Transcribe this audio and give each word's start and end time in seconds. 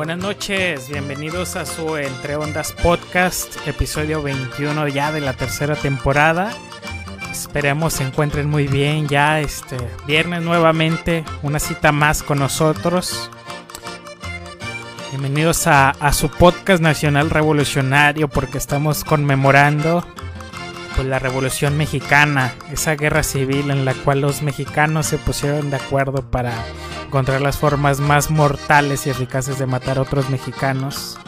Buenas 0.00 0.16
noches, 0.16 0.88
bienvenidos 0.88 1.56
a 1.56 1.66
su 1.66 1.98
Entre 1.98 2.34
Ondas 2.34 2.72
Podcast, 2.72 3.54
episodio 3.66 4.22
21 4.22 4.88
ya 4.88 5.12
de 5.12 5.20
la 5.20 5.34
tercera 5.34 5.76
temporada. 5.76 6.52
Esperemos 7.30 7.92
se 7.92 8.04
encuentren 8.04 8.48
muy 8.48 8.66
bien 8.66 9.08
ya 9.08 9.40
este 9.40 9.76
viernes 10.06 10.40
nuevamente, 10.42 11.22
una 11.42 11.58
cita 11.58 11.92
más 11.92 12.22
con 12.22 12.38
nosotros. 12.38 13.30
Bienvenidos 15.10 15.66
a, 15.66 15.90
a 15.90 16.14
su 16.14 16.30
podcast 16.30 16.82
nacional 16.82 17.28
revolucionario 17.28 18.28
porque 18.28 18.56
estamos 18.56 19.04
conmemorando 19.04 20.02
pues, 20.96 21.06
la 21.06 21.18
revolución 21.18 21.76
mexicana, 21.76 22.54
esa 22.72 22.94
guerra 22.94 23.22
civil 23.22 23.70
en 23.70 23.84
la 23.84 23.92
cual 23.92 24.22
los 24.22 24.40
mexicanos 24.40 25.04
se 25.04 25.18
pusieron 25.18 25.68
de 25.68 25.76
acuerdo 25.76 26.22
para 26.22 26.54
encontrar 27.10 27.40
las 27.40 27.58
formas 27.58 27.98
más 27.98 28.30
mortales 28.30 29.04
y 29.04 29.10
eficaces 29.10 29.58
de 29.58 29.66
matar 29.66 29.98
a 29.98 30.02
otros 30.02 30.30
mexicanos. 30.30 31.18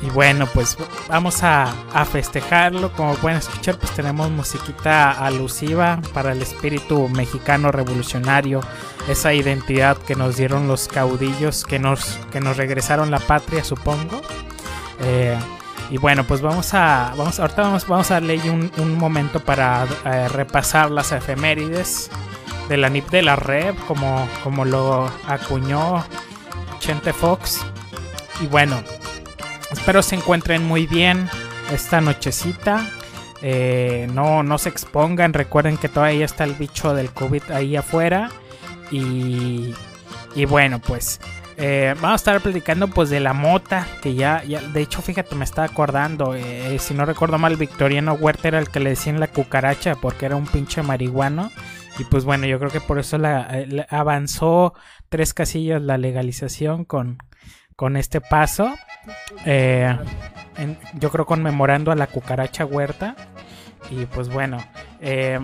Y 0.00 0.08
bueno, 0.08 0.48
pues 0.54 0.78
vamos 1.06 1.42
a, 1.42 1.74
festejarlo. 2.10 2.90
Como 2.92 3.14
pueden 3.16 3.36
escuchar, 3.36 3.76
pues 3.78 3.92
tenemos 3.92 4.30
musiquita 4.30 5.10
alusiva 5.10 6.00
para 6.14 6.32
el 6.32 6.40
espíritu 6.40 7.10
mexicano 7.10 7.72
revolucionario. 7.72 8.60
Esa 9.06 9.34
identidad 9.34 9.98
que 9.98 10.14
nos 10.14 10.38
dieron 10.38 10.66
los 10.66 10.88
caudillos 10.88 11.64
que 11.66 11.78
nos, 11.78 12.18
que 12.32 12.40
nos 12.40 12.56
regresaron 12.56 13.10
la 13.10 13.18
patria, 13.18 13.64
supongo. 13.64 14.22
Eh, 15.00 15.36
y 15.90 15.98
bueno, 15.98 16.24
pues 16.24 16.40
vamos 16.40 16.72
a. 16.72 17.12
Vamos, 17.18 17.38
ahorita 17.38 17.62
vamos, 17.62 17.86
vamos 17.86 18.10
a 18.10 18.14
darle 18.14 18.50
un, 18.50 18.72
un 18.78 18.96
momento 18.96 19.40
para 19.40 19.86
eh, 20.06 20.28
repasar 20.28 20.90
las 20.90 21.12
efemérides 21.12 22.10
de 22.68 22.76
la 22.76 22.88
NIP 22.88 23.10
de 23.10 23.22
la 23.22 23.36
red, 23.36 23.74
como, 23.86 24.28
como 24.42 24.64
lo 24.64 25.10
acuñó 25.26 26.04
Chente 26.78 27.12
Fox. 27.12 27.64
Y 28.40 28.46
bueno, 28.46 28.82
espero 29.70 30.02
se 30.02 30.16
encuentren 30.16 30.64
muy 30.64 30.86
bien 30.86 31.28
esta 31.72 32.00
nochecita. 32.00 32.90
Eh, 33.42 34.08
no, 34.12 34.42
no 34.42 34.58
se 34.58 34.68
expongan, 34.68 35.32
recuerden 35.32 35.76
que 35.76 35.88
todavía 35.88 36.24
está 36.24 36.44
el 36.44 36.54
bicho 36.54 36.94
del 36.94 37.10
COVID 37.10 37.50
ahí 37.50 37.76
afuera. 37.76 38.30
Y, 38.90 39.74
y 40.34 40.44
bueno, 40.44 40.80
pues 40.80 41.20
eh, 41.58 41.94
vamos 41.96 42.12
a 42.12 42.16
estar 42.16 42.40
platicando 42.42 42.88
pues 42.88 43.08
de 43.08 43.18
la 43.18 43.32
mota, 43.32 43.86
que 44.02 44.14
ya, 44.14 44.44
ya 44.44 44.60
de 44.60 44.82
hecho 44.82 45.00
fíjate 45.00 45.34
me 45.36 45.44
estaba 45.44 45.66
acordando, 45.66 46.34
eh, 46.34 46.78
si 46.78 46.92
no 46.92 47.06
recuerdo 47.06 47.38
mal, 47.38 47.56
Victoriano 47.56 48.12
Huerta 48.12 48.48
era 48.48 48.58
el 48.58 48.68
que 48.68 48.78
le 48.78 48.90
decían 48.90 49.20
la 49.20 49.28
cucaracha 49.28 49.94
porque 49.94 50.26
era 50.26 50.36
un 50.36 50.46
pinche 50.46 50.82
marihuano. 50.82 51.50
Y 51.98 52.04
pues 52.04 52.24
bueno, 52.24 52.46
yo 52.46 52.58
creo 52.58 52.70
que 52.70 52.80
por 52.80 52.98
eso 52.98 53.16
la, 53.18 53.48
eh, 53.50 53.86
avanzó 53.88 54.74
tres 55.08 55.32
casillas 55.32 55.80
la 55.80 55.96
legalización 55.96 56.84
con, 56.84 57.18
con 57.74 57.96
este 57.96 58.20
paso. 58.20 58.74
Eh, 59.44 59.96
yo 60.94 61.10
creo 61.10 61.26
conmemorando 61.26 61.90
a 61.90 61.96
la 61.96 62.06
cucaracha 62.06 62.64
huerta. 62.64 63.16
Y 63.90 64.06
pues 64.06 64.28
bueno, 64.28 64.58
eh, 65.00 65.38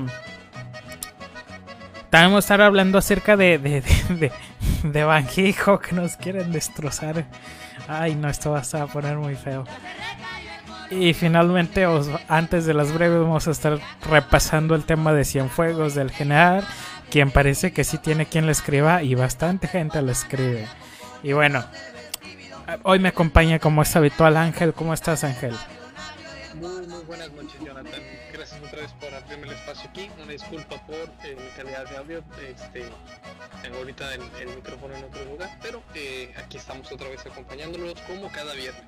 también 2.10 2.30
vamos 2.30 2.36
a 2.36 2.46
estar 2.46 2.60
hablando 2.60 2.98
acerca 2.98 3.36
de, 3.36 3.58
de, 3.58 3.80
de, 4.10 4.32
de 4.82 5.78
que 5.80 5.92
nos 5.94 6.16
quieren 6.16 6.52
destrozar. 6.52 7.24
Ay, 7.88 8.14
no, 8.14 8.28
esto 8.28 8.50
va 8.50 8.60
a 8.60 8.86
poner 8.86 9.16
muy 9.16 9.36
feo. 9.36 9.64
Y 10.92 11.14
finalmente, 11.14 11.86
antes 12.28 12.66
de 12.66 12.74
las 12.74 12.92
breves, 12.92 13.20
vamos 13.20 13.48
a 13.48 13.50
estar 13.50 13.78
repasando 14.08 14.74
el 14.74 14.84
tema 14.84 15.14
de 15.14 15.24
Cienfuegos 15.24 15.94
del 15.94 16.10
general, 16.10 16.66
quien 17.10 17.30
parece 17.30 17.72
que 17.72 17.82
sí 17.82 17.96
tiene 17.96 18.26
quien 18.26 18.44
le 18.44 18.52
escriba 18.52 19.02
y 19.02 19.14
bastante 19.14 19.68
gente 19.68 20.02
le 20.02 20.12
escribe. 20.12 20.68
Y 21.22 21.32
bueno, 21.32 21.64
hoy 22.82 22.98
me 22.98 23.08
acompaña 23.08 23.58
como 23.58 23.82
es 23.82 23.96
habitual 23.96 24.36
Ángel. 24.36 24.74
¿Cómo 24.74 24.92
estás, 24.92 25.24
Ángel? 25.24 25.54
Muy, 26.56 26.86
muy 26.86 27.02
buenas 27.04 27.32
noches, 27.32 27.58
Jonathan. 27.64 28.00
Gracias 28.30 28.60
otra 28.62 28.82
vez 28.82 28.92
por 28.92 29.14
abrirme 29.14 29.46
el 29.46 29.54
espacio 29.54 29.88
aquí. 29.88 30.10
Una 30.22 30.32
disculpa 30.32 30.76
por 30.86 30.96
eh, 31.24 31.36
mi 31.36 31.48
calidad 31.56 31.88
de 31.88 31.96
audio. 31.96 32.24
Este, 32.46 32.84
tengo 33.62 33.78
ahorita 33.78 34.14
el, 34.14 34.20
micrófono 34.54 34.94
en 34.94 35.04
otro 35.04 35.24
lugar, 35.24 35.58
pero 35.62 35.82
eh, 35.94 36.34
aquí 36.36 36.58
estamos 36.58 36.92
otra 36.92 37.08
vez 37.08 37.24
acompañándolos 37.24 37.94
como 38.02 38.30
cada 38.30 38.52
viernes. 38.52 38.84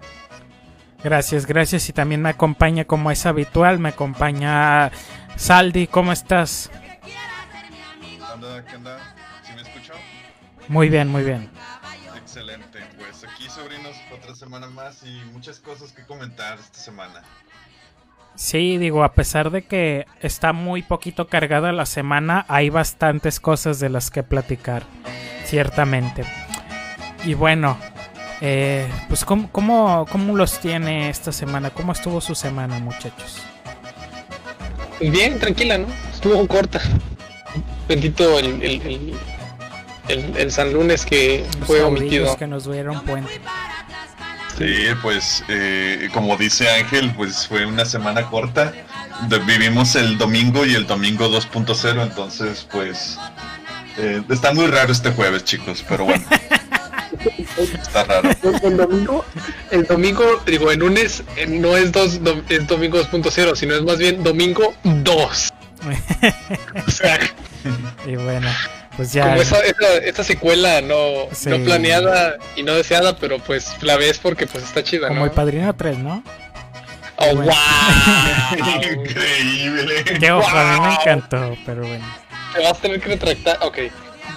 Gracias, 1.04 1.44
gracias. 1.44 1.88
Y 1.90 1.92
también 1.92 2.22
me 2.22 2.30
acompaña 2.30 2.86
como 2.86 3.10
es 3.10 3.26
habitual, 3.26 3.78
me 3.78 3.90
acompaña 3.90 4.90
Saldi, 5.36 5.86
¿cómo 5.86 6.12
estás? 6.12 6.70
¿Qué 8.68 8.76
onda? 8.76 8.98
¿Sí 9.42 9.52
me 9.54 9.62
escuchó? 9.62 9.92
Muy 10.68 10.88
bien, 10.88 11.08
muy 11.08 11.22
bien. 11.22 11.50
Excelente, 12.16 12.78
pues 12.98 13.24
aquí 13.24 13.48
sobrinos 13.48 13.96
otra 14.14 14.34
semana 14.34 14.68
más 14.68 15.02
y 15.04 15.20
muchas 15.32 15.60
cosas 15.60 15.92
que 15.92 16.04
comentar 16.04 16.58
esta 16.58 16.78
semana. 16.78 17.22
Sí, 18.34 18.78
digo, 18.78 19.04
a 19.04 19.12
pesar 19.12 19.50
de 19.50 19.66
que 19.66 20.06
está 20.20 20.52
muy 20.52 20.82
poquito 20.82 21.28
cargada 21.28 21.72
la 21.72 21.86
semana, 21.86 22.44
hay 22.48 22.70
bastantes 22.70 23.40
cosas 23.40 23.78
de 23.78 23.88
las 23.90 24.10
que 24.10 24.22
platicar, 24.22 24.84
ciertamente. 25.44 26.24
Y 27.24 27.34
bueno, 27.34 27.78
eh, 28.46 28.86
pues 29.08 29.24
¿cómo, 29.24 29.48
cómo, 29.50 30.36
los 30.36 30.60
tiene 30.60 31.08
esta 31.08 31.32
semana? 31.32 31.70
¿Cómo 31.70 31.92
estuvo 31.92 32.20
su 32.20 32.34
semana, 32.34 32.78
muchachos? 32.78 33.40
Pues 34.98 35.10
bien, 35.10 35.38
tranquila, 35.38 35.78
¿no? 35.78 35.86
Estuvo 36.12 36.46
corta. 36.46 36.78
Bendito 37.88 38.38
el, 38.38 38.62
el, 38.62 39.14
el, 40.08 40.36
el, 40.36 40.52
San 40.52 40.74
Lunes 40.74 41.06
que 41.06 41.46
fue 41.66 41.82
omitido. 41.82 42.36
que 42.36 42.46
nos 42.46 42.70
dieron 42.70 43.00
puente. 43.04 43.40
Sí, 44.58 44.88
pues 45.00 45.42
eh, 45.48 46.10
como 46.12 46.36
dice 46.36 46.68
Ángel, 46.68 47.14
pues 47.16 47.48
fue 47.48 47.64
una 47.64 47.86
semana 47.86 48.26
corta. 48.28 48.74
vivimos 49.46 49.96
el 49.96 50.18
domingo 50.18 50.66
y 50.66 50.74
el 50.74 50.86
domingo 50.86 51.30
2.0, 51.30 52.02
entonces 52.02 52.68
pues 52.70 53.18
eh, 53.96 54.22
está 54.28 54.52
muy 54.52 54.66
raro 54.66 54.92
este 54.92 55.12
jueves, 55.12 55.44
chicos, 55.44 55.82
pero 55.88 56.04
bueno. 56.04 56.26
Está 57.56 58.04
raro. 58.04 58.30
El, 58.62 58.76
domingo, 58.76 59.24
el 59.70 59.86
domingo, 59.86 60.42
digo, 60.46 60.72
en 60.72 60.80
lunes 60.80 61.22
no 61.48 61.76
es, 61.76 61.92
dos, 61.92 62.20
es 62.48 62.66
domingo 62.66 62.98
2.0, 63.00 63.54
sino 63.54 63.74
es 63.74 63.82
más 63.82 63.98
bien 63.98 64.22
domingo 64.22 64.74
2. 64.82 65.48
o 66.86 66.90
sea, 66.90 67.18
y 68.06 68.16
bueno, 68.16 68.48
pues 68.96 69.12
ya. 69.12 69.28
Como 69.28 69.42
esa, 69.42 69.58
esa, 70.02 70.24
secuela 70.24 70.80
no, 70.80 71.28
no 71.46 71.64
planeada 71.64 72.38
y 72.56 72.62
no 72.62 72.74
deseada, 72.74 73.16
pero 73.16 73.38
pues 73.38 73.82
la 73.82 73.96
ves 73.96 74.18
porque 74.18 74.46
pues 74.46 74.64
está 74.64 74.82
chida, 74.82 75.08
Como 75.08 75.24
el 75.24 75.30
Padrino 75.30 75.74
3, 75.74 75.98
¿no? 75.98 76.22
¡Oh, 77.16 77.36
wow! 77.36 77.46
Increíble. 78.82 80.04
Qué 80.18 80.32
ojo, 80.32 80.56
a 80.56 80.74
mí 80.74 80.80
me 80.80 80.94
encantó, 80.94 81.56
pero 81.64 81.86
bueno. 81.86 82.04
Te 82.54 82.62
vas 82.62 82.72
a 82.72 82.80
tener 82.80 83.00
que 83.00 83.08
retractar, 83.10 83.58
ok 83.60 83.78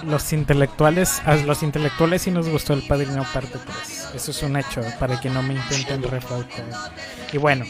los 0.04 0.32
intelectuales, 0.32 1.20
a 1.24 1.36
los 1.36 1.62
intelectuales 1.62 2.22
sí 2.22 2.30
nos 2.30 2.48
gustó 2.48 2.74
el 2.74 2.82
Padrino 2.82 3.24
parte 3.32 3.58
3. 3.58 4.10
Eso 4.14 4.30
es 4.30 4.42
un 4.42 4.56
hecho 4.56 4.82
para 4.98 5.20
que 5.20 5.30
no 5.30 5.42
me 5.42 5.54
intenten 5.54 6.02
refautar. 6.02 6.64
Y 7.32 7.38
bueno, 7.38 7.64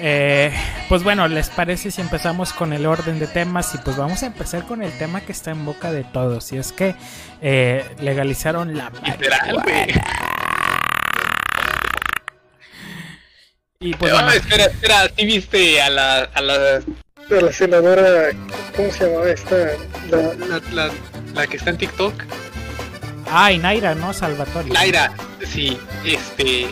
eh, 0.00 0.52
pues 0.88 1.02
bueno, 1.02 1.28
¿les 1.28 1.50
parece 1.50 1.90
si 1.90 2.00
empezamos 2.00 2.52
con 2.52 2.72
el 2.72 2.86
orden 2.86 3.18
de 3.18 3.26
temas? 3.26 3.74
Y 3.74 3.78
pues 3.78 3.96
vamos 3.96 4.22
a 4.22 4.26
empezar 4.26 4.66
con 4.66 4.82
el 4.82 4.92
tema 4.98 5.20
que 5.20 5.32
está 5.32 5.50
en 5.50 5.64
boca 5.64 5.92
de 5.92 6.04
todos. 6.04 6.52
Y 6.52 6.58
es 6.58 6.72
que 6.72 6.94
eh, 7.40 7.84
legalizaron 8.00 8.76
la. 8.76 8.92
Y 13.80 13.94
pues 13.94 14.12
espera, 14.34 14.64
espera, 14.64 15.10
¿sí 15.16 15.26
viste 15.26 15.82
a 15.82 15.90
la, 15.90 16.18
a 16.20 16.40
la 16.40 16.80
de 17.28 17.40
la 17.40 17.52
senadora, 17.52 18.30
¿cómo 18.76 18.90
se 18.90 19.06
llamaba 19.06 19.30
esta? 19.30 19.56
La, 20.10 20.34
la, 20.34 20.60
la, 20.72 20.90
que 21.48 21.56
está 21.56 21.70
en 21.70 21.78
TikTok. 21.78 22.14
Ay, 23.30 23.58
Naira, 23.58 23.94
¿no? 23.94 24.12
Salvatore. 24.12 24.70
Naira, 24.70 25.12
sí, 25.44 25.78
este. 26.04 26.68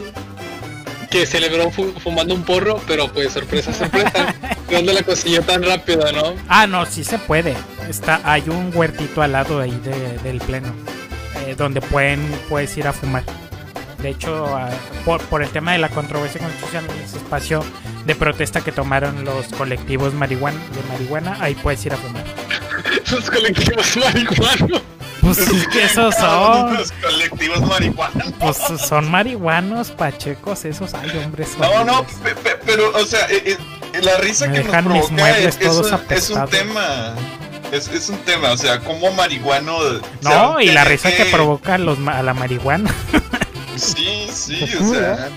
Que 1.10 1.26
celebró 1.26 1.70
fumando 1.70 2.34
un 2.34 2.42
porro, 2.42 2.80
pero 2.86 3.12
pues 3.12 3.32
sorpresa, 3.32 3.72
sorpresa. 3.72 4.34
¿Dónde 4.70 4.94
la 4.94 5.02
consiguió 5.02 5.42
tan 5.42 5.62
rápido, 5.62 6.10
no? 6.12 6.34
Ah, 6.48 6.66
no, 6.66 6.86
sí 6.86 7.04
se 7.04 7.18
puede. 7.18 7.54
Está, 7.88 8.20
hay 8.24 8.48
un 8.48 8.70
huertito 8.74 9.20
al 9.20 9.32
lado 9.32 9.60
ahí 9.60 9.78
de, 9.84 10.18
del 10.18 10.38
pleno. 10.38 10.72
Eh, 11.44 11.54
donde 11.56 11.80
pueden, 11.80 12.20
puedes 12.48 12.74
ir 12.78 12.86
a 12.86 12.92
fumar. 12.92 13.24
De 14.00 14.10
hecho, 14.10 14.56
ah, 14.56 14.70
por, 15.04 15.20
por, 15.22 15.42
el 15.42 15.50
tema 15.50 15.72
de 15.72 15.78
la 15.78 15.88
controversia 15.88 16.40
constitucional 16.40 16.90
ese 17.04 17.18
espacio 17.18 17.62
de 18.06 18.14
protesta 18.14 18.62
que 18.62 18.72
tomaron 18.72 19.24
los 19.24 19.46
colectivos 19.48 20.14
marihuana, 20.14 20.58
de 20.74 20.82
marihuana, 20.88 21.36
ahí 21.40 21.54
puedes 21.54 21.84
ir 21.84 21.92
a 21.92 21.96
fumar. 21.96 22.24
Los 23.10 23.30
colectivos 23.30 23.96
marihuanos. 23.96 24.82
Pues 25.20 25.36
sí 25.36 25.66
que 25.72 25.84
esos 25.84 26.14
son. 26.16 26.74
Los 26.74 26.92
colectivos 26.92 27.60
marihuanos. 27.60 28.32
Pues 28.40 28.58
son 28.80 29.10
marihuanos, 29.10 29.90
pachecos, 29.90 30.64
esos. 30.64 30.94
Ay, 30.94 31.10
hombres. 31.24 31.56
No, 31.58 31.84
no, 31.84 32.04
pero, 32.66 32.92
o 32.96 33.04
sea, 33.04 33.26
eh, 33.30 33.56
eh, 33.92 34.00
la 34.02 34.16
risa 34.18 34.50
que 34.50 34.64
nos 34.64 34.82
provoca 34.82 35.38
es, 35.38 35.58
es, 35.60 36.30
un, 36.30 36.48
tema. 36.48 37.14
Es, 37.70 37.88
es, 37.88 38.08
un 38.08 38.18
tema, 38.18 38.50
o 38.52 38.56
sea, 38.56 38.80
como 38.80 39.12
marihuano. 39.12 39.78
No, 40.22 40.60
y 40.60 40.72
la 40.72 40.84
risa 40.84 41.14
que 41.14 41.26
provoca 41.26 41.78
los, 41.78 41.98
a 42.08 42.22
la 42.22 42.34
marihuana. 42.34 42.92
Sí, 43.76 44.28
sí, 44.30 44.68
o 44.80 44.92
sea. 44.92 45.30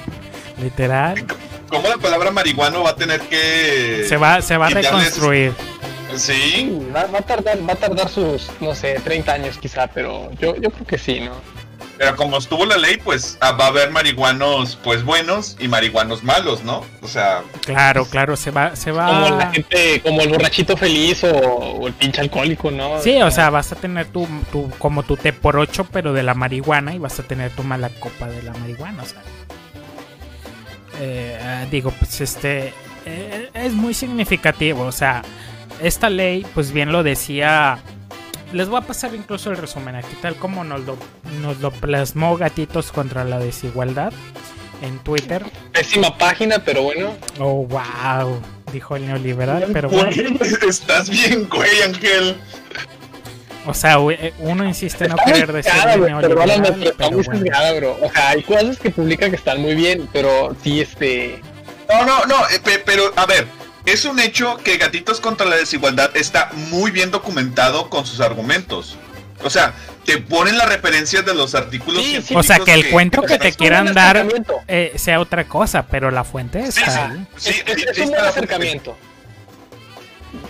Literal. 0.61 1.25
¿Cómo 1.69 1.87
la 1.87 1.97
palabra 1.97 2.31
marihuano 2.31 2.83
va 2.83 2.91
a 2.91 2.95
tener 2.95 3.21
que. 3.21 4.05
Se 4.07 4.17
va, 4.17 4.41
se 4.41 4.57
va 4.57 4.67
a 4.67 4.69
reconstruir. 4.69 5.53
Sí. 6.17 6.79
Va, 6.95 7.01
a 7.01 7.21
tardar, 7.21 7.57
va 7.67 7.73
a 7.73 7.75
tardar 7.75 8.09
sus, 8.09 8.49
no 8.59 8.73
sé, 8.75 8.99
30 9.03 9.33
años 9.33 9.57
quizá, 9.57 9.87
pero 9.87 10.31
yo, 10.39 10.55
yo 10.55 10.69
creo 10.71 10.87
que 10.87 10.97
sí, 10.97 11.19
¿no? 11.19 11.33
Pero 11.97 12.15
como 12.17 12.37
estuvo 12.37 12.65
la 12.65 12.77
ley, 12.77 12.97
pues 12.97 13.37
ah, 13.39 13.53
va 13.53 13.65
a 13.65 13.67
haber 13.67 13.89
marihuanos 13.89 14.77
pues 14.83 15.03
buenos 15.03 15.55
y 15.59 15.67
marihuanos 15.69 16.23
malos, 16.23 16.63
¿no? 16.63 16.83
O 17.01 17.07
sea. 17.07 17.41
Claro, 17.65 18.05
claro, 18.05 18.35
se 18.35 18.51
va, 18.51 18.75
se 18.75 18.91
va. 18.91 19.07
Como 19.07 19.37
la 19.37 19.51
gente, 19.51 20.01
como 20.01 20.21
el 20.21 20.29
borrachito 20.29 20.75
feliz 20.75 21.23
o, 21.23 21.87
el 21.87 21.93
pinche 21.93 22.19
alcohólico, 22.19 22.69
¿no? 22.69 22.99
Sí, 23.01 23.21
o 23.21 23.31
sea, 23.31 23.49
vas 23.49 23.71
a 23.71 23.75
tener 23.75 24.07
tu, 24.07 24.27
tu, 24.51 24.69
como 24.77 25.03
tu 25.03 25.15
té 25.15 25.31
por 25.31 25.55
ocho, 25.55 25.85
pero 25.85 26.11
de 26.11 26.23
la 26.23 26.33
marihuana, 26.33 26.93
y 26.93 26.99
vas 26.99 27.17
a 27.19 27.23
tener 27.23 27.51
tu 27.51 27.63
mala 27.63 27.89
copa 27.89 28.27
de 28.27 28.43
la 28.43 28.51
marihuana, 28.53 29.03
o 29.03 29.05
sea. 29.05 29.21
Eh, 30.99 31.67
digo, 31.71 31.91
pues 31.91 32.21
este 32.21 32.73
eh, 33.05 33.49
es 33.53 33.73
muy 33.73 33.93
significativo, 33.93 34.83
o 34.83 34.91
sea, 34.91 35.21
esta 35.81 36.09
ley, 36.09 36.45
pues 36.53 36.71
bien 36.71 36.91
lo 36.91 37.03
decía 37.03 37.79
les 38.53 38.69
voy 38.69 38.79
a 38.79 38.81
pasar 38.81 39.13
incluso 39.13 39.51
el 39.51 39.57
resumen 39.57 39.95
aquí, 39.95 40.15
tal 40.21 40.35
como 40.35 40.63
nos 40.63 40.81
lo, 40.81 40.97
nos 41.41 41.59
lo 41.59 41.71
plasmó 41.71 42.37
Gatitos 42.37 42.91
contra 42.91 43.23
la 43.25 43.39
desigualdad 43.39 44.13
en 44.81 44.99
Twitter. 44.99 45.43
Pésima 45.73 46.17
página, 46.17 46.59
pero 46.59 46.83
bueno. 46.83 47.15
Oh, 47.39 47.65
wow, 47.65 48.41
dijo 48.71 48.95
el 48.95 49.07
neoliberal, 49.07 49.67
pero 49.73 49.89
bueno. 49.89 50.09
Estás 50.69 51.09
bien, 51.09 51.49
güey, 51.49 51.81
Ángel. 51.81 52.37
O 53.65 53.73
sea, 53.73 53.97
eh, 54.11 54.33
uno 54.39 54.63
insiste 54.63 55.05
en 55.05 55.11
no 55.11 55.17
querer 55.17 55.51
decir 55.51 55.73
neoliberal, 55.73 56.93
pero 56.97 57.11
bueno. 57.23 57.75
bro. 57.77 57.97
O 58.01 58.11
sea, 58.11 58.29
hay 58.29 58.43
cosas 58.43 58.77
que 58.77 58.91
publican 58.91 59.31
que 59.31 59.37
están 59.37 59.61
muy 59.61 59.75
bien, 59.75 60.07
pero 60.13 60.55
sí, 60.63 60.81
este... 60.81 61.41
No, 61.89 62.05
no, 62.05 62.25
no, 62.25 62.35
eh, 62.49 62.83
pero 62.85 63.11
a 63.15 63.25
ver, 63.25 63.47
es 63.85 64.05
un 64.05 64.19
hecho 64.19 64.57
que 64.57 64.77
Gatitos 64.77 65.19
contra 65.19 65.45
la 65.45 65.55
Desigualdad 65.55 66.15
está 66.15 66.51
muy 66.53 66.91
bien 66.91 67.11
documentado 67.11 67.89
con 67.89 68.05
sus 68.05 68.19
argumentos. 68.19 68.97
O 69.43 69.49
sea, 69.49 69.73
te 70.05 70.17
ponen 70.17 70.57
las 70.57 70.69
referencias 70.69 71.25
de 71.25 71.33
los 71.33 71.55
artículos 71.55 72.03
O 72.33 72.43
sea, 72.43 72.59
que 72.59 72.73
el 72.73 72.89
cuento 72.89 73.21
que 73.23 73.37
te 73.37 73.53
quieran 73.53 73.93
dar 73.93 74.25
eh, 74.67 74.93
sea 74.95 75.19
otra 75.19 75.47
cosa, 75.47 75.87
pero 75.87 76.09
la 76.09 76.23
fuente 76.23 76.59
está 76.59 77.11
sí, 77.35 77.51
sí, 77.51 77.63
es, 77.65 77.99
un 77.99 78.09
buen 78.11 78.25
acercamiento. 78.25 78.97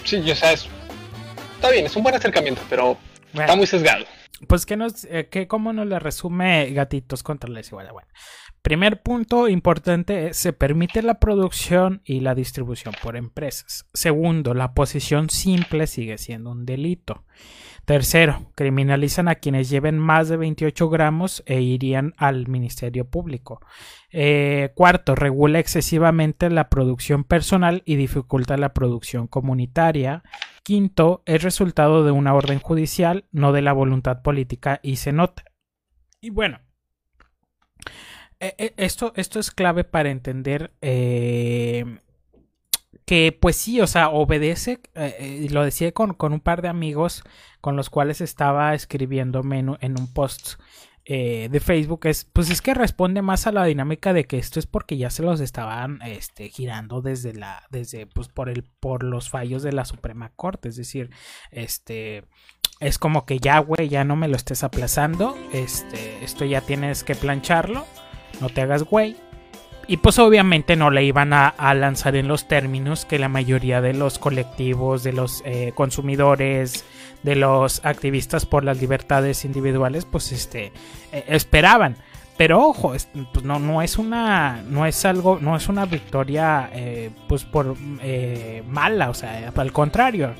Sí, 0.04 0.22
yo 0.24 0.36
sé, 0.36 0.54
está 0.54 1.72
bien, 1.72 1.86
es 1.86 1.96
un 1.96 2.04
buen 2.04 2.16
acercamiento, 2.16 2.62
pero 2.70 2.98
está 3.34 3.56
muy 3.56 3.68
sesgado. 3.68 4.06
Pues 4.48 4.66
que 4.66 4.76
nos, 4.76 5.06
eh, 5.06 5.28
que 5.32 5.48
cómo 5.48 5.74
nos 5.74 5.88
le 5.88 5.98
resume 5.98 6.72
Gatitos 6.72 7.24
contra 7.24 7.50
la 7.50 7.58
Desigualdad. 7.58 7.94
Bueno, 7.94 8.08
Primer 8.66 9.04
punto 9.04 9.48
importante 9.48 10.34
se 10.34 10.52
permite 10.52 11.04
la 11.04 11.20
producción 11.20 12.02
y 12.04 12.22
la 12.22 12.34
distribución 12.34 12.96
por 13.00 13.16
empresas. 13.16 13.86
Segundo, 13.94 14.56
la 14.56 14.74
posición 14.74 15.30
simple 15.30 15.86
sigue 15.86 16.18
siendo 16.18 16.50
un 16.50 16.66
delito. 16.66 17.26
Tercero, 17.86 18.52
criminalizan 18.56 19.28
a 19.28 19.36
quienes 19.36 19.70
lleven 19.70 20.00
más 20.00 20.30
de 20.30 20.38
28 20.38 20.90
gramos 20.90 21.44
e 21.46 21.62
irían 21.62 22.16
al 22.18 22.48
Ministerio 22.48 23.08
Público. 23.08 23.62
Eh, 24.10 24.72
cuarto, 24.74 25.14
regula 25.14 25.60
excesivamente 25.60 26.50
la 26.50 26.68
producción 26.68 27.24
personal 27.24 27.84
y 27.86 27.98
dificulta 27.98 28.58
la 28.58 28.74
producción 28.74 29.28
comunitaria. 29.28 30.24
Quinto, 30.64 31.22
es 31.28 31.44
resultado 31.44 32.04
de 32.04 32.10
una 32.10 32.34
orden 32.34 32.58
judicial, 32.58 33.26
no 33.32 33.52
de 33.52 33.62
la 33.62 33.74
voluntad 33.74 34.24
política 34.24 34.80
y 34.82 34.96
se 34.96 35.14
nota. 35.14 35.44
Y 36.20 36.32
bueno, 36.32 36.65
esto, 38.78 39.14
esto 39.16 39.40
es 39.40 39.52
clave 39.52 39.84
para 39.84 40.10
entender 40.10 40.72
eh, 40.82 42.00
que, 43.06 43.38
pues 43.40 43.56
sí, 43.56 43.82
o 43.82 43.88
sea, 43.88 44.10
obedece, 44.10 44.82
y 45.20 45.50
lo 45.50 45.64
decía 45.64 45.92
con, 45.92 46.14
con, 46.14 46.34
un 46.34 46.40
par 46.40 46.62
de 46.62 46.70
amigos 46.70 47.24
con 47.62 47.76
los 47.76 47.90
cuales 47.90 48.22
estaba 48.22 48.74
escribiéndome 48.74 49.60
en, 49.60 49.78
en 49.80 50.00
un 50.00 50.12
post 50.12 50.60
de 51.08 51.62
Facebook, 51.64 52.08
es, 52.08 52.26
pues 52.26 52.50
es 52.50 52.64
que 52.64 52.74
responde 52.74 53.22
más 53.22 53.46
a 53.46 53.52
la 53.52 53.64
dinámica 53.66 54.12
de 54.12 54.26
que 54.26 54.40
esto 54.40 54.60
es 54.60 54.66
porque 54.66 54.98
ya 54.98 55.12
se 55.12 55.22
los 55.22 55.40
estaban 55.40 56.02
este, 56.02 56.50
girando 56.50 57.02
desde 57.02 57.34
la, 57.34 57.62
desde, 57.70 58.08
pues 58.08 58.28
por 58.28 58.50
el, 58.50 58.64
por 58.80 59.04
los 59.04 59.30
fallos 59.30 59.62
de 59.62 59.72
la 59.72 59.86
Suprema 59.86 60.32
Corte, 60.36 60.70
es 60.70 60.78
decir, 60.78 61.12
este, 61.52 62.26
es 62.80 62.98
como 62.98 63.26
que 63.26 63.40
ya, 63.40 63.60
güey, 63.60 63.88
ya 63.88 64.04
no 64.04 64.16
me 64.16 64.28
lo 64.28 64.36
estés 64.36 64.64
aplazando, 64.64 65.38
este, 65.54 66.24
esto 66.24 66.44
ya 66.44 66.62
tienes 66.62 67.04
que 67.04 67.16
plancharlo 67.16 67.86
no 68.42 68.50
te 68.50 68.62
hagas 68.62 68.84
güey. 68.84 69.16
Y 69.88 69.98
pues 69.98 70.18
obviamente 70.18 70.76
no 70.76 70.90
le 70.90 71.04
iban 71.04 71.32
a, 71.32 71.54
lanzar 71.76 72.16
en 72.16 72.28
los 72.28 72.48
términos 72.48 73.06
que 73.06 73.20
la 73.20 73.30
mayoría 73.30 73.82
de 73.82 73.94
los 73.94 74.18
colectivos, 74.18 75.04
de 75.04 75.14
los 75.14 75.44
eh, 75.46 75.74
consumidores, 75.76 76.86
de 77.22 77.36
los 77.36 77.86
activistas 77.86 78.48
por 78.48 78.64
las 78.64 78.82
libertades 78.82 79.46
individuales, 79.46 80.06
pues 80.06 80.32
este 80.32 80.72
eh, 81.12 81.26
esperaban. 81.28 81.98
Pero 82.36 82.68
ojo, 82.68 82.94
pues 83.32 83.46
no, 83.46 83.60
no 83.60 83.82
es 83.82 83.98
una, 83.98 84.64
no 84.68 84.86
es 84.88 85.06
algo, 85.06 85.38
no 85.40 85.56
es 85.56 85.70
una 85.70 85.86
victoria, 85.86 86.70
eh, 86.74 87.12
pues 87.30 87.46
por 87.46 87.78
mala, 88.68 89.10
o 89.10 89.14
sea, 89.14 89.54
al 89.56 89.72
contrario, 89.72 90.34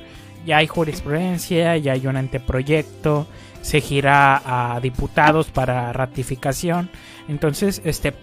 ya 0.46 0.58
hay 0.58 0.68
jurisprudencia, 0.68 1.78
ya 1.78 1.94
hay 1.94 2.06
un 2.08 2.18
anteproyecto, 2.18 3.28
se 3.62 3.80
gira 3.82 4.42
a 4.46 4.80
diputados 4.80 5.48
para 5.48 5.94
ratificación. 5.94 6.90
Entonces, 7.28 7.82
este, 7.86 8.14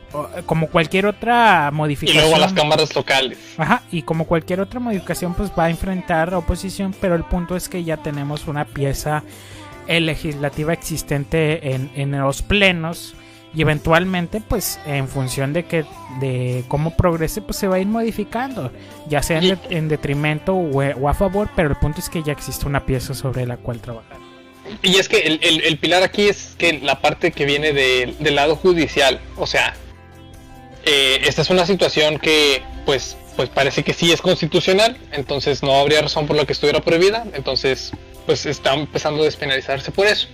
como 0.46 0.69
cualquier 0.69 1.06
otra 1.06 1.70
modificación. 1.72 2.25
Y 2.25 2.28
luego 2.28 2.37
a 2.37 2.46
las 2.46 2.52
cámaras 2.52 2.94
locales. 2.94 3.38
Ajá, 3.56 3.82
y 3.90 4.02
como 4.02 4.26
cualquier 4.26 4.60
otra 4.60 4.81
modificación, 4.81 5.34
pues 5.34 5.50
va 5.58 5.64
a 5.64 5.70
enfrentar 5.70 6.32
oposición, 6.34 6.94
pero 7.00 7.14
el 7.14 7.25
punto 7.25 7.56
es 7.56 7.69
que 7.69 7.84
ya 7.84 7.96
tenemos 7.96 8.46
una 8.46 8.65
pieza 8.65 9.22
legislativa 9.88 10.72
existente 10.72 11.74
en, 11.74 11.91
en 11.94 12.12
los 12.12 12.43
plenos 12.43 13.15
y 13.55 13.62
eventualmente 13.62 14.41
pues 14.41 14.81
en 14.86 15.08
función 15.08 15.53
de 15.53 15.65
que 15.65 15.84
de 16.20 16.65
cómo 16.69 16.96
progrese 16.96 17.43
pues 17.43 17.58
se 17.58 17.69
va 17.69 17.77
a 17.77 17.81
ir 17.81 17.86
modificando 17.86 18.70
ya 19.08 19.22
sea 19.22 19.41
en, 19.70 19.88
detrimento 19.88 20.55
o, 20.55 21.08
a 21.08 21.15
favor 21.15 21.50
pero 21.55 21.70
el 21.70 21.77
punto 21.77 22.00
es 22.00 22.08
que 22.08 22.22
ya 22.22 22.32
existe 22.32 22.67
una 22.67 22.86
pieza 22.86 23.15
sobre 23.15 23.46
la 23.46 23.56
cual 23.56 23.81
trabajar 23.81 24.21
y 24.82 24.96
es 24.96 25.08
que 25.08 25.19
el, 25.19 25.41
el, 25.43 25.79
pilar 25.79 26.02
aquí 26.02 26.29
es 26.29 26.55
que 26.58 26.74
la 26.81 27.00
parte 27.00 27.32
que 27.32 27.44
viene 27.44 27.72
del 27.72 28.34
lado 28.34 28.56
judicial, 28.56 29.20
o 29.36 29.46
sea, 29.46 29.74
eh, 30.84 31.20
esta 31.24 31.43
es 31.43 31.50
una 31.50 31.67
situación 31.67 32.19
que 32.19 32.62
pues, 32.84 33.17
pues 33.36 33.48
parece 33.48 33.82
que 33.82 33.93
sí 33.93 34.12
es 34.12 34.20
constitucional, 34.20 34.98
entonces 35.12 35.62
no 35.62 35.74
habría 35.74 36.02
razón 36.02 36.26
por 36.26 36.36
la 36.36 36.44
que 36.44 36.52
estuviera 36.52 36.81
prohibida, 36.81 37.24
entonces 37.34 37.93
pues 38.26 38.46
está 38.46 38.74
empezando 38.74 39.22
a 39.22 39.24
despenalizarse 39.24 39.91
por 39.91 40.06
eso. 40.06 40.29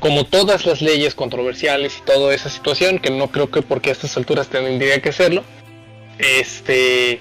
Como 0.00 0.24
todas 0.24 0.66
las 0.66 0.82
leyes 0.82 1.14
controversiales 1.14 1.98
y 1.98 2.02
toda 2.02 2.34
esa 2.34 2.50
situación, 2.50 2.98
que 2.98 3.10
no 3.10 3.30
creo 3.30 3.50
que 3.50 3.62
porque 3.62 3.90
a 3.90 3.92
estas 3.92 4.16
alturas 4.16 4.48
tendría 4.48 5.00
que 5.00 5.12
serlo, 5.12 5.44
este 6.18 7.20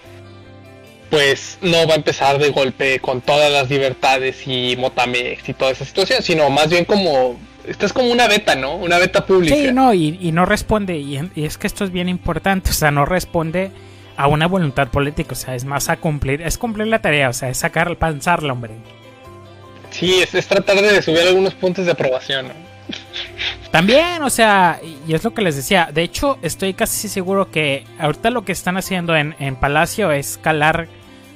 pues 1.14 1.60
no 1.62 1.86
va 1.86 1.94
a 1.94 1.98
empezar 1.98 2.40
de 2.40 2.50
golpe 2.50 3.00
con 3.00 3.22
todas 3.22 3.52
las 3.52 3.70
libertades 3.70 4.48
y 4.48 4.76
Motamex 4.78 5.48
y 5.48 5.54
toda 5.54 5.70
esa 5.70 5.86
situación, 5.86 6.24
sino 6.24 6.50
más 6.50 6.72
bien 6.72 6.86
como 6.86 7.40
esta 7.68 7.86
es 7.86 7.94
como 7.94 8.12
una 8.12 8.28
beta, 8.28 8.56
¿no? 8.56 8.78
Una 8.78 8.98
beta 8.98 9.24
pública. 9.24 9.56
Sí, 9.56 9.72
no, 9.72 9.94
y, 9.94 10.32
no 10.32 10.48
responde, 10.48 10.98
y, 10.98 11.20
es 11.36 11.60
que 11.60 11.68
esto 11.68 11.84
es 11.84 11.92
bien 11.92 12.10
importante, 12.10 12.70
o 12.72 12.74
sea, 12.74 12.90
no 12.90 13.06
responde 13.06 13.70
a 14.18 14.28
una 14.28 14.48
voluntad 14.48 14.88
política, 14.88 15.34
o 15.34 15.36
sea, 15.36 15.54
es 15.54 15.66
más 15.66 15.88
a 15.88 15.98
cumplir, 15.98 16.42
es 16.42 16.58
cumplir 16.58 16.88
la 16.88 17.00
tarea, 17.00 17.30
o 17.30 17.34
sea, 17.34 17.50
es 17.50 17.58
sacar, 17.58 17.96
panzarla, 17.98 18.52
hombre. 18.52 18.74
Sí, 19.92 20.16
es, 20.20 20.34
es 20.34 20.48
tratar 20.48 20.82
de 20.82 21.00
subir 21.04 21.22
algunos 21.22 21.54
puntos 21.54 21.86
de 21.86 21.92
aprobación, 21.92 22.48
¿no? 22.48 22.54
También, 23.70 24.24
o 24.24 24.32
sea, 24.32 24.80
y 25.08 25.14
es 25.14 25.24
lo 25.24 25.36
que 25.36 25.44
les 25.44 25.56
decía, 25.56 25.90
de 25.94 26.02
hecho, 26.02 26.40
estoy 26.42 26.74
casi 26.74 27.08
seguro 27.08 27.52
que 27.52 27.84
ahorita 28.00 28.32
lo 28.32 28.44
que 28.46 28.52
están 28.52 28.78
haciendo 28.78 29.16
en, 29.16 29.36
en 29.38 29.56
Palacio 29.56 30.12
es 30.12 30.40
calar 30.42 30.88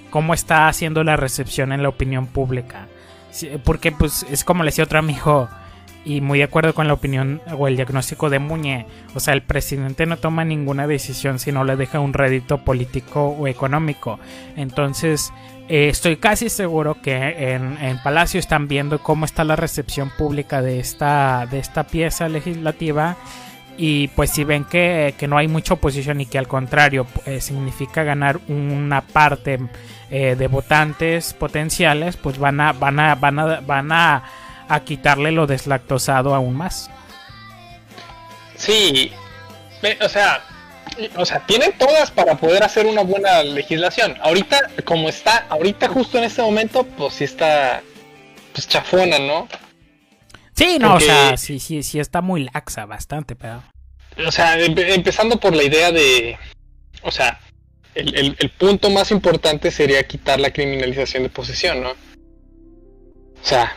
cómo 0.10 0.34
está 0.34 0.68
haciendo 0.68 1.04
la 1.04 1.18
recepción 1.18 1.72
en 1.72 1.84
la 1.84 1.90
opinión 1.90 2.28
pública. 2.28 2.88
Porque 3.64 3.92
pues 3.92 4.26
es 4.30 4.44
como 4.44 4.64
le 4.64 4.70
decía 4.70 4.86
otro 4.86 5.00
amigo 5.00 5.50
y 6.08 6.22
muy 6.22 6.38
de 6.38 6.46
acuerdo 6.46 6.74
con 6.74 6.88
la 6.88 6.94
opinión 6.94 7.42
o 7.58 7.68
el 7.68 7.76
diagnóstico 7.76 8.30
de 8.30 8.40
Muñe. 8.40 8.86
O 9.14 9.20
sea, 9.20 9.34
el 9.34 9.42
presidente 9.42 10.06
no 10.06 10.16
toma 10.16 10.46
ninguna 10.46 10.88
decisión 10.88 11.38
si 11.38 11.52
no 11.52 11.66
le 11.66 11.76
deja 11.76 12.00
un 12.00 12.14
rédito 12.14 12.60
político 12.60 13.28
o 13.28 13.46
económico. 13.48 14.18
Entonces, 14.56 15.34
eh, 15.68 15.90
estoy 15.90 16.16
casi 16.16 16.48
seguro 16.50 17.02
que 17.02 17.54
en, 17.54 18.00
Palacio 18.04 18.40
están 18.40 18.70
viendo 18.70 19.00
cómo 19.00 19.26
está 19.26 19.44
la 19.44 19.58
recepción 19.58 20.10
pública 20.18 20.62
de 20.62 20.80
esta, 20.80 21.46
de 21.52 21.60
esta 21.60 21.84
pieza 21.84 22.30
legislativa. 22.30 23.18
Y 23.78 24.08
pues 24.10 24.32
si 24.32 24.44
ven 24.44 24.66
que, 24.66 25.14
no 25.28 25.38
hay 25.38 25.48
mucha 25.48 25.76
oposición 25.76 26.20
y 26.20 26.26
que 26.26 26.40
al 26.40 26.48
contrario 26.48 27.06
eh, 27.26 27.40
significa 27.40 28.04
ganar 28.04 28.40
una 28.48 29.02
parte 29.02 29.60
eh, 30.10 30.36
de 30.36 30.48
votantes 30.48 31.34
potenciales, 31.34 32.18
pues 32.18 32.40
van 32.40 32.60
a, 32.60 32.74
van 32.74 33.00
a, 33.00 33.16
van 33.16 33.40
a, 33.40 33.60
van 33.62 33.92
a, 33.92 34.24
quitarle 34.84 35.32
lo 35.32 35.46
deslactosado 35.46 36.34
aún 36.34 36.56
más. 36.56 36.90
Sí, 38.56 39.12
o 40.02 40.10
sea, 40.10 40.42
o 41.16 41.26
sea, 41.26 41.46
tienen 41.46 41.78
todas 41.78 42.10
para 42.10 42.36
poder 42.36 42.64
hacer 42.64 42.88
una 42.88 43.04
buena 43.04 43.44
legislación. 43.44 44.18
Ahorita, 44.22 44.60
como 44.84 45.08
está, 45.08 45.46
ahorita 45.50 45.88
justo 45.90 46.18
en 46.18 46.24
este 46.24 46.42
momento, 46.42 46.84
pues 46.84 47.14
sí 47.14 47.24
está, 47.24 47.84
pues 48.54 48.68
chafona, 48.68 49.20
¿no? 49.20 49.48
Sí, 50.58 50.78
no, 50.80 50.96
o 50.96 51.00
sea, 51.00 51.38
sí, 51.38 51.60
sí, 51.60 51.84
sí 51.84 52.00
está 52.00 52.22
muy 52.22 52.50
laxa, 52.52 52.86
bastante, 52.86 53.36
pero... 53.36 53.64
O 54.26 54.32
sea, 54.32 54.60
empezando 54.60 55.40
por 55.40 55.56
la 55.56 55.62
idea 55.62 55.92
de, 55.92 56.38
o 57.04 57.12
sea, 57.12 57.40
el, 57.94 58.36
el, 58.40 58.50
punto 58.50 58.90
más 58.90 59.12
importante 59.12 59.70
sería 59.70 60.02
quitar 60.08 60.40
la 60.40 60.52
criminalización 60.52 61.22
de 61.22 61.30
posesión, 61.30 61.84
¿no? 61.84 61.92
O 61.92 63.44
sea, 63.44 63.76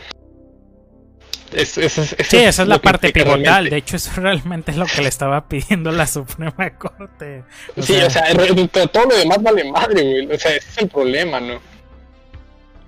sí, 1.64 2.36
esa 2.38 2.62
es 2.62 2.68
la 2.68 2.78
parte 2.78 3.12
pivotal. 3.12 3.68
De 3.68 3.76
hecho, 3.76 3.96
eso 3.96 4.12
realmente 4.16 4.70
es 4.70 4.76
lo 4.76 4.86
que 4.86 5.02
le 5.02 5.08
estaba 5.08 5.48
pidiendo 5.48 5.90
la 5.92 6.06
Suprema 6.06 6.70
Corte. 6.78 7.44
sí, 7.78 7.96
o 7.96 8.10
sea, 8.10 8.24
todo 8.90 9.06
lo 9.06 9.16
demás 9.16 9.42
vale 9.42 9.70
madre, 9.70 10.02
güey. 10.02 10.36
O 10.36 10.38
sea, 10.38 10.54
ese 10.54 10.68
es 10.70 10.78
el 10.78 10.88
problema, 10.88 11.40
¿no? 11.40 11.60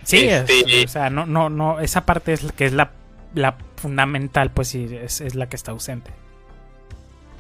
Sí, 0.05 0.29
este, 0.29 0.85
o 0.85 0.89
sea, 0.89 1.11
no, 1.11 1.27
no, 1.27 1.49
no, 1.49 1.81
esa 1.81 2.05
parte 2.07 2.33
es 2.33 2.53
que 2.53 2.67
es 2.67 2.73
la, 2.73 2.91
la 3.35 3.57
fundamental, 3.83 4.51
pues 4.53 4.69
sí, 4.69 4.89
es, 5.03 5.21
es 5.21 5.35
la 5.35 5.49
que 5.49 5.57
está 5.57 5.73
ausente. 5.73 6.11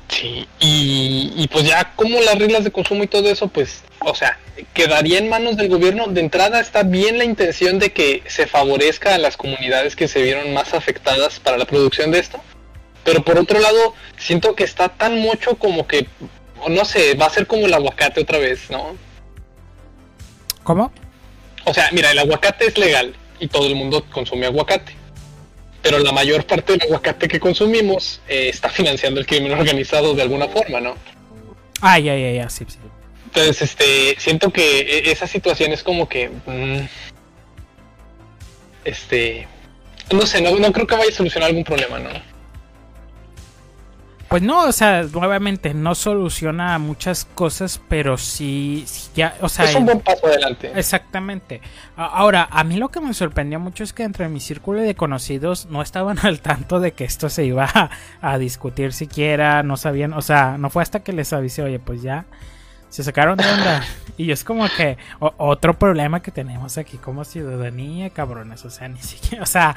Sí, 0.08 0.46
y, 0.60 1.32
y, 1.36 1.48
pues 1.48 1.64
ya 1.64 1.92
como 1.96 2.20
las 2.20 2.38
reglas 2.38 2.64
de 2.64 2.72
consumo 2.72 3.02
y 3.02 3.06
todo 3.06 3.30
eso, 3.30 3.48
pues, 3.48 3.82
o 4.00 4.14
sea, 4.14 4.38
quedaría 4.74 5.18
en 5.18 5.30
manos 5.30 5.56
del 5.56 5.70
gobierno. 5.70 6.06
De 6.08 6.20
entrada 6.20 6.60
está 6.60 6.82
bien 6.82 7.16
la 7.16 7.24
intención 7.24 7.78
de 7.78 7.92
que 7.92 8.22
se 8.26 8.46
favorezca 8.46 9.14
a 9.14 9.18
las 9.18 9.38
comunidades 9.38 9.96
que 9.96 10.08
se 10.08 10.22
vieron 10.22 10.52
más 10.52 10.74
afectadas 10.74 11.40
para 11.40 11.56
la 11.56 11.64
producción 11.64 12.10
de 12.10 12.18
esto. 12.18 12.38
Pero 13.04 13.24
por 13.24 13.38
otro 13.38 13.58
lado, 13.58 13.94
siento 14.18 14.54
que 14.54 14.64
está 14.64 14.90
tan 14.90 15.18
mucho 15.18 15.56
como 15.56 15.86
que, 15.86 16.06
no 16.68 16.84
sé, 16.84 17.14
va 17.14 17.26
a 17.26 17.30
ser 17.30 17.46
como 17.46 17.64
el 17.64 17.72
aguacate 17.72 18.20
otra 18.20 18.38
vez, 18.38 18.70
¿no? 18.70 18.96
¿Cómo? 20.62 20.92
O 21.64 21.72
sea, 21.72 21.88
mira, 21.92 22.10
el 22.10 22.18
aguacate 22.18 22.66
es 22.66 22.76
legal 22.76 23.14
y 23.40 23.48
todo 23.48 23.66
el 23.66 23.76
mundo 23.76 24.04
consume 24.12 24.46
aguacate 24.46 25.01
pero 25.82 25.98
la 25.98 26.12
mayor 26.12 26.46
parte 26.46 26.72
del 26.72 26.82
aguacate 26.82 27.28
que 27.28 27.40
consumimos 27.40 28.20
eh, 28.28 28.48
está 28.48 28.70
financiando 28.70 29.20
el 29.20 29.26
crimen 29.26 29.52
organizado 29.52 30.14
de 30.14 30.22
alguna 30.22 30.48
forma, 30.48 30.80
¿no? 30.80 30.94
Ah, 31.80 31.98
ya, 31.98 32.16
ya, 32.16 32.30
ya, 32.30 32.48
sí, 32.48 32.64
sí. 32.68 32.78
Entonces, 33.26 33.62
este, 33.62 34.14
siento 34.18 34.52
que 34.52 34.80
e, 34.80 35.10
esa 35.10 35.26
situación 35.26 35.72
es 35.72 35.82
como 35.82 36.08
que, 36.08 36.28
mm, 36.46 36.86
este, 38.84 39.48
no 40.12 40.26
sé, 40.26 40.40
no, 40.40 40.56
no 40.56 40.72
creo 40.72 40.86
que 40.86 40.94
vaya 40.94 41.10
a 41.10 41.14
solucionar 41.14 41.48
algún 41.48 41.64
problema, 41.64 41.98
¿no? 41.98 42.10
Pues 44.32 44.42
no, 44.42 44.64
o 44.64 44.72
sea, 44.72 45.02
nuevamente 45.02 45.74
no 45.74 45.94
soluciona 45.94 46.78
muchas 46.78 47.26
cosas, 47.34 47.78
pero 47.86 48.16
sí, 48.16 48.86
ya, 49.14 49.36
o 49.42 49.48
sea... 49.50 49.66
Es 49.66 49.74
un 49.74 49.84
buen 49.84 50.00
paso 50.00 50.26
adelante. 50.26 50.72
Exactamente. 50.74 51.60
Ahora, 51.96 52.48
a 52.50 52.64
mí 52.64 52.78
lo 52.78 52.88
que 52.88 53.02
me 53.02 53.12
sorprendió 53.12 53.60
mucho 53.60 53.84
es 53.84 53.92
que 53.92 54.04
entre 54.04 54.30
mi 54.30 54.40
círculo 54.40 54.80
de 54.80 54.94
conocidos 54.94 55.66
no 55.66 55.82
estaban 55.82 56.18
al 56.22 56.40
tanto 56.40 56.80
de 56.80 56.92
que 56.92 57.04
esto 57.04 57.28
se 57.28 57.44
iba 57.44 57.68
a, 57.74 57.90
a 58.22 58.38
discutir 58.38 58.94
siquiera, 58.94 59.62
no 59.62 59.76
sabían, 59.76 60.14
o 60.14 60.22
sea, 60.22 60.56
no 60.56 60.70
fue 60.70 60.82
hasta 60.82 61.00
que 61.00 61.12
les 61.12 61.34
avisé, 61.34 61.62
oye, 61.62 61.78
pues 61.78 62.00
ya 62.00 62.24
se 62.92 63.02
sacaron 63.02 63.38
de 63.38 63.50
onda. 63.50 63.82
Y 64.18 64.32
es 64.32 64.44
como 64.44 64.68
que 64.68 64.98
otro 65.18 65.78
problema 65.78 66.20
que 66.20 66.30
tenemos 66.30 66.76
aquí 66.76 66.98
como 66.98 67.24
ciudadanía, 67.24 68.10
cabrones. 68.10 68.66
O 68.66 68.70
sea, 68.70 68.86
ni 68.86 69.00
siquiera. 69.00 69.42
O 69.42 69.46
sea, 69.46 69.74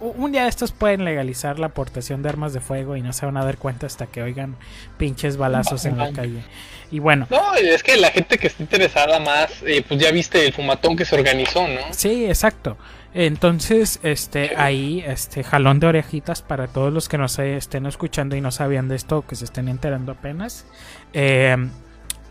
un 0.00 0.32
día 0.32 0.42
de 0.42 0.48
estos 0.48 0.72
pueden 0.72 1.04
legalizar 1.04 1.60
la 1.60 1.66
aportación 1.66 2.22
de 2.22 2.30
armas 2.30 2.52
de 2.52 2.58
fuego 2.58 2.96
y 2.96 3.02
no 3.02 3.12
se 3.12 3.24
van 3.24 3.36
a 3.36 3.44
dar 3.44 3.56
cuenta 3.56 3.86
hasta 3.86 4.06
que 4.06 4.20
oigan 4.20 4.56
pinches 4.98 5.36
balazos 5.36 5.84
en 5.84 5.96
la 5.96 6.12
calle. 6.12 6.42
Y 6.90 6.98
bueno. 6.98 7.28
No, 7.30 7.54
es 7.54 7.84
que 7.84 7.96
la 7.96 8.10
gente 8.10 8.36
que 8.36 8.48
está 8.48 8.64
interesada 8.64 9.20
más, 9.20 9.62
eh, 9.62 9.84
pues 9.86 10.00
ya 10.00 10.10
viste 10.10 10.44
el 10.44 10.52
fumatón 10.52 10.96
que 10.96 11.04
se 11.04 11.14
organizó, 11.14 11.68
¿no? 11.68 11.82
Sí, 11.92 12.26
exacto. 12.26 12.76
Entonces, 13.14 14.00
este, 14.02 14.56
ahí, 14.56 15.04
este, 15.06 15.44
jalón 15.44 15.78
de 15.78 15.86
orejitas 15.86 16.42
para 16.42 16.66
todos 16.66 16.92
los 16.92 17.08
que 17.08 17.16
nos 17.16 17.38
estén 17.38 17.86
escuchando 17.86 18.34
y 18.34 18.40
no 18.40 18.50
sabían 18.50 18.88
de 18.88 18.96
esto, 18.96 19.24
que 19.24 19.36
se 19.36 19.44
estén 19.44 19.68
enterando 19.68 20.10
apenas. 20.10 20.66
Eh, 21.12 21.56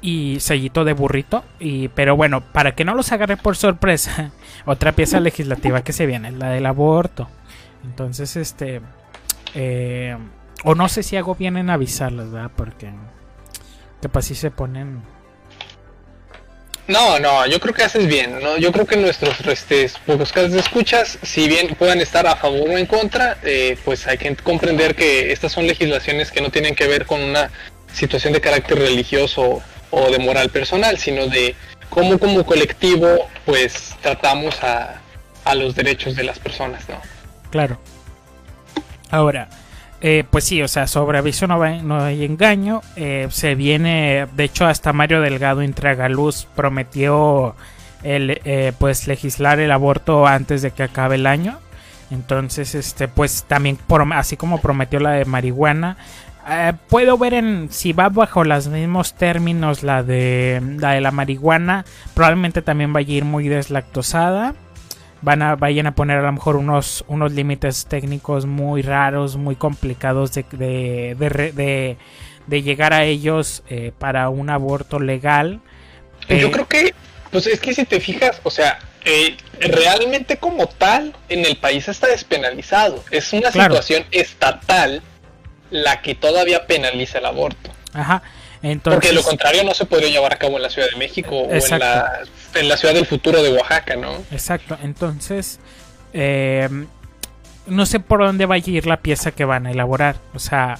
y 0.04 0.42
sellito 0.42 0.84
de 0.84 0.94
burrito. 0.94 1.44
Y, 1.60 1.88
pero 1.88 2.16
bueno, 2.16 2.42
para 2.42 2.76
que 2.76 2.86
no 2.86 2.94
los 2.94 3.12
agarre 3.12 3.38
por 3.38 3.56
sorpresa, 3.56 4.32
otra 4.66 4.92
pieza 4.92 5.20
legislativa 5.20 5.84
que 5.84 5.94
se 5.94 6.06
viene, 6.06 6.32
la 6.32 6.50
del 6.50 6.68
aborto. 6.68 7.28
Entonces, 7.84 8.36
este... 8.36 8.82
Eh, 9.56 10.16
o 10.66 10.76
no 10.76 10.90
sé 10.90 11.04
si 11.04 11.16
hago 11.18 11.36
bien 11.36 11.58
en 11.58 11.70
avisarles, 11.70 12.32
¿verdad? 12.32 12.52
Porque... 12.56 12.92
Que 14.02 14.10
pues 14.10 14.26
si 14.26 14.36
se 14.36 14.52
ponen... 14.52 15.02
No, 16.86 17.18
no, 17.18 17.48
yo 17.48 17.62
creo 17.62 17.74
que 17.74 17.84
haces 17.84 18.08
bien, 18.08 18.40
¿no? 18.44 18.58
Yo 18.58 18.74
creo 18.74 18.86
que 18.86 18.98
nuestros 18.98 19.40
este, 19.48 19.90
pocos 20.06 20.34
casos 20.34 20.52
de 20.52 20.60
escuchas, 20.60 21.18
si 21.22 21.48
bien 21.48 21.76
puedan 21.76 22.02
estar 22.02 22.28
a 22.28 22.36
favor 22.36 22.70
o 22.72 22.78
en 22.78 22.86
contra, 22.88 23.38
eh, 23.42 23.78
pues 23.86 24.06
hay 24.06 24.18
que 24.18 24.36
comprender 24.36 24.94
que 24.94 25.32
estas 25.32 25.54
son 25.54 25.66
legislaciones 25.66 26.30
que 26.30 26.42
no 26.42 26.50
tienen 26.50 26.76
que 26.76 26.88
ver 26.88 27.06
con 27.06 27.22
una 27.22 27.50
situación 27.94 28.34
de 28.34 28.42
carácter 28.42 28.80
religioso 28.80 29.64
o 29.94 30.10
de 30.10 30.20
moral 30.20 30.50
personal, 30.50 30.98
sino 30.98 31.28
de 31.28 31.56
cómo 31.90 32.18
como 32.18 32.44
colectivo 32.44 33.08
pues 33.46 33.96
tratamos 34.02 34.62
a, 34.64 35.02
a 35.46 35.56
los 35.56 35.76
derechos 35.76 36.16
de 36.16 36.24
las 36.24 36.40
personas, 36.40 36.90
¿no? 36.90 36.96
Claro. 37.52 37.78
Ahora, 39.12 39.50
eh, 40.02 40.24
pues 40.30 40.44
sí, 40.46 40.62
o 40.62 40.68
sea, 40.68 40.88
sobre 40.88 41.20
aviso 41.20 41.46
no, 41.46 41.64
no 41.84 42.04
hay 42.04 42.26
engaño. 42.26 42.82
Eh, 42.96 43.28
se 43.30 43.54
viene, 43.54 44.28
de 44.36 44.44
hecho, 44.44 44.66
hasta 44.66 44.92
Mario 44.92 45.22
Delgado 45.22 45.62
Intragaluz 45.62 46.48
prometió 46.56 47.56
el, 48.02 48.42
eh, 48.44 48.74
pues 48.80 49.08
legislar 49.08 49.60
el 49.60 49.72
aborto 49.72 50.26
antes 50.26 50.64
de 50.64 50.72
que 50.72 50.84
acabe 50.84 51.16
el 51.16 51.28
año. 51.28 51.60
Entonces, 52.10 52.76
este, 52.76 53.08
pues 53.08 53.46
también, 53.48 53.78
así 54.14 54.36
como 54.36 54.60
prometió 54.60 55.00
la 55.00 55.12
de 55.12 55.26
marihuana, 55.26 55.98
eh, 56.50 56.74
puedo 56.90 57.18
ver 57.18 57.34
en 57.34 57.70
si 57.72 57.94
va 57.94 58.10
bajo 58.10 58.44
los 58.44 58.68
mismos 58.68 59.14
términos 59.14 59.82
la 59.84 60.04
de 60.04 60.62
la 60.78 60.92
de 60.92 61.02
la 61.02 61.12
marihuana, 61.12 61.86
probablemente 62.14 62.62
también 62.62 62.92
vaya 62.92 63.14
a 63.14 63.18
ir 63.18 63.26
muy 63.26 63.48
deslactosada. 63.48 64.56
Van 65.22 65.42
a 65.42 65.56
vayan 65.56 65.88
a 65.88 65.96
poner 65.96 66.18
a 66.18 66.24
lo 66.24 66.32
mejor 66.34 66.58
unos 66.58 67.06
unos 67.08 67.32
límites 67.32 67.86
técnicos 67.86 68.46
muy 68.46 68.82
raros, 68.82 69.38
muy 69.38 69.56
complicados 69.56 70.34
de 70.34 71.16
de, 71.18 71.98
de, 72.46 72.62
llegar 72.62 72.94
a 72.94 73.06
ellos 73.06 73.64
eh, 73.70 73.94
para 73.98 74.28
un 74.28 74.50
aborto 74.50 75.00
legal. 75.00 75.62
Yo 76.28 76.36
eh, 76.36 76.52
creo 76.52 76.68
que 76.68 76.94
pues 77.32 77.48
es 77.48 77.62
que 77.62 77.74
si 77.74 77.86
te 77.86 78.02
fijas, 78.02 78.42
o 78.44 78.52
sea, 78.52 78.80
realmente 79.60 80.38
como 80.38 80.68
tal 80.68 81.16
en 81.30 81.46
el 81.46 81.56
país 81.56 81.88
está 81.88 82.08
despenalizado. 82.08 83.02
Es 83.10 83.32
una 83.32 83.50
situación 83.50 84.04
estatal 84.12 85.02
la 85.74 86.02
que 86.02 86.16
todavía 86.16 86.66
penaliza 86.68 87.18
el 87.18 87.26
aborto. 87.26 87.72
Ajá. 87.94 88.24
Entonces, 88.62 89.02
Porque 89.02 89.14
lo 89.14 89.24
contrario 89.24 89.64
no 89.66 89.74
se 89.74 89.86
podría 89.86 90.10
llevar 90.10 90.34
a 90.34 90.38
cabo 90.38 90.56
en 90.56 90.64
la 90.64 90.70
Ciudad 90.70 90.90
de 90.90 90.96
México 90.96 91.36
o 91.36 91.52
en 91.52 91.80
la, 91.80 92.22
en 92.56 92.70
la 92.70 92.78
ciudad 92.78 92.94
del 92.94 93.06
futuro 93.06 93.44
de 93.44 93.52
Oaxaca, 93.52 93.98
¿no? 93.98 94.14
Exacto. 94.32 94.78
Entonces, 94.82 95.60
eh, 96.14 96.70
no 97.66 97.86
sé 97.86 98.00
por 98.00 98.26
dónde 98.26 98.46
va 98.46 98.56
a 98.56 98.58
ir 98.60 98.86
la 98.86 98.98
pieza 98.98 99.32
que 99.32 99.44
van 99.44 99.68
a 99.68 99.72
elaborar. 99.72 100.16
O 100.34 100.40
sea, 100.40 100.78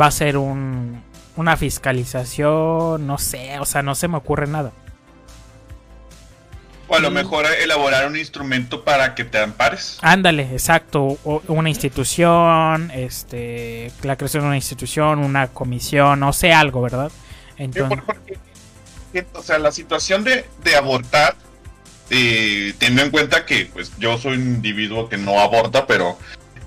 va 0.00 0.06
a 0.06 0.10
ser 0.12 0.36
un, 0.36 1.02
una 1.36 1.56
fiscalización, 1.56 3.06
no 3.06 3.18
sé, 3.18 3.58
o 3.58 3.64
sea, 3.64 3.82
no 3.82 3.94
se 3.94 4.06
me 4.06 4.16
ocurre 4.16 4.46
nada. 4.46 4.72
O 6.94 6.96
a 6.96 7.00
lo 7.00 7.10
mejor 7.10 7.46
elaborar 7.60 8.06
un 8.06 8.16
instrumento 8.16 8.84
para 8.84 9.16
que 9.16 9.24
te 9.24 9.38
ampares. 9.38 9.98
Ándale, 10.00 10.48
exacto. 10.52 11.18
una 11.24 11.68
institución, 11.68 12.90
este, 12.92 13.90
la 14.02 14.16
creación 14.16 14.44
de 14.44 14.46
una 14.48 14.56
institución, 14.56 15.18
una 15.18 15.48
comisión, 15.48 16.20
no 16.20 16.32
sé, 16.32 16.52
algo, 16.52 16.82
¿verdad? 16.82 17.10
Entonces... 17.58 17.98
o 19.32 19.42
sea, 19.42 19.58
la 19.58 19.72
situación 19.72 20.22
de, 20.22 20.44
abortar, 20.76 21.34
eh, 22.10 22.74
teniendo 22.78 23.02
en 23.02 23.10
cuenta 23.10 23.44
que 23.44 23.66
pues 23.72 23.90
yo 23.98 24.16
soy 24.18 24.36
un 24.36 24.42
individuo 24.42 25.08
que 25.08 25.16
no 25.16 25.40
aborta, 25.40 25.88
pero 25.88 26.16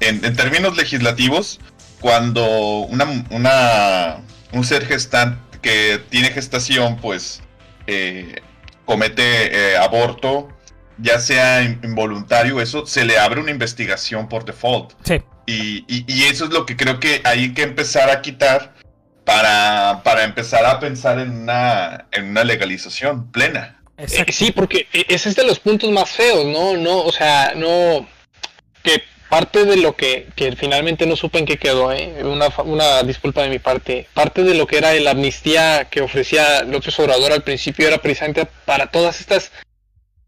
en, 0.02 0.20
términos 0.36 0.76
legislativos, 0.76 1.62
cuando 2.02 2.46
una, 2.82 3.26
una, 3.30 4.18
un 4.52 4.66
ser 4.66 4.86
gestante 4.86 5.60
que 5.62 6.02
tiene 6.10 6.32
gestación, 6.32 6.98
pues 6.98 7.42
eh, 7.88 8.42
comete 8.88 9.74
eh, 9.74 9.78
aborto, 9.78 10.48
ya 10.98 11.20
sea 11.20 11.62
involuntario, 11.62 12.60
eso 12.60 12.88
se 12.88 13.06
le 13.06 13.20
abre 13.20 13.42
una 13.42 13.52
investigación 13.52 14.28
por 14.28 14.46
default. 14.46 14.94
Sí. 15.04 15.22
Y, 15.46 15.86
y, 15.88 16.24
eso 16.24 16.46
es 16.46 16.52
lo 16.52 16.66
que 16.66 16.76
creo 16.76 17.00
que 17.00 17.22
hay 17.24 17.54
que 17.54 17.62
empezar 17.62 18.10
a 18.10 18.22
quitar 18.22 18.74
para, 19.24 20.02
para 20.04 20.24
empezar 20.24 20.66
a 20.66 20.80
pensar 20.80 21.20
en 21.20 21.32
una, 21.32 22.08
en 22.12 22.30
una 22.30 22.44
legalización 22.44 23.32
plena. 23.32 23.82
Eh, 23.98 24.26
sí, 24.32 24.52
porque 24.52 24.88
e, 24.92 25.06
ese 25.10 25.30
es 25.30 25.36
de 25.36 25.46
los 25.46 25.60
puntos 25.60 25.90
más 25.92 26.10
feos, 26.10 26.46
¿no? 26.46 26.76
No, 26.76 27.00
o 27.00 27.12
sea, 27.12 27.54
no. 27.56 28.08
Parte 29.30 29.66
de 29.66 29.78
lo 29.78 29.96
que, 29.96 30.28
que 30.36 30.56
finalmente 30.56 31.06
no 31.06 31.16
supe 31.16 31.40
en 31.40 31.46
qué 31.46 31.58
quedó, 31.58 31.92
¿eh? 31.92 32.24
una, 32.24 32.48
una 32.64 33.04
disculpa 33.04 33.44
de 33.44 33.50
mi 33.50 33.60
parte, 33.60 34.08
parte 34.14 34.44
de 34.44 34.54
lo 34.54 34.68
que 34.68 34.78
era 34.78 34.94
la 34.94 35.12
amnistía 35.12 35.90
que 35.90 36.02
ofrecía 36.02 36.64
López 36.64 36.98
Obrador 37.00 37.34
al 37.34 37.44
principio 37.44 37.88
era 37.88 37.98
precisamente 37.98 38.48
para 38.66 38.90
todas 38.90 39.20
estas 39.20 39.52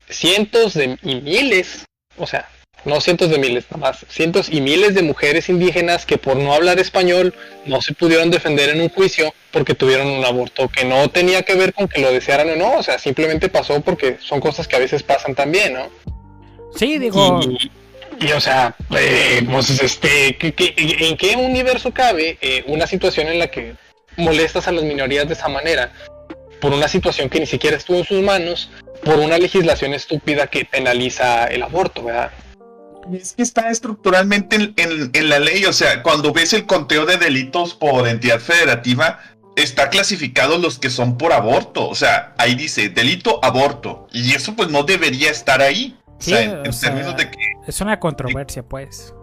cientos 0.09 0.73
de, 0.73 0.97
y 1.03 1.15
miles, 1.21 1.85
o 2.17 2.27
sea, 2.27 2.49
no 2.85 2.99
cientos 3.01 3.29
de 3.29 3.37
miles, 3.37 3.65
nada 3.69 3.91
más, 3.91 4.05
cientos 4.09 4.49
y 4.49 4.61
miles 4.61 4.95
de 4.95 5.01
mujeres 5.01 5.49
indígenas 5.49 6.05
que 6.05 6.17
por 6.17 6.35
no 6.35 6.53
hablar 6.53 6.79
español 6.79 7.33
no 7.65 7.81
se 7.81 7.93
pudieron 7.93 8.31
defender 8.31 8.69
en 8.69 8.81
un 8.81 8.89
juicio 8.89 9.33
porque 9.51 9.75
tuvieron 9.75 10.07
un 10.07 10.25
aborto 10.25 10.67
que 10.69 10.85
no 10.85 11.09
tenía 11.09 11.43
que 11.43 11.55
ver 11.55 11.73
con 11.73 11.87
que 11.87 12.01
lo 12.01 12.11
desearan 12.11 12.49
o 12.49 12.55
no, 12.55 12.73
o 12.77 12.83
sea, 12.83 12.99
simplemente 12.99 13.49
pasó 13.49 13.81
porque 13.81 14.17
son 14.21 14.39
cosas 14.39 14.67
que 14.67 14.75
a 14.75 14.79
veces 14.79 15.03
pasan 15.03 15.35
también, 15.35 15.73
¿no? 15.73 15.89
Sí, 16.75 16.97
digo... 16.97 17.39
Y, 17.43 17.71
o 18.35 18.39
sea, 18.39 18.75
eh, 18.97 19.45
pues 19.49 19.69
este, 19.81 20.37
en 20.39 21.17
qué 21.17 21.35
universo 21.35 21.91
cabe 21.91 22.37
eh, 22.41 22.63
una 22.67 22.87
situación 22.87 23.27
en 23.27 23.39
la 23.39 23.47
que 23.47 23.75
molestas 24.17 24.67
a 24.67 24.71
las 24.71 24.83
minorías 24.83 25.27
de 25.27 25.33
esa 25.33 25.47
manera? 25.47 25.91
Por 26.61 26.73
una 26.73 26.87
situación 26.87 27.29
que 27.29 27.39
ni 27.39 27.45
siquiera 27.45 27.77
estuvo 27.77 27.97
en 27.97 28.05
sus 28.05 28.21
manos, 28.21 28.69
por 29.03 29.17
una 29.19 29.37
legislación 29.37 29.93
estúpida 29.93 30.47
que 30.47 30.65
penaliza 30.65 31.45
el 31.45 31.63
aborto, 31.63 32.03
¿verdad? 32.03 32.31
Es 33.13 33.33
que 33.33 33.41
está 33.41 33.69
estructuralmente 33.69 34.73
en, 34.75 35.29
la 35.29 35.39
ley, 35.39 35.65
o 35.65 35.73
sea, 35.73 36.03
cuando 36.03 36.31
ves 36.31 36.53
el 36.53 36.65
conteo 36.65 37.05
de 37.05 37.17
delitos 37.17 37.73
por 37.73 38.07
entidad 38.07 38.39
federativa, 38.39 39.19
está 39.55 39.89
clasificado 39.89 40.57
los 40.57 40.77
que 40.77 40.89
son 40.89 41.17
por 41.17 41.33
aborto, 41.33 41.87
o 41.87 41.95
sea, 41.95 42.33
ahí 42.37 42.55
dice 42.55 42.89
delito 42.89 43.43
aborto, 43.43 44.07
y 44.11 44.33
eso 44.33 44.55
pues 44.55 44.69
no 44.69 44.83
debería 44.83 45.31
estar 45.31 45.61
ahí. 45.61 45.95
O 46.19 46.21
sea, 46.21 46.41
en, 46.41 46.79
términos 46.79 47.17
de 47.17 47.31
que... 47.31 47.37
Es 47.67 47.81
una 47.81 47.99
controversia, 47.99 48.63
pues. 48.63 49.13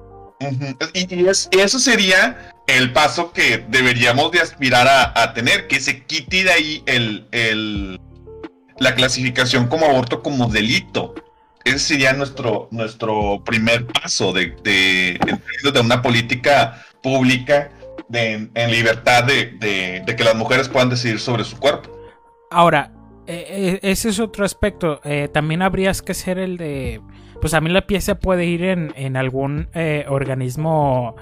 y, 0.95 1.27
eso 1.27 1.79
sería 1.79 2.53
el 2.67 2.93
paso 2.93 3.33
que 3.33 3.65
deberíamos 3.69 4.33
de 4.33 4.41
aspirar 4.41 5.13
a, 5.15 5.33
tener, 5.35 5.69
que 5.69 5.81
se 5.81 6.05
quite 6.05 6.45
de 6.45 6.51
ahí 6.51 6.83
el, 6.87 7.29
el, 7.33 8.01
la 8.79 8.95
clasificación 8.95 9.69
como 9.69 9.87
aborto 9.87 10.23
como 10.23 10.49
delito 10.49 11.15
ese 11.67 11.81
sería 11.81 12.13
nuestro, 12.13 12.69
nuestro 12.71 13.43
primer 13.45 13.87
paso 13.87 14.33
de, 14.33 14.57
de, 14.63 15.19
de 15.73 15.81
una 15.81 16.01
política 16.01 16.81
pública 17.03 17.71
de, 18.09 18.49
en 18.55 18.71
libertad 18.71 19.25
de, 19.25 20.05
que 20.17 20.25
las 20.25 20.37
mujeres 20.37 20.69
puedan 20.69 20.91
decidir 20.91 21.19
sobre 21.19 21.43
su 21.43 21.59
cuerpo. 21.59 21.91
Ahora, 22.53 22.93
eh, 23.27 23.47
eh, 23.49 23.79
ese 23.83 24.11
es 24.11 24.21
otro 24.21 24.45
aspecto. 24.45 25.01
Eh, 25.05 25.29
también 25.33 25.63
habrías 25.63 26.03
que 26.03 26.15
ser 26.15 26.39
el 26.39 26.57
de... 26.57 27.01
Pues 27.41 27.61
mí 27.61 27.71
la 27.71 27.87
pieza 27.87 28.19
puede 28.19 28.47
ir 28.47 28.65
en, 28.65 29.17
algún 29.17 29.69
organismo 30.09 31.17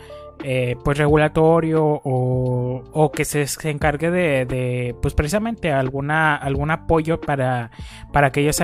pues 0.84 0.98
regulatorio 0.98 1.84
o, 1.84 3.12
que 3.12 3.24
se, 3.24 3.46
encargue 3.68 4.12
de, 4.12 4.94
pues 5.02 5.12
precisamente 5.14 5.72
alguna 5.72 6.36
algún 6.36 6.70
apoyo 6.70 7.20
para 7.20 7.72
para 8.12 8.28
aquellas 8.28 8.62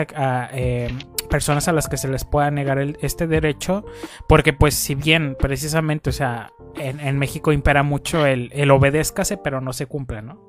personas 1.28 1.66
a 1.66 1.72
las 1.72 1.88
que 1.88 1.96
se 1.96 2.06
les 2.06 2.24
pueda 2.24 2.52
negar 2.52 2.78
este 3.00 3.26
derecho 3.26 3.84
porque 4.28 4.52
pues 4.52 4.74
si 4.74 4.94
bien 4.94 5.36
precisamente 5.36 6.10
o 6.10 6.12
sea 6.12 6.52
en, 6.76 7.18
México 7.18 7.50
impera 7.50 7.82
mucho 7.82 8.26
el, 8.26 8.50
el 8.52 8.70
obedézcase 8.70 9.38
pero 9.38 9.60
no 9.60 9.72
se 9.72 9.86
cumple 9.86 10.22
no 10.22 10.40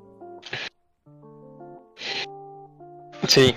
sí. 3.26 3.54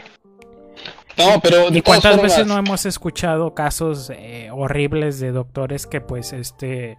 No, 1.18 1.40
pero 1.42 1.70
¿Y 1.72 1.82
cuántas 1.82 2.22
veces 2.22 2.46
no 2.46 2.58
hemos 2.58 2.86
escuchado 2.86 3.54
casos 3.54 4.12
eh, 4.14 4.50
horribles 4.52 5.20
de 5.20 5.32
doctores 5.32 5.88
que 5.88 6.02
pues 6.02 6.34
este 6.34 6.98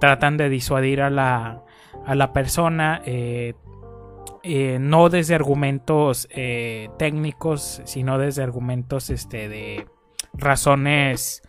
tratan 0.00 0.36
de 0.36 0.48
disuadir 0.48 1.02
a 1.02 1.10
la, 1.10 1.64
a 2.04 2.14
la 2.14 2.32
persona 2.32 3.02
eh, 3.04 3.54
eh, 4.44 4.78
no 4.80 5.08
desde 5.08 5.34
argumentos 5.34 6.28
técnicos 6.96 7.82
sino 7.84 8.18
desde 8.18 8.44
argumentos 8.44 9.10
este 9.10 9.48
de 9.48 9.86
razones 10.34 11.42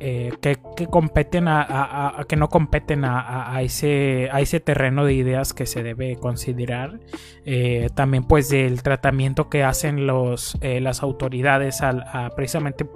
eh, 0.00 0.32
que, 0.40 0.56
competen 0.86 1.48
a, 1.48 2.24
que 2.28 2.36
no 2.36 2.48
competen 2.48 3.04
a, 3.04 3.60
ese, 3.62 4.28
a 4.30 4.40
ese 4.40 4.60
terreno 4.60 5.04
de 5.04 5.14
ideas 5.14 5.52
que 5.52 5.66
se 5.66 5.82
debe 5.82 6.16
considerar 6.16 7.00
eh, 7.44 7.88
también 7.96 8.22
pues 8.22 8.48
del 8.48 8.82
tratamiento 8.84 9.48
que 9.48 9.64
hacen 9.64 10.06
los 10.06 10.56
eh, 10.60 10.80
las 10.80 11.02
autoridades 11.02 11.80
a, 11.82 12.30
precisamente 12.36 12.86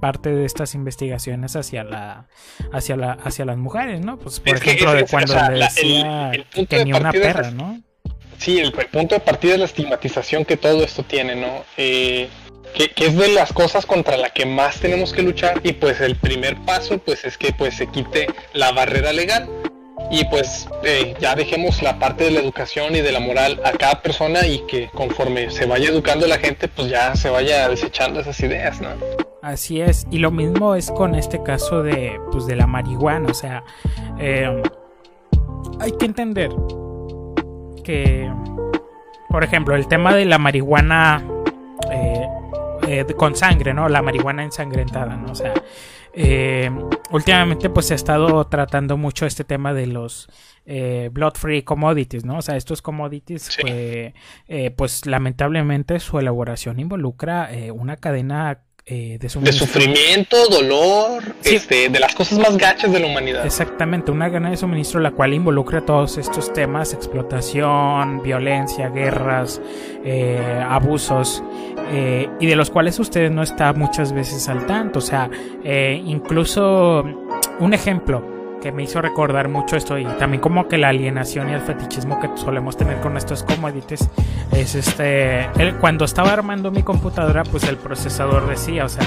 parte 0.00 0.30
de 0.30 0.44
estas 0.44 0.74
investigaciones 0.74 1.54
hacia 1.54 1.84
la 1.84 2.26
hacia 2.72 2.96
la 2.96 3.12
hacia 3.12 3.44
las 3.44 3.56
mujeres 3.56 4.04
no 4.04 4.18
pues 4.18 4.40
por 4.40 4.56
ejemplo 4.56 4.94
de 4.94 5.06
cuando 5.06 5.34
le 5.50 5.60
decía 5.60 6.32
que 6.68 6.84
ni 6.84 6.92
una 6.92 7.12
perra 7.12 7.52
no 7.52 7.80
sí 8.36 8.58
el, 8.58 8.72
punto 8.72 9.14
de 9.14 9.20
partida 9.20 9.52
es 9.52 9.58
la 9.60 9.66
estigmatización 9.66 10.44
que 10.44 10.56
todo 10.56 10.82
esto 10.82 11.04
tiene 11.04 11.36
no 11.36 11.62
que, 12.74 12.90
es 12.96 13.16
de 13.16 13.28
las 13.28 13.52
cosas 13.52 13.86
contra 13.86 14.16
la 14.16 14.30
que 14.30 14.46
más 14.46 14.78
tenemos 14.80 15.12
que 15.12 15.22
luchar 15.22 15.60
y 15.62 15.72
pues 15.72 16.00
el 16.00 16.16
primer 16.16 16.56
paso 16.64 16.98
pues 16.98 17.24
es 17.24 17.38
que 17.38 17.52
pues 17.52 17.76
se 17.76 17.86
quite 17.86 18.26
la 18.52 18.72
barrera 18.72 19.12
legal 19.12 19.48
y 20.10 20.24
pues 20.26 20.68
eh, 20.84 21.14
ya 21.20 21.34
dejemos 21.34 21.82
la 21.82 21.98
parte 21.98 22.24
de 22.24 22.30
la 22.30 22.40
educación 22.40 22.94
y 22.94 23.00
de 23.00 23.12
la 23.12 23.20
moral 23.20 23.60
a 23.64 23.72
cada 23.72 24.00
persona 24.00 24.46
y 24.46 24.60
que 24.66 24.88
conforme 24.94 25.50
se 25.50 25.66
vaya 25.66 25.88
educando 25.88 26.26
la 26.26 26.38
gente 26.38 26.68
pues 26.68 26.88
ya 26.88 27.14
se 27.16 27.30
vaya 27.30 27.68
desechando 27.68 28.20
esas 28.20 28.38
ideas. 28.40 28.78
Así 29.42 29.80
es, 29.80 30.06
y 30.10 30.18
lo 30.18 30.30
mismo 30.30 30.74
es 30.74 30.90
con 30.90 31.14
este 31.14 31.42
caso 31.42 31.82
de 31.82 32.18
pues 32.30 32.46
de 32.46 32.56
la 32.56 32.66
marihuana, 32.66 33.28
o 33.30 33.34
sea, 33.34 33.64
eh, 34.18 34.62
hay 35.80 35.92
que 35.92 36.06
entender 36.06 36.50
que, 37.84 38.30
por 39.28 39.44
ejemplo, 39.44 39.74
el 39.76 39.86
tema 39.88 40.14
de 40.14 40.24
la 40.24 40.38
marihuana 40.38 41.24
eh, 42.88 43.04
con 43.14 43.36
sangre, 43.36 43.74
¿no? 43.74 43.88
La 43.88 44.00
marihuana 44.00 44.42
ensangrentada, 44.42 45.14
¿no? 45.14 45.32
O 45.32 45.34
sea, 45.34 45.52
eh, 46.14 46.70
últimamente 47.10 47.68
pues 47.68 47.86
se 47.86 47.92
ha 47.92 47.96
estado 47.96 48.46
tratando 48.46 48.96
mucho 48.96 49.26
este 49.26 49.44
tema 49.44 49.74
de 49.74 49.86
los 49.86 50.28
eh, 50.64 51.10
blood 51.12 51.34
free 51.34 51.62
commodities, 51.62 52.24
¿no? 52.24 52.38
O 52.38 52.42
sea, 52.42 52.56
estos 52.56 52.80
commodities, 52.80 53.58
pues 54.76 55.04
lamentablemente 55.04 56.00
su 56.00 56.18
elaboración 56.18 56.80
involucra 56.80 57.50
una 57.74 57.96
cadena 57.96 58.62
eh, 58.90 59.18
de, 59.20 59.28
sufrimiento, 59.28 60.48
dolor, 60.48 61.22
este, 61.44 61.90
de 61.90 62.00
las 62.00 62.14
cosas 62.14 62.38
más 62.38 62.56
gachas 62.56 62.90
de 62.90 63.00
la 63.00 63.06
humanidad. 63.06 63.44
Exactamente, 63.44 64.10
una 64.10 64.30
gana 64.30 64.48
de 64.50 64.56
suministro 64.56 64.98
la 64.98 65.10
cual 65.10 65.34
involucra 65.34 65.82
todos 65.82 66.16
estos 66.16 66.54
temas, 66.54 66.94
explotación, 66.94 68.22
violencia, 68.22 68.88
guerras, 68.88 69.60
eh, 70.04 70.64
abusos, 70.66 71.42
eh, 71.92 72.28
y 72.40 72.46
de 72.46 72.56
los 72.56 72.70
cuales 72.70 72.98
usted 72.98 73.30
no 73.30 73.42
está 73.42 73.74
muchas 73.74 74.12
veces 74.12 74.48
al 74.48 74.64
tanto. 74.64 75.00
O 75.00 75.02
sea, 75.02 75.28
incluso 75.64 77.04
un 77.60 77.74
ejemplo, 77.74 78.37
que 78.60 78.72
me 78.72 78.82
hizo 78.82 79.00
recordar 79.00 79.48
mucho 79.48 79.76
esto 79.76 79.98
y 79.98 80.04
también 80.04 80.40
como 80.40 80.68
que 80.68 80.78
la 80.78 80.88
alienación 80.88 81.50
y 81.50 81.52
el 81.52 81.60
fetichismo 81.60 82.20
que 82.20 82.28
solemos 82.36 82.76
tener 82.76 83.00
con 83.00 83.16
estos 83.16 83.42
commodities 83.42 84.08
es 84.52 84.74
este 84.74 85.48
cuando 85.80 86.04
estaba 86.04 86.32
armando 86.32 86.70
mi 86.70 86.82
computadora 86.82 87.44
pues 87.44 87.64
el 87.64 87.76
procesador 87.76 88.48
decía 88.48 88.84
o 88.84 88.88
sea 88.88 89.06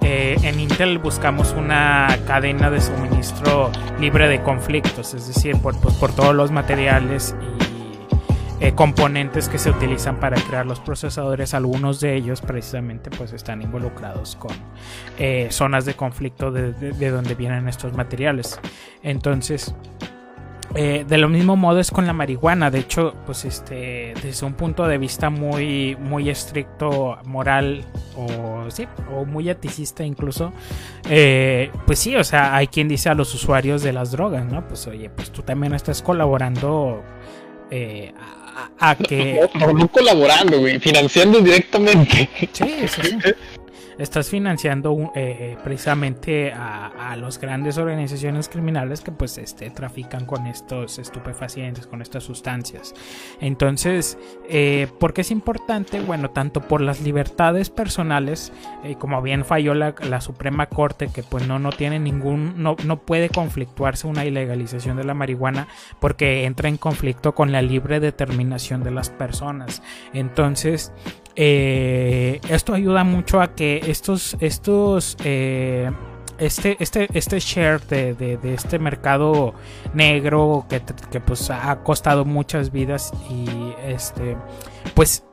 eh, 0.00 0.36
en 0.42 0.58
Intel 0.58 0.98
buscamos 0.98 1.54
una 1.56 2.08
cadena 2.26 2.70
de 2.70 2.80
suministro 2.80 3.70
libre 4.00 4.28
de 4.28 4.42
conflictos 4.42 5.14
es 5.14 5.26
decir 5.28 5.56
por, 5.60 5.78
pues, 5.80 5.94
por 5.94 6.12
todos 6.12 6.34
los 6.34 6.50
materiales 6.50 7.34
y 7.68 7.69
eh, 8.62 8.72
componentes 8.74 9.48
que 9.48 9.56
se 9.56 9.70
utilizan 9.70 10.20
para 10.20 10.38
crear 10.38 10.66
los 10.66 10.80
procesadores, 10.80 11.54
algunos 11.54 11.98
de 11.98 12.14
ellos 12.14 12.42
precisamente 12.42 13.08
pues 13.08 13.32
están 13.32 13.62
involucrados 13.62 14.36
con 14.36 14.52
eh, 15.18 15.48
zonas 15.50 15.86
de 15.86 15.94
conflicto 15.94 16.52
de, 16.52 17.10
donde 17.10 17.34
vienen 17.34 17.68
estos 17.68 17.94
materiales. 17.94 18.60
Entonces, 19.02 19.74
eh, 20.74 21.06
de 21.08 21.16
lo 21.16 21.30
mismo 21.30 21.56
modo 21.56 21.80
es 21.80 21.90
con 21.90 22.06
la 22.06 22.12
marihuana. 22.12 22.70
De 22.70 22.80
hecho, 22.80 23.14
pues 23.24 23.46
este, 23.46 24.12
desde 24.22 24.44
un 24.44 24.52
punto 24.52 24.86
de 24.86 24.98
vista 24.98 25.30
muy, 25.30 25.96
muy 25.98 26.28
estricto, 26.28 27.16
moral 27.24 27.86
o 28.14 28.70
sí, 28.70 28.86
o 29.10 29.24
muy 29.24 29.48
eticista 29.48 30.04
incluso, 30.04 30.52
pues 31.02 31.98
sí, 31.98 32.14
o 32.14 32.24
sea, 32.24 32.54
hay 32.54 32.66
quien 32.66 32.88
dice 32.88 33.08
a 33.08 33.14
los 33.14 33.34
usuarios 33.34 33.82
de 33.82 33.94
las 33.94 34.10
drogas, 34.10 34.44
¿no? 34.44 34.68
Pues 34.68 34.86
oye, 34.86 35.08
pues 35.08 35.30
tú 35.30 35.40
también 35.40 35.72
estás 35.72 36.02
colaborando 36.02 37.02
a, 38.78 38.94
que. 38.96 39.40
No, 39.54 39.88
colaborando, 39.88 40.58
güey, 40.60 40.78
financiando 40.78 41.40
directamente. 41.40 42.28
Sí, 42.52 42.88
sí, 42.88 43.18
estás 43.98 44.28
financiando 44.28 45.12
eh, 45.14 45.56
precisamente 45.62 46.52
a, 46.52 47.16
las 47.16 47.40
grandes 47.40 47.76
organizaciones 47.76 48.48
criminales 48.48 49.00
que 49.00 49.10
pues 49.10 49.36
este, 49.38 49.70
trafican 49.70 50.26
con 50.26 50.46
estos 50.46 50.98
estupefacientes, 50.98 51.86
con 51.86 52.02
estas 52.02 52.24
sustancias. 52.24 52.94
Entonces, 53.40 54.16
eh, 54.48 54.86
¿por 54.98 55.12
qué 55.12 55.22
es 55.22 55.30
importante? 55.30 56.00
Bueno, 56.00 56.30
tanto 56.30 56.60
por 56.60 56.80
las 56.80 57.00
libertades 57.00 57.68
personales, 57.68 58.52
eh, 58.84 58.96
como 58.98 59.20
bien 59.22 59.44
falló 59.44 59.74
la, 59.74 60.20
Suprema 60.20 60.66
Corte, 60.66 61.08
que 61.12 61.22
pues 61.22 61.46
no, 61.46 61.58
no 61.58 61.70
tiene 61.70 61.98
ningún, 61.98 62.62
no, 62.62 62.76
no 62.84 63.00
puede 63.00 63.28
conflictuarse 63.28 64.06
una 64.06 64.24
ilegalización 64.24 64.96
de 64.96 65.04
la 65.04 65.14
marihuana 65.14 65.66
porque 65.98 66.44
entra 66.44 66.68
en 66.68 66.76
conflicto 66.76 67.34
con 67.34 67.52
la 67.52 67.62
libre 67.62 68.00
determinación 68.00 68.82
de 68.82 68.90
las 68.90 69.10
personas. 69.10 69.82
Entonces, 70.12 70.92
eh, 71.36 72.40
esto 72.48 72.74
ayuda 72.74 73.04
mucho 73.04 73.40
a 73.40 73.54
que 73.54 73.79
estos, 73.86 74.36
estos, 74.40 75.16
eh, 75.24 75.90
este, 76.38 76.76
este, 76.80 77.08
este 77.12 77.38
share 77.38 77.80
de, 77.86 78.38
este 78.44 78.78
mercado 78.78 79.54
negro 79.94 80.66
que, 80.68 80.82
que, 81.10 81.20
pues 81.20 81.50
ha 81.50 81.82
costado 81.82 82.24
muchas 82.24 82.72
vidas 82.72 83.12
y 83.28 83.74
este, 83.86 84.36
pues 84.94 85.24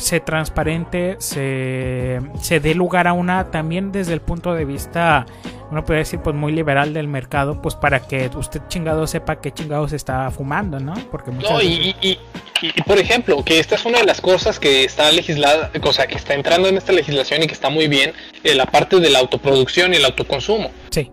se 0.00 0.20
transparente, 0.20 1.16
se, 1.18 2.20
se 2.40 2.60
dé 2.60 2.74
lugar 2.74 3.06
a 3.06 3.12
una 3.12 3.50
también 3.50 3.92
desde 3.92 4.14
el 4.14 4.20
punto 4.20 4.54
de 4.54 4.64
vista 4.64 5.26
uno 5.70 5.84
puede 5.84 6.00
decir 6.00 6.20
pues 6.20 6.34
muy 6.34 6.52
liberal 6.52 6.92
del 6.92 7.06
mercado, 7.06 7.62
pues 7.62 7.74
para 7.76 8.00
que 8.00 8.28
usted 8.34 8.60
chingado 8.68 9.06
sepa 9.06 9.40
qué 9.40 9.52
chingados 9.52 9.92
está 9.92 10.30
fumando, 10.30 10.80
¿no? 10.80 10.94
Porque 11.10 11.30
no, 11.30 11.62
y, 11.62 11.94
y, 12.00 12.18
y, 12.60 12.82
por 12.82 12.98
ejemplo, 12.98 13.42
que 13.44 13.60
esta 13.60 13.76
es 13.76 13.84
una 13.84 13.98
de 13.98 14.04
las 14.04 14.20
cosas 14.20 14.58
que 14.58 14.84
está 14.84 15.10
legislada, 15.12 15.70
o 15.80 15.92
sea, 15.92 16.08
que 16.08 16.16
está 16.16 16.34
entrando 16.34 16.68
en 16.68 16.76
esta 16.76 16.92
legislación 16.92 17.42
y 17.42 17.46
que 17.46 17.54
está 17.54 17.70
muy 17.70 17.86
bien, 17.86 18.12
en 18.42 18.58
la 18.58 18.66
parte 18.66 18.98
de 18.98 19.10
la 19.10 19.20
autoproducción 19.20 19.94
y 19.94 19.98
el 19.98 20.04
autoconsumo. 20.04 20.72
Sí. 20.90 21.10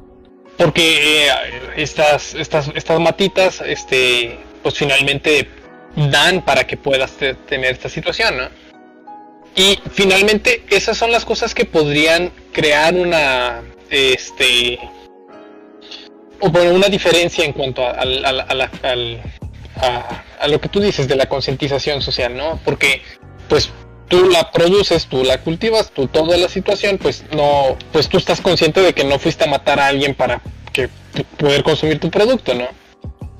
Porque 0.58 1.28
eh, 1.28 1.32
estas, 1.76 2.34
estas, 2.34 2.72
estas 2.74 3.00
matitas, 3.00 3.62
este, 3.62 4.40
pues 4.64 4.76
finalmente 4.76 5.50
dan 5.96 6.44
para 6.44 6.66
que 6.66 6.78
puedas 6.78 7.14
tener 7.14 7.72
esta 7.72 7.90
situación, 7.90 8.38
¿no? 8.38 8.67
Y 9.58 9.80
finalmente 9.92 10.64
esas 10.70 10.96
son 10.98 11.12
las 11.12 11.26
cosas 11.26 11.56
que 11.56 11.66
podrían 11.66 12.32
crear 12.54 12.94
una 12.94 13.64
este 13.90 14.80
o 16.40 16.50
una 16.50 16.88
diferencia 16.90 17.44
en 17.44 17.54
cuanto 17.54 17.82
a, 17.84 17.96
a, 20.40 20.48
lo 20.48 20.62
que 20.62 20.70
tú 20.70 20.80
dices 20.80 21.08
de 21.08 21.16
la 21.16 21.26
concientización 21.26 22.04
social, 22.04 22.38
¿no? 22.38 22.60
Porque 22.64 23.02
pues 23.50 23.72
tú 24.08 24.30
la 24.30 24.52
produces, 24.52 25.08
tú 25.08 25.24
la 25.24 25.40
cultivas, 25.40 25.90
tú 25.90 26.06
toda 26.06 26.38
la 26.38 26.50
situación, 26.50 27.00
pues 27.00 27.26
no, 27.36 27.76
pues 27.92 28.08
tú 28.10 28.18
estás 28.18 28.40
consciente 28.40 28.82
de 28.82 28.94
que 28.94 29.06
no 29.06 29.18
fuiste 29.18 29.46
a 29.46 29.48
matar 29.48 29.80
a 29.80 29.88
alguien 29.88 30.14
para 30.14 30.40
que 30.72 30.88
poder 31.38 31.64
consumir 31.64 32.00
tu 32.00 32.12
producto, 32.12 32.54
¿no? 32.54 32.68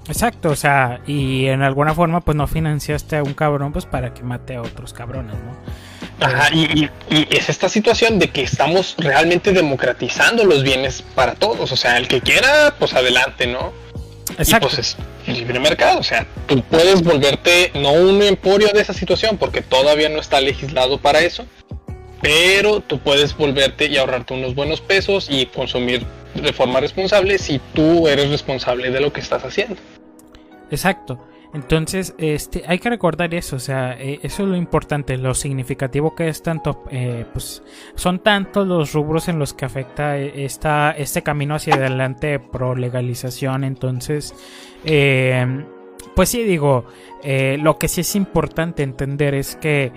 Exacto, 0.08 0.50
o 0.50 0.56
sea, 0.56 1.00
y 1.06 1.46
en 1.46 1.62
alguna 1.62 1.94
forma 1.94 2.22
pues 2.22 2.36
no 2.36 2.48
financiaste 2.48 3.18
a 3.18 3.24
un 3.24 3.36
cabrón 3.36 3.72
pues 3.72 3.86
para 3.86 4.16
que 4.16 4.24
mate 4.24 4.56
a 4.56 4.64
otros 4.64 4.94
cabrones, 4.94 5.36
¿no? 5.36 5.87
Ajá, 6.20 6.50
y, 6.54 6.90
es 7.10 7.50
esta 7.50 7.70
situación 7.70 8.18
de 8.20 8.30
que 8.30 8.42
estamos 8.42 8.96
realmente 8.98 9.54
democratizando 9.54 10.44
los 10.46 10.64
bienes 10.64 11.04
para 11.16 11.36
todos. 11.36 11.72
O 11.72 11.78
sea, 11.78 11.98
el 11.98 12.08
que 12.08 12.22
quiera, 12.22 12.76
pues 12.80 12.94
adelante, 12.94 13.48
¿no? 13.48 13.72
Exacto. 14.38 14.68
Y 14.68 14.76
pues 14.76 14.98
es 15.28 15.38
libre 15.38 15.60
mercado. 15.60 16.00
O 16.00 16.04
sea, 16.04 16.26
tú 16.48 16.62
puedes 16.64 17.04
volverte 17.04 17.72
no 17.76 17.92
un 17.92 18.22
emporio 18.22 18.70
de 18.74 18.82
esa 18.82 18.94
situación 18.94 19.38
porque 19.38 19.62
todavía 19.62 20.10
no 20.10 20.20
está 20.20 20.42
legislado 20.42 21.00
para 21.00 21.20
eso. 21.22 21.46
Pero 22.22 22.82
tú 22.82 23.00
puedes 23.00 23.38
volverte 23.38 23.86
y 23.86 23.98
ahorrarte 23.98 24.34
unos 24.34 24.56
buenos 24.56 24.82
pesos 24.82 25.28
y 25.30 25.46
consumir 25.46 26.04
de 26.34 26.52
forma 26.52 26.80
responsable 26.80 27.38
si 27.38 27.60
tú 27.74 28.08
eres 28.08 28.30
responsable 28.30 28.90
de 28.90 29.00
lo 29.00 29.14
que 29.14 29.22
estás 29.22 29.44
haciendo. 29.44 29.78
Exacto. 30.72 31.20
Entonces, 31.54 32.14
este, 32.18 32.64
hay 32.68 32.80
que 32.80 32.90
recordar 32.90 33.34
eso, 33.34 33.56
o 33.56 33.60
sea, 33.60 33.94
eh, 33.94 34.20
eso 34.22 34.44
es 34.44 34.50
lo 34.50 34.58
importante, 34.58 35.18
lo 35.18 35.34
significativo 35.34 36.14
que 36.14 36.28
es 36.28 36.44
tanto, 36.44 36.84
eh, 36.92 37.26
pues, 37.32 37.64
son 37.96 38.20
tantos 38.20 38.68
los 38.68 38.94
rubros 38.94 39.30
en 39.30 39.40
los 39.40 39.54
que 39.54 39.66
afecta 39.66 40.18
eh, 40.18 40.46
esta, 40.46 40.92
este 40.92 41.24
camino 41.24 41.56
hacia 41.56 41.76
adelante 41.76 42.40
pro 42.40 42.76
legalización, 42.76 43.64
entonces, 43.64 44.36
pues 46.16 46.30
sí 46.30 46.44
digo, 46.44 46.86
lo 47.24 47.78
que 47.78 47.88
sí 47.88 48.02
es 48.02 48.16
importante 48.16 48.84
entender 48.84 49.34
es 49.34 49.56
que 49.56 49.92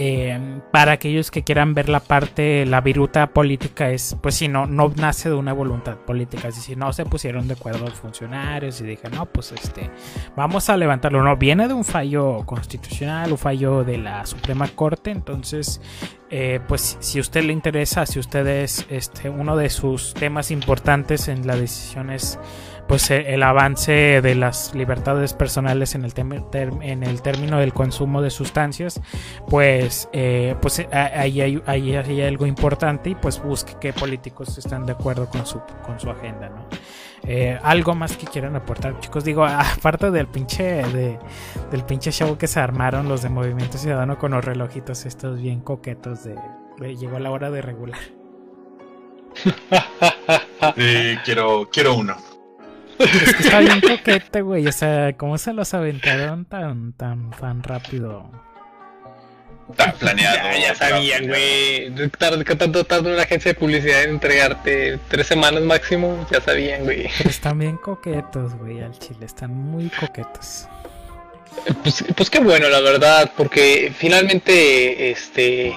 eh, 0.00 0.60
para 0.70 0.92
aquellos 0.92 1.32
que 1.32 1.42
quieran 1.42 1.74
ver 1.74 1.88
la 1.88 1.98
parte, 1.98 2.64
la 2.66 2.80
viruta 2.80 3.30
política 3.30 3.90
es, 3.90 4.16
pues 4.22 4.36
si 4.36 4.46
no, 4.46 4.64
no 4.64 4.92
nace 4.94 5.28
de 5.28 5.34
una 5.34 5.52
voluntad 5.52 5.96
política, 5.96 6.46
es 6.46 6.54
decir, 6.54 6.78
no 6.78 6.92
se 6.92 7.04
pusieron 7.04 7.48
de 7.48 7.54
acuerdo 7.54 7.80
los 7.80 7.94
funcionarios 7.94 8.80
y 8.80 8.84
dije, 8.84 9.10
no, 9.10 9.26
pues 9.26 9.50
este, 9.50 9.90
vamos 10.36 10.70
a 10.70 10.76
levantarlo, 10.76 11.24
no, 11.24 11.36
viene 11.36 11.66
de 11.66 11.74
un 11.74 11.84
fallo 11.84 12.46
constitucional, 12.46 13.32
un 13.32 13.38
fallo 13.38 13.82
de 13.82 13.98
la 13.98 14.24
Suprema 14.24 14.68
Corte, 14.68 15.10
entonces, 15.10 15.80
eh, 16.30 16.60
pues 16.68 16.96
si 17.00 17.18
a 17.18 17.20
usted 17.20 17.42
le 17.42 17.52
interesa, 17.52 18.06
si 18.06 18.20
usted 18.20 18.46
es 18.46 18.86
este, 18.90 19.28
uno 19.28 19.56
de 19.56 19.68
sus 19.68 20.14
temas 20.14 20.52
importantes 20.52 21.26
en 21.26 21.44
las 21.44 21.58
decisiones 21.58 22.38
pues 22.88 23.10
eh, 23.10 23.34
el 23.34 23.42
avance 23.42 24.20
de 24.22 24.34
las 24.34 24.74
libertades 24.74 25.34
personales 25.34 25.94
en 25.94 26.04
el, 26.04 26.12
en 26.16 27.02
el 27.02 27.22
término 27.22 27.58
del 27.58 27.74
consumo 27.74 28.22
de 28.22 28.30
sustancias, 28.30 29.00
pues, 29.48 30.08
eh, 30.12 30.56
pues 30.60 30.78
eh, 30.80 30.88
ahí 30.90 31.42
hay, 31.42 31.62
hay, 31.66 32.22
algo 32.22 32.46
importante 32.46 33.10
y 33.10 33.14
pues 33.14 33.40
busque 33.42 33.74
qué 33.78 33.92
políticos 33.92 34.56
están 34.56 34.86
de 34.86 34.92
acuerdo 34.92 35.28
con 35.28 35.46
su, 35.46 35.60
con 35.84 36.00
su 36.00 36.10
agenda, 36.10 36.48
¿no? 36.48 36.66
algo 37.62 37.94
más 37.94 38.16
que 38.16 38.26
quieran 38.26 38.56
aportar, 38.56 38.98
chicos. 39.00 39.22
Digo, 39.22 39.44
aparte 39.46 40.10
del 40.10 40.28
pinche 40.28 40.64
de, 40.64 41.18
del 41.70 41.84
pinche 41.84 42.10
show 42.10 42.38
que 42.38 42.46
se 42.46 42.58
armaron 42.58 43.06
los 43.06 43.20
de 43.20 43.28
Movimiento 43.28 43.76
Ciudadano 43.76 44.16
con 44.16 44.30
los 44.30 44.42
relojitos 44.42 45.04
estos 45.04 45.38
bien 45.38 45.60
coquetos 45.60 46.24
de, 46.24 46.36
llegó 46.96 47.18
la 47.18 47.30
hora 47.30 47.50
de 47.50 47.60
regular. 47.60 48.00
quiero, 51.24 51.68
quiero 51.70 51.94
uno. 51.94 52.16
Es 52.98 53.34
que 53.34 53.42
está 53.42 53.60
bien 53.60 53.80
coquete, 53.96 54.42
güey. 54.42 54.66
O 54.66 54.72
sea, 54.72 55.12
¿cómo 55.16 55.38
se 55.38 55.52
los 55.52 55.72
aventaron 55.74 56.44
tan, 56.44 56.92
tan, 56.92 57.30
tan 57.30 57.62
rápido? 57.62 58.30
Está 59.70 59.92
planeado. 59.92 60.36
Ya, 60.36 60.58
ya 60.58 60.74
sabían, 60.74 61.26
güey. 61.28 61.92
Tanto 62.58 62.84
tarda 62.84 63.12
una 63.12 63.22
agencia 63.22 63.52
de 63.52 63.58
publicidad 63.58 64.04
en 64.04 64.10
entregarte 64.10 64.98
tres 65.08 65.26
semanas 65.26 65.62
máximo, 65.62 66.26
ya 66.30 66.40
sabían, 66.40 66.84
güey. 66.84 67.06
Están 67.24 67.58
bien 67.58 67.76
coquetos, 67.76 68.54
güey, 68.54 68.80
al 68.80 68.98
chile. 68.98 69.26
Están 69.26 69.52
muy 69.52 69.90
coquetos. 69.90 70.66
Pues, 71.82 72.04
pues 72.16 72.30
qué 72.30 72.40
bueno, 72.40 72.68
la 72.68 72.80
verdad, 72.80 73.32
porque 73.36 73.92
finalmente, 73.96 75.10
este, 75.10 75.76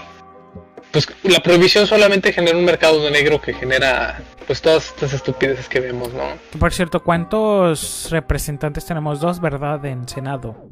pues 0.92 1.08
la 1.24 1.40
prohibición 1.40 1.88
solamente 1.88 2.34
genera 2.34 2.58
un 2.58 2.66
mercado 2.66 3.02
de 3.02 3.12
negro 3.12 3.42
que 3.42 3.54
genera 3.54 4.22
pues 4.46 4.62
todas 4.62 4.88
estas 4.88 5.14
estupideces 5.14 5.70
que 5.70 5.80
vemos, 5.80 6.14
¿no? 6.14 6.24
Por 6.60 6.74
cierto, 6.74 7.02
¿cuántos 7.04 8.08
representantes 8.12 8.86
tenemos? 8.86 9.22
Dos, 9.22 9.40
¿verdad? 9.40 9.86
En 9.86 10.08
Senado. 10.08 10.70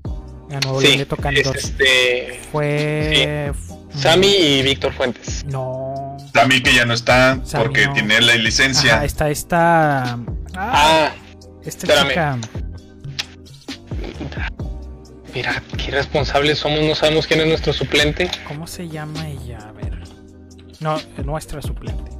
A 0.52 0.60
Nuevo 0.60 0.82
sí, 0.82 0.98
le 0.98 1.06
tocan 1.06 1.36
dos. 1.44 1.56
Este... 1.56 2.40
Fue. 2.52 3.54
Sammy 3.96 4.28
y 4.28 4.62
Víctor 4.64 4.94
Fuentes. 4.94 5.46
No. 5.46 6.18
Sammy 6.34 6.62
que 6.62 6.74
ya 6.74 6.86
no 6.86 6.94
está 6.94 7.40
porque 7.56 7.88
tiene 7.94 8.20
la 8.22 8.36
licencia. 8.36 8.96
Ajá, 8.96 9.06
está 9.06 9.30
esta. 9.30 10.14
Ah, 10.14 10.18
ah 10.56 11.12
esta 11.64 12.08
chica. 12.08 12.38
Mira, 15.34 15.62
qué 15.78 15.86
irresponsables 15.90 16.58
somos, 16.58 16.82
no 16.82 16.96
sabemos 16.96 17.28
quién 17.28 17.42
es 17.42 17.48
nuestro 17.48 17.72
suplente. 17.72 18.30
¿Cómo 18.48 18.66
se 18.66 18.88
llama 18.88 19.28
ella? 19.30 19.60
A 19.60 19.72
ver. 19.72 20.00
No, 20.80 20.98
nuestra 21.26 21.62
suplente. 21.62 22.12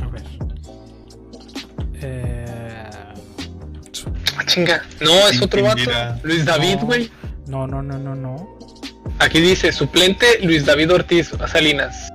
A 0.00 0.06
ver. 0.08 0.22
Eh... 1.94 2.84
Ah, 4.36 4.44
chinga. 4.46 4.82
No, 5.00 5.28
es 5.28 5.40
otro 5.42 5.62
vato. 5.62 5.90
Luis 6.22 6.44
David, 6.44 6.78
güey. 6.82 7.10
No, 7.46 7.66
no, 7.66 7.82
no, 7.82 7.98
no, 7.98 8.14
no. 8.14 8.58
Aquí 9.18 9.40
dice 9.40 9.72
suplente 9.72 10.38
Luis 10.42 10.64
David 10.64 10.92
Ortiz 10.92 11.32
Salinas. 11.50 12.10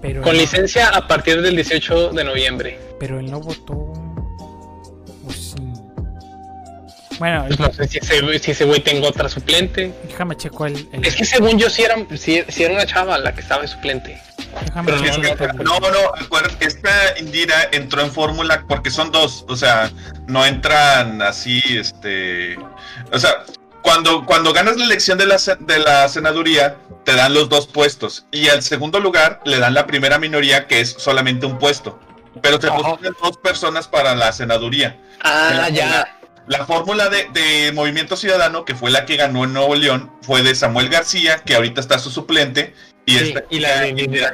Pero 0.00 0.22
con 0.22 0.36
licencia 0.36 0.88
a 0.88 1.06
partir 1.06 1.40
del 1.40 1.54
18 1.56 2.10
de 2.10 2.24
noviembre. 2.24 2.78
Pero 2.98 3.20
él 3.20 3.30
no 3.30 3.40
votó. 3.40 3.91
Bueno, 7.18 7.44
pues 7.46 7.58
no 7.58 7.72
sé 7.72 7.88
si 7.88 7.98
ese, 7.98 8.38
si 8.38 8.50
ese 8.50 8.64
güey 8.64 8.80
tengo 8.80 9.08
otra 9.08 9.28
suplente. 9.28 9.92
Déjame 10.08 10.36
checo 10.36 10.66
el, 10.66 10.88
Es 11.02 11.16
que 11.16 11.24
según 11.24 11.58
yo 11.58 11.70
sí 11.70 11.82
era, 11.82 11.96
si, 12.16 12.44
era 12.58 12.74
una 12.74 12.86
chava 12.86 13.18
la 13.18 13.34
que 13.34 13.40
estaba 13.40 13.62
de 13.62 13.68
suplente. 13.68 14.20
Pero 14.84 14.98
no, 15.64 15.80
no, 15.80 15.90
no, 15.90 16.12
esta 16.60 17.18
Indira 17.18 17.68
entró 17.72 18.02
en 18.02 18.12
fórmula 18.12 18.64
porque 18.68 18.90
son 18.90 19.10
dos, 19.10 19.46
o 19.48 19.56
sea, 19.56 19.90
no 20.26 20.44
entran 20.44 21.22
así, 21.22 21.62
este, 21.70 22.58
o 23.10 23.18
sea, 23.18 23.44
cuando, 23.82 24.24
cuando 24.26 24.52
ganas 24.52 24.76
la 24.76 24.84
elección 24.84 25.18
de 25.18 25.26
la, 25.26 25.36
de 25.58 25.78
la 25.78 26.08
senaduría, 26.08 26.76
te 27.04 27.14
dan 27.14 27.34
los 27.34 27.48
dos 27.48 27.66
puestos. 27.66 28.26
Y 28.30 28.48
al 28.48 28.62
segundo 28.62 29.00
lugar 29.00 29.40
le 29.44 29.58
dan 29.58 29.74
la 29.74 29.86
primera 29.86 30.18
minoría, 30.18 30.66
que 30.66 30.80
es 30.80 30.90
solamente 30.90 31.46
un 31.46 31.58
puesto. 31.58 31.98
Pero 32.40 32.58
te 32.58 32.68
ponen 32.68 33.14
dos 33.20 33.36
personas 33.38 33.88
para 33.88 34.14
la 34.14 34.32
senaduría. 34.32 34.96
Ah, 35.22 35.68
ya. 35.70 36.08
La 36.46 36.66
fórmula 36.66 37.08
de, 37.08 37.72
Movimiento 37.72 38.16
Ciudadano, 38.16 38.64
que 38.64 38.74
fue 38.74 38.90
la 38.90 39.06
que 39.06 39.16
ganó 39.16 39.44
en 39.44 39.52
Nuevo 39.52 39.74
León, 39.74 40.10
fue 40.22 40.42
de 40.42 40.54
Samuel 40.54 40.88
García, 40.88 41.38
que 41.44 41.54
ahorita 41.54 41.80
está 41.80 41.98
su 41.98 42.10
suplente. 42.10 42.74
Y, 43.06 43.16
esta, 43.16 43.44
y 43.50 43.60
la 43.60 43.80
de 43.80 44.24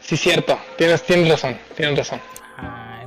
Sí, 0.00 0.16
cierto. 0.16 0.58
Tienes, 0.78 1.02
tienes 1.04 1.28
razón. 1.28 1.58
Tienes 1.76 1.98
razón. 1.98 2.20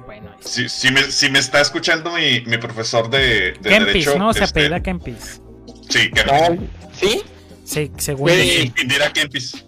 bueno. 0.05 0.35
Si, 0.39 0.91
me, 0.91 1.03
si 1.03 1.29
me 1.29 1.39
está 1.39 1.61
escuchando 1.61 2.11
mi, 2.13 2.41
mi 2.41 2.57
profesor 2.57 3.09
de, 3.09 3.53
de 3.59 3.69
Kempis, 3.69 3.85
Derecho. 3.85 4.17
¿no? 4.17 4.33
Se 4.33 4.43
este, 4.43 4.59
apellida 4.59 4.81
Kempis. 4.81 5.41
Sí, 5.89 6.11
Kempis. 6.11 6.69
¿Sí? 6.93 7.23
Sí, 7.63 7.91
según. 7.97 8.31
Sí, 8.31 8.73
Indira 8.81 9.13
Kempis. 9.13 9.65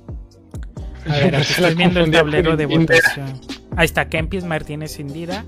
A 1.08 1.14
ver, 1.18 1.36
aquí 1.36 1.52
estoy 1.52 1.76
viendo 1.76 2.02
el 2.02 2.12
tablero 2.12 2.58
de 2.58 2.66
votación. 2.66 3.42
Ahí 3.78 3.86
está, 3.86 4.10
Kempis 4.10 4.44
Martínez 4.44 5.00
Indira 5.00 5.46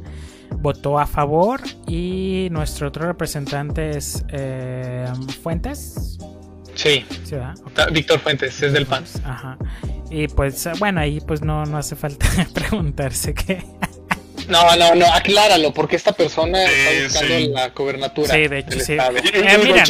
votó 0.58 1.00
a 1.00 1.06
favor 1.06 1.62
y 1.88 2.48
nuestro 2.52 2.88
otro 2.88 3.06
representante 3.08 3.98
es 3.98 4.26
eh, 4.30 5.08
Fuentes. 5.42 6.18
Sí, 6.76 7.06
Víctor 7.92 8.20
Fuentes, 8.20 8.62
es 8.62 8.74
del 8.74 8.86
PAN. 8.86 9.04
Ajá. 9.24 9.58
Y 10.10 10.28
pues 10.28 10.68
bueno, 10.80 11.02
ahí 11.02 11.20
pues 11.22 11.42
no, 11.42 11.66
no 11.66 11.78
hace 11.78 11.96
falta 11.96 12.28
preguntarse 12.54 13.34
qué. 13.34 13.64
No, 14.48 14.76
no, 14.76 14.96
no, 14.96 15.06
acláralo, 15.14 15.74
porque 15.74 15.96
esta 15.96 16.12
persona 16.12 16.64
está 16.64 17.22
buscando 17.22 17.54
la 17.54 17.70
gobernatura. 17.70 18.34
Sí, 18.34 18.48
de 18.48 18.60
hecho, 18.60 18.80
sí. 18.80 18.94
Eh, 18.94 19.84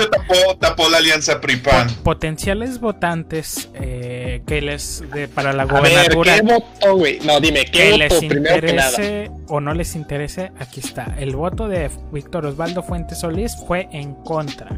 tapó, 0.60 0.90
la 0.90 0.98
alianza 0.98 1.40
PRIPAN. 1.42 1.94
potenciales 2.04 2.80
votantes 2.80 3.70
eh, 3.76 4.42
que 4.46 4.62
les 4.62 5.04
de, 5.12 5.28
para 5.28 5.54
la 5.54 5.66
gobernatura. 5.66 6.36
¿qué 6.36 6.42
voto, 6.42 6.96
güey? 6.96 7.20
No, 7.22 7.40
dime, 7.40 7.66
¿qué 7.66 7.92
que 7.92 7.98
les 7.98 8.24
interese 8.24 9.32
o 9.48 9.60
no 9.60 9.74
les 9.74 9.96
interese? 9.96 10.52
Aquí 10.60 10.80
está. 10.80 11.16
El 11.20 11.36
voto 11.36 11.68
de 11.68 11.90
Víctor 12.12 12.46
Osvaldo 12.46 12.84
Fuentes 12.84 13.20
Solís 13.20 13.56
fue 13.68 13.88
en 13.92 14.14
contra. 14.14 14.70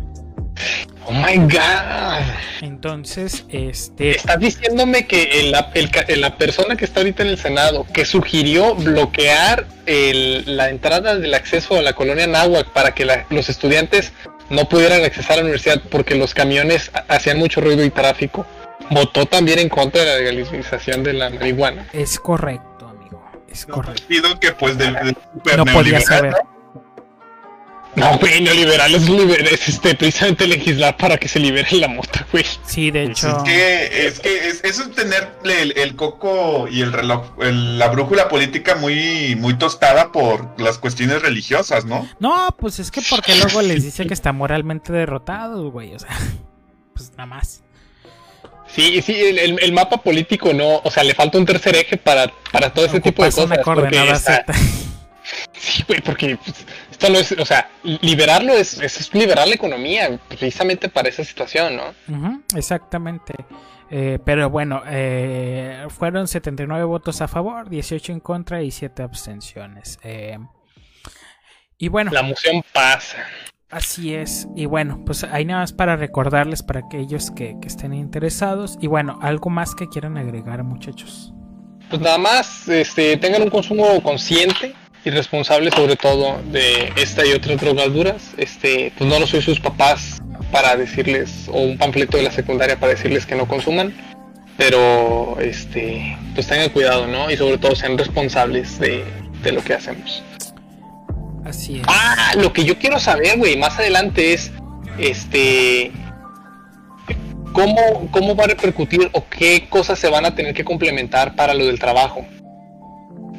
Oh 1.07 1.11
my 1.11 1.37
god. 1.37 2.23
Entonces, 2.61 3.45
este. 3.49 4.11
Estás 4.17 4.39
diciéndome 4.39 5.05
que 5.05 5.51
la 5.51 6.37
persona 6.37 6.75
que 6.75 6.85
está 6.85 7.01
ahorita 7.01 7.23
en 7.23 7.29
el 7.29 7.37
Senado, 7.37 7.85
que 7.93 8.05
sugirió 8.05 8.75
bloquear 8.75 9.67
la 9.85 10.69
entrada 10.69 11.15
del 11.15 11.33
acceso 11.33 11.77
a 11.77 11.81
la 11.81 11.93
colonia 11.93 12.25
Nahuac 12.27 12.69
para 12.69 12.93
que 12.93 13.05
los 13.29 13.49
estudiantes 13.49 14.13
no 14.49 14.67
pudieran 14.69 15.03
accesar 15.03 15.33
a 15.33 15.35
la 15.37 15.41
universidad 15.43 15.81
porque 15.89 16.15
los 16.15 16.33
camiones 16.33 16.91
hacían 17.07 17.37
mucho 17.37 17.61
ruido 17.61 17.83
y 17.83 17.89
tráfico, 17.89 18.45
votó 18.89 19.25
también 19.25 19.59
en 19.59 19.69
contra 19.69 20.03
de 20.03 20.07
la 20.07 20.17
legalización 20.17 21.03
de 21.03 21.13
la 21.13 21.29
marihuana. 21.29 21.87
Es 21.93 22.19
correcto, 22.19 22.87
amigo. 22.87 23.23
Es 23.47 23.65
correcto. 23.65 24.03
Pido 24.07 24.39
que 24.39 24.51
pues 24.51 24.77
del, 24.77 25.15
no 25.57 25.65
podía 25.65 26.01
saber. 26.01 26.31
No, 26.31 26.54
güey, 27.95 28.41
neoliberal 28.41 28.93
es, 28.95 29.07
es 29.51 29.69
este, 29.69 29.95
precisamente 29.95 30.47
legislar 30.47 30.97
para 30.97 31.17
que 31.17 31.27
se 31.27 31.39
libere 31.39 31.77
la 31.77 31.87
mota, 31.87 32.25
güey. 32.31 32.45
Sí, 32.65 32.91
de 32.91 33.05
hecho. 33.05 33.37
Es 33.37 33.43
que, 33.43 34.07
es 34.07 34.19
que 34.19 34.47
es, 34.49 34.63
eso 34.63 34.83
es 34.83 34.91
tener 34.91 35.31
el, 35.75 35.95
coco 35.95 36.67
y 36.69 36.81
el 36.81 36.91
reloj, 36.91 37.37
la 37.39 37.87
brújula 37.87 38.27
política 38.27 38.75
muy, 38.75 39.35
muy 39.35 39.57
tostada 39.57 40.11
por 40.11 40.59
las 40.59 40.77
cuestiones 40.77 41.21
religiosas, 41.21 41.85
¿no? 41.85 42.07
No, 42.19 42.55
pues 42.59 42.79
es 42.79 42.91
que 42.91 43.01
porque 43.09 43.35
luego 43.35 43.61
les 43.61 43.83
dice 43.83 44.05
que 44.05 44.13
está 44.13 44.33
moralmente 44.33 44.91
derrotado, 44.91 45.71
güey, 45.71 45.95
o 45.95 45.99
sea, 45.99 46.09
pues 46.93 47.11
nada 47.11 47.25
más. 47.25 47.61
Sí, 48.67 49.01
sí, 49.01 49.15
el, 49.15 49.73
mapa 49.73 49.97
político 49.97 50.51
no, 50.53 50.81
o 50.83 50.91
sea, 50.91 51.03
le 51.03 51.13
falta 51.13 51.37
un 51.37 51.45
tercer 51.45 51.75
eje 51.75 51.97
para, 51.97 52.31
para 52.51 52.73
todo 52.73 52.85
ese 52.85 52.99
tipo 52.99 53.23
de 53.23 53.29
cosas. 53.29 53.45
Una 53.45 53.61
coordenada 53.61 54.19
Sí, 55.53 55.83
güey, 55.87 56.01
porque 56.01 56.37
pues, 56.37 56.65
esto 56.95 57.09
no 57.09 57.19
es, 57.19 57.33
o 57.33 57.45
sea, 57.45 57.69
liberarlo 57.83 58.53
es, 58.53 58.79
es, 58.79 59.13
liberar 59.13 59.45
la 59.49 59.55
economía 59.55 60.17
precisamente 60.29 60.87
para 60.87 61.09
esa 61.09 61.25
situación, 61.25 61.75
¿no? 61.75 62.41
exactamente. 62.55 63.33
Eh, 63.91 64.17
pero 64.23 64.49
bueno, 64.49 64.81
eh, 64.87 65.85
fueron 65.89 66.29
79 66.29 66.85
votos 66.85 67.19
a 67.19 67.27
favor, 67.27 67.69
18 67.69 68.13
en 68.13 68.19
contra 68.21 68.63
y 68.63 68.71
7 68.71 69.03
abstenciones. 69.03 69.99
Eh, 70.03 70.37
y 71.77 71.89
bueno. 71.89 72.11
La 72.11 72.23
moción 72.23 72.63
pasa. 72.71 73.17
Así 73.69 74.15
es. 74.15 74.47
Y 74.55 74.65
bueno, 74.65 75.03
pues 75.05 75.25
hay 75.25 75.43
nada 75.43 75.61
más 75.61 75.73
para 75.73 75.97
recordarles 75.97 76.63
para 76.63 76.79
aquellos 76.79 77.29
que, 77.29 77.57
que 77.61 77.67
estén 77.67 77.93
interesados. 77.93 78.77
Y 78.79 78.87
bueno, 78.87 79.19
algo 79.21 79.49
más 79.49 79.75
que 79.75 79.89
quieran 79.89 80.17
agregar, 80.17 80.63
muchachos. 80.63 81.33
Pues 81.89 82.01
nada 82.01 82.17
más, 82.17 82.69
este, 82.69 83.17
tengan 83.17 83.43
un 83.43 83.49
consumo 83.49 84.01
consciente 84.01 84.73
y 85.05 85.11
responsable 85.11 85.71
sobre 85.71 85.95
todo 85.95 86.41
de 86.51 86.91
esta 86.97 87.25
y 87.25 87.31
otras 87.31 87.61
drogas 87.61 87.93
duras. 87.93 88.31
Este, 88.37 88.91
pues 88.97 89.09
no 89.09 89.19
lo 89.19 89.27
soy 89.27 89.41
sus 89.41 89.59
papás 89.59 90.21
para 90.51 90.75
decirles, 90.75 91.47
o 91.47 91.61
un 91.61 91.77
panfleto 91.77 92.17
de 92.17 92.23
la 92.23 92.31
secundaria 92.31 92.79
para 92.79 92.93
decirles 92.93 93.25
que 93.25 93.35
no 93.35 93.47
consuman, 93.47 93.93
pero 94.57 95.37
este, 95.39 96.17
pues 96.33 96.47
tengan 96.47 96.69
cuidado, 96.69 97.07
¿no? 97.07 97.29
Y 97.29 97.37
sobre 97.37 97.57
todo 97.57 97.75
sean 97.75 97.97
responsables 97.97 98.79
de, 98.79 99.03
de 99.43 99.51
lo 99.51 99.63
que 99.63 99.73
hacemos. 99.73 100.23
Así 101.45 101.77
es. 101.77 101.83
Ah, 101.87 102.33
lo 102.37 102.51
que 102.51 102.65
yo 102.65 102.77
quiero 102.79 102.99
saber, 102.99 103.37
güey, 103.37 103.57
más 103.57 103.77
adelante 103.77 104.33
es, 104.33 104.51
este, 104.97 105.91
¿cómo, 107.51 108.09
cómo 108.11 108.35
va 108.35 108.45
a 108.45 108.47
repercutir 108.47 109.09
o 109.13 109.23
qué 109.29 109.67
cosas 109.69 109.99
se 109.99 110.09
van 110.09 110.25
a 110.25 110.33
tener 110.33 110.55
que 110.55 110.65
complementar 110.65 111.35
para 111.35 111.53
lo 111.53 111.65
del 111.65 111.77
trabajo. 111.77 112.25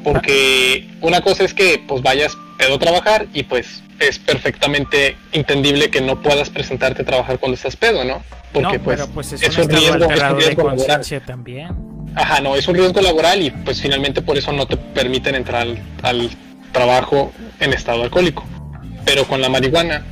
Porque 0.06 0.88
una 1.00 1.20
cosa 1.20 1.42
es 1.42 1.52
que 1.52 1.82
pues 1.84 2.00
vayas 2.00 2.38
pedo 2.58 2.76
a 2.76 2.78
trabajar 2.78 3.26
y 3.34 3.42
pues 3.42 3.82
es 3.98 4.20
perfectamente 4.20 5.16
entendible 5.32 5.90
que 5.90 6.00
no 6.00 6.22
puedas 6.22 6.48
presentarte 6.48 7.02
a 7.02 7.04
trabajar 7.04 7.40
cuando 7.40 7.56
estás 7.56 7.74
pedo, 7.74 8.04
¿no? 8.04 8.22
Porque 8.52 8.78
pues, 8.78 9.04
pues, 9.12 9.32
es, 9.32 9.58
un 9.58 9.68
riesgo, 9.68 10.06
de 10.06 10.54
conciencia 10.54 11.18
también. 11.18 11.70
Ajá, 12.14 12.40
no, 12.40 12.54
es 12.54 12.68
un 12.68 12.76
riesgo 12.76 13.00
laboral 13.00 13.42
y 13.42 13.50
pues 13.50 13.82
finalmente 13.82 14.22
por 14.22 14.38
eso 14.38 14.52
no 14.52 14.64
te 14.68 14.76
permiten 14.76 15.34
entrar 15.34 15.66
al, 16.02 16.30
trabajo 16.70 17.32
en 17.58 17.72
estado 17.72 18.04
alcohólico. 18.04 18.44
Pero 19.04 19.24
con 19.26 19.40
la 19.40 19.48
marihuana, 19.48 20.06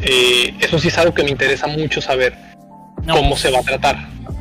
eh, 0.00 0.54
eso 0.60 0.78
sí 0.78 0.88
es 0.88 0.98
algo 0.98 1.12
que 1.12 1.24
me 1.24 1.30
interesa 1.30 1.66
mucho 1.66 2.00
saber 2.00 2.36
cómo 3.10 3.36
se 3.36 3.50
va 3.50 3.58
a 3.58 3.62
tratar. 3.62 3.96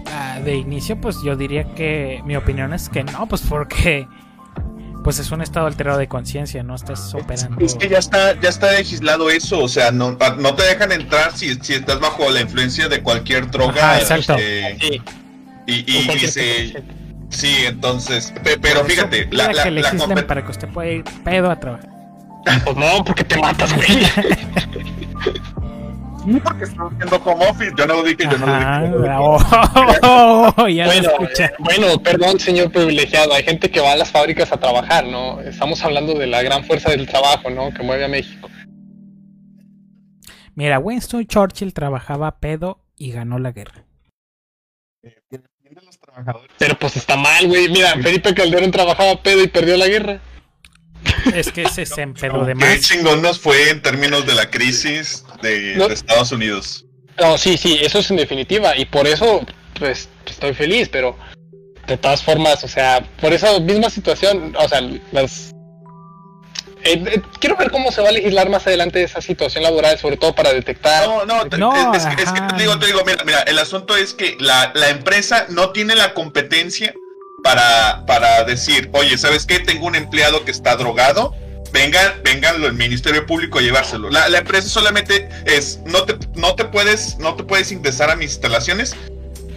Ah, 0.06 0.40
de 0.46 0.56
inicio, 0.56 1.02
pues 1.02 1.18
yo 1.26 1.36
diría 1.36 1.64
que 1.74 2.22
mi 2.26 2.36
opinión 2.36 2.74
es 2.74 2.90
que 2.90 3.04
no, 3.04 3.28
pues 3.28 3.42
porque 3.42 4.06
pues 5.04 5.20
es 5.20 5.32
un 5.32 5.42
estado 5.42 5.68
alterado 5.68 5.98
de 5.98 6.08
conciencia, 6.08 6.64
no 6.64 6.76
estás 6.76 7.14
operando. 7.14 7.64
Es 7.64 7.76
que 7.76 7.90
ya 7.90 8.00
está, 8.00 8.40
ya 8.40 8.50
está 8.50 8.72
legislado 8.72 9.30
eso, 9.30 9.60
o 9.60 9.68
sea, 9.68 9.92
no, 9.92 10.18
no 10.38 10.56
te 10.56 10.64
dejan 10.64 10.92
entrar 10.92 11.36
si, 11.36 11.56
si 11.56 11.74
estás 11.74 12.00
bajo 12.00 12.30
la 12.30 12.42
influencia 12.42 12.88
de 12.88 13.02
cualquier 13.02 13.52
droga. 13.52 14.00
exacto. 14.00 14.36
Este, 14.36 14.78
sí. 14.80 15.02
Y, 15.66 15.74
y, 15.74 16.74
sí, 17.30 17.56
entonces, 17.66 18.34
pero 18.62 18.84
fíjate, 18.84 19.28
la, 19.32 19.54
la, 19.54 19.64
que 19.64 19.72
le 19.72 19.82
la 19.82 20.28
para 20.28 20.44
que 20.44 20.52
usted 20.52 20.68
pueda 20.70 20.92
ir 20.92 21.04
pedo 21.24 21.50
a 21.50 21.60
trabajar. 21.60 21.90
Pues 22.66 22.76
no, 22.76 23.04
porque 23.06 23.24
te 23.24 23.38
matas, 23.38 23.74
güey. 23.74 23.88
porque 26.44 26.64
estaba 26.64 26.90
haciendo 26.90 27.16
home 27.18 27.50
office. 27.50 27.74
Yo 27.78 27.86
no 27.86 27.96
lo 27.96 28.04
dije, 28.04 28.24
yo 28.24 28.38
no 28.38 28.46
lo 28.46 28.58
dije. 28.58 29.10
Oh, 30.04 30.68
ya 30.68 30.86
bueno, 30.86 31.10
bueno, 31.60 32.04
perdón, 32.04 32.40
señor 32.40 32.72
privilegiado. 32.72 33.34
Hay 33.34 33.44
gente 33.44 33.70
que 33.70 33.80
va 33.80 33.94
a 33.94 33.96
las 33.96 34.12
fábricas 34.12 34.52
a 34.52 34.58
trabajar, 34.58 35.06
¿no? 35.06 35.42
Estamos 35.42 35.84
hablando 35.84 36.14
de 36.14 36.28
la 36.28 36.42
gran 36.42 36.64
fuerza 36.64 36.92
del 36.92 37.08
trabajo, 37.08 37.50
¿no? 37.50 37.74
Que 37.74 37.84
mueve 37.84 38.06
a 38.06 38.08
México. 38.08 38.50
Mira, 40.56 40.80
Winston 40.80 41.26
Churchill 41.26 41.74
trabajaba 41.74 42.40
pedo 42.40 42.86
y 42.96 43.12
ganó 43.12 43.40
la 43.40 43.52
guerra. 43.52 43.86
Pero 46.60 46.78
pues 46.80 46.96
está 46.96 47.18
mal, 47.18 47.48
güey. 47.48 47.70
Mira, 47.70 47.94
Felipe 48.02 48.34
Calderón 48.34 48.72
trabajaba 48.72 49.22
pedo 49.22 49.42
y 49.44 49.48
perdió 49.48 49.78
la 49.78 49.88
guerra. 49.88 50.20
Es 51.34 51.52
que 51.52 51.64
ese 51.64 51.86
se 51.86 52.02
empedó 52.02 52.46
de 52.46 52.56
más. 52.56 52.70
Qué 52.70 52.80
chingón 52.80 53.22
nos 53.22 53.40
fue 53.40 53.70
en 53.70 53.82
términos 53.82 54.26
de 54.26 54.34
la 54.34 54.50
crisis 54.50 55.26
de, 55.42 55.74
Estados 55.92 56.32
Unidos. 56.32 56.86
No, 57.20 57.38
sí, 57.38 57.58
sí, 57.58 57.80
eso 57.82 58.00
es 58.00 58.10
en 58.12 58.18
definitiva. 58.18 58.76
Y 58.78 58.86
por 58.86 59.08
eso, 59.08 59.46
pues, 59.80 60.10
estoy 60.26 60.54
feliz, 60.54 60.90
pero 60.90 61.16
de 61.88 61.98
todas 61.98 62.24
formas, 62.24 62.64
o 62.64 62.68
sea, 62.68 63.04
por 63.20 63.34
esa 63.34 63.60
misma 63.60 63.90
situación, 63.90 64.56
o 64.58 64.68
sea, 64.68 64.82
las. 65.12 65.52
Eh, 66.86 67.02
eh, 67.08 67.22
quiero 67.40 67.56
ver 67.56 67.72
cómo 67.72 67.92
se 67.92 68.02
va 68.02 68.10
a 68.10 68.12
legislar 68.12 68.50
más 68.50 68.68
adelante 68.68 69.02
esa 69.02 69.22
situación 69.22 69.64
laboral, 69.64 69.98
sobre 69.98 70.18
todo 70.18 70.36
para 70.36 70.52
detectar. 70.52 71.08
No, 71.08 71.26
no, 71.26 71.94
es, 71.94 72.06
que 72.06 72.26
te 72.26 72.62
digo, 72.62 72.78
te 72.78 72.88
digo, 72.88 73.02
mira, 73.06 73.24
mira, 73.24 73.42
el 73.44 73.58
asunto 73.58 73.96
es 73.96 74.14
que 74.14 74.36
la, 74.40 74.72
la 74.76 74.90
empresa 74.90 75.46
no 75.50 75.70
tiene 75.72 75.96
la 75.96 76.14
competencia 76.14 76.94
para, 77.44 78.06
para 78.08 78.44
decir, 78.46 78.90
oye, 78.94 79.18
¿sabes 79.18 79.46
qué? 79.46 79.60
Tengo 79.60 79.86
un 79.86 79.96
empleado 79.96 80.44
que 80.46 80.52
está 80.52 80.76
drogado, 80.76 81.36
venga, 81.72 82.16
venga 82.24 82.52
el 82.52 82.74
Ministerio 82.74 83.26
Público 83.26 83.60
a 83.60 83.62
llevárselo. 83.62 84.10
La, 84.10 84.26
empresa 84.38 84.70
solamente 84.70 85.28
es, 85.46 85.80
no 85.86 86.04
te, 86.06 86.18
no 86.36 86.56
te 86.56 86.66
puedes, 86.66 87.18
no 87.20 87.36
te 87.36 87.44
puedes 87.44 87.72
ingresar 87.72 88.10
a 88.10 88.16
mis 88.16 88.32
instalaciones, 88.32 88.96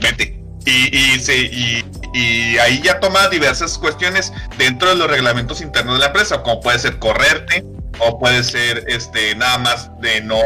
vete. 0.01 0.43
Y, 0.67 0.97
y, 0.97 1.85
y, 2.13 2.59
ahí 2.59 2.83
ya 2.83 2.99
toma 2.99 3.29
diversas 3.29 3.79
cuestiones 3.79 4.33
dentro 4.59 4.89
de 4.89 4.97
los 4.97 5.09
reglamentos 5.09 5.61
internos 5.61 5.95
de 5.95 6.01
la 6.01 6.07
empresa, 6.07 6.43
como 6.43 6.61
puede 6.61 6.81
ser 6.81 6.99
correrte, 6.99 7.65
o 8.01 8.19
puede 8.19 8.43
ser 8.43 8.85
este 8.89 9.37
nada 9.37 9.59
más 9.59 9.91
de 10.01 10.21
no, 10.23 10.41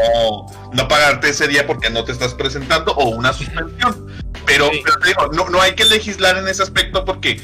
no 0.73 0.87
pagarte 0.87 1.29
ese 1.29 1.47
día 1.47 1.65
porque 1.65 1.89
no 1.89 2.03
te 2.03 2.11
estás 2.11 2.35
presentando, 2.35 2.93
o 2.93 3.09
una 3.09 3.33
suspensión. 3.33 4.10
Pero, 4.51 4.69
digo, 5.05 5.27
no, 5.33 5.49
no 5.49 5.61
hay 5.61 5.75
que 5.75 5.85
legislar 5.85 6.37
en 6.37 6.47
ese 6.47 6.61
aspecto 6.61 7.05
porque 7.05 7.39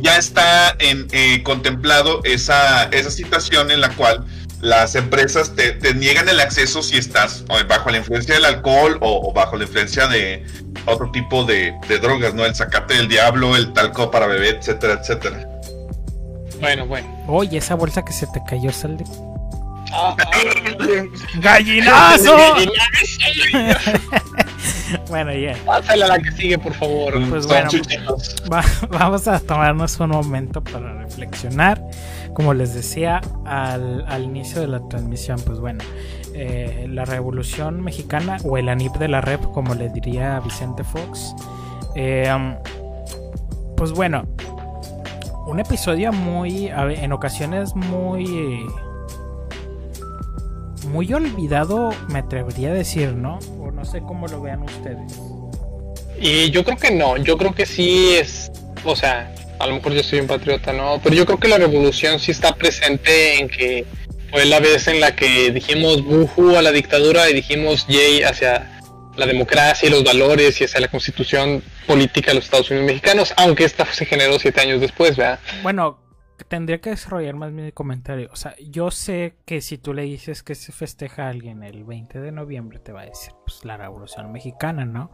ya 0.00 0.16
está 0.16 0.76
en, 0.78 1.08
eh, 1.10 1.42
contemplado 1.42 2.20
esa, 2.22 2.84
esa 2.84 3.10
situación 3.10 3.72
en 3.72 3.80
la 3.80 3.88
cual 3.90 4.24
las 4.60 4.94
empresas 4.94 5.54
te, 5.56 5.76
niegan 5.94 6.28
el 6.28 6.40
acceso 6.40 6.82
si 6.82 6.96
estás 6.96 7.44
bajo 7.68 7.90
la 7.90 7.98
influencia 7.98 8.34
del 8.34 8.44
alcohol 8.44 8.98
o, 9.00 9.32
bajo 9.32 9.56
la 9.56 9.64
influencia 9.64 10.06
de 10.06 10.46
otro 10.86 11.10
tipo 11.10 11.44
de, 11.44 11.74
drogas, 12.00 12.34
¿no? 12.34 12.46
El 12.46 12.54
sacate 12.54 12.94
del 12.94 13.08
diablo, 13.08 13.56
el 13.56 13.72
talco 13.72 14.10
para 14.10 14.26
bebé, 14.26 14.50
etcétera, 14.50 15.00
etcétera. 15.00 15.48
Bueno, 16.60 16.86
bueno. 16.86 17.08
Oye, 17.26 17.58
esa 17.58 17.74
bolsa 17.74 18.04
que 18.04 18.12
se 18.12 18.26
te 18.28 18.40
cayó, 18.48 18.72
sal 18.72 18.96
de... 18.96 19.04
Ah, 19.92 20.16
ah. 20.18 20.30
¡Gallinazo! 21.40 22.36
bueno, 25.08 25.32
ya. 25.32 25.56
Pásale 25.64 26.04
a 26.04 26.08
la 26.08 26.18
que 26.18 26.30
sigue, 26.32 26.58
por 26.58 26.74
favor. 26.74 27.14
Pues 27.28 27.46
bueno, 27.46 27.70
vamos 28.90 29.28
a 29.28 29.40
tomarnos 29.40 29.98
un 30.00 30.10
momento 30.10 30.62
para 30.62 30.94
reflexionar. 30.94 31.82
Como 32.34 32.52
les 32.52 32.74
decía 32.74 33.20
al, 33.44 34.22
inicio 34.22 34.60
de 34.60 34.66
la 34.66 34.80
transmisión, 34.88 35.40
pues 35.44 35.60
bueno, 35.60 35.84
eh, 36.34 36.86
la 36.88 37.04
Revolución 37.04 37.80
Mexicana 37.82 38.38
o 38.44 38.58
el 38.58 38.68
ANIP 38.68 38.94
de 38.96 39.08
la 39.08 39.20
Rep, 39.20 39.40
como 39.52 39.74
le 39.74 39.88
diría 39.88 40.40
Vicente 40.40 40.82
Fox. 40.82 41.34
Eh, 41.94 42.28
um, 42.34 42.56
pues 43.76 43.92
bueno, 43.92 44.26
un 45.46 45.60
episodio 45.60 46.12
muy, 46.12 46.68
en 46.68 47.12
ocasiones 47.12 47.74
muy 47.76 48.66
muy 50.84 51.12
olvidado, 51.12 51.90
me 52.08 52.20
atrevería 52.20 52.70
a 52.70 52.72
decir, 52.72 53.14
¿no? 53.14 53.38
O 53.60 53.70
no 53.70 53.84
sé 53.84 54.00
cómo 54.00 54.26
lo 54.26 54.40
vean 54.40 54.62
ustedes. 54.62 55.18
Y 56.20 56.50
yo 56.50 56.64
creo 56.64 56.76
que 56.76 56.90
no, 56.90 57.16
yo 57.16 57.36
creo 57.36 57.54
que 57.54 57.66
sí 57.66 58.14
es, 58.14 58.50
o 58.84 58.94
sea, 58.94 59.34
a 59.58 59.66
lo 59.66 59.74
mejor 59.74 59.92
yo 59.92 60.02
soy 60.02 60.20
un 60.20 60.26
patriota, 60.26 60.72
¿no? 60.72 61.00
Pero 61.02 61.14
yo 61.14 61.26
creo 61.26 61.38
que 61.38 61.48
la 61.48 61.58
revolución 61.58 62.18
sí 62.18 62.30
está 62.30 62.54
presente 62.54 63.38
en 63.38 63.48
que 63.48 63.84
fue 64.30 64.44
la 64.44 64.60
vez 64.60 64.88
en 64.88 65.00
la 65.00 65.14
que 65.14 65.50
dijimos 65.50 66.04
buju 66.04 66.56
a 66.56 66.62
la 66.62 66.72
dictadura 66.72 67.28
y 67.30 67.34
dijimos 67.34 67.86
yay 67.86 68.22
hacia 68.22 68.70
la 69.16 69.26
democracia 69.26 69.88
y 69.88 69.92
los 69.92 70.02
valores 70.02 70.60
y 70.60 70.64
hacia 70.64 70.80
la 70.80 70.88
constitución 70.88 71.62
política 71.86 72.30
de 72.30 72.36
los 72.36 72.44
Estados 72.44 72.70
Unidos 72.70 72.86
mexicanos, 72.86 73.32
aunque 73.36 73.64
esta 73.64 73.86
se 73.92 74.06
generó 74.06 74.38
siete 74.38 74.60
años 74.60 74.80
después, 74.80 75.16
¿verdad? 75.16 75.38
Bueno, 75.62 75.98
tendría 76.48 76.80
que 76.80 76.90
desarrollar 76.90 77.34
más 77.36 77.52
mi 77.52 77.70
comentario. 77.72 78.28
O 78.32 78.36
sea, 78.36 78.54
yo 78.58 78.90
sé 78.90 79.36
que 79.44 79.60
si 79.60 79.78
tú 79.78 79.94
le 79.94 80.02
dices 80.02 80.42
que 80.42 80.54
se 80.54 80.72
festeja 80.72 81.26
a 81.26 81.28
alguien 81.28 81.62
el 81.62 81.84
20 81.84 82.20
de 82.20 82.32
noviembre, 82.32 82.78
te 82.80 82.92
va 82.92 83.02
a 83.02 83.06
decir, 83.06 83.32
pues 83.46 83.64
la 83.64 83.76
Revolución 83.76 84.32
Mexicana, 84.32 84.84
¿no? 84.84 85.12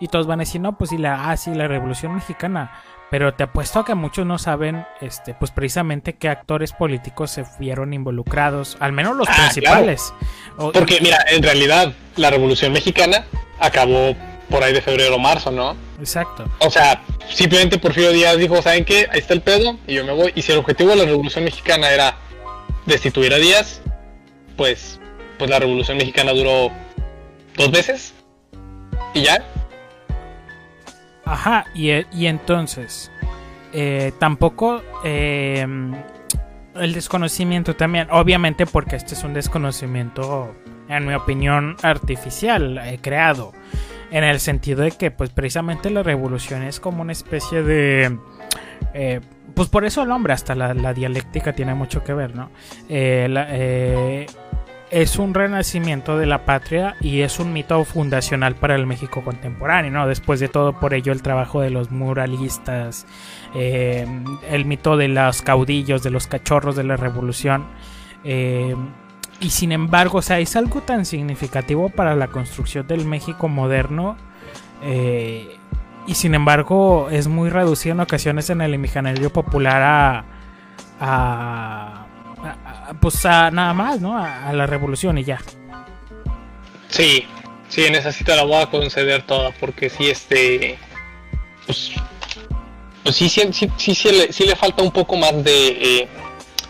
Y 0.00 0.08
todos 0.08 0.26
van 0.26 0.40
a 0.40 0.44
decir, 0.44 0.60
no, 0.60 0.78
pues 0.78 0.90
sí, 0.90 0.98
la, 0.98 1.30
ah, 1.30 1.36
sí, 1.36 1.54
la 1.54 1.68
Revolución 1.68 2.14
Mexicana. 2.14 2.72
Pero 3.10 3.34
te 3.34 3.44
apuesto 3.44 3.80
a 3.80 3.84
que 3.84 3.94
muchos 3.94 4.24
no 4.24 4.38
saben, 4.38 4.86
este, 5.02 5.34
pues 5.34 5.50
precisamente 5.50 6.14
qué 6.14 6.30
actores 6.30 6.72
políticos 6.72 7.30
se 7.30 7.44
vieron 7.58 7.92
involucrados, 7.92 8.78
al 8.80 8.92
menos 8.92 9.16
los 9.16 9.28
ah, 9.28 9.34
principales. 9.36 10.14
Porque, 10.56 10.98
mira, 11.02 11.18
en 11.30 11.42
realidad, 11.42 11.92
la 12.16 12.30
Revolución 12.30 12.72
Mexicana 12.72 13.26
acabó 13.58 14.16
por 14.52 14.62
ahí 14.62 14.74
de 14.74 14.82
febrero 14.82 15.16
o 15.16 15.18
marzo, 15.18 15.50
¿no? 15.50 15.74
Exacto. 15.98 16.44
O 16.58 16.70
sea, 16.70 17.02
simplemente 17.30 17.78
Porfirio 17.78 18.12
Díaz 18.12 18.36
dijo, 18.36 18.60
¿saben 18.60 18.84
qué? 18.84 19.08
Ahí 19.10 19.18
está 19.18 19.32
el 19.32 19.40
pedo 19.40 19.78
y 19.86 19.94
yo 19.94 20.04
me 20.04 20.12
voy. 20.12 20.30
Y 20.34 20.42
si 20.42 20.52
el 20.52 20.58
objetivo 20.58 20.90
de 20.90 20.96
la 20.96 21.04
Revolución 21.06 21.44
Mexicana 21.44 21.90
era 21.90 22.16
destituir 22.84 23.32
a 23.32 23.38
Díaz, 23.38 23.80
pues, 24.58 25.00
pues 25.38 25.48
la 25.48 25.58
Revolución 25.58 25.96
Mexicana 25.96 26.32
duró 26.32 26.70
dos 27.56 27.70
veces 27.70 28.12
y 29.14 29.22
ya. 29.22 29.42
Ajá, 31.24 31.64
y, 31.74 31.90
y 32.14 32.26
entonces, 32.26 33.10
eh, 33.72 34.12
tampoco 34.18 34.82
eh, 35.02 35.66
el 36.74 36.92
desconocimiento 36.92 37.74
también, 37.74 38.06
obviamente 38.10 38.66
porque 38.66 38.96
este 38.96 39.14
es 39.14 39.24
un 39.24 39.32
desconocimiento, 39.32 40.54
en 40.90 41.06
mi 41.06 41.14
opinión, 41.14 41.76
artificial, 41.82 42.76
eh, 42.84 42.98
creado 43.00 43.54
en 44.12 44.24
el 44.24 44.40
sentido 44.40 44.82
de 44.82 44.92
que 44.92 45.10
pues 45.10 45.30
precisamente 45.30 45.90
la 45.90 46.02
revolución 46.02 46.62
es 46.62 46.78
como 46.78 47.02
una 47.02 47.12
especie 47.12 47.62
de... 47.62 48.18
Eh, 48.94 49.20
pues 49.54 49.68
por 49.68 49.84
eso 49.84 50.02
el 50.02 50.10
hombre, 50.10 50.34
hasta 50.34 50.54
la, 50.54 50.94
dialéctica 50.94 51.54
tiene 51.54 51.74
mucho 51.74 52.04
que 52.04 52.12
ver, 52.12 52.34
¿no? 52.34 52.50
Eh, 52.88 53.26
eh, 53.48 54.26
es 54.90 55.18
un 55.18 55.32
renacimiento 55.32 56.18
de 56.18 56.26
la 56.26 56.44
patria 56.44 56.96
y 57.00 57.20
es 57.20 57.38
un 57.38 57.52
mito 57.54 57.82
fundacional 57.84 58.54
para 58.54 58.74
el 58.74 58.86
México 58.86 59.22
contemporáneo, 59.24 59.90
¿no? 59.90 60.06
Después 60.06 60.40
de 60.40 60.48
todo, 60.48 60.78
por 60.78 60.92
ello, 60.92 61.12
el 61.12 61.22
trabajo 61.22 61.62
de 61.62 61.70
los 61.70 61.90
muralistas, 61.90 63.06
el 63.54 64.64
mito 64.66 64.98
de 64.98 65.08
los 65.08 65.40
caudillos, 65.40 66.02
de 66.02 66.10
los 66.10 66.26
cachorros 66.26 66.76
de 66.76 66.84
la 66.84 66.96
revolución. 66.96 67.66
Y 69.42 69.50
sin 69.50 69.72
embargo, 69.72 70.18
o 70.18 70.22
sea, 70.22 70.38
es 70.38 70.54
algo 70.54 70.82
tan 70.82 71.04
significativo 71.04 71.88
para 71.88 72.14
la 72.14 72.28
construcción 72.28 72.86
del 72.86 73.04
México 73.04 73.48
moderno. 73.48 74.16
Eh, 74.84 75.56
y 76.06 76.14
sin 76.14 76.34
embargo, 76.34 77.08
es 77.10 77.26
muy 77.26 77.50
reducido 77.50 77.94
en 77.94 78.00
ocasiones 78.00 78.50
en 78.50 78.60
el 78.60 78.72
imaginario 78.72 79.30
popular 79.30 79.82
a, 79.82 80.24
a, 81.00 82.06
pues 83.00 83.26
a 83.26 83.50
nada 83.50 83.74
más, 83.74 84.00
¿no? 84.00 84.16
A, 84.16 84.52
la 84.52 84.66
revolución 84.66 85.18
y 85.18 85.24
ya. 85.24 85.40
Sí, 86.88 87.24
sí, 87.68 87.84
en 87.84 87.96
esa 87.96 88.12
cita 88.12 88.36
la 88.36 88.44
voy 88.44 88.62
a 88.62 88.70
conceder 88.70 89.22
toda, 89.22 89.50
porque 89.50 89.90
sí, 89.90 90.08
este. 90.08 90.78
Pues, 91.66 91.92
pues 93.02 93.16
sí, 93.16 93.28
sí, 93.28 93.42
sí, 93.76 93.94
sí, 93.94 94.46
le, 94.46 94.56
falta 94.56 94.84
un 94.84 94.92
poco 94.92 95.16
más 95.16 95.32
de. 95.42 95.68
Eh, 95.68 96.08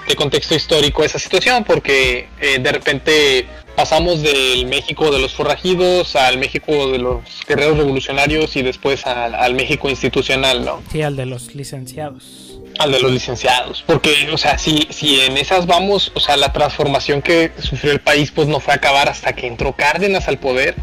de 0.08 0.16
contexto 0.16 0.54
histórico 0.54 1.04
esa 1.04 1.18
situación, 1.18 1.64
porque 1.64 2.28
eh, 2.40 2.58
de 2.58 2.72
repente 2.72 3.46
pasamos 3.76 4.22
del 4.22 4.66
México 4.66 5.10
de 5.10 5.18
los 5.18 5.34
forrajidos 5.34 6.16
al 6.16 6.38
México 6.38 6.90
de 6.90 6.98
los 6.98 7.22
guerreros 7.46 7.78
revolucionarios 7.78 8.56
y 8.56 8.62
después 8.62 9.06
al, 9.06 9.54
México 9.54 9.88
institucional, 9.88 10.64
¿no? 10.64 10.82
Sí, 10.90 11.02
al 11.02 11.16
de 11.16 11.26
los 11.26 11.54
licenciados. 11.54 12.58
Al 12.78 12.92
de 12.92 13.00
los 13.00 13.12
licenciados, 13.12 13.84
porque, 13.86 14.30
o 14.32 14.38
sea, 14.38 14.56
si, 14.56 14.86
si 14.90 15.20
en 15.20 15.36
esas 15.36 15.66
vamos, 15.66 16.10
o 16.14 16.20
sea, 16.20 16.36
la 16.38 16.52
transformación 16.52 17.20
que 17.20 17.52
sufrió 17.58 17.92
el 17.92 18.00
país, 18.00 18.30
pues 18.30 18.48
no 18.48 18.60
fue 18.60 18.72
a 18.72 18.76
acabar 18.76 19.10
hasta 19.10 19.34
que 19.34 19.46
entró 19.46 19.74
Cárdenas 19.74 20.26
al 20.26 20.38
poder, 20.38 20.74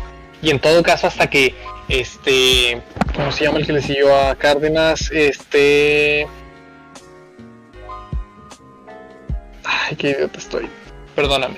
y 0.41 0.51
en 0.51 0.59
todo 0.59 0.83
caso 0.83 1.07
hasta 1.07 1.29
que, 1.29 1.55
este, 1.87 2.81
¿cómo 3.15 3.31
se 3.31 3.45
llama 3.45 3.57
el 3.57 3.65
que 3.65 3.73
le 3.73 3.81
siguió 3.81 4.15
a 4.15 4.35
Cárdenas? 4.35 5.09
Este... 5.11 6.27
Ay, 9.89 9.95
qué 9.95 10.11
idiota 10.11 10.37
estoy. 10.37 10.69
Perdóname. 11.15 11.57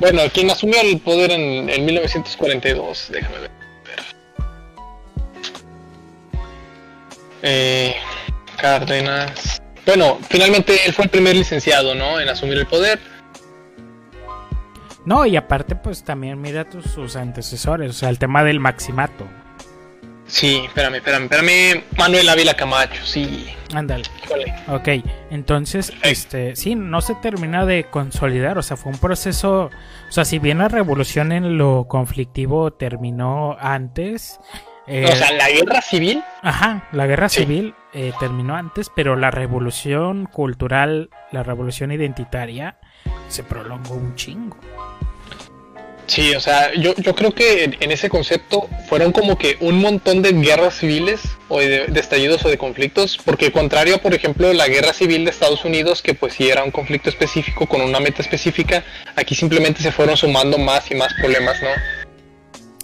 Bueno, 0.00 0.22
quien 0.32 0.50
asumió 0.50 0.80
el 0.80 1.00
poder 1.00 1.32
en, 1.32 1.66
1942, 1.84 3.08
déjame 3.10 3.38
ver. 3.40 3.50
Eh, 7.42 7.96
Cárdenas. 8.56 9.60
Bueno, 9.84 10.18
finalmente 10.28 10.86
él 10.86 10.92
fue 10.92 11.06
el 11.06 11.10
primer 11.10 11.34
licenciado, 11.34 11.94
¿no? 11.94 12.20
En 12.20 12.28
asumir 12.28 12.58
el 12.58 12.66
poder. 12.66 13.00
No, 15.04 15.26
y 15.26 15.36
aparte, 15.36 15.74
pues 15.74 16.04
también 16.04 16.40
mira 16.40 16.68
tus, 16.68 16.84
sus 16.84 17.16
antecesores, 17.16 17.90
o 17.90 17.94
sea, 17.94 18.08
el 18.10 18.18
tema 18.18 18.44
del 18.44 18.60
maximato. 18.60 19.26
Sí, 20.28 20.62
espérame, 20.66 20.96
espérame, 20.96 21.24
espérame. 21.24 21.84
Manuel 21.96 22.28
Ávila 22.28 22.54
Camacho, 22.54 23.04
sí. 23.04 23.48
Ándale. 23.74 24.04
Ok, 24.68 24.88
entonces, 25.30 25.92
este, 26.02 26.54
sí, 26.54 26.74
no 26.74 27.00
se 27.00 27.14
termina 27.16 27.66
de 27.66 27.84
consolidar, 27.84 28.58
o 28.58 28.62
sea, 28.62 28.76
fue 28.76 28.92
un 28.92 28.98
proceso, 28.98 29.70
o 30.08 30.12
sea, 30.12 30.24
si 30.24 30.38
bien 30.38 30.58
la 30.58 30.68
revolución 30.68 31.32
en 31.32 31.58
lo 31.58 31.86
conflictivo 31.88 32.72
terminó 32.72 33.56
antes. 33.58 34.38
Eh, 34.86 35.06
o 35.10 35.16
sea, 35.16 35.32
la 35.32 35.50
guerra 35.50 35.82
civil. 35.82 36.22
Ajá, 36.42 36.88
la 36.92 37.06
guerra 37.06 37.28
civil 37.28 37.74
eh, 37.92 38.12
terminó 38.20 38.54
antes, 38.54 38.90
pero 38.94 39.16
la 39.16 39.30
revolución 39.30 40.26
cultural, 40.26 41.10
la 41.32 41.42
revolución 41.42 41.90
identitaria, 41.90 42.78
se 43.28 43.42
prolongó 43.42 43.94
un 43.94 44.14
chingo. 44.14 44.56
Sí, 46.08 46.34
o 46.34 46.40
sea, 46.40 46.72
yo, 46.72 46.94
yo 46.96 47.14
creo 47.14 47.32
que 47.32 47.64
en, 47.64 47.92
ese 47.92 48.08
concepto 48.08 48.66
fueron 48.88 49.12
como 49.12 49.36
que 49.36 49.58
un 49.60 49.78
montón 49.78 50.22
de 50.22 50.32
guerras 50.32 50.78
civiles 50.78 51.20
o 51.48 51.58
de, 51.58 51.84
estallidos 51.96 52.42
o 52.46 52.48
de 52.48 52.56
conflictos, 52.56 53.18
porque 53.22 53.52
contrario 53.52 53.98
por 53.98 54.14
ejemplo, 54.14 54.50
la 54.54 54.68
guerra 54.68 54.94
civil 54.94 55.26
de 55.26 55.30
Estados 55.30 55.66
Unidos, 55.66 56.00
que 56.00 56.14
pues 56.14 56.32
sí 56.32 56.48
era 56.48 56.64
un 56.64 56.70
conflicto 56.70 57.10
específico 57.10 57.66
con 57.66 57.82
una 57.82 58.00
meta 58.00 58.22
específica, 58.22 58.82
aquí 59.16 59.34
simplemente 59.34 59.82
se 59.82 59.92
fueron 59.92 60.16
sumando 60.16 60.56
más 60.56 60.90
y 60.90 60.94
más 60.94 61.12
problemas, 61.12 61.62
¿no? 61.62 61.68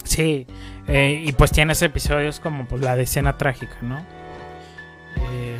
Sí, 0.03 0.45
eh, 0.87 1.23
y 1.25 1.31
pues 1.31 1.51
tienes 1.51 1.81
episodios 1.81 2.39
como 2.39 2.67
pues, 2.67 2.81
la 2.81 2.95
de 2.95 3.03
escena 3.03 3.39
trágica, 3.39 3.77
¿no? 3.81 4.05
Eh, 5.17 5.57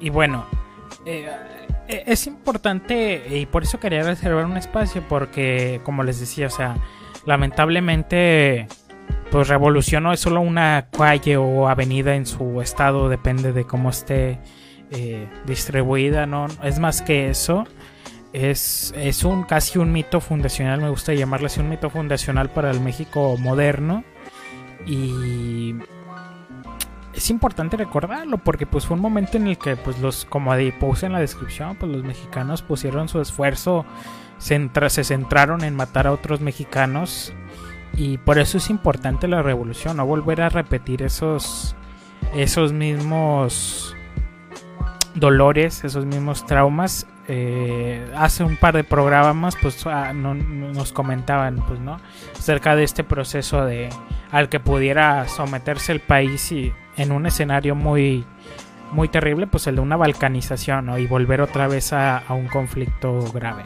y 0.00 0.10
bueno, 0.10 0.48
eh, 1.04 1.30
es 1.88 2.26
importante 2.26 3.22
y 3.30 3.46
por 3.46 3.62
eso 3.62 3.78
quería 3.80 4.02
reservar 4.02 4.44
un 4.44 4.56
espacio 4.56 5.02
porque, 5.08 5.80
como 5.84 6.02
les 6.02 6.20
decía, 6.20 6.46
o 6.46 6.50
sea, 6.50 6.76
lamentablemente 7.26 8.68
pues 9.30 9.48
revolución 9.48 10.04
no 10.04 10.12
es 10.12 10.20
solo 10.20 10.40
una 10.40 10.88
calle 10.90 11.36
o 11.36 11.68
avenida 11.68 12.14
en 12.14 12.26
su 12.26 12.60
estado, 12.62 13.08
depende 13.08 13.52
de 13.52 13.64
cómo 13.64 13.90
esté 13.90 14.38
eh, 14.90 15.28
distribuida, 15.46 16.26
¿no? 16.26 16.46
Es 16.62 16.78
más 16.78 17.02
que 17.02 17.28
eso. 17.28 17.66
Es, 18.32 18.92
es, 18.96 19.24
un 19.24 19.44
casi 19.44 19.78
un 19.78 19.92
mito 19.92 20.20
fundacional, 20.20 20.80
me 20.80 20.90
gusta 20.90 21.14
llamarle 21.14 21.46
así 21.46 21.60
un 21.60 21.70
mito 21.70 21.90
fundacional 21.90 22.50
para 22.50 22.70
el 22.70 22.80
México 22.80 23.36
moderno. 23.38 24.04
Y 24.86 25.74
es 27.16 27.30
importante 27.30 27.76
recordarlo 27.76 28.38
porque 28.38 28.66
pues 28.66 28.86
fue 28.86 28.96
un 28.96 29.00
momento 29.00 29.38
en 29.38 29.46
el 29.46 29.58
que 29.58 29.76
pues 29.76 29.98
los, 30.00 30.26
como 30.26 30.52
puse 30.78 31.06
en 31.06 31.12
la 31.12 31.20
descripción, 31.20 31.76
pues 31.76 31.90
los 31.90 32.04
mexicanos 32.04 32.62
pusieron 32.62 33.08
su 33.08 33.20
esfuerzo, 33.20 33.86
se, 34.38 34.70
se 34.88 35.04
centraron 35.04 35.64
en 35.64 35.74
matar 35.74 36.06
a 36.06 36.12
otros 36.12 36.40
mexicanos 36.40 37.32
y 37.96 38.18
por 38.18 38.38
eso 38.38 38.58
es 38.58 38.68
importante 38.68 39.28
la 39.28 39.42
revolución, 39.42 39.96
no 39.96 40.04
volver 40.04 40.42
a 40.42 40.50
repetir 40.50 41.02
esos, 41.02 41.74
esos 42.34 42.74
mismos 42.74 43.96
dolores, 45.14 45.84
esos 45.84 46.04
mismos 46.04 46.44
traumas. 46.44 47.06
Eh, 47.28 48.06
hace 48.14 48.44
un 48.44 48.56
par 48.56 48.76
de 48.76 48.84
programas 48.84 49.56
pues 49.60 49.84
ah, 49.86 50.12
nos 50.12 50.92
comentaban 50.92 51.56
pues 51.66 51.80
no 51.80 51.96
acerca 52.38 52.76
de 52.76 52.84
este 52.84 53.02
proceso 53.02 53.64
de 53.64 53.88
al 54.30 54.48
que 54.48 54.60
pudiera 54.60 55.26
someterse 55.26 55.90
el 55.90 55.98
país 55.98 56.52
y 56.52 56.72
en 56.96 57.12
un 57.12 57.26
escenario 57.26 57.74
muy 57.74 58.24
muy 58.92 59.08
terrible 59.08 59.46
pues 59.46 59.66
el 59.66 59.76
de 59.76 59.80
una 59.80 59.96
balcanización 59.96 60.98
y 60.98 61.06
volver 61.06 61.40
otra 61.40 61.66
vez 61.66 61.92
a 61.92 62.22
un 62.30 62.46
conflicto 62.46 63.20
grave 63.32 63.64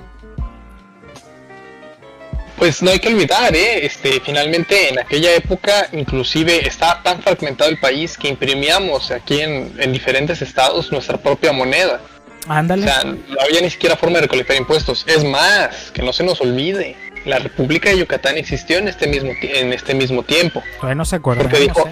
pues 2.61 2.83
no 2.83 2.91
hay 2.91 2.99
que 2.99 3.09
olvidar, 3.09 3.57
¿eh? 3.57 3.87
este, 3.87 4.21
finalmente 4.21 4.91
en 4.91 4.99
aquella 4.99 5.35
época 5.35 5.89
inclusive 5.93 6.69
estaba 6.69 7.03
tan 7.03 7.23
fragmentado 7.23 7.71
el 7.71 7.79
país 7.79 8.19
que 8.19 8.29
imprimíamos 8.29 9.11
aquí 9.11 9.41
en, 9.41 9.93
diferentes 9.93 10.43
estados 10.43 10.93
nuestra 10.93 11.17
propia 11.17 11.53
moneda. 11.53 12.03
Ándale. 12.47 12.83
O 12.83 12.87
sea, 12.87 13.05
no 13.05 13.41
había 13.41 13.63
ni 13.63 13.71
siquiera 13.71 13.97
forma 13.97 14.17
de 14.17 14.23
recolectar 14.23 14.59
impuestos. 14.59 15.07
Es 15.09 15.25
más, 15.25 15.91
que 15.91 16.03
no 16.03 16.13
se 16.13 16.23
nos 16.23 16.39
olvide, 16.43 16.97
la 17.25 17.39
República 17.39 17.89
de 17.89 17.99
Yucatán 17.99 18.37
existió 18.37 18.77
en 18.77 18.89
este 18.89 19.07
mismo, 19.07 19.31
en 19.41 19.73
este 19.73 19.95
mismo 19.95 20.23
tiempo. 20.23 20.63
Bueno, 20.83 21.07
se 21.07 21.17
acuerda. 21.17 21.45
Porque 21.45 21.61
dijo, 21.61 21.89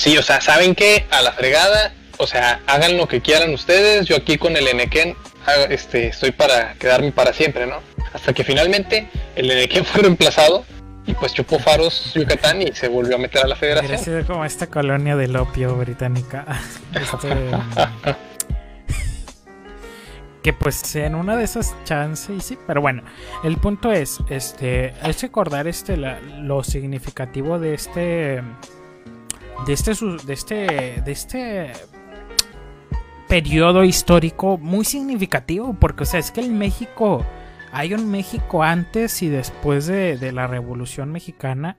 sí, 0.00 0.16
o 0.16 0.22
sea, 0.22 0.40
¿saben 0.40 0.74
qué? 0.74 1.04
A 1.10 1.20
la 1.20 1.32
fregada, 1.32 1.92
o 2.16 2.26
sea, 2.26 2.60
hagan 2.66 2.96
lo 2.96 3.06
que 3.06 3.20
quieran 3.20 3.52
ustedes, 3.52 4.06
yo 4.06 4.16
aquí 4.16 4.38
con 4.38 4.56
el 4.56 4.66
Enequén 4.66 5.14
este, 5.68 6.06
estoy 6.08 6.30
para 6.30 6.74
quedarme 6.74 7.12
para 7.12 7.34
siempre, 7.34 7.66
¿no? 7.66 7.80
Hasta 8.14 8.32
que 8.32 8.42
finalmente 8.42 9.08
el 9.36 9.50
Enequén 9.50 9.84
fue 9.86 10.02
reemplazado 10.02 10.64
y 11.06 11.12
pues 11.12 11.34
chupó 11.34 11.58
faros 11.58 12.14
Yucatán 12.14 12.62
y 12.62 12.72
se 12.72 12.88
volvió 12.88 13.16
a 13.16 13.18
meter 13.18 13.44
a 13.44 13.46
la 13.46 13.56
federación. 13.56 14.00
Parece 14.02 14.24
como 14.26 14.44
esta 14.44 14.68
colonia 14.68 15.16
del 15.16 15.36
opio 15.36 15.76
británica. 15.76 16.46
Este, 16.94 17.28
que 20.42 20.52
pues 20.54 20.96
en 20.96 21.14
una 21.14 21.36
de 21.36 21.44
esas 21.44 21.76
chances, 21.84 22.42
sí, 22.42 22.58
pero 22.66 22.80
bueno, 22.80 23.02
el 23.44 23.58
punto 23.58 23.92
es, 23.92 24.18
este, 24.30 24.94
es 25.04 25.22
recordar 25.22 25.68
este, 25.68 25.96
lo 25.96 26.64
significativo 26.64 27.58
de 27.58 27.74
este, 27.74 28.42
de 29.66 29.72
este, 29.72 29.94
de 30.26 30.32
este, 30.32 31.02
de 31.04 31.12
este 31.12 31.72
periodo 33.28 33.84
histórico 33.84 34.58
muy 34.58 34.84
significativo, 34.84 35.76
porque, 35.78 36.02
o 36.02 36.06
sea, 36.06 36.18
es 36.18 36.30
que 36.30 36.40
el 36.40 36.50
México, 36.50 37.24
hay 37.72 37.94
un 37.94 38.10
México 38.10 38.62
antes 38.62 39.22
y 39.22 39.28
después 39.28 39.86
de, 39.86 40.32
la 40.32 40.46
Revolución 40.46 41.12
Mexicana, 41.12 41.78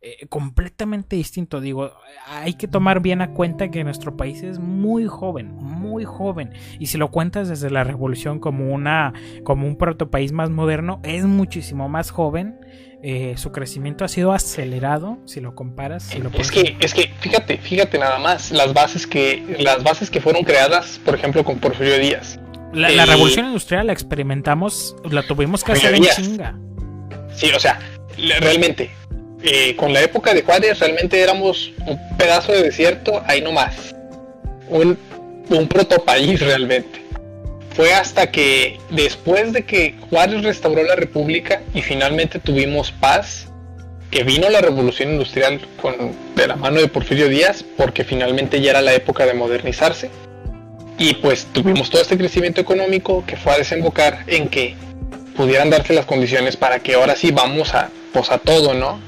eh, 0.00 0.26
completamente 0.28 1.16
distinto. 1.16 1.60
Digo, 1.60 1.92
hay 2.28 2.54
que 2.54 2.68
tomar 2.68 3.00
bien 3.00 3.22
a 3.22 3.32
cuenta 3.32 3.70
que 3.70 3.82
nuestro 3.82 4.16
país 4.16 4.42
es 4.42 4.58
muy 4.58 5.06
joven, 5.06 5.54
muy 5.56 6.04
joven. 6.04 6.50
Y 6.78 6.86
si 6.86 6.98
lo 6.98 7.10
cuentas 7.10 7.48
desde 7.48 7.70
la 7.70 7.82
revolución 7.82 8.38
como 8.38 8.72
una, 8.72 9.12
como 9.42 9.66
un 9.66 9.76
protopaís 9.76 10.32
más 10.32 10.50
moderno, 10.50 11.00
es 11.02 11.24
muchísimo 11.24 11.88
más 11.88 12.10
joven 12.10 12.60
eh, 13.04 13.34
su 13.36 13.50
crecimiento 13.50 14.04
ha 14.04 14.08
sido 14.08 14.32
acelerado 14.32 15.18
si 15.24 15.40
lo 15.40 15.56
comparas. 15.56 16.08
es 16.38 16.50
que, 16.52 16.76
es 16.78 16.94
que, 16.94 17.10
fíjate, 17.20 17.58
fíjate 17.58 17.98
nada 17.98 18.20
más 18.20 18.52
las 18.52 18.72
bases 18.72 19.08
que, 19.08 19.56
las 19.58 19.82
bases 19.82 20.08
que 20.08 20.20
fueron 20.20 20.44
creadas, 20.44 21.00
por 21.04 21.16
ejemplo, 21.16 21.42
con 21.42 21.58
Porfirio 21.58 21.98
Díaz. 21.98 22.38
La, 22.72 23.04
revolución 23.04 23.46
industrial 23.46 23.88
la 23.88 23.92
experimentamos, 23.92 24.94
la 25.10 25.24
tuvimos 25.24 25.64
que 25.64 25.72
hacer 25.72 25.94
en 25.94 26.04
chinga. 26.04 26.56
Sí, 27.34 27.50
o 27.50 27.58
sea, 27.58 27.80
realmente, 28.38 28.90
eh, 29.42 29.74
con 29.74 29.92
la 29.92 30.00
época 30.00 30.32
de 30.32 30.42
Juárez 30.42 30.78
realmente 30.78 31.20
éramos 31.20 31.72
un 31.86 31.98
pedazo 32.16 32.52
de 32.52 32.62
desierto, 32.62 33.20
ahí 33.26 33.42
nomás. 33.42 33.94
Un, 34.68 34.96
un 35.50 35.66
protopaís 35.66 36.40
realmente 36.40 37.01
fue 37.74 37.92
hasta 37.92 38.30
que 38.30 38.78
después 38.90 39.52
de 39.52 39.64
que 39.64 39.94
Juárez 40.10 40.42
restauró 40.42 40.82
la 40.82 40.96
República 40.96 41.62
y 41.74 41.82
finalmente 41.82 42.38
tuvimos 42.38 42.92
paz, 42.92 43.48
que 44.10 44.24
vino 44.24 44.50
la 44.50 44.60
revolución 44.60 45.12
industrial 45.12 45.60
de 46.36 46.46
la 46.46 46.56
mano 46.56 46.80
de 46.80 46.88
Porfirio 46.88 47.28
Díaz, 47.28 47.64
porque 47.76 48.04
finalmente 48.04 48.60
ya 48.60 48.72
era 48.72 48.82
la 48.82 48.92
época 48.92 49.24
de 49.24 49.32
modernizarse. 49.32 50.10
Y 50.98 51.14
pues 51.14 51.46
tuvimos 51.52 51.88
todo 51.88 52.02
este 52.02 52.18
crecimiento 52.18 52.60
económico 52.60 53.24
que 53.26 53.36
fue 53.36 53.52
a 53.52 53.58
desembocar 53.58 54.24
en 54.26 54.48
que 54.48 54.76
pudieran 55.34 55.70
darse 55.70 55.94
las 55.94 56.04
condiciones 56.04 56.58
para 56.58 56.80
que 56.80 56.94
ahora 56.94 57.16
sí 57.16 57.30
vamos 57.32 57.74
a, 57.74 57.90
pues 58.12 58.30
a 58.30 58.36
todo, 58.36 58.74
¿no? 58.74 59.00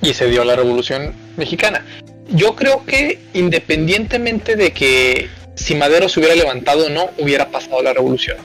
Y 0.00 0.14
se 0.14 0.28
dio 0.28 0.44
la 0.44 0.54
revolución 0.54 1.12
mexicana. 1.36 1.84
Yo 2.28 2.54
creo 2.54 2.84
que 2.84 3.18
independientemente 3.34 4.54
de 4.54 4.72
que 4.72 5.28
si 5.56 5.74
Madero 5.74 6.08
se 6.08 6.20
hubiera 6.20 6.36
levantado 6.36 6.86
o 6.86 6.90
no, 6.90 7.10
hubiera 7.18 7.48
pasado 7.48 7.82
la 7.82 7.92
revolución. 7.92 8.36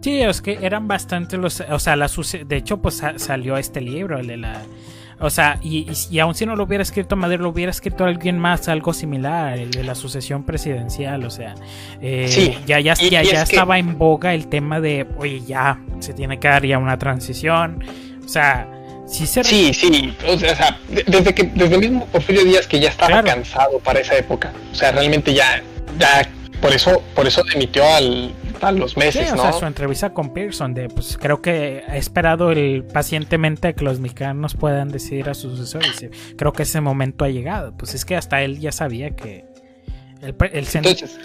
Sí, 0.00 0.22
es 0.22 0.40
que 0.40 0.58
eran 0.62 0.88
bastante 0.88 1.36
los. 1.36 1.60
O 1.60 1.78
sea, 1.78 1.96
la 1.96 2.08
de 2.46 2.56
hecho, 2.56 2.78
pues 2.78 3.02
salió 3.16 3.56
este 3.56 3.80
libro, 3.80 4.18
el 4.18 4.28
de 4.28 4.36
la. 4.38 4.62
O 5.20 5.30
sea, 5.30 5.58
y, 5.60 5.88
y, 6.10 6.20
aun 6.20 6.36
si 6.36 6.46
no 6.46 6.54
lo 6.54 6.62
hubiera 6.62 6.80
escrito 6.82 7.16
Madero, 7.16 7.42
lo 7.42 7.48
hubiera 7.48 7.72
escrito 7.72 8.04
alguien 8.04 8.38
más, 8.38 8.68
algo 8.68 8.92
similar, 8.92 9.58
el 9.58 9.72
de 9.72 9.82
la 9.82 9.96
sucesión 9.96 10.44
presidencial. 10.44 11.24
O 11.24 11.30
sea, 11.30 11.56
eh, 12.00 12.56
ya, 12.66 12.78
ya, 12.78 12.94
ya, 12.94 13.22
ya 13.24 13.42
estaba 13.42 13.80
en 13.80 13.98
boga 13.98 14.32
el 14.32 14.46
tema 14.46 14.80
de, 14.80 15.08
oye, 15.18 15.42
ya 15.44 15.80
se 15.98 16.14
tiene 16.14 16.38
que 16.38 16.46
dar 16.46 16.64
ya 16.64 16.78
una 16.78 16.96
transición. 16.98 17.82
O 18.24 18.28
sea, 18.28 18.68
Sí, 19.08 19.26
sí, 19.26 19.72
sí, 19.72 20.14
o 20.26 20.38
sea, 20.38 20.78
desde 20.86 21.34
que 21.34 21.44
desde 21.44 21.74
el 21.76 21.80
mismo 21.80 22.06
Porfirio 22.06 22.44
Díaz 22.44 22.66
que 22.66 22.78
ya 22.78 22.90
estaba 22.90 23.22
cansado 23.22 23.78
para 23.78 24.00
esa 24.00 24.18
época, 24.18 24.52
o 24.70 24.74
sea, 24.74 24.92
realmente 24.92 25.32
ya 25.32 25.62
ya 25.98 26.28
por 26.60 26.72
eso, 26.72 27.02
por 27.14 27.26
eso 27.26 27.42
dimitió 27.44 27.84
al, 27.84 28.34
a 28.60 28.72
los 28.72 28.96
meses, 28.96 29.32
¿no? 29.32 29.42
O 29.42 29.42
sea, 29.42 29.52
su 29.52 29.66
entrevista 29.66 30.12
con 30.12 30.32
Pearson, 30.32 30.74
de 30.74 30.88
pues 30.88 31.16
creo 31.16 31.40
que 31.40 31.84
ha 31.86 31.96
esperado 31.96 32.50
el, 32.50 32.84
pacientemente 32.84 33.74
que 33.74 33.84
los 33.84 34.00
mexicanos 34.00 34.54
puedan 34.54 34.88
decidir 34.88 35.28
a 35.28 35.34
su 35.34 35.50
sucesor. 35.50 35.82
Y 35.84 36.34
creo 36.36 36.52
que 36.52 36.64
ese 36.64 36.80
momento 36.80 37.24
ha 37.24 37.28
llegado. 37.28 37.72
Pues 37.76 37.94
es 37.94 38.04
que 38.04 38.16
hasta 38.16 38.42
él 38.42 38.58
ya 38.58 38.72
sabía 38.72 39.10
que 39.10 39.44
el, 40.20 40.34
Entonces, 40.74 41.18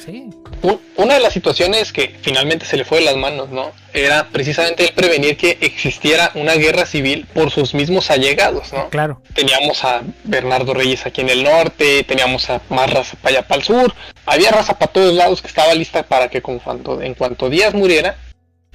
una 0.97 1.15
de 1.15 1.19
las 1.19 1.33
situaciones 1.33 1.91
que 1.91 2.15
finalmente 2.21 2.65
se 2.65 2.77
le 2.77 2.85
fue 2.85 2.99
de 2.99 3.05
las 3.05 3.17
manos, 3.17 3.49
¿no? 3.49 3.71
Era 3.93 4.27
precisamente 4.29 4.85
el 4.85 4.93
prevenir 4.93 5.35
que 5.35 5.57
existiera 5.61 6.31
una 6.35 6.53
guerra 6.53 6.85
civil 6.85 7.25
por 7.33 7.49
sus 7.49 7.73
mismos 7.73 8.11
allegados, 8.11 8.71
¿no? 8.71 8.89
Claro. 8.89 9.21
Teníamos 9.33 9.83
a 9.83 10.03
Bernardo 10.23 10.73
Reyes 10.73 11.05
aquí 11.05 11.21
en 11.21 11.29
el 11.29 11.43
norte, 11.43 12.03
teníamos 12.03 12.49
a 12.49 12.61
más 12.69 12.91
raza 12.91 13.17
para 13.21 13.37
allá 13.37 13.47
para 13.47 13.59
el 13.59 13.65
sur, 13.65 13.93
había 14.25 14.51
raza 14.51 14.77
para 14.77 14.91
todos 14.91 15.13
lados 15.13 15.41
que 15.41 15.47
estaba 15.47 15.73
lista 15.73 16.03
para 16.03 16.29
que 16.29 16.41
con 16.41 16.59
cuanto, 16.59 17.01
en 17.01 17.15
cuanto 17.15 17.49
Díaz 17.49 17.73
muriera, 17.73 18.17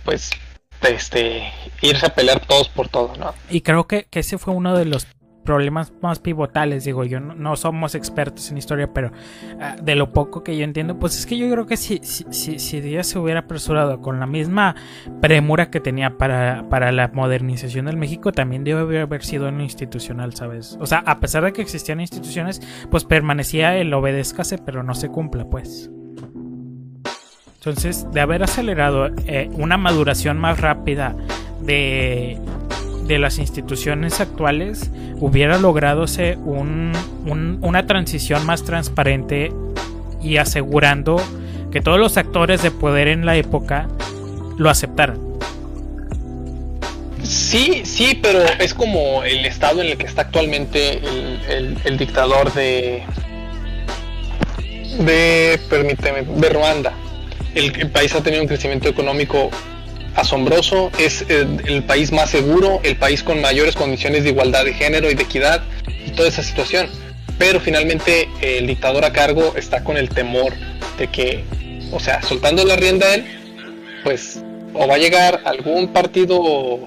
pues 0.05 0.31
este 0.83 1.53
irse 1.81 2.07
a 2.07 2.15
pelear 2.15 2.41
todos 2.41 2.69
por 2.69 2.89
todo, 2.89 3.13
¿no? 3.17 3.35
Y 3.51 3.61
creo 3.61 3.87
que, 3.87 4.07
que 4.11 4.21
ese 4.21 4.39
fue 4.39 4.55
uno 4.55 4.77
de 4.77 4.85
los 4.85 5.07
problemas 5.49 5.95
más 6.03 6.19
pivotales, 6.19 6.85
digo, 6.85 7.05
yo 7.05 7.21
no, 7.21 7.57
somos 7.57 7.95
expertos 7.95 8.51
en 8.51 8.59
historia, 8.59 8.93
pero 8.93 9.13
ah, 9.59 9.77
de 9.83 9.95
lo 9.95 10.13
poco 10.13 10.45
que 10.45 10.55
yo 10.55 10.63
entiendo, 10.63 10.99
pues 10.99 11.19
es 11.19 11.25
que 11.25 11.39
yo 11.39 11.51
creo 11.51 11.65
que 11.65 11.79
si, 11.79 12.01
si, 12.03 12.27
si, 12.29 12.59
si 12.59 12.81
Díaz 12.83 13.07
se 13.07 13.19
hubiera 13.19 13.41
apresurado 13.41 14.03
con 14.03 14.21
la 14.21 14.27
misma 14.27 14.77
premura 15.23 15.71
que 15.71 15.81
tenía 15.81 16.19
para, 16.19 16.69
para 16.69 16.93
la 16.93 17.09
modernización 17.09 17.87
del 17.87 17.97
México, 17.97 18.31
también 18.31 18.63
debe 18.63 19.01
haber 19.01 19.25
sido 19.25 19.49
en 19.49 19.63
institucional, 19.63 20.35
¿sabes? 20.35 20.77
O 20.83 20.87
sea, 20.87 20.99
a 20.99 21.19
pesar 21.19 21.45
de 21.45 21.55
que 21.55 21.63
existían 21.63 22.03
instituciones, 22.03 22.61
pues 22.91 23.07
permanecía 23.07 23.75
el 23.79 23.95
obedézcase, 23.95 24.59
pero 24.59 24.83
no 24.83 24.95
se 24.95 25.09
cumpla, 25.09 25.49
pues. 25.49 25.91
Entonces, 27.55 28.07
de 28.13 28.21
haber 28.21 28.43
acelerado 28.43 29.07
eh, 29.25 29.49
una 29.55 29.79
maduración 29.79 30.39
más 30.39 30.61
rápida 30.61 31.17
de, 31.63 32.39
de, 33.09 33.19
las 33.19 33.39
instituciones 33.39 34.21
actuales, 34.21 34.91
hubiera 35.17 35.59
logrado 35.59 36.05
un, 36.45 37.59
una 37.63 37.87
transición 37.87 38.45
más 38.47 38.65
transparente 38.65 39.53
y 40.23 40.37
asegurando 40.37 41.21
que 41.73 41.81
todos 41.81 41.99
los 41.99 42.17
actores 42.17 42.63
de 42.63 42.71
poder 42.71 43.09
en 43.09 43.27
la 43.27 43.37
época 43.37 43.89
lo 44.57 44.71
aceptaran. 44.71 45.19
Sí, 47.23 47.83
sí, 47.85 48.19
pero 48.23 48.41
es 48.59 48.75
como 48.75 49.23
el 49.25 49.45
estado 49.45 49.83
en 49.83 49.89
el 49.89 49.99
que 49.99 50.07
está 50.07 50.23
actualmente 50.23 51.01
el, 51.49 51.99
dictador 51.99 52.53
de, 52.53 53.03
de, 55.01 55.61
permíteme, 55.69 56.23
de 56.23 56.49
Ruanda 56.49 56.95
el, 57.55 57.91
país 57.91 58.15
ha 58.15 58.23
tenido 58.23 58.43
un 58.43 58.49
crecimiento 58.49 58.89
económico 58.89 59.51
asombroso, 60.19 60.91
es 60.99 61.25
el, 61.29 61.83
país 61.85 62.13
más 62.13 62.31
seguro, 62.31 62.81
el 62.83 62.97
país 62.97 63.23
con 63.23 63.41
mayores 63.41 63.75
condiciones 63.77 64.25
de 64.25 64.31
igualdad 64.31 64.65
de 64.65 64.75
género 64.75 65.11
y 65.11 65.15
de 65.15 65.23
equidad 65.23 65.63
y 65.87 66.11
toda 66.11 66.29
esa 66.29 66.43
situación. 66.43 66.89
Pero 67.39 67.61
finalmente 67.61 68.29
el 68.41 68.67
dictador 68.67 69.05
a 69.05 69.13
cargo 69.13 69.55
está 69.57 69.85
con 69.85 69.97
el 69.97 70.09
temor 70.09 70.53
de 70.99 71.07
que, 71.07 71.45
o 71.93 72.01
sea, 72.01 72.21
soltando 72.23 72.65
la 72.65 72.77
rienda 72.77 73.07
a 73.07 73.15
él, 73.15 73.25
pues 74.03 74.43
o 74.75 74.87
va 74.87 74.97
a 74.97 74.99
llegar 74.99 75.41
algún 75.45 75.89
partido 75.89 76.81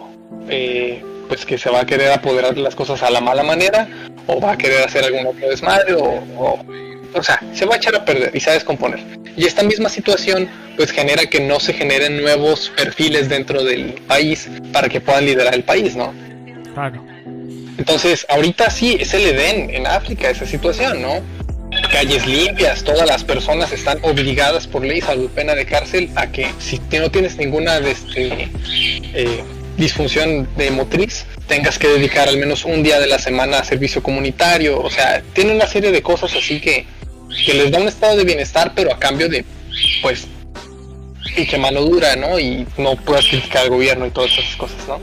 eh, 0.50 1.02
pues 1.28 1.46
que 1.46 1.58
se 1.58 1.70
va 1.70 1.82
a 1.82 1.86
querer 1.86 2.12
apoderar 2.12 2.54
de 2.54 2.62
las 2.62 2.76
cosas 2.76 3.02
a 3.04 3.10
la 3.10 3.22
mala 3.22 3.44
manera, 3.44 3.88
o 4.28 4.42
va 4.42 4.52
a 4.52 4.58
querer 4.58 4.84
hacer 4.84 5.06
algún 5.06 5.28
otro 5.28 5.48
desmadre, 5.50 5.94
o 5.94 6.60
sea, 7.24 7.39
se 7.53 7.66
va 7.66 7.76
a 7.76 7.78
echar 7.78 7.95
a 7.95 8.05
perder 8.05 8.36
y 8.36 8.39
se 8.39 8.47
va 8.47 8.51
a 8.53 8.55
descomponer. 8.55 8.99
Y 9.36 9.45
esta 9.45 9.64
misma 9.64 9.89
situación 9.89 10.49
pues 10.78 10.91
genera 10.91 11.26
que 11.26 11.39
no 11.39 11.59
se 11.59 11.74
generen 11.74 12.22
nuevos 12.22 12.72
perfiles 12.76 13.30
dentro 13.30 13.64
del 13.64 13.93
país 14.07 14.49
para 14.72 14.89
que 14.89 15.01
puedan 15.01 15.26
liderar 15.26 15.53
el 15.53 15.64
país, 15.64 15.95
¿no? 15.95 16.14
Claro. 16.74 17.03
Entonces, 17.78 18.26
ahorita 18.30 18.70
sí, 18.70 18.97
es 18.99 19.14
el 19.14 19.26
Edén 19.26 19.70
en 19.74 19.88
África, 19.88 20.30
esa 20.30 20.45
situación, 20.45 21.01
¿no? 21.01 21.22
Calles 21.91 22.26
limpias, 22.28 22.84
todas 22.84 23.07
las 23.07 23.24
personas 23.24 23.72
están 23.72 23.99
obligadas 24.03 24.68
por 24.68 24.84
ley, 24.84 25.01
salvo 25.01 25.30
pena 25.30 25.55
de 25.55 25.66
cárcel, 25.66 26.09
a 26.16 26.28
que 26.28 26.47
si 26.59 26.82
no 26.99 27.09
tienes 27.09 27.38
ninguna 27.38 27.80
de 27.80 27.91
este, 27.91 28.49
eh, 29.14 29.43
disfunción 29.78 30.47
de 30.57 30.72
motriz, 30.72 31.26
tengas 31.47 31.80
que 31.80 31.88
dedicar 31.88 32.28
al 32.28 32.38
menos 32.38 32.66
un 32.66 32.84
día 32.84 32.99
de 32.99 33.07
la 33.07 33.20
semana 33.20 33.59
a 33.59 33.64
servicio 33.64 34.03
comunitario. 34.03 34.82
O 34.82 34.89
sea, 34.89 35.22
tiene 35.34 35.53
una 35.53 35.68
serie 35.68 35.91
de 35.91 36.01
cosas 36.01 36.36
así 36.36 36.59
que 36.59 36.86
que 37.46 37.54
les 37.54 37.72
da 37.72 37.80
un 37.80 37.88
estado 37.88 38.18
de 38.18 38.24
bienestar, 38.24 38.74
pero 38.76 38.94
a 38.94 39.00
cambio 39.00 39.30
de, 39.30 39.46
pues, 40.02 40.28
y 41.36 41.46
que 41.46 41.58
mano 41.58 41.82
dura, 41.82 42.16
¿no? 42.16 42.40
Y 42.40 42.66
no 42.78 42.96
puedas 42.96 43.26
criticar 43.28 43.64
al 43.64 43.70
gobierno 43.70 44.06
y 44.06 44.12
todas 44.12 44.32
esas 44.38 44.56
cosas, 44.56 44.88
¿no? 44.88 45.00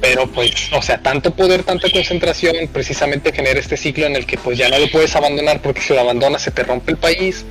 Pero 0.00 0.26
pues, 0.26 0.72
o 0.72 0.82
sea, 0.82 0.98
tanto 0.98 1.34
poder, 1.34 1.62
tanta 1.62 1.90
concentración, 1.90 2.56
precisamente 2.72 3.32
genera 3.32 3.58
este 3.58 3.76
ciclo 3.76 4.06
en 4.06 4.16
el 4.16 4.26
que 4.26 4.38
pues 4.38 4.58
ya 4.58 4.68
no 4.68 4.78
lo 4.78 4.90
puedes 4.90 5.14
abandonar 5.16 5.60
porque 5.60 5.80
si 5.80 5.94
lo 5.94 6.00
abandonas 6.00 6.42
se 6.42 6.50
te 6.50 6.62
rompe 6.62 6.92
el 6.92 6.98
país. 6.98 7.44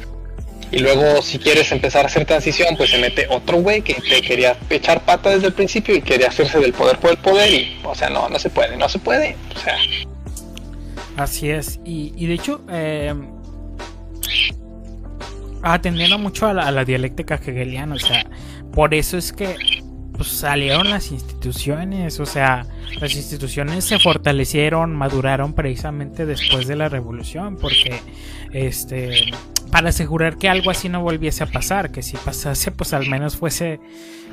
Y 0.72 0.80
luego 0.80 1.22
si 1.22 1.38
quieres 1.38 1.72
empezar 1.72 2.04
a 2.04 2.08
hacer 2.08 2.26
transición, 2.26 2.76
pues 2.76 2.90
se 2.90 2.98
mete 2.98 3.28
otro 3.30 3.58
güey 3.58 3.84
que 3.84 3.94
te 3.94 4.22
quería 4.22 4.58
echar 4.72 5.06
pata 5.06 5.30
desde 5.30 5.48
el 5.48 5.54
principio 5.54 5.96
y 5.96 6.02
quería 6.02 6.30
hacerse 6.30 6.60
del 6.60 6.74
poder 6.74 6.98
por 6.98 7.12
el 7.12 7.18
poder 7.18 7.54
y, 7.54 7.80
o 7.84 7.94
sea, 7.94 8.10
no, 8.10 8.28
no 8.28 8.40
se 8.40 8.50
puede, 8.50 8.76
no 8.76 8.90
se 8.90 8.98
puede. 8.98 9.36
O 9.56 9.60
sea. 9.60 9.78
Así 11.16 11.52
es. 11.52 11.80
Y, 11.86 12.14
y 12.18 12.26
de 12.26 12.34
hecho, 12.34 12.62
eh, 12.72 13.14
atendiendo 15.62 16.20
mucho 16.20 16.48
a 16.48 16.54
la, 16.54 16.86
dialéctica 16.86 17.36
hegeliana, 17.36 17.96
o 17.96 18.00
sea, 18.00 18.26
por 18.74 18.94
eso 18.94 19.18
es 19.18 19.32
que 19.32 19.56
pues, 20.14 20.28
salieron 20.28 20.90
las 20.90 21.12
instituciones, 21.12 22.20
o 22.20 22.26
sea, 22.26 22.66
las 23.00 23.16
instituciones 23.16 23.86
se 23.86 24.00
fortalecieron, 24.00 24.94
maduraron 24.96 25.54
precisamente 25.54 26.26
después 26.26 26.68
de 26.68 26.76
la 26.76 26.90
revolución, 26.90 27.58
porque 27.58 28.02
este 28.52 29.32
para 29.74 29.90
asegurar 29.90 30.38
que 30.38 30.48
algo 30.50 30.70
así 30.70 30.88
no 30.88 31.02
volviese 31.02 31.44
a 31.44 31.48
pasar, 31.48 31.92
que 31.92 32.04
si 32.04 32.16
pasase, 32.16 32.70
pues 32.70 32.94
al 32.94 33.10
menos 33.10 33.38
fuese 33.38 33.80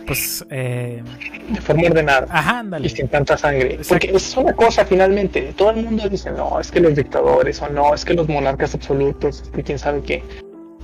pues 0.07 0.45
eh... 0.51 1.03
de 1.49 1.61
forma 1.61 1.83
ordenada 1.89 2.27
Ajá, 2.31 2.65
y 2.83 2.89
sin 2.89 3.09
tanta 3.09 3.37
sangre 3.37 3.79
porque 3.89 4.11
es 4.15 4.37
una 4.37 4.53
cosa 4.53 4.85
finalmente 4.85 5.53
todo 5.57 5.71
el 5.71 5.85
mundo 5.85 6.09
dice 6.09 6.31
no 6.31 6.61
es 6.61 6.71
que 6.71 6.81
los 6.81 6.95
dictadores 6.95 7.61
o 7.63 7.69
no 7.69 7.95
es 7.95 8.05
que 8.05 8.15
los 8.15 8.29
monarcas 8.29 8.75
absolutos 8.75 9.43
que 9.55 9.63
quién 9.63 9.79
sabe 9.79 10.03
qué 10.03 10.23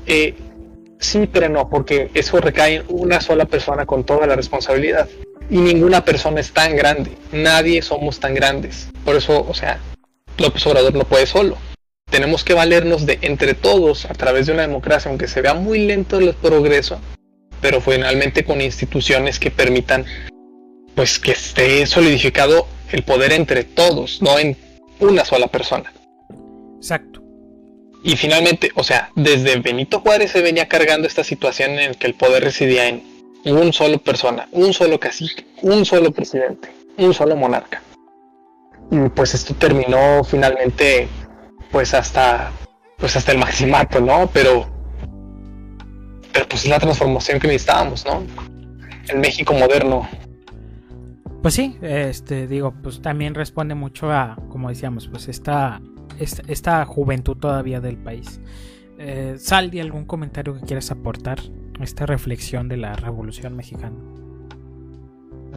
eh, 0.06 0.34
sí, 0.98 1.28
pero 1.30 1.48
no, 1.48 1.68
porque 1.68 2.10
eso 2.14 2.40
recae 2.40 2.76
en 2.76 2.84
una 2.88 3.20
sola 3.20 3.44
persona 3.44 3.86
con 3.86 4.04
toda 4.04 4.26
la 4.26 4.36
responsabilidad. 4.36 5.08
Y 5.50 5.58
ninguna 5.58 6.04
persona 6.04 6.40
es 6.40 6.52
tan 6.52 6.76
grande. 6.76 7.12
Nadie 7.32 7.82
somos 7.82 8.18
tan 8.18 8.34
grandes. 8.34 8.88
Por 9.04 9.16
eso, 9.16 9.46
o 9.48 9.54
sea, 9.54 9.78
López 10.38 10.66
Obrador 10.66 10.94
no 10.94 11.04
puede 11.04 11.26
solo. 11.26 11.56
Tenemos 12.10 12.44
que 12.44 12.54
valernos 12.54 13.04
de 13.04 13.18
entre 13.22 13.54
todos 13.54 14.04
a 14.06 14.14
través 14.14 14.46
de 14.46 14.52
una 14.52 14.62
democracia, 14.62 15.10
aunque 15.10 15.26
se 15.26 15.42
vea 15.42 15.54
muy 15.54 15.86
lento 15.86 16.18
el 16.18 16.34
progreso, 16.34 17.00
pero 17.66 17.80
finalmente 17.80 18.44
con 18.44 18.60
instituciones 18.60 19.40
que 19.40 19.50
permitan 19.50 20.04
pues 20.94 21.18
que 21.18 21.32
esté 21.32 21.84
solidificado 21.86 22.68
el 22.92 23.02
poder 23.02 23.32
entre 23.32 23.64
todos, 23.64 24.22
no 24.22 24.38
en 24.38 24.56
una 25.00 25.24
sola 25.24 25.48
persona. 25.48 25.92
Exacto. 26.76 27.24
Y 28.04 28.16
finalmente, 28.16 28.70
o 28.76 28.84
sea, 28.84 29.10
desde 29.16 29.58
Benito 29.58 29.98
Juárez 29.98 30.30
se 30.30 30.42
venía 30.42 30.68
cargando 30.68 31.08
esta 31.08 31.24
situación 31.24 31.72
en 31.72 31.90
la 31.90 31.94
que 31.94 32.06
el 32.06 32.14
poder 32.14 32.44
residía 32.44 32.86
en 32.86 33.02
un 33.44 33.72
solo 33.72 33.98
persona, 33.98 34.46
un 34.52 34.72
solo 34.72 35.00
cacique, 35.00 35.44
un 35.62 35.84
solo 35.84 36.12
presidente, 36.12 36.68
un 36.98 37.12
solo 37.12 37.34
monarca. 37.34 37.82
Y 38.92 39.08
pues 39.08 39.34
esto 39.34 39.54
terminó 39.54 40.22
finalmente 40.22 41.08
pues 41.72 41.94
hasta 41.94 42.52
pues 42.96 43.16
hasta 43.16 43.32
el 43.32 43.38
maximato, 43.38 44.00
¿no? 44.00 44.30
Pero 44.32 44.75
pero 46.36 46.48
pues 46.50 46.64
es 46.64 46.68
la 46.70 46.78
transformación 46.78 47.40
que 47.40 47.46
necesitábamos, 47.46 48.04
¿no? 48.04 48.22
El 49.08 49.20
México 49.20 49.54
moderno. 49.54 50.06
Pues 51.40 51.54
sí, 51.54 51.78
este 51.80 52.46
digo, 52.46 52.74
pues 52.82 53.00
también 53.00 53.34
responde 53.34 53.74
mucho 53.74 54.12
a 54.12 54.36
como 54.50 54.68
decíamos, 54.68 55.08
pues 55.08 55.28
esta 55.28 55.80
esta, 56.18 56.84
juventud 56.84 57.38
todavía 57.38 57.80
del 57.80 57.96
país. 57.96 58.40
Eh, 58.98 59.36
Saldi, 59.38 59.80
¿algún 59.80 60.04
comentario 60.04 60.54
que 60.54 60.66
quieras 60.66 60.90
aportar 60.90 61.40
a 61.80 61.84
esta 61.84 62.04
reflexión 62.04 62.68
de 62.68 62.76
la 62.76 62.94
Revolución 62.96 63.56
Mexicana? 63.56 63.96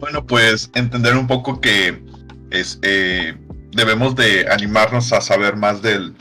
Bueno, 0.00 0.24
pues 0.26 0.70
entender 0.74 1.14
un 1.14 1.26
poco 1.26 1.60
que 1.60 2.02
es, 2.50 2.78
eh, 2.82 3.36
debemos 3.72 4.16
de 4.16 4.46
animarnos 4.50 5.12
a 5.12 5.20
saber 5.20 5.56
más 5.56 5.82
del, 5.82 6.14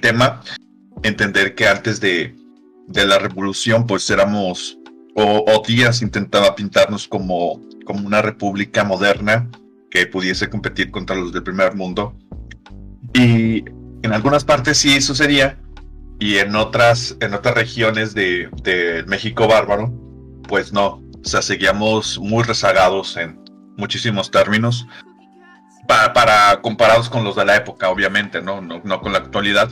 tema, 0.00 0.42
entender 1.02 1.54
que 1.54 1.68
antes 1.68 2.00
de, 2.00 2.34
la 2.92 3.18
revolución 3.18 3.86
pues 3.86 4.08
éramos, 4.10 4.78
o, 5.14 5.44
o, 5.46 5.62
Díaz 5.66 6.02
intentaba 6.02 6.54
pintarnos 6.54 7.08
como, 7.08 7.60
como 7.84 8.06
una 8.06 8.22
república 8.22 8.84
moderna 8.84 9.50
que 9.90 10.06
pudiese 10.06 10.48
competir 10.48 10.90
contra 10.90 11.16
los 11.16 11.32
del 11.32 11.42
primer 11.42 11.74
mundo, 11.74 12.16
y 13.14 13.64
en 14.02 14.12
algunas 14.12 14.44
partes 14.44 14.78
sí 14.78 15.00
sucedía, 15.00 15.58
y 16.20 16.36
en 16.36 16.54
otras, 16.54 17.16
en 17.20 17.32
otras 17.34 17.54
regiones 17.54 18.14
de, 18.14 19.04
México 19.08 19.48
bárbaro, 19.48 19.90
pues 20.46 20.72
no. 20.72 21.02
O 21.24 21.24
sea, 21.24 21.40
seguíamos 21.42 22.18
muy 22.18 22.44
rezagados 22.44 23.16
en 23.16 23.42
muchísimos 23.76 24.30
términos. 24.30 24.86
Para, 25.88 26.60
comparados 26.60 27.08
con 27.08 27.24
los 27.24 27.36
de 27.36 27.46
la 27.46 27.56
época, 27.56 27.88
obviamente, 27.88 28.40
¿no? 28.42 28.60
No, 28.60 29.00
con 29.00 29.12
la 29.12 29.18
actualidad. 29.18 29.70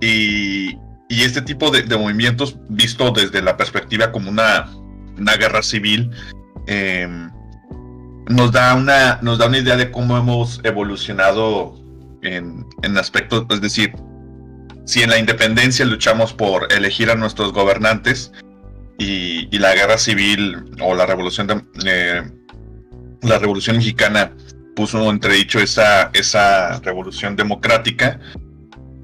Y, 0.00 0.78
este 1.20 1.42
tipo 1.42 1.70
de, 1.70 1.84
movimientos, 1.96 2.56
visto 2.70 3.10
desde 3.10 3.42
la 3.42 3.56
perspectiva 3.56 4.10
como 4.10 4.30
una, 4.30 4.70
una 5.18 5.36
guerra 5.36 5.62
civil, 5.62 6.10
em, 6.66 7.30
nos, 8.28 8.52
da 8.52 8.74
una, 8.74 9.18
nos 9.20 9.38
da 9.38 9.46
una 9.46 9.58
idea 9.58 9.76
de 9.76 9.90
cómo 9.90 10.16
hemos 10.16 10.60
evolucionado 10.64 11.74
en, 12.22 12.66
en 12.82 12.96
aspectos, 12.96 13.44
es 13.50 13.60
decir, 13.60 13.92
si 14.84 15.02
en 15.02 15.10
la 15.10 15.18
independencia 15.18 15.84
luchamos 15.84 16.32
por 16.32 16.72
elegir 16.72 17.10
a 17.10 17.14
nuestros 17.14 17.52
gobernantes 17.52 18.32
y, 18.98 19.48
y 19.54 19.58
la 19.58 19.74
guerra 19.74 19.98
civil 19.98 20.64
o 20.80 20.94
la 20.94 21.06
revolución 21.06 21.46
de, 21.46 21.62
eh, 21.84 22.22
la 23.22 23.38
revolución 23.38 23.76
mexicana 23.76 24.32
puso 24.74 25.10
entredicho 25.10 25.60
esa, 25.60 26.10
esa 26.12 26.80
revolución 26.80 27.36
democrática, 27.36 28.18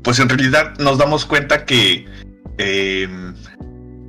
pues 0.02 0.18
en 0.18 0.28
realidad 0.28 0.78
nos 0.78 0.98
damos 0.98 1.24
cuenta 1.24 1.64
que 1.64 2.06
em, 2.58 3.34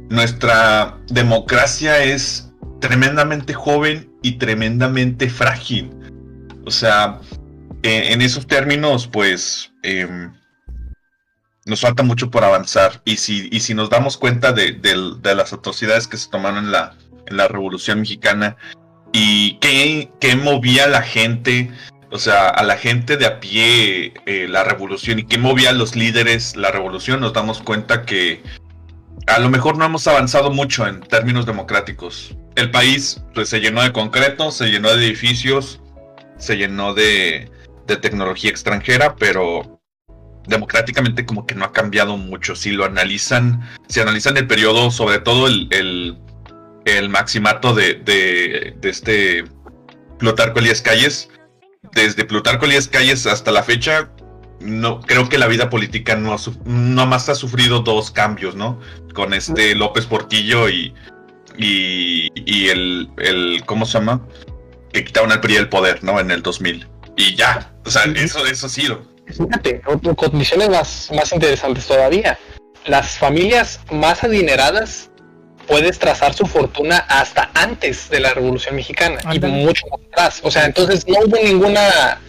nuestra 0.10 0.98
democracia 1.08 2.04
es 2.04 2.52
tremendamente 2.80 3.54
joven 3.54 4.12
y 4.22 4.34
tremendamente 4.34 5.30
frágil. 5.30 5.92
O 6.66 6.72
sea, 6.72 7.20
e, 7.84 8.14
en 8.14 8.22
esos 8.22 8.48
términos, 8.48 9.08
pues 9.08 9.72
em, 9.84 10.32
nos 11.66 11.82
falta 11.82 12.04
mucho 12.04 12.30
por 12.30 12.44
avanzar. 12.44 13.02
Y 13.06 13.18
si, 13.18 13.48
y 13.52 13.60
si 13.62 13.74
nos 13.74 13.90
damos 13.90 14.18
cuenta 14.18 14.52
de, 14.52 14.80
las 15.24 15.54
atrocidades 15.54 16.08
que 16.08 16.18
se 16.18 16.30
tomaron 16.30 16.66
en 16.66 16.72
la, 16.72 16.96
en 17.28 17.38
la 17.38 17.48
Revolución 17.48 18.02
Mexicana 18.02 18.58
y 19.14 19.58
qué, 19.60 20.12
qué 20.20 20.36
movía 20.36 20.86
a 20.86 20.88
la 20.88 21.02
gente, 21.02 21.72
o 22.12 22.18
sea, 22.18 22.50
a 22.50 22.64
la 22.64 22.78
gente 22.78 23.18
de 23.18 23.26
a 23.26 23.40
pie 23.40 24.14
eh, 24.26 24.48
la 24.50 24.64
revolución 24.64 25.20
y 25.20 25.26
qué 25.26 25.38
movía 25.38 25.70
a 25.70 25.74
los 25.74 25.96
líderes 25.96 26.56
la 26.56 26.72
revolución, 26.72 27.20
nos 27.20 27.34
damos 27.34 27.62
cuenta 27.62 28.04
que 28.04 28.42
a 29.28 29.40
lo 29.40 29.50
mejor 29.50 29.78
no 29.78 29.86
hemos 29.86 30.08
avanzado 30.08 30.52
mucho 30.52 30.88
en 30.88 31.02
términos 31.02 31.46
democráticos. 31.46 32.36
El 32.56 32.72
país 32.72 33.22
pues, 33.34 33.50
se 33.50 33.60
llenó 33.60 33.84
de 33.84 33.94
concreto, 33.94 34.52
se 34.52 34.70
llenó 34.70 34.94
de 34.96 35.06
edificios, 35.06 35.82
se 36.38 36.58
llenó 36.58 36.94
de, 36.94 37.52
de 37.86 37.98
tecnología 37.98 38.50
extranjera, 38.50 39.16
pero 39.16 39.80
democráticamente 40.48 41.26
como 41.26 41.46
que 41.46 41.54
no 41.54 41.66
ha 41.66 41.72
cambiado 41.72 42.18
mucho. 42.18 42.56
Si 42.56 42.72
lo 42.72 42.86
analizan, 42.86 43.62
si 43.88 44.00
analizan 44.00 44.36
el 44.38 44.48
periodo, 44.48 44.90
sobre 44.90 45.20
todo 45.20 45.48
el, 45.48 46.18
maximato 47.10 47.76
de, 47.76 47.94
de, 47.94 48.74
de, 48.82 48.90
este 48.90 49.44
Plutarco 50.18 50.58
Elías 50.58 50.82
Calles, 50.82 51.30
desde 51.94 52.26
Plutarco 52.26 52.66
Elías 52.66 52.88
Calles 52.88 53.26
hasta 53.26 53.52
la 53.52 53.64
fecha, 53.64 54.10
no 54.60 55.02
creo 55.02 55.30
que 55.30 55.38
la 55.38 55.48
vida 55.48 55.70
política 55.70 56.16
no, 56.16 56.36
no 56.66 57.06
más 57.06 57.30
ha 57.30 57.36
sufrido 57.36 57.80
dos 57.80 58.12
cambios, 58.12 58.56
¿no? 58.56 58.80
Con 59.14 59.34
este 59.34 59.76
López 59.76 60.06
Portillo 60.06 60.70
y, 60.70 60.94
y, 61.58 62.30
y 62.34 62.70
el, 62.70 63.10
el, 63.18 63.64
¿cómo 63.66 63.86
se 63.86 64.00
llama? 64.00 64.26
Que 64.92 65.06
quitaron 65.06 65.32
al 65.32 65.42
PRI 65.42 65.56
el 65.56 65.70
poder, 65.70 66.04
¿no? 66.04 66.20
En 66.20 66.32
el 66.32 66.42
2000. 66.42 66.88
Y 67.16 67.36
ya, 67.36 67.74
o 67.86 67.90
sea, 67.90 68.04
eso, 68.04 68.46
eso 68.46 68.66
ha 68.66 68.70
sido. 68.70 69.02
Fíjate, 69.28 69.82
condiciones 70.16 70.70
más, 70.70 71.10
más 71.16 71.32
interesantes 71.32 71.86
todavía. 71.86 72.38
Las 72.86 73.18
familias 73.18 73.80
más 73.92 74.24
adineradas 74.24 75.09
puedes 75.70 76.00
trazar 76.00 76.34
su 76.34 76.48
fortuna 76.48 76.98
hasta 77.08 77.52
antes 77.54 78.10
de 78.10 78.20
la 78.20 78.34
Revolución 78.34 78.76
Mexicana 78.76 79.20
y 79.32 79.40
mucho 79.40 79.86
más 79.92 80.00
atrás. 80.12 80.42
O 80.44 80.50
sea, 80.50 80.66
entonces 80.66 81.08
no 81.08 81.20
hubo 81.20 81.38
ninguna 81.42 82.20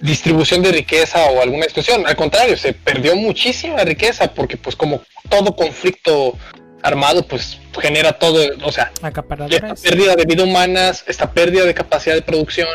distribución 0.00 0.60
de 0.60 0.72
riqueza 0.72 1.26
o 1.26 1.40
alguna 1.40 1.64
expresión. 1.64 2.04
Al 2.04 2.16
contrario, 2.16 2.56
se 2.56 2.72
perdió 2.72 3.14
muchísima 3.14 3.84
riqueza 3.84 4.34
porque 4.34 4.56
pues 4.56 4.74
como 4.74 5.02
todo 5.28 5.54
conflicto 5.54 6.36
armado 6.82 7.24
pues 7.26 7.58
genera 7.80 8.14
todo, 8.14 8.40
o 8.64 8.72
sea, 8.72 8.90
esta 8.96 9.74
pérdida 9.74 10.16
de 10.16 10.24
vida 10.24 10.42
humanas, 10.42 11.04
esta 11.06 11.30
pérdida 11.30 11.64
de 11.64 11.74
capacidad 11.74 12.16
de 12.16 12.22
producción 12.22 12.68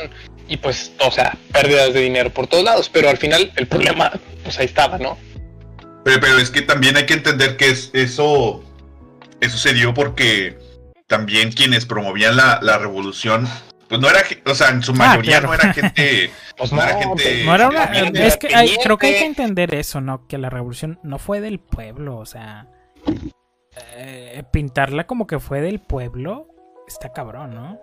y 0.47 0.57
pues, 0.57 0.93
o 0.99 1.11
sea, 1.11 1.35
pérdidas 1.51 1.93
de 1.93 2.01
dinero 2.01 2.29
por 2.29 2.47
todos 2.47 2.63
lados, 2.63 2.89
pero 2.89 3.09
al 3.09 3.17
final 3.17 3.51
el 3.57 3.67
problema 3.67 4.13
pues 4.43 4.57
ahí 4.59 4.65
estaba, 4.65 4.97
¿no? 4.97 5.17
Pero, 6.05 6.21
pero 6.21 6.37
es 6.37 6.51
que 6.51 6.61
también 6.61 6.95
hay 6.95 7.05
que 7.05 7.15
entender 7.15 7.57
que 7.57 7.71
es, 7.71 7.89
eso, 7.93 8.63
eso 9.41 9.57
se 9.57 9.73
dio 9.73 9.93
porque 9.93 10.57
también 11.07 11.51
quienes 11.51 11.85
promovían 11.85 12.35
la, 12.35 12.59
la 12.61 12.77
revolución 12.77 13.47
pues 13.87 14.01
no 14.01 14.09
era, 14.09 14.23
o 14.45 14.55
sea, 14.55 14.69
en 14.69 14.81
su 14.81 14.91
ah, 14.93 14.95
mayoría 14.95 15.41
no 15.41 15.53
era 15.53 15.73
gente, 15.73 16.31
pues 16.57 16.71
no, 16.71 16.81
era 16.81 16.97
gente, 16.97 17.43
no 17.45 17.55
era 17.55 17.69
una, 17.69 17.83
es 17.83 18.37
que 18.37 18.55
hay, 18.55 18.75
creo 18.83 18.97
que 18.97 19.07
hay 19.07 19.13
que 19.19 19.25
entender 19.25 19.75
eso, 19.75 20.01
¿no? 20.01 20.27
Que 20.27 20.37
la 20.37 20.49
revolución 20.49 20.99
no 21.03 21.19
fue 21.19 21.39
del 21.39 21.59
pueblo, 21.59 22.17
o 22.17 22.25
sea, 22.25 22.67
eh, 23.95 24.43
pintarla 24.51 25.05
como 25.05 25.27
que 25.27 25.39
fue 25.39 25.61
del 25.61 25.79
pueblo 25.79 26.47
está 26.87 27.13
cabrón, 27.13 27.53
¿no? 27.53 27.79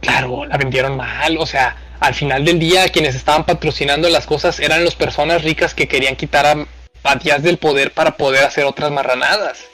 Claro, 0.00 0.44
la 0.44 0.56
vendieron 0.56 0.96
mal, 0.96 1.36
o 1.38 1.46
sea, 1.46 1.76
al 1.98 2.14
final 2.14 2.44
del 2.44 2.58
día 2.58 2.88
quienes 2.88 3.14
estaban 3.14 3.44
patrocinando 3.44 4.08
las 4.08 4.26
cosas 4.26 4.60
eran 4.60 4.84
las 4.84 4.94
personas 4.94 5.42
ricas 5.42 5.74
que 5.74 5.88
querían 5.88 6.16
quitar 6.16 6.46
a, 6.46 6.66
a 7.04 7.16
Díaz 7.16 7.42
del 7.42 7.58
poder 7.58 7.92
para 7.92 8.16
poder 8.16 8.44
hacer 8.44 8.64
otras 8.64 8.90
marranadas 8.92 9.69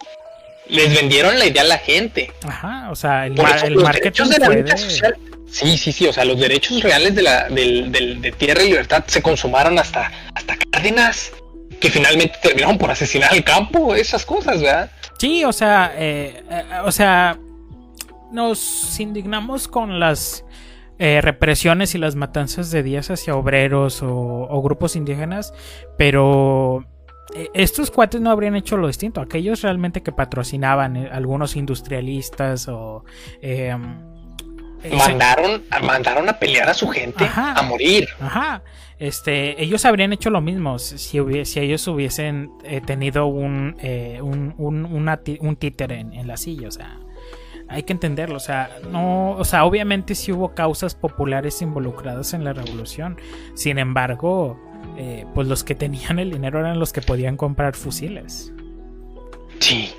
les 0.69 0.95
vendieron 0.95 1.39
la 1.39 1.47
idea 1.47 1.63
a 1.63 1.67
la 1.67 1.79
gente. 1.79 2.33
Ajá, 2.47 2.91
o 2.91 2.97
sea, 2.97 3.27
el, 3.27 3.39
el 3.65 3.77
marketing 3.77 4.25
de 4.25 4.39
la 4.39 4.47
puede... 4.47 4.77
social. 4.77 5.17
Sí, 5.51 5.79
sí, 5.79 5.93
sí, 5.93 6.07
o 6.07 6.13
sea, 6.13 6.25
los 6.25 6.39
derechos 6.39 6.83
reales 6.83 7.15
de, 7.15 7.23
la, 7.23 7.49
del, 7.49 7.93
del, 7.93 8.21
de 8.21 8.33
tierra 8.33 8.63
y 8.63 8.71
libertad 8.71 9.05
se 9.07 9.23
consumaron 9.23 9.79
hasta, 9.79 10.11
hasta 10.35 10.57
Cárdenas, 10.71 11.33
que 11.81 11.89
finalmente 11.89 12.37
terminaron 12.43 12.77
por 12.79 12.91
asesinar 12.91 13.33
al 13.33 13.45
campo, 13.45 13.95
esas 13.95 14.27
cosas, 14.27 14.61
¿verdad? 14.61 14.91
Sí, 15.19 15.45
o 15.45 15.53
sea, 15.53 15.93
eh, 15.97 16.43
eh, 16.51 16.65
o 16.85 16.93
sea, 16.93 17.39
nos 18.33 18.99
indignamos 18.99 19.69
con 19.69 20.01
las 20.01 20.45
eh, 20.99 21.21
represiones 21.23 21.95
y 21.95 21.99
las 21.99 22.17
matanzas 22.17 22.71
de 22.71 22.83
días 22.83 23.11
hacia 23.11 23.37
obreros 23.37 24.03
o, 24.03 24.09
o 24.11 24.63
grupos 24.63 24.97
indígenas, 24.97 25.55
pero 25.97 26.85
estos 27.55 27.91
cuates 27.91 28.21
no 28.21 28.31
habrían 28.31 28.57
hecho 28.57 28.77
lo 28.77 28.87
distinto. 28.87 29.21
Aquellos 29.21 29.63
realmente 29.63 30.03
que 30.03 30.13
patrocinaban 30.13 30.97
eh, 30.97 31.09
algunos 31.11 31.57
industrialistas 31.57 32.69
o... 32.69 33.05
Em, 33.41 34.17
mandaron, 34.97 35.65
mandaron 35.83 36.29
a 36.29 36.39
pelear 36.39 36.69
a 36.69 36.75
su 36.75 36.89
gente 36.89 37.29
a 37.35 37.61
morir. 37.63 38.09
Ajá. 38.21 38.63
Este, 38.99 39.63
ellos 39.63 39.85
habrían 39.85 40.13
hecho 40.13 40.31
lo 40.31 40.41
mismo 40.41 40.79
si, 40.79 40.97
si 41.45 41.61
ellos 41.61 41.87
hubiesen 41.87 42.51
eh, 42.65 42.81
tenido 42.81 43.27
un, 43.27 43.77
un, 44.21 44.85
un, 45.41 45.57
títere 45.57 46.01
en, 46.01 46.15
en, 46.15 46.27
la 46.27 46.37
silla. 46.37 46.69
O 46.69 46.71
sea, 46.71 46.99
hay 47.69 47.83
que 47.83 47.93
entenderlo. 47.93 48.37
O 48.37 48.41
sea, 48.41 48.71
no, 48.91 49.33
o 49.33 49.45
sea, 49.45 49.65
obviamente 49.65 50.15
sí 50.15 50.33
hubo 50.33 50.55
causas 50.55 50.95
populares 50.95 51.61
involucradas 51.63 52.33
en 52.33 52.45
la 52.45 52.53
revolución. 52.53 53.19
Sin 53.55 53.79
embargo, 53.79 54.59
eh, 54.99 55.27
pues 55.35 55.47
los 55.47 55.63
que 55.63 55.75
tenían 55.75 56.19
el 56.19 56.31
dinero 56.31 56.59
eran 56.59 56.79
los 56.79 56.93
que 56.93 57.03
podían 57.03 57.37
comprar 57.37 57.75
fusiles. 57.75 58.53
Sí. 59.61 59.93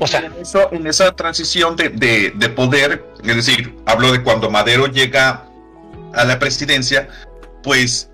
o 0.00 0.06
sea, 0.06 0.30
en, 0.70 0.86
esa 0.86 1.14
transición 1.16 1.74
de, 1.74 2.52
poder, 2.54 3.04
es 3.24 3.36
decir, 3.36 3.74
hablo 3.84 4.12
de 4.12 4.22
cuando 4.22 4.48
Madero 4.48 4.86
llega 4.86 5.44
a 6.14 6.24
la 6.24 6.38
presidencia, 6.38 7.08
pues 7.64 8.10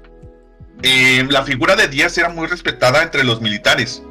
eh, 0.83 1.27
la 1.29 1.43
figura 1.43 1.77
de 1.77 1.89
Díaz 1.89 2.17
era 2.17 2.31
muy 2.31 2.47
respetada 2.47 3.03
entre 3.03 3.23
los 3.23 3.43
militares. 3.43 4.03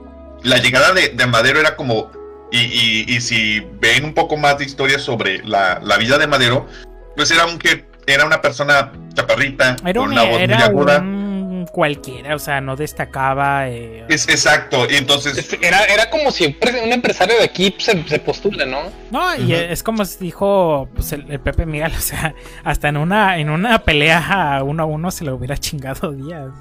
La 0.44 0.58
llegada 0.58 0.94
de, 0.94 1.26
Madero 1.26 1.60
era 1.60 1.76
como, 1.76 2.12
y, 2.52 3.20
si 3.22 3.60
ven 3.80 4.06
un 4.06 4.14
poco 4.14 4.38
más 4.38 4.60
de 4.60 4.66
historia 4.66 5.00
sobre 5.00 5.44
la, 5.44 5.80
vida 5.98 6.20
de 6.20 6.28
Madero, 6.28 6.68
pues 7.16 7.32
era 7.32 7.46
un 7.46 7.58
que 7.58 7.86
era 8.06 8.26
una 8.26 8.42
persona 8.42 8.92
chaparrita, 9.16 9.78
con 9.96 10.12
una 10.12 10.24
voz 10.24 10.42
muy 10.42 10.54
aguda 10.54 11.21
cualquiera, 11.66 12.36
o 12.36 12.40
sea, 12.40 12.62
no 12.62 12.76
destacaba. 12.76 13.70
Eh, 13.70 14.06
es 14.10 14.28
exacto, 14.30 14.88
y 14.90 14.96
entonces. 14.96 15.58
Era, 15.62 15.84
era 15.86 16.10
como 16.10 16.32
si 16.32 16.46
un 16.46 16.92
empresario 16.92 17.38
de 17.38 17.44
aquí 17.44 17.76
se, 17.78 18.04
se 18.08 18.20
postula, 18.20 18.66
¿no? 18.66 18.92
No, 19.12 19.36
y 19.36 19.54
es 19.54 19.84
como 19.84 20.04
dijo 20.20 20.90
pues, 20.94 21.12
el, 21.12 21.40
Pepe 21.40 21.66
Miguel, 21.66 21.92
o 21.98 22.02
sea, 22.02 22.34
hasta 22.64 22.90
en 22.90 22.98
una, 22.98 23.38
en 23.38 23.50
una 23.50 23.80
pelea 23.80 24.62
uno 24.64 24.84
a 24.84 24.86
uno 24.86 25.12
se 25.12 25.26
le 25.26 25.32
hubiera 25.32 25.58
chingado 25.58 26.12
Díaz. 26.12 26.52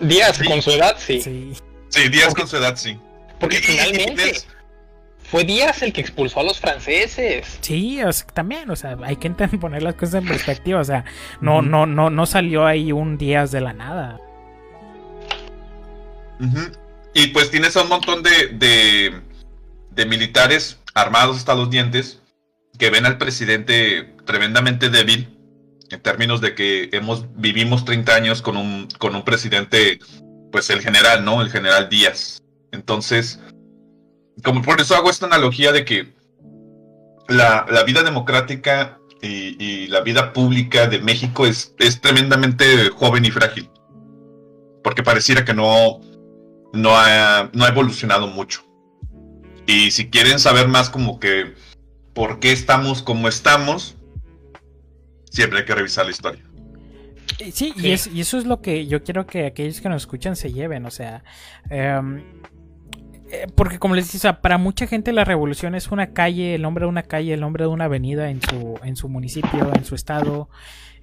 Díaz 0.00 0.40
con 0.42 0.60
su 0.62 0.70
edad, 0.70 0.96
sí. 0.98 1.20
Sí, 1.20 2.08
Díaz 2.08 2.34
con 2.34 2.46
su 2.46 2.56
edad, 2.56 2.76
sí. 2.76 2.98
Porque 3.38 3.58
finalmente. 3.58 4.34
Fue 5.30 5.42
Díaz 5.42 5.82
el 5.82 5.92
que 5.92 6.00
expulsó 6.00 6.40
a 6.40 6.44
los 6.44 6.60
franceses. 6.60 7.58
Sí, 7.60 8.00
también, 8.32 8.70
o 8.70 8.76
sea, 8.76 8.96
hay 9.02 9.16
que 9.16 9.28
poner 9.60 9.82
las 9.82 9.94
cosas 9.94 10.22
en 10.22 10.28
perspectiva, 10.28 10.80
o 10.80 10.84
sea, 10.84 11.04
no, 11.40 11.62
no, 11.62 11.84
no, 11.84 12.10
no 12.10 12.26
salió 12.26 12.64
ahí 12.64 12.92
un 12.92 13.18
Díaz 13.18 13.50
de 13.50 13.60
la 13.60 13.72
nada. 13.72 14.20
Y 17.14 17.28
pues 17.28 17.50
tienes 17.50 17.76
a 17.76 17.82
un 17.82 17.88
montón 17.88 18.22
de, 18.22 19.22
de, 19.90 20.06
militares 20.06 20.78
armados 20.94 21.38
hasta 21.38 21.54
los 21.54 21.70
dientes 21.70 22.20
que 22.78 22.90
ven 22.90 23.06
al 23.06 23.16
presidente 23.16 24.14
tremendamente 24.26 24.90
débil 24.90 25.34
en 25.90 26.00
términos 26.02 26.40
de 26.40 26.54
que 26.54 26.90
hemos 26.92 27.24
vivimos 27.36 27.84
30 27.84 28.14
años 28.14 28.42
con 28.42 28.56
un, 28.56 28.88
con 28.98 29.14
un 29.14 29.24
presidente, 29.24 29.98
pues 30.52 30.68
el 30.68 30.82
general, 30.82 31.24
¿no? 31.24 31.40
El 31.40 31.50
general 31.50 31.88
Díaz. 31.88 32.42
Entonces, 32.72 33.40
como 34.44 34.62
por 34.62 34.80
eso 34.80 34.94
hago 34.94 35.08
esta 35.08 35.26
analogía 35.26 35.72
de 35.72 35.84
que 35.84 36.14
la, 37.28 37.64
vida 37.86 38.02
democrática 38.02 38.98
y, 39.22 39.56
y, 39.64 39.86
la 39.86 40.00
vida 40.00 40.32
pública 40.32 40.86
de 40.86 41.00
México 41.00 41.46
es, 41.46 41.74
es 41.78 42.00
tremendamente 42.00 42.90
joven 42.90 43.24
y 43.24 43.30
frágil. 43.30 43.70
Porque 44.82 45.02
pareciera 45.02 45.44
que 45.44 45.54
no, 45.54 46.00
no 46.76 46.96
ha, 46.96 47.50
no 47.52 47.64
ha 47.64 47.68
evolucionado 47.68 48.26
mucho. 48.28 48.64
Y 49.66 49.90
si 49.90 50.08
quieren 50.10 50.38
saber 50.38 50.68
más 50.68 50.90
como 50.90 51.18
que 51.18 51.54
por 52.14 52.38
qué 52.38 52.52
estamos 52.52 53.02
como 53.02 53.28
estamos, 53.28 53.96
siempre 55.30 55.60
hay 55.60 55.64
que 55.64 55.74
revisar 55.74 56.04
la 56.04 56.12
historia. 56.12 56.42
Sí, 57.52 57.74
Y, 57.76 57.90
eso 57.92 58.38
es 58.38 58.46
lo 58.46 58.62
que 58.62 58.86
yo 58.86 59.02
quiero 59.02 59.26
que 59.26 59.46
aquellos 59.46 59.80
que 59.80 59.88
nos 59.88 60.02
escuchan 60.02 60.36
se 60.36 60.52
lleven, 60.52 60.86
o 60.86 60.90
sea, 60.90 61.22
em, 61.68 62.22
eh, 63.30 63.46
porque 63.54 63.78
como 63.78 63.94
les 63.94 64.10
decía, 64.10 64.40
para 64.40 64.56
mucha 64.56 64.86
gente 64.86 65.12
la 65.12 65.24
revolución 65.24 65.74
es 65.74 65.88
una 65.88 66.12
calle, 66.12 66.54
el 66.54 66.62
nombre 66.62 66.84
de 66.84 66.88
una 66.88 67.02
calle, 67.02 67.34
el 67.34 67.40
nombre 67.40 67.64
de 67.64 67.68
una 67.68 67.84
avenida 67.84 68.30
en 68.30 68.40
su, 68.40 68.78
en 68.82 68.96
su 68.96 69.08
municipio, 69.08 69.70
en 69.74 69.84
su 69.84 69.94
estado, 69.94 70.48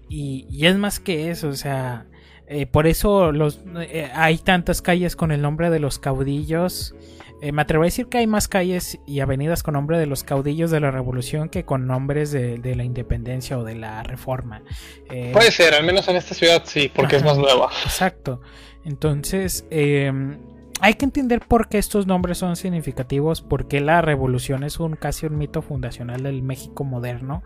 y, 0.09 0.47
y 0.49 0.65
es 0.65 0.75
más 0.77 0.99
que 0.99 1.29
eso, 1.29 1.49
o 1.49 1.55
sea, 1.55 2.07
eh, 2.47 2.65
por 2.65 2.87
eso 2.87 3.31
los, 3.31 3.61
eh, 3.79 4.09
hay 4.13 4.37
tantas 4.37 4.81
calles 4.81 5.15
con 5.15 5.31
el 5.31 5.41
nombre 5.41 5.69
de 5.69 5.79
los 5.79 5.99
caudillos. 5.99 6.93
Eh, 7.41 7.51
me 7.51 7.61
atrevo 7.61 7.83
a 7.83 7.85
decir 7.85 8.07
que 8.07 8.19
hay 8.19 8.27
más 8.27 8.47
calles 8.47 8.99
y 9.05 9.19
avenidas 9.19 9.63
con 9.63 9.73
nombre 9.73 9.97
de 9.97 10.05
los 10.05 10.23
caudillos 10.23 10.71
de 10.71 10.79
la 10.79 10.91
revolución 10.91 11.49
que 11.49 11.65
con 11.65 11.87
nombres 11.87 12.31
de, 12.31 12.75
la 12.75 12.83
independencia 12.83 13.57
o 13.57 13.63
de 13.63 13.75
la 13.75 14.03
reforma. 14.03 14.61
Puede 15.07 15.51
ser, 15.51 15.73
al 15.73 15.83
menos 15.83 16.07
en 16.07 16.15
esta 16.15 16.35
ciudad 16.35 16.63
sí, 16.65 16.89
porque 16.93 17.17
es 17.17 17.23
más 17.23 17.37
nueva. 17.37 17.69
Exacto. 17.83 18.39
Entonces, 18.85 19.65
em, 19.71 20.37
hay 20.79 20.93
que 20.93 21.05
entender 21.05 21.41
por 21.41 21.67
qué 21.67 21.79
estos 21.79 22.07
nombres 22.07 22.37
son 22.37 22.55
significativos, 22.55 23.41
por 23.41 23.67
qué 23.67 23.81
la 23.81 24.01
revolución 24.01 24.63
es 24.63 24.79
un 24.79 24.95
casi 24.95 25.25
un 25.25 25.37
mito 25.37 25.61
fundacional 25.61 26.23
del 26.23 26.43
México 26.43 26.85
moderno 26.85 27.43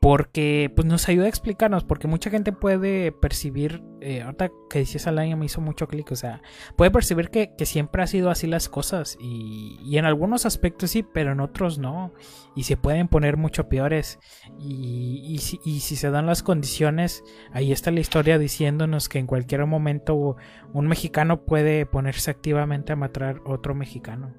porque 0.00 0.72
pues 0.74 0.86
nos 0.86 1.06
ayuda 1.10 1.26
a 1.26 1.28
explicarnos, 1.28 1.84
porque 1.84 2.08
mucha 2.08 2.30
gente 2.30 2.52
puede 2.52 3.12
percibir, 3.12 3.82
eh, 4.00 4.22
ahorita 4.22 4.50
que 4.70 4.78
decías 4.78 5.06
al 5.06 5.18
año 5.18 5.36
me 5.36 5.44
hizo 5.44 5.60
mucho 5.60 5.88
clic, 5.88 6.10
o 6.10 6.16
sea, 6.16 6.40
puede 6.74 6.90
percibir 6.90 7.28
que, 7.28 7.52
siempre 7.66 8.02
ha 8.02 8.06
sido 8.06 8.30
así 8.30 8.46
las 8.46 8.70
cosas 8.70 9.18
y, 9.20 9.78
y, 9.84 9.98
en 9.98 10.06
algunos 10.06 10.46
aspectos 10.46 10.92
sí, 10.92 11.02
pero 11.02 11.32
en 11.32 11.40
otros 11.40 11.78
no, 11.78 12.14
y 12.56 12.62
se 12.62 12.78
pueden 12.78 13.08
poner 13.08 13.36
mucho 13.36 13.68
peores 13.68 14.18
y, 14.58 15.22
y, 15.22 15.38
si, 15.38 15.60
y 15.66 15.80
si 15.80 15.96
se 15.96 16.10
dan 16.10 16.24
las 16.24 16.42
condiciones, 16.42 17.22
ahí 17.52 17.70
está 17.70 17.90
la 17.90 18.00
historia 18.00 18.38
diciéndonos 18.38 19.10
que 19.10 19.18
en 19.18 19.26
cualquier 19.26 19.66
momento 19.66 20.36
un 20.72 20.86
mexicano 20.88 21.44
puede 21.44 21.84
ponerse 21.84 22.30
activamente 22.30 22.94
a 22.94 22.96
matar 22.96 23.42
otro 23.44 23.74
mexicano. 23.74 24.32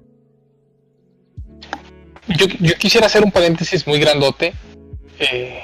Yo, 2.26 2.46
yo 2.58 2.74
quisiera 2.74 3.06
hacer 3.06 3.22
un 3.22 3.30
paréntesis 3.30 3.86
muy 3.86 4.00
grandote 4.00 4.54
eh, 5.18 5.60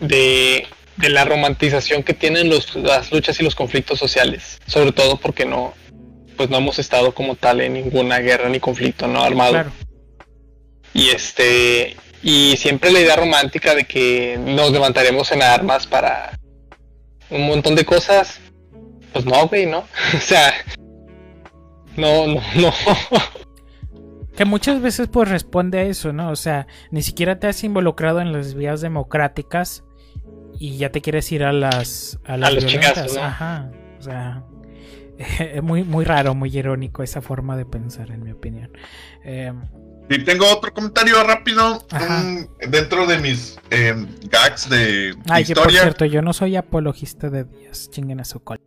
de, 0.00 0.66
la 1.08 1.24
romantización 1.24 2.02
que 2.02 2.14
tienen 2.14 2.50
las 2.50 3.12
luchas 3.12 3.40
y 3.40 3.42
los 3.42 3.54
conflictos 3.54 3.98
sociales, 3.98 4.60
sobre 4.66 4.92
todo 4.92 5.18
porque 5.18 5.44
no, 5.44 5.74
pues 6.36 6.50
no 6.50 6.58
hemos 6.58 6.78
estado 6.78 7.14
como 7.14 7.34
tal 7.34 7.60
en 7.60 7.74
ninguna 7.74 8.20
guerra 8.20 8.48
ni 8.48 8.60
conflicto 8.60 9.06
no 9.06 9.22
armado. 9.22 9.64
Y 10.92 11.10
este, 11.10 11.96
y 12.22 12.56
siempre 12.56 12.92
la 12.92 13.00
idea 13.00 13.16
romántica 13.16 13.74
de 13.74 13.84
que 13.84 14.38
nos 14.38 14.70
levantaremos 14.70 15.30
en 15.32 15.42
armas 15.42 15.86
para 15.86 16.38
un 17.30 17.46
montón 17.46 17.74
de 17.74 17.84
cosas, 17.84 18.40
pues 19.12 19.24
no, 19.24 19.48
güey, 19.48 19.66
¿no? 19.66 19.78
o 20.16 20.20
sea, 20.20 20.54
no, 21.96 22.26
no, 22.26 22.42
no. 22.54 22.72
Que 24.36 24.44
muchas 24.44 24.82
veces 24.82 25.08
pues 25.08 25.28
responde 25.28 25.78
a 25.78 25.82
eso, 25.84 26.12
¿no? 26.12 26.30
O 26.30 26.36
sea, 26.36 26.66
ni 26.90 27.02
siquiera 27.02 27.38
te 27.38 27.46
has 27.46 27.62
involucrado 27.62 28.20
en 28.20 28.32
las 28.32 28.54
vías 28.54 28.80
democráticas 28.80 29.84
y 30.58 30.76
ya 30.76 30.90
te 30.90 31.00
quieres 31.00 31.30
ir 31.32 31.44
a 31.44 31.52
las 31.52 32.18
a 32.24 32.36
las 32.36 32.54
violentas. 32.56 33.16
Ajá. 33.16 33.70
O 33.98 34.02
sea, 34.02 34.44
es 35.18 35.62
muy 35.62 35.84
muy 35.84 36.04
raro, 36.04 36.34
muy 36.34 36.56
irónico 36.56 37.02
esa 37.02 37.20
forma 37.20 37.56
de 37.56 37.64
pensar 37.64 38.10
en 38.10 38.24
mi 38.24 38.32
opinión. 38.32 38.70
Eh, 39.24 39.52
y 40.10 40.18
tengo 40.22 40.46
otro 40.50 40.72
comentario 40.74 41.22
rápido 41.24 41.86
dentro 42.68 43.06
de 43.06 43.18
mis 43.18 43.58
em, 43.70 44.06
gags 44.28 44.68
de 44.68 45.14
Ay, 45.30 45.42
historia. 45.42 45.62
Por 45.62 45.72
cierto, 45.72 46.04
yo 46.04 46.20
no 46.20 46.32
soy 46.32 46.56
apologista 46.56 47.30
de 47.30 47.44
Díaz, 47.44 47.88
chinguen 47.90 48.20
a 48.20 48.24
su 48.24 48.40
cola. 48.40 48.60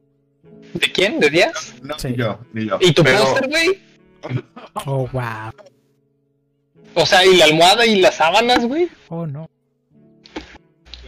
¿De 0.73 0.91
quién? 0.91 1.19
¿De 1.19 1.29
Díaz? 1.29 1.75
No, 1.83 1.95
ni 2.03 2.15
yo, 2.15 2.39
ni 2.53 2.67
yo. 2.67 2.79
¿Y 2.81 2.91
tu 2.91 3.03
póster, 3.03 3.49
güey? 3.49 3.86
Oh, 4.85 5.07
wow. 5.11 5.51
O 6.93 7.05
sea, 7.05 7.25
¿y 7.25 7.37
la 7.37 7.45
almohada 7.45 7.85
y 7.85 7.99
las 8.01 8.15
sábanas, 8.15 8.65
güey? 8.65 8.89
Oh, 9.09 9.27
no. 9.27 9.49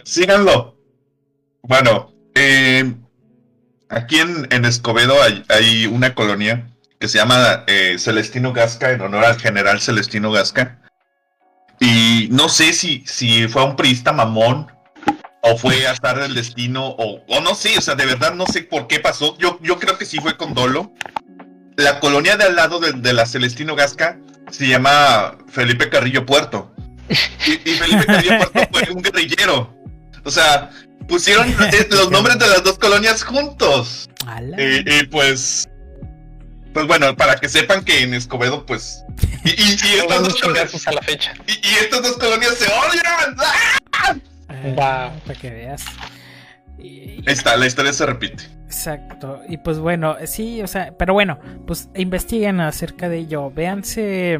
Síganlo. 0.04 0.76
Bueno, 1.62 2.12
eh, 2.34 2.94
aquí 3.88 4.18
en, 4.18 4.64
Escobedo 4.64 5.16
hay, 5.48 5.86
una 5.86 6.14
colonia 6.14 6.70
que 6.98 7.08
se 7.08 7.18
llama 7.18 7.64
eh, 7.66 7.96
Celestino 7.98 8.52
Gasca, 8.52 8.90
en 8.92 9.00
honor 9.00 9.24
al 9.24 9.40
general 9.40 9.80
Celestino 9.80 10.30
Gasca. 10.30 10.80
Y 11.80 12.28
no 12.30 12.48
sé 12.48 12.72
si, 12.72 13.04
si 13.06 13.48
fue 13.48 13.64
un 13.64 13.76
priista 13.76 14.12
mamón 14.12 14.70
o 15.42 15.56
fue 15.56 15.86
a 15.86 15.92
estar 15.92 16.20
del 16.20 16.34
destino, 16.34 16.88
o, 16.88 17.24
o, 17.26 17.40
no 17.40 17.54
sé, 17.54 17.78
o 17.78 17.80
sea, 17.80 17.94
de 17.94 18.04
verdad 18.04 18.34
no 18.34 18.46
sé 18.46 18.62
por 18.62 18.86
qué 18.86 19.00
pasó. 19.00 19.36
Yo, 19.38 19.58
yo 19.62 19.78
creo 19.78 19.96
que 19.96 20.04
sí 20.04 20.18
fue 20.18 20.36
con 20.36 20.54
dolo 20.54 20.92
la 21.80 22.00
colonia 22.00 22.36
de 22.36 22.44
al 22.44 22.56
lado 22.56 22.80
de, 22.80 23.12
la 23.12 23.26
Celestino 23.26 23.74
Gasca 23.74 24.18
se 24.50 24.68
llama 24.68 25.36
Felipe 25.48 25.88
Carrillo 25.88 26.26
Puerto. 26.26 26.74
Y, 27.08 27.74
Felipe 27.74 28.06
Carrillo 28.06 28.38
Puerto 28.38 28.68
fue 28.72 28.94
un 28.94 29.02
guerrillero. 29.02 29.76
O 30.24 30.30
sea, 30.30 30.70
pusieron 31.08 31.48
eh, 31.72 31.88
los 31.90 32.10
nombres 32.10 32.38
de 32.38 32.48
las 32.48 32.62
dos 32.62 32.78
colonias 32.78 33.22
juntos. 33.22 34.08
Y, 34.58 35.04
pues. 35.06 35.68
Pues 36.72 36.86
bueno, 36.86 37.16
para 37.16 37.34
que 37.34 37.48
sepan 37.48 37.84
que 37.84 38.02
en 38.02 38.14
Escobedo, 38.14 38.64
pues. 38.64 39.02
Y, 39.44 39.50
estas 39.72 40.22
dos 40.22 40.40
colonias. 40.40 40.86
a 40.86 40.92
la 40.92 41.02
fecha. 41.02 41.34
Y, 41.46 41.68
estas 41.80 42.02
dos 42.02 42.16
colonias 42.16 42.54
se 42.54 42.66
odian. 42.66 43.36
¡Ah! 43.92 44.16
Eh, 44.50 44.74
para 44.76 45.40
que 45.40 45.50
veas. 45.50 45.84
Ahí 46.78 47.22
está, 47.26 47.56
la 47.56 47.66
historia 47.66 47.92
se 47.92 48.06
repite. 48.06 48.59
Exacto. 48.70 49.40
Y 49.48 49.56
pues 49.56 49.80
bueno, 49.80 50.14
sí, 50.26 50.62
o 50.62 50.68
sea, 50.68 50.94
pero 50.96 51.12
bueno, 51.12 51.40
pues 51.66 51.90
investiguen 51.96 52.60
acerca 52.60 53.08
de 53.08 53.18
ello. 53.18 53.50
Véanse, 53.50 54.38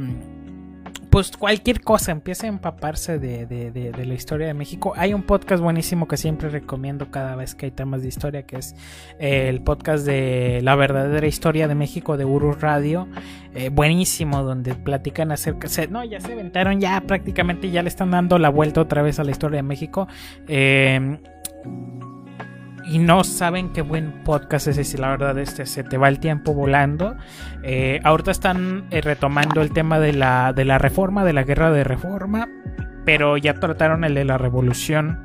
pues 1.10 1.32
cualquier 1.36 1.80
cosa, 1.80 2.12
empiece 2.12 2.46
a 2.46 2.48
empaparse 2.50 3.18
de, 3.18 3.44
de, 3.44 4.06
la 4.06 4.14
historia 4.14 4.46
de 4.46 4.54
México. 4.54 4.92
Hay 4.94 5.14
un 5.14 5.24
podcast 5.24 5.60
buenísimo 5.60 6.06
que 6.06 6.16
siempre 6.16 6.48
recomiendo 6.48 7.10
cada 7.10 7.34
vez 7.34 7.56
que 7.56 7.66
hay 7.66 7.72
temas 7.72 8.02
de 8.02 8.08
historia, 8.08 8.44
que 8.44 8.58
es 8.58 8.76
eh, 9.18 9.48
el 9.48 9.62
podcast 9.62 10.06
de 10.06 10.60
La 10.62 10.76
verdadera 10.76 11.26
historia 11.26 11.66
de 11.66 11.74
México 11.74 12.16
de 12.16 12.24
Uru 12.24 12.52
Radio. 12.52 13.08
Eh, 13.56 13.68
buenísimo, 13.68 14.44
donde 14.44 14.76
platican 14.76 15.32
acerca. 15.32 15.66
no, 15.90 16.04
ya 16.04 16.20
se 16.20 16.34
aventaron, 16.34 16.80
ya 16.80 17.00
prácticamente 17.00 17.68
ya 17.72 17.82
le 17.82 17.88
están 17.88 18.12
dando 18.12 18.38
la 18.38 18.48
vuelta 18.48 18.80
otra 18.80 19.02
vez 19.02 19.18
a 19.18 19.24
la 19.24 19.32
historia 19.32 19.56
de 19.56 19.64
México. 19.64 20.06
Eh 20.46 21.18
y 22.90 22.98
no 22.98 23.22
saben 23.22 23.72
qué 23.72 23.82
buen 23.82 24.24
podcast 24.24 24.66
es 24.66 24.76
ese, 24.76 24.98
la 24.98 25.10
verdad, 25.10 25.38
este 25.38 25.64
se 25.64 25.84
te 25.84 25.96
va 25.96 26.08
el 26.08 26.18
tiempo 26.18 26.54
volando. 26.54 27.16
Eh, 27.62 28.00
ahorita 28.02 28.32
están 28.32 28.86
eh, 28.90 29.00
retomando 29.00 29.62
el 29.62 29.72
tema 29.72 30.00
de 30.00 30.12
la, 30.12 30.52
de 30.52 30.64
la 30.64 30.76
reforma, 30.78 31.24
de 31.24 31.32
la 31.32 31.44
guerra 31.44 31.70
de 31.70 31.84
reforma, 31.84 32.48
pero 33.04 33.36
ya 33.36 33.54
trataron 33.54 34.02
el 34.02 34.14
de 34.14 34.24
la 34.24 34.38
revolución 34.38 35.22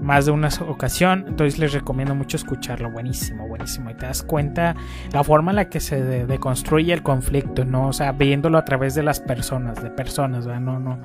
más 0.00 0.26
de 0.26 0.30
una 0.30 0.48
ocasión, 0.68 1.24
entonces 1.26 1.58
les 1.58 1.72
recomiendo 1.72 2.14
mucho 2.14 2.36
escucharlo, 2.36 2.90
buenísimo, 2.90 3.48
buenísimo, 3.48 3.90
y 3.90 3.94
te 3.94 4.06
das 4.06 4.22
cuenta 4.22 4.76
la 5.12 5.24
forma 5.24 5.50
en 5.50 5.56
la 5.56 5.68
que 5.68 5.80
se 5.80 6.26
deconstruye 6.26 6.92
el 6.92 7.02
conflicto, 7.02 7.64
¿no? 7.64 7.88
O 7.88 7.92
sea, 7.92 8.12
viéndolo 8.12 8.58
a 8.58 8.64
través 8.64 8.94
de 8.94 9.02
las 9.02 9.18
personas, 9.18 9.82
de 9.82 9.90
personas, 9.90 10.46
¿verdad? 10.46 10.60
No, 10.60 10.78
no, 10.78 11.00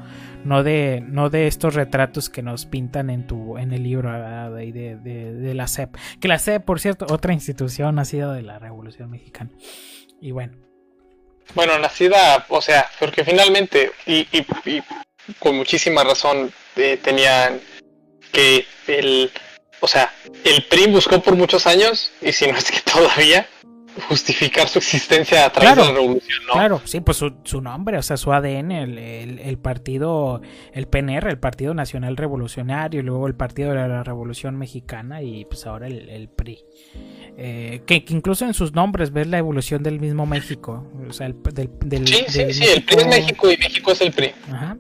no 0.46 0.64
de, 0.64 1.02
no 1.06 1.30
de 1.30 1.48
estos 1.48 1.74
retratos 1.74 2.30
que 2.30 2.42
nos 2.42 2.66
pintan 2.66 3.10
en 3.10 3.28
tu, 3.28 3.58
en 3.58 3.72
el 3.72 3.84
libro 3.84 4.12
de, 4.52 4.72
de, 4.72 4.96
de, 5.34 5.54
la 5.54 5.68
CEP, 5.68 5.96
que 6.20 6.28
la 6.28 6.40
CEP, 6.40 6.64
por 6.64 6.80
cierto, 6.80 7.06
otra 7.10 7.34
institución 7.34 7.96
nacida 7.96 8.34
de 8.34 8.42
la 8.42 8.60
Revolución 8.60 9.10
Mexicana, 9.10 9.52
y 10.22 10.32
bueno. 10.32 10.58
Bueno, 11.56 11.78
nacida, 11.78 12.46
o 12.50 12.62
sea, 12.62 12.88
porque 13.00 13.24
finalmente, 13.24 13.92
y, 14.06 14.28
y, 14.32 14.82
con 15.40 15.56
muchísima 15.56 16.04
razón, 16.04 16.52
eh, 16.76 17.00
tenían 17.02 17.60
que 18.32 18.66
el, 18.88 19.32
o 19.80 19.88
sea, 19.88 20.12
el 20.44 20.64
PRI 20.66 20.88
buscó 20.88 21.22
por 21.22 21.36
muchos 21.36 21.68
años, 21.68 22.12
y 22.22 22.32
si 22.32 22.48
no 22.48 22.58
es 22.58 22.72
que 22.72 22.80
todavía, 22.92 23.48
justificar 24.08 24.68
su 24.68 24.80
existencia 24.80 25.46
a 25.46 25.52
través 25.52 25.76
de 25.76 25.82
la 25.84 25.92
revolución, 25.92 26.40
¿no? 26.48 26.54
Claro, 26.54 26.82
sí, 26.86 27.02
pues 27.02 27.18
su, 27.18 27.62
nombre, 27.62 27.98
o 27.98 28.02
sea, 28.02 28.18
su 28.18 28.34
ADN, 28.34 28.72
el, 28.72 28.98
el, 29.40 29.58
partido, 29.58 30.42
el 30.74 30.88
PNR, 30.88 31.30
el 31.30 31.40
Partido 31.40 31.74
Nacional 31.74 32.18
Revolucionario, 32.18 33.02
y 33.02 33.04
luego 33.04 33.28
el 33.28 33.36
Partido 33.36 33.70
de 33.70 33.88
la 33.88 34.04
Revolución 34.04 34.58
Mexicana 34.58 35.22
y 35.22 35.46
pues 35.46 35.66
ahora 35.66 35.88
el, 35.88 36.30
PRI. 36.30 36.60
Eh, 37.38 37.82
que, 37.86 38.04
incluso 38.10 38.46
en 38.46 38.54
sus 38.54 38.74
nombres 38.74 39.12
ves 39.12 39.28
la 39.28 39.38
evolución 39.38 39.84
del 39.84 40.00
mismo 40.00 40.26
México. 40.26 40.88
O 41.08 41.14
sea, 41.14 41.28
el, 41.28 41.36
del, 41.54 41.70
del, 41.86 42.08
sí, 42.08 42.26
sí, 42.28 42.54
sí, 42.54 42.66
el 42.76 42.84
PRI 42.84 42.98
es 42.98 43.08
México 43.08 43.52
y 43.52 43.58
México 43.58 43.92
es 43.92 44.02
el 44.02 44.12
PRI. 44.12 44.32
Ajá. 44.52 44.78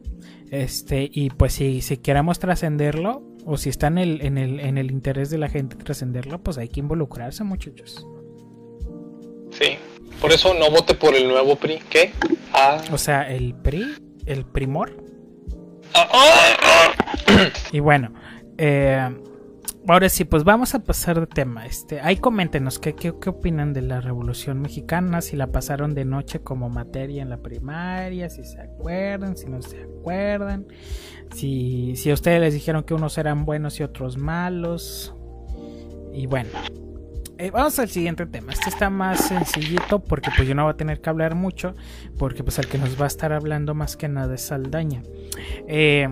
Este, 0.52 1.10
y 1.12 1.32
pues 1.32 1.54
si, 1.54 1.82
si 1.82 1.98
queremos 1.98 2.38
trascenderlo, 2.38 3.24
o 3.46 3.58
si 3.58 3.70
está 3.70 3.88
en 3.88 3.98
el, 3.98 4.22
en 4.22 4.38
el, 4.38 4.60
en 4.60 4.78
el 4.78 4.92
interés 4.92 5.30
de 5.30 5.38
la 5.38 5.50
gente 5.50 5.76
trascenderlo, 5.76 6.42
pues 6.44 6.58
hay 6.58 6.70
que 6.70 6.80
involucrarse, 6.80 7.44
muchachos. 7.44 8.06
Sí, 9.60 9.78
por 10.20 10.32
eso 10.32 10.54
no 10.54 10.70
vote 10.72 10.96
por 10.96 11.16
el 11.16 11.28
nuevo 11.28 11.56
PRI. 11.56 11.80
¿Qué? 11.90 12.12
Ah. 12.54 12.82
O 12.92 12.98
sea, 12.98 13.30
el 13.30 13.54
PRI, 13.56 13.96
el 14.26 14.46
primor. 14.46 14.98
Ah, 15.94 16.08
ah, 16.12 16.56
ah. 16.62 17.50
y 17.72 17.80
bueno, 17.80 18.14
eh, 18.58 19.10
ahora 19.88 20.10
sí, 20.10 20.26
pues 20.26 20.44
vamos 20.44 20.74
a 20.74 20.80
pasar 20.80 21.20
de 21.20 21.28
tema. 21.28 21.66
Este, 21.66 22.02
ahí 22.02 22.18
coméntenos 22.18 22.80
qué, 22.80 22.96
qué, 22.96 23.10
opinan 23.10 23.74
de 23.74 23.82
la 23.82 24.02
Revolución 24.02 24.62
Mexicana, 24.62 25.22
si 25.22 25.36
la 25.36 25.48
pasaron 25.48 25.94
de 25.94 26.06
noche 26.06 26.40
como 26.40 26.70
materia 26.70 27.22
en 27.22 27.30
la 27.30 27.38
primaria, 27.38 28.30
si 28.30 28.44
se 28.44 28.60
acuerdan, 28.60 29.38
si 29.38 29.48
no 29.48 29.62
se 29.62 29.84
acuerdan, 29.84 30.66
si, 31.34 31.96
si 31.96 32.10
a 32.10 32.14
ustedes 32.14 32.42
les 32.42 32.54
dijeron 32.54 32.84
que 32.84 32.94
unos 32.94 33.18
eran 33.18 33.46
buenos 33.46 33.80
y 33.80 33.84
otros 33.84 34.18
malos. 34.18 35.14
Y 36.12 36.28
bueno, 36.28 36.50
eh, 37.38 37.52
vamos 37.52 37.78
al 37.80 37.90
siguiente 37.90 38.26
tema. 38.26 38.54
Este 38.54 38.70
está 38.70 38.90
más 38.90 39.28
sencillito 39.28 40.00
porque 40.00 40.30
pues 40.36 40.48
yo 40.48 40.56
no 40.56 40.64
voy 40.64 40.72
a 40.72 40.78
tener 40.78 41.02
que 41.02 41.10
hablar 41.10 41.36
mucho 41.36 41.76
porque 42.18 42.44
pues 42.44 42.60
el 42.60 42.68
que 42.68 42.78
nos 42.78 43.00
va 43.00 43.06
a 43.06 43.08
estar 43.08 43.34
hablando 43.34 43.74
más 43.74 43.98
que 43.98 44.08
nada 44.08 44.36
es 44.36 44.42
Saldaña. 44.42 45.04
Eh, 45.68 46.10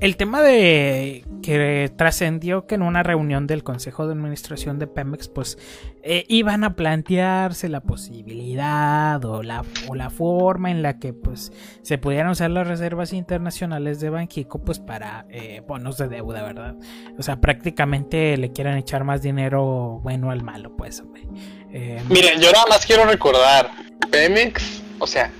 el 0.00 0.16
tema 0.16 0.42
de 0.42 1.24
que 1.42 1.90
trascendió 1.96 2.66
que 2.66 2.74
en 2.74 2.82
una 2.82 3.02
reunión 3.02 3.46
del 3.46 3.62
Consejo 3.62 4.06
de 4.06 4.12
Administración 4.12 4.78
de 4.78 4.86
Pemex, 4.86 5.28
pues 5.28 5.58
eh, 6.02 6.24
iban 6.28 6.64
a 6.64 6.74
plantearse 6.74 7.68
la 7.68 7.80
posibilidad 7.80 9.24
o 9.24 9.42
la, 9.42 9.64
o 9.88 9.94
la 9.94 10.10
forma 10.10 10.70
en 10.70 10.82
la 10.82 10.98
que 10.98 11.12
pues 11.12 11.52
se 11.82 11.98
pudieran 11.98 12.30
usar 12.30 12.50
las 12.50 12.66
reservas 12.66 13.12
internacionales 13.12 14.00
de 14.00 14.10
Banjico 14.10 14.62
pues 14.62 14.78
para 14.78 15.26
eh, 15.30 15.62
bonos 15.66 15.98
de 15.98 16.08
deuda, 16.08 16.42
¿verdad? 16.42 16.74
O 17.18 17.22
sea, 17.22 17.40
prácticamente 17.40 18.36
le 18.36 18.52
quieran 18.52 18.76
echar 18.76 19.04
más 19.04 19.22
dinero 19.22 20.00
bueno 20.02 20.30
al 20.30 20.42
malo, 20.42 20.76
pues, 20.76 21.02
eh, 21.72 22.02
Miren, 22.08 22.40
yo 22.40 22.52
nada 22.52 22.66
más 22.68 22.84
quiero 22.84 23.04
recordar, 23.04 23.70
Pemex, 24.10 24.82
o 24.98 25.06
sea, 25.06 25.30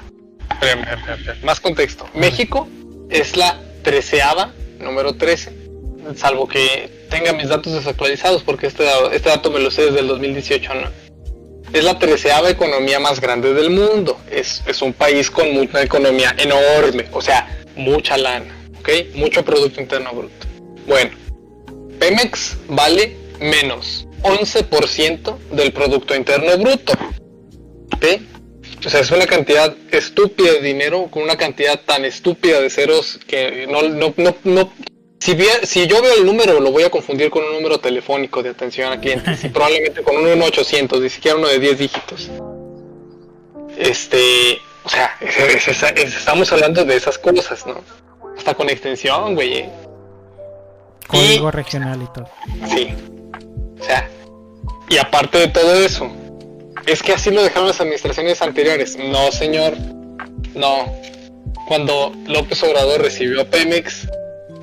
más 1.44 1.60
contexto, 1.60 2.06
México 2.14 2.68
es 3.10 3.36
la 3.36 3.56
treceava, 3.86 4.52
número 4.80 5.14
13, 5.14 5.52
salvo 6.16 6.48
que 6.48 7.06
tenga 7.08 7.32
mis 7.32 7.48
datos 7.48 7.72
desactualizados, 7.72 8.42
porque 8.42 8.66
este, 8.66 8.84
este 9.12 9.28
dato 9.28 9.48
me 9.48 9.60
lo 9.60 9.70
sé 9.70 9.82
desde 9.86 10.00
el 10.00 10.08
2018, 10.08 10.74
¿no? 10.74 10.90
Es 11.72 11.84
la 11.84 11.96
treceava 11.96 12.50
economía 12.50 12.98
más 12.98 13.20
grande 13.20 13.54
del 13.54 13.70
mundo. 13.70 14.18
Es, 14.28 14.60
es 14.66 14.82
un 14.82 14.92
país 14.92 15.30
con 15.30 15.46
una 15.56 15.82
economía 15.82 16.34
enorme, 16.36 17.06
o 17.12 17.22
sea, 17.22 17.46
mucha 17.76 18.18
lana, 18.18 18.52
¿ok? 18.80 19.14
Mucho 19.14 19.44
Producto 19.44 19.80
Interno 19.80 20.10
Bruto. 20.12 20.46
Bueno, 20.88 21.12
Pemex 22.00 22.56
vale 22.66 23.16
menos 23.38 24.08
11% 24.22 25.38
del 25.52 25.72
Producto 25.72 26.12
Interno 26.12 26.58
Bruto. 26.58 26.92
¿Ok? 27.94 28.04
O 28.86 28.88
sea, 28.88 29.00
es 29.00 29.10
una 29.10 29.26
cantidad 29.26 29.74
estúpida 29.90 30.52
de 30.52 30.60
dinero 30.60 31.08
con 31.10 31.24
una 31.24 31.36
cantidad 31.36 31.80
tan 31.80 32.04
estúpida 32.04 32.60
de 32.60 32.70
ceros 32.70 33.18
que 33.26 33.66
no, 33.66 33.82
no, 33.82 34.14
no, 34.16 34.36
no 34.44 34.72
si, 35.18 35.36
si 35.64 35.86
yo 35.88 36.00
veo 36.02 36.14
el 36.14 36.24
número 36.24 36.60
lo 36.60 36.70
voy 36.70 36.84
a 36.84 36.90
confundir 36.90 37.30
con 37.30 37.42
un 37.44 37.54
número 37.54 37.80
telefónico 37.80 38.44
de 38.44 38.50
atención 38.50 38.92
a 38.92 39.00
clientes 39.00 39.42
y 39.44 39.48
probablemente 39.48 40.02
con 40.02 40.16
un 40.16 40.24
1800, 40.24 41.00
ni 41.00 41.08
siquiera 41.08 41.36
uno 41.36 41.48
de 41.48 41.58
10 41.58 41.78
dígitos. 41.78 42.30
Este, 43.76 44.58
o 44.84 44.88
sea, 44.88 45.16
estamos 45.96 46.52
hablando 46.52 46.84
de 46.84 46.96
esas 46.96 47.18
cosas, 47.18 47.66
¿no? 47.66 47.82
Hasta 48.38 48.54
con 48.54 48.70
extensión, 48.70 49.34
güey. 49.34 49.58
¿eh? 49.58 49.70
Código 51.08 51.50
regional 51.50 52.00
y 52.02 52.06
todo. 52.12 52.30
Sí. 52.68 52.94
O 53.80 53.84
sea, 53.84 54.08
y 54.88 54.96
aparte 54.98 55.38
de 55.38 55.48
todo 55.48 55.74
eso, 55.74 56.10
es 56.86 57.02
que 57.02 57.12
así 57.12 57.30
lo 57.30 57.42
dejaron 57.42 57.68
las 57.68 57.80
administraciones 57.80 58.40
anteriores. 58.40 58.96
No, 58.96 59.30
señor. 59.32 59.74
No. 60.54 60.92
Cuando 61.66 62.12
López 62.26 62.62
Obrador 62.62 63.02
recibió 63.02 63.42
a 63.42 63.44
Pemex, 63.44 64.08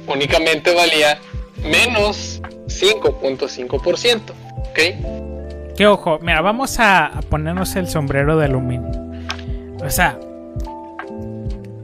únicamente 0.07 0.73
valía 0.73 1.19
menos 1.63 2.41
5.5%. 2.67 4.21
¿Ok? 4.57 5.75
Que 5.75 5.87
ojo, 5.87 6.19
mira, 6.21 6.41
vamos 6.41 6.79
a, 6.79 7.19
ponernos 7.29 7.75
el 7.75 7.87
sombrero 7.87 8.37
de 8.37 8.45
aluminio. 8.45 8.91
O 9.83 9.89
sea, 9.89 10.17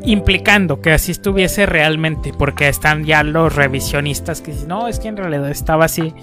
implicando 0.03 0.79
que 0.81 0.93
así 0.93 1.11
estuviese 1.11 1.65
realmente, 1.65 2.31
porque 2.37 2.69
están 2.69 3.03
ya 3.03 3.23
los 3.23 3.53
revisionistas 3.53 4.41
que 4.41 4.51
dicen, 4.51 4.69
no, 4.69 4.87
es 4.87 4.99
que 4.99 5.09
en 5.09 5.17
realidad 5.17 5.49
estaba 5.49 5.85
así, 5.85 6.13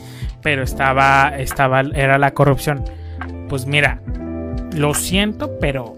pero 0.43 0.63
estaba, 0.63 1.35
estaba, 1.37 1.81
era 1.81 2.17
la 2.19 2.33
corrupción 2.33 2.85
pues 3.49 3.67
mira, 3.67 4.03
lo 4.75 4.95
siento, 4.95 5.59
pero 5.61 5.97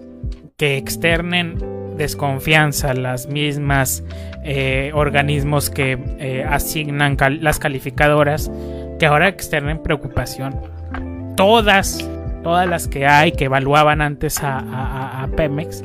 que 0.57 0.77
externen 0.77 1.57
desconfianza 1.97 2.93
las 2.93 3.27
mismas 3.27 4.03
eh, 4.43 4.91
organismos 4.93 5.69
que 5.69 5.99
eh, 6.19 6.45
asignan 6.47 7.17
las 7.41 7.59
calificadoras, 7.59 8.49
que 8.99 9.05
ahora 9.05 9.27
externen 9.27 9.83
preocupación. 9.83 10.55
Todas, 11.35 12.09
todas 12.41 12.67
las 12.67 12.87
que 12.87 13.05
hay 13.05 13.33
que 13.33 13.45
evaluaban 13.45 14.01
antes 14.01 14.39
a, 14.41 15.27
Pemex, 15.35 15.83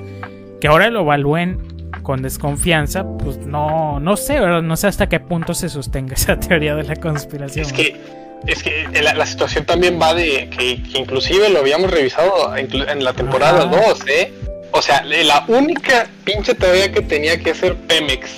que 0.60 0.68
ahora 0.68 0.88
lo 0.88 1.00
evalúen 1.00 1.58
con 2.02 2.22
desconfianza, 2.22 3.04
pues 3.18 3.38
no, 3.38 3.98
no 4.00 4.16
sé, 4.16 4.38
no 4.38 4.76
sé 4.76 4.86
hasta 4.86 5.08
qué 5.08 5.20
punto 5.20 5.54
se 5.54 5.68
sostenga 5.68 6.14
esa 6.14 6.38
teoría 6.38 6.74
de 6.74 6.84
la 6.84 6.96
conspiración. 6.96 7.66
Es 7.66 7.72
que 7.72 8.23
es 8.46 8.62
que 8.62 8.86
la, 9.00 9.26
situación 9.26 9.64
también 9.64 10.00
va 10.00 10.14
de 10.14 10.50
que, 10.50 10.82
inclusive 10.98 11.48
lo 11.48 11.60
habíamos 11.60 11.90
revisado 11.90 12.56
en 12.56 13.04
la 13.04 13.12
temporada 13.12 13.64
2, 13.64 14.00
¿eh? 14.08 14.32
O 14.72 14.82
sea, 14.82 15.04
la 15.04 15.44
única 15.48 16.08
pinche 16.24 16.54
tarea 16.54 16.90
que 16.90 17.00
tenía 17.00 17.38
que 17.38 17.52
hacer 17.52 17.76
Pemex 17.76 18.30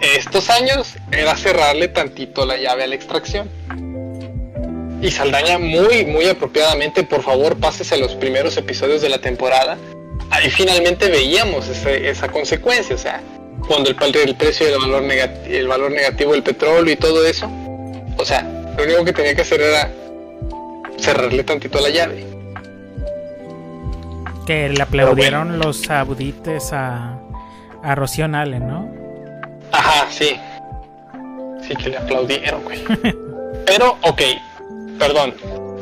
estos 0.00 0.50
años 0.50 0.94
era 1.10 1.36
cerrarle 1.36 1.88
tantito 1.88 2.44
la 2.44 2.56
llave 2.56 2.84
a 2.84 2.86
la 2.86 2.94
extracción. 2.94 3.50
Y 5.00 5.10
Saldaña 5.10 5.58
muy, 5.58 6.04
muy 6.04 6.26
apropiadamente, 6.26 7.04
por 7.04 7.22
favor, 7.22 7.56
pásese 7.58 7.94
a 7.94 7.98
los 7.98 8.14
primeros 8.14 8.56
episodios 8.56 9.02
de 9.02 9.08
la 9.08 9.18
temporada. 9.18 9.78
Ahí 10.30 10.50
finalmente 10.50 11.08
veíamos 11.08 11.68
esa 11.68 12.28
consecuencia, 12.28 12.94
o 12.94 12.98
sea, 12.98 13.22
cuando 13.68 13.90
el, 13.90 14.16
el 14.16 14.34
precio 14.36 14.66
del 14.66 14.78
valor, 14.78 15.04
el 15.04 15.68
valor 15.68 15.90
negativo 15.90 16.32
del 16.32 16.42
petróleo 16.42 16.92
y 16.92 16.96
todo 16.96 17.24
eso. 17.26 17.50
O 18.18 18.24
sea, 18.24 18.44
lo 18.76 18.84
único 18.84 19.04
que 19.04 19.12
tenía 19.12 19.34
que 19.34 19.42
hacer 19.42 19.60
era 19.60 19.90
cerrarle 20.98 21.44
tantito 21.44 21.80
la 21.80 21.90
llave. 21.90 22.24
Que 24.46 24.68
le 24.68 24.82
aplaudieron 24.82 25.58
los 25.58 25.82
saudites 25.82 26.72
a, 26.72 27.18
a 27.82 27.94
Rocío 27.94 28.28
¿no? 28.28 28.92
Ajá, 29.72 30.06
sí. 30.10 30.38
Sí, 31.66 31.74
que 31.74 31.90
le 31.90 31.96
aplaudieron, 31.96 32.62
güey. 32.62 32.84
Pero, 33.66 33.96
ok, 34.02 34.22
perdón. 34.98 35.34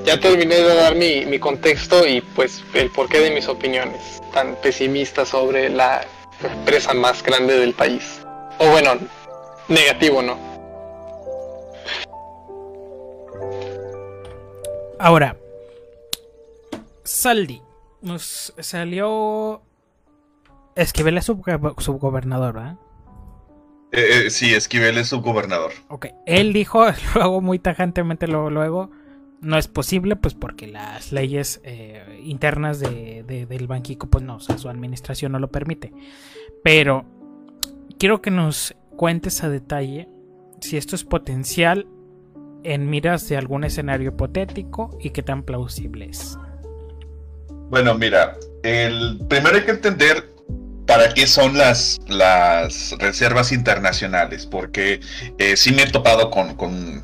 Ya 0.05 0.18
terminé 0.20 0.57
de 0.57 0.74
dar 0.74 0.95
mi, 0.95 1.24
mi 1.24 1.38
contexto 1.38 2.07
y 2.07 2.20
pues 2.20 2.62
el 2.74 2.90
porqué 2.90 3.20
de 3.20 3.30
mis 3.30 3.49
opiniones 3.49 4.20
tan 4.34 4.55
pesimistas 4.57 5.28
sobre 5.28 5.70
la 5.70 6.05
empresa 6.42 6.92
más 6.92 7.22
grande 7.22 7.59
del 7.59 7.72
país. 7.72 8.20
O 8.59 8.68
bueno, 8.68 8.99
negativo, 9.68 10.22
¿no? 10.22 10.53
Ahora, 14.99 15.36
Saldi 17.03 17.61
nos 18.03 18.55
salió. 18.59 19.62
Esquivel 20.76 21.18
es 21.18 21.24
subgobernador, 21.24 22.55
¿verdad? 22.55 22.76
Eh, 23.92 24.26
eh, 24.26 24.30
sí, 24.30 24.53
Esquivel 24.55 24.99
es 24.99 25.09
subgobernador. 25.09 25.72
Ok, 25.88 26.07
él 26.26 26.53
dijo 26.53 26.84
luego 27.14 27.40
muy 27.40 27.59
tajantemente, 27.59 28.26
luego, 28.26 28.51
luego, 28.51 28.90
no 29.40 29.57
es 29.57 29.68
posible, 29.68 30.16
pues 30.16 30.34
porque 30.34 30.66
las 30.66 31.12
leyes 31.12 31.61
eh, 31.64 32.20
internas 32.24 32.80
de, 32.80 33.22
del 33.22 33.66
banquico, 33.66 34.09
pues 34.09 34.24
no, 34.24 34.36
o 34.36 34.40
sea, 34.40 34.59
su 34.59 34.68
administración 34.68 35.32
no 35.32 35.38
lo 35.38 35.49
permite. 35.49 35.92
Pero 36.64 37.05
quiero 37.99 38.20
que 38.20 38.30
nos 38.30 38.74
cuentes 38.97 39.45
a 39.45 39.49
detalle 39.49 40.09
si 40.61 40.76
esto 40.76 40.97
es 40.97 41.05
potencial 41.05 41.86
en 42.64 42.90
miras 42.90 43.28
de 43.28 43.36
algún 43.36 43.64
escenario 43.64 44.10
hipotético 44.10 44.96
y 45.00 45.10
qué 45.10 45.22
tan 45.22 45.42
plausible 45.42 46.06
es? 46.10 46.36
Bueno, 47.70 47.94
mira, 47.94 48.36
el 48.62 49.20
primero 49.28 49.56
hay 49.56 49.62
que 49.62 49.70
entender 49.70 50.34
para 50.86 51.14
qué 51.14 51.26
son 51.26 51.56
las, 51.56 51.98
las 52.08 52.94
reservas 52.98 53.52
internacionales, 53.52 54.46
porque 54.46 55.00
eh, 55.38 55.56
sí 55.56 55.72
me 55.72 55.82
he 55.82 55.90
topado 55.90 56.30
con, 56.30 56.54
con, 56.56 57.02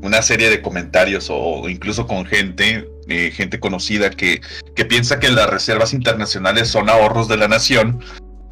una 0.00 0.22
serie 0.22 0.48
de 0.48 0.62
comentarios 0.62 1.26
o 1.28 1.68
incluso 1.68 2.06
con 2.06 2.24
gente, 2.24 2.88
eh, 3.08 3.32
gente 3.34 3.58
conocida 3.58 4.10
que, 4.10 4.40
que 4.76 4.84
piensa 4.84 5.18
que 5.18 5.28
las 5.28 5.50
reservas 5.50 5.92
internacionales 5.92 6.68
son 6.68 6.88
ahorros 6.88 7.26
de 7.26 7.36
la 7.36 7.48
nación 7.48 8.00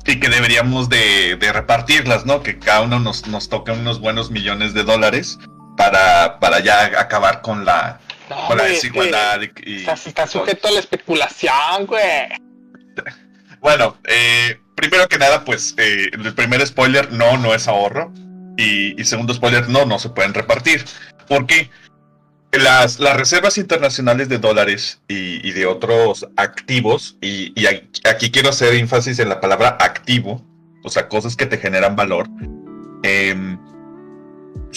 y 0.05 0.19
que 0.19 0.29
deberíamos 0.29 0.89
de, 0.89 1.37
de 1.37 1.53
repartirlas, 1.53 2.27
¿no? 2.27 2.43
Que 2.43 2.59
cada 2.59 2.83
uno 2.83 2.99
nos, 2.99 3.29
nos 3.29 3.49
toque 3.49 3.71
unos 3.71 4.01
buenos 4.01 4.31
millones 4.31 4.75
de 4.75 4.83
dólares 4.83 5.39
para, 5.77 6.39
para 6.41 6.61
ya 6.61 7.01
acabar 7.01 7.43
con 7.43 7.65
la, 7.65 8.01
con 8.49 8.59
la 8.59 8.65
desigualdad. 8.65 9.41
y, 9.65 9.87
está, 9.87 10.27
sujeto 10.27 10.69
a 10.69 10.73
la 10.73 10.81
especulación, 10.81 11.87
güey. 11.87 12.29
Bueno, 13.59 13.97
eh, 14.05 14.61
primero 14.77 15.09
que 15.09 15.19
nada, 15.19 15.45
pues 15.45 15.75
eh, 15.77 16.11
el 16.13 16.35
primer 16.35 16.65
spoiler, 16.65 17.11
no, 17.11 17.37
no 17.37 17.53
es 17.53 17.67
ahorro. 17.67 18.13
Y, 18.57 19.03
segundo 19.05 19.35
spoiler, 19.35 19.69
no, 19.69 19.85
no 19.85 19.99
se 19.99 20.11
pueden 20.11 20.35
repartir. 20.35 20.85
Porque 21.27 21.69
las, 22.53 23.01
las 23.01 23.17
reservas 23.17 23.59
internacionales 23.59 24.29
de 24.29 24.39
dólares 24.39 25.01
y, 25.09 25.51
de 25.51 25.67
otros 25.67 26.27
activos, 26.37 27.17
y, 27.21 27.53
aquí 28.09 28.31
quiero 28.31 28.51
hacer 28.51 28.75
énfasis 28.75 29.19
en 29.19 29.29
la 29.29 29.41
palabra 29.41 29.77
activo, 29.81 30.45
o 30.85 30.91
sea, 30.91 31.09
cosas 31.09 31.37
que 31.37 31.47
te 31.47 31.59
generan 31.59 31.97
valor, 31.97 32.29
em, 33.03 33.59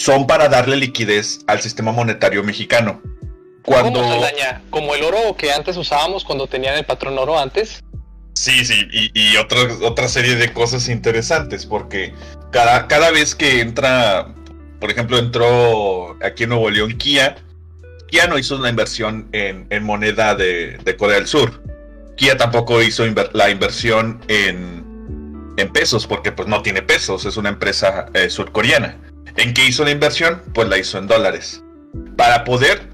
son 0.00 0.26
para 0.26 0.48
darle 0.48 0.76
liquidez 0.76 1.40
al 1.46 1.60
sistema 1.60 1.92
monetario 1.92 2.42
mexicano. 2.42 3.02
Cuando... 3.62 4.02
¿Como 4.70 4.94
el 4.94 5.04
oro 5.04 5.36
que 5.36 5.52
antes 5.52 5.76
usábamos 5.76 6.24
cuando 6.24 6.46
tenían 6.46 6.74
el 6.76 6.86
patrón 6.86 7.18
oro 7.18 7.38
antes? 7.38 7.84
Sí, 8.32 8.64
sí, 8.64 8.88
y, 8.90 9.36
otra, 9.36 9.58
otra 9.82 10.08
serie 10.08 10.36
de 10.36 10.50
cosas 10.54 10.88
interesantes, 10.88 11.66
porque 11.66 12.14
cada, 12.50 12.88
cada 12.88 13.10
vez 13.10 13.34
que 13.34 13.60
entra, 13.60 14.34
por 14.80 14.90
ejemplo, 14.90 15.18
entró 15.18 16.16
aquí 16.24 16.44
en 16.44 16.48
Nuevo 16.48 16.70
León 16.70 16.96
Kia, 16.96 17.36
Kia 18.08 18.26
no 18.26 18.38
hizo 18.38 18.56
una 18.56 18.70
inversión 18.70 19.28
en, 19.32 19.84
moneda 19.84 20.34
de, 20.34 20.96
Corea 20.98 21.16
del 21.16 21.26
Sur. 21.26 21.62
Kia 22.16 22.38
tampoco 22.38 22.80
hizo 22.80 23.04
la 23.34 23.50
inversión 23.50 24.24
en, 24.28 25.52
en, 25.58 25.72
pesos, 25.74 26.06
porque 26.06 26.32
pues 26.32 26.48
no 26.48 26.62
tiene 26.62 26.80
pesos, 26.80 27.26
es 27.26 27.36
una 27.36 27.50
empresa 27.50 28.06
eh, 28.14 28.30
surcoreana. 28.30 28.96
¿En 29.36 29.54
qué 29.54 29.66
hizo 29.66 29.84
la 29.84 29.90
inversión? 29.90 30.42
Pues 30.54 30.68
la 30.68 30.78
hizo 30.78 30.98
en 30.98 31.06
dólares. 31.06 31.62
Para 32.16 32.44
poder 32.44 32.88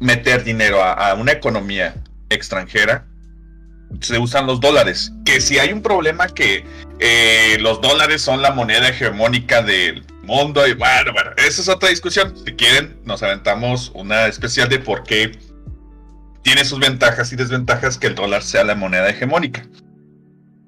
meter 0.00 0.44
dinero 0.44 0.82
a 0.82 1.14
una 1.14 1.32
economía 1.32 1.94
extranjera, 2.30 3.06
se 4.00 4.18
usan 4.18 4.46
los 4.46 4.60
dólares. 4.60 5.12
Que 5.24 5.40
si 5.40 5.58
hay 5.58 5.72
un 5.72 5.82
problema 5.82 6.28
que 6.28 6.64
eh, 7.00 7.58
los 7.60 7.80
dólares 7.80 8.22
son 8.22 8.42
la 8.42 8.52
moneda 8.52 8.88
hegemónica 8.88 9.62
del 9.62 10.04
mundo, 10.22 10.66
y 10.66 10.74
bueno, 10.74 11.12
bueno, 11.12 11.30
esa 11.36 11.62
es 11.62 11.68
otra 11.68 11.88
discusión. 11.88 12.34
Si 12.44 12.52
quieren, 12.52 13.00
nos 13.04 13.22
aventamos 13.22 13.90
una 13.94 14.26
especial 14.26 14.68
de 14.68 14.78
por 14.78 15.04
qué 15.04 15.38
tiene 16.42 16.64
sus 16.64 16.78
ventajas 16.78 17.32
y 17.32 17.36
desventajas 17.36 17.98
que 17.98 18.08
el 18.08 18.14
dólar 18.14 18.42
sea 18.42 18.64
la 18.64 18.74
moneda 18.74 19.08
hegemónica. 19.08 19.66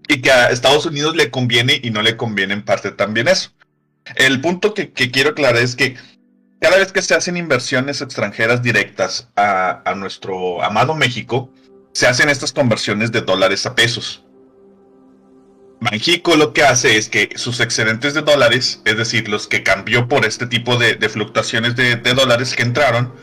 Y 0.09 0.23
que 0.23 0.33
a 0.33 0.51
Estados 0.51 0.87
Unidos 0.87 1.15
le 1.15 1.31
conviene 1.31 1.79
y 1.83 1.91
no 1.91 2.03
le 2.03 2.17
conviene 2.17 2.55
en 2.55 2.65
parte 2.65 2.91
también 2.91 3.29
eso. 3.29 3.53
El 4.17 4.41
punto 4.41 4.75
que, 4.75 4.93
quiero 4.93 5.31
aclarar 5.31 5.63
es 5.63 5.77
que 5.77 5.97
cada 6.61 6.77
vez 6.77 6.93
que 6.93 7.03
se 7.03 7.15
hacen 7.15 7.37
inversiones 7.37 8.01
extranjeras 8.01 8.63
directas 8.63 9.29
a, 9.37 9.95
nuestro 9.97 10.63
amado 10.63 10.95
México, 10.95 11.51
se 11.93 12.07
hacen 12.07 12.29
estas 12.29 12.53
conversiones 12.53 13.13
de 13.13 13.23
dólares 13.23 13.67
a 13.67 13.75
pesos. 13.75 14.25
Banjico 15.81 16.37
lo 16.37 16.53
que 16.53 16.63
hace 16.63 16.99
es 16.99 17.09
que 17.09 17.31
sus 17.37 17.61
excedentes 17.61 18.13
de 18.13 18.21
dólares, 18.21 18.83
es 18.85 18.99
decir, 18.99 19.29
los 19.29 19.47
que 19.47 19.63
cambió 19.63 20.07
por 20.09 20.27
este 20.27 20.47
tipo 20.47 20.77
de, 20.77 20.97
fluctuaciones 21.09 21.75
de, 21.75 21.97
dólares 21.97 22.55
que 22.55 22.63
entraron, 22.63 23.15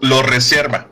los 0.00 0.24
reserva. 0.24 0.88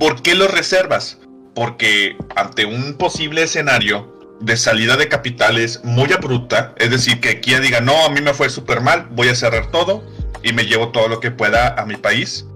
¿Por 0.00 0.22
qué 0.22 0.34
los 0.34 0.50
reservas? 0.50 1.18
Porque 1.54 2.16
ante 2.34 2.64
un 2.64 2.94
posible 2.94 3.44
escenario 3.44 4.11
de 4.42 4.56
salida 4.56 4.96
de 4.96 5.08
capitales 5.08 5.80
muy 5.84 6.12
abrupta, 6.12 6.74
es 6.76 6.90
decir, 6.90 7.20
que 7.20 7.40
Kia 7.40 7.60
diga, 7.60 7.80
no, 7.80 8.04
a 8.04 8.10
mí 8.10 8.20
me 8.20 8.34
fue 8.34 8.50
súper 8.50 8.80
mal, 8.80 9.06
voy 9.10 9.28
a 9.28 9.34
cerrar 9.34 9.70
todo 9.70 10.02
y 10.42 10.52
me 10.52 10.66
llevo 10.66 10.90
todo 10.90 11.08
lo 11.08 11.20
que 11.20 11.30
pueda 11.30 11.80
a 11.80 11.86
mi 11.86 11.96
país, 11.96 12.46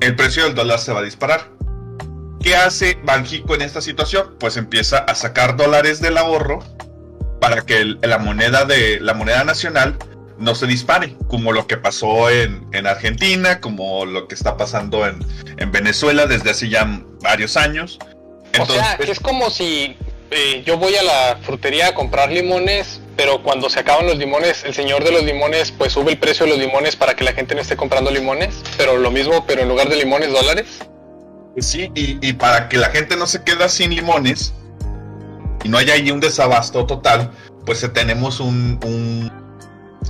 el 0.00 0.16
precio 0.16 0.44
del 0.44 0.54
dólar 0.54 0.78
se 0.78 0.92
va 0.92 1.00
a 1.00 1.02
disparar. 1.02 1.50
¿Qué 2.40 2.56
hace 2.56 2.98
Banjico 3.04 3.54
en 3.54 3.62
esta 3.62 3.80
situación? 3.80 4.36
Pues 4.38 4.56
empieza 4.56 4.98
a 4.98 5.14
sacar 5.14 5.56
dólares 5.56 6.00
del 6.00 6.16
ahorro 6.16 6.60
para 7.40 7.62
que 7.62 7.84
la 7.84 8.18
moneda 8.18 8.64
de 8.64 9.00
la 9.00 9.12
moneda 9.12 9.44
nacional 9.44 9.96
no 10.38 10.54
se 10.54 10.66
dispare, 10.66 11.16
como 11.28 11.52
lo 11.52 11.66
que 11.66 11.76
pasó 11.76 12.30
en, 12.30 12.64
Argentina, 12.86 13.60
como 13.60 14.06
lo 14.06 14.28
que 14.28 14.34
está 14.34 14.56
pasando 14.56 15.04
en, 15.06 15.18
Venezuela 15.72 16.26
desde 16.26 16.50
hace 16.50 16.68
ya 16.68 17.02
varios 17.20 17.56
años. 17.56 17.98
o 18.58 18.66
sea, 18.66 18.96
que 18.96 19.10
es 19.10 19.18
como 19.20 19.50
si 19.50 19.96
eh, 20.30 20.62
yo 20.64 20.78
voy 20.78 20.94
a 20.96 21.02
la 21.02 21.38
frutería 21.42 21.88
a 21.88 21.94
comprar 21.94 22.30
limones, 22.30 23.00
pero 23.16 23.42
cuando 23.42 23.70
se 23.70 23.80
acaban 23.80 24.06
los 24.06 24.18
limones, 24.18 24.64
el 24.64 24.74
señor 24.74 25.04
de 25.04 25.12
los 25.12 25.24
limones 25.24 25.72
pues 25.72 25.92
sube 25.92 26.12
el 26.12 26.18
precio 26.18 26.46
de 26.46 26.52
los 26.52 26.60
limones 26.60 26.96
para 26.96 27.14
que 27.14 27.24
la 27.24 27.32
gente 27.32 27.54
no 27.54 27.60
esté 27.60 27.76
comprando 27.76 28.10
limones, 28.10 28.54
pero 28.76 28.96
lo 28.96 29.10
mismo, 29.10 29.44
pero 29.46 29.62
en 29.62 29.68
lugar 29.68 29.88
de 29.88 29.96
limones, 29.96 30.32
dólares. 30.32 30.66
Sí, 31.60 31.90
y, 31.94 32.32
para 32.34 32.68
que 32.68 32.76
la 32.76 32.90
gente 32.90 33.16
no 33.16 33.26
se 33.26 33.42
quede 33.42 33.68
sin 33.68 33.90
limones 33.90 34.54
y 35.64 35.68
no 35.68 35.78
haya 35.78 35.94
ahí 35.94 36.10
un 36.10 36.20
desabasto 36.20 36.86
total, 36.86 37.32
pues 37.66 37.84
tenemos 37.92 38.38
un, 38.38 38.78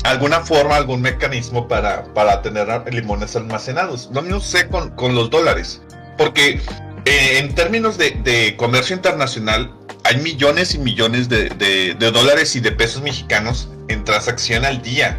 alguna 0.05 0.41
forma, 0.41 0.77
algún 0.77 1.01
mecanismo 1.01 1.67
para, 1.67 2.05
para 2.13 2.43
tener 2.43 2.69
limones 2.93 3.35
almacenados. 3.37 4.11
Lo 4.13 4.23
mismo 4.23 4.41
sé 4.41 4.69
con, 4.69 4.93
los 5.15 5.31
dólares, 5.31 5.81
porque 6.17 6.61
eh, 7.09 7.39
en 7.39 7.55
términos 7.55 7.97
de, 7.97 8.55
comercio 8.59 8.95
internacional 8.95 9.75
hay 10.05 10.19
millones 10.19 10.75
y 10.75 10.79
millones 10.79 11.31
de, 11.31 11.97
dólares 11.99 12.55
y 12.55 12.61
de 12.61 12.71
pesos 12.73 13.01
mexicanos 13.03 13.71
en 13.89 14.05
transacción 14.05 14.67
al 14.67 14.83
día. 14.83 15.19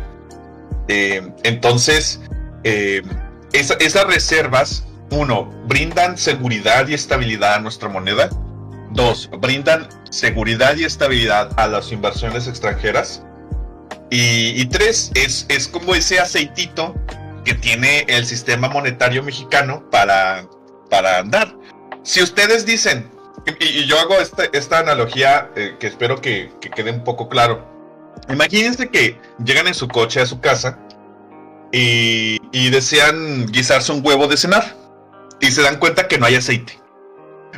Eh, 0.88 1.28
entonces, 1.44 2.22
eh, 2.64 3.02
esas 3.54 4.06
reservas 4.06 4.86
uno, 5.10 5.46
brindan 5.68 6.16
seguridad 6.16 6.88
y 6.88 6.94
estabilidad 6.94 7.56
a 7.56 7.60
nuestra 7.60 7.90
moneda. 7.90 8.30
Dos, 8.92 9.28
brindan 9.40 9.90
seguridad 10.12 10.76
y 10.78 10.84
estabilidad 10.84 11.52
a 11.58 11.68
las 11.68 11.92
inversiones 11.92 12.48
extranjeras. 12.48 13.24
Y, 14.12 14.64
tres, 14.66 15.12
es, 15.16 15.48
es 15.50 15.68
como 15.68 15.96
ese 15.96 16.20
aceitito 16.20 16.96
que 17.46 17.56
tiene 17.56 18.06
el 18.08 18.26
sistema 18.26 18.70
monetario 18.70 19.24
mexicano 19.24 19.88
para, 19.90 20.48
para 20.90 21.20
andar. 21.20 21.59
Si 22.04 22.22
ustedes 22.24 22.66
dicen, 22.66 23.10
y, 23.60 23.86
yo 23.86 24.00
hago 24.00 24.16
este, 24.20 24.50
esta 24.54 24.80
analogía 24.80 25.50
eh, 25.56 25.76
que 25.80 25.88
espero 25.88 26.22
que, 26.22 26.52
que 26.62 26.70
quede 26.70 26.92
un 26.92 27.04
poco 27.04 27.30
claro. 27.30 27.68
Imagínense 28.30 28.90
que 28.90 29.20
llegan 29.44 29.68
en 29.68 29.74
su 29.74 29.88
coche 29.88 30.22
a 30.22 30.26
su 30.26 30.40
casa 30.40 30.78
y, 31.72 32.38
y, 32.52 32.70
desean 32.70 33.48
guisarse 33.48 33.92
un 33.92 34.06
huevo 34.06 34.28
de 34.28 34.38
cenar 34.38 34.76
y 35.40 35.52
se 35.52 35.62
dan 35.62 35.78
cuenta 35.78 36.08
que 36.08 36.18
no 36.18 36.26
hay 36.26 36.36
aceite. 36.36 36.80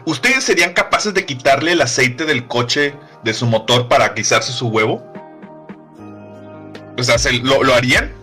¿Ustedes 0.06 0.44
serían 0.44 0.74
capaces 0.74 1.14
de 1.14 1.26
quitarle 1.26 1.74
el 1.74 1.82
aceite 1.82 2.26
del 2.26 2.48
coche 2.48 2.96
de 3.24 3.34
su 3.34 3.46
motor 3.46 3.88
para 3.88 4.10
guisarse 4.10 4.52
su 4.52 4.68
huevo? 4.68 5.04
O 6.98 7.04
sea, 7.04 7.18
lo, 7.42 7.74
harían? 7.74 8.14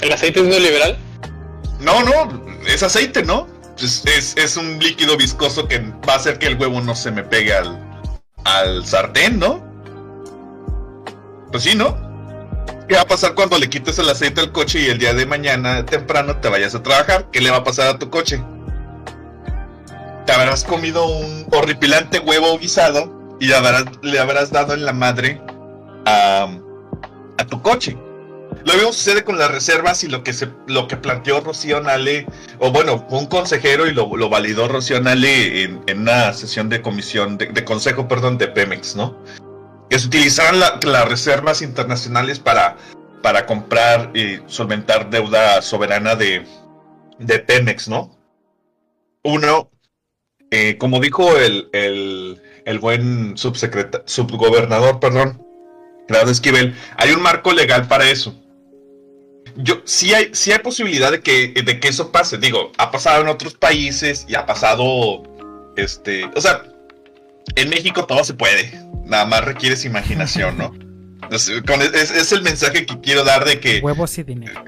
¿El 0.00 0.12
aceite 0.12 0.40
es 0.40 0.46
neoliberal? 0.46 0.98
No, 1.80 2.02
no, 2.02 2.44
es 2.66 2.82
aceite, 2.82 3.22
¿no? 3.22 3.48
Es, 3.82 4.56
un 4.56 4.78
líquido 4.78 5.16
viscoso 5.16 5.66
que 5.66 5.78
va 5.78 6.14
a 6.14 6.16
hacer 6.16 6.38
que 6.38 6.46
el 6.46 6.58
huevo 6.58 6.80
no 6.80 6.94
se 6.94 7.10
me 7.10 7.22
pegue 7.22 7.54
al, 7.54 7.78
al 8.44 8.86
sartén, 8.86 9.38
¿no? 9.38 9.64
Pues 11.50 11.64
sí, 11.64 11.74
¿no? 11.74 11.96
¿Qué 12.88 12.96
va 12.96 13.02
a 13.02 13.06
pasar 13.06 13.34
cuando 13.34 13.56
le 13.56 13.70
quites 13.70 13.98
el 13.98 14.08
aceite 14.08 14.40
al 14.40 14.52
coche 14.52 14.80
y 14.80 14.86
el 14.86 14.98
día 14.98 15.14
de 15.14 15.24
mañana 15.24 15.86
temprano 15.86 16.36
te 16.36 16.48
vayas 16.48 16.74
a 16.74 16.82
trabajar? 16.82 17.30
¿Qué 17.30 17.40
le 17.40 17.50
va 17.50 17.58
a 17.58 17.64
pasar 17.64 17.86
a 17.86 17.98
tu 17.98 18.10
coche? 18.10 18.42
Te 20.26 20.32
habrás 20.32 20.64
comido 20.64 21.06
un 21.06 21.46
horripilante 21.52 22.18
huevo 22.18 22.58
guisado 22.58 23.36
y 23.40 23.46
le 23.46 24.18
habrás, 24.18 24.50
dado 24.50 24.74
en 24.74 24.84
la 24.84 24.92
madre 24.92 25.40
a, 26.04 26.48
tu 27.48 27.62
coche. 27.62 27.96
Lo 28.64 28.74
mismo 28.74 28.92
sucede 28.92 29.24
con 29.24 29.38
las 29.38 29.50
reservas 29.50 30.04
y 30.04 30.08
lo 30.08 30.22
que 30.22 30.32
se 30.32 30.48
lo 30.66 30.86
que 30.86 30.96
planteó 30.96 31.40
Rocío 31.40 31.80
Nale, 31.80 32.26
o 32.58 32.70
bueno, 32.70 33.06
un 33.10 33.26
consejero 33.26 33.86
y 33.86 33.92
lo, 33.92 34.08
validó 34.28 34.68
Rocío 34.68 35.00
Nale 35.00 35.62
en, 35.62 36.00
una 36.00 36.32
sesión 36.32 36.68
de 36.68 36.82
comisión, 36.82 37.38
de, 37.38 37.64
consejo, 37.64 38.06
perdón, 38.06 38.38
de 38.38 38.48
Pemex, 38.48 38.96
¿no? 38.96 39.16
que 39.88 39.98
se 39.98 40.06
utilizaran 40.06 40.60
las 40.60 41.08
reservas 41.08 41.62
internacionales 41.62 42.38
para, 42.38 42.76
para 43.22 43.44
comprar 43.44 44.12
y 44.14 44.38
solventar 44.46 45.10
deuda 45.10 45.60
soberana 45.62 46.14
de, 46.14 46.46
de 47.18 47.38
Pemex, 47.40 47.88
¿no? 47.88 48.16
Uno, 49.22 49.70
eh, 50.50 50.78
como 50.78 51.00
dijo 51.00 51.36
el, 51.36 51.68
el, 51.72 52.78
buen 52.78 53.36
subgobernador, 53.36 55.00
perdón, 55.00 55.44
Claudio 56.08 56.32
Esquivel, 56.32 56.74
hay 56.96 57.10
un 57.10 57.20
marco 57.20 57.52
legal 57.52 57.86
para 57.86 58.08
eso. 58.08 58.34
Yo, 59.56 59.82
sí 59.84 60.14
hay, 60.14 60.30
sí 60.32 60.52
hay 60.52 60.58
posibilidad 60.58 61.10
de 61.10 61.20
que, 61.20 61.48
de 61.48 61.80
que 61.80 61.88
eso 61.88 62.12
pase. 62.12 62.38
Digo, 62.38 62.72
ha 62.78 62.90
pasado 62.90 63.22
en 63.22 63.28
otros 63.28 63.54
países 63.54 64.26
y 64.28 64.34
ha 64.34 64.46
pasado, 64.46 65.22
este, 65.76 66.24
o 66.34 66.40
sea, 66.40 66.62
en 67.56 67.68
México 67.68 68.06
todo 68.06 68.24
se 68.24 68.34
puede 68.34 68.72
nada 69.04 69.26
más 69.26 69.44
requieres 69.44 69.84
imaginación, 69.84 70.56
¿no? 70.56 70.72
es, 71.30 72.32
el 72.32 72.42
mensaje 72.42 72.86
que 72.86 73.00
quiero 73.00 73.24
dar 73.24 73.44
de 73.44 73.60
que... 73.60 73.80
Huevos 73.80 74.16
y 74.18 74.22
dinero. 74.22 74.64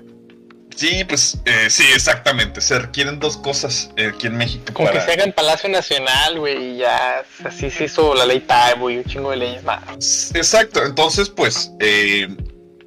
Sí, 0.77 1.05
pues 1.05 1.39
eh, 1.45 1.69
sí, 1.69 1.85
exactamente. 1.95 2.61
Se 2.61 2.79
requieren 2.79 3.21
dos 3.21 3.37
cosas 3.37 3.91
eh, 3.97 4.11
aquí 4.15 4.27
en 4.27 4.37
México. 4.37 4.65
Como 4.73 4.91
que 4.91 5.01
se 5.01 5.13
haga 5.13 5.25
en 5.25 5.33
Palacio 5.33 5.69
Nacional, 5.69 6.39
güey, 6.39 6.75
y 6.75 6.79
ya 6.79 7.25
así 7.45 7.71
se 7.71 7.85
hizo 7.85 8.15
la 8.15 8.25
ley 8.25 8.41
Taibo 8.41 8.91
y 8.91 8.99
un 8.99 9.05
chingo 9.05 9.31
de 9.31 9.37
leyes 9.37 9.63
más. 9.65 10.33
Exacto, 10.35 10.85
entonces 10.85 11.29
pues 11.29 11.73
eh, 11.79 12.29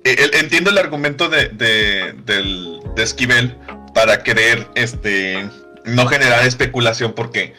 entiendo 0.06 0.70
el 0.70 0.78
argumento 0.78 1.30
de, 1.30 1.50
del, 1.50 2.80
de 2.96 3.04
Esquivel 3.04 3.58
para 3.94 4.24
querer 4.24 4.68
este 4.76 5.50
no 5.86 6.08
generar 6.08 6.46
especulación 6.46 7.14
porque 7.14 7.54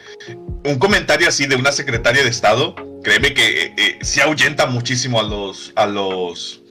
un 0.63 0.79
comentario 0.79 1.27
así 1.27 1.45
de 1.45 1.55
una 1.55 1.71
secretaria 1.71 2.23
de 2.23 2.29
Estado, 2.29 2.75
créeme 3.03 3.33
que 3.33 3.63
eh, 3.63 3.73
eh, 3.77 3.99
se 4.01 4.21
ahuyenta 4.21 4.65
muchísimo 4.65 5.19
a 5.19 5.23
los 5.23 5.71
a 5.75 5.85
los 5.85 6.61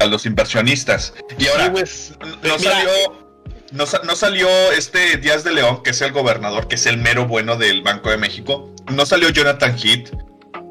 a 0.00 0.06
los 0.06 0.26
inversionistas. 0.26 1.14
Y 1.38 1.46
ahora 1.46 1.72
pues, 1.72 2.12
no 2.42 2.58
salió 2.58 3.24
no, 3.72 3.84
no, 4.04 4.14
salió 4.14 4.48
este 4.72 5.16
Díaz 5.16 5.42
de 5.42 5.52
León, 5.52 5.82
que 5.82 5.90
es 5.90 6.00
el 6.00 6.12
gobernador, 6.12 6.68
que 6.68 6.76
es 6.76 6.86
el 6.86 6.96
mero 6.96 7.26
bueno 7.26 7.56
del 7.56 7.82
Banco 7.82 8.10
de 8.10 8.18
México. 8.18 8.72
No 8.92 9.04
salió 9.04 9.30
Jonathan 9.30 9.76
Heath. 9.76 10.10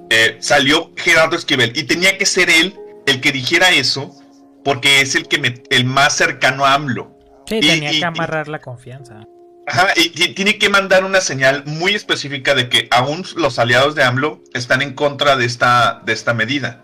Eh, 0.09 0.37
salió 0.39 0.91
Gerardo 0.95 1.35
Esquivel. 1.35 1.73
Y 1.75 1.83
tenía 1.83 2.17
que 2.17 2.25
ser 2.25 2.49
él 2.49 2.77
el 3.05 3.19
que 3.19 3.33
dijera 3.33 3.71
eso, 3.71 4.15
porque 4.63 5.01
es 5.01 5.15
el 5.15 5.27
que 5.27 5.39
me, 5.39 5.55
el 5.69 5.85
más 5.85 6.15
cercano 6.15 6.65
a 6.65 6.73
AMLO. 6.73 7.17
Sí, 7.47 7.59
tenía 7.59 7.91
que 7.91 8.05
amarrar 8.05 8.47
la 8.47 8.59
confianza. 8.59 9.25
Ajá, 9.65 9.93
y 9.95 10.09
tiene 10.33 10.57
que 10.57 10.69
mandar 10.69 11.05
una 11.05 11.21
señal 11.21 11.63
muy 11.65 11.95
específica 11.95 12.53
de 12.53 12.67
que 12.67 12.87
aún 12.91 13.25
los 13.37 13.59
aliados 13.59 13.95
de 13.95 14.03
AMLO 14.03 14.41
están 14.53 14.81
en 14.81 14.93
contra 14.93 15.37
de 15.37 15.45
esta, 15.45 16.01
de 16.05 16.11
esta 16.11 16.33
medida. 16.33 16.83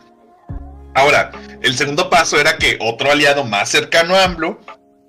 Ahora, 0.96 1.32
el 1.62 1.76
segundo 1.76 2.10
paso 2.10 2.40
era 2.40 2.58
que 2.58 2.78
otro 2.82 3.12
aliado 3.12 3.44
más 3.44 3.70
cercano 3.70 4.16
a 4.16 4.24
AMLO 4.24 4.60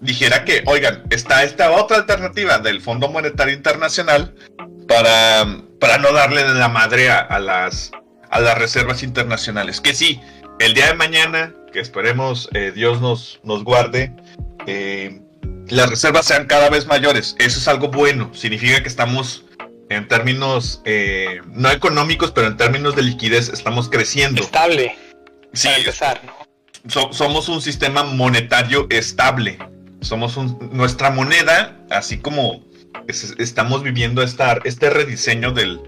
dijera 0.00 0.44
que, 0.44 0.62
oigan, 0.66 1.04
está 1.10 1.44
esta 1.44 1.70
otra 1.70 1.98
alternativa 1.98 2.58
del 2.58 2.80
Fondo 2.80 3.08
Monetario 3.08 3.54
Internacional 3.54 4.34
para, 4.88 5.46
para 5.78 5.98
no 5.98 6.12
darle 6.12 6.42
de 6.42 6.54
la 6.54 6.68
madre 6.68 7.10
a, 7.10 7.38
las, 7.38 7.92
a 8.30 8.40
las 8.40 8.58
reservas 8.58 9.02
internacionales. 9.02 9.80
Que 9.80 9.94
sí, 9.94 10.20
el 10.58 10.74
día 10.74 10.86
de 10.86 10.94
mañana, 10.94 11.54
que 11.70 11.80
esperemos 11.80 12.48
eh, 12.54 12.72
Dios 12.74 13.00
nos, 13.00 13.40
nos 13.42 13.64
guarde, 13.64 14.12
eh, 14.66 15.20
las 15.68 15.88
reservas 15.88 16.26
sean 16.26 16.46
cada 16.46 16.68
vez 16.70 16.86
mayores. 16.86 17.36
Eso 17.38 17.58
es 17.58 17.68
algo 17.68 17.88
bueno. 17.88 18.32
Significa 18.34 18.82
que 18.82 18.88
estamos 18.88 19.44
en 19.88 20.08
términos 20.08 20.82
eh, 20.84 21.40
no 21.46 21.70
económicos, 21.70 22.32
pero 22.32 22.48
en 22.48 22.56
términos 22.56 22.96
de 22.96 23.02
liquidez 23.02 23.48
estamos 23.48 23.88
creciendo. 23.88 24.42
Estable. 24.42 24.96
Sí, 25.52 25.68
empezar, 25.76 26.20
somos 26.86 27.48
un 27.48 27.60
sistema 27.60 28.04
monetario 28.04 28.86
estable 28.90 29.58
somos 30.00 30.36
nuestra 30.72 31.10
moneda, 31.10 31.76
así 31.90 32.18
como 32.18 32.64
estamos 33.08 33.82
viviendo 33.82 34.22
esta, 34.22 34.58
este 34.64 34.90
rediseño 34.90 35.52
del, 35.52 35.80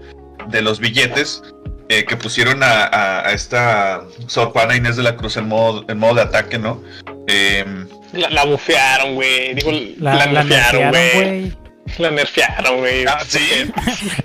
de 0.49 0.61
los 0.61 0.79
billetes 0.79 1.41
eh, 1.89 2.05
que 2.05 2.17
pusieron 2.17 2.61
a, 2.63 3.31
esta 3.31 4.03
Sor 4.27 4.51
Juana 4.51 4.75
Inés 4.75 4.95
de 4.95 5.03
la 5.03 5.15
Cruz 5.15 5.37
en 5.37 5.47
modo, 5.47 5.85
en 5.87 5.97
modo 5.97 6.15
de 6.15 6.21
ataque, 6.21 6.57
¿no? 6.57 6.81
Em, 7.27 7.87
la, 8.13 8.45
bufearon, 8.45 9.15
güey. 9.15 9.53
Digo, 9.55 9.71
la, 9.99 10.25
nerfearon, 10.25 10.89
güey. 10.89 11.53
La 11.97 12.11
nerfearon, 12.11 12.77
güey. 12.77 13.05
Ah, 13.05 13.19
sí. 13.25 13.71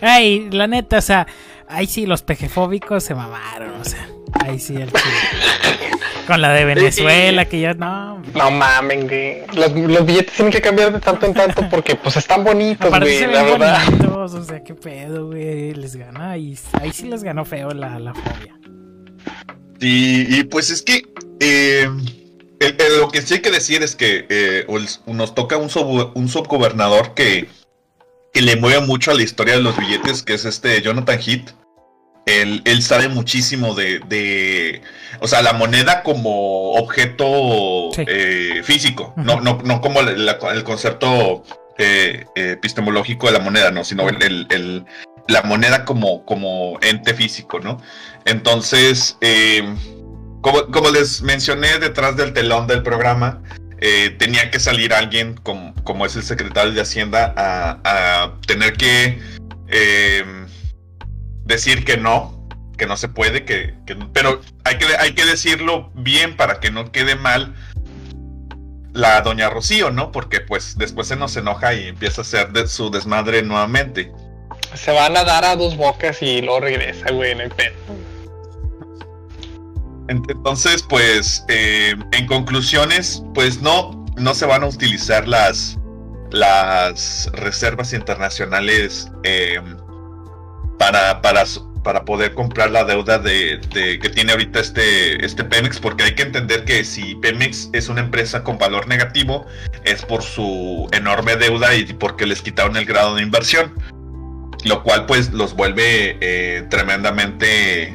Ay, 0.01 0.49
la 0.51 0.67
neta, 0.67 0.99
o 0.99 1.03
sea, 1.03 1.27
ahí 1.69 1.87
sí 1.87 2.07
los 2.07 2.23
pejefóbicos 2.23 3.05
se 3.05 3.15
mamaron, 3.15 3.81
o 3.81 3.85
sea. 3.85 4.09
Ahí 4.45 4.59
sí, 4.59 4.77
el 4.77 4.91
Con 6.29 6.43
la 6.43 6.53
de 6.53 6.67
Venezuela, 6.67 7.47
que 7.47 7.59
ya 7.59 7.73
no. 7.73 8.23
No 8.35 8.51
mamen, 8.51 9.09
güey. 9.09 9.47
Los, 9.55 9.73
billetes 10.05 10.35
tienen 10.35 10.53
que 10.53 10.61
cambiar 10.61 10.93
de 10.93 11.01
tanto 11.01 11.25
en 11.25 11.33
tanto 11.33 11.67
porque, 11.71 11.97
pues, 11.97 12.19
están 12.19 12.45
bonitos, 12.45 12.91
güey, 12.91 13.27
la 13.27 13.45
verdad. 13.45 13.85
Bonitos, 13.87 14.35
o 14.35 14.45
sea, 14.45 14.63
qué 14.63 14.75
pedo, 14.75 15.29
güey. 15.29 15.73
Les 15.73 15.97
gana. 15.97 16.37
Y 16.37 16.55
ahí 16.83 16.93
sí 16.93 17.09
les 17.09 17.25
ganó 17.25 17.47
feo 17.47 17.71
la, 17.71 17.99
la 17.99 18.13
fobia. 18.13 18.55
Y, 19.81 20.39
y 20.39 20.45
pues 20.45 20.69
es 20.69 20.83
que. 20.83 21.03
Eh, 21.41 21.89
lo 22.99 23.09
que 23.09 23.23
sí 23.23 23.35
hay 23.35 23.41
que 23.41 23.51
decir 23.51 23.83
es 23.83 23.97
que 23.97 24.27
eh, 24.29 24.67
nos 25.07 25.35
toca 25.35 25.57
un, 25.57 25.71
un 26.15 26.29
subgobernador 26.29 27.15
que, 27.15 27.49
que 28.35 28.43
le 28.43 28.57
mueve 28.57 28.85
mucho 28.85 29.13
a 29.13 29.15
la 29.15 29.23
historia 29.23 29.55
de 29.55 29.63
los 29.63 29.79
billetes, 29.79 30.23
que 30.23 30.35
es 30.35 30.45
este 30.45 30.83
Jonathan 30.83 31.19
Heath. 31.19 31.55
Él, 32.29 32.83
sabe 32.83 33.09
muchísimo 33.09 33.75
de, 33.75 34.83
o 35.21 35.27
sea, 35.27 35.41
la 35.41 35.55
moneda 35.55 36.03
como 36.03 36.75
objeto 36.75 37.91
eh, 37.97 38.61
físico, 38.63 39.15
no, 39.17 39.41
no, 39.41 39.59
no 39.65 39.81
como 39.81 40.01
el, 40.01 40.63
concepto 40.63 41.43
eh, 41.79 42.27
epistemológico 42.35 43.29
de 43.29 43.33
la 43.33 43.39
moneda, 43.39 43.71
no, 43.71 43.83
sino 43.83 44.07
el, 44.11 44.85
la 45.27 45.43
moneda 45.43 45.87
como, 45.87 46.27
como 46.27 46.79
ente 46.83 47.15
físico, 47.15 47.61
¿no? 47.61 47.81
Entonces, 48.27 49.17
eh, 49.23 49.75
como, 50.43 50.91
les 50.91 51.23
mencioné 51.23 51.79
detrás 51.79 52.17
del 52.19 52.35
telón 52.35 52.67
del 52.67 52.83
programa, 52.83 53.43
tenía 54.19 54.51
que 54.51 54.61
salir 54.61 54.93
alguien 54.93 55.35
como, 55.35 55.75
como, 55.83 56.05
es 56.05 56.15
el 56.15 56.25
secretario 56.25 56.73
de 56.73 56.83
Hacienda 56.83 57.33
a, 57.37 57.79
a 57.85 58.35
tener 58.47 58.75
que 58.75 59.19
decir 61.49 61.85
que 61.85 61.97
no, 61.97 62.47
que 62.77 62.87
no 62.87 62.97
se 62.97 63.09
puede, 63.09 63.45
que, 63.45 63.75
pero 64.13 64.41
hay 64.65 64.79
que, 64.79 64.87
hay 64.99 65.15
que 65.15 65.25
decirlo 65.25 65.91
bien 65.95 66.37
para 66.37 66.61
que 66.61 66.71
no 66.71 66.93
quede 66.93 67.17
mal 67.17 67.55
la 68.93 69.21
doña 69.23 69.51
Rocío, 69.51 69.91
¿no? 69.91 70.13
Porque 70.13 70.41
pues 70.41 70.77
después 70.77 71.09
se 71.09 71.17
nos 71.17 71.37
enoja 71.37 71.75
y 71.75 71.89
empieza 71.89 72.21
a 72.21 72.23
hacer 72.23 72.53
de 72.53 72.69
su 72.69 72.91
desmadre 72.91 73.43
nuevamente. 73.43 74.13
Se 74.75 74.93
van 74.93 75.17
a 75.17 75.25
dar 75.25 75.45
a 75.45 75.57
dos 75.57 75.77
bocas 75.77 76.23
y 76.23 76.43
luego 76.43 76.61
regresa, 76.61 77.11
güey, 77.11 77.33
en 77.33 77.41
el 77.41 77.51
pedo. 77.51 77.75
Entonces, 80.09 80.83
pues, 80.83 81.45
eh, 81.49 81.95
en 82.13 82.27
conclusiones, 82.27 83.23
pues 83.35 83.61
no, 83.61 84.07
no 84.17 84.35
se 84.35 84.47
van 84.47 84.63
a 84.63 84.67
utilizar 84.67 85.29
las, 85.29 85.79
las 86.31 87.31
reservas 87.33 87.93
internacionales 87.93 89.11
eh, 89.25 89.61
para, 90.79 91.21
para, 91.21 91.45
para 91.83 92.05
poder 92.05 92.35
comprar 92.35 92.71
la 92.71 92.85
deuda 92.85 93.19
de, 93.19 93.61
que 93.73 94.09
tiene 94.09 94.33
ahorita 94.33 94.61
este, 94.61 95.25
este 95.25 95.45
Pemex, 95.45 95.79
porque 95.81 96.05
hay 96.05 96.15
que 96.15 96.23
entender 96.23 96.65
que 96.65 96.85
si 96.85 97.15
Pemex 97.17 97.71
es 97.73 97.89
una 97.89 98.01
empresa 98.01 98.45
con 98.45 98.59
valor 98.59 98.89
negativo, 98.89 99.47
es 99.85 100.05
por 100.05 100.23
su 100.23 100.89
enorme 100.93 101.37
deuda 101.37 101.75
y 101.75 101.85
porque 101.93 102.27
les 102.27 102.43
quitaron 102.43 102.77
el 102.77 102.85
grado 102.85 103.17
de 103.17 103.23
inversión, 103.23 103.73
lo 104.65 104.83
cual 104.83 105.07
pues 105.07 105.33
los 105.33 105.55
vuelve 105.55 106.17
eh, 106.21 106.65
tremendamente 106.71 107.95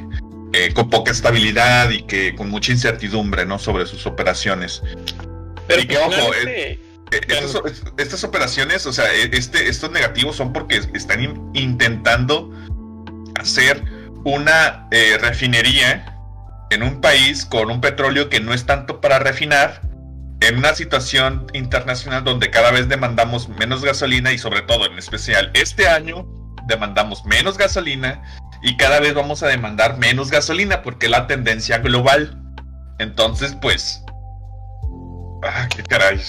eh, 0.53 0.73
con 0.73 0.89
poca 0.89 1.11
estabilidad 1.11 1.89
y 1.89 2.03
que 2.03 2.36
con 2.36 2.49
mucha 2.49 2.71
incertidumbre 2.71 3.45
¿no? 3.45 3.59
sobre 3.59 3.86
sus 3.86 4.05
operaciones. 4.05 4.81
Pero 5.67 5.81
y 5.81 5.88
que 5.88 5.97
ojo, 5.97 6.34
eh, 6.45 6.79
estas, 7.97 8.23
operaciones, 8.23 8.86
o 8.86 8.93
sea, 8.93 9.11
este, 9.13 9.69
estos 9.69 9.91
negativos 9.91 10.36
son 10.36 10.51
porque 10.51 10.81
están 10.93 11.51
intentando 11.53 12.51
hacer 13.43 13.83
una 14.25 14.87
eh, 14.91 15.17
refinería 15.19 16.17
en 16.69 16.83
un 16.83 17.01
país 17.01 17.45
con 17.45 17.69
un 17.69 17.81
petróleo 17.81 18.29
que 18.29 18.39
no 18.39 18.53
es 18.53 18.65
tanto 18.65 18.99
para 18.99 19.19
refinar, 19.19 19.81
en 20.47 20.57
una 20.57 20.73
situación 20.75 21.47
internacional 21.53 22.23
donde 22.23 22.49
cada 22.49 22.71
vez 22.71 22.89
demandamos 22.89 23.47
menos 23.47 23.83
gasolina 23.83 24.33
y 24.33 24.37
sobre 24.37 24.61
todo 24.61 24.85
en 24.87 24.97
especial 24.97 25.51
este 25.53 25.87
año 25.87 26.25
demandamos 26.67 27.23
menos 27.25 27.57
gasolina 27.57 28.21
y 28.61 28.75
cada 28.77 28.99
vez 28.99 29.13
vamos 29.13 29.43
a 29.43 29.47
demandar 29.47 29.97
menos 29.97 30.31
gasolina 30.31 30.81
porque 30.81 31.05
es 31.05 31.11
la 31.11 31.27
tendencia 31.27 31.77
global. 31.79 32.39
Entonces, 32.99 33.55
pues... 33.61 34.01
Ah, 35.43 35.67
qué 35.75 35.83
caray. 35.83 36.21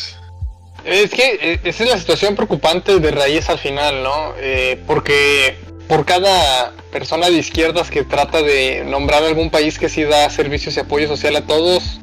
Es 0.84 1.10
que 1.10 1.38
eh, 1.40 1.60
esa 1.62 1.84
es 1.84 1.90
la 1.90 1.98
situación 1.98 2.34
preocupante 2.34 2.98
de 2.98 3.10
raíz 3.10 3.48
al 3.48 3.58
final, 3.58 4.02
¿no? 4.02 4.34
Eh, 4.38 4.82
porque 4.86 5.56
por 5.88 6.04
cada 6.04 6.72
persona 6.94 7.28
de 7.28 7.38
izquierdas 7.38 7.90
que 7.90 8.04
trata 8.04 8.40
de 8.40 8.84
nombrar 8.84 9.24
algún 9.24 9.50
país 9.50 9.80
que 9.80 9.88
sí 9.88 10.04
da 10.04 10.30
servicios 10.30 10.76
y 10.76 10.80
apoyo 10.80 11.08
social 11.08 11.34
a 11.34 11.44
todos, 11.44 12.00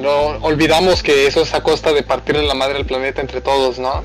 no 0.00 0.10
olvidamos 0.42 1.04
que 1.04 1.28
eso 1.28 1.42
es 1.42 1.54
a 1.54 1.62
costa 1.62 1.92
de 1.92 2.02
partirle 2.02 2.42
la 2.42 2.54
madre 2.54 2.78
al 2.78 2.84
planeta 2.84 3.20
entre 3.20 3.40
todos, 3.40 3.78
¿no? 3.78 4.02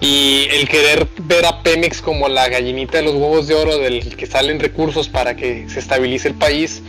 Y 0.00 0.48
el 0.50 0.68
querer 0.68 1.06
ver 1.20 1.46
a 1.46 1.62
Pemex 1.62 2.02
como 2.02 2.28
la 2.28 2.48
gallinita 2.48 2.98
de 2.98 3.04
los 3.04 3.14
huevos 3.14 3.46
de 3.46 3.54
oro 3.54 3.78
del 3.78 4.16
que 4.16 4.26
salen 4.26 4.58
recursos 4.58 5.08
para 5.08 5.36
que 5.36 5.68
se 5.68 5.78
estabilice 5.78 6.26
el 6.26 6.34
país, 6.34 6.82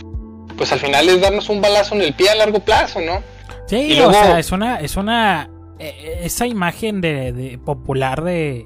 pues 0.58 0.72
al 0.72 0.80
final 0.80 1.08
es 1.08 1.22
darnos 1.22 1.50
un 1.50 1.62
balazo 1.62 1.94
en 1.94 2.02
el 2.02 2.16
pie 2.16 2.32
a 2.32 2.36
largo 2.36 2.62
plazo, 2.62 3.00
¿no? 3.00 3.22
Sí, 3.68 4.00
o 4.02 4.12
sea, 4.12 4.40
es 4.40 4.52
una, 4.52 4.80
es 4.80 4.96
una, 4.96 5.52
eh, 5.78 6.22
esa 6.24 6.48
imagen 6.48 7.00
de 7.00 7.60
popular 7.64 8.24
de, 8.24 8.66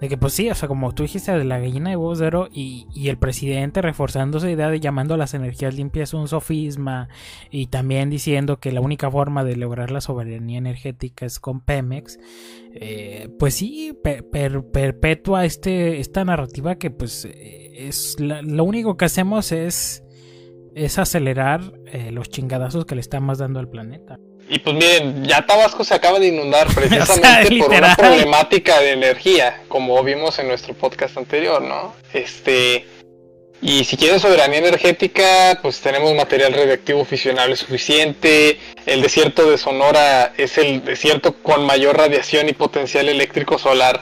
de 0.00 0.08
que 0.08 0.16
pues 0.16 0.32
sí, 0.32 0.48
o 0.48 0.54
sea, 0.54 0.66
como 0.66 0.92
tú 0.92 1.02
dijiste, 1.02 1.32
de 1.32 1.44
la 1.44 1.58
gallina 1.58 1.90
de 1.90 1.96
huevos 1.96 2.18
de 2.18 2.30
y, 2.52 2.86
el 3.08 3.18
presidente 3.18 3.82
reforzando 3.82 4.38
esa 4.38 4.50
idea 4.50 4.70
de 4.70 4.80
llamando 4.80 5.14
a 5.14 5.16
las 5.16 5.34
energías 5.34 5.74
limpias 5.74 6.14
un 6.14 6.28
sofisma 6.28 7.08
y 7.50 7.66
también 7.66 8.08
diciendo 8.08 8.58
que 8.58 8.72
la 8.72 8.80
única 8.80 9.10
forma 9.10 9.44
de 9.44 9.56
lograr 9.56 9.90
la 9.90 10.00
soberanía 10.00 10.58
energética 10.58 11.26
es 11.26 11.38
con 11.38 11.60
Pemex, 11.60 12.18
eh, 12.72 13.28
pues 13.38 13.54
sí, 13.54 13.92
perpetúa 14.02 15.44
este, 15.44 16.00
esta 16.00 16.24
narrativa 16.24 16.76
que 16.76 16.90
pues 16.90 17.26
es 17.26 18.16
lo 18.20 18.64
único 18.64 18.96
que 18.96 19.04
hacemos 19.04 19.52
es, 19.52 20.04
es 20.74 20.98
acelerar 20.98 21.72
eh, 21.86 22.10
los 22.10 22.28
chingadazos 22.28 22.86
que 22.86 22.94
le 22.94 23.00
estamos 23.00 23.38
dando 23.38 23.60
al 23.60 23.68
planeta. 23.68 24.18
Y 24.50 24.58
pues 24.58 24.74
miren, 24.74 25.24
ya 25.24 25.46
Tabasco 25.46 25.84
se 25.84 25.94
acaba 25.94 26.18
de 26.18 26.26
inundar 26.26 26.66
precisamente 26.74 27.56
por 27.58 27.72
una 27.72 27.94
problemática 27.94 28.80
de 28.80 28.92
energía, 28.92 29.62
como 29.68 30.02
vimos 30.02 30.40
en 30.40 30.48
nuestro 30.48 30.74
podcast 30.74 31.16
anterior, 31.16 31.62
¿no? 31.62 31.94
Este, 32.12 32.84
y 33.62 33.84
si 33.84 33.96
quieren 33.96 34.18
soberanía 34.18 34.58
energética, 34.58 35.60
pues 35.62 35.80
tenemos 35.80 36.12
material 36.16 36.52
radiactivo 36.52 37.04
fisionable 37.04 37.54
suficiente. 37.54 38.58
El 38.86 39.02
desierto 39.02 39.48
de 39.48 39.56
Sonora 39.56 40.32
es 40.36 40.58
el 40.58 40.84
desierto 40.84 41.34
con 41.34 41.64
mayor 41.64 41.96
radiación 41.96 42.48
y 42.48 42.52
potencial 42.52 43.08
eléctrico 43.08 43.56
solar 43.56 44.00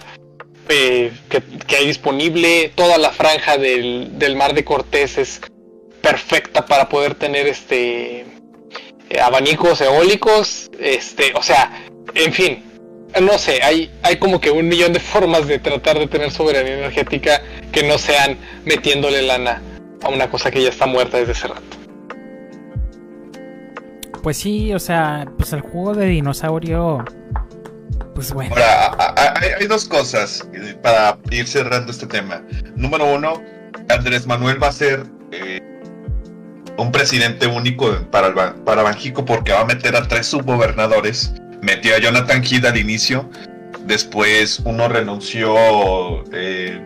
eh, 0.71 1.13
que, 1.29 1.77
hay 1.77 1.87
disponible. 1.87 2.73
Toda 2.75 2.97
la 2.97 3.11
franja 3.11 3.59
del, 3.59 4.19
del, 4.19 4.35
mar 4.35 4.55
de 4.55 4.65
Cortés 4.65 5.19
es 5.19 5.43
perfecta 6.01 6.65
para 6.65 6.89
poder 6.89 7.17
tener 7.17 7.47
este 7.47 8.25
eh, 9.11 9.21
abanicos 9.21 9.81
eólicos. 9.81 10.71
Este, 10.79 11.33
o 11.35 11.43
sea, 11.43 11.85
en 12.15 12.33
fin, 12.33 12.65
no 13.21 13.39
sé, 13.39 13.63
hay, 13.63 13.91
hay 14.03 14.17
como 14.17 14.41
que 14.41 14.51
un 14.51 14.69
millón 14.69 14.93
de 14.93 15.01
formas 15.15 15.47
de 15.47 15.59
tratar 15.59 15.99
de 15.99 16.07
tener 16.07 16.31
soberanía 16.31 16.75
energética 16.75 17.43
que 17.73 17.83
no 17.83 17.99
sean 17.99 18.39
metiéndole 18.65 19.23
lana 19.23 19.63
a 20.03 20.09
una 20.09 20.31
cosa 20.31 20.51
que 20.51 20.63
ya 20.63 20.69
está 20.69 20.87
muerta 20.87 21.19
desde 21.19 21.33
hace 21.33 21.49
rato. 21.49 21.63
Pues 24.23 24.37
sí, 24.37 24.75
o 24.75 24.79
sea, 24.79 25.27
pues 25.37 25.53
el 25.53 25.61
juego 25.61 25.95
de 25.95 26.07
dinosaurio, 26.07 27.05
pues 28.15 28.33
bueno. 28.33 28.55
Ahora, 28.57 29.35
hay, 29.59 29.67
dos 29.67 29.89
cosas 29.89 30.47
eh, 30.53 30.77
para 30.83 31.19
ir 31.31 31.47
cerrando 31.47 31.93
este 31.93 32.07
tema. 32.07 32.43
Número 32.75 33.07
uno, 33.07 33.41
Andrés 33.89 34.27
Manuel 34.27 34.63
va 34.63 34.69
a 34.69 34.73
ser 34.73 35.05
un 36.79 36.93
presidente 36.93 37.47
único 37.47 37.91
para, 38.11 38.55
para 38.65 38.83
Banjico 38.83 39.25
porque 39.25 39.53
va 39.53 39.61
a 39.61 39.65
meter 39.67 39.95
a 39.97 40.09
tres 40.09 40.27
subgobernadores 40.27 41.35
metió 41.63 41.95
a 41.95 41.99
Jonathan 41.99 42.43
Heath 42.43 42.65
al 42.65 42.77
inicio, 42.77 43.29
después 43.87 44.61
uno 44.65 44.89
renunció 44.89 45.55
eh, 46.33 46.81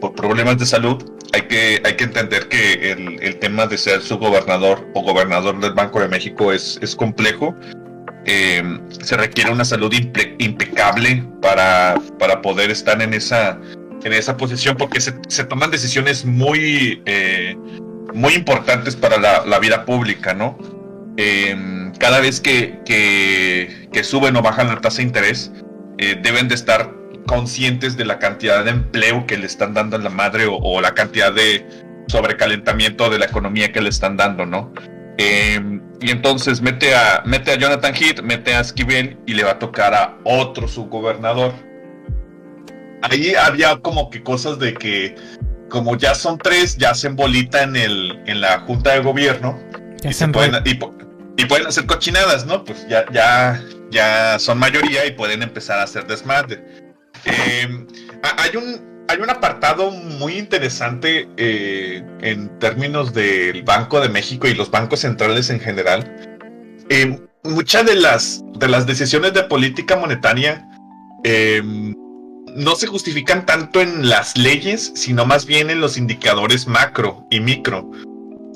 por 0.00 0.14
problemas 0.14 0.58
de 0.58 0.66
salud. 0.66 1.02
Hay 1.34 1.42
que, 1.42 1.80
hay 1.84 1.96
que 1.96 2.04
entender 2.04 2.48
que 2.48 2.92
el, 2.92 3.38
tema 3.38 3.66
de 3.66 3.78
ser 3.78 4.02
subgobernador 4.02 4.86
o 4.94 5.02
gobernador 5.02 5.58
del 5.60 5.72
Banco 5.72 6.00
de 6.00 6.08
México 6.08 6.52
es, 6.52 6.78
es 6.82 6.94
complejo. 6.94 7.54
Eh, 8.26 8.62
se 9.00 9.16
requiere 9.16 9.50
una 9.50 9.64
salud 9.64 9.92
impecable 10.38 11.24
para, 11.40 11.94
para 12.18 12.42
poder 12.42 12.70
estar 12.70 13.00
en 13.00 13.14
esa, 13.14 13.58
en 14.04 14.12
esa 14.12 14.36
posición 14.36 14.76
porque 14.76 15.00
se, 15.00 15.14
se 15.28 15.44
toman 15.44 15.70
decisiones 15.70 16.24
muy, 16.26 17.02
eh, 17.06 17.56
muy 18.14 18.34
importantes 18.34 18.96
para 18.96 19.18
la, 19.18 19.58
vida 19.58 19.84
pública, 19.84 20.34
¿no? 20.34 20.58
Em, 21.16 21.92
cada 21.94 22.20
vez 22.20 22.40
que, 22.40 22.78
que, 22.84 24.04
suben 24.04 24.36
o 24.36 24.42
bajan 24.42 24.68
la 24.68 24.80
tasa 24.80 24.98
de 24.98 25.04
interés, 25.04 25.52
eh, 25.98 26.18
deben 26.20 26.48
de 26.48 26.54
estar 26.54 26.90
conscientes 27.26 27.96
de 27.96 28.04
la 28.04 28.18
cantidad 28.18 28.64
de 28.64 28.70
empleo 28.70 29.26
que 29.26 29.36
le 29.36 29.46
están 29.46 29.74
dando 29.74 29.96
a 29.96 30.00
la 30.00 30.10
madre 30.10 30.46
o, 30.48 30.80
la 30.80 30.94
cantidad 30.94 31.32
de 31.32 31.66
sobrecalentamiento 32.08 33.08
de 33.10 33.18
la 33.18 33.26
economía 33.26 33.72
que 33.72 33.80
le 33.80 33.88
están 33.88 34.16
dando, 34.16 34.44
¿no? 34.44 34.72
Em, 35.18 35.80
y 36.00 36.10
entonces 36.10 36.60
mete 36.60 36.94
a, 36.94 37.22
mete 37.24 37.52
a 37.52 37.56
Jonathan 37.56 37.94
Heath, 37.94 38.22
mete 38.22 38.54
a 38.54 38.60
Esquivel 38.60 39.18
y 39.26 39.34
le 39.34 39.44
va 39.44 39.52
a 39.52 39.58
tocar 39.58 39.94
a 39.94 40.18
otro 40.24 40.66
subgobernador. 40.66 41.52
Ahí 43.02 43.34
había 43.34 43.76
como 43.78 44.10
que 44.10 44.22
cosas 44.22 44.58
de 44.58 44.74
que, 44.74 45.14
como 45.72 45.96
ya 45.96 46.14
son 46.14 46.36
tres, 46.36 46.76
ya 46.76 46.90
hacen 46.90 47.16
bolita 47.16 47.62
en, 47.62 47.76
el, 47.76 48.22
en 48.26 48.42
la 48.42 48.60
junta 48.60 48.92
de 48.92 49.00
gobierno 49.00 49.58
y, 50.04 50.12
se 50.12 50.28
pueden, 50.28 50.62
y, 50.66 50.74
pueden 51.46 51.66
hacer 51.66 51.86
cochinadas, 51.86 52.44
¿no? 52.44 52.62
Pues 52.62 52.86
ya, 52.88 53.06
ya, 53.10 53.64
ya 53.90 54.38
son 54.38 54.58
mayoría 54.58 55.06
y 55.06 55.12
pueden 55.12 55.42
empezar 55.42 55.78
a 55.78 55.84
hacer 55.84 56.06
desmadre. 56.06 56.62
Eh, 57.24 57.86
hay 58.22 58.56
un 58.56 58.92
hay 59.08 59.18
un 59.18 59.30
apartado 59.30 59.90
muy 59.90 60.38
interesante 60.38 61.28
eh, 61.36 62.02
en 62.20 62.58
términos 62.58 63.12
del 63.12 63.62
Banco 63.62 64.00
de 64.00 64.08
México 64.08 64.46
y 64.46 64.54
los 64.54 64.70
bancos 64.70 65.00
centrales 65.00 65.50
en 65.50 65.58
general. 65.58 66.14
Eh, 66.88 67.18
muchas 67.44 67.84
de 67.86 67.96
las, 67.96 68.42
de 68.58 68.68
las 68.68 68.86
decisiones 68.86 69.32
de 69.32 69.42
política 69.44 69.96
monetaria 69.96 70.66
no 72.54 72.76
se 72.76 72.86
justifican 72.86 73.46
tanto 73.46 73.80
en 73.80 74.08
las 74.08 74.36
leyes, 74.36 74.92
sino 74.94 75.24
más 75.24 75.46
bien 75.46 75.70
en 75.70 75.80
los 75.80 75.96
indicadores 75.96 76.66
macro 76.66 77.26
y 77.30 77.40
micro. 77.40 77.90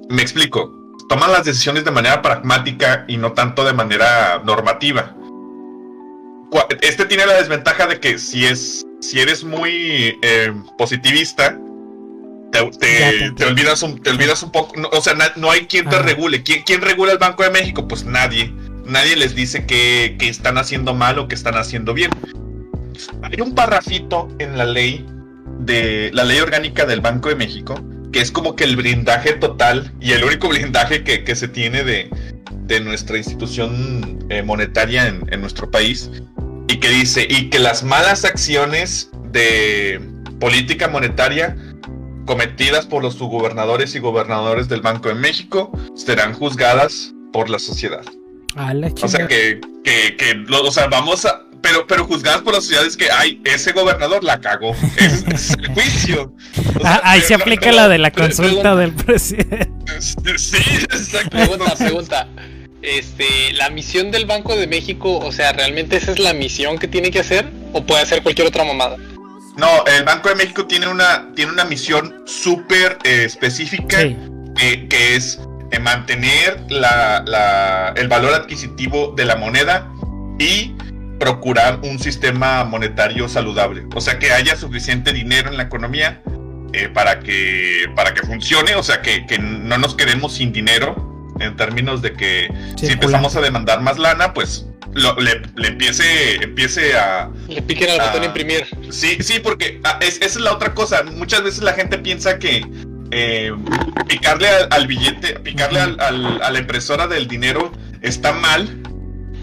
Me 0.09 0.23
explico 0.23 0.77
toman 1.09 1.33
las 1.33 1.45
decisiones 1.45 1.85
de 1.85 1.91
manera 1.91 2.23
pragmática 2.23 3.05
y 3.09 3.17
no 3.17 3.33
tanto 3.33 3.65
de 3.65 3.73
manera 3.73 4.43
normativa. 4.45 5.15
Este 6.81 7.05
tiene 7.05 7.27
la 7.27 7.35
desventaja 7.35 7.87
de 7.87 8.01
que 8.01 8.19
si 8.19 8.47
es 8.47 8.85
si 9.01 9.21
eres 9.21 9.45
muy 9.45 10.19
eh, 10.23 10.53
positivista, 10.79 11.59
te, 12.51 13.45
olvidas 13.45 13.83
un, 13.83 14.01
te 14.01 14.11
olvidas 14.11 14.43
un 14.43 14.51
poco, 14.51 14.75
o 14.91 15.01
sea, 15.03 15.15
no 15.37 15.51
hay 15.51 15.67
quien 15.67 15.89
te 15.89 15.99
regule. 15.99 16.43
¿Quién, 16.43 16.63
¿Quién, 16.65 16.81
regula 16.81 17.13
el 17.13 17.19
Banco 17.19 17.43
de 17.43 17.51
México? 17.51 17.87
Pues 17.87 18.05
nadie. 18.05 18.53
Nadie 18.87 19.17
les 19.17 19.35
dice 19.35 19.67
que, 19.67 20.17
que 20.19 20.29
están 20.29 20.57
haciendo 20.57 20.95
mal 20.95 21.19
o 21.19 21.29
que 21.29 21.35
están 21.35 21.57
haciendo 21.57 21.93
bien. 21.93 22.11
Hay 23.23 23.41
un 23.41 23.55
parrafito 23.55 24.29
en 24.39 24.57
la 24.57 24.65
ley 24.65 25.07
de 25.61 26.11
la 26.13 26.25
ley 26.25 26.39
orgánica 26.41 26.87
del 26.87 27.01
Banco 27.01 27.29
de 27.29 27.37
México 27.37 27.75
que 28.17 28.23
es 28.23 28.31
como 28.31 28.57
que 28.57 28.65
el 28.65 28.77
blindaje 28.77 29.35
total 29.35 29.93
y 30.01 30.13
el 30.13 30.25
único 30.25 30.49
blindaje 30.49 31.05
que, 31.05 31.37
se 31.37 31.49
tiene 31.49 31.85
de, 31.85 32.81
nuestra 32.81 33.19
institución 33.19 34.25
eh, 34.31 34.43
monetaria 34.43 35.07
en, 35.07 35.41
nuestro 35.41 35.71
país, 35.71 36.11
y 36.67 36.79
que 36.79 36.89
dice, 36.89 37.27
y 37.29 37.51
que 37.51 37.59
las 37.59 37.85
malas 37.85 38.25
acciones 38.25 39.11
de 39.33 40.01
política 40.41 40.89
monetaria 40.89 41.57
cometidas 42.25 42.87
por 42.87 43.03
los 43.03 43.17
subgobernadores 43.17 43.95
y 43.95 43.99
gobernadores 43.99 44.69
del 44.69 44.81
Banco 44.81 45.11
de 45.11 45.15
México 45.15 45.71
serán 45.95 46.33
juzgadas 46.33 47.13
por 47.35 47.51
la 47.51 47.59
sociedad. 47.59 48.05
o 49.03 49.09
sea 49.09 49.29
que, 49.29 49.61
que, 49.85 50.17
que 50.17 50.45
o 50.51 50.71
sea, 50.73 50.87
vamos 50.89 51.27
a, 51.27 51.46
pero, 51.63 51.87
pero 51.87 52.05
juzgadas 52.05 52.43
por 52.43 52.55
las 52.55 52.65
sociedades 52.65 52.97
que, 52.97 53.11
ay, 53.11 53.41
ese 53.45 53.73
gobernador 53.73 54.23
la 54.25 54.41
cagó. 54.41 54.75
Es, 54.97 55.51
el 55.51 55.69
juicio. 55.69 56.33
Ah, 56.85 57.01
ahí 57.05 57.21
se 57.21 57.35
aplica 57.35 57.73
la 57.73 57.89
de 57.89 57.99
la 57.99 58.11
consulta 58.11 58.75
del 58.77 58.93
presidente. 58.93 59.71
Sí, 60.37 60.59
exacto. 60.83 61.31
Pregunta, 61.31 61.75
pregunta. 61.77 62.29
Este, 62.83 63.53
la 63.55 63.71
misión 63.71 64.11
del 64.11 64.27
Banco 64.27 64.57
de 64.57 64.67
México, 64.67 65.19
o 65.19 65.33
sea, 65.33 65.53
¿realmente 65.53 65.97
esa 65.97 66.13
es 66.13 66.19
la 66.19 66.33
misión 66.33 66.79
que 66.79 66.89
tiene 66.89 67.11
que 67.11 67.21
hacer? 67.21 67.49
¿O 67.73 67.85
puede 67.85 68.03
hacer 68.03 68.23
cualquier 68.23 68.49
otra 68.49 68.65
mamada? 68.65 68.97
No, 69.57 69.85
el 69.87 70.05
Banco 70.05 70.29
de 70.29 70.35
México 70.35 70.67
tiene 70.67 70.89
una, 70.89 71.33
tiene 71.35 71.53
una 71.53 71.65
misión 71.65 72.23
súper 72.27 72.99
eh, 73.05 73.25
específica 73.25 73.99
que 74.57 75.17
es 75.17 75.41
eh, 75.71 75.79
mantener 75.79 76.61
la, 76.69 77.23
la, 77.27 77.95
el 77.97 78.09
valor 78.09 78.35
adquisitivo 78.35 79.15
de 79.17 79.25
la 79.25 79.37
moneda 79.37 79.91
y 80.39 80.75
procurar 81.19 81.81
un 81.83 81.99
sistema 81.99 82.65
monetario 82.65 83.29
saludable. 83.29 83.85
O 83.95 84.01
sea, 84.01 84.19
que 84.19 84.33
haya 84.33 84.57
suficiente 84.57 85.13
dinero 85.13 85.51
en 85.51 85.57
la 85.57 85.65
economía 85.65 86.23
eh, 86.73 86.89
para, 86.89 87.21
que, 87.21 87.87
para 87.95 88.15
que 88.15 88.23
funcione. 88.23 88.75
O 88.75 88.83
sea, 88.83 89.03
que, 89.03 89.25
no 89.39 89.79
nos 89.79 89.95
quedemos 89.95 90.35
sin 90.35 90.53
dinero 90.53 91.35
en 91.41 91.57
términos 91.57 92.03
de 92.03 92.13
que 92.13 92.49
si 92.77 92.87
empezamos 92.87 93.37
a 93.37 93.41
demandar 93.41 93.81
más 93.81 93.99
lana, 93.99 94.33
pues 94.35 94.67
le, 94.95 95.69
empiece, 95.69 96.37
empiece 96.43 96.97
a... 96.97 97.31
Le 97.49 97.63
piquen 97.63 97.91
al 97.91 98.07
botón 98.07 98.25
imprimir. 98.25 98.67
Sí, 98.91 99.19
sí, 99.21 99.41
porque 99.41 99.81
ah, 99.85 99.99
esa 100.01 100.25
es 100.25 100.37
la 100.37 100.53
otra 100.53 100.75
cosa. 100.75 101.03
Muchas 101.03 101.43
veces 101.43 101.63
la 101.63 101.73
gente 101.73 101.99
piensa 101.99 102.39
que 102.39 102.65
eh, 103.11 103.53
picarle 104.09 104.49
al, 104.71 104.87
billete, 104.87 105.39
picarle 105.41 105.81
al, 105.81 105.99
a 106.01 106.51
la 106.51 106.59
impresora 106.59 107.07
del 107.07 107.29
dinero 107.29 107.73
está 108.03 108.33
mal 108.33 108.83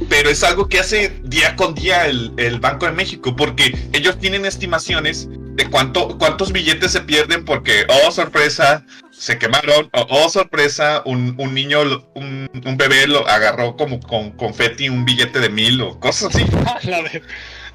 pero 0.10 0.30
es 0.30 0.44
algo 0.44 0.68
que 0.68 0.80
hace 0.80 1.14
día 1.24 1.56
con 1.56 1.76
día 1.76 2.06
el, 2.08 2.60
Banco 2.60 2.86
de 2.86 2.92
México, 2.92 3.36
porque 3.36 3.78
ellos 3.94 4.20
tienen 4.20 4.46
estimaciones 4.46 5.28
de 5.30 5.70
cuánto, 5.70 6.18
cuántos 6.18 6.52
billetes 6.52 6.92
se 6.92 7.02
pierden 7.02 7.46
porque, 7.46 7.86
oh 7.88 8.12
sorpresa, 8.12 8.86
se 9.12 9.38
quemaron, 9.38 9.90
oh, 9.92 10.30
sorpresa, 10.30 11.04
un, 11.06 11.36
niño, 11.54 11.82
un, 12.16 12.50
bebé 12.78 13.08
lo 13.08 13.28
agarró 13.28 13.76
como 13.76 14.00
con 14.00 14.32
confeti 14.32 14.90
un 14.90 15.06
billete 15.06 15.40
de 15.40 15.50
mil 15.50 15.82
o 15.82 16.00
cosas 16.00 16.36
así. 16.36 16.46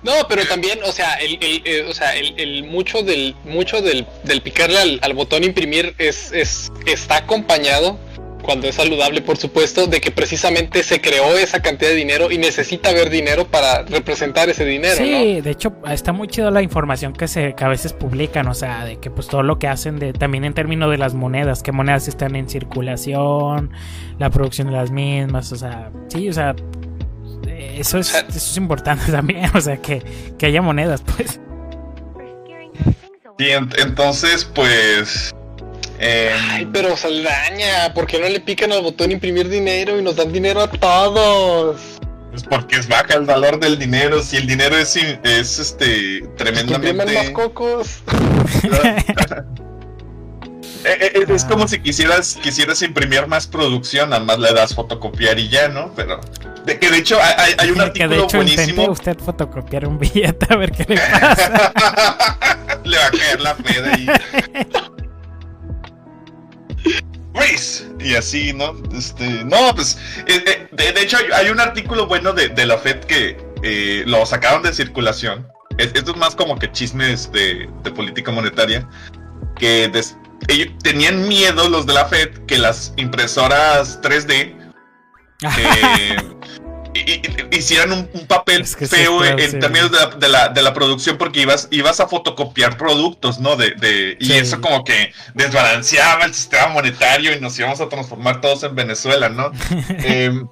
No, 0.01 0.13
pero 0.29 0.47
también, 0.47 0.79
o 0.85 0.93
sea, 0.93 1.15
el, 1.15 1.39
eh, 1.41 1.85
o 1.89 1.93
sea, 1.93 2.15
el, 2.15 2.63
mucho 2.63 3.03
del 3.03 3.35
mucho 3.43 3.83
del, 3.83 4.07
picarle 4.45 4.79
al, 4.79 5.01
al, 5.03 5.13
botón 5.13 5.43
imprimir 5.43 5.93
es, 5.99 6.31
es 6.31 6.71
está 6.87 7.17
acompañado 7.17 7.99
cuando 8.49 8.67
es 8.67 8.77
saludable, 8.77 9.21
por 9.21 9.37
supuesto, 9.37 9.87
de 9.89 10.01
que 10.01 10.11
precisamente 10.11 10.83
se 10.83 11.03
creó 11.03 11.37
esa 11.37 11.61
cantidad 11.61 11.91
de 11.91 11.97
dinero 11.97 12.31
y 12.31 12.39
necesita 12.39 12.89
haber 12.89 13.11
dinero 13.11 13.47
para 13.47 13.83
representar 13.83 14.49
ese 14.49 14.65
dinero. 14.65 14.97
Sí, 14.97 15.43
de 15.43 15.51
hecho 15.51 15.75
está 15.87 16.15
muy 16.15 16.29
chido 16.29 16.51
la 16.51 16.63
información 16.63 17.13
que 17.13 17.29
se 17.29 17.55
a 17.59 17.69
veces 17.69 17.93
publican, 17.93 18.49
o 18.49 18.55
sea, 18.55 18.87
de 18.87 18.97
que 18.97 19.11
pues 19.11 19.27
todo 19.27 19.43
lo 19.43 19.59
que 19.59 19.69
hacen 19.69 19.99
de 19.99 20.15
también 20.15 20.47
en 20.47 20.55
términos 20.55 20.91
de 20.91 20.97
las 20.97 21.13
monedas, 21.13 21.63
qué 21.63 21.73
monedas 21.73 22.09
están 22.09 22.37
en 22.37 22.49
circulación, 22.49 23.71
la 24.19 24.31
producción 24.31 24.69
de 24.69 24.73
las 24.73 24.91
mismas, 24.91 25.53
o 25.53 25.57
sea, 25.57 25.91
sí, 26.09 26.31
o 26.31 26.33
sea, 26.33 26.57
eso 27.53 27.99
es, 27.99 28.15
eso 28.15 28.31
es 28.31 28.57
importante 28.57 29.05
también, 29.13 29.51
o 29.55 29.61
sea, 29.61 29.77
que, 29.77 30.03
que 30.39 30.47
haya 30.47 30.63
monedas, 30.63 31.03
pues. 31.03 31.39
Y 33.39 33.51
entonces, 33.51 34.47
pues... 34.55 35.35
Eh, 36.01 36.31
Ay, 36.51 36.69
pero 36.73 36.97
Saldaña, 36.97 37.93
¿por 37.95 38.07
qué 38.07 38.19
no 38.21 38.29
le 38.29 38.41
pican 38.41 38.73
al 38.73 38.83
botón 38.83 39.11
imprimir 39.11 39.49
dinero 39.49 39.99
y 39.99 40.03
nos 40.03 40.17
dan 40.17 40.33
dinero 40.33 40.61
a 40.63 40.71
todos? 40.71 41.81
Pues 42.31 42.45
porque 42.45 42.77
es 42.77 42.87
baja 42.87 43.15
el 43.15 43.25
valor 43.25 43.59
del 43.59 43.79
dinero. 43.79 44.23
Si 44.23 44.37
el 44.37 44.47
dinero 44.47 44.77
es, 44.77 44.95
es 44.97 45.59
este 45.59 46.21
tremendamente. 46.37 47.05
más 47.15 47.31
cocos. 47.31 47.99
Eh, 50.85 51.11
eh, 51.17 51.25
es 51.35 51.45
como 51.45 51.67
si 51.67 51.81
quisieras 51.81 52.39
quisieras 52.41 52.81
imprimir 52.83 53.27
más 53.27 53.49
producción, 53.49 54.11
nada 54.11 54.23
más 54.25 54.39
le 54.39 54.53
das 54.53 54.77
fotocopiar 54.77 55.37
y 55.39 55.49
ya, 55.49 55.67
¿no? 55.69 55.93
Pero 55.97 56.21
de 56.65 56.79
que 56.79 56.89
de 56.89 56.99
hecho 56.99 57.19
hay, 57.21 57.53
hay 57.59 57.71
un 57.73 57.81
artículo 57.81 58.11
que 58.11 58.17
de 58.17 58.23
hecho 58.23 58.37
buenísimo. 58.37 58.89
usted 58.91 59.19
fotocopiar 59.19 59.89
un 59.89 59.99
billete 59.99 60.47
a 60.49 60.57
ver 60.57 60.71
qué 60.71 60.85
le 60.89 60.97
pasa. 61.21 62.39
le 62.85 62.97
va 62.97 63.07
a 63.07 63.11
caer 63.11 63.41
la 63.41 63.55
fe 63.57 63.83
de 63.83 63.91
ahí. 63.91 64.07
Y 68.01 68.15
así, 68.15 68.53
¿no? 68.53 68.75
Este, 68.97 69.45
no, 69.45 69.75
pues, 69.75 69.99
de, 70.27 71.01
hecho 71.01 71.17
hay, 71.35 71.51
un 71.51 71.61
artículo 71.61 72.07
bueno 72.07 72.33
de, 72.33 72.49
de 72.49 72.67
la 72.67 72.79
FED 72.79 73.01
que 73.05 74.05
lo 74.07 74.25
sacaron 74.27 74.63
de 74.63 74.73
circulación. 74.73 75.47
esto 75.79 76.13
es 76.13 76.17
más 76.17 76.35
como 76.35 76.59
que 76.59 76.71
chismes 76.71 77.31
de, 77.33 77.69
de 77.83 77.91
política 77.91 78.31
monetaria. 78.31 78.89
Que 79.57 79.89
des, 79.89 80.17
ellos 80.47 80.69
tenían 80.83 81.27
miedo 81.27 81.69
los 81.69 81.87
de 81.87 81.95
la 81.95 82.07
Fed 82.07 82.31
que 82.47 82.59
las 82.59 82.93
impresoras 82.97 84.01
3D 84.03 84.55
eh, 85.59 86.17
hicieran 87.51 87.93
un, 87.93 88.27
papel 88.27 88.67
feo 88.67 89.25
en 89.25 89.61
términos 89.61 89.91
de 89.91 90.29
la, 90.29 90.49
de, 90.49 90.63
la, 90.63 90.75
producción 90.75 91.17
porque 91.19 91.41
ibas, 91.41 91.69
ibas 91.71 92.01
a 92.01 92.09
fotocopiar 92.09 92.77
productos, 92.77 93.39
¿no? 93.39 93.57
De, 93.57 94.17
y 94.19 94.33
eso 94.33 94.61
como 94.61 94.85
que 94.85 95.13
desbalanceaba 95.35 96.25
el 96.25 96.35
sistema 96.35 96.69
monetario 96.69 97.35
y 97.35 97.41
nos 97.41 97.59
íbamos 97.59 97.81
a 97.81 97.89
transformar 97.89 98.41
todos 98.41 98.63
en 98.63 98.75
Venezuela, 98.75 99.29
¿no? 99.29 99.51
Em, 100.05 100.49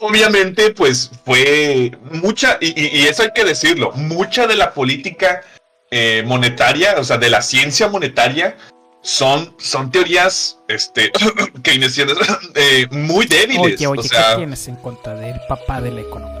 obviamente, 0.00 0.70
pues 0.70 1.10
fue 1.24 1.92
mucha, 2.10 2.58
y, 2.60 3.06
eso 3.06 3.22
hay 3.22 3.30
que 3.34 3.44
decirlo, 3.44 3.92
mucha 3.92 4.46
de 4.46 4.56
la 4.56 4.74
política 4.74 5.42
eh, 5.90 6.22
monetaria, 6.26 6.96
o 6.98 7.04
sea, 7.04 7.18
de 7.18 7.30
la 7.30 7.42
ciencia 7.42 7.88
monetaria, 7.88 8.56
son, 9.04 9.54
son 9.58 9.90
teorías 9.90 10.58
este, 10.66 11.12
keynesianas 11.62 12.16
eh, 12.54 12.86
muy 12.90 13.26
débiles. 13.26 13.76
Oye, 13.76 13.86
oye, 13.86 14.00
o 14.00 14.02
sea... 14.02 14.30
¿qué 14.30 14.36
tienes 14.38 14.66
en 14.66 14.76
contra 14.76 15.14
del 15.14 15.38
papá 15.46 15.80
de 15.80 15.92
la 15.92 16.00
economía? 16.00 16.40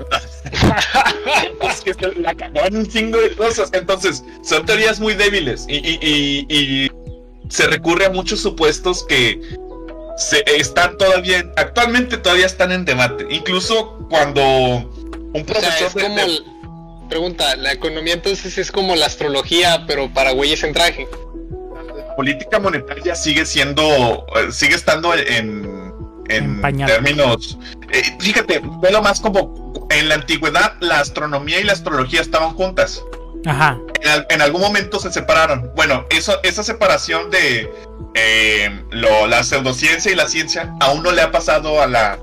es 1.84 1.94
que 1.94 2.06
la 2.16 2.34
un 2.70 2.86
chingo 2.88 3.20
de 3.20 3.34
cosas. 3.34 3.70
Entonces, 3.72 4.24
son 4.42 4.64
teorías 4.64 4.98
muy 4.98 5.14
débiles 5.14 5.66
y, 5.68 5.76
y, 5.76 6.46
y, 6.48 6.90
se 7.50 7.66
recurre 7.66 8.06
a 8.06 8.10
muchos 8.10 8.40
supuestos 8.40 9.04
que 9.04 9.40
se, 10.16 10.44
están 10.46 10.96
todavía, 10.96 11.44
actualmente 11.56 12.16
todavía 12.16 12.46
están 12.46 12.70
en 12.70 12.84
debate. 12.84 13.26
Incluso 13.28 13.98
cuando 14.08 14.42
un 15.34 15.44
profesor... 15.44 15.90
Pregunta, 17.08 17.56
¿la 17.56 17.72
economía 17.72 18.14
entonces 18.14 18.56
es 18.56 18.70
como 18.70 18.94
la 18.94 19.06
astrología, 19.06 19.84
pero 19.88 20.14
para 20.14 20.30
güeyes 20.30 20.62
en 20.62 20.72
traje? 20.72 21.08
Política 22.14 22.58
monetaria 22.58 23.14
sigue 23.14 23.44
siendo, 23.44 24.26
eh, 24.36 24.52
sigue 24.52 24.74
estando 24.74 25.14
en, 25.14 25.92
en, 26.28 26.60
términos. 26.86 27.58
Eh, 27.92 28.02
fíjate, 28.20 28.62
velo 28.80 29.02
más 29.02 29.20
como 29.20 29.88
en 29.90 30.08
la 30.08 30.16
antigüedad 30.16 30.74
la 30.80 31.00
astronomía 31.00 31.60
y 31.60 31.64
la 31.64 31.72
astrología 31.72 32.20
estaban 32.20 32.54
juntas. 32.54 33.02
Ajá. 33.46 33.78
En, 34.28 34.42
algún 34.42 34.60
momento 34.60 34.98
se 34.98 35.10
separaron. 35.12 35.70
Bueno, 35.74 36.04
eso, 36.10 36.38
esa 36.42 36.62
separación 36.62 37.30
de 37.30 37.72
eh, 38.14 38.84
lo, 38.90 39.26
la 39.26 39.42
pseudociencia 39.42 40.12
y 40.12 40.14
la 40.14 40.28
ciencia 40.28 40.74
aún 40.80 41.02
no 41.02 41.12
le 41.12 41.22
ha 41.22 41.30
pasado 41.30 41.80
a 41.82 41.86
la 41.86 42.18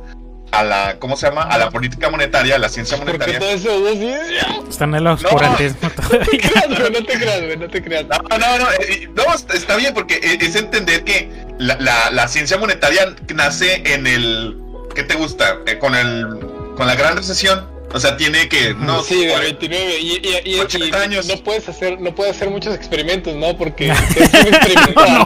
a 0.52 0.64
la, 0.64 0.98
¿cómo 1.00 1.18
se 1.18 1.28
llama? 1.28 1.44
A 1.44 1.58
la 1.58 1.70
política 1.70 2.10
monetaria, 2.10 2.56
a 2.56 2.60
la 2.60 2.70
ciencia 2.70 2.98
monetaria. 2.98 3.40
¿Por 3.40 3.48
qué 3.50 3.58
todo 3.58 3.90
eso? 3.90 4.70
Están 4.70 4.90
en 4.90 4.96
el 4.96 5.08
oscurantismo 5.08 5.90
no. 5.98 6.20
No 6.20 6.26
te 6.26 6.38
creas, 6.40 6.70
no 6.70 7.06
te 7.06 7.20
creas, 7.20 7.60
no 7.60 7.68
te 7.68 7.84
creas. 7.84 8.06
No, 8.08 8.38
no, 8.38 8.58
no, 8.58 8.72
eh, 8.80 9.10
no, 9.14 9.24
está 9.54 9.76
bien 9.76 9.94
porque 9.94 10.20
es 10.42 10.56
entender 10.56 11.04
que 11.04 11.30
la, 11.58 11.78
la, 11.80 12.12
la 12.12 12.28
ciencia 12.28 12.58
monetaria 12.58 13.16
nace 13.34 13.82
en 13.94 14.08
el, 14.08 14.58
¿qué 14.96 15.04
te 15.04 15.16
gusta? 15.16 15.58
Eh, 15.66 15.78
con 15.78 15.96
el, 15.96 16.40
con 16.76 16.88
la 16.88 16.96
gran 16.96 17.18
recesión. 17.18 17.78
O 17.94 18.00
sea, 18.00 18.18
tiene 18.18 18.50
que 18.50 18.74
no 18.74 19.02
sí, 19.02 19.26
de 19.26 19.38
29 19.38 20.00
y, 20.00 20.42
y, 20.44 20.56
y, 20.56 20.60
80 20.60 21.02
años. 21.02 21.26
No 21.28 21.38
puedes 21.38 21.70
hacer 21.70 22.02
no 22.02 22.14
puedes 22.14 22.36
hacer 22.36 22.50
muchos 22.50 22.76
experimentos, 22.76 23.34
¿no? 23.36 23.56
Porque 23.58 23.90
es 23.90 24.34
un 24.34 24.54
experimento 24.54 25.06
no, 25.06 25.26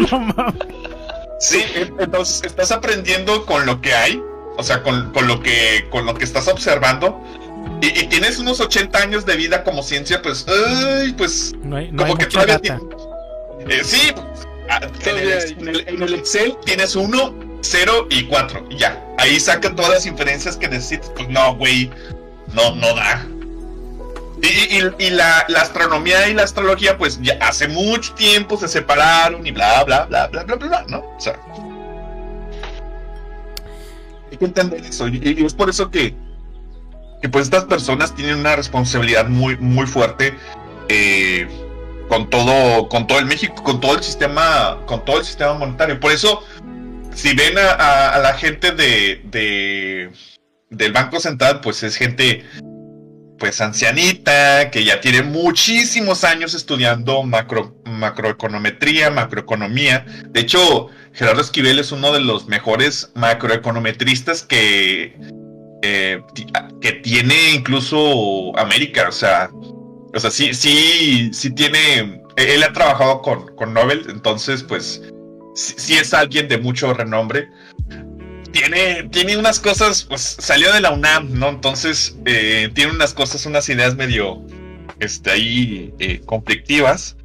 no, 0.00 0.20
no, 0.20 0.54
Sí, 1.42 1.64
entonces 1.98 2.42
estás 2.44 2.70
aprendiendo 2.70 3.44
con 3.46 3.66
lo 3.66 3.80
que 3.80 3.92
hay, 3.92 4.22
o 4.56 4.62
sea, 4.62 4.82
con, 4.84 5.12
con 5.12 5.26
lo, 5.26 5.40
que, 5.40 5.88
con 5.90 6.06
lo 6.06 6.14
que 6.14 6.24
estás 6.24 6.46
observando. 6.46 7.20
Y, 7.80 8.06
tienes 8.06 8.38
unos 8.38 8.60
80 8.60 8.96
años 8.96 9.26
de 9.26 9.36
vida 9.36 9.64
como 9.64 9.82
ciencia, 9.82 10.22
pues, 10.22 10.46
ay, 10.46 11.12
pues, 11.14 11.52
como 11.96 12.16
que 12.16 12.26
todavía 12.26 12.60
eh, 13.68 13.82
sí, 13.82 14.12
ah, 14.70 14.80
en, 15.04 15.68
el, 15.68 15.88
en, 15.88 16.02
el, 16.02 16.14
Excel 16.14 16.56
tienes 16.64 16.94
1, 16.94 17.34
0 17.60 18.06
y 18.10 18.24
4, 18.24 18.66
y 18.70 18.78
ya. 18.78 19.04
Ahí 19.18 19.40
sacan 19.40 19.74
todas 19.74 19.90
las 19.90 20.06
inferencias 20.06 20.56
que 20.56 20.68
necesitas. 20.68 21.10
Pues 21.16 21.28
no, 21.28 21.56
güey, 21.56 21.90
no, 22.54 22.74
no 22.76 22.94
da. 22.94 23.26
Y, 24.42 25.10
la, 25.10 25.46
astronomía 25.56 26.28
y 26.28 26.34
la 26.34 26.42
astrología, 26.42 26.98
pues 26.98 27.20
ya 27.22 27.38
hace 27.40 27.68
mucho 27.68 28.12
tiempo 28.14 28.56
se 28.56 28.66
separaron 28.66 29.46
y 29.46 29.52
bla, 29.52 29.84
bla, 29.84 30.04
bla, 30.06 30.26
bla, 30.26 30.42
bla, 30.42 30.56
bla, 30.56 30.84
¿no? 30.88 30.98
O 30.98 31.20
sea. 31.20 31.38
Hay 34.30 34.36
que 34.36 34.44
entender 34.44 34.84
eso. 34.84 35.06
Y, 35.06 35.44
es 35.46 35.54
por 35.54 35.70
eso 35.70 35.92
que, 35.92 36.16
que, 37.20 37.28
pues, 37.28 37.44
estas 37.44 37.66
personas 37.66 38.16
tienen 38.16 38.38
una 38.38 38.56
responsabilidad 38.56 39.28
muy, 39.28 39.56
muy 39.58 39.86
fuerte 39.86 40.34
eh, 40.88 41.46
con 42.08 42.28
todo, 42.28 42.88
con 42.88 43.06
todo 43.06 43.20
el 43.20 43.26
México, 43.26 43.62
con 43.62 43.80
todo 43.80 43.94
el 43.94 44.02
sistema, 44.02 44.78
con 44.86 45.04
todo 45.04 45.18
el 45.20 45.24
sistema 45.24 45.54
monetario. 45.54 46.00
Por 46.00 46.10
eso, 46.10 46.42
si 47.14 47.32
ven 47.36 47.56
a, 47.58 48.18
la 48.18 48.34
gente 48.34 48.72
de 48.72 50.10
del 50.72 50.92
Banco 50.92 51.20
Central, 51.20 51.60
pues 51.60 51.82
es 51.82 51.96
gente 51.96 52.44
pues 53.42 53.60
ancianita, 53.60 54.70
que 54.70 54.84
ya 54.84 55.00
tiene 55.00 55.22
muchísimos 55.22 56.22
años 56.22 56.54
estudiando 56.54 57.24
macro, 57.24 57.74
macroeconometría, 57.84 59.10
macroeconomía. 59.10 60.06
De 60.28 60.38
hecho, 60.38 60.90
Gerardo 61.12 61.40
Esquivel 61.40 61.80
es 61.80 61.90
uno 61.90 62.12
de 62.12 62.20
los 62.20 62.46
mejores 62.46 63.10
macroeconometristas 63.16 64.44
que, 64.44 65.18
eh, 65.82 66.22
que 66.80 66.92
tiene 66.92 67.34
incluso 67.50 68.56
América. 68.56 69.08
O 69.08 69.12
sea, 69.12 69.50
o 70.14 70.20
sea, 70.20 70.30
sí, 70.30 70.54
sí, 70.54 71.30
sí 71.32 71.52
tiene. 71.52 72.22
Él 72.36 72.62
ha 72.62 72.72
trabajado 72.72 73.22
con, 73.22 73.56
con 73.56 73.74
Nobel, 73.74 74.06
entonces, 74.08 74.62
pues, 74.62 75.02
sí 75.56 75.94
es 75.94 76.14
alguien 76.14 76.46
de 76.46 76.58
mucho 76.58 76.94
renombre 76.94 77.48
tiene, 78.52 79.04
tiene 79.10 79.36
unas 79.36 79.58
cosas, 79.58 80.04
pues 80.04 80.36
salió 80.38 80.72
de 80.72 80.80
la 80.80 80.92
UNAM, 80.92 81.32
¿no? 81.32 81.48
Entonces, 81.48 82.16
eh, 82.26 82.70
tiene 82.74 82.92
unas 82.92 83.14
cosas, 83.14 83.44
unas 83.46 83.68
ideas 83.68 83.96
medio, 83.96 84.42
este, 85.00 85.30
ahí, 85.30 85.94
eh, 85.98 86.20
conflictivas. 86.24 87.16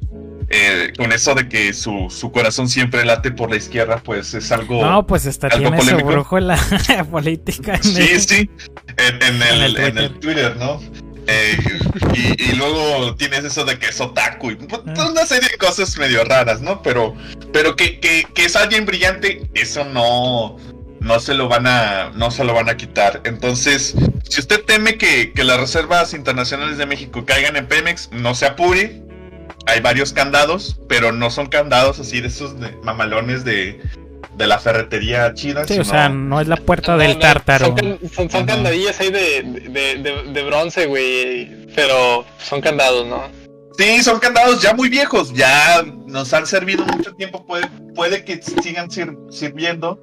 Eh, 0.50 0.94
con 0.96 1.12
eso 1.12 1.34
de 1.34 1.46
que 1.46 1.74
su, 1.74 2.06
su, 2.08 2.32
corazón 2.32 2.70
siempre 2.70 3.04
late 3.04 3.30
por 3.30 3.50
la 3.50 3.56
izquierda, 3.56 3.98
pues 4.02 4.32
es 4.32 4.50
algo. 4.50 4.82
No, 4.82 5.06
pues 5.06 5.26
está 5.26 5.50
tiene 5.50 5.76
polémico. 5.76 6.26
su 6.26 6.38
la 6.38 7.04
política. 7.10 7.78
sí, 7.82 8.18
sí, 8.18 8.50
en, 8.96 9.42
el, 9.42 9.76
en, 9.76 9.98
el, 9.98 10.18
Twitter, 10.18 10.56
¿no? 10.56 10.80
Eh, 11.26 11.58
y, 12.14 12.42
y, 12.42 12.56
luego 12.56 13.14
tienes 13.16 13.44
eso 13.44 13.66
de 13.66 13.78
que 13.78 13.88
es 13.88 14.00
otaku 14.00 14.52
y 14.52 14.56
pues, 14.56 14.80
ah. 14.86 15.08
una 15.10 15.26
serie 15.26 15.50
de 15.50 15.58
cosas 15.58 15.98
medio 15.98 16.24
raras, 16.24 16.62
¿no? 16.62 16.80
Pero, 16.80 17.14
pero 17.52 17.76
que, 17.76 18.00
que, 18.00 18.26
que 18.32 18.46
es 18.46 18.56
alguien 18.56 18.86
brillante, 18.86 19.50
eso 19.52 19.84
no, 19.84 20.56
no 21.00 21.20
se 21.20 21.34
lo 21.34 21.48
van 21.48 21.66
a, 21.66 22.10
no 22.14 22.30
se 22.30 22.44
lo 22.44 22.54
van 22.54 22.68
a 22.68 22.76
quitar. 22.76 23.20
Entonces, 23.24 23.94
si 24.28 24.40
usted 24.40 24.64
teme 24.64 24.98
que, 24.98 25.32
las 25.36 25.60
reservas 25.60 26.14
internacionales 26.14 26.78
de 26.78 26.86
México 26.86 27.24
caigan 27.24 27.56
en 27.56 27.66
Pemex, 27.66 28.10
no 28.12 28.34
se 28.34 28.46
apure. 28.46 29.02
Hay 29.66 29.80
varios 29.80 30.12
candados, 30.12 30.80
pero 30.88 31.12
no 31.12 31.30
son 31.30 31.46
candados 31.46 31.98
así 31.98 32.20
de 32.20 32.28
esos 32.28 32.56
mamalones 32.82 33.44
de, 33.44 33.80
la 34.38 34.58
ferretería 34.58 35.34
china. 35.34 35.64
Sí, 35.66 35.78
o 35.78 35.84
sea, 35.84 36.08
no 36.08 36.40
es 36.40 36.48
la 36.48 36.56
puerta 36.56 36.96
del 36.96 37.18
tártaro. 37.18 37.74
Son, 38.14 38.28
candadillas 38.28 38.98
ahí 39.00 39.10
de, 39.10 40.44
bronce, 40.46 40.86
güey. 40.86 41.66
Pero 41.74 42.24
son 42.38 42.60
candados, 42.60 43.06
¿no? 43.06 43.22
Sí, 43.76 44.02
son 44.02 44.18
candados 44.18 44.62
ya 44.62 44.74
muy 44.74 44.88
viejos. 44.88 45.32
Ya 45.34 45.84
nos 46.06 46.32
han 46.32 46.46
servido 46.46 46.84
mucho 46.86 47.14
tiempo. 47.14 47.44
Puede, 47.46 47.68
puede 47.94 48.24
que 48.24 48.40
sigan 48.42 48.90
sirviendo 48.90 50.00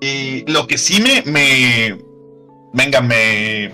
y 0.00 0.50
lo 0.50 0.66
que 0.66 0.78
sí 0.78 1.02
me, 1.02 1.98
venga, 2.72 3.00
me, 3.00 3.70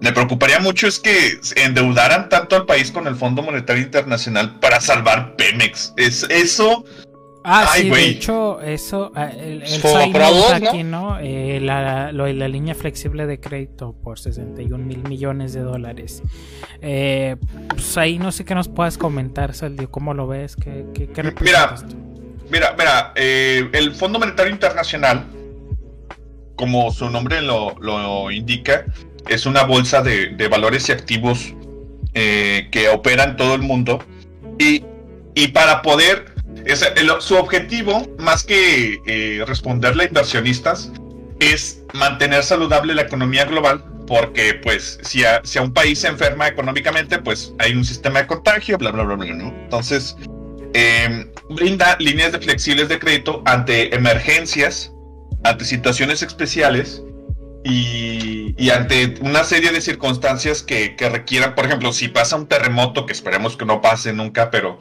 me 0.00 0.12
preocuparía 0.12 0.58
mucho 0.60 0.86
es 0.86 0.98
que 0.98 1.38
endeudaran 1.56 2.28
tanto 2.28 2.56
al 2.56 2.66
país 2.66 2.90
con 2.90 3.06
el 3.06 3.16
Fondo 3.16 3.42
Monetario 3.42 3.82
Internacional 3.82 4.58
para 4.60 4.80
salvar 4.80 5.36
Pemex. 5.36 5.92
Es, 5.96 6.26
eso 6.28 6.84
Ah, 7.48 7.64
sí, 7.76 7.88
de 7.88 8.08
hecho, 8.08 8.60
eso, 8.60 9.12
ah, 9.14 9.28
el, 9.28 9.62
el 9.62 10.66
aquí, 10.66 10.82
¿no? 10.82 11.16
Eh, 11.20 11.60
la, 11.62 12.10
la, 12.10 12.48
línea 12.48 12.74
flexible 12.74 13.24
de 13.28 13.38
crédito 13.38 13.94
por 14.02 14.18
61 14.18 14.84
mil 14.84 15.04
millones 15.04 15.52
de 15.52 15.60
dólares. 15.60 16.24
Eh, 16.82 17.36
pues 17.68 17.96
ahí 17.98 18.18
no 18.18 18.32
sé 18.32 18.44
qué 18.44 18.56
nos 18.56 18.66
puedas 18.66 18.98
comentar, 18.98 19.54
Saldio, 19.54 19.88
¿cómo 19.92 20.12
lo 20.12 20.26
ves? 20.26 20.56
¿Qué, 20.56 20.86
qué, 20.92 21.08
mira, 21.40 21.76
mira, 22.50 22.74
mira, 22.78 23.12
eh, 23.16 23.68
el 23.72 23.94
Fondo 23.94 24.18
Monetario 24.18 24.52
Internacional, 24.52 25.26
como 26.56 26.90
su 26.90 27.10
nombre 27.10 27.42
lo, 27.42 28.30
indica, 28.30 28.86
es 29.28 29.46
una 29.46 29.64
bolsa 29.64 30.02
de, 30.02 30.48
valores 30.48 30.88
y 30.88 30.92
activos 30.92 31.54
que 32.14 32.88
opera 32.92 33.24
en 33.24 33.36
todo 33.36 33.54
el 33.54 33.62
mundo. 33.62 34.02
Y, 34.58 34.82
y 35.34 35.48
para 35.48 35.82
poder 35.82 36.36
su 37.20 37.36
objetivo, 37.36 38.06
más 38.18 38.44
que 38.44 39.00
eh, 39.06 39.44
responderle 39.46 40.04
a 40.04 40.06
inversionistas, 40.06 40.92
es 41.40 41.82
mantener 41.94 42.42
saludable 42.42 42.94
la 42.94 43.02
economía 43.02 43.44
global, 43.44 43.84
porque 44.06 44.54
pues 44.54 44.98
si 45.02 45.24
a, 45.24 45.40
si 45.44 45.58
a, 45.58 45.62
un 45.62 45.72
país 45.72 46.00
se 46.00 46.08
enferma 46.08 46.48
económicamente, 46.48 47.18
pues 47.18 47.52
hay 47.58 47.74
un 47.74 47.84
sistema 47.84 48.20
de 48.20 48.26
contagio, 48.26 48.78
bla, 48.78 48.90
bla, 48.90 49.04
bla, 49.04 49.16
bla. 49.16 49.26
Entonces, 49.26 50.16
em, 50.76 51.30
brinda 51.48 51.96
líneas 51.98 52.32
de 52.32 52.38
flexibles 52.38 52.88
de 52.88 52.98
crédito 52.98 53.42
ante 53.46 53.94
emergencias, 53.94 54.92
ante 55.42 55.64
situaciones 55.64 56.22
especiales 56.22 57.02
y, 57.64 58.54
y, 58.58 58.70
ante 58.70 59.14
una 59.20 59.42
serie 59.44 59.72
de 59.72 59.80
circunstancias 59.80 60.62
que, 60.62 60.94
que, 60.96 61.08
requieran, 61.08 61.54
por 61.54 61.64
ejemplo, 61.64 61.92
si 61.92 62.08
pasa 62.08 62.36
un 62.36 62.46
terremoto, 62.46 63.06
que 63.06 63.12
esperemos 63.12 63.56
que 63.56 63.64
no 63.64 63.80
pase 63.80 64.12
nunca, 64.12 64.50
pero 64.50 64.78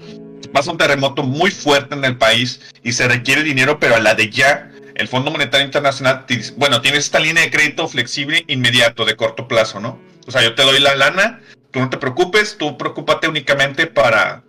pasa 0.54 0.72
un 0.72 0.78
terremoto 0.78 1.24
muy 1.24 1.52
fuerte 1.52 1.96
en 1.96 2.06
el 2.06 2.18
país 2.18 2.62
y 2.84 2.94
se 2.94 3.08
requiere 3.08 3.44
dinero, 3.44 3.80
pero 3.80 3.96
a 3.96 4.00
la 4.00 4.16
de 4.16 4.30
ya, 4.30 4.72
el 4.96 5.08
Fondo 5.08 5.32
Monetario 5.32 5.66
Internacional, 5.66 6.26
bueno, 6.58 6.82
tienes 6.82 7.06
esta 7.06 7.20
línea 7.20 7.44
de 7.44 7.52
crédito 7.52 7.88
flexible 7.88 8.44
inmediato, 8.48 9.06
de 9.06 9.16
corto 9.16 9.48
plazo, 9.48 9.80
¿no? 9.80 10.00
O 10.28 10.32
sea, 10.32 10.42
yo 10.42 10.56
te 10.56 10.64
doy 10.64 10.80
la 10.80 10.96
lana, 10.96 11.42
tú 11.72 11.80
no 11.80 11.90
te 11.90 11.98
preocupes, 11.98 12.58
tú 12.58 12.78
preocúpate 12.78 13.28
únicamente 13.28 13.88
para 13.88 14.45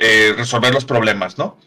eh, 0.00 0.34
resolver 0.36 0.72
los 0.72 0.86
problemas, 0.86 1.36
¿no? 1.36 1.58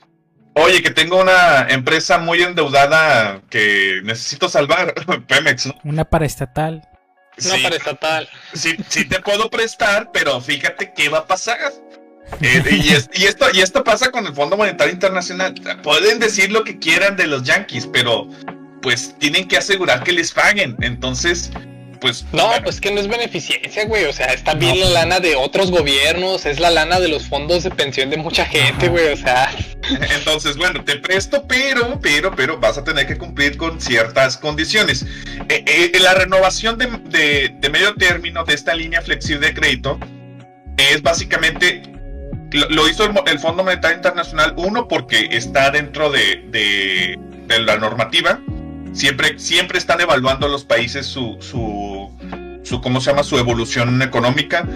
Oye, 0.55 0.81
que 0.81 0.89
tengo 0.89 1.21
una 1.21 1.67
empresa 1.69 2.17
muy 2.17 2.41
endeudada 2.41 3.41
que 3.49 4.01
necesito 4.03 4.49
salvar, 4.49 4.93
Pemex, 5.27 5.67
¿no? 5.67 5.75
Una 5.83 6.03
paraestatal. 6.03 6.81
Una 7.45 7.63
paraestatal. 7.63 8.29
Sí, 8.53 8.75
sí 8.89 9.05
te 9.05 9.19
puedo 9.19 9.49
prestar, 9.49 10.11
pero 10.11 10.41
fíjate 10.41 10.93
qué 10.95 11.09
va 11.09 11.19
a 11.19 11.27
pasar. 11.27 11.59
Eh, 12.41 12.63
y, 12.71 12.93
esto, 13.25 13.45
y 13.53 13.59
esto 13.59 13.83
pasa 13.83 14.09
con 14.09 14.25
el 14.25 14.33
Fondo 14.33 14.57
Monetario 14.57 14.91
Internacional. 14.91 15.53
Pueden 15.83 16.19
decir 16.19 16.51
lo 16.51 16.63
que 16.63 16.79
quieran 16.79 17.15
de 17.15 17.27
los 17.27 17.43
Yankees, 17.43 17.85
pero 17.85 18.27
pues 18.81 19.13
tienen 19.19 19.47
que 19.47 19.57
asegurar 19.57 20.03
que 20.03 20.13
les 20.13 20.31
paguen. 20.31 20.75
Entonces, 20.81 21.51
pues... 22.03 22.25
No, 22.31 22.51
pues 22.63 22.79
que 22.79 22.91
no 22.91 22.99
es 22.99 23.07
beneficencia, 23.07 23.85
güey. 23.85 24.05
O 24.05 24.13
sea, 24.13 24.27
está 24.27 24.53
bien 24.53 24.79
la 24.79 24.89
lana 24.89 25.19
de 25.19 25.35
otros 25.35 25.71
gobiernos, 25.71 26.45
es 26.45 26.59
la 26.59 26.69
lana 26.69 26.99
de 26.99 27.07
los 27.07 27.27
fondos 27.27 27.63
de 27.63 27.71
pensión 27.71 28.11
de 28.11 28.17
mucha 28.17 28.45
gente, 28.45 28.89
güey. 28.89 29.13
O 29.13 29.17
sea... 29.17 29.49
Entonces, 30.15 30.57
bueno, 30.57 30.83
te 30.83 30.97
presto, 30.97 31.45
pero, 31.47 31.99
pero, 31.99 32.35
pero 32.35 32.59
vas 32.59 32.77
a 32.77 32.83
tener 32.83 33.07
que 33.07 33.17
cumplir 33.17 33.57
con 33.57 33.81
ciertas 33.81 34.37
condiciones. 34.37 35.05
Eh, 35.49 35.63
eh, 35.65 35.99
la 35.99 36.13
renovación 36.13 36.77
de, 36.77 37.55
de 37.57 37.69
medio 37.69 37.95
término 37.95 38.43
de 38.43 38.53
esta 38.53 38.75
línea 38.75 39.01
flexible 39.01 39.47
de 39.47 39.53
crédito 39.53 39.97
es 40.77 41.01
básicamente 41.01 41.93
lo, 42.53 42.87
hizo 42.87 43.03
el, 43.25 43.39
Fondo 43.39 43.63
Monetario 43.63 43.97
Internacional, 43.97 44.53
uno, 44.57 44.87
porque 44.87 45.29
está 45.31 45.71
dentro 45.71 46.11
de, 46.11 47.17
la 47.47 47.77
normativa. 47.77 48.39
Siempre, 48.93 49.39
siempre 49.39 49.79
están 49.79 49.99
evaluando 50.01 50.47
los 50.47 50.63
países 50.63 51.05
su, 51.05 51.37
su, 51.39 52.11
su, 52.63 52.81
¿cómo 52.81 53.01
se 53.01 53.09
llama? 53.09 53.23
Su 53.23 53.37
evolución 53.37 54.01
económica. 54.01 54.67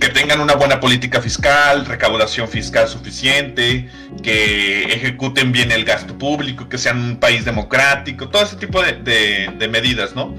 Que 0.00 0.08
tengan 0.08 0.40
una 0.40 0.54
buena 0.54 0.78
política 0.78 1.22
fiscal, 1.22 1.86
recaudación 1.86 2.48
fiscal 2.48 2.86
suficiente, 2.86 3.88
que 4.22 4.84
ejecuten 4.84 5.52
bien 5.52 5.72
el 5.72 5.86
gasto 5.86 6.18
público, 6.18 6.68
que 6.68 6.76
sean 6.76 7.02
un 7.02 7.16
país 7.16 7.46
democrático, 7.46 8.28
todo 8.28 8.42
ese 8.42 8.56
tipo 8.56 8.82
de, 8.82 9.68
medidas, 9.70 10.14
¿no? 10.14 10.34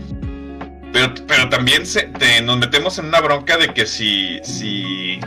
Pero, 0.94 1.14
pero 1.28 1.50
también 1.50 1.88
se, 1.88 2.12
nos 2.44 2.60
metemos 2.60 3.00
en 3.00 3.06
una 3.06 3.20
bronca 3.20 3.58
de 3.58 3.74
que 3.74 3.88
si, 3.88 4.40
si 4.44 5.20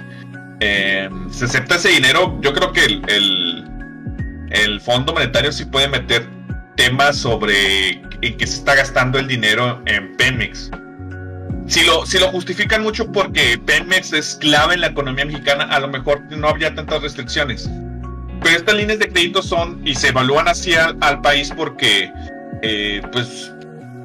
eh, 0.60 1.08
se 1.30 1.46
acepta 1.46 1.76
ese 1.76 1.88
dinero, 1.88 2.38
yo 2.42 2.52
creo 2.52 2.72
que 2.72 2.84
el, 2.84 3.64
el, 4.50 4.80
Fondo 4.80 5.14
Monetario 5.14 5.50
sí 5.52 5.64
puede 5.64 5.88
meter 5.88 6.26
temas 6.80 7.18
sobre 7.18 7.90
en 8.22 8.36
qué 8.38 8.46
se 8.46 8.54
está 8.54 8.74
gastando 8.74 9.18
el 9.18 9.28
dinero 9.28 9.82
en 9.84 10.16
Pemex. 10.16 10.70
Si 11.66 11.84
lo, 11.84 12.06
si 12.06 12.18
lo 12.18 12.28
justifican 12.28 12.82
mucho 12.82 13.12
porque 13.12 13.60
Pemex 13.66 14.14
es 14.14 14.38
clave 14.40 14.76
en 14.76 14.80
la 14.80 14.86
economía 14.86 15.26
mexicana, 15.26 15.64
a 15.64 15.78
lo 15.78 15.88
mejor 15.88 16.22
no 16.30 16.48
habría 16.48 16.74
tantas 16.74 17.02
restricciones. 17.02 17.68
Pero 18.42 18.56
estas 18.56 18.74
líneas 18.76 18.98
de 18.98 19.10
crédito 19.10 19.42
son 19.42 19.86
y 19.86 19.94
se 19.94 20.08
evalúan 20.08 20.48
hacia 20.48 20.96
al 21.02 21.20
país 21.20 21.52
porque 21.54 22.10
eh, 22.62 23.02
pues 23.12 23.52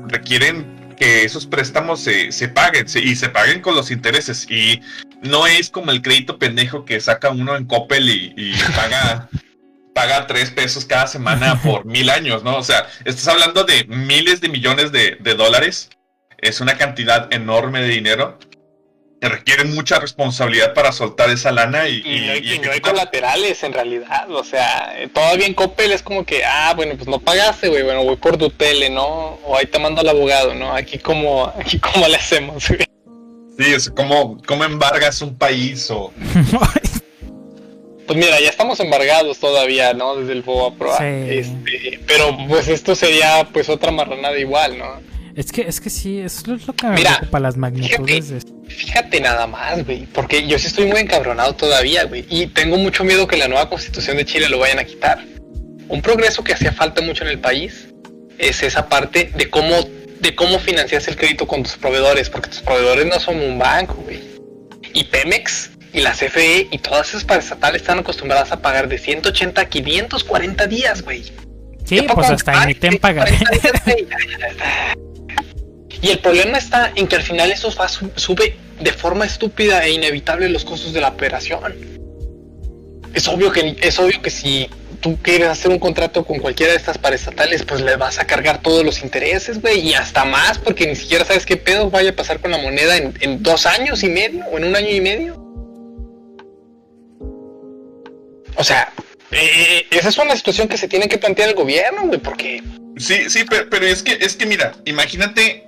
requieren 0.09 0.93
que 0.97 1.23
esos 1.23 1.45
préstamos 1.45 2.01
se, 2.01 2.33
se 2.33 2.49
paguen 2.49 2.87
y 2.93 3.15
se 3.15 3.29
paguen 3.29 3.61
con 3.61 3.75
los 3.75 3.89
intereses. 3.89 4.45
Y 4.51 4.81
no 5.21 5.47
es 5.47 5.69
como 5.69 5.91
el 5.91 6.01
crédito 6.01 6.37
pendejo 6.37 6.83
que 6.83 6.99
saca 6.99 7.29
uno 7.29 7.55
en 7.55 7.67
Coppel 7.67 8.09
y, 8.09 8.53
paga, 8.75 9.29
paga 9.95 10.27
tres 10.27 10.51
pesos 10.51 10.83
cada 10.83 11.07
semana 11.07 11.59
por 11.63 11.85
mil 11.85 12.09
años, 12.09 12.43
¿no? 12.43 12.57
O 12.57 12.63
sea, 12.63 12.87
estás 13.05 13.29
hablando 13.29 13.63
de 13.63 13.85
miles 13.85 14.41
de 14.41 14.49
millones 14.49 14.91
de, 14.91 15.15
dólares. 15.35 15.89
Es 16.37 16.59
una 16.59 16.77
cantidad 16.77 17.33
enorme 17.33 17.81
de 17.81 17.87
dinero 17.87 18.37
que 19.21 19.29
requiere 19.29 19.63
mucha 19.63 19.97
responsabilidad 19.97 20.73
para 20.73 20.91
soltar 20.91 21.29
esa 21.29 21.51
lana 21.51 21.87
y, 21.87 22.03
y, 22.05 22.59
no, 22.59 22.71
hay 22.71 22.81
colaterales 22.81 23.63
en 23.63 23.71
realidad, 23.71 24.29
o 24.29 24.43
sea, 24.43 24.93
todavía 25.13 25.47
en 25.47 25.53
Coppel 25.53 25.93
es 25.93 26.03
como 26.03 26.25
que, 26.25 26.43
ah, 26.43 26.73
bueno, 26.75 26.95
pues 26.95 27.07
no 27.07 27.19
pagaste, 27.19 27.69
güey, 27.69 27.83
bueno, 27.83 28.03
voy 28.03 28.17
por 28.17 28.37
tu 28.37 28.49
tele, 28.49 28.89
¿no? 28.89 29.05
O 29.45 29.57
ahí 29.57 29.65
te 29.65 29.79
mando 29.79 30.01
al 30.01 30.09
abogado, 30.09 30.53
¿no? 30.53 30.75
Aquí 30.75 30.99
como, 30.99 31.45
aquí 31.59 31.79
cómo 31.79 32.05
le 32.07 32.17
hacemos, 32.17 32.67
güey. 32.67 32.85
Sí, 33.57 33.73
o 33.73 33.79
sea, 33.79 33.93
¿cómo, 33.95 34.65
embargas 34.65 35.21
un 35.21 35.37
país 35.37 35.89
o...? 35.89 36.11
Pues 38.05 38.19
mira, 38.19 38.39
ya 38.39 38.49
estamos 38.49 38.79
embargados 38.79 39.39
todavía, 39.39 39.93
¿no? 39.93 40.15
Desde 40.15 40.33
el 40.33 40.43
FOBA 40.43 40.75
Pro. 40.75 40.99
Este, 40.99 41.99
pero 42.05 42.37
pues 42.47 42.67
esto 42.67 42.95
sería 42.95 43.47
pues 43.51 43.69
otra 43.69 43.91
marranada 43.91 44.37
igual, 44.37 44.77
¿no? 44.77 45.01
Es 45.35 45.51
que, 45.51 45.61
es 45.61 45.81
que 45.81 45.89
sí, 45.89 46.19
eso 46.19 46.55
es 46.55 46.65
lo 46.65 46.73
que 46.73 46.87
me 46.87 47.01
preocupa 47.01 47.39
las 47.41 47.57
magnitudes 47.57 48.27
fíjate, 48.27 48.45
de 48.45 48.73
Fíjate 48.73 49.21
nada 49.21 49.47
más, 49.47 49.83
güey, 49.85 50.05
porque 50.05 50.47
yo 50.47 50.57
sí 50.57 50.67
estoy 50.67 50.85
muy 50.85 51.01
encabronado 51.01 51.55
todavía, 51.55 52.05
güey, 52.05 52.25
y 52.29 52.47
tengo 52.47 52.77
mucho 52.77 53.03
miedo 53.03 53.27
que 53.27 53.35
la 53.35 53.49
nueva 53.49 53.67
constitución 53.67 54.15
de 54.15 54.23
Chile 54.23 54.47
lo 54.47 54.59
vayan 54.59 54.79
a 54.79 54.85
quitar. 54.85 55.25
Un 55.89 56.01
progreso 56.01 56.41
que 56.41 56.53
hacía 56.53 56.71
falta 56.71 57.01
mucho 57.01 57.25
en 57.25 57.31
el 57.31 57.39
país 57.39 57.89
es 58.37 58.63
esa 58.63 58.87
parte 58.87 59.31
de 59.35 59.49
cómo 59.49 59.75
de 60.19 60.33
cómo 60.33 60.57
financias 60.59 61.07
el 61.07 61.17
crédito 61.17 61.45
con 61.45 61.63
tus 61.63 61.75
proveedores, 61.75 62.29
porque 62.29 62.49
tus 62.49 62.61
proveedores 62.61 63.05
no 63.05 63.19
son 63.19 63.39
un 63.39 63.59
banco, 63.59 63.95
güey. 63.95 64.21
Y 64.93 65.03
Pemex 65.03 65.71
y 65.95 66.01
la 66.01 66.11
CFE 66.11 66.67
y 66.69 66.77
todas 66.79 67.09
esas 67.09 67.23
paraestatales 67.23 67.81
están 67.81 67.99
acostumbradas 67.99 68.51
a 68.51 68.61
pagar 68.61 68.89
de 68.89 68.97
180 68.97 69.61
a 69.61 69.65
540 69.65 70.67
días, 70.67 71.01
güey. 71.01 71.23
Sí, 71.85 72.05
pues 72.13 72.29
hasta 72.29 72.63
emiten 72.63 72.97
pagar. 72.97 73.29
Y 76.01 76.11
el 76.11 76.19
problema 76.19 76.59
está 76.59 76.91
en 76.95 77.07
que 77.07 77.15
al 77.15 77.23
final 77.23 77.51
eso 77.51 77.73
va, 77.79 77.87
sube 77.87 78.55
de 78.79 78.91
forma 78.91 79.25
estúpida 79.25 79.83
e 79.85 79.91
inevitable 79.91 80.49
los 80.49 80.63
costos 80.63 80.93
de 80.93 81.01
la 81.01 81.07
operación. 81.07 81.73
Es 83.15 83.27
obvio 83.27 83.51
que 83.51 83.75
es 83.81 83.97
obvio 83.97 84.21
que 84.21 84.29
si 84.29 84.69
tú 85.01 85.17
quieres 85.19 85.47
hacer 85.47 85.71
un 85.71 85.79
contrato 85.79 86.23
con 86.23 86.37
cualquiera 86.37 86.73
de 86.73 86.77
estas 86.77 86.99
paraestatales, 86.99 87.63
pues 87.63 87.81
le 87.81 87.95
vas 87.95 88.19
a 88.19 88.27
cargar 88.27 88.61
todos 88.61 88.85
los 88.85 89.01
intereses, 89.01 89.61
güey, 89.61 89.79
y 89.79 89.93
hasta 89.95 90.25
más, 90.25 90.59
porque 90.59 90.85
ni 90.85 90.95
siquiera 90.95 91.25
sabes 91.25 91.45
qué 91.45 91.57
pedo 91.57 91.89
vaya 91.89 92.11
a 92.11 92.15
pasar 92.15 92.39
con 92.39 92.51
la 92.51 92.59
moneda 92.59 92.97
en, 92.97 93.41
dos 93.41 93.65
años 93.65 94.03
y 94.03 94.09
medio 94.09 94.45
o 94.51 94.57
en 94.59 94.65
un 94.65 94.75
año 94.75 94.89
y 94.89 95.01
medio. 95.01 95.44
O 98.57 98.63
sea, 98.63 98.91
eh, 99.31 99.85
esa 99.91 100.09
es 100.09 100.17
una 100.17 100.35
situación 100.35 100.67
que 100.67 100.77
se 100.77 100.87
tiene 100.87 101.07
que 101.07 101.17
plantear 101.17 101.49
el 101.49 101.55
gobierno, 101.55 102.03
güey, 102.07 102.19
porque... 102.19 102.63
Sí, 102.97 103.29
sí, 103.29 103.43
pero, 103.49 103.69
pero, 103.69 103.85
es 103.85 104.01
que, 104.01 104.13
es 104.13 104.35
que 104.35 104.45
mira, 104.45 104.73
imagínate, 104.85 105.65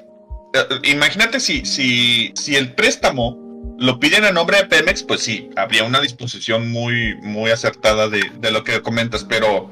eh, 0.54 0.80
imagínate 0.84 1.40
si, 1.40 1.66
si, 1.66 2.32
si 2.36 2.56
el 2.56 2.74
préstamo 2.74 3.48
lo 3.78 4.00
piden 4.00 4.24
a 4.24 4.32
nombre 4.32 4.58
de 4.58 4.66
Pemex, 4.66 5.04
pues 5.04 5.22
sí, 5.22 5.50
habría 5.56 5.84
una 5.84 6.00
disposición 6.00 6.72
muy, 6.72 7.16
muy 7.22 7.52
acertada 7.52 8.10
de, 8.10 8.22
lo 8.52 8.64
que 8.64 8.82
comentas, 8.82 9.24
pero 9.24 9.70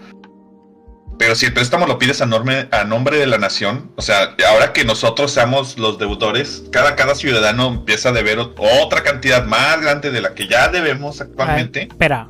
Pero 1.17 1.33
si 1.35 1.45
el 1.45 1.53
préstamo 1.53 1.87
lo 1.87 1.97
pides 1.97 2.21
a, 2.21 2.25
a 2.25 2.83
nombre 2.83 3.17
de 3.17 3.25
la 3.25 3.37
nación, 3.37 3.93
o 3.95 4.01
sea, 4.01 4.35
ahora 4.49 4.73
que 4.73 4.83
nosotros 4.83 5.31
seamos 5.31 5.77
los 5.77 5.97
deudores, 5.97 6.65
cada, 6.71 6.95
cada 6.95 7.15
ciudadano 7.15 7.67
empieza 7.67 8.09
a 8.09 8.11
deber 8.11 8.37
otra 8.39 9.01
cantidad 9.01 9.45
más 9.45 9.81
grande 9.81 10.11
de 10.11 10.21
la 10.21 10.35
que 10.35 10.47
ya 10.47 10.67
debemos 10.67 11.21
actualmente. 11.21 11.83
espera, 11.83 12.29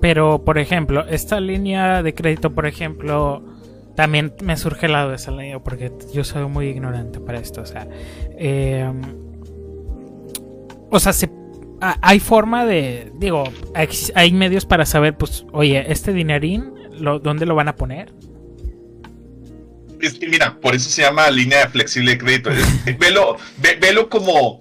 pero 0.00 0.44
por 0.44 0.58
ejemplo, 0.58 1.06
esta 1.08 1.40
línea 1.40 2.02
de 2.02 2.14
crédito, 2.14 2.54
por 2.54 2.66
ejemplo, 2.66 3.42
también 3.94 4.32
me 4.42 4.56
surge 4.56 4.88
la 4.88 5.08
de 5.08 5.16
esa 5.16 5.30
línea 5.30 5.58
porque 5.58 5.92
yo 6.12 6.24
soy 6.24 6.46
muy 6.46 6.68
ignorante 6.68 7.20
para 7.20 7.38
esto. 7.38 7.62
O 7.62 7.66
sea, 7.66 7.88
eh, 8.36 8.90
o 10.90 11.00
sea, 11.00 11.12
se 11.12 11.28
hay 11.80 12.20
forma 12.20 12.66
de, 12.66 13.12
digo, 13.14 13.44
hay 14.14 14.32
medios 14.32 14.66
para 14.66 14.84
saber, 14.84 15.16
pues, 15.16 15.44
oye, 15.52 15.84
este 15.92 16.12
dinerín, 16.12 16.72
lo, 16.98 17.20
¿dónde 17.20 17.46
lo 17.46 17.54
van 17.54 17.68
a 17.68 17.76
poner? 17.76 18.12
Es 20.00 20.14
que 20.14 20.28
mira, 20.28 20.58
por 20.60 20.74
eso 20.74 20.90
se 20.90 21.02
llama 21.02 21.30
línea 21.30 21.68
flexible 21.68 22.12
de 22.12 22.18
crédito. 22.18 22.50
velo, 22.98 23.36
velo 23.80 24.08
como 24.08 24.60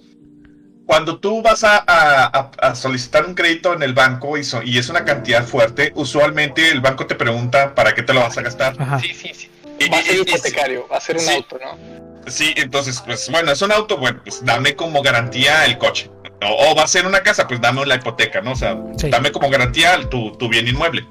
cuando 0.88 1.20
tú 1.20 1.42
vas 1.42 1.64
a, 1.64 2.74
solicitar 2.74 3.26
un 3.26 3.36
crédito 3.36 3.74
en 3.74 3.84
el 3.84 3.94
banco 3.94 4.38
y, 4.38 4.42
y, 4.64 4.78
es 4.78 4.90
una 4.90 5.04
cantidad 5.04 5.46
fuerte, 5.46 5.92
usualmente 5.96 6.72
el 6.72 6.80
banco 6.80 7.06
te 7.06 7.14
pregunta 7.14 7.76
para 7.76 7.94
qué 7.94 8.02
te 8.02 8.14
lo 8.14 8.22
vas 8.22 8.38
a 8.38 8.42
gastar. 8.42 8.76
Sí, 9.02 9.14
sí, 9.14 9.32
sí. 9.34 9.50
Va 9.92 10.00
a 10.00 10.02
ser 10.02 10.16
hipotecario, 10.16 10.88
va 10.88 10.98
a 10.98 11.02
ser 11.02 11.18
un 11.18 11.30
auto, 11.30 11.60
¿no? 11.62 12.32
Sí, 12.32 12.54
entonces, 12.56 13.02
pues 13.06 13.30
bueno, 13.30 13.52
es 13.52 13.62
un 13.62 13.72
auto, 13.72 13.98
bueno, 13.98 14.22
pues 14.24 14.44
dame 14.44 14.76
como 14.76 15.02
garantía 15.02 15.66
el 15.66 15.78
coche. 15.78 16.10
O, 16.42 16.76
va 16.76 16.84
a 16.84 16.88
ser 16.88 17.06
una 17.06 17.22
casa, 17.22 17.48
pues 17.48 17.60
dame 17.60 17.86
la 17.86 17.96
hipoteca, 17.96 18.42
¿no? 18.42 18.54
O 18.54 18.56
sea, 18.56 18.78
dame 19.10 19.32
como 19.32 19.50
garantía 19.50 20.00
tu, 20.10 20.32
tu 20.38 20.48
bien 20.48 20.68
inmueble. 20.68 21.06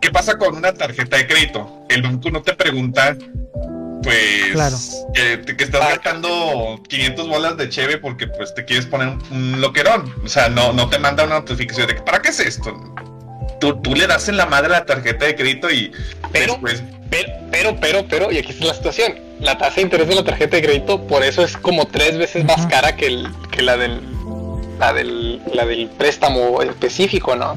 ¿Qué 0.00 0.10
pasa 0.10 0.38
con 0.38 0.56
una 0.56 0.72
tarjeta 0.74 1.16
de 1.16 1.26
crédito? 1.26 1.84
El 1.88 2.02
banco 2.02 2.30
no 2.30 2.42
te 2.42 2.54
pregunta, 2.54 3.16
pues, 4.02 5.04
que, 5.14 5.64
estás 5.64 5.80
gastando 5.80 6.80
500 6.88 7.28
bolas 7.28 7.56
de 7.56 7.68
cheve 7.68 7.98
porque 7.98 8.26
pues 8.26 8.54
te 8.54 8.64
quieres 8.64 8.86
poner 8.86 9.16
un, 9.30 9.60
loquerón. 9.60 10.12
O 10.24 10.28
sea, 10.28 10.48
no, 10.48 10.72
no 10.72 10.88
te 10.88 10.98
manda 10.98 11.24
una 11.24 11.36
notificación 11.36 11.86
de 11.88 11.96
que, 11.96 12.02
¿para 12.02 12.20
qué 12.20 12.30
es 12.30 12.40
esto? 12.40 12.94
Tú, 13.60 13.80
tú 13.80 13.94
le 13.94 14.06
das 14.06 14.28
en 14.28 14.36
la 14.36 14.46
madre 14.46 14.70
la 14.70 14.84
tarjeta 14.84 15.26
de 15.26 15.36
crédito 15.36 15.70
y 15.70 15.92
pero, 16.32 16.54
después... 16.54 16.82
Pero, 17.10 17.28
pero, 17.50 17.76
pero, 17.80 18.06
pero, 18.08 18.32
y 18.32 18.38
aquí 18.38 18.52
está 18.52 18.64
la 18.64 18.74
situación. 18.74 19.18
La 19.38 19.58
tasa 19.58 19.76
de 19.76 19.82
interés 19.82 20.08
de 20.08 20.14
la 20.14 20.24
tarjeta 20.24 20.56
de 20.56 20.62
crédito 20.62 21.06
por 21.06 21.22
eso 21.22 21.44
es 21.44 21.56
como 21.56 21.86
tres 21.86 22.16
veces 22.16 22.44
más 22.44 22.66
cara 22.66 22.96
que, 22.96 23.06
el, 23.06 23.28
que 23.50 23.62
la 23.62 23.76
del 23.76 24.00
la 24.78 24.92
del, 24.92 25.40
la 25.54 25.64
del 25.64 25.88
préstamo 25.90 26.60
específico, 26.60 27.36
¿no? 27.36 27.56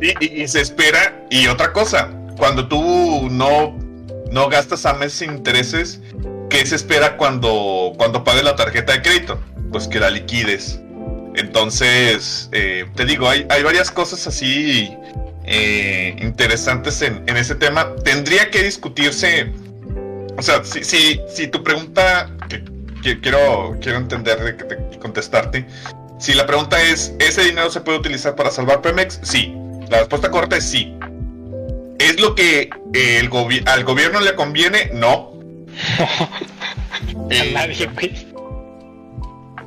Y, 0.00 0.42
y, 0.42 0.48
se 0.48 0.60
espera, 0.62 1.26
y 1.28 1.48
otra 1.48 1.72
cosa, 1.72 2.08
cuando 2.38 2.66
tú 2.66 3.28
no, 3.30 3.76
no 4.30 4.48
gastas 4.48 4.86
a 4.86 4.94
meses 4.94 5.22
intereses, 5.22 6.00
¿qué 6.50 6.64
se 6.66 6.76
espera 6.76 7.16
cuando, 7.16 7.92
cuando 7.96 8.24
pagues 8.24 8.44
la 8.44 8.56
tarjeta 8.56 8.92
de 8.92 9.02
crédito? 9.02 9.40
Pues 9.72 9.88
que 9.88 10.00
la 10.00 10.10
liquides. 10.10 10.80
Entonces, 11.34 12.48
eh, 12.52 12.86
te 12.94 13.04
digo, 13.04 13.28
hay, 13.28 13.46
hay 13.50 13.62
varias 13.62 13.90
cosas 13.90 14.26
así 14.26 14.90
eh, 15.44 16.16
interesantes 16.20 17.02
en, 17.02 17.22
en, 17.26 17.36
ese 17.36 17.54
tema. 17.54 17.94
Tendría 18.04 18.50
que 18.50 18.62
discutirse, 18.62 19.52
o 20.36 20.42
sea, 20.42 20.64
si, 20.64 20.82
si, 20.82 21.20
si 21.28 21.46
tu 21.48 21.62
pregunta, 21.62 22.30
que, 22.48 23.20
quiero, 23.20 23.76
quiero 23.80 23.98
entender, 23.98 24.56
de, 24.56 24.98
contestarte, 24.98 25.66
si 26.18 26.32
la 26.32 26.46
pregunta 26.46 26.80
es, 26.82 27.14
¿ese 27.18 27.44
dinero 27.44 27.70
se 27.70 27.80
puede 27.80 27.98
utilizar 27.98 28.34
para 28.34 28.50
salvar 28.50 28.80
Pemex? 28.80 29.20
Sí. 29.22 29.54
La 29.90 29.98
respuesta 29.98 30.30
corta 30.30 30.56
es 30.56 30.64
sí. 30.64 30.95
¿Es 31.98 32.20
lo 32.20 32.34
que 32.34 32.70
eh, 32.94 33.20
el 33.20 33.30
al 33.66 33.84
gobierno 33.84 34.20
le 34.20 34.34
conviene? 34.34 34.90
No. 34.92 35.32
A 37.30 37.44
nadie, 37.52 37.88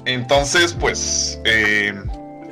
Entonces, 0.06 0.76
pues, 0.80 1.39
eh, 1.45 1.93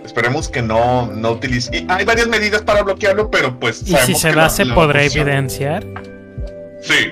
esperemos 0.05 0.49
que 0.49 0.61
no, 0.61 1.07
no 1.07 1.31
utilice. 1.31 1.85
hay 1.87 2.05
varias 2.05 2.27
medidas 2.27 2.61
para 2.61 2.83
bloquearlo, 2.83 3.31
pero 3.31 3.59
pues. 3.59 3.83
¿Y 3.85 3.95
si 3.95 4.15
se 4.15 4.31
da, 4.31 4.49
se 4.49 4.65
podrá 4.65 5.03
evidenciar? 5.03 5.85
Sí. 6.81 7.11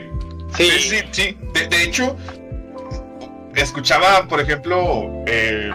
Sí, 0.58 0.72
sí, 0.80 0.98
sí. 1.12 1.38
De, 1.70 1.84
hecho, 1.84 2.16
escuchaba, 3.56 4.28
por 4.28 4.40
ejemplo, 4.40 5.24
eh, 5.28 5.72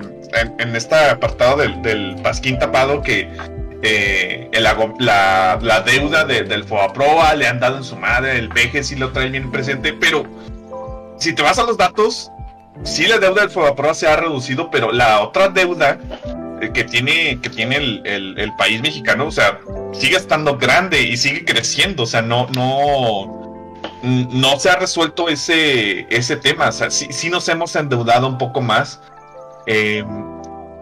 en, 0.58 0.76
este 0.76 0.94
apartado 0.94 1.58
del, 1.58 2.16
Pasquín 2.22 2.58
tapado 2.58 3.02
que 3.02 3.28
eh, 3.82 4.50
la, 4.52 5.82
deuda 5.84 6.24
del 6.24 6.64
FOAPROA 6.64 7.34
le 7.34 7.46
han 7.46 7.60
dado 7.60 7.78
en 7.78 7.84
su 7.84 7.96
madre, 7.96 8.38
el 8.38 8.48
PG 8.48 8.84
sí 8.84 8.96
lo 8.96 9.12
trae 9.12 9.28
bien 9.28 9.50
presente, 9.50 9.92
pero 9.92 10.24
si 11.18 11.34
te 11.34 11.42
vas 11.42 11.58
a 11.58 11.64
los 11.64 11.76
datos, 11.76 12.30
sí 12.84 13.06
la 13.06 13.18
deuda 13.18 13.42
del 13.42 13.50
FOAPROA 13.50 13.94
se 13.94 14.08
ha 14.08 14.16
reducido, 14.16 14.70
pero 14.70 14.92
la 14.92 15.20
otra 15.20 15.48
deuda 15.48 15.98
que 16.74 16.84
tiene, 16.84 17.40
que 17.40 17.48
tiene 17.48 17.76
el, 17.76 18.52
país 18.58 18.82
mexicano, 18.82 19.26
o 19.26 19.30
sea, 19.30 19.60
sigue 19.92 20.16
estando 20.16 20.58
grande 20.58 21.02
y 21.02 21.16
sigue 21.16 21.44
creciendo, 21.44 22.02
o 22.02 22.06
sea, 22.06 22.20
no, 22.20 22.48
no, 22.54 23.78
no 24.02 24.58
se 24.58 24.68
ha 24.68 24.76
resuelto 24.76 25.28
ese, 25.30 26.06
ese 26.10 26.36
tema, 26.36 26.68
o 26.68 26.72
sea, 26.72 26.90
sí 26.90 27.30
nos 27.30 27.48
hemos 27.48 27.74
endeudado 27.76 28.28
un 28.28 28.36
poco 28.36 28.60
más 28.60 29.00
eh, 29.66 30.04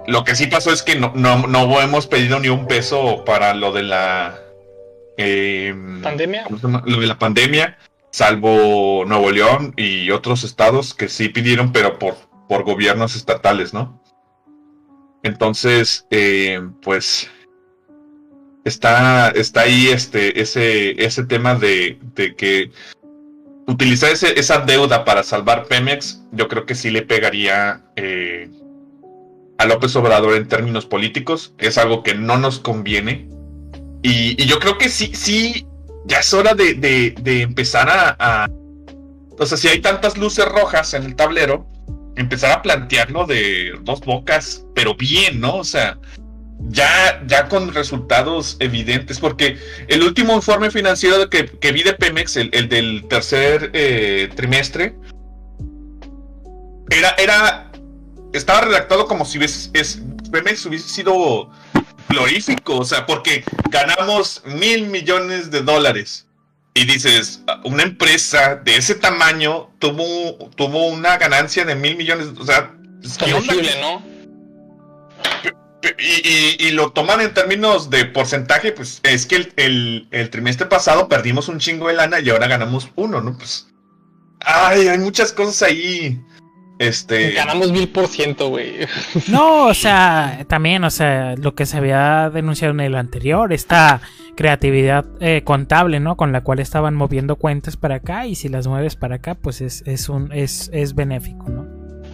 lo 0.08 0.24
que 0.24 0.34
sí 0.34 0.46
pasó 0.46 0.72
es 0.72 0.82
que 0.82 0.98
no, 0.98 1.12
no, 1.14 1.80
hemos 1.82 2.06
pedido 2.06 2.40
ni 2.40 2.48
un 2.48 2.66
peso 2.66 3.24
para 3.26 3.52
lo 3.52 3.72
de 3.72 3.82
la 3.82 4.40
eh, 5.18 5.74
pandemia. 6.02 6.46
Lo 6.86 7.00
de 7.00 7.06
la 7.06 7.18
pandemia, 7.18 7.76
salvo 8.10 9.04
Nuevo 9.06 9.30
León 9.30 9.74
y 9.76 10.10
otros 10.10 10.44
estados 10.44 10.94
que 10.94 11.10
sí 11.10 11.28
pidieron, 11.28 11.72
pero 11.72 11.98
por, 11.98 12.16
por 12.48 12.64
gobiernos 12.64 13.16
estatales, 13.16 13.74
¿no? 13.74 14.02
Entonces, 15.22 16.06
eh, 16.10 16.58
pues 16.80 17.30
está, 18.64 19.28
está 19.32 19.60
ahí 19.60 19.88
este, 19.88 20.40
ese, 20.40 21.04
ese 21.04 21.24
tema 21.24 21.54
de, 21.54 21.98
de 22.14 22.34
que 22.34 22.70
utilizar 23.66 24.10
ese, 24.10 24.40
esa 24.40 24.60
deuda 24.60 25.04
para 25.04 25.22
salvar 25.22 25.66
Pemex, 25.66 26.22
yo 26.32 26.48
creo 26.48 26.64
que 26.64 26.74
sí 26.74 26.90
le 26.90 27.02
pegaría 27.02 27.82
eh, 27.96 28.48
a 29.58 29.66
López 29.66 29.94
Obrador 29.96 30.34
en 30.36 30.48
términos 30.48 30.86
políticos. 30.86 31.52
Es 31.58 31.76
algo 31.78 32.02
que 32.02 32.14
no 32.14 32.38
nos 32.38 32.58
conviene. 32.60 33.28
Y, 34.02 34.36
yo 34.46 34.58
creo 34.60 34.78
que 34.78 34.88
sí, 34.88 35.10
sí, 35.14 35.66
ya 36.06 36.20
es 36.20 36.32
hora 36.32 36.54
de, 36.54 37.14
empezar 37.42 37.88
a, 37.90 38.48
O 39.38 39.44
sea, 39.44 39.58
si 39.58 39.68
hay 39.68 39.80
tantas 39.80 40.16
luces 40.16 40.46
rojas 40.46 40.94
en 40.94 41.02
el 41.02 41.16
tablero, 41.16 41.66
empezar 42.16 42.52
a 42.52 42.62
plantearlo 42.62 43.26
de 43.26 43.72
dos 43.82 44.00
bocas, 44.00 44.64
pero 44.74 44.94
bien, 44.94 45.40
¿no? 45.40 45.56
O 45.56 45.64
sea, 45.64 45.98
ya, 46.68 47.22
ya 47.26 47.48
con 47.48 47.72
resultados 47.72 48.56
evidentes, 48.60 49.18
porque 49.18 49.58
el 49.88 50.02
último 50.02 50.34
informe 50.34 50.70
financiero 50.70 51.28
que, 51.28 51.46
que 51.46 51.72
vi 51.72 51.82
de 51.82 51.94
Pemex, 51.94 52.36
el, 52.36 52.68
del 52.68 53.06
tercer 53.08 53.70
eh, 53.74 54.28
trimestre, 54.34 54.94
era, 56.90 57.10
era 57.18 57.67
estaba 58.32 58.62
redactado 58.62 59.06
como 59.06 59.24
si 59.24 59.38
hubiese, 59.38 59.70
es, 59.74 60.00
hubiese 60.66 60.88
sido 60.88 61.50
glorífico, 62.08 62.78
o 62.78 62.84
sea, 62.84 63.06
porque 63.06 63.44
ganamos 63.70 64.42
mil 64.44 64.86
millones 64.86 65.50
de 65.50 65.62
dólares. 65.62 66.26
Y 66.74 66.84
dices, 66.84 67.42
una 67.64 67.82
empresa 67.82 68.56
de 68.56 68.76
ese 68.76 68.94
tamaño 68.94 69.70
tuvo, 69.78 70.48
tuvo 70.54 70.86
una 70.88 71.16
ganancia 71.16 71.64
de 71.64 71.74
mil 71.74 71.96
millones, 71.96 72.28
o 72.38 72.44
sea, 72.44 72.72
¿qué 73.24 73.34
onda? 73.34 73.54
¿no? 73.80 74.02
Y, 75.98 76.70
lo 76.70 76.90
toman 76.90 77.20
en 77.20 77.34
términos 77.34 77.88
de 77.88 78.04
porcentaje, 78.04 78.72
pues 78.72 79.00
es 79.02 79.26
que 79.26 79.50
el, 79.56 80.08
el, 80.10 80.30
trimestre 80.30 80.66
pasado 80.66 81.08
perdimos 81.08 81.48
un 81.48 81.58
chingo 81.58 81.88
de 81.88 81.94
lana 81.94 82.20
y 82.20 82.30
ahora 82.30 82.46
ganamos 82.46 82.88
uno, 82.96 83.20
¿no? 83.20 83.36
Pues, 83.36 83.68
ay, 84.40 84.88
hay 84.88 84.98
muchas 84.98 85.32
cosas 85.32 85.62
ahí 85.62 86.20
este. 86.78 87.32
Ganamos 87.32 87.72
mil 87.72 87.88
por 87.88 88.08
ciento, 88.08 88.48
güey. 88.48 88.86
No, 89.28 89.66
o 89.66 89.74
sea, 89.74 90.44
también, 90.48 90.84
o 90.84 90.90
sea, 90.90 91.34
lo 91.36 91.54
que 91.54 91.66
se 91.66 91.76
había 91.76 92.30
denunciado 92.30 92.72
en 92.72 92.80
el 92.80 92.94
anterior, 92.94 93.52
esta 93.52 94.00
creatividad 94.36 95.04
eh, 95.20 95.42
contable, 95.44 95.98
¿no? 96.00 96.16
Con 96.16 96.32
la 96.32 96.42
cual 96.42 96.60
estaban 96.60 96.94
moviendo 96.94 97.36
cuentas 97.36 97.76
para 97.76 97.96
acá 97.96 98.26
y 98.26 98.36
si 98.36 98.48
las 98.48 98.66
mueves 98.66 98.94
para 98.94 99.16
acá, 99.16 99.34
pues 99.34 99.60
es, 99.60 99.82
es 99.86 100.08
un 100.08 100.32
es, 100.32 100.70
es 100.72 100.94
benéfico, 100.94 101.48
¿no? 101.48 101.66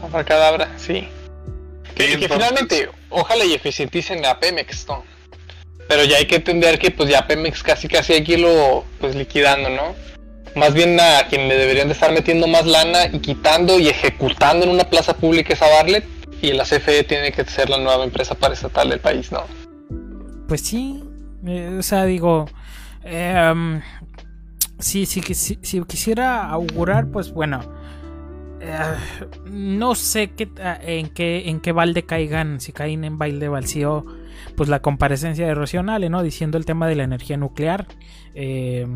Abracadabra, 0.03 0.70
sí. 0.77 1.07
Que, 1.95 2.19
que 2.19 2.28
finalmente, 2.28 2.89
ojalá 3.11 3.45
y 3.45 3.53
eficienticen 3.53 4.24
a 4.24 4.41
Pemex, 4.41 4.89
¿no? 4.89 5.05
Pero 5.86 6.05
ya 6.05 6.16
hay 6.16 6.24
que 6.24 6.36
entender 6.36 6.78
que 6.78 6.91
pues 6.91 7.11
ya 7.11 7.27
Pemex 7.27 7.62
casi 7.62 7.89
casi 7.89 8.15
hay 8.15 8.24
que 8.24 8.32
irlo 8.32 8.85
pues 9.01 9.15
liquidando, 9.15 9.69
¿no? 9.69 9.95
Más 10.57 10.75
bien 10.75 10.99
a 11.01 11.27
quien 11.29 11.49
le 11.49 11.57
deberían 11.57 11.89
de 11.89 11.95
estar 11.95 12.13
metiendo 12.13 12.47
más 12.47 12.67
lana 12.67 13.07
y 13.13 13.19
quitando 13.19 13.79
y 13.79 13.89
ejecutando 13.89 14.65
en 14.65 14.73
una 14.73 14.85
plaza 14.85 15.17
pública 15.17 15.53
es 15.53 15.63
a 15.63 15.69
Barlet 15.69 16.05
y 16.41 16.53
la 16.53 16.65
CFE 16.65 17.05
tiene 17.05 17.33
que 17.33 17.45
ser 17.45 17.71
la 17.71 17.79
nueva 17.79 18.05
empresa 18.05 18.35
paraestatal 18.35 18.91
del 18.91 19.01
país, 19.01 19.33
¿no? 19.33 19.43
Pues 20.49 20.61
sí, 20.61 21.03
eh, 21.47 21.77
o 21.79 21.83
sea, 21.83 22.05
digo, 22.05 22.47
sí, 24.79 25.07
sí, 25.07 25.23
si, 25.23 25.59
si 25.63 25.83
quisiera 25.83 26.49
augurar, 26.51 27.09
pues 27.09 27.33
bueno, 27.33 27.61
eh, 28.61 28.79
no 29.51 29.95
sé 29.95 30.31
qué, 30.33 30.49
en, 30.83 31.09
qué, 31.09 31.49
en 31.49 31.61
qué 31.61 31.73
balde 31.73 32.05
caigan, 32.05 32.61
si 32.61 32.73
caen 32.73 33.05
en 33.05 33.19
balde 33.19 33.49
vacío, 33.49 34.05
pues 34.57 34.69
la 34.69 34.81
comparecencia 34.81 35.47
de 35.47 35.55
Rocionale, 35.55 36.09
¿no? 36.09 36.23
Diciendo 36.23 36.59
el 36.59 36.65
tema 36.65 36.89
de 36.89 36.97
la 36.97 37.05
energía 37.05 37.37
nuclear. 37.37 37.87
Eh, 38.35 38.87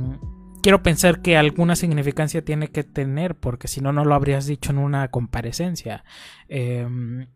quiero 0.68 0.82
pensar 0.82 1.22
que 1.22 1.38
alguna 1.38 1.76
significancia 1.76 2.44
tiene 2.44 2.68
que 2.68 2.84
tener, 2.84 3.34
porque 3.34 3.68
si 3.68 3.80
no, 3.80 3.90
no 3.90 4.04
lo 4.04 4.14
habrías 4.14 4.44
dicho 4.44 4.70
en 4.70 4.76
una 4.76 5.08
comparecencia. 5.10 6.04
Em, 6.46 7.26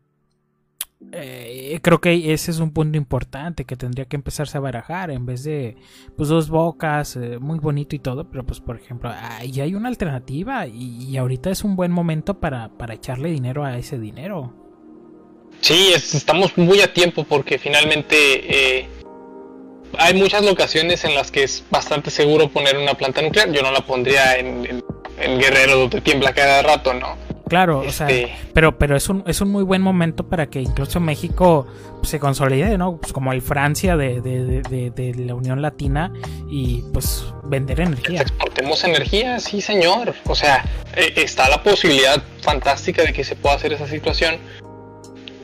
eh, 1.12 1.78
creo 1.80 1.98
que 2.02 2.34
ese 2.34 2.50
es 2.50 2.58
un 2.58 2.74
punto 2.74 2.98
importante 2.98 3.64
que 3.64 3.74
tendría 3.74 4.04
que 4.04 4.16
empezarse 4.16 4.58
a 4.58 4.60
barajar 4.60 5.10
en 5.10 5.24
vez 5.24 5.44
de 5.44 5.78
pues 6.14 6.28
dos 6.28 6.50
bocas, 6.50 7.16
eh, 7.16 7.38
muy 7.38 7.58
bonito 7.58 7.96
y 7.96 8.00
todo, 8.00 8.28
pero 8.28 8.44
pues 8.44 8.60
por 8.60 8.76
ejemplo, 8.76 9.10
ahí 9.10 9.62
hay 9.62 9.74
una 9.74 9.88
alternativa 9.88 10.66
y, 10.66 11.16
ahorita 11.16 11.48
es 11.48 11.64
un 11.64 11.74
buen 11.74 11.90
momento 11.90 12.38
para, 12.38 12.68
para, 12.76 12.92
echarle 12.92 13.30
dinero 13.30 13.64
a 13.64 13.78
ese 13.78 13.98
dinero. 13.98 14.52
Sí, 15.62 15.92
estamos 15.94 16.58
muy 16.58 16.82
a 16.82 16.92
tiempo 16.92 17.24
porque 17.24 17.58
finalmente 17.58 18.80
eh, 18.80 18.88
hay 19.98 20.14
muchas 20.14 20.44
locaciones 20.44 21.04
en 21.04 21.14
las 21.14 21.30
que 21.30 21.44
es 21.44 21.64
bastante 21.70 22.10
seguro 22.10 22.48
poner 22.48 22.76
una 22.76 22.94
planta 22.94 23.22
nuclear. 23.22 23.50
Yo 23.52 23.62
no 23.62 23.70
la 23.70 23.80
pondría 23.80 24.36
en, 24.36 24.82
en, 25.18 25.38
Guerrero 25.38 25.76
donde 25.76 26.00
tiembla 26.00 26.32
cada 26.32 26.62
rato, 26.62 26.94
¿no? 26.94 27.16
Claro, 27.48 27.80
o 27.80 27.92
sea, 27.92 28.08
este, 28.08 28.34
pero, 28.54 28.78
pero 28.78 28.96
es 28.96 29.08
un, 29.10 29.24
es 29.26 29.42
un 29.42 29.50
muy 29.50 29.62
buen 29.62 29.82
momento 29.82 30.26
para 30.26 30.46
que 30.46 30.60
incluso 30.60 31.00
México 31.00 31.66
se 32.02 32.18
consolide, 32.18 32.78
¿no? 32.78 32.96
Pues 32.96 33.12
como 33.12 33.32
el 33.32 33.42
Francia 33.42 33.96
de, 33.96 34.22
de, 34.22 34.90
de, 34.90 35.14
la 35.14 35.34
Unión 35.34 35.60
Latina 35.60 36.12
y 36.48 36.82
pues 36.94 37.26
vender 37.44 37.80
energía. 37.80 38.22
Exportemos 38.22 38.82
energía, 38.84 39.38
sí 39.38 39.60
señor. 39.60 40.14
O 40.24 40.34
sea, 40.34 40.64
eh, 40.96 41.12
está 41.16 41.48
la 41.50 41.62
posibilidad 41.62 42.22
fantástica 42.40 43.02
de 43.02 43.12
que 43.12 43.22
se 43.22 43.36
pueda 43.36 43.56
hacer 43.56 43.74
esa 43.74 43.86
situación. 43.86 44.38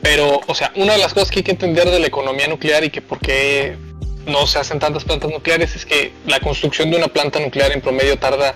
Pero, 0.01 0.41
o 0.47 0.55
sea, 0.55 0.71
una 0.75 0.93
de 0.93 0.99
las 0.99 1.13
cosas 1.13 1.29
que 1.29 1.39
hay 1.39 1.43
que 1.43 1.51
entender 1.51 1.89
de 1.89 1.99
la 1.99 2.07
economía 2.07 2.47
nuclear 2.47 2.83
y 2.83 2.89
que 2.89 3.01
por 3.01 3.19
qué 3.19 3.77
no 4.25 4.47
se 4.47 4.59
hacen 4.59 4.79
tantas 4.79 5.03
plantas 5.03 5.31
nucleares 5.31 5.75
es 5.75 5.85
que 5.85 6.13
la 6.25 6.39
construcción 6.39 6.91
de 6.91 6.97
una 6.97 7.07
planta 7.07 7.39
nuclear 7.39 7.71
en 7.71 7.81
promedio 7.81 8.17
tarda 8.17 8.55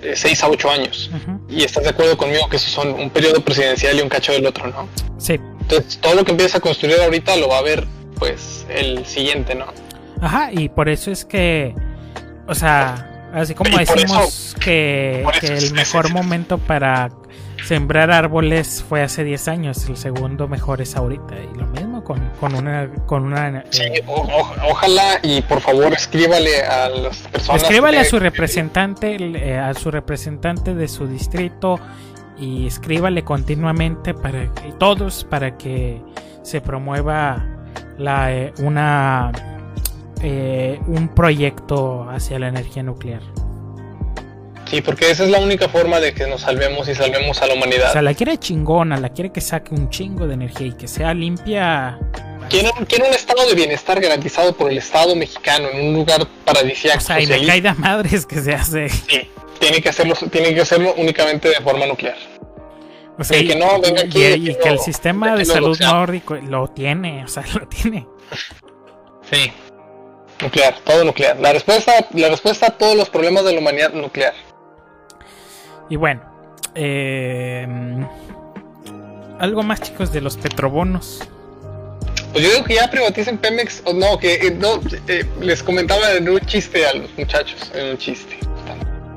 de 0.00 0.16
6 0.16 0.42
a 0.42 0.48
8 0.48 0.70
años. 0.70 1.10
Y 1.48 1.62
estás 1.62 1.84
de 1.84 1.90
acuerdo 1.90 2.16
conmigo 2.16 2.48
que 2.48 2.56
eso 2.56 2.68
son 2.68 2.92
un 2.94 3.10
periodo 3.10 3.40
presidencial 3.40 3.98
y 3.98 4.02
un 4.02 4.08
cacho 4.08 4.32
del 4.32 4.46
otro, 4.46 4.66
¿no? 4.66 4.88
Sí. 5.18 5.40
Entonces, 5.60 5.98
todo 6.00 6.14
lo 6.14 6.24
que 6.24 6.32
empieza 6.32 6.58
a 6.58 6.60
construir 6.60 7.00
ahorita 7.00 7.36
lo 7.36 7.48
va 7.48 7.58
a 7.58 7.62
ver, 7.62 7.86
pues, 8.18 8.66
el 8.68 9.06
siguiente, 9.06 9.54
¿no? 9.54 9.66
Ajá, 10.20 10.50
y 10.52 10.68
por 10.68 10.88
eso 10.88 11.10
es 11.10 11.24
que, 11.24 11.74
o 12.46 12.54
sea, 12.54 13.30
así 13.32 13.54
como 13.54 13.76
decimos 13.76 14.54
que, 14.60 15.24
que 15.40 15.46
el 15.46 15.72
mejor 15.72 16.12
momento 16.12 16.58
para 16.58 17.10
sembrar 17.64 18.10
árboles 18.10 18.84
fue 18.86 19.02
hace 19.02 19.24
10 19.24 19.48
años, 19.48 19.86
el 19.88 19.96
segundo 19.96 20.48
mejor 20.48 20.82
es 20.82 20.96
ahorita. 20.96 21.34
Y 21.34 21.58
lo 21.58 21.66
mismo 21.66 21.93
con, 22.04 22.20
con 22.38 22.54
una... 22.54 22.88
Con 23.06 23.24
una 23.24 23.64
eh, 23.72 24.04
ojalá 24.06 25.18
y 25.22 25.42
por 25.42 25.60
favor 25.60 25.92
escríbale 25.92 26.62
a 26.62 26.88
las 26.88 27.18
personas. 27.18 27.62
Escríbale 27.62 27.98
a 27.98 28.04
su 28.04 28.18
representante, 28.18 29.16
eh, 29.16 29.58
a 29.58 29.74
su 29.74 29.90
representante 29.90 30.74
de 30.74 30.86
su 30.86 31.06
distrito 31.06 31.80
y 32.38 32.66
escríbale 32.66 33.24
continuamente 33.24 34.14
para 34.14 34.52
que 34.52 34.72
todos 34.78 35.24
para 35.24 35.56
que 35.56 36.00
se 36.42 36.60
promueva 36.60 37.44
la, 37.98 38.32
eh, 38.32 38.52
una 38.58 39.32
un 40.86 41.10
proyecto 41.14 42.08
hacia 42.08 42.38
la 42.38 42.48
energía 42.48 42.82
nuclear. 42.82 43.20
Sí, 44.66 44.80
porque 44.80 45.10
esa 45.10 45.24
es 45.24 45.30
la 45.30 45.40
única 45.40 45.68
forma 45.68 46.00
de 46.00 46.14
que 46.14 46.26
nos 46.26 46.42
salvemos 46.42 46.88
y 46.88 46.94
salvemos 46.94 47.40
a 47.42 47.46
la 47.46 47.54
humanidad. 47.54 47.90
O 47.90 47.92
sea, 47.92 48.02
la 48.02 48.14
quiere 48.14 48.38
chingona, 48.38 48.96
la 48.96 49.10
quiere 49.10 49.30
que 49.30 49.40
saque 49.40 49.74
un 49.74 49.90
chingo 49.90 50.26
de 50.26 50.34
energía 50.34 50.68
y 50.68 50.72
que 50.72 50.88
sea 50.88 51.12
limpia. 51.14 51.98
Quiere, 52.48 52.70
un 52.70 53.14
estado 53.14 53.46
de 53.48 53.54
bienestar 53.54 54.00
garantizado 54.00 54.54
por 54.54 54.70
el 54.70 54.78
Estado 54.78 55.16
mexicano 55.16 55.68
en 55.70 55.88
un 55.88 55.94
lugar 55.94 56.26
paradisíaco. 56.44 56.98
O 56.98 57.00
sea, 57.00 57.20
y 57.20 57.26
me 57.26 57.46
cae 57.46 57.60
de 57.60 57.72
madres 57.74 58.26
que 58.26 58.40
se 58.40 58.54
hace. 58.54 58.88
Sí, 58.88 59.30
tiene 59.58 59.80
que 59.80 59.88
hacerlo, 59.88 60.14
tiene 60.30 60.54
que 60.54 60.60
hacerlo 60.60 60.94
únicamente 60.96 61.48
de 61.48 61.56
forma 61.56 61.86
nuclear. 61.86 62.16
O 63.18 63.24
sea, 63.24 63.38
y, 63.38 63.46
que 63.46 63.56
no 63.56 63.80
venga 63.80 64.02
aquí. 64.02 64.22
Y, 64.24 64.54
que, 64.56 64.68
el 64.68 64.78
sistema 64.78 65.36
de 65.36 65.44
salud 65.44 65.78
nórdico 65.80 66.34
lo 66.34 66.68
tiene, 66.68 67.24
o 67.24 67.28
sea, 67.28 67.44
lo 67.54 67.66
tiene. 67.66 68.06
Sí. 69.30 69.52
Nuclear, 70.40 70.74
todo 70.84 71.04
nuclear. 71.04 71.38
La 71.38 71.52
respuesta, 71.52 71.92
la 72.12 72.28
respuesta 72.28 72.66
a 72.66 72.70
todos 72.70 72.96
los 72.96 73.08
problemas 73.08 73.44
de 73.44 73.52
la 73.52 73.60
humanidad 73.60 73.92
nuclear. 73.92 74.34
Y 75.88 75.96
bueno, 75.96 76.22
eh, 76.74 77.66
algo 79.38 79.62
más 79.62 79.80
chicos 79.80 80.12
de 80.12 80.20
los 80.20 80.36
petrobonos. 80.36 81.20
Pues 82.32 82.44
yo 82.44 82.50
digo 82.50 82.64
que 82.64 82.74
ya 82.74 82.90
privaticen 82.90 83.38
Pemex, 83.38 83.82
o 83.84 83.92
no, 83.92 84.18
que 84.18 84.34
eh, 84.34 84.50
no, 84.50 84.80
eh, 85.06 85.24
les 85.40 85.62
comentaba 85.62 86.12
en 86.12 86.28
un 86.28 86.40
chiste 86.40 86.84
a 86.84 86.92
los 86.94 87.16
muchachos, 87.16 87.70
en 87.74 87.90
un 87.90 87.98
chiste, 87.98 88.38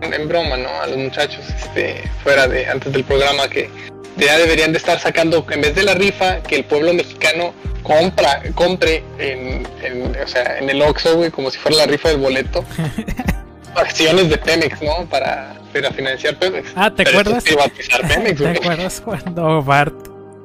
en, 0.01 0.27
broma, 0.27 0.55
¿no? 0.57 0.69
A 0.69 0.87
los 0.87 0.97
muchachos, 0.97 1.43
este, 1.49 2.03
fuera 2.23 2.47
de, 2.47 2.67
antes 2.67 2.93
del 2.93 3.03
programa, 3.03 3.47
que 3.47 3.69
ya 4.17 4.37
deberían 4.37 4.71
de 4.71 4.77
estar 4.77 4.99
sacando, 4.99 5.45
en 5.49 5.61
vez 5.61 5.73
de 5.73 5.83
la 5.83 5.95
rifa, 5.95 6.43
que 6.43 6.57
el 6.57 6.65
pueblo 6.65 6.93
mexicano 6.93 7.55
compra, 7.81 8.43
compre 8.53 9.03
en, 9.17 9.67
en 9.81 10.15
o 10.15 10.27
sea, 10.27 10.59
en 10.59 10.69
el 10.69 10.81
Oxxo, 10.83 11.15
güey, 11.15 11.31
como 11.31 11.49
si 11.49 11.57
fuera 11.57 11.77
la 11.77 11.85
rifa 11.87 12.09
del 12.09 12.19
boleto. 12.19 12.63
acciones 13.77 14.29
de 14.29 14.37
Pemex, 14.37 14.81
¿no? 14.81 15.05
Para, 15.09 15.59
para 15.73 15.91
financiar 15.91 16.37
Pemex. 16.37 16.71
Ah, 16.75 16.93
¿te 16.93 17.03
acuerdas? 17.03 17.43
Pemex, 18.07 18.37
¿Te 18.37 18.49
acuerdas 18.49 19.01
cuando 19.01 19.61
Bart 19.61 19.95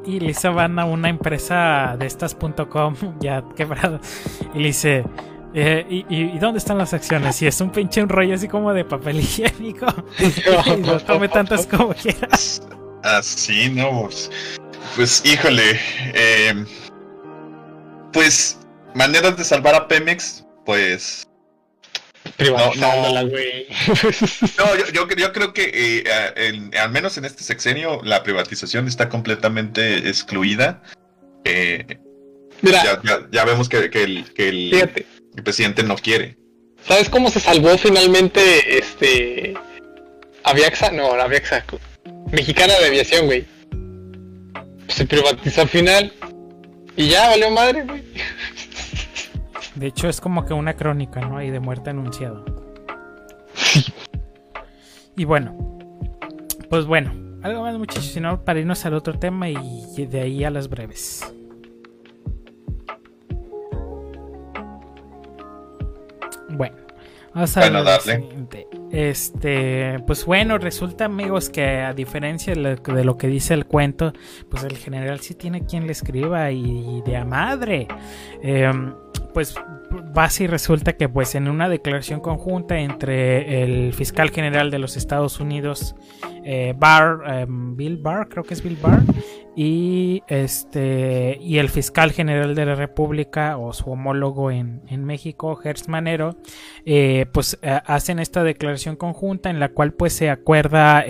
y 0.05 0.21
Lisa 0.21 0.51
van 0.51 0.79
a 0.79 0.85
una 0.85 1.09
empresa 1.09 1.97
de 1.99 2.07
estas.com 2.07 2.97
ya 3.21 3.45
quebrado 3.57 4.01
y 4.55 4.59
le 4.59 4.67
dice 4.67 5.05
eh, 5.55 5.87
y, 5.89 6.05
y, 6.09 6.39
dónde 6.39 6.59
están 6.59 6.79
las 6.79 6.95
acciones? 6.95 7.41
Y 7.43 7.47
es 7.47 7.61
un 7.61 7.71
pinche 7.71 8.03
un 8.03 8.09
rollo 8.09 8.35
así 8.35 8.49
como 8.49 8.73
de 8.73 8.85
papel 8.85 9.21
higiénico. 9.21 9.87
y 10.19 10.77
no 10.81 10.99
tome 11.01 11.29
tantas 11.29 11.67
como 11.67 11.95
quieras. 11.95 12.63
Así, 13.03 13.69
¿no? 13.71 14.03
Pues, 14.03 14.31
pues 14.97 15.23
híjole. 15.27 15.79
Eh, 16.15 16.65
pues, 18.13 18.59
maneras 18.95 19.37
de 19.37 19.45
salvar 19.45 19.75
a 19.75 19.89
Pemex, 19.89 20.45
pues 20.65 21.27
no, 22.39 22.74
no. 22.74 23.28
yo, 24.93 25.09
yo, 25.09 25.32
creo 25.32 25.53
que 25.53 26.05
eh, 26.05 26.70
al 26.78 26.90
menos 26.90 27.16
en 27.19 27.24
este 27.24 27.43
sexenio 27.43 28.01
la 28.03 28.23
privatización 28.23 28.89
está 28.89 29.09
completamente 29.09 30.09
excluida. 30.09 30.82
Eh, 31.44 31.99
ya, 32.62 33.44
vemos 33.44 33.69
que, 33.69 33.90
el, 33.93 34.24
el, 34.36 35.07
presidente 35.43 35.82
no 35.82 35.97
quiere. 35.97 36.36
¿Sabes 36.86 37.09
cómo 37.09 37.31
se 37.31 37.40
salvó 37.40 37.77
finalmente 37.78 38.78
este 38.78 39.55
Aviaxa? 40.44 40.90
No, 40.90 41.16
la 41.16 41.24
Aviaxa 41.24 41.65
mexicana 42.31 42.74
de 42.78 42.86
aviación, 42.86 43.27
güey. 43.27 43.44
Se 44.89 45.07
privatizó 45.07 45.62
al 45.62 45.69
final 45.69 46.12
y 46.97 47.09
ya 47.09 47.28
valió 47.28 47.51
madre, 47.51 47.82
güey. 47.82 48.03
De 49.74 49.86
hecho, 49.86 50.09
es 50.09 50.20
como 50.20 50.44
que 50.44 50.55
una 50.55 50.74
crónica, 50.74 51.20
¿no? 51.20 51.39
Hay 51.39 51.51
de 51.51 51.61
muerte 51.61 51.90
anunciada. 51.90 52.43
y 55.16 55.24
bueno, 55.24 55.78
pues 56.69 56.86
bueno, 56.86 57.12
algo 57.43 57.62
más 57.62 57.77
muchachos, 57.78 58.07
sino 58.07 58.44
para 58.44 58.61
irnos 58.61 58.85
al 58.85 58.94
otro 58.94 59.19
tema 59.19 59.49
y 59.49 60.07
de 60.07 60.20
ahí 60.20 60.44
a 60.44 60.51
las 60.51 60.69
breves. 60.69 61.24
Bueno, 66.57 66.77
vamos 67.35 67.57
a 67.57 67.61
ver. 67.61 68.23
Este, 68.90 69.99
pues 70.07 70.27
bueno, 70.27 70.59
resulta 70.59 71.07
amigos 71.07 71.49
que 71.49 71.81
a 71.81 71.94
diferencia 71.94 72.55
de 72.55 73.05
lo, 73.05 73.16
que 73.16 73.27
dice 73.27 73.55
el 73.55 73.65
cuento, 73.65 74.12
pues 74.51 74.65
el 74.65 74.77
general 74.77 75.20
sí 75.20 75.35
tiene 75.35 75.65
quien 75.65 75.86
le 75.86 75.93
escriba 75.93 76.51
y, 76.51 77.03
de 77.07 77.16
a 77.16 77.24
madre. 77.24 77.89
Eh, 78.43 78.70
pues 79.33 79.55
va 80.17 80.29
y 80.39 80.47
resulta 80.47 80.95
que 80.95 81.09
pues 81.09 81.35
en 81.35 81.49
una 81.49 81.69
declaración 81.69 82.21
conjunta 82.21 82.79
entre 82.79 83.63
el 83.63 83.93
fiscal 83.93 84.31
general 84.31 84.71
de 84.71 84.79
los 84.79 84.97
Estados 84.97 85.41
Unidos 85.41 85.95
eh, 86.45 86.75
Barr, 86.77 87.23
em, 87.27 87.77
Bill 87.77 87.99
Barr, 87.99 88.29
creo 88.29 88.45
que 88.45 88.55
es 88.55 88.63
Bill 88.63 88.79
Barr, 88.81 89.03
y 89.55 90.23
este 90.29 91.39
y 91.41 91.59
el 91.59 91.69
fiscal 91.69 92.13
general 92.13 92.55
de 92.55 92.67
la 92.67 92.75
República 92.75 93.59
o 93.59 93.73
su 93.73 93.91
homólogo 93.91 94.51
en, 94.51 94.83
México, 95.05 95.57
Gertz 95.57 95.89
Manero, 95.89 96.37
eh, 96.85 97.27
pues 97.33 97.59
eh, 97.63 97.81
hacen 97.85 98.19
esta 98.19 98.45
declaración 98.45 98.97
conjunta 98.97 99.51
en 99.51 99.61
la 99.61 99.69
cual 99.69 99.93
pues 99.93 100.15
se 100.15 100.31
acuerda 100.31 101.05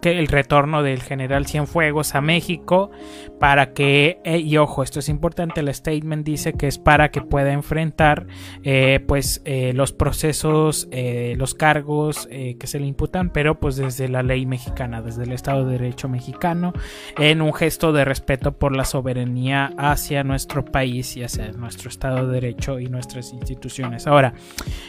que 0.00 0.18
el 0.18 0.28
retorno 0.28 0.82
del 0.82 1.02
general 1.02 1.46
Cienfuegos 1.46 2.14
a 2.14 2.20
México 2.20 2.90
para 3.38 3.72
que, 3.72 4.20
eh, 4.24 4.38
y 4.38 4.56
ojo, 4.56 4.82
esto 4.82 5.00
es 5.00 5.08
importante, 5.08 5.60
el 5.60 5.74
statement 5.74 6.24
dice 6.24 6.52
que 6.52 6.68
es 6.68 6.78
para 6.78 7.10
que 7.10 7.20
pueda 7.20 7.52
enfrentar 7.52 8.26
eh, 8.62 9.00
pues 9.06 9.42
eh, 9.44 9.72
los 9.74 9.92
procesos, 9.92 10.88
los 10.92 11.54
cargos 11.54 12.28
que 12.28 12.66
se 12.66 12.78
le 12.78 12.86
imputan, 12.86 13.30
pero 13.30 13.58
pues 13.58 13.76
desde 13.76 14.08
la 14.08 14.22
ley 14.22 14.46
mexicana, 14.46 15.02
desde 15.02 15.24
el 15.24 15.32
Estado 15.32 15.64
de 15.64 15.78
Derecho 15.78 16.08
mexicano, 16.08 16.72
en 17.18 17.42
un 17.42 17.52
gesto 17.52 17.92
de 17.92 18.04
respeto 18.04 18.52
por 18.52 18.74
la 18.76 18.84
soberanía 18.84 19.72
hacia 19.76 20.22
nuestro 20.24 20.64
país 20.64 21.16
y 21.16 21.24
hacia 21.24 21.50
nuestro 21.52 21.88
Estado 21.88 22.26
de 22.26 22.34
Derecho 22.34 22.78
y 22.78 22.86
nuestras 22.86 23.32
instituciones. 23.32 24.06
Ahora, 24.06 24.34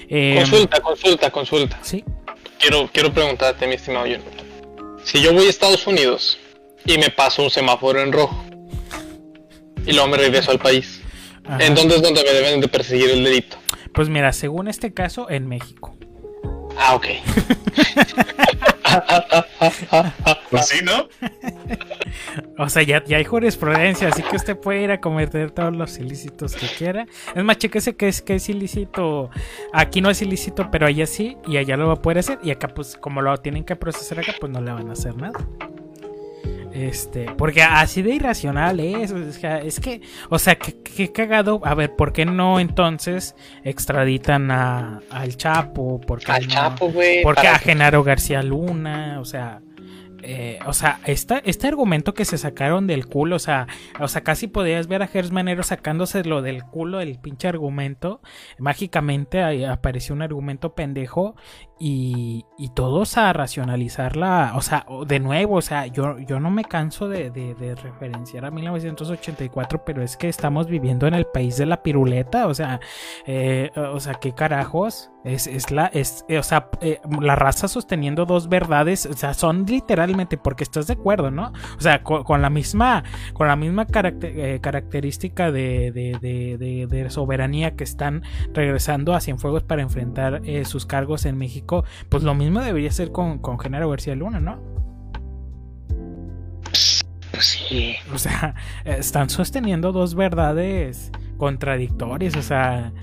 consulta, 0.10 0.80
consulta, 0.82 1.32
consulta. 1.32 1.80
Sí. 1.82 2.04
Quiero, 2.60 2.90
quiero 2.94 3.12
preguntarte, 3.12 3.68
mi 3.68 3.76
estimado 3.76 4.06
Jonathan. 4.06 4.53
Si 5.04 5.22
yo 5.22 5.34
voy 5.34 5.46
a 5.46 5.50
Estados 5.50 5.86
Unidos 5.86 6.38
y 6.86 6.98
me 6.98 7.10
paso 7.10 7.44
un 7.44 7.50
semáforo 7.50 8.02
en 8.02 8.12
rojo 8.12 8.44
y 9.86 9.92
luego 9.92 10.08
me 10.08 10.18
regreso 10.18 10.52
al 10.52 10.60
país, 10.60 11.02
¿en 11.60 11.76
dónde 11.76 11.96
es 11.96 12.02
donde 12.02 12.24
me 12.24 12.32
deben 12.32 12.62
de 12.62 12.68
perseguir 12.68 13.10
el 13.10 13.24
delito? 13.24 13.58
Pues 13.94 14.10
mira, 14.10 14.32
según 14.32 14.68
este 14.68 14.94
caso, 14.94 15.30
en 15.30 15.48
México. 15.48 15.96
Ah, 16.78 16.95
ok. 16.95 17.06
pues 20.50 20.68
sí, 20.68 20.84
¿no? 20.84 21.08
o 22.58 22.70
sea, 22.70 22.84
ya, 22.84 23.04
ya 23.06 23.18
hay 23.18 23.24
jurisprudencia, 23.24 24.10
así 24.10 24.22
que 24.24 24.36
usted 24.36 24.58
puede 24.58 24.84
ir 24.84 24.91
a 24.91 25.00
cometer 25.00 25.52
todos 25.52 25.76
los 25.76 25.98
ilícitos 25.98 26.56
que 26.56 26.68
quiera. 26.68 27.06
Es 27.36 27.44
más, 27.44 27.58
chequese 27.58 27.95
que 27.95 28.08
es, 28.08 28.22
que 28.22 28.36
es 28.36 28.50
ilícito. 28.50 29.30
Aquí 29.72 30.02
no 30.02 30.10
es 30.10 30.22
ilícito, 30.22 30.70
pero 30.72 30.86
allá 30.86 31.06
sí, 31.06 31.38
y 31.48 31.58
allá 31.58 31.78
lo 31.78 31.88
va 31.88 31.94
a 31.94 32.02
poder 32.02 32.20
hacer. 32.20 32.40
Y 32.44 32.52
acá, 32.52 32.68
pues, 32.68 32.98
como 32.98 33.22
lo 33.22 33.36
tienen 33.38 33.64
que 33.64 33.76
procesar 33.76 34.20
acá, 34.20 34.34
pues 34.40 34.52
no 34.52 34.62
le 34.62 34.72
van 34.72 34.90
a 34.90 34.94
hacer 34.94 35.16
nada. 35.16 35.40
Este, 36.74 37.26
porque 37.38 37.62
así 37.62 38.02
de 38.02 38.16
irracional 38.16 38.80
es, 38.80 39.12
es 39.12 39.80
que, 39.80 40.02
o 40.30 40.40
sea, 40.40 40.56
que, 40.56 41.12
cagado. 41.12 41.62
A 41.64 41.76
ver, 41.76 41.95
¿por 41.95 42.12
qué 42.14 42.26
no 42.26 42.60
entonces 42.60 43.36
extraditan 43.64 44.50
a, 44.50 45.02
al 45.12 45.38
Chapo? 45.38 46.02
¿Por 46.02 46.20
al 46.32 46.48
Chapo, 46.48 46.90
güey. 46.90 47.22
¿Por 47.22 47.36
qué 47.36 47.48
a 47.48 47.60
Genaro 47.60 48.04
García 48.04 48.41
Luna? 48.41 49.20
O 49.20 49.26
sea, 49.26 49.62
eh, 50.26 50.60
o 50.66 50.74
sea, 50.74 51.00
este 51.06 51.68
argumento 51.68 52.14
que 52.14 52.26
se 52.26 52.38
sacaron 52.38 52.88
del 52.88 53.08
culo, 53.08 53.36
o 53.36 53.40
sea, 53.40 53.68
o 54.00 54.08
sea, 54.08 54.22
casi 54.22 54.48
podías 54.48 54.88
ver 54.88 55.04
a 55.04 55.08
Gers 55.08 55.32
Manero 55.32 55.64
sacándoselo 55.64 56.41
del 56.41 56.64
culo 56.64 57.02
el 57.02 57.20
pinche 57.20 57.48
argumento. 57.48 58.22
Mágicamente 58.58 59.66
apareció 59.66 60.16
un 60.16 60.22
argumento 60.22 60.76
pendejo 60.76 61.36
y, 61.80 62.45
y, 62.58 62.70
todos 62.70 63.18
a 63.18 63.34
racionalizarla, 63.34 64.54
o 64.56 64.62
sea, 64.62 64.86
de 65.06 65.20
nuevo, 65.20 65.56
o 65.56 65.62
sea, 65.62 65.88
yo, 65.88 66.18
yo 66.20 66.40
no 66.40 66.50
me 66.50 66.64
canso 66.64 67.10
de, 67.10 67.30
de, 67.30 67.76
referenciar 67.76 68.45
a 68.45 68.52
1984, 68.52 69.84
pero 69.84 70.02
es 70.02 70.16
que 70.16 70.30
estamos 70.30 70.68
viviendo 70.68 71.08
en 71.08 71.14
el 71.14 71.26
país 71.26 71.58
de 71.58 71.66
la 71.66 71.84
piruleta, 71.84 72.48
o 72.48 72.54
sea, 72.54 72.80
eh, 73.26 73.72
o 73.76 74.00
sea, 74.00 74.14
qué 74.14 74.34
carajos, 74.34 75.12
es, 75.24 75.48
es 75.48 75.72
la, 75.72 75.88
es, 75.88 76.26
eh, 76.28 76.38
o 76.38 76.44
sea, 76.44 76.70
eh, 76.82 77.00
la 77.22 77.36
raza 77.36 77.68
sosteniendo 77.68 78.26
dos 78.26 78.50
verdades, 78.50 79.06
o 79.06 79.14
sea, 79.14 79.34
son 79.34 79.66
literalmente, 79.66 80.38
porque 80.38 80.64
estás 80.64 80.88
de 80.88 80.94
acuerdo, 80.94 81.32
¿no? 81.32 81.54
O 81.78 81.82
sea, 81.82 82.04
con, 82.04 82.41
la 82.41 82.50
misma, 82.50 83.04
con 83.34 83.48
la 83.48 83.56
misma 83.56 83.86
característica 83.86 85.52
de, 85.52 85.91
de, 85.91 87.10
soberanía 87.10 87.76
que 87.76 87.84
están 87.84 88.24
regresando 88.54 89.14
a 89.14 89.20
Cienfuegos 89.20 89.64
para 89.64 89.82
enfrentar 89.82 90.41
sus 90.66 90.86
cargos 90.86 91.26
en 91.26 91.38
México 91.38 91.84
pues 92.10 92.24
lo 92.24 92.36
mismo 92.36 92.62
debería 92.62 92.91
ser 92.91 93.12
con, 93.12 93.40
con 93.40 93.60
Genaro 93.60 93.90
García 93.90 94.16
Luna, 94.16 94.40
¿no? 94.40 94.60
Pues 97.32 97.45
sí. 97.45 97.95
O 98.14 98.18
sea, 98.18 98.56
están 98.86 99.30
sosteniendo 99.30 99.91
dos 99.91 100.16
verdades 100.16 101.12
contradictorias. 101.38 102.36
O 102.36 102.41
sea, 102.41 102.94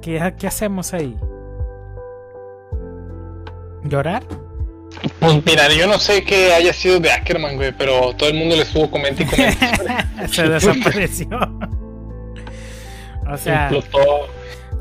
¿qué, 0.00 0.34
¿qué 0.38 0.46
hacemos 0.46 0.92
ahí? 0.94 1.16
¿Llorar? 3.84 4.24
Pues 5.20 5.44
mira, 5.44 5.68
yo 5.72 5.86
no 5.86 5.98
sé 5.98 6.24
qué 6.24 6.52
haya 6.54 6.72
sido 6.72 7.00
de 7.00 7.12
Ackerman, 7.12 7.56
güey, 7.56 7.72
pero 7.76 8.14
todo 8.16 8.28
el 8.28 8.36
mundo 8.36 8.56
le 8.56 8.62
estuvo 8.62 8.90
comente 8.90 9.22
y 9.22 9.26
comente. 9.26 10.28
Se 10.28 10.48
desapareció. 10.48 11.28
o 13.30 13.36
sea, 13.36 13.70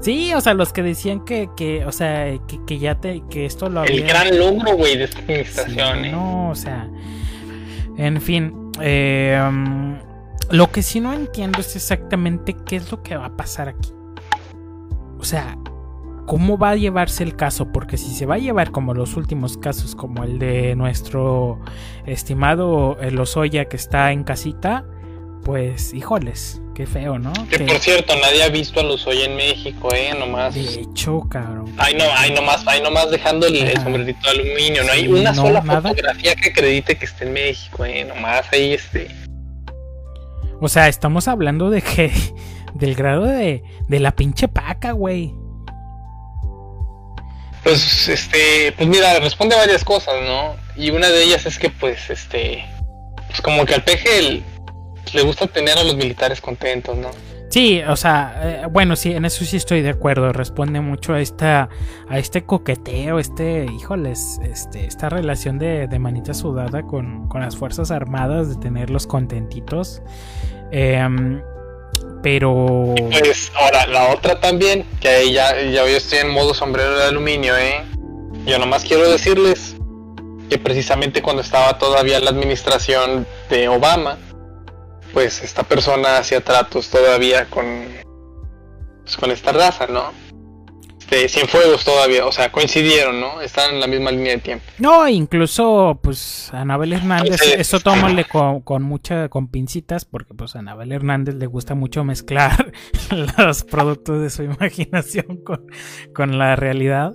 Sí, 0.02 0.34
o 0.36 0.42
sea, 0.42 0.54
los 0.54 0.72
que 0.72 0.84
decían 0.84 1.26
que, 1.26 1.50
que 1.58 1.84
o 1.86 1.92
sea, 1.92 2.32
que, 2.68 2.78
ya 2.78 2.96
te, 2.96 3.24
que 3.30 3.46
esto 3.46 3.70
lo 3.70 3.80
había... 3.80 3.96
El 3.96 4.08
gran 4.08 4.38
logro, 4.38 4.76
güey, 4.76 4.98
de 4.98 5.06
esta 5.06 5.20
administración, 5.20 6.06
¿eh? 6.06 6.12
No, 6.12 6.50
o 6.50 6.56
sea, 6.56 6.88
en 7.98 8.22
fin, 8.22 8.72
eh, 8.82 9.42
um, 9.48 9.98
lo 10.52 10.72
que 10.72 10.84
sí 10.84 11.00
no 11.00 11.12
entiendo 11.12 11.60
es 11.60 11.76
exactamente 11.76 12.56
qué 12.68 12.76
es 12.76 12.92
lo 12.92 13.02
que 13.02 13.18
va 13.18 13.26
a 13.26 13.36
pasar 13.36 13.68
aquí. 13.68 13.92
O 15.20 15.24
sea, 15.24 15.58
¿cómo 16.26 16.58
va 16.58 16.72
a 16.72 16.76
llevarse 16.76 17.24
el 17.24 17.36
caso? 17.36 17.72
Porque 17.72 17.98
si 17.98 18.14
se 18.14 18.26
va 18.26 18.36
a 18.36 18.40
llevar 18.40 18.72
como 18.72 18.94
los 18.94 19.16
últimos 19.16 19.58
casos, 19.58 19.96
como 19.96 20.24
el 20.24 20.40
de 20.40 20.76
nuestro 20.76 21.60
estimado 22.06 22.98
Lozoya 23.12 23.66
que 23.66 23.78
está 23.78 24.12
en 24.12 24.24
casita, 24.24 24.86
pues, 25.44 25.94
híjoles, 25.94 26.62
Qué 26.76 26.86
feo, 26.86 27.18
¿no? 27.18 27.32
Que, 27.50 27.60
por 27.60 27.80
cierto, 27.80 28.14
nadie 28.18 28.44
ha 28.44 28.50
visto 28.50 28.82
a 28.82 28.84
los 28.84 29.08
hoy 29.08 29.22
en 29.22 29.38
México, 29.38 29.88
¿eh? 29.94 30.14
Nomás. 30.20 30.56
De 30.56 30.82
hecho, 30.82 31.22
cabrón. 31.30 31.74
Ay, 31.78 31.94
no, 31.94 32.04
ay, 32.18 32.34
nomás, 32.34 32.64
ay, 32.68 32.82
nomás 32.82 33.10
dejando 33.10 33.48
el, 33.48 33.72
sombrerito 33.82 34.20
de 34.26 34.42
aluminio. 34.42 34.84
No 34.84 34.92
hay 34.92 35.08
una 35.08 35.34
sola 35.34 35.62
fotografía 35.62 36.36
que 36.36 36.50
acredite 36.50 36.98
que 36.98 37.06
esté 37.06 37.28
en 37.28 37.32
México, 37.32 37.86
¿eh? 37.86 38.04
Nomás 38.04 38.46
ahí 38.52 38.74
este. 38.74 39.08
O 40.60 40.68
sea, 40.68 40.90
estamos 40.90 41.30
hablando 41.30 41.70
de 41.70 41.82
que. 41.82 42.12
Del 42.76 42.94
grado 42.96 43.26
de, 43.26 43.64
de 43.88 44.00
la 44.00 44.12
pinche 44.16 44.48
paca, 44.48 44.92
güey. 44.92 45.34
Pues, 47.64 48.08
este. 48.08 48.74
Pues 48.78 48.88
mira, 48.88 49.20
responde 49.20 49.56
a 49.56 49.60
varias 49.60 49.84
cosas, 49.84 50.14
¿no? 50.28 50.56
Y 50.76 50.92
una 50.92 51.10
de 51.10 51.24
ellas 51.24 51.46
es 51.48 51.58
que, 51.58 51.70
pues, 51.70 52.10
este. 52.12 52.64
Pues 53.28 53.42
como 53.42 53.66
que 53.66 53.74
al 53.74 53.84
peje 53.84 54.44
le 55.14 55.22
gusta 55.24 55.48
tener 55.48 55.78
a 55.78 55.84
los 55.84 55.96
militares 55.96 56.40
contentos, 56.40 56.96
¿no? 56.96 57.10
Sí, 57.50 57.82
o 57.88 57.96
sea, 57.96 58.42
eh, 58.44 58.68
bueno, 58.70 58.96
sí, 58.96 59.14
en 59.14 59.24
eso 59.24 59.46
sí 59.46 59.58
estoy 59.58 59.82
de 59.82 59.90
acuerdo. 59.90 60.34
Responde 60.34 60.82
mucho 60.82 61.14
a 61.14 61.22
esta, 61.22 61.70
a 62.10 62.20
este 62.20 62.44
coqueteo, 62.44 63.18
este, 63.18 63.66
híjoles, 63.66 64.40
este, 64.44 64.86
esta 64.86 65.10
relación 65.10 65.58
de, 65.58 65.88
manita 66.00 66.34
sudada 66.34 66.84
con, 66.84 67.30
las 67.34 67.56
fuerzas 67.56 67.92
armadas, 67.92 68.50
de 68.50 68.56
tenerlos 68.58 69.08
contentitos. 69.08 70.02
Em, 70.72 71.42
pero. 72.26 72.96
Pues 73.20 73.52
ahora, 73.54 73.86
la 73.86 74.12
otra 74.12 74.40
también, 74.40 74.84
que 75.00 75.10
ahí 75.10 75.34
ya, 75.34 75.62
ya 75.62 75.86
yo 75.86 75.96
estoy 75.96 76.18
en 76.18 76.32
modo 76.32 76.56
sombrero 76.56 76.98
de 76.98 77.04
aluminio, 77.04 77.56
¿eh? 77.56 77.86
Yo 78.48 78.58
nomás 78.58 78.84
quiero 78.84 79.08
decirles 79.08 79.76
que 80.50 80.58
precisamente 80.58 81.22
cuando 81.22 81.44
estaba 81.44 81.78
todavía 81.78 82.20
la 82.20 82.32
administración 82.32 83.28
de 83.48 83.68
Obama, 83.68 84.18
pues 85.14 85.44
esta 85.44 85.62
persona 85.62 86.18
hacía 86.18 86.42
tratos 86.42 86.90
todavía 86.90 87.46
con, 87.46 87.86
pues, 89.04 89.18
con 89.18 89.30
esta 89.30 89.52
raza, 89.52 89.86
¿no? 89.86 90.12
De 91.10 91.30
Cienfuegos 91.30 91.86
todavía, 91.86 92.26
o 92.26 92.32
sea, 92.32 92.52
coincidieron, 92.52 93.20
¿no? 93.20 93.42
Están 93.42 93.76
en 93.76 93.80
la 93.80 93.88
misma 93.88 94.12
línea 94.12 94.34
de 94.34 94.40
tiempo. 94.40 94.66
No, 94.80 95.08
incluso, 95.08 96.00
pues, 96.02 96.50
Anabel 96.52 96.94
Hernández, 96.94 97.42
eso 97.58 97.80
tómale 97.80 98.26
con, 98.26 98.62
con 98.62 98.84
mucha, 98.84 99.30
con 99.30 99.48
pincitas, 99.50 100.06
porque 100.06 100.34
pues 100.34 100.56
a 100.56 100.60
Anabel 100.60 100.92
Hernández 100.92 101.36
le 101.36 101.46
gusta 101.46 101.76
mucho 101.76 102.04
mezclar 102.04 102.72
los 103.38 103.64
productos 103.64 104.22
de 104.22 104.30
su 104.30 104.44
imaginación 104.44 105.44
con, 105.44 105.68
con 106.14 106.38
la 106.40 106.56
realidad. 106.56 107.14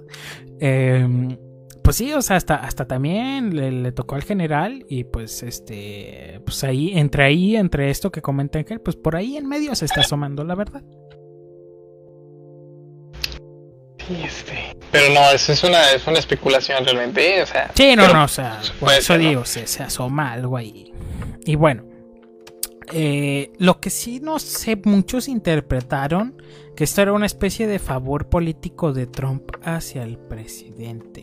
Eh, 0.60 1.36
pues 1.82 1.96
sí, 1.96 2.12
o 2.12 2.22
sea, 2.22 2.36
hasta, 2.36 2.56
hasta 2.56 2.86
también 2.86 3.82
le, 3.82 3.92
tocó 3.92 4.14
al 4.14 4.22
general 4.22 4.84
y 4.88 5.04
pues 5.04 5.42
este, 5.42 6.40
pues 6.44 6.62
ahí, 6.62 6.92
entre 6.96 7.24
ahí, 7.24 7.56
entre 7.56 7.90
esto 7.90 8.12
que 8.12 8.22
comenta 8.22 8.58
Ángel, 8.58 8.80
pues 8.80 8.96
por 8.96 9.16
ahí 9.16 9.36
en 9.36 9.48
medio 9.48 9.74
se 9.74 9.86
está 9.86 10.00
asomando 10.00 10.44
la 10.44 10.54
verdad. 10.54 10.82
Este. 14.24 14.76
Pero 14.90 15.14
no, 15.14 15.30
eso 15.30 15.52
es 15.52 15.62
una, 15.62 15.90
es 15.92 16.06
una 16.06 16.18
especulación 16.18 16.84
realmente, 16.84 17.42
o 17.42 17.46
sea. 17.46 17.70
Sí, 17.74 17.94
no, 17.94 18.12
no, 18.12 18.24
o 18.24 18.28
sea, 18.28 18.60
por 18.78 18.92
eso 18.92 19.16
digo, 19.16 19.44
se, 19.44 19.66
se, 19.66 19.82
asoma 19.82 20.32
algo 20.32 20.56
ahí. 20.56 20.92
Y 21.44 21.54
bueno, 21.54 21.84
eh, 22.92 23.50
lo 23.58 23.80
que 23.80 23.90
sí 23.90 24.20
no 24.20 24.38
sé, 24.38 24.76
muchos 24.84 25.28
interpretaron 25.28 26.42
que 26.76 26.84
esto 26.84 27.02
era 27.02 27.12
una 27.12 27.26
especie 27.26 27.66
de 27.66 27.78
favor 27.78 28.28
político 28.28 28.92
de 28.92 29.06
Trump 29.06 29.50
hacia 29.64 30.02
el 30.02 30.18
presidente 30.18 31.20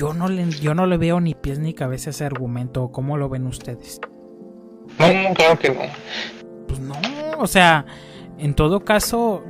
yo 0.00 0.14
no 0.14 0.28
le, 0.28 0.48
yo 0.48 0.74
no 0.74 0.86
le 0.86 0.96
veo 0.96 1.20
ni 1.20 1.34
pies 1.34 1.58
ni 1.58 1.74
cabeza 1.74 2.08
ese 2.08 2.24
argumento. 2.24 2.90
¿Cómo 2.90 3.18
lo 3.18 3.28
ven 3.28 3.46
ustedes? 3.46 4.00
No, 4.98 5.34
claro 5.34 5.58
que 5.58 5.68
no. 5.68 5.80
Pues 6.66 6.80
no, 6.80 6.94
o 7.38 7.46
sea, 7.46 7.84
en 8.38 8.54
todo 8.54 8.82
caso, 8.82 9.44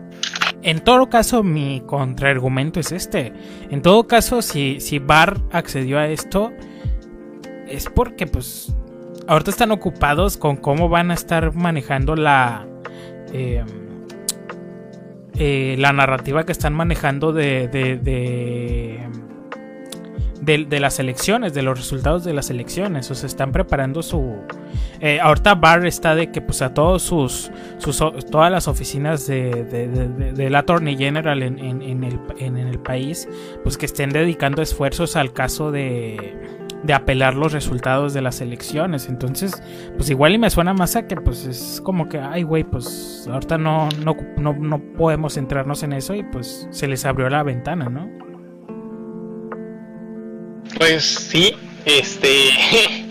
En 0.63 0.81
todo 0.81 1.09
caso, 1.09 1.43
mi 1.43 1.83
contraargumento 1.87 2.81
es 2.81 2.93
este. 2.93 3.33
En 3.71 3.83
todo 3.83 4.07
caso, 4.07 4.43
si, 4.43 4.81
si 4.81 4.99
Barr 4.99 5.41
accedió 5.53 5.99
a 5.99 6.07
esto, 6.09 6.53
es 7.67 7.87
porque 7.89 8.27
pues 8.27 8.75
ahorita 9.27 9.51
están 9.51 9.71
ocupados 9.71 10.37
con 10.37 10.57
cómo 10.57 10.89
van 10.89 11.11
a 11.11 11.15
estar 11.15 11.55
manejando 11.55 12.17
la... 12.17 12.67
Eh, 13.33 13.65
eh, 15.43 15.77
la 15.79 15.93
narrativa 15.95 16.45
que 16.45 16.53
están 16.53 16.75
manejando 16.75 17.33
de, 17.33 17.67
de, 17.69 17.97
de, 17.97 19.01
las 20.81 20.99
elecciones, 20.99 21.55
de 21.55 21.63
los 21.63 21.79
resultados 21.79 22.25
de 22.25 22.33
las 22.33 22.51
elecciones. 22.51 23.11
O 23.11 23.15
sea, 23.15 23.27
están 23.27 23.53
preparando 23.53 24.03
su. 24.03 24.37
Eh, 25.01 25.21
ahorita 25.21 25.55
Barr 25.55 25.87
está 25.87 26.15
de 26.15 26.31
que, 26.31 26.41
pues, 26.41 26.63
a 26.63 26.75
todos 26.75 27.03
sus. 27.03 27.51
sus 27.79 27.99
todas 28.31 28.51
las 28.51 28.69
oficinas 28.69 29.27
de, 29.27 29.65
de, 29.65 30.51
la 30.51 30.61
Attorney 30.61 30.97
General 30.97 31.43
en, 31.43 31.59
en, 31.59 32.05
el, 32.05 32.19
en 32.39 32.57
el 32.57 32.79
país, 32.79 33.29
pues, 33.63 33.79
que 33.79 33.87
estén 33.87 34.11
dedicando 34.11 34.63
esfuerzos 34.63 35.17
al 35.17 35.33
caso 35.33 35.71
de 35.71 36.61
de 36.83 36.95
apelar 36.95 37.35
los 37.35 37.53
resultados 37.53 38.15
de 38.15 38.23
las 38.23 38.41
elecciones. 38.41 39.09
Entonces, 39.09 39.63
pues 39.97 40.11
igual 40.11 40.35
y 40.35 40.39
me 40.39 40.51
suena 40.51 40.73
más 40.73 40.97
a 40.97 41.07
que 41.07 41.17
pues 41.17 41.45
es 41.47 41.81
como 41.85 42.09
que, 42.09 42.19
ay 42.19 42.43
güey, 42.43 42.65
pues 42.65 43.29
ahorita 43.31 43.59
no, 43.59 43.89
no, 44.05 44.17
no, 44.39 44.55
no 44.55 44.79
podemos 44.95 45.35
centrarnos 45.35 45.83
en 45.83 45.93
eso 45.93 46.15
y 46.15 46.23
pues 46.23 46.69
se 46.71 46.87
les 46.87 47.05
abrió 47.05 47.29
la 47.29 47.43
ventana, 47.43 47.89
¿no? 47.89 48.30
Pues 50.77 51.05
sí, 51.05 51.57
este 51.85 52.51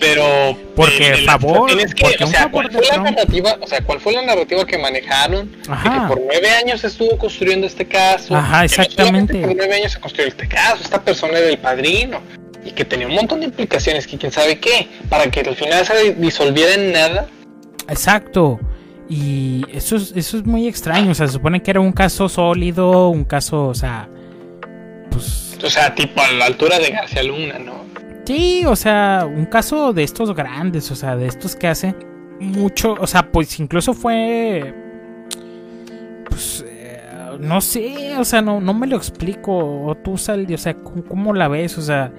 pero 0.00 0.56
porque 0.74 1.14
favor 1.26 1.70
porque 2.00 2.24
o 2.24 2.26
sea, 2.26 2.50
¿cuál 2.50 2.70
fue 2.70 2.82
la 2.86 2.98
narrativa 2.98 3.56
o 3.60 3.66
sea 3.66 3.82
cuál 3.82 4.00
fue 4.00 4.14
la 4.14 4.22
narrativa 4.22 4.64
que 4.64 4.78
manejaron 4.78 5.50
que 5.50 6.00
por 6.08 6.20
nueve 6.24 6.48
años 6.50 6.82
estuvo 6.82 7.18
construyendo 7.18 7.66
este 7.66 7.86
caso 7.86 8.34
Ajá, 8.34 8.64
exactamente. 8.64 9.38
por 9.40 9.54
nueve 9.54 9.74
años 9.74 9.92
se 9.92 10.00
construyó 10.00 10.28
este 10.28 10.48
caso 10.48 10.82
esta 10.82 11.02
persona 11.02 11.38
era 11.38 11.48
el 11.48 11.58
padrino 11.58 12.20
y 12.64 12.72
que 12.72 12.84
tenía 12.84 13.06
un 13.06 13.14
montón 13.14 13.40
de 13.40 13.46
implicaciones 13.46 14.06
que 14.06 14.18
quién 14.18 14.32
sabe 14.32 14.58
qué 14.58 14.88
para 15.08 15.30
que 15.30 15.40
al 15.40 15.56
final 15.56 15.86
se 15.86 16.12
disolviera 16.14 16.74
en 16.74 16.92
nada. 16.92 17.26
Exacto. 17.88 18.60
Y 19.08 19.64
eso 19.72 19.96
es, 19.96 20.12
eso 20.14 20.36
es 20.36 20.44
muy 20.44 20.68
extraño 20.68 21.10
o 21.10 21.14
sea 21.14 21.26
se 21.26 21.32
supone 21.32 21.62
que 21.62 21.70
era 21.72 21.80
un 21.80 21.92
caso 21.92 22.28
sólido 22.28 23.08
un 23.08 23.24
caso 23.24 23.66
o 23.66 23.74
sea 23.74 24.08
pues 25.10 25.58
o 25.62 25.70
sea 25.70 25.94
tipo 25.94 26.20
a 26.20 26.30
la 26.32 26.46
altura 26.46 26.78
de 26.78 26.90
García 26.90 27.22
Luna 27.22 27.58
no 27.58 27.80
Sí, 28.30 28.64
o 28.64 28.76
sea, 28.76 29.26
un 29.28 29.46
caso 29.46 29.92
de 29.92 30.04
estos 30.04 30.36
grandes, 30.36 30.88
o 30.92 30.94
sea, 30.94 31.16
de 31.16 31.26
estos 31.26 31.56
que 31.56 31.66
hace 31.66 31.96
mucho, 32.38 32.92
o 32.92 33.06
sea, 33.08 33.32
pues 33.32 33.58
incluso 33.58 33.92
fue, 33.92 34.72
pues, 36.28 36.64
eh, 36.64 37.02
no 37.40 37.60
sé, 37.60 38.16
o 38.16 38.24
sea, 38.24 38.40
no, 38.40 38.60
no 38.60 38.72
me 38.72 38.86
lo 38.86 38.96
explico, 38.96 39.84
o 39.84 39.96
tú 39.96 40.16
sal, 40.16 40.46
o 40.54 40.58
sea, 40.58 40.74
¿cómo, 40.74 41.34
la 41.34 41.48
ves? 41.48 41.76
O 41.76 41.82
sea, 41.82 42.12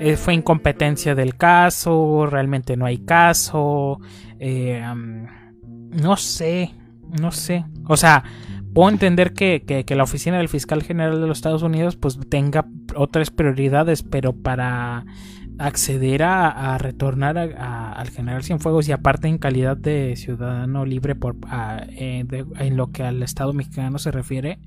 eh, 0.00 0.16
fue 0.16 0.32
incompetencia 0.32 1.14
del 1.14 1.36
caso, 1.36 2.24
realmente 2.24 2.74
no 2.78 2.86
hay 2.86 2.98
caso, 3.04 4.00
eh, 4.40 4.82
no 5.62 6.16
sé, 6.16 6.74
no 7.20 7.30
sé, 7.30 7.66
o 7.86 7.96
sea, 7.98 8.24
puedo 8.72 8.88
entender 8.88 9.32
que, 9.32 9.62
que, 9.86 9.94
la 9.94 10.02
oficina 10.02 10.38
del 10.38 10.48
fiscal 10.48 10.82
general 10.82 11.20
de 11.20 11.26
los 11.26 11.38
Estados 11.38 11.62
Unidos 11.62 11.96
pues 11.96 12.18
tenga 12.28 12.66
otras 12.94 13.30
prioridades, 13.30 14.02
pero 14.02 14.32
para 14.32 15.04
acceder 15.58 16.22
a, 16.22 16.78
retornar 16.78 17.36
al 17.38 18.10
general 18.10 18.44
Cienfuegos 18.44 18.88
y 18.88 18.92
aparte 18.92 19.28
en 19.28 19.38
calidad 19.38 19.76
de 19.76 20.14
ciudadano 20.16 20.84
libre 20.84 21.14
por, 21.14 21.36
eh, 21.90 22.24
en 22.58 22.76
lo 22.76 22.92
que 22.92 23.02
al 23.02 23.22
Estado 23.22 23.52
mexicano 23.52 23.98
se 23.98 24.12
refiere, 24.12 24.60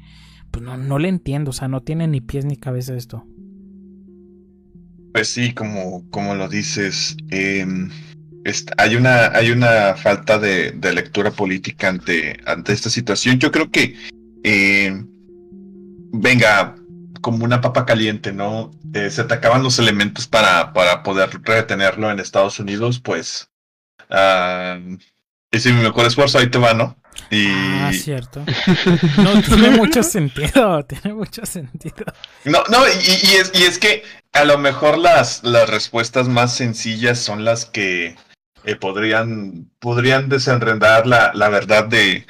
pues 0.51 0.63
no, 0.63 0.77
no 0.77 0.99
le 0.99 1.07
entiendo, 1.07 1.51
o 1.51 1.53
sea, 1.53 1.67
no 1.69 1.81
tiene 1.81 2.07
ni 2.07 2.19
pies 2.21 2.45
ni 2.45 2.57
cabeza 2.57 2.95
esto. 2.95 3.25
Pues 5.13 5.27
sí, 5.27 5.53
como, 5.53 6.09
como 6.09 6.35
lo 6.35 6.47
dices, 6.47 7.17
em, 7.29 7.89
hay, 8.77 8.95
una, 8.95 9.27
hay 9.27 9.51
una 9.51 9.95
falta 9.95 10.39
de, 10.39 10.73
lectura 10.93 11.31
política 11.31 11.89
ante, 11.89 12.39
ante 12.45 12.73
esta 12.73 12.89
situación. 12.89 13.39
Yo 13.39 13.51
creo 13.51 13.69
que, 13.69 13.95
em, 14.43 15.07
venga, 16.13 16.75
como 17.21 17.45
una 17.45 17.61
papa 17.61 17.85
caliente, 17.85 18.33
¿no? 18.33 18.71
Eh, 18.93 19.09
se 19.09 19.21
atacaban 19.21 19.63
los 19.63 19.79
elementos 19.79 20.27
para, 20.27 20.73
para 20.73 21.03
poder 21.03 21.29
retenerlo 21.43 22.09
en 22.11 22.19
Estados 22.19 22.59
Unidos, 22.59 22.99
pues. 22.99 23.49
Uh, 24.09 24.97
hice 25.51 25.71
mi 25.71 25.83
mejor 25.83 26.05
esfuerzo, 26.05 26.37
ahí 26.37 26.49
te 26.49 26.57
va, 26.57 26.73
¿no? 26.73 26.97
Y... 27.29 27.47
Ah, 27.47 27.91
cierto. 27.93 28.43
No, 29.17 29.41
tiene 29.41 29.71
mucho 29.71 30.03
sentido, 30.03 30.83
tiene 30.87 31.13
mucho 31.13 31.45
sentido. 31.45 32.05
No, 32.45 32.63
no, 32.69 32.87
y, 32.87 33.35
es, 33.35 33.51
y 33.53 33.63
es 33.63 33.77
que 33.77 34.03
a 34.33 34.43
lo 34.45 34.57
mejor 34.57 34.97
las, 34.97 35.43
las 35.43 35.69
respuestas 35.69 36.27
más 36.27 36.55
sencillas 36.55 37.19
son 37.19 37.45
las 37.45 37.65
que 37.65 38.15
eh, 38.65 38.75
podrían, 38.75 39.69
podrían 39.79 40.29
desenredar 40.29 41.07
la, 41.07 41.31
la 41.33 41.49
verdad 41.49 41.85
de, 41.85 42.25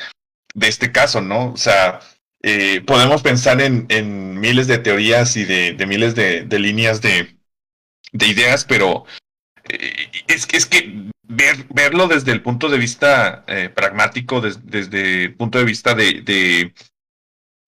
de 0.53 0.67
este 0.67 0.91
caso, 0.91 1.21
¿no? 1.21 1.51
O 1.51 1.57
sea, 1.57 1.99
eh, 2.43 2.81
podemos 2.81 3.21
pensar 3.21 3.61
en, 3.61 3.85
en, 3.89 4.39
miles 4.39 4.67
de 4.67 4.79
teorías 4.79 5.37
y 5.37 5.45
de, 5.45 5.73
de 5.73 5.85
miles 5.85 6.15
de, 6.15 6.43
de, 6.43 6.59
líneas 6.59 7.01
de, 7.01 7.37
de 8.11 8.27
ideas, 8.27 8.65
pero 8.65 9.05
eh, 9.69 10.09
es, 10.27 10.47
es 10.51 10.65
que 10.65 11.11
ver, 11.23 11.67
verlo 11.69 12.07
desde 12.07 12.31
el 12.31 12.41
punto 12.41 12.69
de 12.69 12.79
vista 12.79 13.43
eh, 13.47 13.69
pragmático, 13.69 14.41
desde 14.41 15.25
el 15.25 15.35
punto 15.35 15.59
de 15.59 15.65
vista 15.65 15.93
de, 15.93 16.73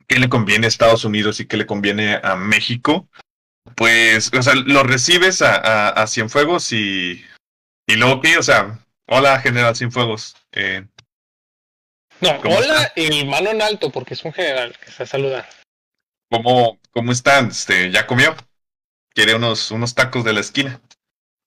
qué 0.07 0.19
le 0.19 0.29
conviene 0.29 0.65
a 0.65 0.69
Estados 0.69 1.05
Unidos 1.05 1.39
y 1.39 1.45
qué 1.45 1.57
le 1.57 1.67
conviene 1.67 2.19
a 2.23 2.35
México, 2.35 3.07
pues, 3.75 4.31
o 4.33 4.41
sea, 4.41 4.55
lo 4.55 4.83
recibes 4.83 5.41
a, 5.43 5.55
a, 5.55 5.89
a 5.89 6.07
Cienfuegos 6.07 6.73
y, 6.73 7.23
y 7.87 7.95
luego, 7.95 8.21
¿qué? 8.21 8.37
O 8.37 8.43
sea, 8.43 8.79
hola, 9.07 9.39
General 9.39 9.75
Cienfuegos. 9.75 10.35
Eh, 10.51 10.85
no, 12.21 12.39
hola 12.43 12.91
y 12.95 13.25
mano 13.25 13.49
en 13.49 13.61
alto, 13.61 13.89
porque 13.89 14.13
es 14.13 14.23
un 14.23 14.33
general 14.33 14.77
que 14.77 14.89
está 14.89 15.05
saludando. 15.05 15.47
¿Cómo, 16.29 16.79
cómo 16.91 17.11
están? 17.11 17.49
Este, 17.49 17.91
¿Ya 17.91 18.07
comió? 18.07 18.35
Quiere 19.13 19.35
unos, 19.35 19.71
unos 19.71 19.93
tacos 19.93 20.23
de 20.23 20.33
la 20.33 20.39
esquina. 20.39 20.81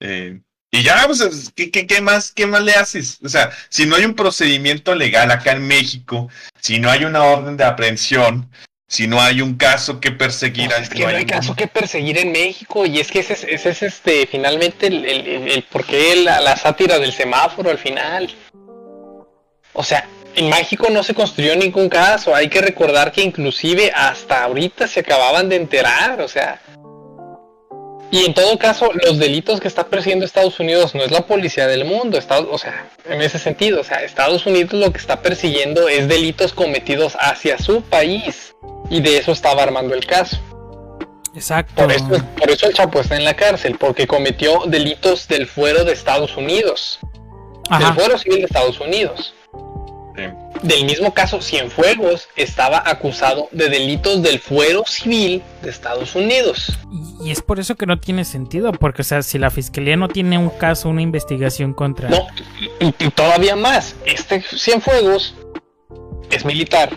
Eh, 0.00 0.40
y 0.70 0.82
ya, 0.82 1.04
pues, 1.06 1.52
¿qué, 1.54 1.70
qué, 1.70 1.86
qué, 1.86 2.00
más, 2.00 2.32
¿qué 2.32 2.46
más 2.46 2.62
le 2.62 2.74
haces? 2.74 3.18
O 3.24 3.28
sea, 3.28 3.50
si 3.68 3.86
no 3.86 3.96
hay 3.96 4.04
un 4.04 4.14
procedimiento 4.14 4.94
legal 4.94 5.30
acá 5.30 5.52
en 5.52 5.66
México, 5.66 6.28
si 6.60 6.78
no 6.78 6.90
hay 6.90 7.04
una 7.04 7.24
orden 7.24 7.56
de 7.56 7.64
aprehensión, 7.64 8.50
si 8.88 9.08
no 9.08 9.20
hay 9.20 9.40
un 9.40 9.56
caso 9.56 10.00
que 10.00 10.12
perseguir. 10.12 10.68
Pues 10.68 10.82
es 10.82 10.88
que 10.90 11.02
no 11.02 11.08
hay, 11.08 11.26
caso 11.26 11.54
que 11.54 11.66
perseguir 11.66 12.18
en 12.18 12.32
México 12.32 12.86
y 12.86 13.00
es 13.00 13.10
que 13.10 13.20
ese, 13.20 13.32
ese 13.32 13.70
es 13.70 13.82
este 13.82 14.26
finalmente 14.26 14.86
el, 14.86 15.04
el, 15.04 15.48
el, 15.48 15.62
por 15.64 15.84
qué 15.84 16.16
la, 16.16 16.40
la, 16.40 16.56
sátira 16.56 16.98
del 16.98 17.12
semáforo 17.12 17.70
al 17.70 17.78
final. 17.78 18.32
O 19.72 19.82
sea, 19.82 20.08
en 20.36 20.48
México 20.48 20.88
no 20.90 21.02
se 21.02 21.14
construyó 21.14 21.56
ningún 21.56 21.88
caso. 21.88 22.34
Hay 22.34 22.48
que 22.48 22.60
recordar 22.60 23.10
que 23.10 23.22
inclusive 23.22 23.90
hasta 23.94 24.44
ahorita 24.44 24.86
se 24.86 25.00
acababan 25.00 25.48
de 25.48 25.56
enterar, 25.56 26.20
o 26.20 26.28
sea. 26.28 26.60
Y 28.10 28.24
en 28.24 28.34
todo 28.34 28.56
caso, 28.56 28.92
los 28.94 29.18
delitos 29.18 29.60
que 29.60 29.66
está 29.66 29.88
persiguiendo 29.88 30.24
Estados 30.24 30.60
Unidos 30.60 30.94
no 30.94 31.02
es 31.02 31.10
la 31.10 31.26
policía 31.26 31.66
del 31.66 31.84
mundo, 31.84 32.16
Estados, 32.16 32.46
o 32.52 32.56
sea, 32.56 32.88
en 33.04 33.20
ese 33.20 33.40
sentido, 33.40 33.80
o 33.80 33.84
sea, 33.84 34.02
Estados 34.04 34.46
Unidos 34.46 34.74
lo 34.74 34.92
que 34.92 34.98
está 34.98 35.22
persiguiendo 35.22 35.88
es 35.88 36.06
delitos 36.06 36.52
cometidos 36.52 37.16
hacia 37.18 37.58
su 37.58 37.82
país. 37.82 38.54
Y 38.90 39.00
de 39.00 39.18
eso 39.18 39.32
estaba 39.32 39.62
armando 39.62 39.94
el 39.94 40.06
caso. 40.06 40.38
Exacto. 41.34 41.82
Por 41.82 41.92
eso, 41.92 42.08
por 42.38 42.50
eso 42.50 42.66
el 42.66 42.74
Chapo 42.74 43.00
está 43.00 43.16
en 43.16 43.24
la 43.24 43.34
cárcel, 43.34 43.76
porque 43.78 44.06
cometió 44.06 44.64
delitos 44.66 45.28
del 45.28 45.46
fuero 45.46 45.84
de 45.84 45.92
Estados 45.92 46.36
Unidos. 46.36 46.98
Del 47.70 47.94
fuero 47.94 48.18
civil 48.18 48.38
de 48.38 48.44
Estados 48.44 48.80
Unidos. 48.80 49.34
Del 50.62 50.86
mismo 50.86 51.12
caso, 51.12 51.42
Cienfuegos 51.42 52.28
estaba 52.34 52.82
acusado 52.86 53.48
de 53.52 53.68
delitos 53.68 54.22
del 54.22 54.38
fuero 54.40 54.84
civil 54.86 55.42
de 55.62 55.68
Estados 55.70 56.14
Unidos. 56.14 56.78
Y 57.22 57.30
es 57.30 57.42
por 57.42 57.60
eso 57.60 57.76
que 57.76 57.84
no 57.84 58.00
tiene 58.00 58.24
sentido, 58.24 58.72
porque, 58.72 59.02
o 59.02 59.04
sea, 59.04 59.22
si 59.22 59.38
la 59.38 59.50
fiscalía 59.50 59.96
no 59.96 60.08
tiene 60.08 60.38
un 60.38 60.48
caso, 60.48 60.88
una 60.88 61.02
investigación 61.02 61.74
contra. 61.74 62.08
No, 62.08 62.26
y, 62.80 62.92
todavía 63.10 63.54
más, 63.54 63.96
este 64.06 64.40
Cienfuegos 64.40 65.34
es 66.30 66.44
militar, 66.44 66.96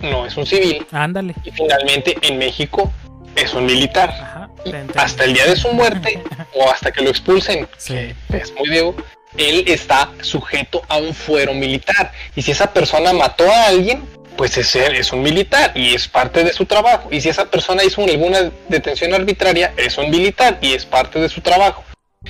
no 0.00 0.26
es 0.26 0.36
un 0.36 0.46
civil. 0.46 0.86
Ándale. 0.92 1.34
Y 1.44 1.50
finalmente 1.50 2.16
en 2.22 2.38
México 2.38 2.92
es 3.36 3.54
un 3.54 3.66
militar. 3.66 4.48
hasta 4.96 5.24
el 5.24 5.34
día 5.34 5.46
de 5.46 5.56
su 5.56 5.72
muerte 5.72 6.22
o 6.54 6.70
hasta 6.70 6.90
que 6.90 7.02
lo 7.02 7.10
expulsen, 7.10 7.68
es 7.88 8.54
muy 8.56 8.68
digo, 8.70 8.96
él 9.36 9.64
está 9.66 10.10
sujeto 10.20 10.82
a 10.88 10.98
un 10.98 11.14
fuero 11.14 11.54
militar. 11.54 12.12
Y 12.34 12.42
si 12.42 12.50
esa 12.50 12.72
persona 12.72 13.12
mató 13.12 13.50
a 13.50 13.66
alguien, 13.66 14.02
pues 14.36 14.56
es, 14.56 14.74
es 14.76 15.12
un 15.12 15.22
militar 15.22 15.72
y 15.74 15.94
es 15.94 16.08
parte 16.08 16.44
de 16.44 16.52
su 16.52 16.64
trabajo. 16.64 17.08
Y 17.10 17.20
si 17.20 17.28
esa 17.28 17.50
persona 17.50 17.84
hizo 17.84 18.02
alguna 18.02 18.50
detención 18.68 19.14
arbitraria, 19.14 19.72
es 19.76 19.98
un 19.98 20.10
militar 20.10 20.58
y 20.60 20.74
es 20.74 20.86
parte 20.86 21.18
de 21.18 21.28
su 21.28 21.40
trabajo. 21.40 21.84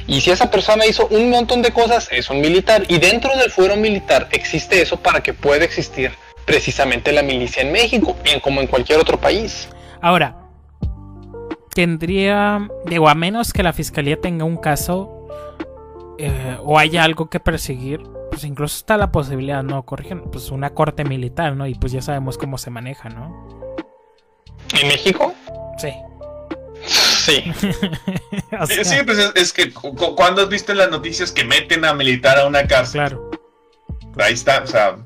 Y 0.06 0.20
si 0.20 0.30
esa 0.30 0.50
persona 0.50 0.86
hizo 0.86 1.06
un 1.08 1.30
montón 1.30 1.62
de 1.62 1.70
cosas, 1.70 2.08
es 2.10 2.30
un 2.30 2.40
militar. 2.40 2.84
Y 2.88 2.98
dentro 2.98 3.34
del 3.36 3.50
fuero 3.50 3.76
militar 3.76 4.28
existe 4.32 4.80
eso 4.80 4.98
para 4.98 5.22
que 5.22 5.34
pueda 5.34 5.64
existir 5.64 6.12
precisamente 6.48 7.12
la 7.12 7.22
milicia 7.22 7.62
en 7.62 7.70
México, 7.70 8.16
bien 8.24 8.40
como 8.40 8.62
en 8.62 8.66
cualquier 8.66 8.98
otro 8.98 9.20
país. 9.20 9.68
Ahora, 10.00 10.34
tendría, 11.74 12.66
digo, 12.86 13.08
a 13.10 13.14
menos 13.14 13.52
que 13.52 13.62
la 13.62 13.74
fiscalía 13.74 14.18
tenga 14.18 14.46
un 14.46 14.56
caso 14.56 15.28
eh, 16.18 16.56
o 16.62 16.78
haya 16.78 17.04
algo 17.04 17.28
que 17.28 17.38
perseguir, 17.38 18.02
pues 18.30 18.44
incluso 18.44 18.78
está 18.78 18.96
la 18.96 19.12
posibilidad, 19.12 19.62
¿no? 19.62 19.82
Corrigen, 19.84 20.22
pues 20.22 20.50
una 20.50 20.70
corte 20.70 21.04
militar, 21.04 21.54
¿no? 21.54 21.66
Y 21.66 21.74
pues 21.74 21.92
ya 21.92 22.00
sabemos 22.00 22.38
cómo 22.38 22.56
se 22.56 22.70
maneja, 22.70 23.10
¿no? 23.10 23.76
¿En 24.80 24.88
México? 24.88 25.34
Sí. 25.76 25.92
Sí. 26.86 27.44
o 28.58 28.66
sea, 28.66 28.84
sí, 28.84 28.96
pues 29.04 29.32
es, 29.34 29.52
que 29.52 29.70
cuando 29.70 30.42
has 30.42 30.48
visto 30.48 30.72
en 30.72 30.78
las 30.78 30.90
noticias 30.90 31.30
que 31.30 31.44
meten 31.44 31.84
a 31.84 31.92
militar 31.92 32.38
a 32.38 32.46
una 32.46 32.66
cárcel. 32.66 33.00
Claro. 33.00 33.30
Ahí 34.18 34.32
está, 34.32 34.62
o 34.62 34.66
sea, 34.66 34.96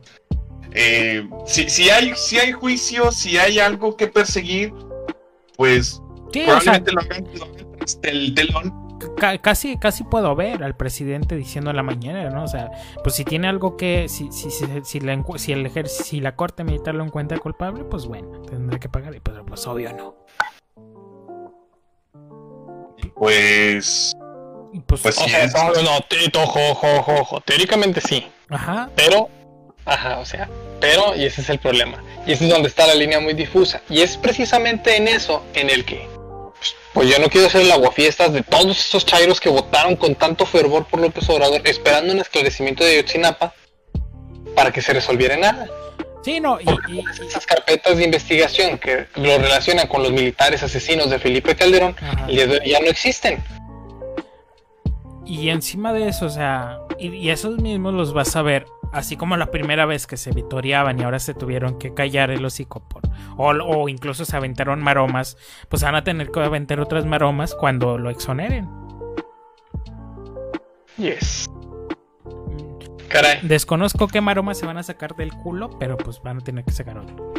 eh, 0.75 1.29
si, 1.47 1.69
si, 1.69 1.91
hay, 1.91 2.13
si 2.17 2.39
hay 2.39 2.53
juicio, 2.53 3.13
si 3.13 3.39
hay 3.39 3.59
algo 3.59 3.97
que 3.97 4.09
perseguir, 4.09 4.73
pues 5.57 6.01
sí, 6.33 6.43
probablemente 6.45 6.93
o 6.97 7.87
sea, 7.87 8.11
el 8.11 8.35
telón. 8.35 8.83
Casi, 9.43 9.77
casi 9.79 10.05
puedo 10.05 10.35
ver 10.37 10.63
al 10.63 10.77
presidente 10.77 11.37
diciendo 11.37 11.71
en 11.71 11.77
la 11.77 11.83
mañana, 11.83 12.31
¿no? 12.31 12.45
O 12.45 12.49
sea, 12.49 12.71
pues 13.03 13.17
si 13.17 13.25
tiene 13.25 13.49
algo 13.49 13.77
que, 13.77 14.09
si, 14.09 14.31
si, 14.31 14.51
si, 14.51 14.65
si, 14.85 15.01
la, 15.01 15.23
si 15.37 15.53
el 15.53 15.89
si 15.89 16.21
la 16.21 16.37
corte 16.37 16.63
militar 16.63 16.95
lo 16.95 17.05
encuentra 17.05 17.37
culpable, 17.39 17.83
pues 17.85 18.07
bueno, 18.07 18.43
tendrá 18.43 18.79
que 18.79 18.89
pagar, 18.89 19.21
pero 19.23 19.45
pues 19.45 19.67
obvio 19.67 19.93
no. 19.93 20.15
Pues. 23.15 24.13
Pues, 24.87 25.03
pues 25.03 25.15
sí. 25.17 25.31
no, 25.55 25.83
no, 25.83 26.43
ojo, 26.43 26.61
ojo, 26.71 27.15
ojo, 27.21 27.41
Teóricamente 27.43 28.01
sí. 28.01 28.27
Ajá. 28.49 28.89
Pero. 28.97 29.29
Ajá, 29.85 30.19
o 30.19 30.25
sea. 30.25 30.49
Pero, 30.81 31.15
y 31.17 31.25
ese 31.25 31.41
es 31.41 31.51
el 31.51 31.59
problema. 31.59 32.03
Y 32.27 32.33
ese 32.33 32.45
es 32.45 32.51
donde 32.51 32.69
está 32.69 32.87
la 32.87 32.95
línea 32.95 33.21
muy 33.21 33.35
difusa. 33.35 33.83
Y 33.89 34.01
es 34.03 34.17
precisamente 34.17 34.97
en 34.97 35.09
eso 35.09 35.45
en 35.55 35.71
el 35.71 35.85
que. 35.85 36.09
Pues 36.93 37.09
yo 37.09 37.19
no 37.19 37.29
quiero 37.29 37.49
ser 37.49 37.63
el 37.63 37.73
aguafiestas 37.73 38.33
de 38.33 38.43
todos 38.43 38.79
esos 38.79 39.07
chairos 39.07 39.41
que 39.41 39.49
votaron 39.49 39.97
con 39.97 40.15
tanto 40.15 40.45
fervor 40.45 40.85
por 40.85 41.01
López 41.01 41.29
Obrador, 41.31 41.63
esperando 41.65 42.13
un 42.13 42.21
esclarecimiento 42.21 42.85
de 42.85 42.97
Yotzinapa 42.97 43.55
para 44.55 44.71
que 44.71 44.83
se 44.83 44.93
resolviera 44.93 45.37
nada. 45.37 45.67
Sí, 46.23 46.39
no, 46.39 46.59
y, 46.61 47.03
esas 47.27 47.47
carpetas 47.47 47.97
de 47.97 48.05
investigación 48.05 48.79
que 48.79 49.07
lo 49.17 49.39
relacionan 49.39 49.89
con 49.89 50.03
los 50.03 50.13
militares 50.13 50.63
asesinos 50.63 51.11
de 51.11 51.19
Felipe 51.19 51.57
Calderón 51.57 51.97
ya 52.29 52.81
no 52.81 52.87
existen. 52.87 53.43
Y 55.27 55.49
encima 55.49 55.93
de 55.93 56.09
eso, 56.09 56.27
o 56.27 56.31
sea, 56.31 56.79
y, 56.99 57.29
esos 57.31 57.59
mismos 57.59 57.95
los 57.95 58.13
vas 58.13 58.37
a 58.37 58.43
ver, 58.43 58.67
así 58.93 59.17
como 59.17 59.37
la 59.37 59.51
primera 59.51 59.87
vez 59.87 60.07
que 60.07 60.17
se 60.17 60.31
vitoreaban 60.31 60.99
y 60.99 61.03
ahora 61.03 61.19
se 61.19 61.35
tuvieron 61.35 61.79
que 61.79 61.95
callar 61.95 62.31
el 62.31 62.45
hocico 62.45 62.87
por, 62.89 63.03
o, 63.37 63.49
o 63.51 63.89
incluso 63.89 64.25
se 64.25 64.37
aventaron 64.37 64.81
maromas, 64.81 65.37
pues 65.69 65.83
van 65.83 65.95
a 65.95 66.05
tener 66.05 66.31
que 66.31 66.41
aventar 66.41 66.81
otras 66.81 67.07
maromas 67.07 67.55
cuando 67.55 67.99
lo 67.99 68.11
exoneren. 68.11 68.69
Yes. 70.99 71.49
Desconozco 73.43 74.09
qué 74.09 74.21
maroma 74.21 74.55
se 74.55 74.67
van 74.67 74.79
a 74.79 74.83
sacar 74.83 75.15
del 75.17 75.33
culo, 75.33 75.71
pero 75.79 75.97
pues 75.97 76.21
van 76.23 76.39
a 76.39 76.41
tener 76.41 76.65
que 76.65 76.73
sacar 76.73 76.99
otro. 76.99 77.35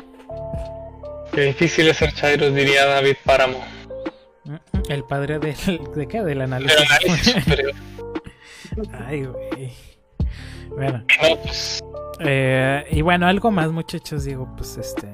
Qué 1.34 1.42
difícil 1.42 1.88
es 1.88 1.98
ser 1.98 2.14
Chairos, 2.14 2.54
diría 2.54 2.86
David 2.86 3.16
Páramo. 3.24 3.64
El 4.90 5.04
padre 5.04 5.40
del, 5.40 5.56
de 5.96 6.08
qué? 6.08 6.22
Del 6.22 6.42
análisis. 6.42 6.78
Ay, 9.08 9.26
güey. 9.26 9.93
Eh, 12.20 12.86
y 12.92 13.02
bueno, 13.02 13.28
algo 13.28 13.52
más, 13.52 13.72
muchachos, 13.72 14.26
digo, 14.26 14.54
pues 14.56 14.78
este. 14.78 15.08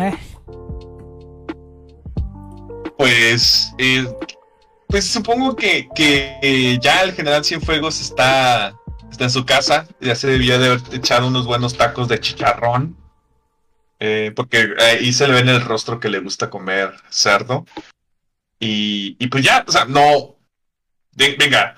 Eh. 0.00 0.18
Pues, 2.96 3.74
eh, 3.78 4.06
pues 4.88 5.06
supongo 5.06 5.56
que, 5.56 5.88
que 5.94 6.78
ya 6.80 7.02
el 7.02 7.12
general 7.12 7.44
Cienfuegos 7.44 8.00
está 8.00 8.74
está 9.10 9.24
en 9.24 9.30
su 9.30 9.44
casa, 9.44 9.86
ya 10.00 10.14
se 10.14 10.26
debía 10.26 10.58
de 10.58 10.68
haber 10.68 10.80
echado 10.92 11.26
unos 11.26 11.44
buenos 11.46 11.76
tacos 11.76 12.08
de 12.08 12.18
chicharrón, 12.18 12.96
porque 14.34 14.74
ahí 14.78 15.12
se 15.12 15.28
le 15.28 15.34
ve 15.34 15.40
en 15.40 15.50
el 15.50 15.60
rostro 15.60 16.00
que 16.00 16.08
le 16.08 16.20
gusta 16.20 16.48
comer 16.48 16.94
cerdo. 17.10 17.66
Y, 18.58 19.16
y 19.18 19.26
pues 19.26 19.44
ya, 19.44 19.64
o 19.68 19.70
sea, 19.70 19.84
no, 19.84 20.36
venga, 21.14 21.76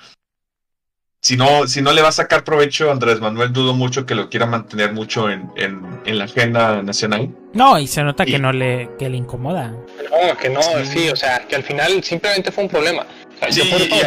si 1.25 1.37
no, 1.37 1.67
si 1.67 1.81
no 1.81 1.91
le 1.91 2.03
va 2.03 2.09
a 2.09 2.11
sacar 2.11 2.43
provecho 2.43 2.91
Andrés 2.91 3.19
Manuel, 3.19 3.51
dudo 3.51 3.73
mucho 3.73 4.05
que 4.05 4.13
lo 4.13 4.29
quiera 4.29 4.45
mantener 4.45 4.93
mucho 4.93 5.27
en, 5.27 5.49
en, 5.55 6.19
la 6.19 6.25
agenda 6.25 6.83
nacional. 6.83 7.31
No, 7.51 7.79
y 7.79 7.87
se 7.87 8.03
nota 8.03 8.25
que 8.25 8.37
no 8.37 8.51
le, 8.53 8.91
que 8.99 9.09
le 9.09 9.17
incomoda. 9.17 9.69
No, 9.71 10.37
que 10.37 10.49
no, 10.49 10.61
sí. 10.83 11.09
o 11.09 11.15
sea, 11.15 11.47
que 11.47 11.55
al 11.55 11.63
final 11.63 12.03
simplemente 12.03 12.51
fue 12.51 12.65
un 12.65 12.69
problema. 12.69 13.07
sí, 13.49 13.59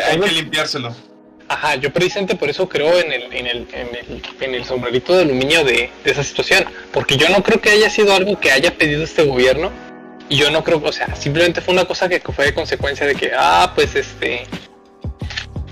hay 0.09 0.20
que 0.20 0.31
limpiárselo. 0.31 0.95
Ajá, 1.49 1.74
yo 1.74 1.93
precisamente 1.93 2.36
por 2.36 2.51
eso 2.51 2.69
creo 2.69 2.97
en 3.01 3.11
el, 3.11 3.32
en 3.32 3.47
el, 3.49 3.69
en 3.73 3.89
el, 3.97 4.23
en 4.40 4.55
el 4.55 4.65
sombrerito 4.65 5.16
de 5.16 5.23
aluminio 5.23 5.65
de, 5.65 5.90
esa 6.05 6.23
situación, 6.23 6.66
porque 6.93 7.16
yo 7.16 7.28
no 7.31 7.43
creo 7.43 7.61
que 7.61 7.70
haya 7.70 7.90
sido 7.90 8.15
algo 8.15 8.39
que 8.39 8.53
haya 8.53 8.78
pedido 8.78 9.03
este 9.03 9.24
gobierno, 9.24 9.73
y 10.28 10.36
yo 10.36 10.53
no 10.53 10.62
creo, 10.62 10.81
o 10.85 10.93
sea, 10.93 11.16
simplemente 11.16 11.62
fue 11.62 11.74
una 11.74 11.85
cosa 11.85 12.09
que 12.09 12.20
fue 12.20 12.45
de 12.45 12.55
consecuencia 12.55 13.07
de 13.07 13.16
que, 13.16 13.32
ah, 13.36 13.73
pues 13.74 13.97
este, 13.97 14.47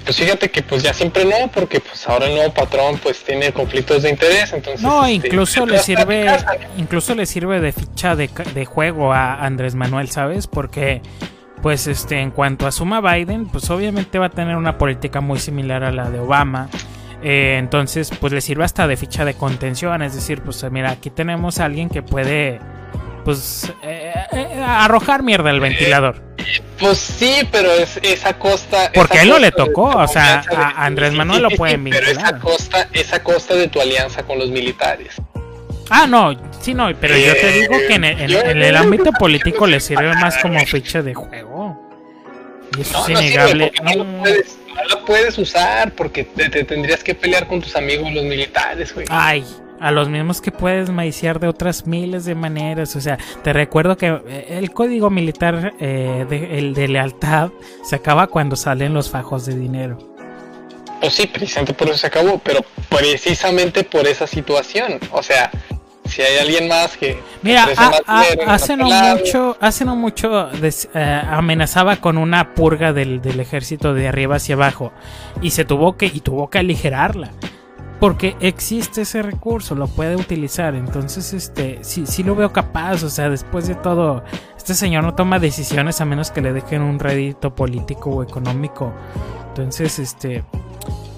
pues 0.07 0.16
fíjate 0.16 0.51
que 0.51 0.62
pues 0.62 0.83
ya 0.83 0.95
siempre 0.95 1.24
no, 1.24 1.49
porque 1.53 1.81
pues 1.81 2.09
ahora 2.09 2.27
el 2.27 2.37
nuevo 2.37 2.55
patrón 2.55 2.99
pues 3.03 3.23
tiene 3.23 3.53
conflictos 3.53 4.05
de 4.05 4.11
interés, 4.11 4.53
entonces... 4.53 4.81
No, 4.81 5.05
este, 5.05 5.27
incluso 5.27 5.66
le 5.66 5.78
sirve, 5.81 6.27
incluso 6.78 7.15
le 7.15 7.27
sirve 7.27 7.61
de 7.61 7.73
ficha 7.73 8.16
de, 8.16 8.31
de 8.55 8.65
juego 8.65 9.12
a 9.12 9.45
Andrés 9.45 9.74
Manuel, 9.74 10.09
¿sabes? 10.09 10.47
Porque 10.47 11.03
pues 11.61 11.89
este, 11.89 12.20
en 12.20 12.31
cuanto 12.31 12.69
asuma 12.69 13.01
Biden, 13.01 13.47
pues 13.47 13.69
obviamente 13.70 14.19
va 14.20 14.27
a 14.27 14.31
tener 14.31 14.57
una 14.57 14.78
política 14.78 15.20
muy 15.20 15.41
similar 15.41 15.83
a 15.83 15.91
la 15.91 16.11
de 16.11 16.20
Obama. 16.20 16.69
Eh, 17.23 17.57
entonces, 17.59 18.11
pues 18.20 18.33
le 18.33 18.41
sirve 18.41 18.65
hasta 18.65 18.87
de 18.87 18.97
ficha 18.97 19.24
de 19.24 19.35
contención. 19.35 20.01
Es 20.03 20.15
decir, 20.15 20.43
pues 20.43 20.65
mira, 20.70 20.93
aquí 20.93 21.11
tenemos 21.11 21.59
a 21.59 21.65
alguien 21.65 21.89
que 21.89 22.03
puede, 22.03 22.61
pues, 23.27 23.73
eh, 23.82 24.15
eh, 24.31 24.62
arrojar 24.65 25.24
mierda 25.24 25.51
al 25.51 25.59
ventilador. 25.59 26.23
Pues 26.78 26.97
sí, 26.97 27.40
pero 27.51 27.73
es 27.73 27.98
esa 28.01 28.39
costa. 28.39 28.93
Porque 28.94 29.19
a 29.19 29.23
él 29.23 29.31
no 29.31 29.40
le 29.40 29.51
tocó, 29.51 29.89
o 29.89 30.07
sea, 30.07 30.44
a 30.48 30.86
Andrés 30.86 31.12
Manuel 31.12 31.43
lo 31.43 31.51
pueden 31.51 31.82
vincular. 31.82 32.15
Pero 32.15 32.20
esa 32.20 32.39
costa, 32.39 32.89
esa 32.93 33.24
costa 33.24 33.57
de 33.57 33.66
tu 33.66 33.81
alianza 33.81 34.23
con 34.23 34.39
los 34.39 34.48
militares. 34.51 35.16
Ah, 35.90 36.07
no, 36.07 36.36
sí, 36.61 36.73
no, 36.73 36.89
pero 37.01 37.16
yo 37.16 37.32
te 37.32 37.51
digo 37.51 37.74
que 37.89 37.94
en 37.94 38.05
el, 38.05 38.77
ámbito 38.77 39.11
político 39.11 39.66
le 39.66 39.81
sirve 39.81 40.15
más 40.15 40.39
como 40.39 40.65
ficha 40.65 41.03
de 41.03 41.15
juego. 41.15 41.77
Y 42.78 42.82
eso 42.82 43.09
es 43.09 43.09
innegable. 43.09 43.73
No, 43.82 44.05
lo 44.89 45.05
puedes, 45.05 45.36
usar 45.36 45.90
porque 45.94 46.23
te, 46.23 46.62
tendrías 46.62 47.03
que 47.03 47.16
pelear 47.16 47.48
con 47.48 47.61
tus 47.61 47.74
amigos 47.74 48.12
los 48.12 48.23
militares, 48.23 48.94
güey. 48.94 49.07
Ay, 49.11 49.44
a 49.81 49.90
los 49.90 50.09
mismos 50.09 50.40
que 50.40 50.51
puedes 50.53 50.90
maiciar 50.90 51.40
de 51.40 51.48
otras 51.48 51.86
miles 51.86 52.24
de 52.24 52.35
maneras. 52.35 52.97
O 52.97 53.01
sea, 53.01 53.19
te 53.43 53.53
recuerdo 53.53 53.97
que 53.97 54.07
eh, 54.27 54.47
el 54.51 54.73
código 54.73 55.11
militar, 55.11 55.74
eh, 55.81 56.27
de, 56.28 56.59
el 56.59 56.74
de 56.74 56.89
lealtad, 56.89 57.51
se 57.85 57.97
acaba 57.97 58.27
cuando 58.27 58.57
salen 58.57 58.94
los 58.94 59.11
fajos 59.11 59.47
de 59.47 59.57
dinero. 59.57 59.98
Pues 61.01 61.15
sí, 61.15 61.27
precisamente 61.27 61.74
por 61.74 61.89
eso 61.89 61.98
se 61.98 62.07
acabó, 62.07 62.39
pero 62.39 62.65
precisamente 62.89 63.85
por 63.85 64.07
esa 64.07 64.27
situación. 64.27 64.98
O 65.12 65.23
sea, 65.23 65.51
si 66.09 66.23
hay 66.23 66.39
alguien 66.39 66.69
más 66.69 66.97
que 66.97 67.19
mira 67.43 67.69
hace, 68.47 68.77
no 68.77 68.86
mucho, 68.86 69.57
hace 69.61 69.85
no 69.85 69.97
mucho 69.97 70.48
eh, 70.53 71.23
amenazaba 71.28 71.97
con 71.97 72.19
una 72.19 72.55
purga 72.55 72.93
del, 72.93 73.20
ejército 73.40 73.94
de 73.94 74.09
arriba 74.09 74.36
hacia 74.36 74.55
abajo 74.55 74.93
y 75.43 75.51
se 75.51 75.65
tuvo 75.65 75.97
que 75.97 76.07
y 76.07 76.20
tuvo 76.20 76.48
que 76.48 76.59
aligerarla 76.59 77.32
porque 78.01 78.36
existe 78.40 79.02
ese 79.02 79.23
recurso 79.23 79.74
lo 79.74 79.86
puede 79.86 80.16
utilizar 80.16 80.74
entonces 80.74 81.32
este 81.32 81.78
sí 81.82 82.06
sí 82.06 82.23
lo 82.23 82.35
veo 82.35 82.52
capaz 82.52 83.02
o 83.02 83.10
sea 83.10 83.31
después 83.31 83.66
de 83.66 83.74
todo 83.74 84.23
este 84.56 84.74
señor 84.74 85.05
no 85.05 85.14
toma 85.14 85.39
decisiones 85.39 86.01
a 86.01 86.05
menos 86.05 86.31
que 86.31 86.43
le 86.43 86.52
dejen 86.52 86.82
un 86.82 86.98
rédito 86.98 87.55
político 87.55 88.10
o 88.10 88.23
económico 88.23 88.93
entonces 89.48 89.98
este 89.98 90.44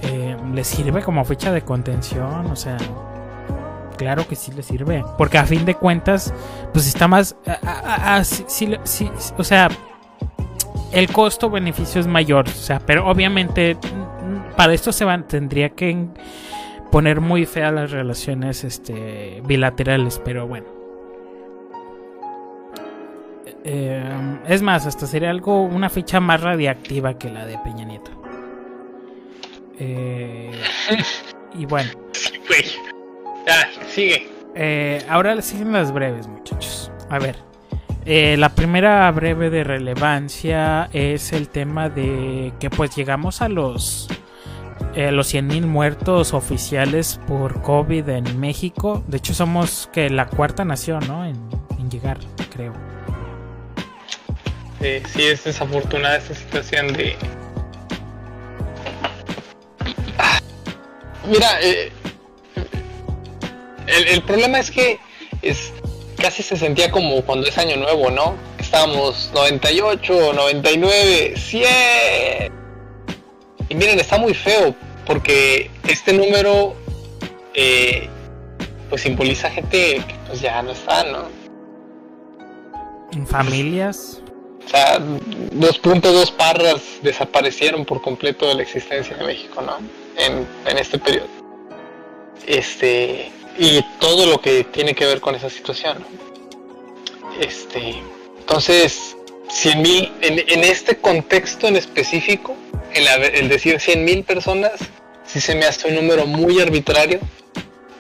eh, 0.02 0.36
le 0.55 0.64
sirve 0.64 1.02
como 1.02 1.24
fecha 1.24 1.52
de 1.52 1.62
contención 1.62 2.46
o 2.46 2.56
sea 2.56 2.78
claro 3.98 4.26
que 4.26 4.36
sí 4.36 4.52
le 4.52 4.62
sirve. 4.62 5.05
Porque 5.18 5.36
a 5.36 5.44
fin 5.44 5.66
de 5.66 5.74
cuentas, 5.74 6.32
pues 6.72 6.86
está 6.86 7.06
más. 7.06 7.36
o 9.36 9.44
sea, 9.44 9.68
el 10.92 11.12
costo-beneficio 11.12 12.00
es 12.00 12.06
mayor. 12.06 12.48
O 12.48 12.52
sea, 12.52 12.78
pero 12.78 13.06
obviamente 13.06 13.76
para 14.56 14.72
esto 14.72 14.92
se 14.92 15.05
tendría 15.28 15.70
que 15.70 16.09
poner 16.90 17.20
muy 17.20 17.47
feas 17.47 17.73
las 17.73 17.90
relaciones 17.90 18.65
este, 18.65 19.43
bilaterales. 19.44 20.20
Pero 20.24 20.47
bueno. 20.47 20.66
Eh, 23.65 24.39
es 24.48 24.62
más, 24.62 24.86
hasta 24.86 25.06
sería 25.06 25.31
algo, 25.31 25.62
una 25.62 25.90
ficha 25.90 26.20
más 26.20 26.40
radiactiva 26.40 27.19
que 27.19 27.28
la 27.31 27.44
de 27.44 27.59
Peña 27.59 27.85
Nieto. 27.85 28.10
Eh, 29.78 30.51
y 31.55 31.66
bueno. 31.66 31.90
Ya, 33.47 33.66
sigue. 33.89 34.28
eh, 34.55 35.02
ahora 35.09 35.40
siguen 35.40 35.73
las 35.73 35.90
breves, 35.90 36.27
muchachos. 36.27 36.93
A 37.09 37.19
ver, 37.19 37.36
eh, 38.05 38.36
la 38.39 38.51
primera 38.51 39.10
breve 39.10 39.48
de 39.48 39.65
relevancia 39.65 40.90
es 40.93 41.32
el 41.32 41.48
tema 41.48 41.89
de 41.89 42.52
que 42.60 42.69
pues 42.69 42.94
llegamos 42.94 43.40
a 43.40 43.48
los 43.48 44.09
eh, 44.98 45.12
los 45.12 45.32
100.000 45.32 45.64
muertos 45.64 46.34
oficiales 46.34 47.20
por 47.28 47.62
COVID 47.62 48.08
en 48.08 48.40
México. 48.40 49.04
De 49.06 49.18
hecho, 49.18 49.32
somos 49.32 49.88
que 49.92 50.10
la 50.10 50.26
cuarta 50.26 50.64
nación, 50.64 51.06
¿no? 51.06 51.24
En, 51.24 51.38
llegar, 51.88 52.18
creo. 52.52 52.72
sí, 54.80 55.22
es 55.22 55.44
desafortunada 55.44 56.16
esta 56.16 56.34
situación 56.34 56.92
de... 56.94 57.14
Mira, 61.28 61.60
eh, 61.62 61.92
el, 63.86 64.08
el, 64.08 64.22
problema 64.22 64.58
es 64.58 64.72
que 64.72 64.98
es, 65.42 65.72
casi 66.16 66.42
se 66.42 66.56
sentía 66.56 66.90
como 66.90 67.22
cuando 67.22 67.46
es 67.46 67.56
año 67.56 67.76
nuevo, 67.76 68.10
¿no? 68.10 68.34
Estábamos 68.58 69.30
98, 69.32 70.32
99, 70.32 71.34
100. 71.36 72.52
Y 73.68 73.74
miren, 73.76 74.00
está 74.00 74.18
muy 74.18 74.34
feo 74.34 74.74
porque 75.09 75.70
este 75.89 76.12
número 76.12 76.76
eh, 77.55 78.09
pues 78.90 79.01
simboliza 79.01 79.51
gente 79.51 80.05
que 80.06 80.14
pues 80.26 80.43
ya 80.43 80.62
no 80.62 80.72
está, 80.72 81.02
¿no? 81.05 81.24
En 83.12 83.26
familias. 83.26 84.20
O 84.66 84.68
sea, 84.68 84.98
2.2 85.01 86.32
parras 86.32 86.82
desaparecieron 87.02 87.86
por 87.86 88.02
completo 88.02 88.47
de 88.48 88.56
la 88.56 88.62
existencia 88.62 89.16
de 89.16 89.24
México, 89.24 89.62
¿no? 89.62 89.78
En, 90.22 90.47
en 90.66 90.78
este 90.78 90.98
periodo. 90.98 91.26
Este, 92.47 93.32
y 93.59 93.82
todo 93.98 94.26
lo 94.26 94.43
que 94.43 94.64
tiene 94.64 94.94
que 94.94 95.06
ver 95.06 95.22
con 95.22 95.35
esa 95.35 95.48
situación. 95.48 96.05
Este, 97.40 98.02
entonces, 98.40 99.16
100 99.48 99.82
mil, 99.82 100.12
en, 100.20 100.64
este 100.64 100.96
contexto 100.96 101.66
en 101.66 101.76
específico, 101.76 102.56
el, 102.92 103.48
decir 103.48 103.80
100 103.80 104.04
mil 104.04 104.24
personas, 104.24 104.72
sí 105.26 105.40
se 105.40 105.54
me 105.54 105.64
hace 105.64 105.88
un 105.88 105.94
número 105.94 106.26
muy 106.26 106.60
arbitrario, 106.60 107.20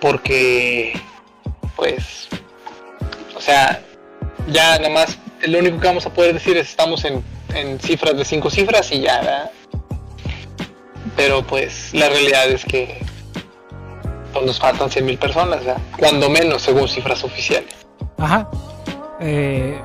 porque, 0.00 0.92
pues, 1.76 2.28
o 3.36 3.40
sea, 3.40 3.82
ya 4.48 4.78
nada 4.78 4.90
más, 4.90 5.18
lo 5.42 5.58
único 5.58 5.80
que 5.80 5.86
vamos 5.86 6.06
a 6.06 6.12
poder 6.12 6.34
decir 6.34 6.56
es 6.56 6.68
estamos 6.68 7.04
en, 7.04 7.22
en 7.54 7.80
cifras 7.80 8.16
de 8.16 8.24
5 8.24 8.50
cifras 8.50 8.92
y 8.92 9.00
ya, 9.00 9.20
¿verdad? 9.20 9.50
Pero 11.16 11.44
pues 11.44 11.92
la 11.94 12.08
realidad 12.08 12.48
es 12.48 12.64
que 12.64 13.00
pues, 14.32 14.44
nos 14.44 14.58
faltan 14.60 14.88
100.000 14.88 15.18
personas, 15.18 15.64
¿verdad? 15.64 15.82
cuando 15.98 16.30
menos 16.30 16.62
según 16.62 16.88
cifras 16.88 17.24
oficiales. 17.24 17.74
Ajá. 18.18 18.48
Eh, 19.20 19.80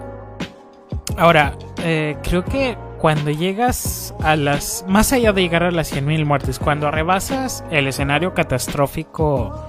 ahora, 1.18 1.58
eh, 1.84 2.18
creo 2.24 2.44
que 2.44 2.78
cuando 3.04 3.32
llegas 3.32 4.16
a 4.22 4.38
las. 4.38 4.86
Más 4.88 5.12
allá 5.12 5.34
de 5.34 5.42
llegar 5.42 5.64
a 5.64 5.72
las 5.72 5.94
100.000 5.94 6.26
muertes, 6.26 6.58
cuando 6.58 6.90
rebasas 6.90 7.64
el 7.70 7.88
escenario 7.88 8.34
catastrófico, 8.34 9.68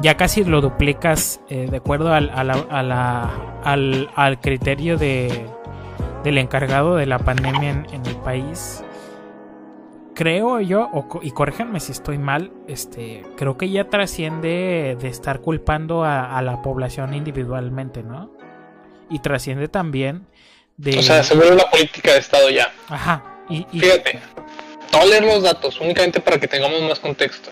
ya 0.00 0.18
casi 0.18 0.44
lo 0.44 0.60
duplicas 0.60 1.40
eh, 1.48 1.68
de 1.70 1.76
acuerdo 1.78 2.12
al, 2.12 2.28
a 2.28 2.44
la, 2.44 2.52
a 2.68 2.82
la, 2.82 3.60
al, 3.64 4.10
al, 4.14 4.40
criterio 4.40 4.98
de, 4.98 5.46
del 6.22 6.36
encargado 6.36 6.96
de 6.96 7.06
la 7.06 7.18
pandemia 7.18 7.70
en, 7.70 8.06
el 8.06 8.16
país. 8.16 8.84
Creo 10.14 10.60
yo, 10.60 10.90
o, 10.92 11.20
y 11.22 11.30
corríjanme 11.30 11.80
si 11.80 11.92
estoy 11.92 12.18
mal, 12.18 12.52
este, 12.68 13.24
creo 13.36 13.56
que 13.56 13.70
ya 13.70 13.88
trasciende 13.88 14.98
de 15.00 15.08
estar 15.08 15.40
culpando 15.40 16.04
a 16.04 16.42
la 16.42 16.60
población 16.60 17.14
individualmente, 17.14 18.02
¿no? 18.02 18.30
Y 19.08 19.20
trasciende 19.20 19.68
también 19.68 20.26
de... 20.76 20.98
O 20.98 21.02
sea, 21.02 21.22
se 21.22 21.34
vuelve 21.34 21.54
una 21.54 21.70
política 21.70 22.12
de 22.12 22.18
Estado 22.18 22.50
ya. 22.50 22.72
Ajá. 22.88 23.22
Y, 23.48 23.66
y... 23.72 23.80
Fíjate, 23.80 24.20
leer 25.04 25.24
los 25.24 25.42
datos 25.42 25.80
únicamente 25.80 26.20
para 26.20 26.38
que 26.38 26.48
tengamos 26.48 26.80
más 26.82 26.98
contexto. 26.98 27.50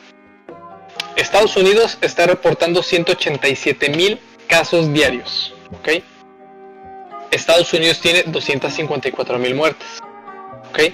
Estados 1.16 1.56
Unidos 1.56 1.98
está 2.00 2.26
reportando 2.26 2.82
187 2.82 3.90
mil 3.90 4.18
casos 4.48 4.92
diarios, 4.92 5.54
¿ok? 5.78 6.02
Estados 7.30 7.72
Unidos 7.72 8.00
tiene 8.00 8.24
254 8.26 9.38
mil 9.38 9.54
muertes, 9.54 9.88
¿ok? 10.70 10.92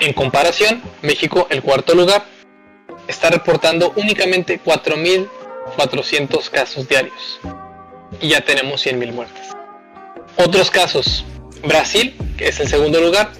En 0.00 0.12
comparación, 0.12 0.82
México, 1.02 1.46
el 1.50 1.62
cuarto 1.62 1.94
lugar, 1.94 2.24
está 3.06 3.30
reportando 3.30 3.92
únicamente 3.96 4.60
4.400 4.62 6.50
casos 6.50 6.88
diarios. 6.88 7.40
Y 8.20 8.28
ya 8.28 8.40
tenemos 8.40 8.84
100.000 8.84 9.12
muertes. 9.12 9.59
Otros 10.44 10.70
casos. 10.70 11.24
Brasil, 11.66 12.14
que 12.38 12.48
es 12.48 12.60
el 12.60 12.68
segundo 12.68 13.00
lugar, 13.00 13.32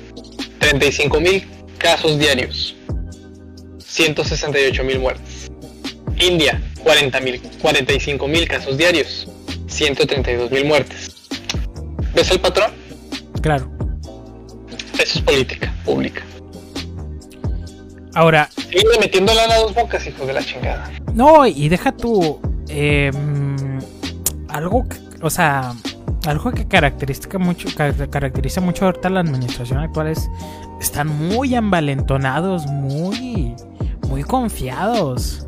35.000 0.60 1.46
casos 1.78 2.18
diarios. 2.18 2.76
168.000 3.78 4.98
muertes. 4.98 5.50
India, 6.18 6.60
40.000, 6.84 7.40
45.000 7.62 8.46
casos 8.46 8.76
diarios. 8.76 9.26
132.000 9.68 10.64
muertes. 10.66 11.14
¿Ves 12.14 12.30
el 12.32 12.40
patrón? 12.40 12.72
Claro. 13.40 13.70
Eso 14.94 15.18
es 15.18 15.20
política 15.22 15.74
pública. 15.84 16.22
Ahora. 18.14 18.50
Sigue 18.56 18.98
metiendo 19.00 19.32
lana 19.32 19.54
a 19.54 19.58
dos 19.60 19.74
bocas, 19.74 20.06
hijo 20.06 20.26
de 20.26 20.34
la 20.34 20.44
chingada. 20.44 20.90
No, 21.14 21.46
y 21.46 21.68
deja 21.70 21.92
tú. 21.92 22.40
Eh, 22.68 23.10
algo, 24.48 24.86
o 25.22 25.30
sea, 25.30 25.72
algo 26.26 26.50
que 26.52 26.66
caracteriza 26.66 27.38
mucho, 27.38 27.68
caracteriza 27.76 28.60
mucho 28.60 28.86
ahorita 28.86 29.10
la 29.10 29.20
administración 29.20 29.78
actual 29.80 30.08
es. 30.08 30.30
Están 30.80 31.08
muy 31.08 31.54
envalentonados, 31.54 32.66
muy. 32.66 33.54
Muy 34.08 34.24
confiados. 34.24 35.46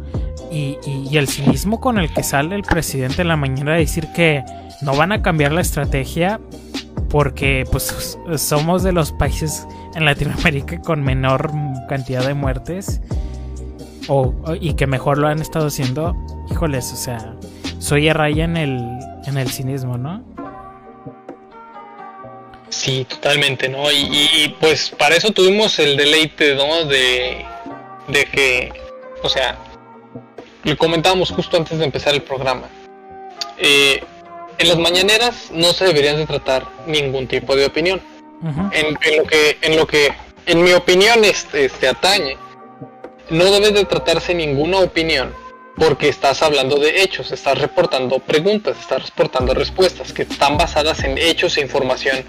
Y, 0.51 0.79
y, 0.85 1.09
y 1.11 1.17
el 1.17 1.29
cinismo 1.29 1.81
con 1.81 1.99
el 1.99 2.13
que 2.13 2.23
sale 2.23 2.55
el 2.55 2.63
presidente 2.63 3.23
en 3.23 3.29
la 3.29 3.37
mañana 3.37 3.73
de 3.73 3.79
decir 3.79 4.09
que 4.15 4.45
no 4.83 4.95
van 4.95 5.13
a 5.13 5.23
cambiar 5.23 5.53
la 5.53 5.63
estrategia 5.63 6.41
porque 7.09 7.65
pues 7.71 8.19
somos 8.37 8.83
de 8.83 8.93
los 8.93 9.13
países 9.13 9.67
en 9.95 10.05
Latinoamérica 10.05 10.81
con 10.81 11.03
menor 11.03 11.51
cantidad 11.89 12.27
de 12.27 12.35
muertes 12.35 13.01
o, 14.09 14.35
y 14.61 14.75
que 14.75 14.87
mejor 14.87 15.19
lo 15.19 15.29
han 15.29 15.41
estado 15.41 15.67
haciendo, 15.67 16.17
híjoles, 16.51 16.93
o 16.93 16.97
sea, 16.97 17.35
soy 17.79 18.09
a 18.09 18.15
raya 18.15 18.45
en 18.45 18.57
el, 18.57 18.81
en 19.27 19.37
el 19.37 19.49
cinismo, 19.49 19.99
¿no? 19.99 20.23
Sí, 22.73 23.05
totalmente, 23.05 23.69
¿no? 23.69 23.93
Y, 23.93 24.09
y, 24.11 24.57
pues 24.59 24.89
para 24.89 25.15
eso 25.15 25.31
tuvimos 25.31 25.79
el 25.79 25.95
deleite, 25.95 26.55
¿no? 26.55 26.87
De, 26.87 27.45
de 28.09 28.25
que, 28.25 28.73
o 29.23 29.29
sea, 29.29 29.59
le 30.65 30.75
comentábamos 30.79 31.31
justo 31.31 31.59
antes 31.59 31.79
de 31.79 31.85
empezar 31.85 32.15
el 32.15 32.23
programa. 32.23 32.71
Eh, 33.59 34.03
en 34.57 34.69
las 34.69 34.79
mañaneras 34.79 35.51
no 35.53 35.75
se 35.75 35.85
deberían 35.85 36.17
de 36.17 36.25
tratar 36.25 36.67
ningún 36.87 37.27
tipo 37.27 37.55
de 37.55 37.67
opinión. 37.67 38.01
Uh 38.41 38.47
-huh. 38.47 38.71
en, 38.73 38.87
en, 39.03 39.19
lo 39.19 39.25
que, 39.27 39.59
en 39.61 39.77
lo 39.77 39.87
que, 39.87 40.13
en 40.47 40.65
mi 40.65 40.73
opinión, 40.73 41.25
este, 41.27 41.67
este 41.67 41.89
atañe, 41.89 42.39
no 43.29 43.45
debe 43.51 43.71
de 43.73 43.85
tratarse 43.85 44.33
ninguna 44.35 44.79
opinión 44.79 45.35
porque 45.77 46.09
estás 46.09 46.43
hablando 46.43 46.77
de 46.77 47.03
hechos, 47.03 47.33
estás 47.33 47.59
reportando 47.59 48.19
preguntas, 48.19 48.79
estás 48.81 49.11
reportando 49.11 49.53
respuestas 49.53 50.13
que 50.15 50.23
están 50.23 50.57
basadas 50.57 51.05
en 51.05 51.19
hechos 51.19 51.59
e 51.59 51.61
información 51.61 52.25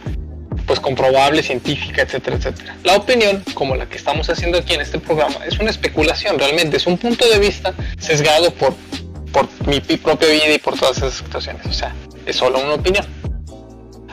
pues 0.65 0.79
comprobable, 0.79 1.43
científica, 1.43 2.01
etcétera, 2.01 2.37
etcétera. 2.37 2.77
La 2.83 2.95
opinión, 2.95 3.43
como 3.53 3.75
la 3.75 3.87
que 3.87 3.97
estamos 3.97 4.29
haciendo 4.29 4.57
aquí 4.57 4.73
en 4.73 4.81
este 4.81 4.99
programa, 4.99 5.37
es 5.45 5.59
una 5.59 5.69
especulación, 5.69 6.39
realmente 6.39 6.77
es 6.77 6.87
un 6.87 6.97
punto 6.97 7.27
de 7.29 7.39
vista 7.39 7.73
sesgado 7.99 8.51
por, 8.51 8.73
por 9.31 9.47
mi 9.67 9.79
propia 9.79 10.29
vida 10.29 10.53
y 10.53 10.59
por 10.59 10.77
todas 10.77 10.97
esas 10.97 11.13
situaciones, 11.15 11.65
o 11.65 11.73
sea, 11.73 11.93
es 12.25 12.35
solo 12.35 12.59
una 12.59 12.75
opinión. 12.75 13.05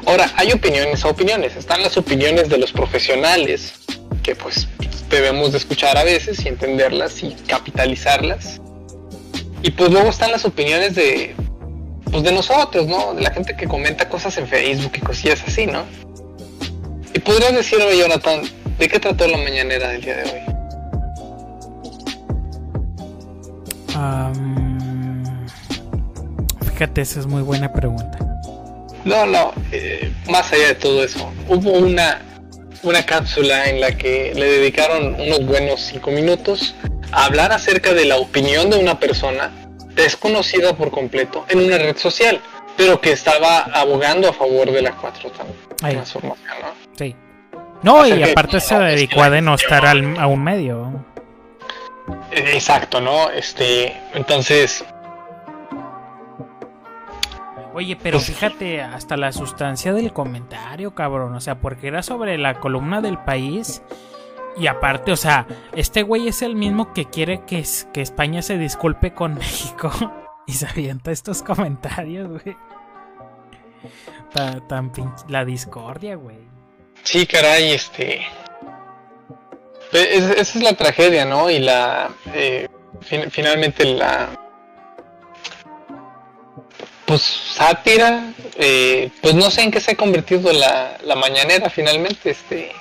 Ahora, 0.06 0.32
hay 0.36 0.50
opiniones 0.52 1.04
a 1.04 1.08
opiniones, 1.08 1.56
están 1.56 1.82
las 1.82 1.96
opiniones 1.96 2.48
de 2.48 2.58
los 2.58 2.72
profesionales, 2.72 3.74
que 4.22 4.34
pues 4.34 4.66
debemos 5.10 5.52
de 5.52 5.58
escuchar 5.58 5.96
a 5.98 6.04
veces 6.04 6.44
y 6.44 6.48
entenderlas 6.48 7.22
y 7.22 7.36
capitalizarlas. 7.46 8.60
Y 9.62 9.70
pues 9.72 9.90
luego 9.90 10.08
están 10.08 10.30
las 10.32 10.44
opiniones 10.44 10.94
de, 10.94 11.34
pues 12.10 12.22
de 12.22 12.32
nosotros, 12.32 12.86
¿no? 12.86 13.14
De 13.14 13.22
la 13.22 13.30
gente 13.30 13.54
que 13.56 13.66
comenta 13.68 14.08
cosas 14.08 14.36
en 14.38 14.48
Facebook 14.48 14.92
y 14.96 15.00
cosillas 15.00 15.42
así, 15.46 15.66
¿no? 15.66 15.84
Y 17.14 17.18
podrías 17.18 17.54
decirme, 17.54 17.96
Jonathan, 17.96 18.42
¿de 18.78 18.88
qué 18.88 18.98
trató 19.00 19.26
la 19.26 19.38
mañanera 19.38 19.88
del 19.88 20.00
día 20.02 20.16
de 20.16 20.22
hoy? 20.24 20.60
Um, 23.96 25.46
fíjate, 26.72 27.00
esa 27.00 27.20
es 27.20 27.26
muy 27.26 27.42
buena 27.42 27.72
pregunta. 27.72 28.18
No, 29.04 29.26
no, 29.26 29.52
eh, 29.72 30.12
más 30.28 30.52
allá 30.52 30.68
de 30.68 30.74
todo 30.74 31.02
eso, 31.02 31.32
hubo 31.48 31.72
una, 31.72 32.22
una 32.82 33.04
cápsula 33.04 33.68
en 33.68 33.80
la 33.80 33.96
que 33.96 34.32
le 34.34 34.46
dedicaron 34.46 35.14
unos 35.14 35.44
buenos 35.46 35.80
cinco 35.80 36.10
minutos 36.10 36.74
a 37.12 37.24
hablar 37.24 37.52
acerca 37.52 37.94
de 37.94 38.04
la 38.04 38.16
opinión 38.16 38.70
de 38.70 38.78
una 38.78 39.00
persona 39.00 39.50
desconocida 39.94 40.76
por 40.76 40.90
completo 40.90 41.44
en 41.48 41.60
una 41.60 41.78
red 41.78 41.96
social, 41.96 42.40
pero 42.76 43.00
que 43.00 43.12
estaba 43.12 43.60
abogando 43.60 44.28
a 44.28 44.32
favor 44.32 44.70
de 44.70 44.82
la 44.82 44.92
4 44.92 45.30
transformación, 45.76 46.56
¿no? 46.62 46.79
Sí. 47.00 47.16
No, 47.82 48.06
y 48.06 48.22
aparte 48.22 48.60
se 48.60 48.78
dedicó 48.78 49.22
a 49.22 49.30
denostar 49.30 49.86
al, 49.86 50.18
a 50.18 50.26
un 50.26 50.44
medio. 50.44 51.02
Exacto, 52.30 53.00
¿no? 53.00 53.30
Este, 53.30 53.98
entonces... 54.12 54.84
Oye, 57.72 57.96
pero 57.96 58.18
pues 58.18 58.26
fíjate 58.26 58.82
hasta 58.82 59.16
la 59.16 59.32
sustancia 59.32 59.94
del 59.94 60.12
comentario, 60.12 60.94
cabrón. 60.94 61.34
O 61.34 61.40
sea, 61.40 61.54
porque 61.54 61.88
era 61.88 62.02
sobre 62.02 62.36
la 62.36 62.60
columna 62.60 63.00
del 63.00 63.16
país. 63.16 63.80
Y 64.58 64.66
aparte, 64.66 65.10
o 65.10 65.16
sea, 65.16 65.46
este 65.74 66.02
güey 66.02 66.28
es 66.28 66.42
el 66.42 66.56
mismo 66.56 66.92
que 66.92 67.06
quiere 67.06 67.46
que, 67.46 67.64
que 67.94 68.02
España 68.02 68.42
se 68.42 68.58
disculpe 68.58 69.14
con 69.14 69.34
México. 69.38 69.90
Y 70.46 70.52
se 70.52 70.66
avienta 70.66 71.12
estos 71.12 71.42
comentarios, 71.42 72.28
güey. 72.28 72.56
Tan, 74.34 74.92
la 75.28 75.46
discordia, 75.46 76.16
güey. 76.16 76.49
Sí, 77.02 77.26
caray, 77.26 77.72
este. 77.72 78.20
esa 79.92 80.40
es 80.40 80.56
la 80.56 80.74
tragedia, 80.74 81.24
¿no? 81.24 81.50
Y 81.50 81.58
la. 81.58 82.10
Eh, 82.34 82.68
finalmente 83.30 83.84
la. 83.84 84.28
Pues 87.06 87.22
sátira. 87.22 88.32
Eh, 88.56 89.10
pues 89.22 89.34
no 89.34 89.50
sé 89.50 89.62
en 89.62 89.70
qué 89.70 89.80
se 89.80 89.92
ha 89.92 89.96
convertido 89.96 90.52
la, 90.52 90.98
la 91.04 91.16
mañanera 91.16 91.70
finalmente, 91.70 92.30
este. 92.30 92.72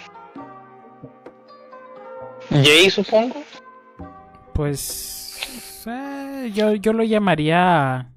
Jay, 2.50 2.90
supongo. 2.90 3.44
Pues. 4.54 5.40
Eh, 5.88 6.52
yo, 6.54 6.76
yo 6.76 6.94
lo 6.94 7.04
llamaría. 7.04 8.08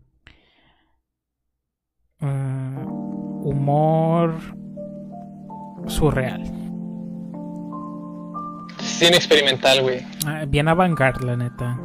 Humor. 3.44 4.61
Surreal. 5.86 6.42
Cine 8.80 9.16
experimental, 9.16 9.82
güey. 9.82 10.04
Ah, 10.26 10.44
bien 10.46 10.68
avant 10.68 10.98
la 11.22 11.36
neta. 11.36 11.78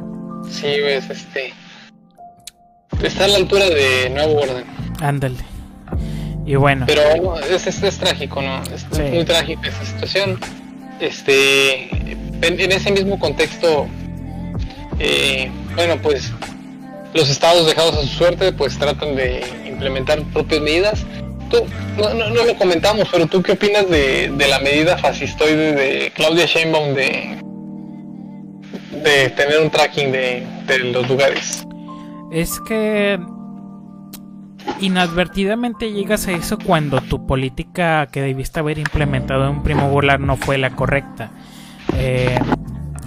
Sí, 0.48 0.66
güey, 0.80 0.94
este. 0.94 1.52
Está 3.02 3.24
a 3.24 3.28
la 3.28 3.36
altura 3.36 3.64
de 3.66 4.10
Nuevo 4.10 4.40
Orden. 4.40 4.64
Ándale. 5.00 5.36
Y 6.46 6.56
bueno. 6.56 6.86
Pero 6.86 7.38
es, 7.40 7.66
es, 7.66 7.98
trágico, 7.98 8.40
¿no? 8.42 8.62
Es 8.74 8.86
muy 8.98 9.24
trágica 9.24 9.68
esa 9.68 9.84
situación. 9.84 10.38
Este, 10.98 11.90
en, 12.40 12.72
ese 12.72 12.90
mismo 12.90 13.18
contexto, 13.18 13.86
eh, 14.98 15.50
bueno, 15.74 16.00
pues 16.02 16.32
los 17.14 17.28
estados 17.30 17.66
dejados 17.66 17.96
a 17.98 18.00
su 18.02 18.08
suerte, 18.08 18.52
pues 18.52 18.78
tratan 18.78 19.14
de 19.14 19.44
implementar 19.66 20.22
propias 20.32 20.60
medidas. 20.62 21.06
Tú, 21.50 21.64
no, 21.96 22.14
no, 22.14 22.44
lo 22.44 22.54
comentamos, 22.56 23.08
pero 23.10 23.26
tú 23.26 23.42
qué 23.42 23.52
opinas 23.52 23.88
de, 23.88 24.32
la 24.48 24.58
medida 24.60 24.98
fascistoide 24.98 25.72
de 25.72 26.12
Claudia 26.14 26.46
Sheinbaum 26.46 26.94
de, 26.94 27.38
de 29.02 29.30
tener 29.30 29.60
un 29.60 29.70
tracking 29.70 30.12
de, 30.12 30.46
de 30.66 30.78
los 30.78 31.08
lugares? 31.08 31.66
Es 32.30 32.60
que 32.68 33.18
inadvertidamente 34.80 35.92
llegas 35.92 36.28
a 36.28 36.32
eso 36.32 36.58
cuando 36.58 37.00
tu 37.00 37.26
política 37.26 38.06
que 38.06 38.20
debiste 38.20 38.60
haber 38.60 38.78
implementado 38.78 39.44
en 39.44 39.56
un 39.56 39.62
primo 39.62 39.90
volar 39.90 40.20
no 40.20 40.36
fue 40.36 40.58
la 40.58 40.70
correcta. 40.70 41.30
Eh, 41.96 42.38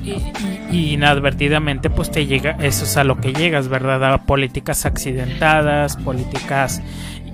y, 0.04 0.94
inadvertidamente 0.94 1.90
pues 1.90 2.10
te 2.10 2.26
llega, 2.26 2.58
eso 2.62 2.86
es 2.86 2.98
a 2.98 3.04
lo 3.04 3.18
que 3.18 3.34
llegas, 3.34 3.68
¿verdad? 3.68 4.04
A 4.14 4.26
políticas 4.26 4.86
accidentadas, 4.86 5.98
políticas... 5.98 6.82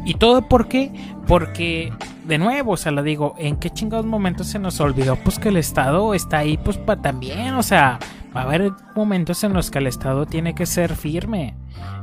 ¿Y 0.07 0.13
todo 0.13 0.47
por 0.47 0.69
qué? 0.69 0.89
Porque, 1.27 1.91
de 2.25 2.37
nuevo, 2.37 2.71
o 2.71 2.77
sea, 2.77 2.93
lo 2.93 3.03
digo, 3.03 3.35
¿en 3.37 3.57
qué 3.57 3.69
chingados 3.69 4.05
momentos 4.05 4.47
se 4.47 4.57
nos 4.57 4.79
olvidó? 4.79 5.17
Pues 5.17 5.37
que 5.37 5.49
el 5.49 5.57
Estado 5.57 6.13
está 6.13 6.37
ahí 6.37 6.57
pues 6.57 6.77
para 6.77 7.01
también, 7.01 7.55
o 7.55 7.61
sea, 7.61 7.99
va 8.33 8.41
a 8.41 8.43
haber 8.45 8.71
momentos 8.95 9.43
en 9.43 9.51
los 9.51 9.69
que 9.69 9.79
el 9.79 9.87
Estado 9.87 10.25
tiene 10.25 10.55
que 10.55 10.65
ser 10.65 10.95
firme. 10.95 11.55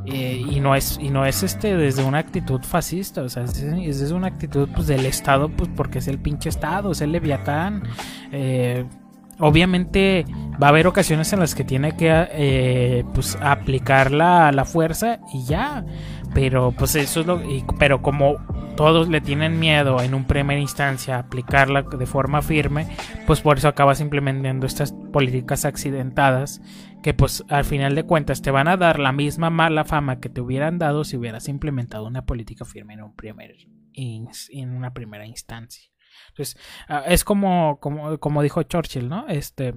Eh, 0.05 0.44
y 0.51 0.60
no 0.60 0.74
es 0.74 0.98
y 1.01 1.09
no 1.09 1.24
es 1.24 1.43
este 1.43 1.78
desde 1.78 2.05
una 2.05 2.18
actitud 2.18 2.60
fascista 2.60 3.22
o 3.22 3.28
sea 3.31 3.44
es, 3.44 3.59
desde 3.59 4.12
una 4.12 4.26
actitud 4.26 4.68
pues 4.74 4.86
del 4.86 5.06
estado 5.06 5.48
pues 5.48 5.70
porque 5.74 5.98
es 5.98 6.09
el 6.09 6.18
pinche 6.18 6.51
estado 6.51 6.93
es 6.93 7.01
el 7.01 7.10
leviatán 7.10 7.85
eh, 8.31 8.85
obviamente 9.39 10.26
va 10.62 10.66
a 10.66 10.70
haber 10.70 10.86
ocasiones 10.86 11.32
en 11.32 11.40
las 11.40 11.55
que 11.55 11.64
tiene 11.64 11.97
que 11.97 12.10
eh, 12.32 13.05
pues 13.14 13.36
aplicar 13.40 14.10
la, 14.10 14.52
la, 14.52 14.66
fuerza 14.66 15.20
y 15.32 15.44
ya 15.44 15.85
pero 16.35 16.73
pues 16.73 16.94
eso 16.97 17.20
es 17.20 17.27
lo 17.27 17.40
pero 17.78 18.02
como 18.02 18.36
todos 18.77 19.09
le 19.09 19.20
tienen 19.20 19.61
miedo 19.61 20.01
en 20.02 20.15
un 20.15 20.24
primera 20.24 20.61
instancia 20.61 21.19
aplicarla 21.19 21.82
de 21.82 22.06
forma 22.06 22.43
firme 22.43 22.89
pues 23.27 23.40
por 23.40 23.59
eso 23.59 23.69
acabas 23.69 24.01
implementando 24.01 24.66
estas 24.66 24.93
políticas 25.12 25.65
accidentadas 25.65 26.61
que 27.02 27.15
pues 27.15 27.44
al 27.48 27.65
final 27.65 27.94
de 27.94 28.05
cuentas 28.05 28.43
te 28.43 28.51
van 28.51 28.66
a 28.66 28.77
dar 28.77 28.98
la 28.98 29.12
misma 29.12 29.51
mala 29.51 29.85
fama 29.85 30.20
que 30.20 30.28
te 30.28 30.40
hubieran 30.40 30.78
dado 30.78 31.05
si 31.05 31.16
hubieras 31.16 31.48
implementado 31.48 32.06
una 32.06 32.27
política 32.27 32.65
firme 32.65 32.94
en 32.94 33.02
un 33.02 33.15
primer 33.15 33.55
en 33.97 34.70
una 34.70 34.93
primera 34.93 35.24
instancia. 35.24 35.93
Entonces, 36.35 36.56
ah, 36.89 37.05
es 37.06 37.23
como, 37.23 37.78
como, 37.81 38.19
como, 38.19 38.43
dijo 38.43 38.62
Churchill, 38.65 39.09
¿no? 39.09 39.27
Este, 39.28 39.73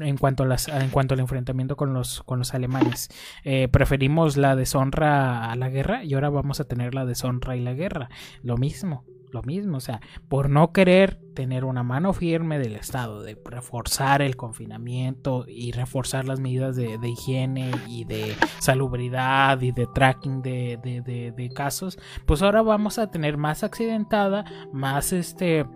en 0.00 0.18
cuanto 0.18 0.42
a 0.42 0.46
las, 0.46 0.68
en 0.68 0.90
cuanto 0.90 1.14
al 1.14 1.20
enfrentamiento 1.20 1.74
con 1.74 1.94
los, 1.94 2.22
con 2.24 2.38
los 2.38 2.52
alemanes. 2.52 3.08
Eh, 3.44 3.68
preferimos 3.68 4.36
la 4.36 4.54
deshonra 4.54 5.50
a 5.50 5.56
la 5.56 5.70
guerra 5.70 6.04
y 6.04 6.12
ahora 6.12 6.28
vamos 6.28 6.60
a 6.60 6.64
tener 6.64 6.94
la 6.94 7.06
deshonra 7.06 7.56
y 7.56 7.60
la 7.60 7.72
guerra. 7.72 8.10
Lo 8.42 8.58
mismo 8.58 9.04
lo 9.32 9.42
mismo, 9.42 9.78
o 9.78 9.80
sea, 9.80 10.00
por 10.28 10.50
no 10.50 10.72
querer 10.72 11.18
tener 11.34 11.64
una 11.64 11.82
mano 11.82 12.12
firme 12.12 12.58
del 12.58 12.76
Estado, 12.76 13.22
de 13.22 13.38
reforzar 13.44 14.20
el 14.20 14.36
confinamiento 14.36 15.46
y 15.48 15.72
reforzar 15.72 16.26
las 16.26 16.38
medidas 16.38 16.76
de, 16.76 16.98
higiene 17.02 17.70
y 17.88 18.04
de 18.04 18.36
salubridad 18.58 19.60
y 19.62 19.72
de 19.72 19.86
tracking 19.94 20.42
de, 20.42 20.78
de, 20.82 21.50
casos, 21.54 21.98
pues 22.26 22.42
ahora 22.42 22.62
vamos 22.62 22.98
a 22.98 23.10
tener 23.10 23.36
más 23.38 23.64
accidentada, 23.64 24.44
más 24.72 25.12
este 25.12 25.66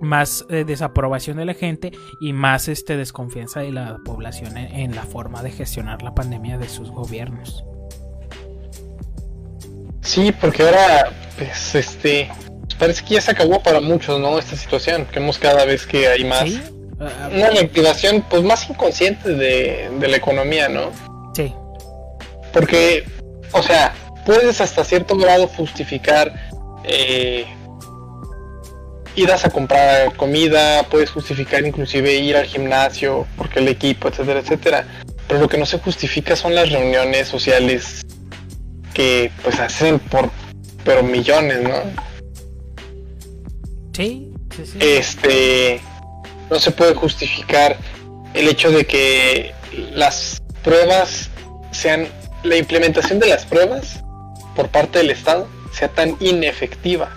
más 0.00 0.44
eh, 0.48 0.64
desaprobación 0.64 1.36
de 1.38 1.44
la 1.44 1.54
gente 1.54 1.92
y 2.20 2.32
más 2.32 2.68
este 2.68 2.96
desconfianza 2.96 3.60
de 3.60 3.72
la 3.72 3.98
población 4.04 4.56
en, 4.56 4.74
en 4.74 4.94
la 4.94 5.02
forma 5.02 5.42
de 5.42 5.50
gestionar 5.50 6.02
la 6.02 6.14
pandemia 6.14 6.58
de 6.58 6.68
sus 6.68 6.90
gobiernos. 6.90 7.64
Sí, 10.02 10.32
porque 10.40 10.62
ahora 10.62 11.12
pues 11.36 11.74
este 11.74 12.28
parece 12.78 13.04
que 13.04 13.14
ya 13.14 13.20
se 13.20 13.32
acabó 13.32 13.60
para 13.60 13.80
muchos, 13.80 14.20
¿no? 14.20 14.38
Esta 14.38 14.56
situación, 14.56 15.06
que 15.06 15.20
vemos 15.20 15.38
cada 15.38 15.64
vez 15.64 15.86
que 15.86 16.08
hay 16.08 16.24
más. 16.24 16.50
Una 16.98 17.50
reactivación, 17.50 18.24
pues, 18.28 18.42
más 18.42 18.68
inconsciente 18.68 19.34
de, 19.34 19.90
la 20.00 20.16
economía, 20.16 20.68
¿no? 20.68 20.90
Sí. 21.34 21.54
Porque, 22.52 23.04
o 23.52 23.62
sea, 23.62 23.94
puedes 24.24 24.60
hasta 24.60 24.84
cierto 24.84 25.16
grado 25.16 25.46
justificar 25.46 26.32
eh, 26.84 27.46
idas 29.18 29.44
a 29.44 29.50
comprar 29.50 30.14
comida, 30.14 30.84
puedes 30.84 31.10
justificar 31.10 31.66
inclusive 31.66 32.14
ir 32.14 32.36
al 32.36 32.46
gimnasio, 32.46 33.26
porque 33.36 33.58
el 33.58 33.68
equipo, 33.68 34.08
etcétera, 34.08 34.40
etcétera. 34.40 34.86
Pero 35.26 35.40
lo 35.40 35.48
que 35.48 35.58
no 35.58 35.66
se 35.66 35.78
justifica 35.78 36.36
son 36.36 36.54
las 36.54 36.70
reuniones 36.70 37.26
sociales 37.26 38.06
que 38.94 39.30
pues 39.42 39.58
hacen 39.58 39.98
por 39.98 40.30
pero 40.84 41.02
millones, 41.02 41.62
¿no? 41.62 41.74
Este, 44.80 45.80
no 46.48 46.58
se 46.58 46.70
puede 46.70 46.94
justificar 46.94 47.76
el 48.34 48.48
hecho 48.48 48.70
de 48.70 48.86
que 48.86 49.52
las 49.92 50.40
pruebas 50.62 51.28
sean, 51.72 52.08
la 52.44 52.56
implementación 52.56 53.18
de 53.18 53.26
las 53.26 53.44
pruebas 53.44 54.00
por 54.54 54.68
parte 54.68 54.98
del 54.98 55.10
Estado 55.10 55.48
sea 55.72 55.88
tan 55.88 56.16
inefectiva. 56.20 57.10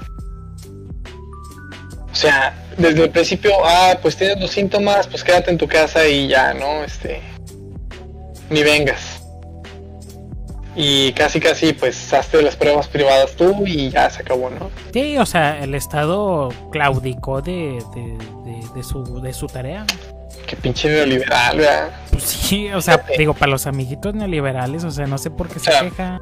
O 2.11 2.15
sea, 2.15 2.53
desde 2.77 3.03
el 3.03 3.09
principio, 3.09 3.51
ah, 3.63 3.97
pues 4.01 4.15
tienes 4.15 4.39
los 4.39 4.51
síntomas, 4.51 5.07
pues 5.07 5.23
quédate 5.23 5.51
en 5.51 5.57
tu 5.57 5.67
casa 5.67 6.07
y 6.07 6.27
ya, 6.27 6.53
¿no? 6.53 6.83
Este, 6.83 7.21
ni 8.49 8.63
vengas 8.63 9.21
y 10.75 11.11
casi 11.13 11.39
casi 11.39 11.73
pues 11.73 12.13
hazte 12.13 12.41
las 12.41 12.55
pruebas 12.55 12.87
privadas 12.87 13.35
tú 13.35 13.63
y 13.65 13.89
ya 13.89 14.09
se 14.09 14.21
acabó, 14.21 14.49
¿no? 14.49 14.69
Sí, 14.93 15.17
o 15.17 15.25
sea, 15.25 15.61
el 15.63 15.75
Estado 15.75 16.49
claudicó 16.71 17.41
de, 17.41 17.83
de, 18.73 18.83
su, 18.83 19.21
de 19.21 19.33
su 19.33 19.47
tarea. 19.47 19.85
Qué 20.47 20.55
pinche 20.55 20.89
neoliberal, 20.89 21.57
¿verdad? 21.57 21.89
Pues 22.11 22.23
sí, 22.23 22.71
o 22.71 22.81
sea, 22.81 23.03
digo, 23.17 23.33
para 23.33 23.51
los 23.51 23.67
amiguitos 23.67 24.13
neoliberales, 24.13 24.83
o 24.83 24.91
sea, 24.91 25.07
no 25.07 25.17
sé 25.17 25.29
por 25.29 25.49
qué 25.49 25.59
se 25.59 25.71
queja. 25.71 26.19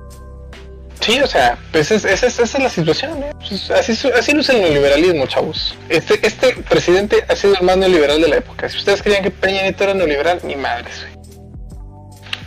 Sí, 0.99 1.19
o 1.21 1.27
sea, 1.27 1.57
pues 1.71 1.91
esa 1.91 2.27
es, 2.27 2.59
la 2.59 2.69
situación, 2.69 3.23
¿eh? 3.23 3.31
Pues 3.47 3.71
así, 3.71 3.93
así 4.09 4.33
luce 4.33 4.53
el 4.53 4.61
neoliberalismo, 4.61 5.25
chavos. 5.27 5.75
Este, 5.87 6.19
este 6.25 6.55
presidente 6.69 7.23
ha 7.27 7.35
sido 7.35 7.55
el 7.55 7.61
más 7.63 7.77
neoliberal 7.77 8.21
de 8.21 8.27
la 8.27 8.37
época. 8.37 8.67
Si 8.69 8.77
ustedes 8.77 9.01
creían 9.01 9.23
que 9.23 9.31
Peña 9.31 9.61
Nieto 9.61 9.85
era 9.85 9.93
neoliberal, 9.93 10.41
ni 10.43 10.55
madres. 10.55 11.05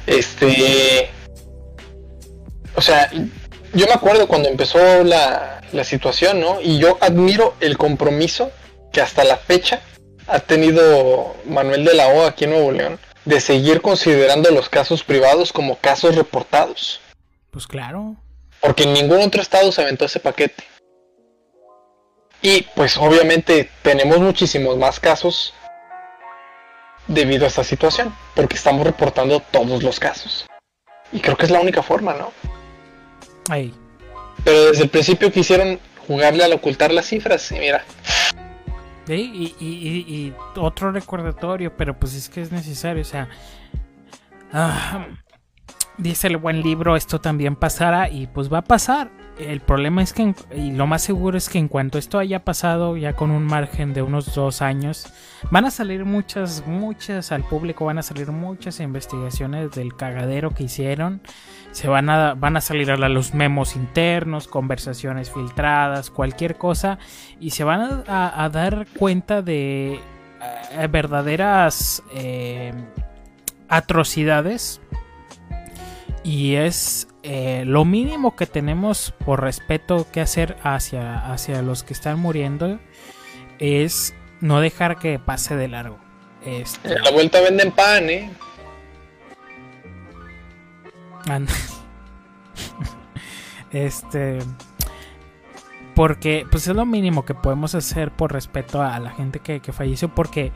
Este 0.07 1.11
sea, 2.83 3.11
yo 3.73 3.87
me 3.87 3.93
acuerdo 3.95 4.29
cuando 4.29 4.49
empezó 4.49 5.03
la, 5.05 5.63
la 5.73 5.85
situación, 5.85 6.41
¿no? 6.41 6.61
Y 6.61 6.79
yo 6.79 6.99
admiro 7.01 7.55
el 7.61 7.79
compromiso 7.79 8.51
que 8.93 9.01
hasta 9.01 9.25
la 9.25 9.37
fecha 9.37 9.81
ha 10.27 10.41
tenido 10.41 11.37
Manuel 11.47 11.85
de 11.85 11.95
la 11.95 12.09
O 12.09 12.27
aquí 12.27 12.45
en 12.45 12.51
Nuevo 12.51 12.73
León 12.73 12.99
de 13.25 13.41
seguir 13.41 13.81
considerando 13.81 14.51
los 14.51 14.69
casos 14.69 15.05
privados 15.05 15.53
como 15.53 15.77
casos 15.77 16.17
reportados. 16.17 17.01
Pues 17.51 17.67
claro. 17.67 18.17
Porque 18.63 18.85
en 18.85 18.95
ningún 18.95 19.21
otro 19.21 19.43
estado 19.43 19.71
se 19.73 19.83
aventó 19.83 20.07
ese 20.07 20.21
paquete. 20.21 20.65
Y 22.41 22.63
pues 22.75 22.97
obviamente 22.97 23.69
tenemos 23.83 24.19
muchísimos 24.19 24.79
más 24.79 24.99
casos 24.99 25.53
debido 27.07 27.45
a 27.45 27.49
esta 27.49 27.65
situación, 27.65 28.15
porque 28.35 28.57
estamos 28.57 28.87
reportando 28.87 29.41
todos 29.41 29.83
los 29.83 30.01
casos. 30.01 30.47
Y 31.13 31.21
creo 31.21 31.37
que 31.37 31.45
es 31.45 31.51
la 31.51 31.61
única 31.61 31.83
forma, 31.83 32.15
¿no? 32.15 32.33
Ahí. 33.51 33.75
Pero 34.45 34.67
desde 34.67 34.85
el 34.85 34.91
principio 34.91 35.31
quisieron 35.31 35.79
jugarle 36.07 36.45
al 36.45 36.53
ocultar 36.53 36.93
las 36.93 37.07
cifras 37.07 37.51
y 37.53 37.59
mira. 37.59 37.85
y, 39.09 39.55
y, 39.61 40.35
otro 40.57 40.91
recordatorio, 40.91 41.77
pero 41.77 41.99
pues 41.99 42.15
es 42.15 42.29
que 42.29 42.41
es 42.41 42.53
necesario, 42.53 43.03
o 43.03 43.07
sea... 43.07 43.29
Ah, 44.53 45.07
dice 45.99 46.29
el 46.29 46.37
buen 46.37 46.63
libro, 46.63 46.97
esto 46.97 47.21
también 47.21 47.57
pasará 47.57 48.09
y 48.09 48.27
pues 48.27 48.53
va 48.53 48.59
a 48.59 48.65
pasar. 48.65 49.11
El 49.39 49.61
problema 49.61 50.03
es 50.03 50.13
que, 50.13 50.35
y 50.55 50.73
lo 50.73 50.87
más 50.87 51.03
seguro 51.03 51.39
es 51.39 51.49
que 51.49 51.59
en 51.59 51.69
cuanto 51.69 51.99
esto 51.99 52.19
haya 52.19 52.45
pasado, 52.45 52.97
ya 52.97 53.15
con 53.15 53.31
un 53.31 53.45
margen 53.45 53.95
de 53.95 54.03
unos 54.03 54.35
dos 54.35 54.61
años, 54.61 55.07
van 55.51 55.65
a 55.65 55.71
salir 55.71 56.05
muchas, 56.05 56.67
muchas 56.67 57.33
al 57.33 57.43
público, 57.43 57.87
van 57.87 57.99
a 57.99 58.03
salir 58.03 58.31
muchas 58.31 58.79
investigaciones 58.81 59.71
del 59.73 59.97
cagadero 59.97 60.51
que 60.51 60.65
hicieron. 60.65 61.23
Se 61.71 61.89
van 61.89 62.11
a, 62.11 62.35
van 62.35 62.59
a 62.59 62.61
salir 62.61 62.91
a 62.91 62.97
los 63.09 63.33
memos 63.33 63.75
internos, 63.75 64.49
conversaciones 64.49 65.31
filtradas, 65.31 66.11
cualquier 66.11 66.57
cosa, 66.57 66.99
y 67.41 67.51
se 67.51 67.65
van 67.65 68.05
a, 68.07 68.49
dar 68.53 68.87
cuenta 68.99 69.41
de 69.41 69.95
eh, 69.95 70.87
verdaderas 70.89 72.03
eh, 72.15 72.75
atrocidades 73.69 74.83
y 76.25 76.55
es 76.55 77.09
eh, 77.23 77.65
lo 77.67 77.85
mínimo 77.85 78.37
que 78.37 78.47
tenemos 78.47 79.13
por 79.25 79.41
respeto 79.41 80.07
que 80.13 80.21
hacer 80.21 80.57
hacia, 80.63 81.33
hacia 81.33 81.63
los 81.63 81.83
que 81.83 81.93
están 81.93 82.19
muriendo 82.19 82.79
es 83.59 84.15
no 84.41 84.61
dejar 84.61 84.99
que 84.99 85.19
pase 85.19 85.57
de 85.57 85.69
largo. 85.69 85.99
Este... 86.45 86.99
La 86.99 87.11
vuelta 87.11 87.41
venden 87.41 87.73
pan, 87.73 88.11
¿eh? 88.11 88.31
este. 93.73 94.39
Porque, 95.95 96.47
pues 96.51 96.67
es 96.67 96.75
lo 96.75 96.87
mínimo 96.87 97.25
que 97.25 97.35
podemos 97.35 97.75
hacer 97.75 98.11
por 98.11 98.33
respeto 98.33 98.83
a 98.83 98.99
la 98.99 99.11
gente 99.11 99.41
que, 99.41 99.61
que 99.61 99.73
falleció. 99.73 100.09
Porque 100.09 100.53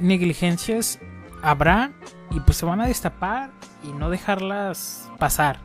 negligencias 0.00 1.00
habrá 1.42 1.92
y 2.30 2.40
pues 2.40 2.56
se 2.56 2.66
van 2.66 2.80
a 2.80 2.86
destapar 2.86 3.50
y 3.82 3.92
no 3.92 4.10
dejarlas 4.10 5.10
pasar. 5.18 5.58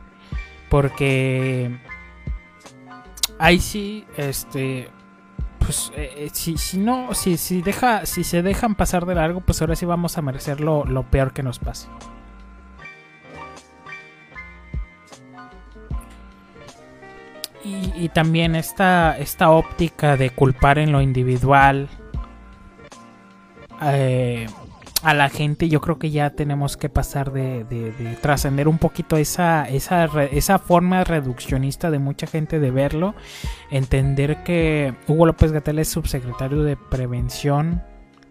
Porque 0.68 1.78
ahí 3.38 3.60
sí, 3.60 4.04
este, 4.16 4.90
pues 5.58 5.92
eh, 5.96 6.12
eh, 6.16 6.30
si, 6.32 6.58
si 6.58 6.78
no, 6.78 7.14
si, 7.14 7.36
si, 7.36 7.62
deja, 7.62 8.04
si 8.06 8.24
se 8.24 8.42
dejan 8.42 8.74
pasar 8.74 9.06
de 9.06 9.14
largo, 9.14 9.40
pues 9.40 9.60
ahora 9.60 9.76
sí 9.76 9.86
vamos 9.86 10.18
a 10.18 10.22
merecer 10.22 10.60
lo, 10.60 10.84
peor 11.10 11.32
que 11.32 11.42
nos 11.42 11.58
pase. 11.58 11.88
Y, 17.64 17.92
y, 17.96 18.08
también 18.08 18.56
esta, 18.56 19.18
esta 19.18 19.50
óptica 19.50 20.16
de 20.16 20.30
culpar 20.30 20.78
en 20.78 20.90
lo 20.90 21.02
individual. 21.02 21.88
Eh, 23.82 24.46
a 25.02 25.14
la 25.14 25.28
gente, 25.28 25.68
yo 25.68 25.80
creo 25.80 25.98
que 25.98 26.10
ya 26.10 26.30
tenemos 26.30 26.76
que 26.76 26.88
pasar 26.88 27.32
de, 27.32 28.16
trascender 28.20 28.68
un 28.68 28.78
poquito 28.78 29.16
esa, 29.16 29.68
esa, 29.68 30.04
esa 30.24 30.58
forma 30.58 31.04
reduccionista 31.04 31.90
de 31.90 31.98
mucha 31.98 32.26
gente 32.26 32.58
de 32.58 32.70
verlo, 32.70 33.14
entender 33.70 34.42
que 34.42 34.94
Hugo 35.06 35.26
López 35.26 35.52
Gatel 35.52 35.78
es 35.78 35.88
subsecretario 35.88 36.62
de 36.62 36.76
Prevención 36.76 37.82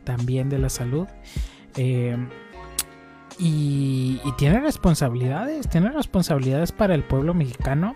también 0.03 0.49
de 0.49 0.59
la 0.59 0.69
salud. 0.69 1.07
Eh, 1.75 2.17
y, 3.39 4.19
tiene 4.37 4.59
responsabilidades, 4.59 5.69
tiene 5.69 5.91
responsabilidades 5.91 6.71
para 6.71 6.95
el 6.95 7.03
pueblo 7.03 7.33
mexicano, 7.33 7.95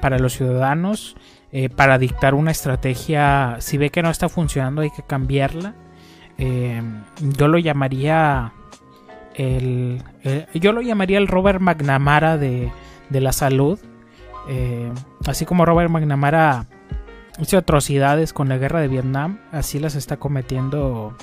para 0.00 0.18
los 0.18 0.34
ciudadanos, 0.34 1.16
eh, 1.52 1.70
para 1.70 1.98
dictar 1.98 2.34
una 2.34 2.50
estrategia. 2.50 3.56
Si 3.60 3.78
ve 3.78 3.90
que 3.90 4.02
no 4.02 4.10
está 4.10 4.28
funcionando, 4.28 4.82
hay 4.82 4.90
que 4.90 5.02
cambiarla. 5.02 5.74
Eh, 6.38 6.82
yo 7.20 7.48
lo 7.48 7.58
llamaría 7.58 8.52
el, 9.34 10.02
yo 10.54 10.72
lo 10.72 10.80
llamaría 10.80 11.18
el 11.18 11.28
Robert 11.28 11.60
McNamara 11.60 12.38
de, 12.38 12.70
la 13.10 13.32
salud. 13.32 13.78
Eh, 14.48 14.92
así 15.26 15.44
como 15.44 15.64
Robert 15.64 15.90
McNamara 15.90 16.66
hizo 17.40 17.58
atrocidades 17.58 18.32
con 18.32 18.48
la 18.48 18.58
guerra 18.58 18.80
de 18.80 18.88
Vietnam 18.88 19.40
así 19.50 19.80
las 19.80 19.96
está 19.96 20.18
cometiendo 20.18 21.16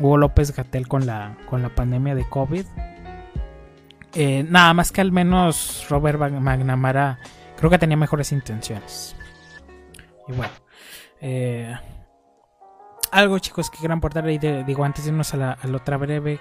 Hugo 0.00 0.16
López 0.16 0.56
Gatel 0.56 0.88
con 0.88 1.04
la 1.06 1.36
con 1.48 1.62
la 1.62 1.68
pandemia 1.68 2.14
de 2.14 2.28
COVID. 2.28 2.64
Eh, 4.14 4.44
nada 4.48 4.74
más 4.74 4.92
que 4.92 5.00
al 5.00 5.12
menos 5.12 5.86
Robert 5.88 6.18
McNamara 6.18 7.18
creo 7.56 7.70
que 7.70 7.78
tenía 7.78 7.96
mejores 7.96 8.32
intenciones. 8.32 9.16
Y 10.28 10.32
bueno 10.32 10.52
eh, 11.20 11.76
algo, 13.12 13.38
chicos, 13.38 13.70
que 13.70 13.78
quieran 13.78 13.98
aportar 13.98 14.24
ahí, 14.24 14.38
digo, 14.38 14.84
antes 14.84 15.04
de 15.04 15.10
irnos 15.10 15.32
a 15.34 15.36
la, 15.36 15.58
otra 15.74 15.98
breve, 15.98 16.40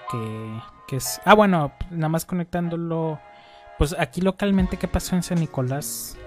que, 0.87 0.95
es... 0.95 1.21
Ah, 1.25 1.35
bueno, 1.35 1.73
nada 1.89 2.09
más 2.09 2.25
conectándolo, 2.25 3.19
pues 3.77 3.95
aquí 3.99 4.21
localmente, 4.21 4.77
¿qué 4.77 4.87
pasó 4.87 5.15
en 5.15 5.23
San 5.23 5.39
Nicolás? 5.39 6.17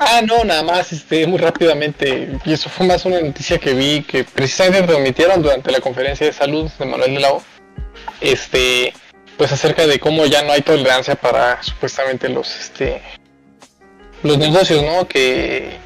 Ah, 0.00 0.20
no, 0.26 0.44
nada 0.44 0.62
más, 0.62 0.92
este, 0.92 1.26
muy 1.26 1.38
rápidamente, 1.38 2.38
y 2.44 2.52
eso 2.52 2.68
fue 2.68 2.86
más 2.86 3.04
una 3.04 3.20
noticia 3.20 3.58
que 3.58 3.74
vi, 3.74 4.02
que 4.02 4.24
precisamente 4.24 4.88
transmitieron 4.88 5.40
durante 5.40 5.70
la 5.70 5.80
conferencia 5.80 6.26
de 6.26 6.32
salud 6.32 6.70
de 6.78 6.84
Manuel 6.84 7.14
de 7.14 7.20
la 7.20 7.32
O, 7.32 7.42
este, 8.20 8.92
pues 9.36 9.52
acerca 9.52 9.86
de 9.86 10.00
cómo 10.00 10.26
ya 10.26 10.42
no 10.42 10.52
hay 10.52 10.62
tolerancia 10.62 11.14
para 11.14 11.62
supuestamente 11.62 12.28
los, 12.28 12.54
este, 12.56 13.02
los 14.22 14.36
negocios, 14.36 14.82
¿no? 14.82 15.06
Que 15.06 15.78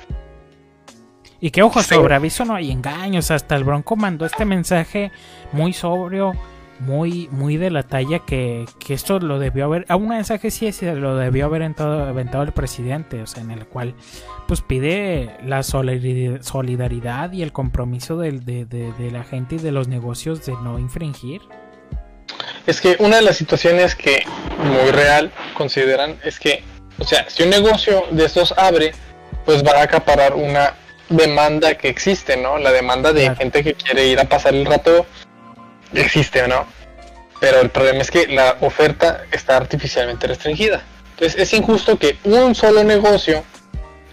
y 1.43 1.51
que 1.51 1.61
ojo, 1.61 1.83
sobre 1.83 2.15
aviso 2.15 2.45
no 2.45 2.55
hay 2.55 2.71
engaños. 2.71 3.33
Hasta 3.33 3.57
el 3.57 3.65
Bronco 3.65 3.97
mandó 3.97 4.25
este 4.25 4.45
mensaje 4.45 5.11
muy 5.51 5.73
sobrio, 5.73 6.35
muy, 6.79 7.29
muy 7.33 7.57
de 7.57 7.69
la 7.69 7.83
talla 7.83 8.21
que, 8.21 8.65
esto 8.89 9.19
lo 9.19 9.41
debió 9.41 9.65
haber. 9.65 9.85
A 9.89 9.97
un 9.97 10.07
mensaje 10.07 10.53
sí 10.53 10.71
lo 10.95 11.17
debió 11.17 11.47
haber 11.47 11.63
aventado, 11.65 12.43
el 12.45 12.53
presidente. 12.53 13.21
O 13.23 13.27
sea, 13.27 13.43
en 13.43 13.51
el 13.51 13.67
cual 13.67 13.97
pues 14.47 14.61
pide 14.61 15.37
la 15.45 15.65
solidaridad 15.65 17.33
y 17.33 17.43
el 17.43 17.51
compromiso 17.51 18.19
de, 18.19 18.31
de 18.31 19.11
la 19.11 19.25
gente 19.25 19.57
y 19.57 19.59
de 19.59 19.73
los 19.73 19.89
negocios 19.89 20.47
de 20.47 20.53
no 20.53 20.79
infringir. 20.79 21.41
Es 22.69 22.81
que 22.81 22.95
una 23.01 23.17
de 23.17 23.23
las 23.23 23.37
situaciones 23.37 23.97
que 23.97 24.23
muy 24.59 24.93
real 24.93 25.33
consideran 25.55 26.17
es 26.23 26.39
que, 26.39 26.63
o 27.01 27.05
sea, 27.05 27.29
si 27.29 27.43
un 27.43 27.51
negocio 27.51 28.05
de 28.13 28.27
estos 28.27 28.55
abre, 28.57 28.93
pues 29.45 29.65
va 29.65 29.73
a 29.81 29.83
acaparar 29.83 30.35
una 30.35 30.75
demanda 31.13 31.75
que 31.77 31.89
existe, 31.89 32.37
¿no? 32.37 32.59
La 32.59 32.73
demanda 32.73 33.13
de 33.13 33.35
gente 33.37 33.63
que 33.63 33.75
quiere 33.75 34.07
ir 34.07 34.19
a 34.21 34.25
pasar 34.25 34.55
el 34.55 34.67
rato 34.67 35.07
existe, 35.95 36.47
¿no? 36.49 36.67
Pero 37.41 37.61
el 37.61 37.71
problema 37.71 38.01
es 38.01 38.11
que 38.11 38.27
la 38.29 38.57
oferta 38.61 39.25
está 39.33 39.57
artificialmente 39.57 40.27
restringida. 40.27 40.83
Entonces 41.15 41.41
es 41.41 41.53
injusto 41.53 41.99
que 41.99 42.17
un 42.25 42.55
solo 42.55 42.85
negocio 42.85 43.45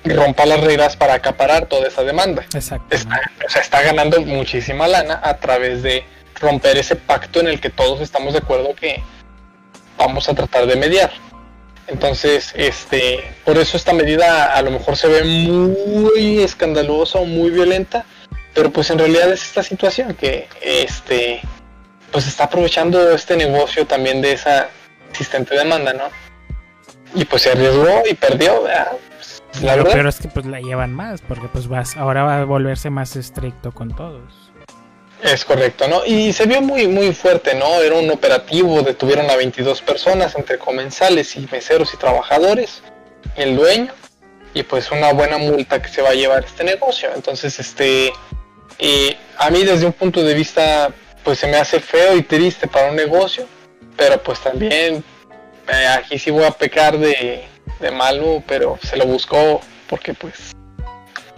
rompa 0.03 0.45
las 0.45 0.61
reglas 0.61 0.95
para 0.95 1.13
acaparar 1.15 1.65
toda 1.65 1.87
esa 1.87 2.03
demanda. 2.03 2.45
Exacto. 2.53 2.95
o 2.95 3.49
sea, 3.49 3.61
está 3.61 3.81
ganando 3.81 4.21
muchísima 4.21 4.87
lana 4.87 5.19
a 5.23 5.37
través 5.37 5.83
de 5.83 6.03
romper 6.35 6.77
ese 6.77 6.95
pacto 6.95 7.39
en 7.39 7.47
el 7.47 7.59
que 7.59 7.69
todos 7.69 8.01
estamos 8.01 8.33
de 8.33 8.39
acuerdo 8.39 8.73
que 8.75 9.03
vamos 9.97 10.29
a 10.29 10.33
tratar 10.33 10.65
de 10.65 10.75
mediar. 10.75 11.11
Entonces, 11.89 12.53
este, 12.55 13.23
por 13.43 13.57
eso 13.57 13.75
esta 13.75 13.93
medida 13.93 14.53
a 14.53 14.61
lo 14.61 14.71
mejor 14.71 14.95
se 14.95 15.07
ve 15.07 15.23
muy 15.23 16.39
escandalosa 16.39 17.19
o 17.19 17.25
muy 17.25 17.49
violenta, 17.49 18.05
pero 18.53 18.71
pues 18.71 18.89
en 18.91 18.99
realidad 18.99 19.31
es 19.31 19.43
esta 19.43 19.63
situación 19.63 20.13
que 20.13 20.47
este 20.61 21.41
pues 22.11 22.27
está 22.27 22.45
aprovechando 22.45 23.11
este 23.11 23.37
negocio 23.37 23.85
también 23.85 24.21
de 24.21 24.33
esa 24.33 24.69
existente 25.09 25.55
demanda, 25.55 25.93
¿no? 25.93 26.05
Y 27.13 27.25
pues 27.25 27.43
se 27.43 27.51
arriesgó 27.51 28.03
y 28.09 28.13
perdió, 28.13 28.63
pues, 29.15 29.43
la 29.63 29.75
verdad. 29.75 29.91
Pero 29.93 30.09
es 30.09 30.19
que 30.19 30.27
pues 30.27 30.45
la 30.45 30.59
llevan 30.59 30.93
más, 30.93 31.21
porque 31.21 31.47
pues 31.47 31.67
vas, 31.67 31.97
ahora 31.97 32.23
va 32.23 32.39
a 32.39 32.45
volverse 32.45 32.89
más 32.89 33.15
estricto 33.15 33.71
con 33.71 33.95
todos. 33.95 34.48
Es 35.21 35.43
correcto, 35.43 35.87
¿no? 35.87 36.05
Y 36.05 36.31
se 36.31 36.45
vio 36.45 36.61
muy, 36.61 36.87
muy 36.87 37.13
fuerte, 37.13 37.53
¿no? 37.53 37.81
Era 37.81 37.95
un 37.95 38.09
operativo, 38.09 38.81
detuvieron 38.81 39.29
a 39.29 39.35
22 39.35 39.81
personas, 39.81 40.35
entre 40.35 40.57
comensales 40.57 41.35
y 41.35 41.47
meseros 41.51 41.93
y 41.93 41.97
trabajadores, 41.97 42.81
el 43.35 43.57
dueño 43.57 43.93
y 44.53 44.63
pues 44.63 44.91
una 44.91 45.13
buena 45.13 45.37
multa 45.37 45.81
que 45.81 45.89
se 45.89 46.01
va 46.01 46.09
a 46.09 46.13
llevar 46.13 46.45
este 46.45 46.63
negocio. 46.63 47.09
Entonces, 47.13 47.59
este, 47.59 48.11
y 48.79 49.15
a 49.37 49.49
mí 49.49 49.63
desde 49.63 49.85
un 49.85 49.93
punto 49.93 50.23
de 50.23 50.33
vista, 50.33 50.91
pues 51.23 51.39
se 51.39 51.47
me 51.47 51.57
hace 51.57 51.79
feo 51.79 52.15
y 52.15 52.23
triste 52.23 52.67
para 52.67 52.89
un 52.89 52.95
negocio, 52.95 53.45
pero 53.97 54.21
pues 54.23 54.39
también 54.39 55.03
eh, 55.67 55.87
aquí 55.87 56.17
sí 56.17 56.31
voy 56.31 56.45
a 56.45 56.51
pecar 56.51 56.97
de, 56.97 57.45
de 57.79 57.91
malo, 57.91 58.41
pero 58.47 58.79
se 58.81 58.95
lo 58.95 59.05
buscó 59.05 59.61
porque 59.87 60.13
pues... 60.13 60.55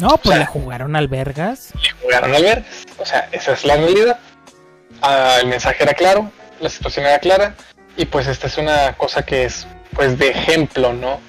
No, 0.01 0.17
pues 0.17 0.39
le 0.39 0.45
jugaron 0.47 0.95
albergas. 0.95 1.73
Le 1.79 1.91
jugaron 2.01 2.33
albergas, 2.33 2.85
o 2.97 3.05
sea, 3.05 3.29
esa 3.31 3.53
es 3.53 3.63
la 3.63 3.75
realidad. 3.75 4.19
Ah, 5.01 5.37
el 5.39 5.47
mensaje 5.47 5.83
era 5.83 5.93
claro, 5.93 6.31
la 6.59 6.69
situación 6.69 7.05
era 7.05 7.19
clara, 7.19 7.55
y 7.95 8.05
pues 8.05 8.25
esta 8.25 8.47
es 8.47 8.57
una 8.57 8.93
cosa 8.93 9.23
que 9.23 9.45
es 9.45 9.67
pues 9.93 10.17
de 10.17 10.29
ejemplo, 10.29 10.91
¿no? 10.93 11.19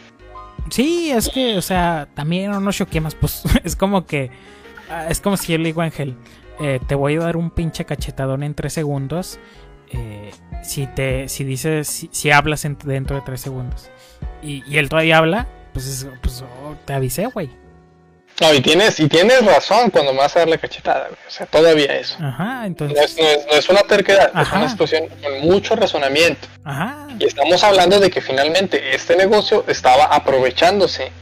Sí, 0.71 1.11
es 1.11 1.29
que, 1.29 1.59
o 1.59 1.63
sea, 1.63 2.09
también 2.15 2.51
no 2.51 2.61
nos 2.61 2.77
choquemos, 2.77 3.15
pues 3.15 3.43
es 3.65 3.77
como 3.77 4.07
que, 4.07 4.31
ah, 4.91 5.07
es 5.11 5.21
como 5.21 5.37
si 5.37 5.53
yo 5.53 5.59
le 5.59 5.65
digo 5.65 5.83
a 5.83 5.85
Ángel, 5.85 6.17
eh, 6.59 6.81
te 6.87 6.95
voy 6.95 7.17
a 7.17 7.21
dar 7.21 7.37
un 7.37 7.51
pinche 7.51 7.85
cachetadón 7.85 8.43
en 8.43 8.55
tres 8.55 8.73
segundos, 8.73 9.39
eh, 9.91 10.31
si 10.63 10.87
te, 10.87 11.29
si 11.29 11.45
dices, 11.45 12.09
si, 12.11 12.31
hablas 12.31 12.63
dentro 12.63 13.17
de 13.17 13.23
tres 13.23 13.43
segundos, 13.43 13.91
y, 14.43 14.63
y, 14.67 14.79
él 14.79 14.89
todavía 14.89 15.19
habla, 15.19 15.47
pues, 15.75 16.07
pues 16.23 16.43
oh, 16.43 16.75
te 16.87 16.95
avisé, 16.95 17.27
güey. 17.27 17.62
No, 18.41 18.53
y 18.53 18.61
tienes, 18.61 18.99
y 18.99 19.09
tienes 19.09 19.45
razón 19.45 19.91
cuando 19.91 20.13
me 20.13 20.19
vas 20.19 20.35
a 20.37 20.41
dar 20.41 20.49
la 20.49 20.59
cachetada, 20.59 21.09
O 21.27 21.31
sea, 21.31 21.47
todavía 21.47 21.99
eso. 21.99 22.17
Ajá, 22.21 22.67
entonces. 22.67 23.17
No 23.49 23.57
es, 23.57 23.69
una 23.69 23.83
terquedad, 23.83 24.33
es 24.41 24.53
una 24.53 24.69
situación 24.69 25.09
con 25.23 25.41
mucho 25.43 25.77
razonamiento. 25.77 26.49
Ajá. 26.65 27.07
Y 27.19 27.25
estamos 27.25 27.63
hablando 27.63 28.01
de 28.01 28.11
que 28.11 28.21
finalmente 28.21 28.95
este 28.95 29.17
negocio 29.17 29.65
estaba 29.69 30.07
aprovechándose 30.07 31.13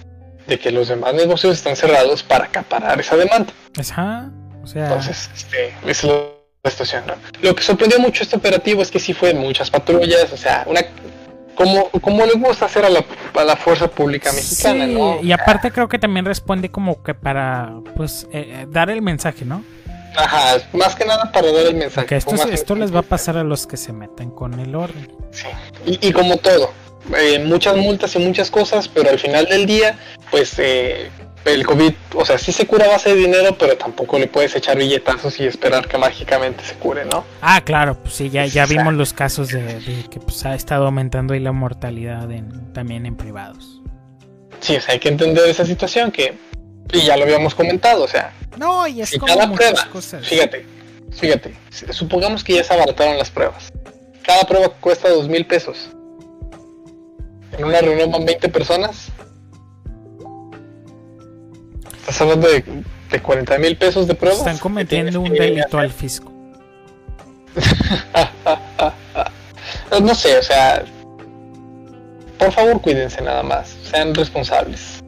de 0.46 0.58
que 0.58 0.70
los 0.70 0.88
demás 0.88 1.14
negocios 1.14 1.56
están 1.56 1.76
cerrados 1.76 2.22
para 2.22 2.46
acaparar 2.46 2.98
esa 3.00 3.16
demanda. 3.16 3.52
Ajá. 3.78 4.30
O 4.62 4.66
sea. 4.66 4.84
Entonces, 4.84 5.30
este, 5.34 5.74
es 5.86 6.04
la 6.04 6.70
situación, 6.70 7.04
¿no? 7.06 7.14
Lo 7.42 7.54
que 7.54 7.62
sorprendió 7.62 7.98
mucho 7.98 8.22
este 8.22 8.36
operativo 8.36 8.82
es 8.82 8.90
que 8.90 8.98
sí 8.98 9.14
fue 9.14 9.34
muchas 9.34 9.70
patrullas, 9.70 10.32
o 10.32 10.36
sea, 10.36 10.64
una 10.66 10.80
como, 11.60 11.90
como 11.90 12.24
le 12.24 12.32
gusta 12.34 12.64
hacer 12.64 12.86
a 12.86 12.88
la, 12.88 13.04
a 13.34 13.44
la 13.44 13.54
fuerza 13.54 13.88
pública 13.88 14.32
mexicana, 14.32 14.86
¿no? 14.86 15.20
Y 15.22 15.30
aparte 15.32 15.70
creo 15.70 15.88
que 15.88 15.98
también 15.98 16.24
responde 16.24 16.70
como 16.70 17.02
que 17.02 17.14
para, 17.14 17.74
pues, 17.96 18.26
eh, 18.32 18.62
eh, 18.62 18.66
dar 18.70 18.88
el 18.88 19.02
mensaje, 19.02 19.44
¿no? 19.44 19.62
Ajá, 20.16 20.56
más 20.72 20.96
que 20.96 21.04
nada 21.04 21.30
para 21.30 21.52
dar 21.52 21.66
el 21.66 21.74
mensaje. 21.74 22.06
Que 22.06 22.16
esto, 22.16 22.34
esto 22.50 22.74
les 22.74 22.94
va 22.94 23.00
a 23.00 23.02
pasar 23.02 23.36
a 23.36 23.44
los 23.44 23.66
que 23.66 23.76
se 23.76 23.92
meten 23.92 24.30
con 24.30 24.58
el 24.58 24.74
orden. 24.74 25.12
Sí, 25.32 25.46
y, 25.84 26.08
y 26.08 26.12
como 26.12 26.38
todo, 26.38 26.72
eh, 27.16 27.44
muchas 27.44 27.76
multas 27.76 28.16
y 28.16 28.20
muchas 28.20 28.50
cosas, 28.50 28.88
pero 28.88 29.10
al 29.10 29.18
final 29.18 29.44
del 29.44 29.66
día, 29.66 29.98
pues 30.30 30.54
eh, 30.58 31.10
el 31.44 31.66
COVID, 31.66 31.92
o 32.14 32.24
sea, 32.24 32.38
sí 32.38 32.52
se 32.52 32.66
cura 32.66 32.86
a 32.86 32.88
base 32.88 33.10
de 33.10 33.16
dinero, 33.16 33.56
pero 33.58 33.76
tampoco 33.76 34.18
le 34.18 34.26
puedes 34.26 34.54
echar 34.54 34.76
billetazos 34.76 35.40
y 35.40 35.46
esperar 35.46 35.88
que 35.88 35.96
mágicamente 35.96 36.64
se 36.64 36.74
cure, 36.74 37.04
¿no? 37.04 37.24
Ah, 37.40 37.62
claro, 37.62 37.96
pues 38.00 38.14
sí, 38.14 38.30
ya, 38.30 38.46
ya 38.46 38.66
vimos 38.66 38.94
los 38.94 39.12
casos 39.12 39.48
de, 39.48 40.04
que 40.10 40.20
pues, 40.20 40.44
ha 40.44 40.54
estado 40.54 40.86
aumentando 40.86 41.34
ahí 41.34 41.40
la 41.40 41.52
mortalidad 41.52 42.28
también 42.72 43.06
en 43.06 43.16
privados. 43.16 43.80
Sí, 44.60 44.76
o 44.76 44.80
sea, 44.80 44.94
hay 44.94 45.00
que 45.00 45.08
entender 45.08 45.48
esa 45.48 45.64
situación 45.64 46.10
que, 46.12 46.34
y 46.92 47.02
ya 47.02 47.16
lo 47.16 47.24
habíamos 47.24 47.54
comentado, 47.54 48.04
o 48.04 48.08
sea, 48.08 48.32
no, 48.58 48.86
y 48.86 49.00
es 49.00 49.10
como 49.12 49.26
cada 49.26 49.50
prueba, 49.50 49.88
cosas. 49.90 50.26
fíjate, 50.26 50.66
fíjate, 51.12 51.54
supongamos 51.92 52.44
que 52.44 52.54
ya 52.54 52.64
se 52.64 52.74
abarataron 52.74 53.16
las 53.16 53.30
pruebas, 53.30 53.72
cada 54.22 54.42
prueba 54.42 54.68
cuesta 54.68 55.08
dos 55.08 55.28
mil 55.28 55.46
pesos, 55.46 55.90
en 57.56 57.64
una 57.64 57.80
reunión 57.80 58.10
van 58.10 58.26
20 58.26 58.48
personas, 58.50 59.08
Estás 62.10 62.22
hablando 62.22 62.48
de, 62.48 62.64
de 63.08 63.22
40 63.22 63.58
mil 63.58 63.76
pesos 63.76 64.08
de 64.08 64.16
pruebas. 64.16 64.40
Están 64.40 64.58
cometiendo 64.58 65.20
un 65.20 65.32
delito 65.32 65.78
al 65.78 65.92
fisco. 65.92 66.32
no 70.02 70.14
sé, 70.16 70.38
o 70.38 70.42
sea, 70.42 70.82
por 72.36 72.50
favor 72.50 72.80
cuídense 72.80 73.22
nada 73.22 73.44
más, 73.44 73.76
sean 73.88 74.12
responsables. 74.12 75.04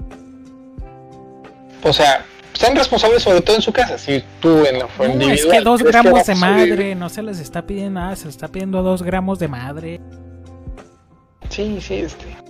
O 1.83 1.93
sea, 1.93 2.25
sean 2.53 2.77
responsables 2.77 3.25
sobre 3.25 3.41
todo 3.41 3.57
en 3.57 3.63
su 3.63 3.73
casa. 3.73 3.99
Si 3.99 4.23
tú 4.41 4.65
en 4.65 4.79
la 4.79 4.87
no, 5.09 5.33
Es 5.33 5.45
que 5.45 5.61
dos 5.61 5.83
gramos 5.83 6.25
de 6.25 6.37
madre, 6.37 6.95
no 6.95 7.09
se 7.09 7.25
les 7.25 7.41
está 7.41 7.67
pidiendo 7.67 7.99
nada, 7.99 8.15
se 8.15 8.27
les 8.27 8.37
está 8.37 8.47
pidiendo 8.47 8.81
dos 8.85 9.03
gramos 9.03 9.41
de 9.41 9.49
madre. 9.49 10.01
Sí, 11.49 11.81
sí, 11.81 11.95
este. 11.95 12.43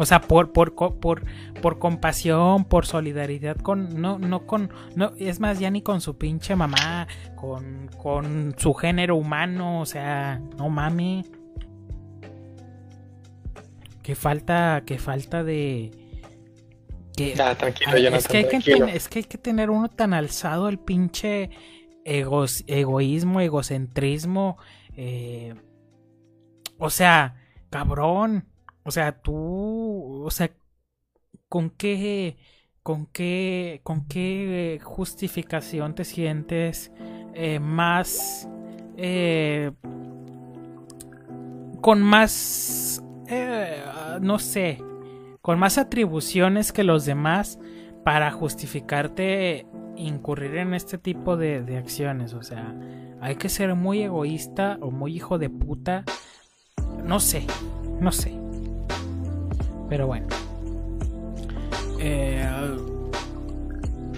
O 0.00 0.06
sea, 0.06 0.18
por, 0.18 0.50
por, 0.50 0.74
por, 0.74 1.22
por 1.60 1.78
compasión, 1.78 2.64
por 2.64 2.86
solidaridad 2.86 3.56
con, 3.56 4.00
no, 4.00 4.18
no 4.18 4.46
con, 4.46 4.72
no, 4.96 5.12
es 5.18 5.40
más, 5.40 5.58
ya 5.58 5.70
ni 5.70 5.82
con 5.82 6.00
su 6.00 6.16
pinche 6.18 6.56
mamá, 6.56 7.06
con, 7.36 7.88
con 7.98 8.54
su 8.58 8.74
género 8.74 9.16
humano, 9.16 9.80
o 9.80 9.86
sea, 9.86 10.40
no 10.56 10.68
mami. 10.68 11.24
Que 14.02 14.14
falta, 14.14 14.82
que 14.84 14.98
falta 14.98 15.44
de... 15.44 15.90
Que, 17.16 17.32
tranquilo, 17.32 18.16
es, 18.16 18.28
que 18.28 18.38
hay 18.38 18.48
que 18.48 18.56
es 18.94 19.08
que 19.08 19.18
hay 19.18 19.24
que 19.24 19.36
tener 19.36 19.68
uno 19.68 19.88
tan 19.88 20.14
alzado 20.14 20.68
el 20.68 20.78
pinche 20.78 21.50
egoísmo, 22.04 23.40
egocentrismo. 23.40 24.56
Eh, 24.96 25.54
o 26.78 26.88
sea, 26.88 27.36
cabrón. 27.68 28.46
O 28.82 28.90
sea, 28.90 29.20
tú, 29.20 30.24
o 30.24 30.30
sea, 30.30 30.50
¿con 31.50 31.68
qué, 31.68 32.38
con 32.82 33.06
qué, 33.06 33.80
con 33.82 34.06
qué 34.06 34.80
justificación 34.82 35.96
te 35.96 36.04
sientes 36.04 36.92
eh, 37.34 37.58
más, 37.58 38.48
eh, 38.96 39.72
con 41.80 42.02
más, 42.02 43.02
eh, 43.28 43.82
no 44.22 44.38
sé, 44.38 44.78
con 45.42 45.58
más 45.58 45.76
atribuciones 45.76 46.72
que 46.72 46.84
los 46.84 47.04
demás 47.04 47.58
para 48.04 48.30
justificarte 48.30 49.66
incurrir 49.96 50.54
en 50.56 50.72
este 50.72 50.98
tipo 50.98 51.36
de, 51.36 51.62
de 51.62 51.78
acciones? 51.78 52.32
O 52.32 52.44
sea, 52.44 52.76
hay 53.20 53.34
que 53.34 53.48
ser 53.48 53.74
muy 53.74 54.02
egoísta 54.02 54.78
o 54.80 54.92
muy 54.92 55.16
hijo 55.16 55.36
de 55.36 55.50
puta. 55.50 56.04
No 57.04 57.18
sé, 57.18 57.44
no 58.00 58.12
sé. 58.12 58.38
Pero 59.88 60.06
bueno. 60.06 60.28
Eh, 62.00 62.48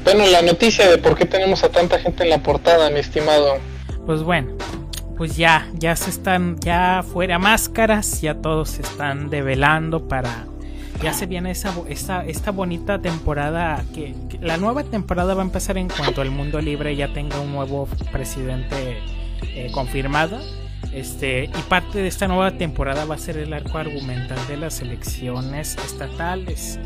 bueno, 0.05 0.27
la 0.27 0.43
noticia 0.43 0.89
de 0.89 0.99
por 0.99 1.17
qué 1.17 1.27
tenemos 1.27 1.65
a 1.65 1.71
tanta 1.71 1.99
gente 1.99 2.23
en 2.25 2.31
la 2.31 2.39
portada, 2.39 2.91
mi 2.91 3.01
estimado. 3.01 3.57
Pues 4.07 4.23
bueno, 4.23 4.49
pues 5.17 5.37
ya, 5.37 5.69
ya 5.75 5.97
se 5.97 6.11
están, 6.11 6.59
ya 6.61 7.03
fuera 7.03 7.39
máscaras, 7.39 8.21
ya 8.21 8.35
todos 8.35 8.71
se 8.71 8.83
están 8.83 9.31
develando 9.31 10.09
para... 10.09 10.47
Ya 11.03 11.13
se 11.13 11.27
viene 11.27 11.51
esa, 11.51 11.75
esta, 11.89 12.25
esta 12.25 12.53
bonita 12.53 13.01
temporada 13.01 13.85
que, 13.93 14.15
La 14.41 14.57
nueva 14.57 14.85
temporada 14.85 15.35
va 15.35 15.43
a 15.43 15.45
empezar 15.45 15.77
en 15.77 15.89
cuanto 15.89 16.23
el 16.23 16.31
mundo 16.31 16.61
libre 16.61 16.95
ya 16.95 17.13
tenga 17.13 17.41
un 17.41 17.51
nuevo 17.51 17.89
presidente 18.13 18.99
eh, 19.43 19.71
confirmado 19.73 20.39
este, 20.93 21.45
y 21.45 21.63
parte 21.69 21.99
de 21.99 22.09
esta 22.09 22.29
nueva 22.29 22.53
temporada 22.53 23.05
va 23.05 23.15
a 23.15 23.19
ser 23.19 23.37
el 23.39 23.53
arco 23.53 23.79
argumental 23.79 24.39
de 24.49 24.57
las 24.57 24.81
elecciones 24.81 25.77
estatales. 25.85 26.79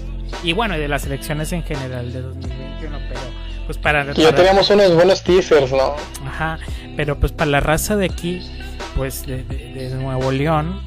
Y 0.42 0.52
bueno, 0.52 0.78
de 0.78 0.88
las 0.88 1.06
elecciones 1.06 1.52
en 1.52 1.62
general 1.62 2.12
de 2.12 2.22
2021, 2.22 2.98
pero 3.08 3.20
pues 3.66 3.78
para... 3.78 4.12
ya 4.12 4.34
teníamos 4.34 4.70
unos 4.70 4.94
buenos 4.94 5.22
teasers, 5.22 5.72
¿no? 5.72 5.94
Ajá, 6.24 6.58
pero 6.96 7.18
pues 7.18 7.32
para 7.32 7.50
la 7.50 7.60
raza 7.60 7.96
de 7.96 8.06
aquí, 8.06 8.42
pues 8.96 9.26
de, 9.26 9.90
Nuevo 9.98 10.30
León, 10.30 10.80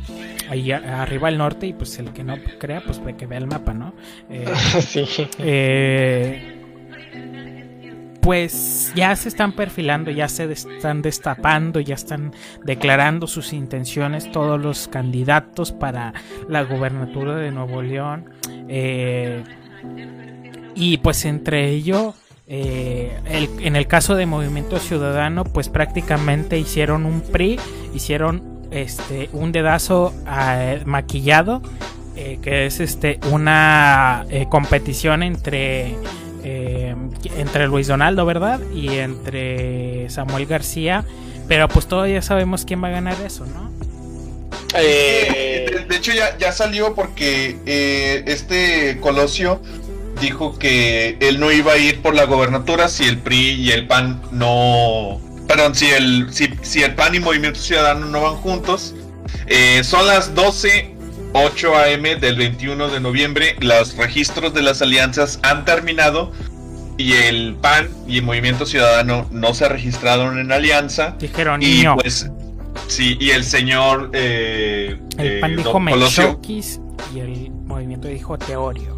ahí 0.49 0.72
arriba 0.72 1.27
al 1.27 1.38
norte, 1.38 1.68
y 1.68 1.73
pues 1.73 1.99
el 1.99 2.11
que 2.14 2.23
no 2.23 2.38
crea, 2.57 2.81
pues 2.86 3.02
que 3.18 3.27
vea 3.27 3.40
el 3.40 3.48
mapa, 3.48 3.73
¿no? 3.73 3.94
Eh, 4.30 4.45
sí. 4.81 5.06
Eh, 5.40 6.59
pues 8.21 8.91
ya 8.95 9.15
se 9.15 9.29
están 9.29 9.53
perfilando, 9.53 10.11
ya 10.11 10.27
se 10.27 10.51
están 10.51 11.01
destapando, 11.01 11.79
ya 11.79 11.95
están 11.95 12.33
declarando 12.63 13.27
sus 13.27 13.53
intenciones 13.53 14.31
todos 14.31 14.59
los 14.59 14.87
candidatos 14.87 15.71
para 15.71 16.13
la 16.47 16.63
gubernatura 16.63 17.35
de 17.35 17.51
Nuevo 17.51 17.81
León. 17.81 18.29
Eh, 18.67 19.43
y 20.75 20.97
pues 20.97 21.25
entre 21.25 21.69
ellos, 21.69 22.15
eh, 22.47 23.17
en 23.25 23.75
el 23.75 23.87
caso 23.87 24.15
de 24.15 24.25
Movimiento 24.25 24.79
Ciudadano, 24.79 25.43
pues 25.43 25.69
prácticamente 25.69 26.57
hicieron 26.57 27.05
un 27.05 27.21
PRI, 27.21 27.59
hicieron 27.93 28.59
este 28.71 29.29
un 29.33 29.51
dedazo 29.51 30.13
eh, 30.27 30.81
maquillado, 30.85 31.61
que 32.41 32.65
es 32.65 32.81
este 32.81 33.17
una 33.31 34.25
competición 34.49 35.23
entre 35.23 35.95
eh, 36.44 36.95
entre 37.38 37.68
Luis 37.68 37.88
Donaldo, 37.88 38.26
¿verdad? 38.26 38.60
Y 38.74 38.98
entre 38.98 40.10
Samuel 40.10 40.45
García. 40.45 41.06
Pero 41.48 41.68
pues 41.68 41.88
todavía 41.88 42.22
sabemos 42.22 42.66
quién 42.66 42.84
va 42.84 42.90
a 42.90 42.91
ganar 42.91 43.18
eso, 43.26 43.45
¿no? 43.45 43.70
Eh, 44.76 45.86
de, 45.88 45.95
hecho 45.95 46.11
ya, 46.11 46.38
ya 46.38 46.52
salió 46.52 46.94
porque 46.94 47.57
eh, 47.66 48.24
este 48.28 48.99
Colosio 49.02 49.60
dijo 50.22 50.60
que 50.60 51.18
él 51.20 51.40
no 51.40 51.52
iba 51.52 51.74
a 51.74 51.78
ir 51.78 52.02
por 52.02 52.14
la 52.14 52.26
gobernatura 52.26 52.88
si 52.88 53.06
el 53.06 53.18
PRI 53.18 53.52
y 53.52 53.72
el 53.72 53.88
PAN 53.88 54.22
no... 54.32 55.20
Perdón, 55.48 55.74
si 55.74 55.88
el, 55.88 56.28
si, 56.32 56.84
el 56.84 56.94
PAN 56.94 57.16
y 57.16 57.20
Movimiento 57.20 57.60
Ciudadano 57.60 58.06
no 58.06 58.22
van 58.22 58.36
juntos. 58.36 58.94
Eh, 59.48 59.84
son 59.84 60.06
las 60.06 60.36
12 60.36 60.94
8 61.34 61.76
a.m. 61.76 62.15
del 62.15 62.35
21 62.35 62.89
de 62.89 62.99
noviembre. 62.99 63.56
Los 63.60 63.95
registros 63.95 64.53
de 64.53 64.61
las 64.61 64.81
alianzas 64.81 65.39
han 65.43 65.65
terminado 65.65 66.31
y 66.97 67.14
el 67.14 67.56
PAN 67.56 67.89
y 68.07 68.18
el 68.18 68.23
Movimiento 68.23 68.65
Ciudadano 68.65 69.27
no 69.31 69.53
se 69.53 69.69
registraron 69.69 70.38
en 70.38 70.51
alianza. 70.51 71.15
Dijeron 71.19 71.61
y 71.64 71.84
pues 72.01 72.30
sí, 72.88 73.18
y 73.19 73.31
el 73.31 73.43
señor 73.43 74.10
eh, 74.14 74.99
el 75.18 75.39
PAN 75.39 75.51
eh, 75.51 75.56
dijo 75.57 75.80
y 77.14 77.19
el 77.19 77.51
movimiento 77.51 78.07
dijo 78.07 78.38
Teorio. 78.38 78.97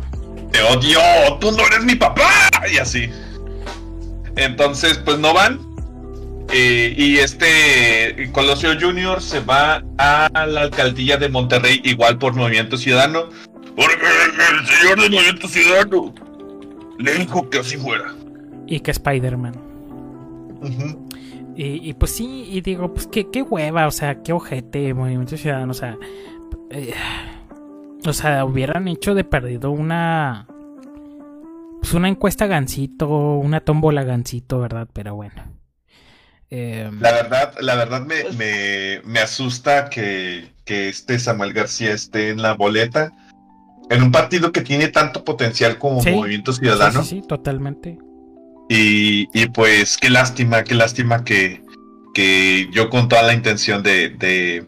Te 0.51 0.61
odio, 0.63 0.99
tú 1.39 1.51
no 1.51 1.65
eres 1.67 1.83
mi 1.83 1.95
papá 1.95 2.49
y 2.73 2.77
así. 2.77 3.09
Entonces, 4.35 4.97
pues 5.05 5.17
no 5.19 5.33
van. 5.33 5.70
Eh, 6.53 6.93
y 6.97 7.17
este 7.17 8.29
Colosio 8.33 8.71
Junior 8.79 9.21
se 9.21 9.39
va 9.39 9.83
a 9.97 10.29
la 10.45 10.61
alcaldía 10.61 11.17
de 11.17 11.29
Monterrey 11.29 11.81
igual 11.85 12.17
por 12.17 12.35
Movimiento 12.35 12.77
Ciudadano. 12.77 13.29
Porque 13.75 13.95
el 13.95 14.67
señor 14.67 15.01
de 15.01 15.09
Movimiento 15.09 15.47
Ciudadano 15.47 16.13
le 16.99 17.15
dijo 17.15 17.49
que 17.49 17.59
así 17.59 17.77
fuera. 17.77 18.13
Y 18.67 18.81
que 18.81 18.91
Spider-Man. 18.91 19.55
y, 21.55 21.93
pues 21.93 22.11
sí, 22.11 22.47
y 22.49 22.61
digo, 22.61 22.93
pues 22.93 23.07
qué, 23.07 23.29
qué 23.29 23.41
hueva, 23.41 23.87
o 23.87 23.91
sea, 23.91 24.21
qué 24.21 24.33
ojete 24.33 24.93
Movimiento 24.93 25.37
Ciudadano, 25.37 25.71
o 25.71 25.75
sea... 25.75 25.97
Eh, 26.69 26.93
o 28.05 28.13
sea, 28.13 28.45
hubieran 28.45 28.87
hecho 28.87 29.13
de 29.13 29.23
perdido 29.23 29.71
una... 29.71 30.47
Pues 31.79 31.93
una 31.93 32.09
encuesta 32.09 32.45
gancito, 32.47 33.07
una 33.07 33.59
tómbola 33.59 34.03
gancito, 34.03 34.59
¿verdad? 34.59 34.87
Pero 34.91 35.15
bueno. 35.15 35.60
Em, 36.53 36.99
la 36.99 37.13
verdad, 37.13 37.53
la 37.61 37.75
verdad 37.75 38.05
me, 38.05 38.99
me, 39.05 39.19
asusta 39.19 39.89
que, 39.89 40.51
que, 40.65 40.89
este 40.89 41.17
Samuel 41.17 41.53
García 41.53 41.93
esté 41.93 42.29
en 42.29 42.41
la 42.41 42.55
boleta. 42.55 43.13
En 43.89 44.03
un 44.03 44.11
partido 44.11 44.51
que 44.51 44.59
tiene 44.59 44.89
tanto 44.89 45.23
potencial 45.23 45.77
como 45.77 46.03
Movimiento 46.03 46.51
Ciudadano. 46.51 47.03
Sí, 47.03 47.21
sí, 47.21 47.27
totalmente. 47.27 47.97
Y, 48.67 49.27
y, 49.33 49.47
pues 49.47 49.97
qué 49.97 50.09
lástima, 50.09 50.63
qué 50.63 50.75
lástima 50.75 51.23
que, 51.23 51.63
que 52.13 52.69
yo 52.73 52.89
con 52.89 53.07
toda 53.07 53.23
la 53.23 53.33
intención 53.33 53.81
de, 53.81 54.09
de, 54.09 54.65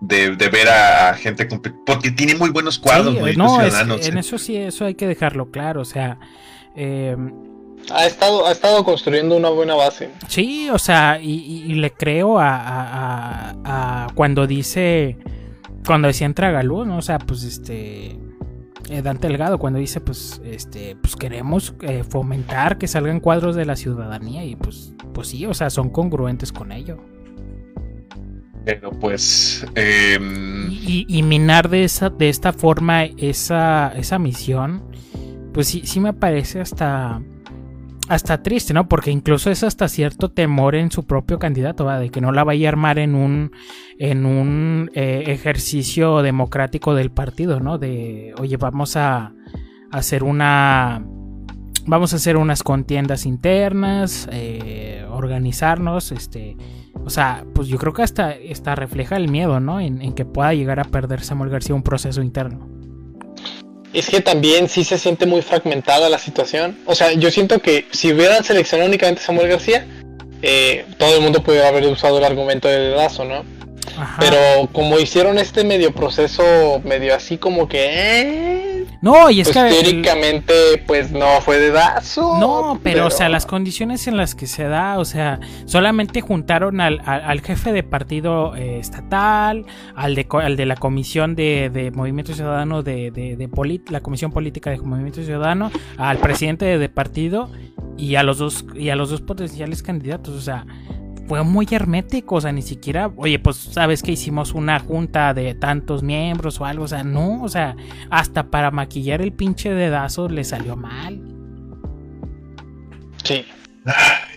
de, 0.00 0.48
ver 0.48 0.68
a 0.68 1.14
gente 1.14 1.48
porque 1.86 2.10
tiene 2.10 2.34
muy 2.34 2.50
buenos 2.50 2.78
cuadros, 2.78 3.14
no, 3.36 3.62
en 3.62 4.18
eso 4.18 4.38
sí, 4.38 4.56
eso 4.56 4.84
hay 4.84 4.94
que 4.94 5.06
dejarlo 5.08 5.50
claro, 5.50 5.80
o 5.80 5.84
sea, 5.84 6.18
eh, 6.76 7.16
ha 7.92 8.06
estado, 8.06 8.46
ha 8.46 8.52
estado 8.52 8.84
construyendo 8.84 9.36
una 9.36 9.48
buena 9.50 9.74
base. 9.74 10.10
Sí, 10.28 10.68
o 10.70 10.78
sea, 10.78 11.18
y, 11.20 11.74
le 11.74 11.92
creo 11.92 12.38
a, 12.38 13.54
a, 13.64 14.06
cuando 14.14 14.46
dice, 14.46 15.16
cuando 15.86 16.08
decía 16.08 16.26
entra 16.26 16.50
Galú, 16.50 16.84
¿no? 16.84 16.98
O 16.98 17.02
sea, 17.02 17.18
pues 17.18 17.44
este, 17.44 18.18
eh, 18.88 19.02
Dante 19.02 19.28
Delgado, 19.28 19.58
cuando 19.58 19.78
dice, 19.78 20.00
pues, 20.00 20.40
este, 20.44 20.96
pues 20.96 21.16
queremos 21.16 21.74
eh, 21.82 22.04
fomentar 22.08 22.78
que 22.78 22.86
salgan 22.86 23.20
cuadros 23.20 23.56
de 23.56 23.64
la 23.64 23.76
ciudadanía 23.76 24.44
y 24.44 24.56
pues, 24.56 24.94
pues 25.12 25.28
sí, 25.28 25.44
o 25.46 25.54
sea, 25.54 25.70
son 25.70 25.90
congruentes 25.90 26.52
con 26.52 26.72
ello. 26.72 26.98
Pero 28.64 28.90
pues... 28.90 29.64
Em, 29.76 30.70
y, 30.70 31.22
minar 31.22 31.68
de, 31.68 31.84
esa, 31.84 32.10
de 32.10 32.28
esta 32.28 32.52
forma 32.52 33.04
esa, 33.04 33.92
esa 33.96 34.18
misión, 34.18 34.82
pues 35.52 35.68
sí, 35.68 35.82
sí 35.84 36.00
me 36.00 36.12
parece 36.12 36.60
hasta 36.60 37.22
hasta 38.08 38.42
triste, 38.42 38.72
¿no? 38.72 38.88
Porque 38.88 39.10
incluso 39.10 39.50
es 39.50 39.62
hasta 39.62 39.88
cierto 39.88 40.30
temor 40.30 40.74
en 40.74 40.90
su 40.90 41.04
propio 41.04 41.38
candidato, 41.38 41.84
¿va? 41.84 41.98
de 41.98 42.10
que 42.10 42.20
no 42.20 42.32
la 42.32 42.44
vaya 42.44 42.68
a 42.68 42.72
armar 42.72 42.98
en 42.98 43.14
un, 43.14 43.52
en 43.98 44.26
un 44.26 44.90
eh, 44.94 45.24
ejercicio 45.26 46.22
democrático 46.22 46.94
del 46.94 47.10
partido, 47.10 47.60
¿no? 47.60 47.78
De, 47.78 48.34
oye, 48.38 48.56
vamos 48.56 48.96
a, 48.96 49.32
hacer 49.90 50.24
una... 50.24 51.04
Vamos 51.88 52.12
a 52.12 52.16
hacer 52.16 52.36
unas 52.36 52.64
contiendas 52.64 53.26
internas, 53.26 54.28
eh, 54.32 55.06
organizarnos, 55.10 56.12
este... 56.12 56.56
O 57.04 57.10
sea, 57.10 57.44
pues 57.54 57.68
yo 57.68 57.78
creo 57.78 57.92
que 57.92 58.02
hasta, 58.02 58.34
hasta 58.50 58.74
refleja 58.74 59.16
el 59.16 59.28
miedo, 59.28 59.60
¿no? 59.60 59.78
En, 59.78 60.02
en 60.02 60.12
que 60.12 60.24
pueda 60.24 60.52
llegar 60.54 60.80
a 60.80 60.84
perder 60.84 61.20
Samuel 61.22 61.50
García 61.50 61.76
un 61.76 61.84
proceso 61.84 62.22
interno 62.22 62.75
es 63.96 64.10
que 64.10 64.20
también 64.20 64.68
sí 64.68 64.84
se 64.84 64.98
siente 64.98 65.24
muy 65.24 65.40
fragmentada 65.40 66.10
la 66.10 66.18
situación. 66.18 66.78
O 66.84 66.94
sea, 66.94 67.12
yo 67.12 67.30
siento 67.30 67.60
que 67.60 67.86
si 67.92 68.12
hubieran 68.12 68.44
seleccionado 68.44 68.88
únicamente 68.88 69.22
a 69.22 69.24
Samuel 69.24 69.48
García, 69.48 69.86
eh, 70.42 70.84
todo 70.98 71.16
el 71.16 71.22
mundo 71.22 71.42
pudiera 71.42 71.68
haber 71.68 71.86
usado 71.86 72.18
el 72.18 72.24
argumento 72.24 72.68
del 72.68 72.90
dedazo, 72.90 73.24
¿no? 73.24 73.42
Pero 74.18 74.68
como 74.72 74.98
hicieron 74.98 75.38
este 75.38 75.64
medio 75.64 75.94
proceso, 75.94 76.82
medio 76.84 77.14
así 77.14 77.38
como 77.38 77.68
que... 77.68 78.65
No, 79.00 79.30
y 79.30 79.40
es 79.40 79.48
pues 79.48 79.56
que... 79.56 79.82
Teóricamente, 79.82 80.54
pues 80.86 81.10
no 81.10 81.40
fue 81.40 81.58
dedazo. 81.58 82.38
No, 82.38 82.80
pero, 82.82 83.06
o 83.06 83.10
sea, 83.10 83.28
las 83.28 83.46
condiciones 83.46 84.06
en 84.06 84.16
las 84.16 84.34
que 84.34 84.46
se 84.46 84.64
da, 84.64 84.98
o 84.98 85.04
sea, 85.04 85.40
solamente 85.66 86.20
juntaron 86.20 86.80
al, 86.80 87.40
jefe 87.40 87.72
de 87.72 87.82
partido 87.82 88.56
eh, 88.56 88.78
estatal, 88.78 89.66
al 89.94 90.14
de, 90.14 90.26
al 90.42 90.56
de 90.56 90.66
la 90.66 90.76
comisión 90.76 91.34
de, 91.34 91.92
Movimiento 91.94 92.34
Ciudadano, 92.34 92.82
de, 92.82 93.10
de, 93.10 93.48
la 93.88 94.00
comisión 94.00 94.32
política 94.32 94.70
de 94.70 94.78
Movimiento 94.78 95.22
Ciudadano, 95.22 95.70
al 95.96 96.18
presidente 96.18 96.78
de 96.78 96.88
partido 96.88 97.50
y 97.96 98.16
a 98.16 98.22
los 98.22 98.38
dos, 98.38 98.64
y 98.74 98.90
a 98.90 98.96
los 98.96 99.10
dos 99.10 99.20
potenciales 99.20 99.82
candidatos, 99.82 100.34
o 100.34 100.40
sea 100.40 100.66
fue 101.28 101.42
muy 101.42 101.66
hermético, 101.70 102.36
o 102.36 102.40
sea, 102.40 102.52
ni 102.52 102.62
siquiera, 102.62 103.10
oye, 103.16 103.38
pues 103.38 103.56
sabes 103.56 104.02
que 104.02 104.12
hicimos 104.12 104.52
una 104.52 104.78
junta 104.78 105.34
de 105.34 105.54
tantos 105.54 106.02
miembros 106.02 106.60
o 106.60 106.64
algo, 106.64 106.84
o 106.84 106.88
sea, 106.88 107.02
no, 107.02 107.42
o 107.42 107.48
sea, 107.48 107.76
hasta 108.10 108.44
para 108.50 108.70
maquillar 108.70 109.22
el 109.22 109.32
pinche 109.32 109.70
dedazo 109.70 110.28
le 110.28 110.44
salió 110.44 110.76
mal. 110.76 111.20
Sí. 113.24 113.44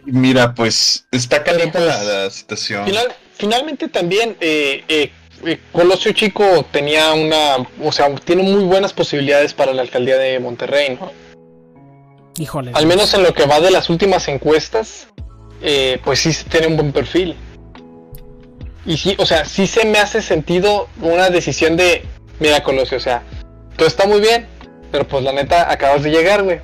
mira, 0.05 0.53
pues 0.53 1.07
está 1.11 1.43
caliente 1.43 1.79
la, 1.79 2.29
situación. 2.29 2.85
finalmente 3.33 3.87
también, 3.87 4.35
eh, 4.39 4.83
eh, 4.87 5.11
eh, 5.45 5.59
Colosio 5.71 6.11
Chico 6.11 6.65
tenía 6.71 7.13
una, 7.13 7.57
o 7.83 7.91
sea, 7.91 8.13
tiene 8.15 8.43
muy 8.43 8.63
buenas 8.63 8.93
posibilidades 8.93 9.53
para 9.53 9.73
la 9.73 9.81
alcaldía 9.81 10.17
de 10.17 10.39
Monterrey, 10.39 10.97
¿no? 10.99 11.11
Híjole. 12.37 12.71
Al 12.73 12.85
menos 12.85 13.13
en 13.13 13.23
lo 13.23 13.33
que 13.33 13.45
va 13.45 13.59
de 13.59 13.69
las 13.69 13.89
últimas 13.89 14.27
encuestas, 14.27 15.07
eh, 15.61 15.99
pues 16.03 16.19
sí 16.19 16.31
tiene 16.49 16.68
un 16.68 16.77
buen 16.77 16.91
perfil. 16.91 17.36
Y 18.86 18.98
sí, 18.98 19.15
o 19.19 19.26
sea, 19.26 19.45
sí 19.45 19.68
se 19.68 19.86
me 19.86 19.99
hace 19.99 20.22
sentido 20.22 20.88
una 21.02 21.30
decisión 21.30 21.77
de, 21.77 22.03
mira, 22.40 22.64
Colosio, 22.64 22.98
o 22.98 23.02
sea, 23.02 23.23
todo 23.76 23.88
está 23.88 24.07
muy 24.07 24.19
bien, 24.22 24.48
pero 24.91 25.07
pues 25.07 25.23
la 25.23 25.31
neta 25.31 25.72
acabas 25.72 26.03
de 26.03 26.11
llegar, 26.11 26.44
güey. 26.44 26.60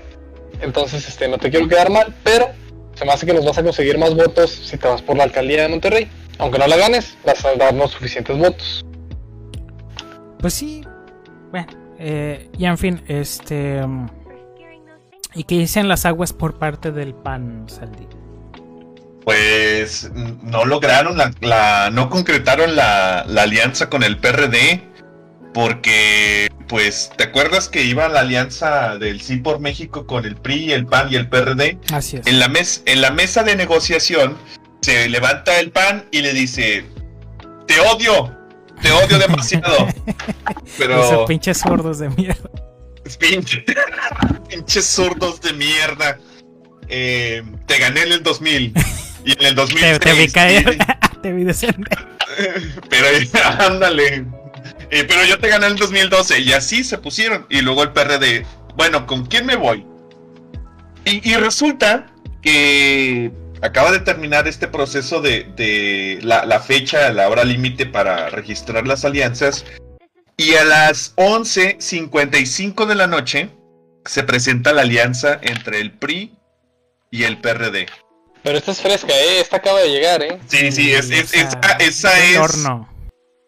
Entonces, 0.61 1.07
este, 1.07 1.27
no 1.27 1.37
te 1.37 1.49
quiero 1.49 1.67
quedar 1.67 1.89
mal, 1.89 2.15
pero 2.23 2.49
se 2.95 3.05
me 3.05 3.11
hace 3.11 3.25
que 3.25 3.33
nos 3.33 3.45
vas 3.45 3.57
a 3.57 3.63
conseguir 3.63 3.97
más 3.97 4.15
votos 4.15 4.51
si 4.51 4.77
te 4.77 4.87
vas 4.87 5.01
por 5.01 5.17
la 5.17 5.23
alcaldía 5.23 5.63
de 5.63 5.69
Monterrey. 5.69 6.09
Aunque 6.37 6.57
no 6.57 6.67
la 6.67 6.77
ganes, 6.77 7.17
vas 7.25 7.43
a 7.45 7.53
darnos 7.55 7.91
suficientes 7.91 8.37
votos. 8.37 8.85
Pues 10.39 10.53
sí, 10.53 10.83
bueno, 11.51 11.67
eh, 11.99 12.49
y 12.57 12.65
en 12.65 12.77
fin, 12.77 13.03
este... 13.07 13.81
¿Y 15.33 15.43
qué 15.43 15.55
dicen 15.55 15.89
las 15.89 16.05
aguas 16.05 16.31
por 16.31 16.57
parte 16.57 16.91
del 16.91 17.13
PAN, 17.13 17.65
Saldi? 17.67 18.07
Pues 19.25 20.11
no 20.13 20.65
lograron 20.65 21.17
la, 21.17 21.89
no 21.91 22.09
concretaron 22.11 22.75
la, 22.75 23.21
alianza 23.21 23.89
con 23.89 24.03
el 24.03 24.17
PRD 24.19 24.81
porque 25.51 26.47
pues 26.67 27.11
te 27.17 27.23
acuerdas 27.23 27.67
que 27.67 27.83
iba 27.83 28.07
la 28.07 28.19
alianza 28.19 28.97
del 28.97 29.21
sí 29.21 29.37
por 29.37 29.59
México 29.59 30.05
con 30.05 30.25
el 30.25 30.35
PRI, 30.35 30.73
el 30.73 30.85
PAN 30.85 31.07
y 31.11 31.15
el 31.15 31.27
PRD. 31.27 31.79
Así 31.91 32.17
es. 32.17 32.27
En 32.27 32.39
la 32.39 32.49
mes, 32.49 32.83
en 32.85 33.01
la 33.01 33.11
mesa 33.11 33.43
de 33.43 33.55
negociación 33.55 34.37
se 34.81 35.09
levanta 35.09 35.59
el 35.59 35.71
PAN 35.71 36.05
y 36.11 36.21
le 36.21 36.33
dice, 36.33 36.85
"Te 37.67 37.79
odio, 37.79 38.35
te 38.81 38.91
odio 38.91 39.17
demasiado." 39.17 39.87
Pero 40.77 41.03
Esos 41.03 41.27
pinches 41.27 41.57
sordos 41.57 41.97
de 41.97 42.09
mierda. 42.09 42.49
pinches 44.49 44.85
sordos 44.85 45.41
de 45.41 45.53
mierda. 45.53 46.19
Eh, 46.89 47.43
te 47.65 47.79
gané 47.79 48.03
en 48.03 48.11
el 48.11 48.23
2000. 48.23 48.73
Y 49.25 49.31
en 49.31 49.45
el 49.47 49.55
2003... 49.55 49.99
Te, 49.99 50.13
vi 50.13 50.27
caer, 50.31 50.77
te 51.21 51.33
vi 51.33 51.45
Pero 52.89 53.07
ándale. 53.59 54.25
Eh, 54.91 55.03
pero 55.03 55.25
yo 55.25 55.39
te 55.39 55.49
gané 55.49 55.65
en 55.65 55.73
el 55.73 55.77
2012 55.77 56.39
y 56.41 56.53
así 56.53 56.83
se 56.83 56.97
pusieron. 56.97 57.45
Y 57.49 57.61
luego 57.61 57.83
el 57.83 57.91
PRD, 57.91 58.45
bueno, 58.75 59.07
¿con 59.07 59.25
quién 59.25 59.45
me 59.45 59.55
voy? 59.55 59.85
Y, 61.05 61.35
resulta 61.35 62.07
que 62.41 63.31
acaba 63.61 63.91
de 63.91 63.99
terminar 63.99 64.47
este 64.47 64.67
proceso 64.67 65.21
de, 65.21 66.19
la, 66.23 66.45
la, 66.45 66.59
fecha, 66.59 67.11
la 67.11 67.29
hora 67.29 67.43
límite 67.43 67.85
para 67.85 68.29
registrar 68.29 68.87
las 68.87 69.05
alianzas. 69.05 69.65
Y 70.37 70.55
a 70.55 70.63
las 70.63 71.15
11.55 71.15 72.85
de 72.87 72.95
la 72.95 73.05
noche 73.05 73.49
se 74.05 74.23
presenta 74.23 74.73
la 74.73 74.81
alianza 74.81 75.39
entre 75.43 75.79
el 75.79 75.91
PRI 75.91 76.35
y 77.11 77.23
el 77.23 77.39
PRD. 77.39 77.85
Pero 78.45 78.59
esta 78.59 78.73
es 78.73 78.79
fresca, 78.79 79.11
¿eh? 79.11 79.39
Esta 79.39 79.57
acaba 79.57 79.79
de 79.79 79.89
llegar, 79.89 80.21
¿eh? 80.21 80.39
Sí, 80.47 80.71
sí, 80.71 80.93
es, 80.93 81.09
esa, 81.09 81.79
es... 81.79 82.37
Horno. 82.37 82.87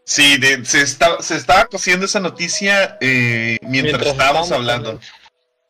Sí, 0.03 0.40
se, 0.64 0.82
está, 0.82 1.22
se 1.22 1.36
estaba 1.36 1.65
cociendo 1.68 2.07
esa 2.07 2.19
noticia 2.19 2.98
eh, 2.99 3.60
mientras, 3.61 4.07
estábamos 4.07 4.52
hablando. 4.52 4.99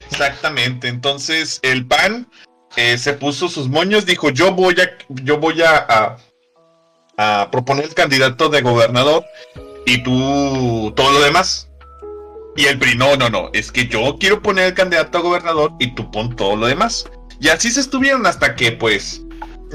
Exactamente, 0.09 0.87
entonces 0.87 1.59
el 1.61 1.85
PAN 1.85 2.31
eh, 2.77 2.97
se 2.97 3.11
puso 3.11 3.49
sus 3.49 3.67
moños, 3.67 4.05
dijo 4.05 4.29
yo 4.29 4.53
voy 4.53 4.79
a, 4.79 4.97
yo 5.09 5.39
voy 5.39 5.61
a, 5.61 6.17
a, 7.17 7.51
proponer 7.51 7.83
el 7.83 7.93
candidato 7.95 8.47
de 8.47 8.61
gobernador 8.61 9.25
y 9.85 10.03
tú 10.03 10.93
todo 10.95 11.11
lo 11.11 11.19
demás. 11.19 11.67
Y 12.55 12.67
el 12.67 12.79
PRI, 12.79 12.95
no, 12.95 13.17
no, 13.17 13.29
no, 13.29 13.49
es 13.51 13.73
que 13.73 13.87
yo 13.87 14.15
quiero 14.17 14.41
poner 14.41 14.67
el 14.67 14.73
candidato 14.73 15.17
a 15.17 15.21
gobernador 15.21 15.73
y 15.79 15.93
tú 15.95 16.09
pon 16.11 16.33
todo 16.33 16.55
lo 16.55 16.67
demás. 16.67 17.09
Y 17.39 17.49
así 17.49 17.71
se 17.71 17.79
estuvieron 17.79 18.25
hasta 18.25 18.55
que, 18.55 18.71
pues, 18.71 19.21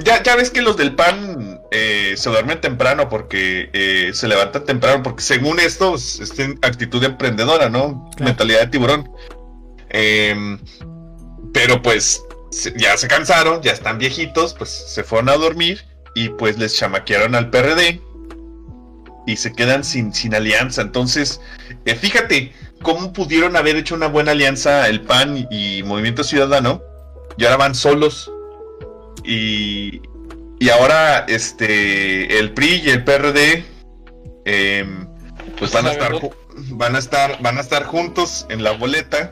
ya, 0.04 0.22
ya 0.22 0.36
ves 0.36 0.50
que 0.50 0.62
los 0.62 0.76
del 0.76 0.94
PAN 0.94 1.60
eh, 1.70 2.14
se 2.16 2.30
duermen 2.30 2.60
temprano 2.60 3.08
porque 3.08 3.68
eh, 3.72 4.10
se 4.14 4.26
levantan 4.26 4.64
temprano, 4.64 5.02
porque 5.02 5.22
según 5.22 5.60
esto, 5.60 5.94
es 5.94 6.32
actitud 6.62 7.04
emprendedora, 7.04 7.68
¿no? 7.68 8.10
Mentalidad 8.18 8.60
de 8.60 8.66
tiburón. 8.68 9.10
Em, 9.90 10.58
pero 11.52 11.82
pues 11.82 12.22
ya 12.76 12.96
se 12.96 13.08
cansaron, 13.08 13.60
ya 13.62 13.72
están 13.72 13.98
viejitos, 13.98 14.54
pues 14.54 14.70
se 14.70 15.04
fueron 15.04 15.28
a 15.28 15.36
dormir 15.36 15.84
y 16.14 16.30
pues 16.30 16.58
les 16.58 16.74
chamaquearon 16.74 17.34
al 17.34 17.50
PRD 17.50 18.00
y 19.26 19.36
se 19.36 19.52
quedan 19.52 19.84
sin, 19.84 20.14
sin 20.14 20.34
alianza. 20.34 20.80
Entonces, 20.80 21.40
eh, 21.84 21.94
fíjate 21.94 22.52
cómo 22.80 23.12
pudieron 23.12 23.56
haber 23.56 23.76
hecho 23.76 23.94
una 23.94 24.06
buena 24.06 24.32
alianza 24.32 24.88
el 24.88 25.02
PAN 25.02 25.46
y 25.50 25.82
Movimiento 25.82 26.24
Ciudadano 26.24 26.82
y 27.36 27.44
ahora 27.44 27.56
van 27.56 27.74
solos. 27.74 28.30
Y, 29.24 30.00
y 30.58 30.68
ahora 30.70 31.24
este 31.28 32.38
el 32.38 32.52
PRI 32.52 32.82
y 32.84 32.90
el 32.90 33.04
PRD 33.04 33.64
em, 34.44 35.06
pues 35.58 35.72
van 35.72 35.86
a 35.86 35.92
estar 35.92 36.12
van 36.70 36.96
a 36.96 36.98
estar 36.98 37.40
van 37.40 37.58
a 37.58 37.60
estar 37.60 37.84
juntos 37.84 38.46
en 38.48 38.62
la 38.62 38.72
boleta 38.72 39.30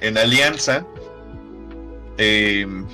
en 0.00 0.18
alianza. 0.18 0.86
Em, 2.18 2.86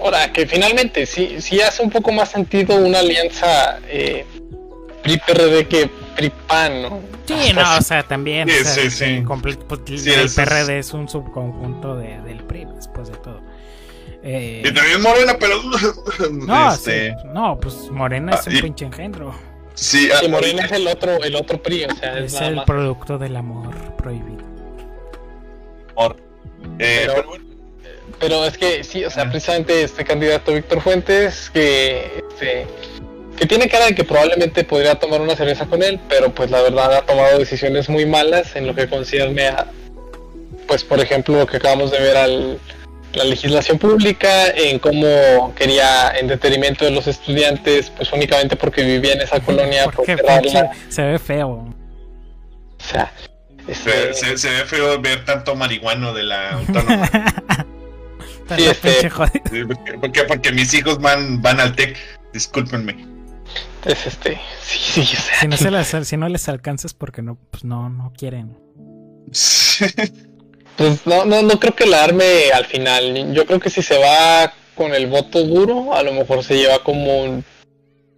ahora 0.00 0.32
que 0.32 0.46
finalmente 0.46 1.06
sí 1.06 1.36
sí 1.40 1.60
hace 1.60 1.82
un 1.82 1.90
poco 1.90 2.12
más 2.12 2.30
sentido 2.30 2.76
una 2.76 3.00
alianza 3.00 3.78
eh, 3.88 4.24
PRI 5.02 5.20
PRD 5.26 5.68
que 5.68 5.90
PRI 6.16 6.30
PAN, 6.48 6.82
¿no? 6.82 7.00
Sí, 7.26 7.52
no, 7.54 7.78
o 7.78 7.82
sea, 7.82 8.02
también. 8.02 8.48
Sí, 8.48 8.90
sí, 8.90 9.24
pues, 9.26 10.06
el 10.06 10.30
PRD 10.30 10.78
es 10.78 10.92
un 10.92 11.08
subconjunto 11.08 11.96
de, 11.96 12.20
del 12.22 12.42
PRI, 12.44 12.66
después 12.74 13.10
de 13.10 13.16
todo. 13.18 13.40
Eh, 14.22 14.62
y 14.64 14.72
también 14.72 15.02
Morena, 15.02 15.36
pero. 15.38 15.60
No, 16.30 16.72
este... 16.72 17.14
no 17.26 17.58
pues 17.60 17.90
Morena 17.90 18.34
es 18.34 18.46
ah, 18.46 18.50
un 18.50 18.60
pinche 18.60 18.86
engendro. 18.86 19.34
Sí, 19.74 20.08
ah, 20.12 20.26
Morena 20.28 20.64
es 20.64 20.72
el 20.72 20.86
otro, 20.86 21.22
el 21.22 21.34
otro 21.34 21.60
PRI, 21.60 21.84
o 21.84 21.94
sea, 21.94 22.18
es, 22.18 22.34
el 22.40 22.62
producto 22.64 23.18
del 23.18 23.36
amor 23.36 23.74
prohibido. 23.96 24.44
Eh, 26.78 27.06
pero, 28.18 28.44
es 28.44 28.56
que 28.56 28.82
sí, 28.84 29.04
o 29.04 29.10
sea, 29.10 29.28
precisamente 29.28 29.82
este 29.82 30.04
candidato 30.04 30.52
Víctor 30.52 30.80
Fuentes, 30.80 31.50
que 31.50 32.24
este, 32.30 32.66
que 33.36 33.46
tiene 33.46 33.68
cara 33.68 33.86
de 33.86 33.94
que 33.94 34.04
probablemente 34.04 34.64
podría 34.64 34.94
tomar 34.96 35.20
una 35.20 35.36
cerveza 35.36 35.66
con 35.66 35.82
él, 35.82 36.00
pero 36.08 36.34
pues 36.34 36.50
la 36.50 36.62
verdad 36.62 36.94
ha 36.94 37.02
tomado 37.02 37.38
decisiones 37.38 37.88
muy 37.88 38.06
malas 38.06 38.54
en 38.56 38.66
lo 38.66 38.74
que 38.74 38.88
concierne 38.88 39.48
a, 39.48 39.66
pues 40.66 40.84
por 40.84 41.00
ejemplo, 41.00 41.36
lo 41.36 41.46
que 41.46 41.56
acabamos 41.56 41.90
de 41.90 42.00
ver 42.00 42.16
al 42.16 42.58
la 43.14 43.24
legislación 43.24 43.78
pública, 43.78 44.48
en 44.48 44.78
cómo 44.78 45.54
quería, 45.54 46.10
en 46.18 46.26
detrimento 46.26 46.84
de 46.84 46.90
los 46.90 47.06
estudiantes, 47.06 47.90
pues 47.90 48.12
únicamente 48.12 48.56
porque 48.56 48.82
vivía 48.82 49.12
en 49.12 49.22
esa 49.22 49.40
colonia, 49.40 49.84
porque 49.84 50.16
se 50.88 51.02
ve 51.02 51.18
feo. 51.18 51.48
O 51.48 51.74
sea, 52.78 53.12
este, 53.68 54.36
se, 54.36 54.50
ve 54.50 54.64
feo 54.66 55.00
ver 55.00 55.24
tanto 55.24 55.54
marihuano 55.54 56.12
de 56.12 56.22
la 56.24 56.50
autónoma. 56.50 57.10
sí, 58.56 58.64
este, 58.66 59.10
porque, 60.00 60.24
porque, 60.24 60.52
mis 60.52 60.74
hijos 60.74 60.98
van, 60.98 61.40
van 61.40 61.60
al 61.60 61.74
TEC, 61.74 61.96
discúlpenme. 62.32 63.13
Es 63.84 64.06
este, 64.06 64.40
sí, 64.62 65.04
sí, 65.04 65.16
si, 65.40 65.48
no 65.48 65.56
se 65.56 65.70
las, 65.70 65.88
si 66.06 66.16
no 66.16 66.28
les 66.28 66.48
alcanzas 66.48 66.94
porque 66.94 67.22
no, 67.22 67.36
pues 67.50 67.64
no, 67.64 67.88
no 67.88 68.12
quieren. 68.16 68.58
Pues 70.76 71.06
no, 71.06 71.24
no, 71.24 71.40
no 71.42 71.60
creo 71.60 71.74
que 71.74 71.86
la 71.86 72.02
arme 72.02 72.50
al 72.52 72.64
final. 72.64 73.32
Yo 73.32 73.46
creo 73.46 73.60
que 73.60 73.70
si 73.70 73.80
se 73.80 73.96
va 73.96 74.52
con 74.74 74.92
el 74.92 75.06
voto 75.06 75.44
duro, 75.44 75.94
a 75.94 76.02
lo 76.02 76.12
mejor 76.12 76.42
se 76.42 76.56
lleva 76.56 76.80
como 76.80 77.22
un 77.22 77.44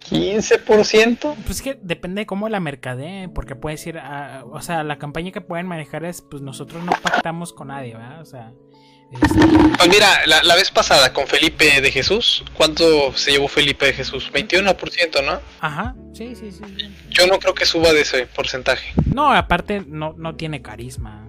15%. 0.09 1.35
Pues 1.45 1.61
que 1.61 1.77
depende 1.81 2.21
de 2.21 2.25
cómo 2.25 2.49
la 2.49 2.59
mercadee, 2.59 3.29
porque 3.29 3.55
puede 3.55 3.75
decir, 3.75 3.99
ah, 3.99 4.43
o 4.51 4.61
sea, 4.61 4.83
la 4.83 4.97
campaña 4.97 5.31
que 5.31 5.41
pueden 5.41 5.67
manejar 5.67 6.03
es, 6.05 6.21
pues 6.21 6.41
nosotros 6.41 6.83
no 6.83 6.93
pactamos 7.03 7.53
con 7.53 7.67
nadie, 7.67 7.93
¿verdad? 7.93 8.21
O 8.21 8.25
sea... 8.25 8.53
Pues 9.09 9.89
mira, 9.89 10.25
la, 10.25 10.55
vez 10.55 10.69
pasada 10.71 11.13
con 11.13 11.27
Felipe 11.27 11.81
de 11.81 11.91
Jesús, 11.91 12.43
¿cuánto 12.53 13.15
se 13.15 13.31
llevó 13.31 13.47
Felipe 13.47 13.85
de 13.85 13.93
Jesús? 13.93 14.29
21%, 14.33 15.23
¿no? 15.23 15.39
Ajá, 15.61 15.95
sí, 16.13 16.35
sí, 16.35 16.51
sí. 16.51 16.61
Yo 17.09 17.25
no 17.27 17.39
creo 17.39 17.53
que 17.53 17.65
suba 17.65 17.93
de 17.93 18.01
ese 18.01 18.25
porcentaje. 18.27 18.93
No, 19.05 19.31
aparte 19.33 19.83
no, 19.87 20.13
no 20.17 20.35
tiene 20.35 20.61
carisma. 20.61 21.25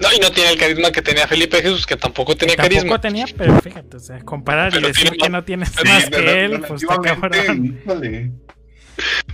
No, 0.00 0.08
y 0.16 0.18
no 0.18 0.30
tiene 0.32 0.52
el 0.52 0.58
carisma 0.58 0.90
que 0.90 1.02
tenía 1.02 1.28
Felipe 1.28 1.60
Jesús, 1.60 1.86
que 1.86 1.96
tampoco 1.96 2.34
tenía 2.36 2.56
tampoco 2.56 2.74
carisma. 2.74 3.00
tenía, 3.00 3.26
pero 3.36 3.60
fíjate, 3.60 3.96
o 3.98 4.00
sea, 4.00 4.20
comparar 4.20 4.74
y 4.74 4.80
decir 4.80 5.10
que 5.10 5.28
no 5.28 5.44
tienes 5.44 5.72
más 5.84 6.08
que 6.08 6.44
él, 6.44 6.60
pues 6.66 6.82
está 6.82 6.98
cabrón. 6.98 7.82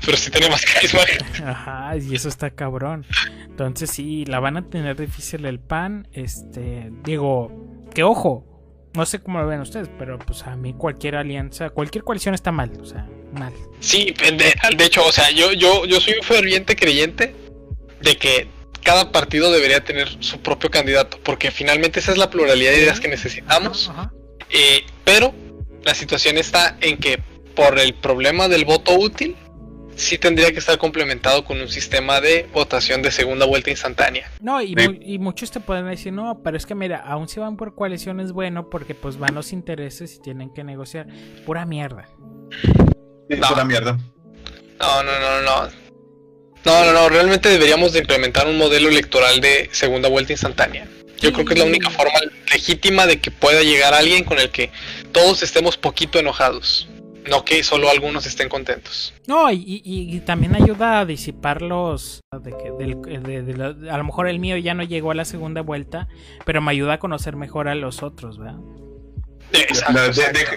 Pero 0.04 0.16
sí 0.16 0.30
tiene 0.30 0.48
más 0.48 0.64
carisma. 0.64 1.00
Ajá, 1.44 1.96
y 1.96 2.14
eso 2.14 2.28
está 2.28 2.50
cabrón. 2.50 3.04
Entonces 3.44 3.90
sí, 3.90 4.24
la 4.26 4.40
van 4.40 4.56
a 4.56 4.68
tener 4.68 4.96
difícil 4.96 5.44
el 5.44 5.58
pan. 5.58 6.08
Este, 6.12 6.90
digo, 7.04 7.86
que 7.94 8.02
ojo, 8.02 8.44
no 8.94 9.06
sé 9.06 9.20
cómo 9.20 9.38
lo 9.38 9.46
ven 9.46 9.60
ustedes, 9.60 9.88
pero 9.98 10.18
pues 10.18 10.42
a 10.44 10.56
mí 10.56 10.74
cualquier 10.74 11.16
alianza, 11.16 11.70
cualquier 11.70 12.04
coalición 12.04 12.34
está 12.34 12.52
mal, 12.52 12.72
o 12.80 12.86
sea, 12.86 13.06
mal. 13.32 13.52
Sí, 13.80 14.14
de, 14.18 14.54
de 14.76 14.84
hecho, 14.84 15.06
o 15.06 15.12
sea, 15.12 15.30
yo, 15.30 15.52
yo, 15.52 15.84
yo 15.86 16.00
soy 16.00 16.14
un 16.14 16.24
ferviente 16.24 16.76
creyente 16.76 17.34
de 18.00 18.16
que 18.16 18.48
cada 18.82 19.12
partido 19.12 19.50
debería 19.50 19.84
tener 19.84 20.08
su 20.20 20.40
propio 20.40 20.70
candidato, 20.70 21.18
porque 21.22 21.50
finalmente 21.50 22.00
esa 22.00 22.12
es 22.12 22.18
la 22.18 22.30
pluralidad 22.30 22.72
de 22.72 22.78
ideas 22.82 23.00
que 23.00 23.08
necesitamos. 23.08 23.90
Eh, 24.50 24.84
pero 25.04 25.34
la 25.82 25.94
situación 25.94 26.38
está 26.38 26.76
en 26.80 26.96
que 26.96 27.20
por 27.54 27.78
el 27.78 27.94
problema 27.94 28.48
del 28.48 28.64
voto 28.64 28.94
útil, 28.94 29.36
sí 29.98 30.16
tendría 30.16 30.52
que 30.52 30.60
estar 30.60 30.78
complementado 30.78 31.44
con 31.44 31.60
un 31.60 31.68
sistema 31.68 32.20
de 32.20 32.48
votación 32.52 33.02
de 33.02 33.10
segunda 33.10 33.44
vuelta 33.44 33.70
instantánea. 33.70 34.30
No, 34.40 34.62
y, 34.62 34.74
y, 35.02 35.18
muchos 35.18 35.50
te 35.50 35.60
pueden 35.60 35.86
decir, 35.86 36.12
no, 36.12 36.40
pero 36.42 36.56
es 36.56 36.64
que 36.64 36.74
mira, 36.74 36.98
aún 36.98 37.28
si 37.28 37.40
van 37.40 37.56
por 37.56 37.74
coalición 37.74 38.20
es 38.20 38.32
bueno 38.32 38.70
porque 38.70 38.94
pues 38.94 39.18
van 39.18 39.34
los 39.34 39.52
intereses 39.52 40.14
y 40.14 40.20
tienen 40.20 40.50
que 40.54 40.64
negociar. 40.64 41.08
Pura 41.44 41.66
mierda. 41.66 42.08
pura 43.48 43.64
mierda. 43.64 43.98
No, 44.80 45.02
no, 45.02 45.12
no, 45.18 45.42
no. 45.42 45.88
No, 46.64 46.84
no, 46.84 46.92
no, 46.92 47.08
realmente 47.08 47.48
deberíamos 47.48 47.92
de 47.92 48.00
implementar 48.00 48.46
un 48.46 48.58
modelo 48.58 48.88
electoral 48.88 49.40
de 49.40 49.68
segunda 49.72 50.08
vuelta 50.08 50.32
instantánea. 50.32 50.86
Yo 51.20 51.32
creo 51.32 51.44
que 51.44 51.54
es 51.54 51.58
la 51.58 51.66
única 51.66 51.90
forma 51.90 52.18
legítima 52.52 53.06
de 53.06 53.20
que 53.20 53.30
pueda 53.30 53.62
llegar 53.62 53.94
alguien 53.94 54.24
con 54.24 54.38
el 54.38 54.50
que 54.50 54.70
todos 55.12 55.42
estemos 55.42 55.76
poquito 55.76 56.18
enojados. 56.18 56.88
No 57.28 57.44
que 57.44 57.62
solo 57.62 57.90
algunos 57.90 58.26
estén 58.26 58.48
contentos. 58.48 59.14
No, 59.26 59.50
y, 59.50 60.22
también 60.24 60.54
ayuda 60.54 61.00
a 61.00 61.04
disipar 61.04 61.62
los... 61.62 62.20
De 62.42 62.50
que, 62.50 63.90
a 63.90 63.96
lo 63.96 64.04
mejor 64.04 64.28
el 64.28 64.38
mío 64.38 64.56
ya 64.56 64.74
no 64.74 64.82
llegó 64.82 65.10
a 65.10 65.14
la 65.14 65.24
segunda 65.24 65.60
vuelta, 65.60 66.08
pero 66.44 66.60
me 66.60 66.70
ayuda 66.70 66.94
a 66.94 66.98
conocer 66.98 67.36
mejor 67.36 67.68
a 67.68 67.74
los 67.74 68.02
otros, 68.02 68.38
¿verdad? 68.38 68.58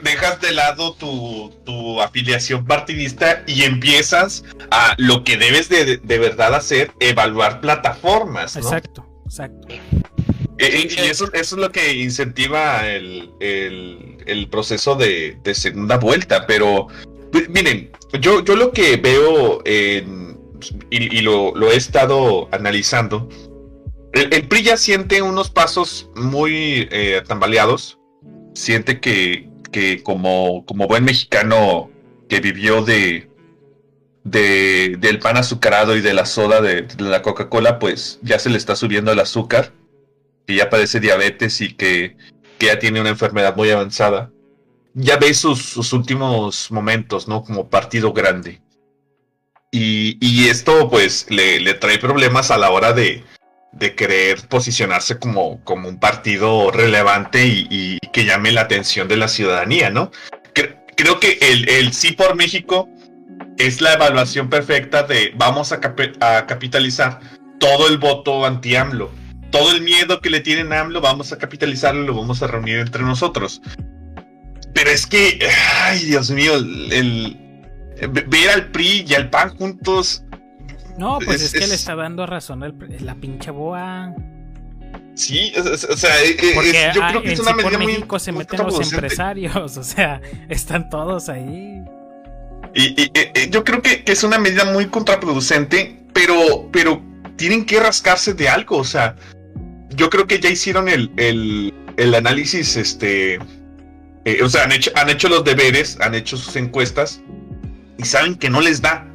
dejas 0.03 0.41
de 0.41 0.51
lado 0.51 0.93
tu, 0.93 2.01
afiliación 2.01 2.66
partidista 2.66 3.43
y 3.48 3.64
empiezas 3.64 4.43
a 4.69 4.95
lo 4.98 5.24
que 5.24 5.38
debes 5.38 5.69
de, 5.69 6.00
verdad 6.03 6.53
hacer, 6.56 6.91
evaluar 7.00 7.61
plataformas. 7.61 8.56
Exacto, 8.56 9.08
exacto. 9.25 9.67
Eh, 10.58 10.88
y 10.90 11.00
eso, 11.10 11.32
es 11.34 11.52
lo 11.54 11.72
que 11.72 11.94
incentiva 11.94 12.88
el, 12.88 14.48
proceso 14.52 14.96
de, 14.96 15.38
segunda 15.54 15.98
vuelta. 15.98 16.46
Pero 16.46 16.88
pues, 17.32 17.50
miren, 17.50 17.92
yo, 18.20 18.44
yo 18.44 18.56
lo 18.56 18.72
que 18.72 18.98
veo 18.98 19.64
y, 19.66 21.22
lo, 21.22 21.72
he 21.72 21.76
estado 21.76 22.48
analizando, 22.52 23.28
el, 24.14 24.48
PRI 24.48 24.64
ya 24.64 24.78
siente 24.78 25.22
unos 25.22 25.50
pasos 25.50 26.10
muy 26.16 26.88
eh, 26.92 27.24
tambaleados 27.28 27.98
siente 28.54 29.00
que, 29.00 29.50
que 29.72 30.04
como, 30.04 30.66
como 30.66 30.88
buen 30.88 31.04
mexicano 31.04 31.90
que 32.28 32.40
vivió 32.40 32.84
de, 32.84 33.30
de, 34.24 34.98
del 35.00 35.20
pan 35.20 35.38
azucarado 35.38 35.96
y 35.96 36.02
de 36.02 36.14
la 36.14 36.26
soda 36.26 36.62
de, 36.62 36.88
la 36.98 37.22
Coca-Cola, 37.22 37.80
pues 37.80 38.20
ya 38.22 38.40
se 38.40 38.50
le 38.50 38.58
está 38.58 38.76
subiendo 38.76 39.12
el 39.12 39.20
azúcar, 39.20 39.74
ya 40.56 40.70
padece 40.70 41.00
diabetes 41.00 41.62
y 41.62 41.74
que, 41.74 42.18
que 42.58 42.68
ya 42.68 42.80
tiene 42.80 43.02
una 43.02 43.10
enfermedad 43.10 43.56
muy 43.56 43.70
avanzada. 43.70 44.32
Ya 44.94 45.18
ve 45.18 45.34
sus, 45.34 45.94
últimos 45.94 46.70
momentos, 46.72 47.28
¿no? 47.28 47.44
Como 47.44 47.70
partido 47.70 48.14
grande. 48.14 48.62
Y, 49.72 50.18
y 50.20 50.50
esto 50.50 50.90
pues 50.90 51.28
le, 51.30 51.62
le, 51.62 51.74
trae 51.76 51.98
problemas 51.98 52.52
a 52.52 52.58
la 52.58 52.72
hora 52.72 52.92
de, 52.92 53.24
de 53.72 53.96
querer 53.96 54.48
posicionarse 54.50 55.18
como, 55.18 55.64
como 55.64 55.88
un 55.88 56.00
partido 56.00 56.72
relevante 56.72 57.46
y, 57.46 57.68
y, 57.70 58.00
que 58.12 58.26
llame 58.26 58.52
la 58.52 58.62
atención 58.62 59.08
de 59.08 59.16
la 59.16 59.30
ciudadanía, 59.30 59.90
¿no? 59.90 60.12
Creo 60.98 61.20
que 61.20 61.40
el, 61.42 61.70
el 61.70 61.94
sí 61.94 62.12
por 62.12 62.36
México 62.36 62.90
es 63.58 63.82
la 63.82 63.94
evaluación 63.94 64.50
perfecta 64.50 65.04
de 65.04 65.34
vamos 65.36 65.72
a, 65.72 65.80
a 66.20 66.46
capitalizar 66.46 67.20
todo 67.60 67.88
el 67.88 67.98
voto 67.98 68.46
anti-AMLO. 68.46 69.20
Todo 69.52 69.72
el 69.72 69.82
miedo 69.82 70.22
que 70.22 70.30
le 70.30 70.40
tienen 70.40 70.72
a 70.74 70.80
AMLO, 70.80 71.02
vamos 71.02 71.32
a 71.32 71.38
capitalizarlo, 71.38 72.04
lo 72.04 72.16
vamos 72.16 72.42
a 72.42 72.48
reunir 72.48 72.80
entre 72.80 73.04
nosotros. 73.04 73.62
Pero 74.74 74.90
es 74.90 75.06
que, 75.06 75.40
ay 75.84 76.06
Dios 76.06 76.32
mío, 76.32 76.56
el, 76.56 77.38
ver 78.10 78.50
al 78.50 78.72
PRI 78.72 79.06
y 79.08 79.14
al 79.14 79.30
PAN 79.30 79.56
juntos. 79.58 80.24
No, 80.98 81.20
pues 81.24 81.42
es, 81.42 81.54
que 81.54 81.68
le 81.68 81.76
está 81.76 81.96
dando 81.96 82.26
razón 82.26 82.64
el, 82.64 82.74
la 83.06 83.16
pinche 83.16 83.52
boa. 83.52 84.14
Sí, 85.14 85.54
o 85.58 85.98
sea, 85.98 86.16
yo 86.94 87.02
creo 87.10 87.22
que 87.22 87.34
es 87.34 87.40
una 87.40 87.54
medida 87.54 87.78
muy. 87.78 87.88
México 87.88 88.20
se 88.20 88.32
meten 88.32 88.60
los 88.66 88.92
empresarios, 88.92 89.56
o 89.78 89.84
sea, 89.84 90.22
están 90.50 90.90
todos 90.90 91.30
ahí. 91.30 91.82
Y, 92.74 93.12
yo 93.50 93.64
creo 93.64 93.82
que, 93.82 94.04
es 94.06 94.24
una 94.24 94.40
medida 94.40 94.66
muy 94.66 94.88
contraproducente, 94.88 96.04
pero, 96.14 96.70
pero 96.72 97.02
tienen 97.36 97.66
que 97.66 97.80
rascarse 97.80 98.34
de 98.34 98.48
algo. 98.48 98.78
O 98.78 98.84
sea, 98.84 99.16
yo 99.95 100.10
creo 100.10 100.28
que 100.28 100.40
ya 100.40 100.50
hicieron 100.50 100.90
el, 100.90 101.11
el, 101.18 102.16
análisis, 102.16 102.76
este. 102.76 103.40
Eh, 104.26 104.44
o 104.44 104.50
sea, 104.50 104.64
han 104.64 104.72
hecho, 104.72 104.92
han 104.95 105.10
hecho 105.10 105.30
los 105.30 105.44
deberes, 105.44 105.98
han 106.00 106.14
hecho 106.14 106.38
sus 106.38 106.56
encuestas 106.56 107.22
y 107.98 108.06
saben 108.06 108.36
que 108.36 108.50
no 108.50 108.61
les 108.61 108.82
da. 108.82 109.08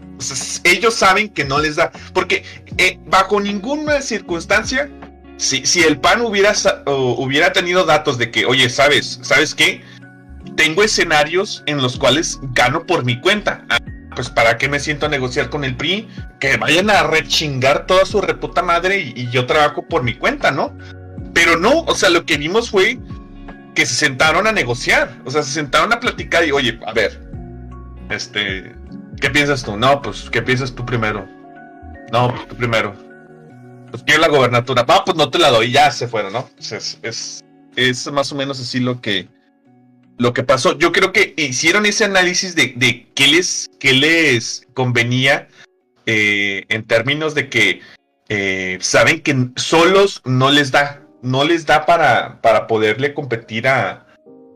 Ellos 0.65 0.95
saben 0.95 1.29
que 1.29 1.45
no 1.45 1.59
les 1.61 1.77
da. 1.77 1.93
Porque 2.13 2.45
eh, 2.79 2.99
bajo 3.07 3.41
ninguna 3.41 4.01
circunstancia, 4.01 4.91
si, 5.37 5.65
si 5.67 5.83
el 5.83 6.01
PAN 6.01 6.23
hubiera, 6.23 6.55
hubiera 6.87 7.53
tenido 7.53 7.85
datos 7.85 8.19
de 8.19 8.31
que, 8.31 8.47
oye, 8.47 8.69
¿sabes? 8.71 9.19
¿Sabes 9.23 9.55
qué? 9.55 9.83
tengo 10.57 10.83
escenarios 10.83 11.63
en 11.67 11.79
los 11.79 11.99
cuales 11.99 12.41
gano 12.55 12.87
por 12.87 13.05
mi 13.05 13.21
cuenta. 13.21 13.65
Pues 14.17 14.31
para 14.31 14.57
qué 14.57 14.69
me 14.69 14.81
siento 14.81 15.07
a 15.07 15.09
negociar 15.11 15.51
con 15.51 15.63
el 15.63 15.77
PRI, 15.77 16.09
que 16.41 16.57
vayan 16.57 16.89
a 16.91 17.03
rechingar 17.03 17.87
toda 17.87 18.07
su 18.07 18.21
reputa 18.23 18.63
madre 18.63 18.99
y, 18.99 19.31
yo 19.31 19.47
trabajo 19.47 19.87
por 19.87 20.03
mi 20.03 20.15
cuenta, 20.15 20.51
¿no? 20.51 20.77
Pero 21.35 21.59
no, 21.59 21.81
o 21.83 21.95
sea, 21.95 22.09
lo 22.09 22.25
que 22.25 22.39
vimos 22.39 22.71
fue 22.71 22.99
que 23.75 23.85
se 23.85 23.95
sentaron 23.95 24.47
a 24.47 24.53
negociar, 24.53 25.15
o 25.27 25.31
sea, 25.31 25.43
se 25.43 25.53
sentaron 25.53 25.93
a 25.93 26.01
platicar 26.01 26.47
y, 26.47 26.51
oye, 26.51 26.81
a 26.87 26.95
ver, 26.95 27.21
este, 28.09 28.75
¿qué 29.21 29.29
piensas 29.29 29.63
tú? 29.63 29.77
No, 29.77 30.01
pues, 30.01 30.31
¿qué 30.31 30.41
piensas 30.41 30.75
tú 30.75 30.87
primero? 30.87 31.29
No, 32.11 32.35
pues 32.35 32.49
tú 32.49 32.57
primero. 32.57 32.97
Pues 33.91 34.03
quiero 34.03 34.23
la 34.23 34.29
gobernatura. 34.29 34.83
Va, 34.83 35.05
pues 35.05 35.17
no 35.17 35.29
te 35.29 35.39
la 35.39 35.51
doy, 35.51 35.73
ya 35.73 35.91
se 35.91 36.09
fueron, 36.09 36.33
¿no? 36.33 36.49
es, 36.59 36.99
es, 37.03 37.45
es 37.77 38.11
más 38.11 38.33
o 38.33 38.35
menos 38.35 38.59
así 38.59 38.81
lo 38.81 39.01
que, 39.03 39.29
lo 40.19 40.33
que 40.33 40.43
pasó. 40.43 40.79
Yo 40.79 40.93
creo 40.93 41.13
que 41.13 41.35
hicieron 41.37 41.87
ese 41.87 42.05
análisis 42.05 42.55
de, 42.55 42.75
de 42.77 43.07
qué, 43.15 43.27
les, 43.27 43.69
qué 43.79 43.93
les 43.93 44.67
convenía 44.75 45.49
eh, 46.07 46.65
en 46.69 46.87
términos 46.87 47.35
de 47.35 47.49
que 47.49 47.81
eh, 48.29 48.79
saben 48.81 49.21
que 49.21 49.51
solos 49.57 50.23
no 50.25 50.51
les 50.51 50.73
da, 50.73 51.03
no 51.23 51.45
les 51.45 51.67
da 51.67 51.87
para, 51.87 52.41
para 52.41 52.67
poderle 52.67 53.15
competir 53.15 53.69
a, 53.69 54.07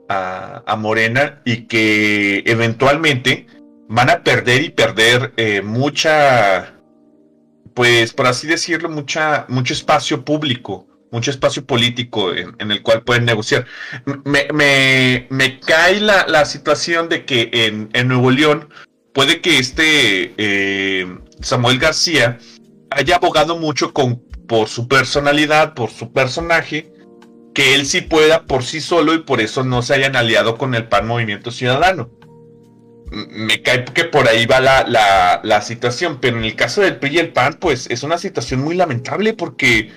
a, 0.08 0.76
Morena 0.76 1.40
y 1.44 1.66
que 1.68 2.42
eventualmente 2.46 3.46
van 3.88 4.10
a 4.10 4.24
perder 4.24 4.62
y 4.62 4.70
perder 4.70 5.32
eh, 5.36 5.62
mucha, 5.62 6.74
pues 7.74 8.12
por 8.12 8.26
así 8.26 8.48
decirlo, 8.48 8.88
mucha, 8.88 9.46
mucho 9.48 9.72
espacio 9.72 10.24
público 10.24 10.89
mucho 11.10 11.30
espacio 11.30 11.64
político 11.64 12.32
en, 12.34 12.70
el 12.70 12.82
cual 12.82 13.02
pueden 13.02 13.24
negociar. 13.24 13.66
Me, 14.24 15.26
me, 15.28 15.60
cae 15.60 16.00
la, 16.00 16.26
la, 16.26 16.44
situación 16.44 17.08
de 17.08 17.24
que 17.24 17.50
en, 17.52 17.90
en, 17.92 18.08
Nuevo 18.08 18.30
León 18.30 18.68
puede 19.12 19.40
que 19.40 19.58
este 19.58 20.34
eh, 20.36 21.18
Samuel 21.40 21.78
García 21.78 22.38
haya 22.90 23.16
abogado 23.16 23.56
mucho 23.58 23.92
con, 23.92 24.22
por 24.46 24.68
su 24.68 24.88
personalidad, 24.88 25.74
por 25.74 25.90
su 25.90 26.12
personaje, 26.12 26.92
que 27.54 27.74
él 27.74 27.86
sí 27.86 28.00
pueda 28.00 28.46
por 28.46 28.64
sí 28.64 28.80
solo 28.80 29.14
y 29.14 29.18
por 29.18 29.40
eso 29.40 29.64
no 29.64 29.82
se 29.82 29.94
hayan 29.94 30.16
aliado 30.16 30.56
con 30.56 30.74
el 30.74 30.88
PAN 30.88 31.06
Movimiento 31.06 31.50
Ciudadano. 31.50 32.10
Me 33.10 33.60
cae 33.62 33.84
que 33.86 34.04
por 34.04 34.28
ahí 34.28 34.46
va 34.46 34.60
la, 34.60 34.84
la, 34.86 35.40
la 35.42 35.62
situación, 35.62 36.18
pero 36.20 36.38
en 36.38 36.44
el 36.44 36.54
caso 36.54 36.80
del 36.80 36.98
PRI 36.98 37.16
y 37.16 37.18
el 37.18 37.32
PAN, 37.32 37.54
pues 37.54 37.90
es 37.90 38.04
una 38.04 38.18
situación 38.18 38.60
muy 38.60 38.76
lamentable 38.76 39.34
porque 39.34 39.90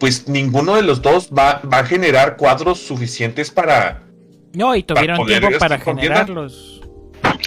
pues 0.00 0.26
ninguno 0.26 0.74
de 0.74 0.82
los 0.82 1.02
dos 1.02 1.28
va, 1.28 1.60
va 1.70 1.80
a 1.80 1.84
generar 1.84 2.36
cuadros 2.36 2.80
suficientes 2.80 3.50
para... 3.50 4.02
No, 4.54 4.74
y 4.74 4.82
tuvieron 4.82 5.24
tiempo 5.26 5.58
para 5.58 5.78
generarlos. 5.78 6.80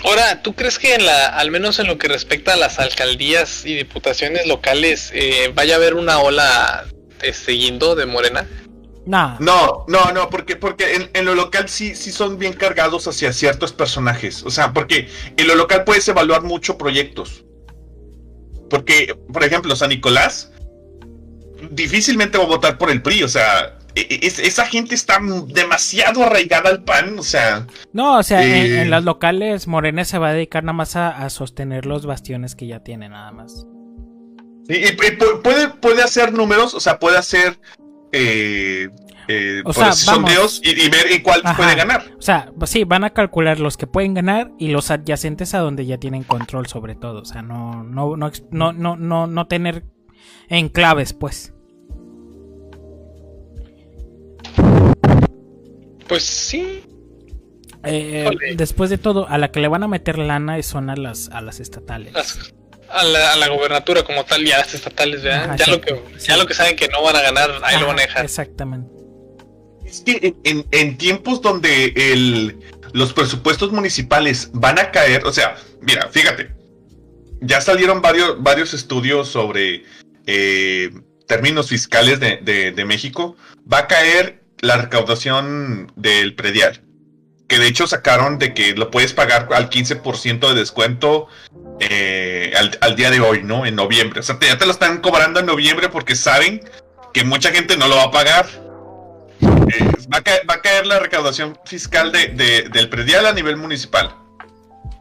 Ahora, 0.06 0.42
¿tú 0.42 0.54
crees 0.54 0.78
que 0.80 0.94
en 0.94 1.06
la, 1.06 1.26
al 1.28 1.52
menos 1.52 1.80
en 1.80 1.88
lo 1.88 1.98
que 1.98 2.08
respecta 2.08 2.54
a 2.54 2.56
las 2.56 2.80
alcaldías 2.80 3.66
y 3.66 3.76
diputaciones 3.76 4.48
locales, 4.48 5.12
eh, 5.14 5.52
vaya 5.54 5.74
a 5.74 5.78
haber 5.78 5.96
una 5.96 6.20
ola 6.20 6.86
este, 7.22 7.54
de 7.54 8.06
Morena? 8.06 8.48
No, 9.06 9.38
no, 9.88 10.12
no, 10.14 10.30
porque, 10.30 10.56
porque 10.56 11.10
en, 11.12 11.26
lo 11.26 11.36
local 11.36 11.68
sí, 11.68 11.96
sí 11.96 12.12
son 12.12 12.38
bien 12.38 12.54
cargados 12.54 13.08
hacia 13.08 13.34
ciertos 13.34 13.74
personajes. 13.74 14.44
O 14.44 14.52
sea, 14.52 14.72
porque 14.72 15.10
en 15.36 15.48
lo 15.48 15.56
local 15.56 15.84
puedes 15.84 16.08
evaluar 16.08 16.44
mucho 16.44 16.78
proyectos. 16.78 17.44
Porque, 18.70 19.16
por 19.32 19.44
ejemplo, 19.44 19.76
San 19.76 19.90
Nicolás 19.90 20.53
difícilmente 21.72 22.38
va 22.38 22.44
a 22.46 22.48
votar 22.48 22.78
por 22.78 22.90
el 22.90 23.02
PRI, 23.02 23.24
o 23.24 23.28
sea, 23.28 23.78
e, 23.96 24.02
e, 24.02 24.28
esa 24.28 24.66
gente 24.66 24.96
está 24.96 25.20
demasiado 25.48 26.24
arraigada 26.24 26.70
al 26.70 26.84
PAN, 26.84 27.20
o 27.20 27.24
sea... 27.24 27.68
No, 27.92 28.18
o 28.18 28.24
sea, 28.24 28.44
en, 28.44 28.80
eh, 28.80 28.86
las 28.86 29.04
locales 29.04 29.68
Morena 29.68 30.06
se 30.06 30.18
va 30.18 30.30
a 30.30 30.34
dedicar 30.34 30.64
nada 30.64 30.74
más 30.74 30.96
a, 30.96 31.30
sostener 31.30 31.86
los 31.86 32.06
bastiones 32.06 32.56
que 32.56 32.68
ya 32.68 32.80
tiene, 32.80 33.10
nada 33.10 33.32
más. 33.32 33.66
y, 34.68 34.92
puede, 34.94 35.70
puede 35.70 36.04
hacer 36.04 36.34
números, 36.34 36.74
o 36.74 36.80
sea, 36.80 37.00
puede 37.00 37.18
hacer... 37.18 37.60
Eh, 38.16 38.90
eh, 39.28 39.64
sondeos 39.94 40.62
y, 40.64 40.90
ver 40.90 41.12
en 41.12 41.22
cuál 41.22 41.42
puede 41.56 41.76
ganar. 41.76 42.04
O 42.18 42.22
sea, 42.22 42.52
pues 42.58 42.72
sí, 42.72 42.84
van 42.84 43.04
a 43.04 43.12
calcular 43.12 43.60
los 43.60 43.78
que 43.78 43.88
pueden 43.88 44.14
ganar 44.14 44.52
y 44.58 44.70
los 44.70 44.92
adyacentes 44.92 45.54
a 45.54 45.60
donde 45.60 45.86
ya 45.86 45.98
tienen 45.98 46.24
control 46.24 46.68
sobre 46.68 46.96
todo. 46.96 47.22
O 47.22 47.26
sea, 47.26 47.42
no, 47.42 47.84
no, 47.84 48.18
no, 48.18 48.32
no, 48.52 48.96
no, 48.98 49.28
no 49.28 49.48
tener 49.48 49.86
enclaves, 50.50 51.14
pues. 51.14 51.53
Pues 56.08 56.24
sí. 56.24 56.84
Eh, 57.84 58.30
después 58.56 58.90
de 58.90 58.98
todo, 58.98 59.28
a 59.28 59.38
la 59.38 59.52
que 59.52 59.60
le 59.60 59.68
van 59.68 59.84
a 59.84 59.88
meter 59.88 60.18
lana 60.18 60.62
son 60.64 60.90
a 60.90 60.96
las, 60.96 61.30
a 61.30 61.42
las 61.42 61.60
estatales. 61.60 62.14
a, 62.90 63.04
la, 63.04 63.34
a, 63.34 63.36
la, 63.36 63.50
gobernatura 63.50 64.04
como 64.04 64.24
tal 64.24 64.48
y 64.48 64.52
a 64.52 64.60
las 64.60 64.74
estatales, 64.74 65.22
ya, 65.22 65.56
lo 65.68 65.82
que, 65.82 66.02
ya 66.20 66.38
lo 66.38 66.46
que 66.46 66.54
saben 66.54 66.76
que 66.76 66.88
no 66.88 67.04
van 67.04 67.16
a 67.16 67.22
ganar, 67.22 67.52
ahí 67.64 67.80
lo 67.80 67.88
van 67.88 68.00
a 68.00 68.04
dejar. 68.04 68.24
Exactamente. 68.24 68.90
Es 69.86 70.02
que 70.02 70.34
en, 70.44 70.66
en 70.72 70.98
tiempos 70.98 71.42
donde 71.42 71.94
el, 71.96 72.58
los 72.94 73.12
presupuestos 73.12 73.72
municipales 73.72 74.50
van 74.54 74.80
a 74.80 74.92
caer, 74.92 75.26
o 75.26 75.34
sea, 75.34 75.58
mira, 75.82 76.08
fíjate, 76.10 76.52
ya 77.42 77.60
salieron 77.60 78.02
varios, 78.02 78.42
varios 78.42 78.74
estudios 78.74 79.28
sobre 79.28 79.84
eh, 80.26 80.92
términos 81.28 81.70
fiscales 81.70 82.20
de, 82.20 82.38
de, 82.38 82.86
México, 82.86 83.36
va 83.72 83.80
a 83.80 83.88
caer 83.88 84.43
la 84.64 84.78
recaudación 84.78 85.92
del 85.96 86.36
predial. 86.36 86.82
Que 87.48 87.60
de 87.60 87.68
hecho 87.68 87.86
sacaron 87.86 88.40
de 88.40 88.54
que 88.54 88.74
lo 88.74 88.90
puedes 88.90 89.14
pagar 89.14 89.50
al 89.54 89.70
15% 89.70 90.48
de 90.48 90.56
descuento 90.56 91.28
eh, 91.82 92.54
al, 92.80 92.96
día 92.96 93.12
de 93.12 93.20
hoy, 93.20 93.44
¿no? 93.44 93.66
En 93.66 93.76
noviembre. 93.76 94.22
O 94.22 94.24
sea, 94.24 94.40
ya 94.40 94.58
te 94.58 94.66
lo 94.66 94.72
están 94.72 95.02
cobrando 95.02 95.42
en 95.42 95.46
noviembre 95.46 95.90
porque 95.90 96.16
saben 96.16 96.62
que 97.14 97.26
mucha 97.26 97.52
gente 97.52 97.76
no 97.78 97.90
lo 97.90 97.98
va 97.98 98.04
a 98.04 98.12
pagar. 98.12 98.48
Eh, 99.42 99.92
va, 100.12 100.20
a 100.54 100.62
caer, 100.62 100.88
la 100.88 101.00
recaudación 101.00 101.60
fiscal 101.66 102.14
de, 102.14 102.70
del 102.72 102.90
predial 102.90 103.26
a 103.26 103.34
nivel 103.34 103.58
municipal. 103.58 104.16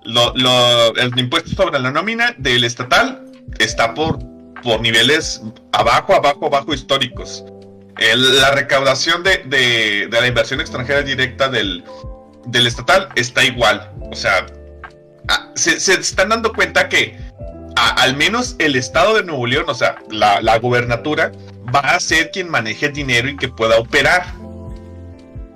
el 0.04 1.18
impuesto 1.18 1.50
sobre 1.50 1.78
la 1.78 1.92
nómina 1.92 2.34
del 2.36 2.64
estatal 2.64 3.24
está 3.60 3.94
por 3.94 4.18
por 4.62 4.80
niveles 4.80 5.42
abajo, 5.72 6.14
abajo, 6.14 6.46
abajo 6.46 6.72
históricos. 6.72 7.44
La 7.98 8.50
recaudación 8.52 9.22
de, 9.22 9.42
de, 9.46 10.08
la 10.10 10.26
inversión 10.26 10.60
extranjera 10.60 11.02
directa 11.02 11.48
del, 11.48 11.84
del 12.46 12.66
estatal 12.66 13.08
está 13.14 13.44
igual. 13.44 13.90
O 14.10 14.14
sea, 14.14 14.46
se, 15.54 15.76
están 15.94 16.30
dando 16.30 16.52
cuenta 16.52 16.88
que 16.88 17.18
al 17.76 18.16
menos 18.16 18.56
el 18.58 18.76
estado 18.76 19.14
de 19.14 19.24
Nuevo 19.24 19.46
León, 19.46 19.64
o 19.68 19.74
sea, 19.74 19.96
la, 20.10 20.40
la 20.40 20.58
gubernatura, 20.58 21.32
va 21.74 21.80
a 21.80 22.00
ser 22.00 22.30
quien 22.30 22.48
maneje 22.48 22.86
el 22.86 22.92
dinero 22.92 23.28
y 23.28 23.36
que 23.36 23.48
pueda 23.48 23.78
operar. 23.78 24.34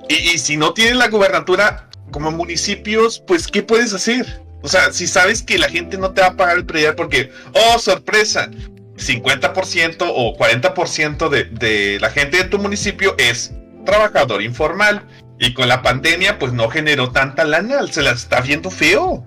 Y, 0.08 0.38
si 0.38 0.56
no 0.56 0.72
tienes 0.72 0.96
la 0.96 1.08
gubernatura 1.08 1.88
como 2.10 2.30
municipios, 2.30 3.22
pues 3.26 3.48
¿qué 3.48 3.62
puedes 3.62 3.92
hacer? 3.92 4.42
O 4.62 4.68
sea, 4.68 4.92
si 4.92 5.06
sabes 5.06 5.42
que 5.42 5.58
la 5.58 5.68
gente 5.68 5.98
no 5.98 6.12
te 6.12 6.20
va 6.20 6.28
a 6.28 6.36
pagar 6.36 6.56
el 6.56 6.66
predial 6.66 6.94
porque, 6.94 7.30
oh, 7.52 7.78
sorpresa, 7.78 8.50
50% 8.96 9.96
o 10.00 10.36
40% 10.36 11.28
de, 11.28 11.44
de 11.44 12.00
la 12.00 12.10
gente 12.10 12.38
de 12.38 12.44
tu 12.44 12.58
municipio 12.58 13.14
es 13.18 13.52
trabajador 13.84 14.42
informal 14.42 15.02
y 15.38 15.54
con 15.54 15.68
la 15.68 15.82
pandemia 15.82 16.38
pues 16.38 16.52
no 16.52 16.68
generó 16.68 17.10
tanta 17.10 17.44
lana, 17.44 17.86
se 17.88 18.02
la 18.02 18.12
está 18.12 18.40
viendo 18.40 18.70
feo. 18.70 19.24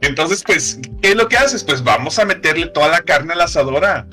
Entonces, 0.00 0.44
pues, 0.46 0.78
¿qué 1.02 1.10
es 1.10 1.16
lo 1.16 1.28
que 1.28 1.36
haces? 1.36 1.64
Pues 1.64 1.82
vamos 1.82 2.18
a 2.18 2.24
meterle 2.24 2.66
toda 2.66 2.88
la 2.88 3.00
carne 3.00 3.32
al 3.32 3.40
asador 3.40 3.84
a 3.84 4.06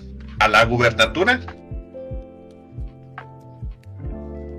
la 0.48 0.66
gubernatura. 0.66 1.40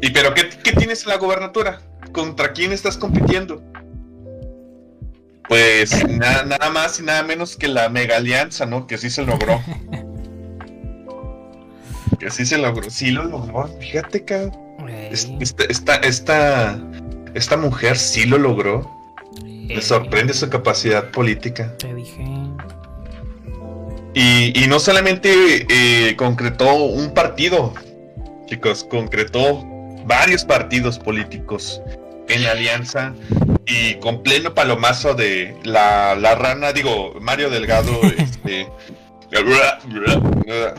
¿Y 0.00 0.10
pero 0.10 0.34
qué, 0.34 0.44
tienes 0.44 1.02
en 1.04 1.10
la 1.10 1.16
gobernatura? 1.16 1.80
¿Contra 2.12 2.52
quién 2.52 2.72
estás 2.72 2.96
compitiendo? 2.96 3.62
Pues 5.48 6.06
nada 6.08 6.70
más 6.70 6.98
y 6.98 7.02
nada 7.02 7.22
menos 7.22 7.56
que 7.56 7.68
la 7.68 7.88
mega 7.88 8.16
alianza, 8.16 8.66
¿no? 8.66 8.86
Que 8.86 8.98
sí 8.98 9.10
se 9.10 9.24
logró. 9.24 9.62
que 12.18 12.30
sí 12.30 12.44
se 12.44 12.58
logró. 12.58 12.90
Sí 12.90 13.10
lo 13.10 13.24
logró. 13.24 13.68
Fíjate, 13.80 14.24
que 14.24 14.50
Esta, 15.10 15.94
esta, 15.96 16.78
esta, 17.34 17.56
mujer 17.56 17.96
sí 17.96 18.26
lo 18.26 18.38
logró. 18.38 18.90
Me 19.44 19.80
sorprende 19.80 20.34
su 20.34 20.48
capacidad 20.48 21.10
política. 21.10 21.76
Te 21.78 21.94
dije. 21.94 22.24
Y, 24.14 24.66
no 24.68 24.80
solamente 24.80 25.66
eh, 25.68 26.16
concretó 26.16 26.74
un 26.74 27.12
partido, 27.12 27.74
chicos, 28.46 28.84
concretó 28.84 29.62
varios 30.06 30.44
partidos 30.44 30.98
políticos 30.98 31.82
en 32.28 32.42
la 32.42 32.52
alianza 32.52 33.14
y 33.66 33.96
con 33.96 34.22
pleno 34.22 34.54
palomazo 34.54 35.14
de 35.14 35.56
la, 35.64 36.14
rana, 36.34 36.72
digo, 36.72 37.14
Mario 37.20 37.50
Delgado, 37.50 38.00
este, 38.18 38.68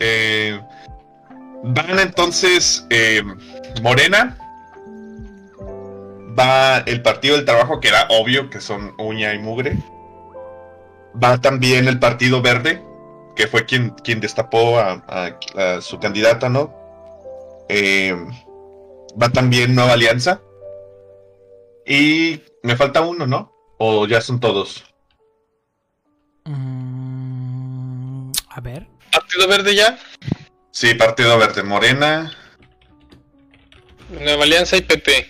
eh, 0.00 0.60
van 1.62 1.98
entonces 1.98 2.86
eh, 2.90 3.22
Morena, 3.82 4.36
va 6.38 6.78
el 6.78 7.02
Partido 7.02 7.36
del 7.36 7.44
Trabajo, 7.44 7.80
que 7.80 7.88
era 7.88 8.06
obvio 8.10 8.50
que 8.50 8.60
son 8.60 8.94
uña 8.98 9.34
y 9.34 9.38
mugre, 9.38 9.76
va 11.22 11.38
también 11.38 11.88
el 11.88 11.98
Partido 11.98 12.42
Verde, 12.42 12.82
que 13.36 13.46
fue 13.46 13.66
quien, 13.66 13.90
quien 13.90 14.20
destapó 14.20 14.80
a 14.80 15.36
su 15.80 16.00
candidata, 16.00 16.48
¿no? 16.48 16.74
Eh, 17.68 18.16
va 19.20 19.30
también 19.30 19.74
Nueva 19.74 19.94
Alianza. 19.94 20.42
Y 21.86 22.42
me 22.62 22.76
falta 22.76 23.00
uno, 23.00 23.26
¿no? 23.26 23.52
¿O 23.78 24.06
ya 24.06 24.20
son 24.20 24.40
todos? 24.40 24.84
Mm, 26.44 28.30
a 28.50 28.60
ver. 28.60 28.86
¿Partido 29.12 29.48
Verde 29.48 29.74
ya? 29.74 29.98
Sí, 30.70 30.94
Partido 30.94 31.38
Verde. 31.38 31.62
Morena. 31.62 32.32
Nueva 34.10 34.44
Alianza 34.44 34.76
y 34.76 34.82
PP. 34.82 35.28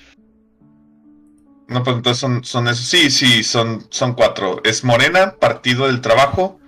No, 1.69 1.83
pues 1.83 1.97
entonces 1.97 2.19
son, 2.19 2.45
son 2.45 2.69
esos. 2.69 2.87
Sí, 2.87 3.11
sí, 3.11 3.45
son, 3.45 3.87
son 3.91 4.15
cuatro. 4.15 4.61
Es 4.65 4.85
Morena, 4.85 5.37
Partido 5.39 5.87
del 5.87 6.01
Trabajo, 6.01 6.59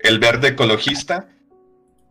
el 0.00 0.18
Verde 0.18 0.48
Ecologista, 0.48 1.28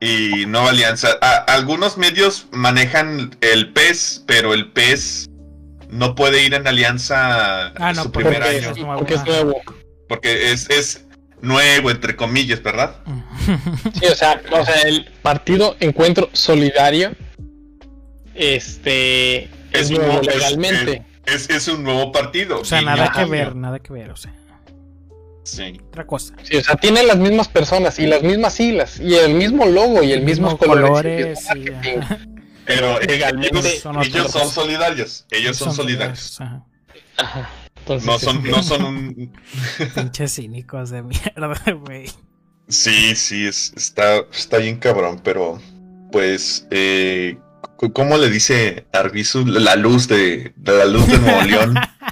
y 0.03 0.45
Nueva 0.48 0.72
Alianza. 0.72 1.14
algunos 1.48 1.98
medios 1.98 2.48
manejan 2.51 3.38
el 3.40 3.72
PES, 3.72 4.25
pero 4.27 4.53
el 4.53 4.69
PES 4.73 5.30
no 5.88 6.14
puede 6.14 6.43
ir 6.43 6.53
en 6.53 6.67
alianza 6.67 7.67
ah, 7.67 7.95
su 7.95 8.11
primer 8.11 8.43
año. 8.43 8.72
Es 8.72 8.80
porque 8.98 9.14
es 9.14 9.25
nuevo. 9.25 9.61
Porque 10.09 10.51
es, 10.51 11.06
nuevo, 11.41 11.90
entre 11.90 12.17
comillas, 12.17 12.61
¿verdad? 12.61 12.98
Sí, 13.93 14.06
o 14.07 14.15
sea, 14.15 14.41
o 14.51 14.65
sea, 14.65 14.82
el 14.82 15.06
partido 15.22 15.77
Encuentro 15.80 16.30
Solidario 16.33 17.14
este 18.35 19.49
es, 19.72 19.90
nuevo 19.90 20.22
legalmente. 20.22 21.06
Es, 21.25 21.49
es, 21.49 21.69
un 21.69 21.82
nuevo 21.82 22.11
partido. 22.11 22.59
O 22.59 22.65
sea, 22.65 22.82
nada 22.82 23.09
que 23.09 23.23
ver, 23.23 23.56
nada 23.56 23.80
que 23.80 23.93
ver, 23.93 24.09
o 24.09 24.17
sea. 24.17 24.33
Sí. 25.43 25.80
Otra 25.89 26.07
cosa. 26.07 26.33
Sí, 26.43 26.57
o 26.57 26.63
sea, 26.63 26.75
tiene 26.75 27.03
las 27.03 27.17
mismas 27.17 27.47
personas 27.47 27.99
y 27.99 28.07
las 28.07 28.23
mismas 28.23 28.53
siglas 28.53 28.99
y 28.99 29.15
el 29.15 29.33
mismo 29.35 29.65
logo 29.65 30.01
y 30.01 30.11
el, 30.11 30.23
mismo 30.23 30.57
colores. 30.57 31.47
Pero 32.65 32.99
ellos, 33.01 33.80
son, 33.81 34.49
solidarios. 34.49 35.25
Ellos 35.30 35.57
son, 35.57 35.73
solidarios. 35.73 36.39
Ajá. 37.17 37.49
no 37.88 38.19
son, 38.19 38.43
no 38.43 38.63
son 38.63 38.85
un. 38.85 39.33
Pinches 39.95 40.35
cínicos 40.35 40.89
de 40.89 41.03
mierda, 41.03 41.61
güey. 41.85 42.09
Sí, 42.69 43.15
sí, 43.15 43.45
está, 43.45 44.19
está 44.31 44.57
bien 44.57 44.77
cabrón, 44.77 45.19
pero 45.22 45.61
pues, 46.11 46.65
eh, 46.72 47.38
¿cómo 47.91 48.17
le 48.17 48.30
dice 48.30 48.85
Arbizu 48.93 49.45
la 49.45 49.75
luz 49.75 50.07
de, 50.07 50.53
de 50.55 50.77
la 50.77 50.85
luz 50.85 51.05
de 51.07 51.19
Nuevo 51.19 51.41
León? 51.41 51.75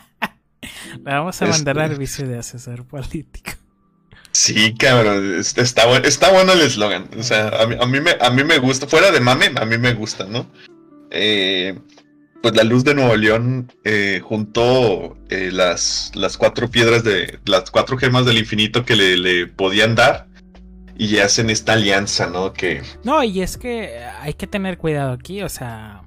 Le 1.05 1.11
vamos 1.11 1.41
a 1.41 1.45
mandar 1.47 1.79
al 1.79 1.95
vicio 1.99 2.27
de 2.27 2.37
asesor 2.37 2.85
político. 2.85 3.51
Sí, 4.31 4.73
cabrón, 4.75 5.39
está, 5.39 5.85
bueno, 5.87 6.07
está 6.07 6.31
bueno 6.31 6.53
el 6.53 6.61
eslogan. 6.61 7.09
O 7.17 7.23
sea, 7.23 7.49
a 7.49 7.85
mí, 7.85 7.99
me, 7.99 8.11
a 8.19 8.29
mí 8.29 8.43
me 8.43 8.59
gusta, 8.59 8.87
fuera 8.87 9.11
de 9.11 9.19
mame, 9.19 9.51
a 9.55 9.65
mí 9.65 9.77
me 9.77 9.93
gusta, 9.93 10.25
¿no? 10.25 10.49
Eh, 11.11 11.77
pues 12.41 12.55
la 12.55 12.63
luz 12.63 12.85
de 12.85 12.95
Nuevo 12.95 13.15
León 13.17 13.71
eh, 13.83 14.21
juntó 14.23 15.17
eh, 15.29 15.51
las, 15.51 16.11
las 16.15 16.37
cuatro 16.37 16.71
piedras 16.71 17.03
de, 17.03 17.39
las 17.45 17.69
cuatro 17.69 17.97
gemas 17.97 18.25
del 18.25 18.37
infinito 18.37 18.85
que 18.85 18.95
le, 18.95 19.17
le 19.17 19.47
podían 19.47 19.95
dar 19.95 20.27
y 20.97 21.17
hacen 21.17 21.49
esta 21.49 21.73
alianza, 21.73 22.27
¿no? 22.27 22.53
Que... 22.53 22.81
No, 23.03 23.23
y 23.23 23.41
es 23.41 23.57
que 23.57 23.99
hay 24.21 24.33
que 24.33 24.47
tener 24.47 24.77
cuidado 24.77 25.11
aquí, 25.11 25.41
o 25.41 25.49
sea... 25.49 26.03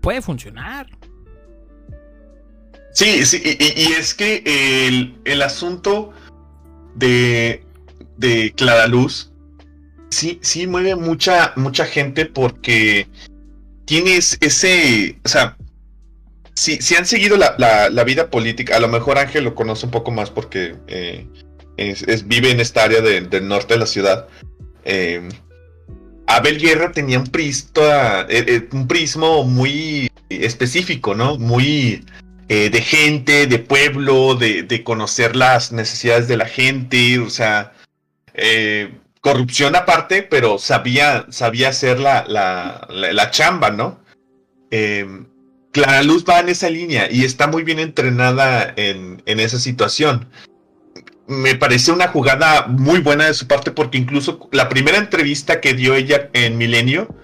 puede 0.00 0.22
funcionar. 0.22 0.88
Sí, 2.92 3.24
sí, 3.24 3.40
y, 3.44 3.92
es 3.92 4.14
que 4.14 4.42
el, 5.24 5.42
asunto 5.42 6.12
de, 6.96 7.64
de 8.16 8.52
Clara 8.56 8.86
Luz 8.88 9.30
sí, 10.10 10.38
sí 10.42 10.66
mueve 10.66 10.96
mucha, 10.96 11.52
mucha 11.56 11.86
gente 11.86 12.26
porque 12.26 13.06
tienes 13.84 14.36
ese, 14.40 15.18
o 15.24 15.28
sea, 15.28 15.56
si, 16.54 16.76
si 16.82 16.94
han 16.94 17.06
seguido 17.06 17.36
la, 17.36 18.04
vida 18.04 18.28
política, 18.28 18.76
a 18.76 18.80
lo 18.80 18.88
mejor 18.88 19.18
Ángel 19.18 19.44
lo 19.44 19.54
conoce 19.54 19.86
un 19.86 19.92
poco 19.92 20.10
más 20.10 20.30
porque 20.30 20.76
eh, 20.88 21.26
es, 21.76 22.28
vive 22.28 22.50
en 22.50 22.60
esta 22.60 22.84
área 22.84 23.00
del 23.00 23.48
norte 23.48 23.74
de 23.74 23.80
la 23.80 23.86
ciudad. 23.86 24.26
Eh, 24.84 25.26
Abel 26.26 26.58
Guerra 26.58 26.92
tenía 26.92 27.18
un, 27.18 27.30
eh, 27.34 28.68
un 28.72 28.86
prismo 28.86 29.44
muy 29.44 30.10
específico, 30.28 31.14
¿no? 31.14 31.38
Muy 31.38 32.04
eh, 32.52 32.68
de 32.68 32.82
gente, 32.82 33.46
de 33.46 33.60
pueblo, 33.60 34.34
de, 34.34 34.82
conocer 34.82 35.36
las 35.36 35.70
necesidades 35.70 36.26
de 36.26 36.36
la 36.36 36.46
gente, 36.46 37.20
o 37.20 37.30
sea, 37.30 37.74
eh, 38.34 38.92
corrupción 39.20 39.76
aparte, 39.76 40.24
pero 40.24 40.58
sabía, 40.58 41.26
sabía 41.28 41.68
hacer 41.68 42.00
la, 42.00 42.24
la, 42.26 43.30
chamba, 43.30 43.70
¿no? 43.70 44.00
Eh, 44.72 45.06
Clara 45.70 46.02
Luz 46.02 46.24
va 46.28 46.40
en 46.40 46.48
esa 46.48 46.68
línea 46.68 47.06
y 47.08 47.24
está 47.24 47.46
muy 47.46 47.62
bien 47.62 47.78
entrenada 47.78 48.74
en, 48.74 49.22
en 49.26 49.38
esa 49.38 49.60
situación. 49.60 50.28
Me 51.28 51.54
parece 51.54 51.92
una 51.92 52.08
jugada 52.08 52.66
muy 52.66 52.98
buena 52.98 53.26
de 53.26 53.34
su 53.34 53.46
parte 53.46 53.70
porque 53.70 53.96
incluso 53.96 54.48
la 54.50 54.68
primera 54.68 54.98
entrevista 54.98 55.60
que 55.60 55.74
dio 55.74 55.94
ella 55.94 56.30
en 56.32 56.58
Milenio 56.58 57.14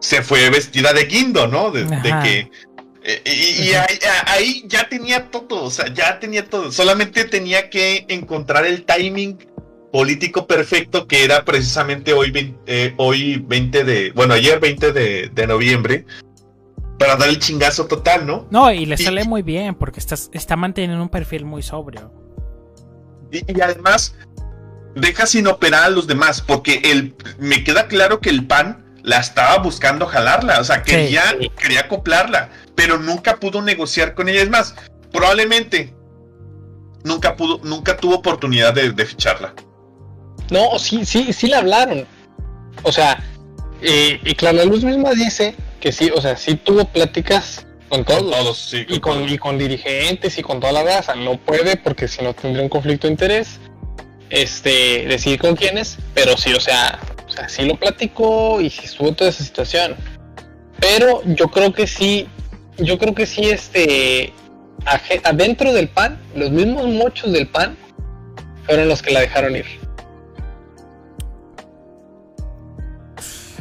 se 0.00 0.22
fue 0.22 0.50
vestida 0.50 0.92
de 0.92 1.04
guindo, 1.04 1.46
¿no? 1.46 1.70
de 1.70 1.86
que 2.24 2.50
y, 3.04 3.72
ahí, 4.26 4.64
ya 4.66 4.88
tenía 4.88 5.30
todo, 5.30 5.64
o 5.64 5.70
sea, 5.70 5.92
ya 5.92 6.20
tenía 6.20 6.48
todo. 6.48 6.70
Solamente 6.70 7.24
tenía 7.24 7.68
que 7.68 8.06
encontrar 8.08 8.64
el 8.64 8.84
timing 8.84 9.38
político 9.92 10.46
perfecto 10.46 11.06
que 11.06 11.24
era 11.24 11.44
precisamente 11.44 12.12
hoy, 12.12 12.56
eh, 12.66 12.94
hoy 12.96 13.44
20 13.46 13.84
de, 13.84 14.12
bueno, 14.12 14.34
ayer 14.34 14.58
20 14.58 14.92
de, 14.92 15.46
noviembre, 15.46 16.06
para 16.98 17.16
dar 17.16 17.28
el 17.28 17.38
chingazo 17.38 17.86
total, 17.86 18.26
¿no? 18.26 18.46
No, 18.50 18.72
y 18.72 18.86
le 18.86 18.96
sale 18.96 19.24
muy 19.24 19.42
bien 19.42 19.74
porque 19.74 20.00
está, 20.00 20.14
está 20.32 20.56
manteniendo 20.56 21.02
un 21.02 21.08
perfil 21.08 21.44
muy 21.44 21.62
sobrio. 21.62 22.12
Y, 23.30 23.60
además, 23.60 24.14
deja 24.94 25.26
sin 25.26 25.46
operar 25.46 25.84
a 25.84 25.90
los 25.90 26.06
demás, 26.06 26.40
porque 26.40 26.80
el, 26.84 27.14
me 27.38 27.64
queda 27.64 27.88
claro 27.88 28.20
que 28.20 28.30
el 28.30 28.46
PAN 28.46 28.81
la 29.02 29.18
estaba 29.18 29.58
buscando 29.58 30.06
jalarla, 30.06 30.60
o 30.60 30.64
sea, 30.64 30.82
quería, 30.82 31.22
quería 31.60 31.80
acoplarla, 31.80 32.50
pero 32.74 32.98
nunca 32.98 33.36
pudo 33.36 33.60
negociar 33.60 34.14
con 34.14 34.28
ella. 34.28 34.42
Es 34.42 34.50
más, 34.50 34.74
probablemente 35.10 35.92
nunca 37.04 37.36
pudo, 37.36 37.60
nunca 37.64 37.96
tuvo 37.96 38.16
oportunidad 38.16 38.74
de, 38.74 39.06
ficharla. 39.06 39.54
No, 40.50 40.78
sí, 40.78 41.04
sí, 41.04 41.32
sí 41.32 41.48
la 41.48 41.58
hablaron. 41.58 42.06
O 42.82 42.92
sea, 42.92 43.22
eh, 43.80 44.20
y 44.24 44.34
Clara 44.34 44.64
Luz 44.64 44.84
misma 44.84 45.10
dice 45.10 45.54
que 45.80 45.92
sí, 45.92 46.10
o 46.14 46.20
sea, 46.20 46.36
sí 46.36 46.54
tuvo 46.54 46.84
pláticas 46.84 47.66
con 47.88 48.04
todos, 48.04 48.72
y, 48.72 49.00
con, 49.00 49.28
y 49.28 49.36
con 49.36 49.58
dirigentes 49.58 50.38
y 50.38 50.42
con 50.42 50.60
toda 50.60 50.72
la 50.72 50.84
raza. 50.84 51.14
No 51.14 51.36
puede 51.38 51.76
porque 51.76 52.08
si 52.08 52.22
no 52.22 52.34
tendría 52.34 52.62
un 52.62 52.68
conflicto 52.68 53.06
de 53.06 53.12
interés. 53.12 53.60
Este, 54.30 55.04
decidir 55.08 55.38
con 55.38 55.56
quiénes, 55.56 55.98
pero 56.14 56.38
sí, 56.38 56.54
o 56.54 56.60
sea, 56.60 56.98
o 57.32 57.34
sea, 57.34 57.48
sí 57.48 57.64
lo 57.64 57.76
platicó 57.76 58.60
y 58.60 58.68
sí 58.68 58.82
estuvo 58.84 59.12
toda 59.12 59.30
esa 59.30 59.42
situación. 59.42 59.96
Pero 60.78 61.22
yo 61.24 61.48
creo 61.48 61.72
que 61.72 61.86
sí, 61.86 62.28
yo 62.76 62.98
creo 62.98 63.14
que 63.14 63.24
sí, 63.24 63.48
este, 63.48 64.34
adentro 65.24 65.72
del 65.72 65.88
pan, 65.88 66.20
los 66.34 66.50
mismos 66.50 66.86
mochos 66.88 67.32
del 67.32 67.48
pan 67.48 67.76
fueron 68.66 68.88
los 68.88 69.00
que 69.00 69.12
la 69.12 69.20
dejaron 69.20 69.56
ir. 69.56 69.64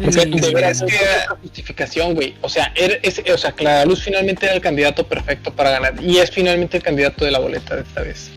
Porque 0.04 0.26
de 0.26 0.54
veras 0.54 0.82
que 0.82 0.98
justificación, 1.42 2.16
güey. 2.16 2.36
O 2.42 2.50
sea, 2.50 2.74
es, 2.76 3.22
o 3.32 3.38
sea, 3.38 3.52
Clara 3.54 3.86
Luz 3.86 4.04
finalmente 4.04 4.48
era 4.48 4.56
el 4.56 4.62
candidato 4.62 5.08
perfecto 5.08 5.54
para 5.54 5.70
ganar. 5.70 5.94
Y 6.02 6.18
es 6.18 6.32
finalmente 6.32 6.78
el 6.78 6.84
candidato 6.84 7.24
de 7.24 7.32
la 7.32 7.40
boleta 7.40 7.76
de 7.76 7.84
esta 7.84 8.02
vez. 8.02 8.32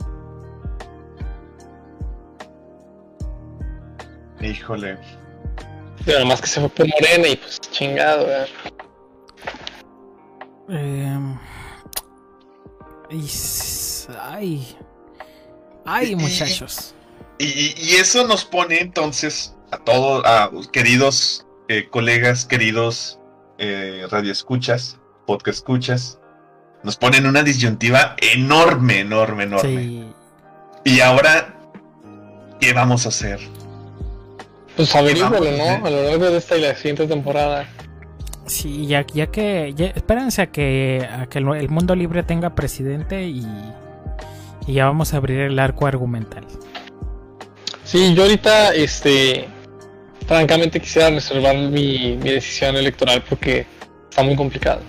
Híjole. 4.42 4.98
Pero 6.04 6.18
además 6.18 6.40
que 6.40 6.46
se 6.46 6.60
fue 6.60 6.68
por 6.68 6.86
Morena 6.88 7.28
y 7.28 7.36
pues 7.36 7.60
chingado, 7.60 8.26
güey. 8.26 8.46
Eh, 10.70 11.18
ay. 14.20 14.76
Ay, 15.84 16.16
muchachos. 16.16 16.94
Y, 17.38 17.74
y, 17.76 17.94
eso 17.96 18.26
nos 18.26 18.44
pone 18.44 18.80
entonces 18.80 19.54
a 19.70 19.78
todos, 19.78 20.24
a 20.24 20.50
queridos 20.72 21.46
eh, 21.68 21.88
colegas, 21.90 22.44
queridos 22.44 23.18
eh, 23.58 24.06
radioescuchas, 24.10 24.98
podcast 25.26 25.58
escuchas, 25.58 26.18
nos 26.82 26.96
ponen 26.96 27.26
una 27.26 27.42
disyuntiva 27.42 28.16
enorme, 28.18 29.00
enorme, 29.00 29.44
enorme. 29.44 30.12
Y 30.84 31.00
ahora, 31.00 31.58
¿qué 32.60 32.72
vamos 32.72 33.06
a 33.06 33.08
hacer? 33.08 33.40
Pues 34.76 34.94
averígalo, 34.94 35.50
¿no? 35.52 35.86
A 35.86 35.90
lo 35.90 36.02
largo 36.02 36.30
de 36.30 36.38
esta 36.38 36.56
y 36.56 36.62
la 36.62 36.74
siguiente 36.74 37.06
temporada. 37.06 37.68
Sí, 38.46 38.86
ya, 38.86 39.06
ya 39.14 39.28
que. 39.28 39.74
espérense 39.94 40.42
a 40.42 40.46
que, 40.50 41.06
a 41.10 41.26
que 41.26 41.38
el, 41.38 41.68
mundo 41.68 41.94
libre 41.94 42.22
tenga 42.22 42.54
presidente 42.54 43.24
y, 43.24 43.46
y 44.66 44.72
ya 44.74 44.86
vamos 44.86 45.14
a 45.14 45.18
abrir 45.18 45.40
el 45.40 45.58
arco 45.58 45.86
argumental. 45.86 46.44
Sí, 47.84 48.14
yo 48.14 48.22
ahorita, 48.22 48.74
este 48.74 49.48
francamente 50.26 50.80
quisiera 50.80 51.10
reservar 51.10 51.56
mi, 51.56 52.16
decisión 52.16 52.76
electoral 52.76 53.22
porque 53.28 53.66
está 54.08 54.22
muy 54.22 54.36
complicado. 54.36 54.80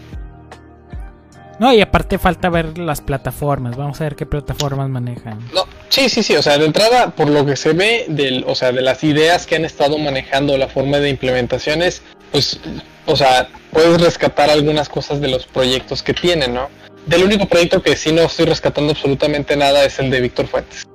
No, 1.60 1.74
y 1.74 1.82
aparte 1.82 2.18
falta 2.18 2.50
ver 2.50 2.78
las 2.78 3.02
plataformas. 3.02 3.78
Vamos 3.78 4.02
a 4.02 4.06
ver 4.06 4.16
qué 4.16 4.26
plataformas 4.26 4.90
manejan. 4.90 5.40
No, 5.54 5.66
sí, 5.90 6.10
sí, 6.10 6.22
sí. 6.22 6.36
O 6.36 6.42
sea, 6.42 6.58
de 6.58 6.66
entrada, 6.66 7.12
por 7.12 7.30
lo 7.30 7.46
que 7.46 7.56
se 7.56 7.74
ve 7.74 8.06
del, 8.08 8.44
o 8.48 8.56
sea, 8.56 8.72
de 8.72 8.82
las 8.82 9.04
ideas 9.04 9.46
que 9.46 9.56
han 9.56 9.66
estado 9.66 9.98
manejando, 9.98 10.58
la 10.58 10.68
forma 10.68 10.98
de 10.98 11.10
implementaciones, 11.10 12.02
pues, 12.32 12.60
o 13.06 13.16
sea, 13.16 13.50
puedes 13.72 14.02
rescatar 14.02 14.50
algunas 14.50 14.90
cosas 14.90 15.22
de 15.22 15.30
los 15.30 15.46
proyectos 15.46 16.04
que 16.04 16.14
tienen, 16.14 16.54
¿no? 16.54 16.70
Del 17.06 17.24
único 17.24 17.48
proyecto 17.48 17.82
que 17.82 17.96
sí 17.96 18.12
no 18.12 18.24
estoy 18.24 18.46
rescatando 18.46 18.92
absolutamente 18.92 19.56
nada 19.56 19.86
es 19.86 20.00
el 20.00 20.10
de 20.10 20.22
Víctor 20.22 20.48
Fuentes. 20.48 20.86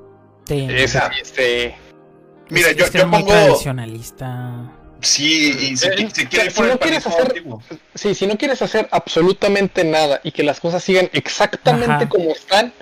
Sí. 0.46 0.66
Ese, 0.68 1.00
este, 1.22 1.76
Mira, 2.50 2.72
yo, 2.72 2.90
yo 2.90 3.10
pongo. 3.10 3.28
tradicionalista. 3.28 4.72
Sí, 5.02 5.50
y 5.72 5.76
si, 5.76 5.86
eh, 5.86 6.08
si, 6.50 6.62
no 6.62 6.78
quieres 6.78 7.06
hacer, 7.06 7.42
sí, 7.94 8.14
si 8.14 8.26
no 8.26 8.36
quieres 8.36 8.60
hacer 8.62 8.88
absolutamente 8.90 9.84
nada 9.84 10.20
y 10.22 10.32
que 10.32 10.42
las 10.42 10.60
cosas 10.60 10.82
sigan 10.84 11.08
exactamente 11.12 12.08
como 12.08 12.30
están 12.30 12.72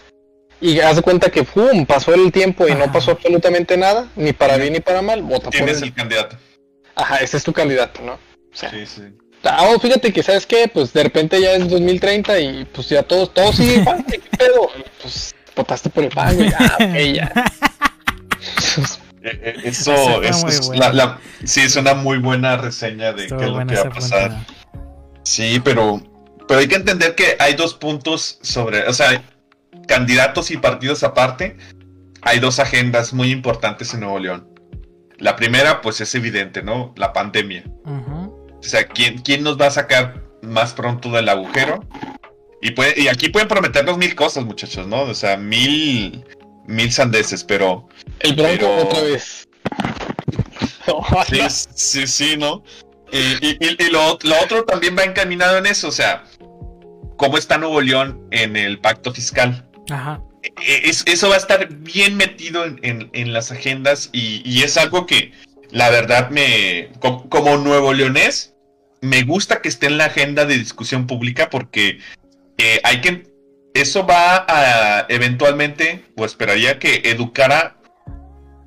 y 0.60 0.80
haz 0.80 0.96
de 0.96 1.02
cuenta 1.02 1.30
que 1.30 1.44
¡pum! 1.44 1.86
pasó 1.86 2.14
el 2.14 2.32
tiempo 2.32 2.66
y 2.66 2.74
no 2.74 2.90
pasó 2.90 3.12
absolutamente 3.12 3.76
nada, 3.76 4.08
ni 4.16 4.32
para 4.32 4.56
bien 4.56 4.72
ni 4.72 4.80
para 4.80 5.02
mal, 5.02 5.22
vota 5.22 5.50
por 5.50 5.68
él. 5.68 5.82
el 5.82 5.94
candidato. 5.94 6.36
Ajá, 6.96 7.18
ese 7.18 7.36
es 7.36 7.44
tu 7.44 7.52
candidato, 7.52 8.02
¿no? 8.02 8.18
sí, 8.52 8.66
sí. 8.86 9.02
Ah, 9.44 9.68
oh, 9.68 9.78
fíjate 9.78 10.12
que, 10.12 10.22
¿sabes 10.22 10.46
qué? 10.46 10.66
Pues 10.66 10.92
de 10.92 11.04
repente 11.04 11.40
ya 11.40 11.52
es 11.52 11.68
2030 11.68 12.40
y 12.40 12.64
pues 12.64 12.88
ya 12.88 13.04
todos, 13.04 13.32
todos 13.32 13.54
siguen 13.54 13.82
igual, 13.82 14.04
¿qué 14.10 14.20
pedo? 14.36 14.68
Pues 15.00 15.34
votaste 15.54 15.90
por 15.90 16.04
el 16.04 16.10
pan, 16.10 16.36
Ah, 16.58 16.76
ok, 16.80 16.96
ya. 17.14 17.32
Eh, 19.22 19.40
eh, 19.42 19.54
eso, 19.64 20.22
es 20.22 20.68
la, 20.70 21.18
sí, 21.44 21.60
es 21.60 21.76
una 21.76 21.94
muy 21.94 22.18
buena 22.18 22.56
reseña 22.56 23.12
de 23.12 23.26
qué 23.26 23.34
es 23.34 23.50
lo 23.50 23.66
que 23.66 23.74
va 23.74 23.80
a 23.82 23.90
pasar. 23.90 24.46
Sí, 25.22 25.60
pero, 25.62 26.00
pero 26.46 26.60
hay 26.60 26.68
que 26.68 26.76
entender 26.76 27.14
que 27.14 27.36
hay 27.38 27.54
dos 27.54 27.74
puntos 27.74 28.38
sobre, 28.42 28.86
o 28.86 28.92
sea, 28.92 29.22
candidatos 29.86 30.50
y 30.50 30.56
partidos 30.56 31.02
aparte, 31.02 31.56
hay 32.22 32.38
dos 32.38 32.58
agendas 32.58 33.12
muy 33.12 33.30
importantes 33.30 33.92
en 33.94 34.00
Nuevo 34.00 34.18
León. 34.18 34.48
La 35.18 35.36
primera, 35.36 35.80
pues 35.80 36.00
es 36.00 36.14
evidente, 36.14 36.62
¿no? 36.62 36.94
La 36.96 37.12
pandemia. 37.12 37.64
O 37.84 38.62
sea, 38.62 38.86
¿quién, 38.86 39.18
¿quién 39.18 39.42
nos 39.42 39.60
va 39.60 39.66
a 39.66 39.70
sacar 39.70 40.22
más 40.42 40.72
pronto 40.72 41.10
del 41.10 41.28
agujero? 41.28 41.84
Y, 42.60 42.72
puede, 42.72 43.00
y 43.00 43.08
aquí 43.08 43.28
pueden 43.28 43.48
prometernos 43.48 43.98
mil 43.98 44.14
cosas, 44.14 44.44
muchachos, 44.44 44.86
¿no? 44.86 45.02
O 45.02 45.14
sea, 45.14 45.36
mil 45.36 46.24
mil 46.68 46.92
sandeces, 46.92 47.42
pero. 47.42 47.88
El 48.20 48.36
Bronco 48.36 48.76
otra 48.76 49.02
vez. 49.02 49.48
sí, 51.28 51.66
sí, 51.74 52.06
sí, 52.06 52.36
¿no? 52.36 52.62
Y, 53.10 53.56
y, 53.64 53.90
lo, 53.90 54.18
otro 54.42 54.64
también 54.64 54.96
va 54.96 55.02
encaminado 55.02 55.56
en 55.56 55.66
eso, 55.66 55.88
o 55.88 55.92
sea, 55.92 56.24
cómo 57.16 57.38
está 57.38 57.56
Nuevo 57.56 57.80
León 57.80 58.26
en 58.30 58.54
el 58.56 58.78
pacto 58.78 59.12
fiscal. 59.12 59.66
Ajá. 59.90 60.22
E, 60.42 60.50
e, 60.60 60.90
eso 60.90 61.28
va 61.28 61.34
a 61.34 61.38
estar 61.38 61.68
bien 61.72 62.16
metido 62.16 62.64
en, 62.64 63.32
las 63.32 63.50
agendas 63.50 64.10
y, 64.12 64.62
es 64.62 64.76
algo 64.76 65.06
que 65.06 65.32
la 65.70 65.88
verdad 65.90 66.30
me, 66.30 66.90
como, 67.00 67.56
nuevo 67.56 67.94
leonés, 67.94 68.54
me 69.00 69.22
gusta 69.22 69.62
que 69.62 69.68
esté 69.68 69.86
en 69.86 69.96
la 69.96 70.06
agenda 70.06 70.44
de 70.44 70.58
discusión 70.58 71.06
pública 71.06 71.48
porque 71.50 72.00
eh, 72.58 72.80
hay 72.84 73.00
que 73.00 73.27
eso 73.80 74.06
va 74.06 74.44
a 74.48 75.06
eventualmente, 75.08 76.04
o 76.16 76.24
esperaría 76.24 76.78
que 76.78 77.02
educara 77.04 77.76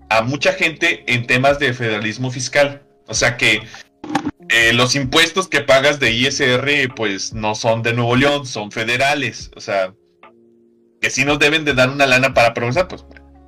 a 0.10 0.22
mucha 0.22 0.54
gente 0.54 1.04
en 1.08 1.26
temas 1.26 1.60
de 1.60 1.74
federalismo 1.74 2.32
fiscal. 2.32 2.84
O 3.08 3.14
sea 3.14 3.38
que 3.38 3.62
eh, 4.50 4.74
los 4.74 4.96
impuestos 4.96 5.48
que 5.48 5.62
pagas 5.62 6.00
de 6.00 6.12
ISR, 6.12 6.94
pues 6.96 7.34
no 7.34 7.56
son 7.56 7.84
de 7.84 7.94
Nuevo 7.94 8.16
León, 8.16 8.46
son 8.46 8.72
federales. 8.72 9.52
O 9.56 9.62
sea, 9.62 9.94
que 11.02 11.10
sí 11.10 11.26
nos 11.26 11.40
deben 11.40 11.66
de 11.66 11.74
dar 11.74 11.90
una 11.90 12.06
lana 12.06 12.34
para 12.34 12.54
progresar, 12.54 12.88
pues, 12.88 13.06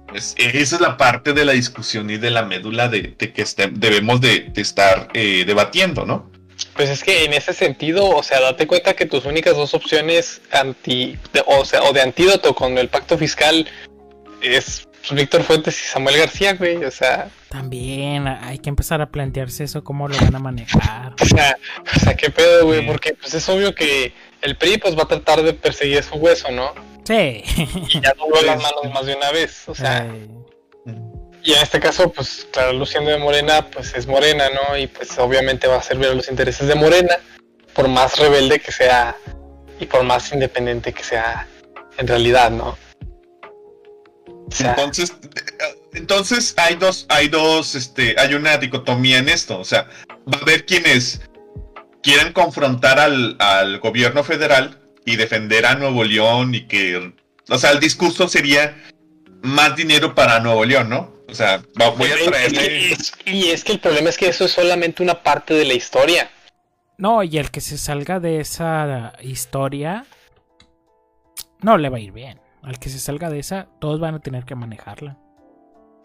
pues 0.07 0.35
esa 0.37 0.75
es 0.75 0.81
la 0.81 0.97
parte 0.97 1.33
de 1.33 1.45
la 1.45 1.51
discusión 1.53 2.09
y 2.09 2.17
de 2.17 2.31
la 2.31 2.43
médula 2.43 2.87
de, 2.87 3.15
que 3.15 3.41
este, 3.41 3.67
debemos 3.67 4.21
de, 4.21 4.51
estar 4.55 5.09
eh, 5.13 5.43
debatiendo, 5.45 6.05
¿no? 6.05 6.31
Pues 6.75 6.89
es 6.89 7.03
que 7.03 7.25
en 7.25 7.33
ese 7.33 7.53
sentido, 7.53 8.09
o 8.09 8.23
sea, 8.23 8.39
date 8.39 8.67
cuenta 8.67 8.95
que 8.95 9.05
tus 9.05 9.25
únicas 9.25 9.55
dos 9.55 9.73
opciones 9.73 10.41
anti, 10.51 11.17
o 11.45 11.65
sea, 11.65 11.83
o 11.83 11.93
de 11.93 12.01
antídoto 12.01 12.55
con 12.55 12.77
el 12.77 12.89
pacto 12.89 13.17
fiscal 13.17 13.67
es 14.41 14.87
Víctor 15.11 15.43
Fuentes 15.43 15.79
y 15.81 15.85
Samuel 15.85 16.17
García, 16.17 16.53
güey, 16.53 16.83
o 16.83 16.91
sea. 16.91 17.29
También 17.49 18.27
hay 18.27 18.59
que 18.59 18.69
empezar 18.69 19.01
a 19.01 19.09
plantearse 19.09 19.65
eso, 19.65 19.83
cómo 19.83 20.07
lo 20.07 20.17
van 20.17 20.35
a 20.35 20.39
manejar. 20.39 21.13
o 21.21 21.25
sea, 21.25 21.57
o 21.95 21.99
sea, 21.99 22.15
qué 22.15 22.29
pedo, 22.29 22.65
güey, 22.65 22.85
porque 22.85 23.13
pues 23.13 23.33
es 23.33 23.47
obvio 23.49 23.75
que 23.75 24.13
el 24.41 24.55
PRI 24.57 24.77
pues 24.77 24.97
va 24.97 25.03
a 25.03 25.07
tratar 25.07 25.43
de 25.43 25.53
perseguir 25.53 26.03
su 26.03 26.15
hueso, 26.15 26.51
¿no? 26.51 26.73
Sí. 27.05 27.43
Y 27.89 28.01
ya 28.01 28.13
tuvo 28.13 28.41
las 28.41 28.61
manos 28.61 28.93
más 28.93 29.05
de 29.05 29.15
una 29.15 29.31
vez, 29.31 29.67
o 29.67 29.75
sea. 29.75 30.07
Y 31.43 31.53
en 31.53 31.61
este 31.61 31.79
caso, 31.79 32.11
pues 32.11 32.47
claro, 32.51 32.71
Luciano 32.73 33.09
de 33.09 33.17
Morena, 33.17 33.67
pues 33.69 33.93
es 33.95 34.07
Morena, 34.07 34.45
¿no? 34.49 34.77
Y 34.77 34.87
pues 34.87 35.17
obviamente 35.17 35.67
va 35.67 35.77
a 35.77 35.83
servir 35.83 36.07
a 36.07 36.13
los 36.13 36.29
intereses 36.29 36.67
de 36.67 36.75
Morena, 36.75 37.17
por 37.73 37.89
más 37.89 38.17
rebelde 38.17 38.59
que 38.59 38.71
sea 38.71 39.17
y 39.79 39.85
por 39.85 40.03
más 40.03 40.31
independiente 40.31 40.93
que 40.93 41.03
sea 41.03 41.47
en 41.97 42.07
realidad, 42.07 42.49
¿no? 42.49 42.77
entonces, 44.59 45.13
entonces 45.93 46.53
hay 46.57 46.75
dos, 46.75 47.05
hay 47.09 47.27
dos, 47.27 47.75
este, 47.75 48.15
hay 48.19 48.35
una 48.35 48.57
dicotomía 48.57 49.17
en 49.17 49.29
esto. 49.29 49.59
O 49.59 49.65
sea, 49.65 49.89
va 50.31 50.37
a 50.37 50.41
haber 50.41 50.65
quienes 50.65 51.21
quieren 52.01 52.31
confrontar 52.33 52.99
al, 52.99 53.35
al 53.39 53.79
gobierno 53.79 54.23
federal 54.23 54.79
y 55.05 55.15
defender 55.17 55.65
a 55.65 55.75
Nuevo 55.75 56.03
León 56.03 56.55
y 56.55 56.67
que, 56.67 57.13
o 57.49 57.57
sea, 57.57 57.71
el 57.71 57.79
discurso 57.79 58.27
sería 58.29 58.77
más 59.41 59.75
dinero 59.75 60.15
para 60.15 60.39
Nuevo 60.39 60.63
León, 60.63 60.89
¿no? 60.89 61.12
O 61.33 61.35
sea, 61.35 61.63
voy 61.97 62.11
a 62.11 62.25
traerle... 62.25 62.95
y 63.25 63.49
es 63.49 63.63
que 63.63 63.71
el 63.71 63.79
problema 63.79 64.09
es 64.09 64.17
que 64.17 64.27
eso 64.27 64.45
es 64.45 64.51
solamente 64.51 65.01
una 65.01 65.23
parte 65.23 65.55
de 65.55 65.65
la 65.65 65.73
historia. 65.73 66.29
No, 66.99 67.23
y 67.23 67.39
el 67.39 67.49
que 67.49 67.59
se 67.59 67.79
salga 67.79 68.19
de 68.19 68.39
esa 68.39 69.13
historia 69.19 70.05
no 71.59 71.79
le 71.79 71.89
va 71.89 71.97
a 71.97 72.01
ir 72.01 72.11
bien. 72.11 72.39
Al 72.61 72.77
que 72.77 72.89
se 72.89 72.99
salga 72.99 73.31
de 73.31 73.39
esa, 73.39 73.67
todos 73.81 73.99
van 73.99 74.13
a 74.13 74.19
tener 74.19 74.45
que 74.45 74.53
manejarla. 74.53 75.17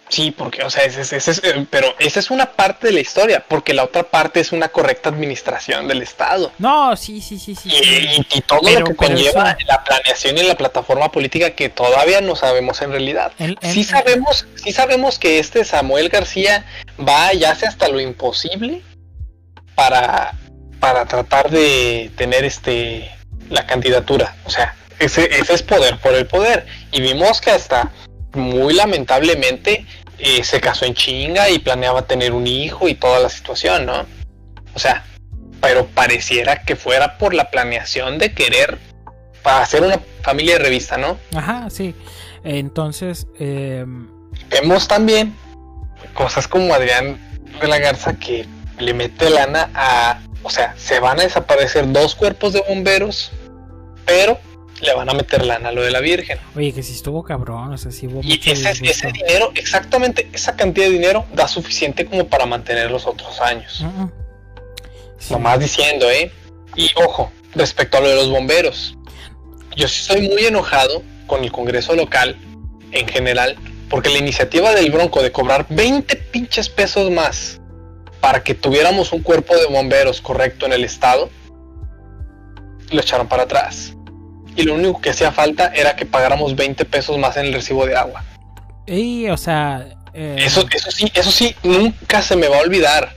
Sí, 0.08 0.30
porque, 0.30 0.62
o 0.62 0.70
sea, 0.70 0.84
ese, 0.84 1.16
es, 1.16 1.28
eh, 1.44 1.66
pero 1.70 1.94
esa 1.98 2.20
es 2.20 2.30
una 2.30 2.52
parte 2.52 2.86
de 2.86 2.92
la 2.94 3.00
historia, 3.00 3.44
porque 3.46 3.74
la 3.74 3.84
otra 3.84 4.04
parte 4.04 4.40
es 4.40 4.52
una 4.52 4.68
correcta 4.68 5.10
administración 5.10 5.86
del 5.86 6.02
Estado. 6.02 6.52
No, 6.58 6.96
sí, 6.96 7.20
sí, 7.20 7.38
sí, 7.38 7.54
sí. 7.54 7.70
Y, 7.70 8.40
todo 8.42 8.60
lo 8.70 8.86
que 8.86 8.94
conlleva 8.94 9.56
la 9.66 9.84
planeación 9.84 10.38
y 10.38 10.42
la 10.42 10.56
plataforma 10.56 11.12
política 11.12 11.50
que 11.50 11.68
todavía 11.68 12.20
no 12.20 12.36
sabemos 12.36 12.80
en 12.80 12.92
realidad. 12.92 13.32
sí 13.62 13.84
sabemos, 13.84 14.46
sí 14.56 14.72
sabemos 14.72 15.18
que 15.18 15.38
este 15.38 15.64
Samuel 15.64 16.08
García 16.08 16.64
va 17.06 17.34
y 17.34 17.44
hace 17.44 17.66
hasta 17.66 17.88
lo 17.88 18.00
imposible 18.00 18.82
para, 19.74 20.32
para 20.80 21.04
tratar 21.06 21.50
de 21.50 22.10
tener 22.16 22.44
este 22.44 23.10
la 23.50 23.66
candidatura. 23.66 24.36
O 24.44 24.50
sea, 24.50 24.74
ese, 24.98 25.28
ese 25.38 25.54
es 25.54 25.62
poder 25.62 25.98
por 25.98 26.14
el 26.14 26.26
poder. 26.26 26.66
Y 26.92 27.00
vimos 27.00 27.40
que 27.40 27.50
hasta 27.50 27.90
muy 28.34 28.74
lamentablemente 28.74 29.86
eh, 30.18 30.42
se 30.42 30.60
casó 30.60 30.84
en 30.84 30.94
chinga 30.94 31.48
y 31.50 31.58
planeaba 31.58 32.02
tener 32.02 32.32
un 32.32 32.46
hijo 32.46 32.88
y 32.88 32.94
toda 32.94 33.20
la 33.20 33.28
situación, 33.28 33.86
¿no? 33.86 34.06
O 34.74 34.78
sea, 34.78 35.04
pero 35.60 35.86
pareciera 35.86 36.62
que 36.62 36.76
fuera 36.76 37.18
por 37.18 37.34
la 37.34 37.50
planeación 37.50 38.18
de 38.18 38.32
querer 38.32 38.78
para 39.42 39.62
hacer 39.62 39.82
una 39.82 40.00
familia 40.22 40.58
de 40.58 40.64
revista, 40.64 40.96
¿no? 40.96 41.18
Ajá, 41.34 41.70
sí. 41.70 41.94
Entonces, 42.44 43.26
em, 43.38 44.08
vemos 44.50 44.88
también 44.88 45.34
cosas 46.14 46.48
como 46.48 46.74
Adrián 46.74 47.18
de 47.60 47.68
la 47.68 47.78
Garza 47.78 48.14
que 48.14 48.46
le 48.78 48.94
mete 48.94 49.30
lana 49.30 49.70
a, 49.74 50.20
o 50.42 50.50
sea, 50.50 50.74
se 50.76 51.00
van 51.00 51.18
a 51.20 51.24
desaparecer 51.24 51.90
dos 51.92 52.14
cuerpos 52.14 52.52
de 52.52 52.62
bomberos, 52.68 53.32
pero 54.06 54.38
le 54.80 54.94
van 54.94 55.08
a 55.08 55.14
meter 55.14 55.44
lana 55.44 55.70
a 55.70 55.72
lo 55.72 55.82
de 55.82 55.90
la 55.90 56.00
Virgen. 56.00 56.38
Oye, 56.56 56.72
que 56.72 56.82
si 56.82 56.92
estuvo 56.92 57.22
cabrón, 57.22 57.72
o 57.72 57.78
sea, 57.78 57.90
si 57.90 58.06
hubo 58.06 58.20
Y 58.22 58.40
ese, 58.44 58.70
ese, 58.70 59.12
dinero, 59.12 59.50
exactamente 59.54 60.28
esa 60.32 60.56
cantidad 60.56 60.86
de 60.86 60.92
dinero 60.92 61.26
da 61.32 61.48
suficiente 61.48 62.06
como 62.06 62.26
para 62.28 62.46
mantener 62.46 62.90
los 62.90 63.06
otros 63.06 63.40
años. 63.40 63.84
Nomás 65.30 65.58
diciendo, 65.58 66.10
¿eh? 66.10 66.30
Y 66.76 66.90
ojo, 67.04 67.32
respecto 67.54 67.98
a 67.98 68.00
lo 68.00 68.08
de 68.08 68.14
los 68.14 68.30
bomberos, 68.30 68.96
yo 69.76 69.88
sí 69.88 70.00
estoy 70.02 70.28
muy 70.28 70.44
enojado 70.44 71.02
con 71.26 71.42
el 71.42 71.52
Congreso 71.52 71.94
local 71.94 72.36
en 72.92 73.06
general, 73.08 73.56
porque 73.90 74.10
la 74.10 74.18
iniciativa 74.18 74.74
del 74.74 74.90
Bronco 74.90 75.22
de 75.22 75.32
cobrar 75.32 75.66
20 75.68 76.16
pinches 76.16 76.68
pesos 76.68 77.10
más 77.10 77.60
para 78.20 78.42
que 78.42 78.54
tuviéramos 78.54 79.12
un 79.12 79.22
cuerpo 79.22 79.56
de 79.56 79.66
bomberos 79.66 80.20
correcto 80.20 80.66
en 80.66 80.72
el 80.72 80.84
estado, 80.84 81.30
lo 82.90 83.00
echaron 83.00 83.28
para 83.28 83.42
atrás 83.42 83.94
y 84.58 84.64
lo 84.64 84.74
único 84.74 85.00
que 85.00 85.10
hacía 85.10 85.30
falta 85.30 85.72
era 85.72 85.94
que 85.94 86.04
pagáramos 86.04 86.56
20 86.56 86.84
pesos 86.84 87.16
más 87.16 87.36
en 87.36 87.46
el 87.46 87.52
recibo 87.52 87.86
de 87.86 87.96
agua. 87.96 88.24
Y, 88.86 89.28
o 89.28 89.36
sea... 89.36 89.86
Eh, 90.12 90.34
eso, 90.38 90.66
eso 90.74 90.90
sí, 90.90 91.12
eso 91.14 91.30
sí, 91.30 91.54
nunca 91.62 92.22
se 92.22 92.34
me 92.34 92.48
va 92.48 92.56
a 92.56 92.60
olvidar 92.62 93.14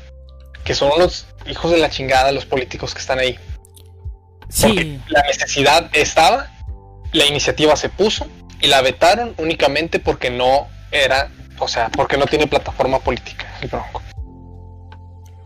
que 0.63 0.75
son 0.75 0.91
los 0.99 1.25
hijos 1.47 1.71
de 1.71 1.79
la 1.79 1.89
chingada 1.89 2.31
los 2.31 2.45
políticos 2.45 2.93
que 2.93 2.99
están 2.99 3.17
ahí. 3.17 3.39
Sí. 4.49 4.67
Porque 4.67 4.99
la 5.07 5.23
necesidad 5.23 5.89
estaba, 5.93 6.51
la 7.11 7.25
iniciativa 7.25 7.75
se 7.75 7.89
puso 7.89 8.27
y 8.61 8.67
la 8.67 8.83
vetaron 8.83 9.33
únicamente 9.39 9.97
porque 9.97 10.29
no 10.29 10.67
era, 10.91 11.31
o 11.57 11.67
sea, 11.67 11.89
porque 11.89 12.17
no 12.17 12.27
tiene 12.27 12.45
plataforma 12.45 12.99
política 12.99 13.47
el 13.63 13.69
Bronco. 13.69 14.03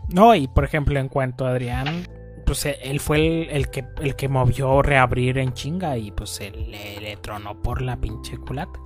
No, 0.08 0.34
y 0.34 0.46
por 0.46 0.66
ejemplo, 0.66 1.00
en 1.00 1.08
cuanto 1.08 1.46
a 1.46 1.50
Adrián, 1.52 2.06
pues 2.46 2.64
eh, 2.64 2.78
él 2.82 3.00
fue 3.00 3.54
el, 3.54 3.68
que 3.68 3.84
el 4.00 4.14
que 4.14 4.28
movió 4.28 4.80
reabrir 4.80 5.36
en 5.38 5.52
chinga 5.52 5.98
y 5.98 6.12
pues 6.12 6.40
él 6.40 6.70
le, 6.70 7.16
tronó 7.16 7.60
por 7.60 7.82
la 7.82 7.96
pinche 7.96 8.38
culata. 8.38 8.78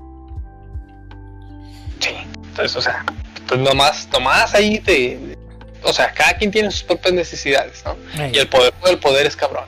Sí, 2.00 2.14
entonces, 2.34 2.74
o 2.76 2.80
sea, 2.80 3.04
pues 3.46 3.60
nomás, 3.60 4.08
nomás 4.12 4.54
ahí 4.54 4.80
te. 4.80 5.36
O 5.82 5.92
sea, 5.92 6.12
cada 6.12 6.36
quien 6.38 6.50
tiene 6.50 6.70
sus 6.70 6.82
propias 6.82 7.12
necesidades, 7.14 7.84
¿no? 7.84 7.96
Y 8.32 8.38
el 8.38 8.48
poder 8.48 8.72
del 8.84 8.98
poder 8.98 9.26
es 9.26 9.36
cabrón. 9.36 9.64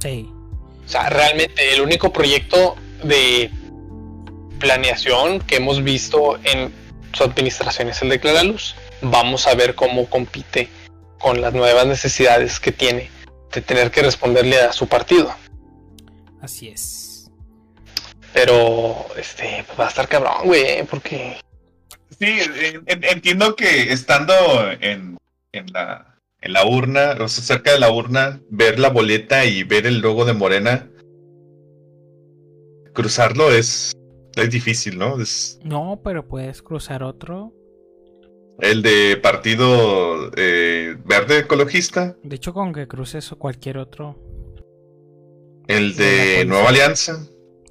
Sí. 0.00 0.28
O 0.84 0.88
sea, 0.88 1.10
realmente 1.10 1.74
el 1.74 1.80
único 1.80 2.12
proyecto 2.12 2.76
de 3.02 3.50
planeación 4.60 5.40
que 5.40 5.56
hemos 5.56 5.82
visto 5.82 6.38
en 6.44 6.72
su 7.12 7.24
administración 7.24 7.88
es 7.88 8.00
el 8.02 8.08
de 8.08 8.20
Clara 8.20 8.44
Luz. 8.44 8.76
Vamos 9.02 9.48
a 9.48 9.54
ver 9.54 9.74
cómo 9.74 10.08
compite 10.08 10.68
con 11.18 11.40
las 11.40 11.54
nuevas 11.54 11.86
necesidades 11.86 12.60
que 12.60 12.70
tiene 12.72 13.15
de 13.52 13.60
tener 13.62 13.90
que 13.90 14.02
responderle 14.02 14.60
a 14.60 14.72
su 14.72 14.86
partido. 14.86 15.34
Así 16.40 16.68
es. 16.68 17.30
Pero, 18.32 19.06
este, 19.16 19.64
pues 19.66 19.80
va 19.80 19.86
a 19.86 19.88
estar 19.88 20.08
cabrón, 20.08 20.34
güey, 20.44 20.84
porque... 20.84 21.38
Sí, 22.18 22.38
entiendo 22.86 23.56
que 23.56 23.92
estando 23.92 24.34
en, 24.80 25.18
en, 25.52 25.66
la, 25.72 26.18
en 26.40 26.52
la 26.52 26.66
urna, 26.66 27.16
o 27.20 27.28
sea, 27.28 27.44
cerca 27.44 27.72
de 27.72 27.80
la 27.80 27.90
urna, 27.90 28.40
ver 28.50 28.78
la 28.78 28.90
boleta 28.90 29.44
y 29.44 29.64
ver 29.64 29.86
el 29.86 30.00
logo 30.00 30.24
de 30.24 30.32
Morena, 30.32 30.88
cruzarlo 32.92 33.52
es, 33.52 33.92
es 34.34 34.50
difícil, 34.50 34.98
¿no? 34.98 35.20
Es... 35.20 35.58
No, 35.62 36.00
pero 36.02 36.26
puedes 36.26 36.62
cruzar 36.62 37.02
otro. 37.02 37.52
El 38.58 38.82
de 38.82 39.16
Partido 39.18 40.30
eh, 40.36 40.96
Verde 41.04 41.40
Ecologista. 41.40 42.16
De 42.22 42.36
hecho, 42.36 42.54
con 42.54 42.72
que 42.72 42.88
cruces 42.88 43.30
o 43.32 43.38
cualquier 43.38 43.78
otro. 43.78 44.16
El 45.66 45.94
de 45.96 46.44
Nueva 46.46 46.70
Alianza. 46.70 47.26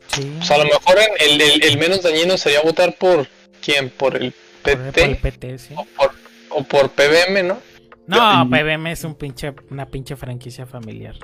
Sí. 0.07 0.31
O 0.39 0.43
sea, 0.43 0.57
a 0.57 0.59
lo 0.59 0.65
mejor 0.65 0.95
el, 1.19 1.41
el, 1.64 1.77
menos 1.80 2.03
dañino 2.03 2.38
sería 2.38 2.61
votar 2.61 2.95
por 2.97 3.27
quién, 3.61 3.89
por 3.89 4.15
el 4.15 4.33
PT. 4.64 4.91
Por 4.91 5.09
el 5.09 5.17
PT 5.17 5.57
sí. 5.57 5.73
o, 5.75 5.85
por, 5.97 6.11
o 6.49 6.64
por 6.64 6.91
PBM, 6.91 7.47
¿no? 7.47 7.59
No, 8.07 8.47
PBM 8.49 8.91
es 8.91 9.03
un 9.03 9.15
pinche, 9.15 9.53
una 9.72 9.88
pinche 9.88 10.15
franquicia 10.15 10.65
familiar. 10.65 11.15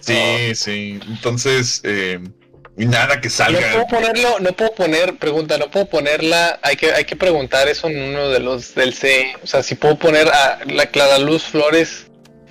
Sí, 0.00 0.54
sí. 0.54 1.00
Entonces, 1.08 1.80
eh, 1.84 2.20
nada 2.76 3.20
que 3.20 3.30
salga. 3.30 3.60
No 3.60 3.86
puedo 3.86 3.86
ponerlo, 3.86 4.40
no 4.40 4.52
puedo 4.52 4.74
poner, 4.74 5.16
pregunta, 5.16 5.58
no 5.58 5.70
puedo 5.70 5.86
ponerla, 5.86 6.58
hay 6.62 6.76
que, 6.76 6.92
hay 6.92 7.04
que 7.04 7.16
preguntar 7.16 7.68
eso 7.68 7.88
en 7.88 8.10
uno 8.10 8.28
de 8.28 8.40
los 8.40 8.74
del 8.74 8.94
C, 8.94 9.34
o 9.42 9.46
sea, 9.46 9.62
si 9.62 9.74
puedo 9.74 9.96
poner 9.96 10.28
a 10.28 10.58
la 10.66 10.86
Clara 10.86 11.18
Luz 11.18 11.44
Flores 11.44 12.06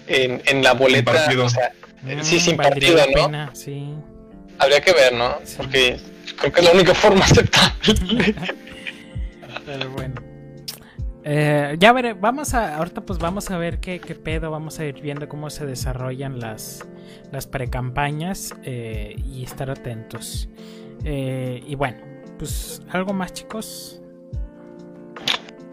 en, 0.08 0.42
en 0.46 0.64
la 0.64 0.74
boleta, 0.74 1.30
o 1.40 1.50
sea, 1.50 1.74
sí, 2.22 2.40
sin 2.40 2.58
partido, 2.58 3.06
¿no? 3.16 3.56
sí. 3.56 3.94
Habría 4.60 4.82
que 4.82 4.94
ver, 4.94 5.14
¿no? 5.14 5.40
Porque 5.58 6.00
creo 6.38 6.52
que 6.52 6.60
es 6.60 6.66
la 6.66 6.72
única 6.72 6.94
forma 6.94 7.26
aceptable. 7.26 8.36
Pero 9.66 9.90
bueno. 9.90 10.33
Eh, 11.26 11.78
ya 11.80 11.94
veré, 11.94 12.14
vamos 12.14 12.54
a, 12.54 12.76
ahorita 12.76 13.02
pues 13.02 13.18
vamos 13.18 13.50
a 13.50 13.58
ver 13.58 13.80
qué, 13.80 14.00
qué 14.00 14.14
pedo, 14.14 14.52
vamos 14.52 14.80
a 14.80 14.86
ir 14.86 15.02
viendo 15.02 15.30
cómo 15.30 15.50
se 15.50 15.66
desarrollan 15.66 16.40
las, 16.40 16.86
las 17.32 17.48
precampañas 17.48 18.54
eh, 18.64 19.16
y 19.26 19.44
estar 19.44 19.70
atentos. 19.70 20.50
Eh, 21.06 21.64
y 21.66 21.76
bueno, 21.76 21.98
pues 22.38 22.82
algo 22.92 23.14
más 23.14 23.32
chicos. 23.32 24.02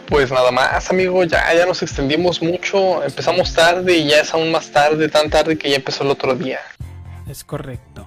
Pues 0.07 0.31
nada 0.31 0.51
más, 0.51 0.91
amigo, 0.91 1.23
ya, 1.25 1.53
ya 1.55 1.67
nos 1.67 1.83
extendimos 1.83 2.43
mucho, 2.43 3.03
empezamos 3.05 3.53
tarde 3.55 3.97
y 3.97 4.09
ya 4.09 4.21
es 4.21 4.35
aún 4.35 4.51
más 4.51 4.71
tarde, 4.71 5.09
tan 5.09 5.31
tarde 5.31 5.57
que 5.57 5.71
ya 5.71 5.77
empezó 5.77 6.03
el 6.05 6.11
otro 6.11 6.35
día. 6.35 6.59
Es 7.29 7.45
correcto. 7.45 8.07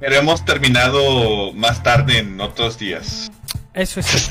Pero 0.00 0.14
hemos 0.16 0.44
terminado 0.44 1.52
más 1.52 1.84
tarde 1.84 2.18
en 2.18 2.40
otros 2.40 2.78
días. 2.78 3.30
Eso 3.74 4.00
es. 4.00 4.30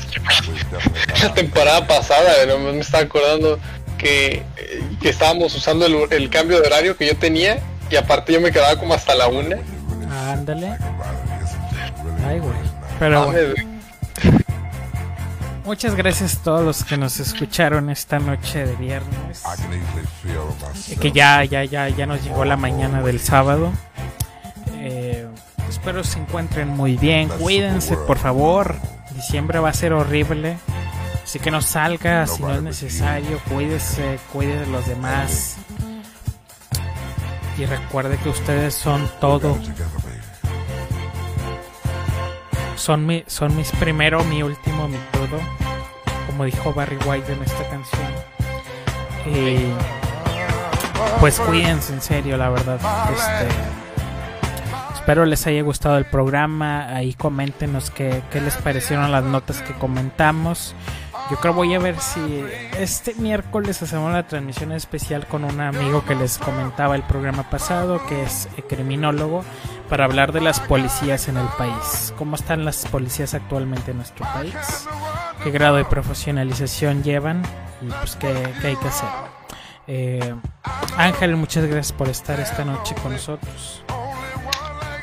La 1.22 1.32
temporada 1.34 1.86
pasada, 1.86 2.30
me 2.58 2.80
estaba 2.80 3.04
acordando 3.04 3.58
que, 3.98 4.42
que 5.00 5.08
estábamos 5.08 5.54
usando 5.54 5.86
el, 5.86 6.12
el, 6.12 6.30
cambio 6.30 6.60
de 6.60 6.66
horario 6.66 6.96
que 6.96 7.06
yo 7.06 7.16
tenía 7.16 7.58
y 7.90 7.96
aparte 7.96 8.32
yo 8.32 8.40
me 8.40 8.52
quedaba 8.52 8.78
como 8.78 8.94
hasta 8.94 9.14
la 9.14 9.28
una. 9.28 9.56
Ándale. 10.30 10.76
Ay, 12.26 12.38
güey. 12.38 12.54
Pero 12.98 13.32
Muchas 15.64 15.94
gracias 15.94 16.36
a 16.36 16.42
todos 16.42 16.64
los 16.64 16.84
que 16.84 16.96
nos 16.96 17.20
escucharon 17.20 17.90
esta 17.90 18.18
noche 18.18 18.66
de 18.66 18.74
viernes. 18.76 19.42
Que 21.00 21.12
ya, 21.12 21.44
ya, 21.44 21.64
ya, 21.64 21.88
ya 21.88 22.06
nos 22.06 22.24
llegó 22.24 22.44
la 22.44 22.56
mañana 22.56 23.02
del 23.02 23.20
sábado. 23.20 23.72
Eh, 24.74 25.28
espero 25.70 26.04
se 26.04 26.18
encuentren 26.18 26.68
muy 26.68 26.96
bien. 26.96 27.28
Cuídense, 27.28 27.96
por 27.96 28.18
favor. 28.18 28.76
Diciembre 29.14 29.58
va 29.58 29.70
a 29.70 29.74
ser 29.74 29.92
horrible. 29.92 30.58
Así 31.24 31.38
que 31.38 31.50
no 31.50 31.62
salga 31.62 32.26
si 32.26 32.42
no 32.42 32.54
es 32.54 32.62
necesario. 32.62 33.38
Cuídese, 33.48 34.18
cuide 34.32 34.60
de 34.60 34.66
los 34.66 34.86
demás 34.86 35.56
y 37.60 37.66
recuerde 37.66 38.16
que 38.18 38.30
ustedes 38.30 38.74
son 38.74 39.06
todo. 39.20 39.58
Son, 42.76 43.04
mi, 43.04 43.22
son 43.26 43.54
mis 43.54 43.70
primero, 43.72 44.24
mi 44.24 44.42
último, 44.42 44.88
mi 44.88 44.96
todo. 45.12 45.38
como 46.26 46.44
dijo 46.44 46.72
Barry 46.72 46.96
White 47.04 47.32
en 47.32 47.42
esta 47.42 47.68
canción. 47.68 48.08
Y 49.26 49.74
pues 51.20 51.38
cuídense 51.38 51.92
en 51.92 52.00
serio, 52.00 52.38
la 52.38 52.48
verdad. 52.48 52.80
Este, 53.12 53.79
espero 55.10 55.26
les 55.26 55.44
haya 55.48 55.62
gustado 55.62 55.98
el 55.98 56.04
programa. 56.04 56.86
Ahí 56.94 57.14
coméntenos 57.14 57.90
qué, 57.90 58.22
qué 58.30 58.40
les 58.40 58.54
parecieron 58.58 59.10
las 59.10 59.24
notas 59.24 59.60
que 59.60 59.74
comentamos. 59.74 60.72
Yo 61.28 61.36
creo 61.38 61.52
voy 61.52 61.74
a 61.74 61.80
ver 61.80 61.98
si 61.98 62.44
este 62.78 63.16
miércoles 63.16 63.82
hacemos 63.82 64.12
la 64.12 64.28
transmisión 64.28 64.70
especial 64.70 65.26
con 65.26 65.42
un 65.42 65.60
amigo 65.60 66.04
que 66.04 66.14
les 66.14 66.38
comentaba 66.38 66.94
el 66.94 67.02
programa 67.02 67.50
pasado, 67.50 68.00
que 68.06 68.22
es 68.22 68.48
criminólogo, 68.68 69.42
para 69.88 70.04
hablar 70.04 70.30
de 70.30 70.42
las 70.42 70.60
policías 70.60 71.26
en 71.26 71.38
el 71.38 71.48
país. 71.58 72.14
¿Cómo 72.16 72.36
están 72.36 72.64
las 72.64 72.86
policías 72.86 73.34
actualmente 73.34 73.90
en 73.90 73.96
nuestro 73.96 74.24
país? 74.32 74.86
¿Qué 75.42 75.50
grado 75.50 75.74
de 75.74 75.86
profesionalización 75.86 77.02
llevan? 77.02 77.42
Y 77.82 77.86
pues 77.86 78.14
qué, 78.14 78.28
hay 78.28 78.76
que 78.76 78.86
hacer. 78.86 79.08
Eh, 79.88 80.34
Ángel, 80.96 81.34
muchas 81.34 81.64
gracias 81.64 81.90
por 81.90 82.08
estar 82.08 82.38
esta 82.38 82.64
noche 82.64 82.94
con 83.02 83.10
nosotros. 83.10 83.82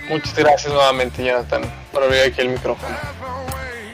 Muchas 0.09 0.33
gracias 0.35 0.73
nuevamente, 0.73 1.23
Jonathan, 1.23 1.61
por 1.91 2.03
abrir 2.03 2.21
aquí 2.21 2.41
el 2.41 2.49
micrófono. 2.49 2.95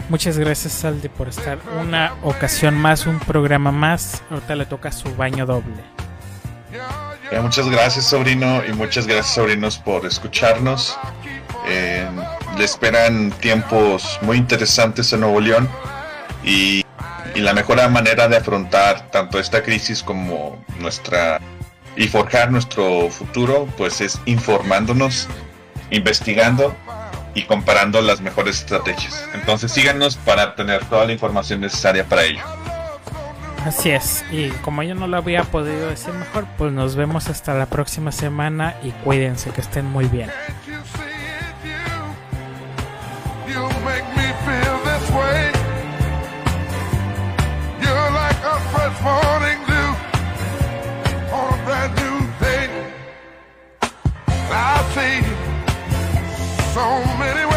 Muchas 0.10 0.38
gracias, 0.38 0.74
Salde, 0.74 1.10
por 1.10 1.30
estar 1.30 1.60
una 1.80 2.14
ocasión 2.24 2.76
más, 2.76 3.08
un 3.08 3.20
programa 3.20 3.72
más. 3.72 4.22
Ahorita 4.30 4.56
le 4.56 4.66
toca 4.66 4.92
su 4.92 5.14
baño 5.16 5.46
doble. 5.46 5.84
muchas 7.42 7.70
gracias, 7.70 8.06
sobrino, 8.06 8.64
y 8.66 8.74
muchas 8.74 9.08
gracias, 9.08 9.34
sobrinos, 9.34 9.78
por 9.80 10.06
escucharnos. 10.06 10.98
Eh, 11.68 12.08
le 12.58 12.64
esperan 12.64 13.32
tiempos 13.32 14.20
muy 14.22 14.38
interesantes 14.38 15.12
en 15.14 15.22
Nuevo 15.22 15.40
León 15.40 15.70
y, 16.44 16.86
y 17.34 17.40
la 17.40 17.54
mejor 17.54 17.90
manera 17.90 18.28
de 18.28 18.38
afrontar 18.38 19.10
tanto 19.10 19.40
esta 19.40 19.64
crisis 19.64 20.04
como 20.04 20.64
nuestra 20.80 21.40
y 21.96 22.08
forjar 22.08 22.52
nuestro 22.52 23.10
futuro, 23.10 23.68
pues 23.78 24.02
es 24.02 24.20
informándonos, 24.26 25.28
investigando 25.94 26.76
y 27.34 27.44
comparando 27.44 28.02
las 28.02 28.22
mejores 28.22 28.60
estrategias. 28.60 29.28
Entonces 29.34 29.72
síganos 29.72 30.18
para 30.18 30.56
tener 30.56 30.84
toda 30.86 31.06
la 31.06 31.14
información 31.14 31.62
necesaria 31.62 32.04
para 32.06 32.24
ello. 32.24 32.44
Así 33.66 33.92
es, 33.92 34.26
y 34.30 34.50
como 34.50 34.84
yo 34.84 34.94
no 34.94 35.08
lo 35.08 35.16
había 35.16 35.44
podido 35.44 35.90
decir 35.90 36.14
mejor, 36.14 36.46
pues 36.58 36.74
nos 36.74 36.98
vemos 36.98 37.30
hasta 37.30 37.54
la 37.54 37.66
próxima 37.66 38.12
semana 38.12 38.76
y 38.84 38.92
cuídense, 38.92 39.52
que 39.52 39.62
estén 39.62 39.86
muy 39.86 40.06
bien. 40.06 40.30
So 56.74 57.04
many 57.20 57.53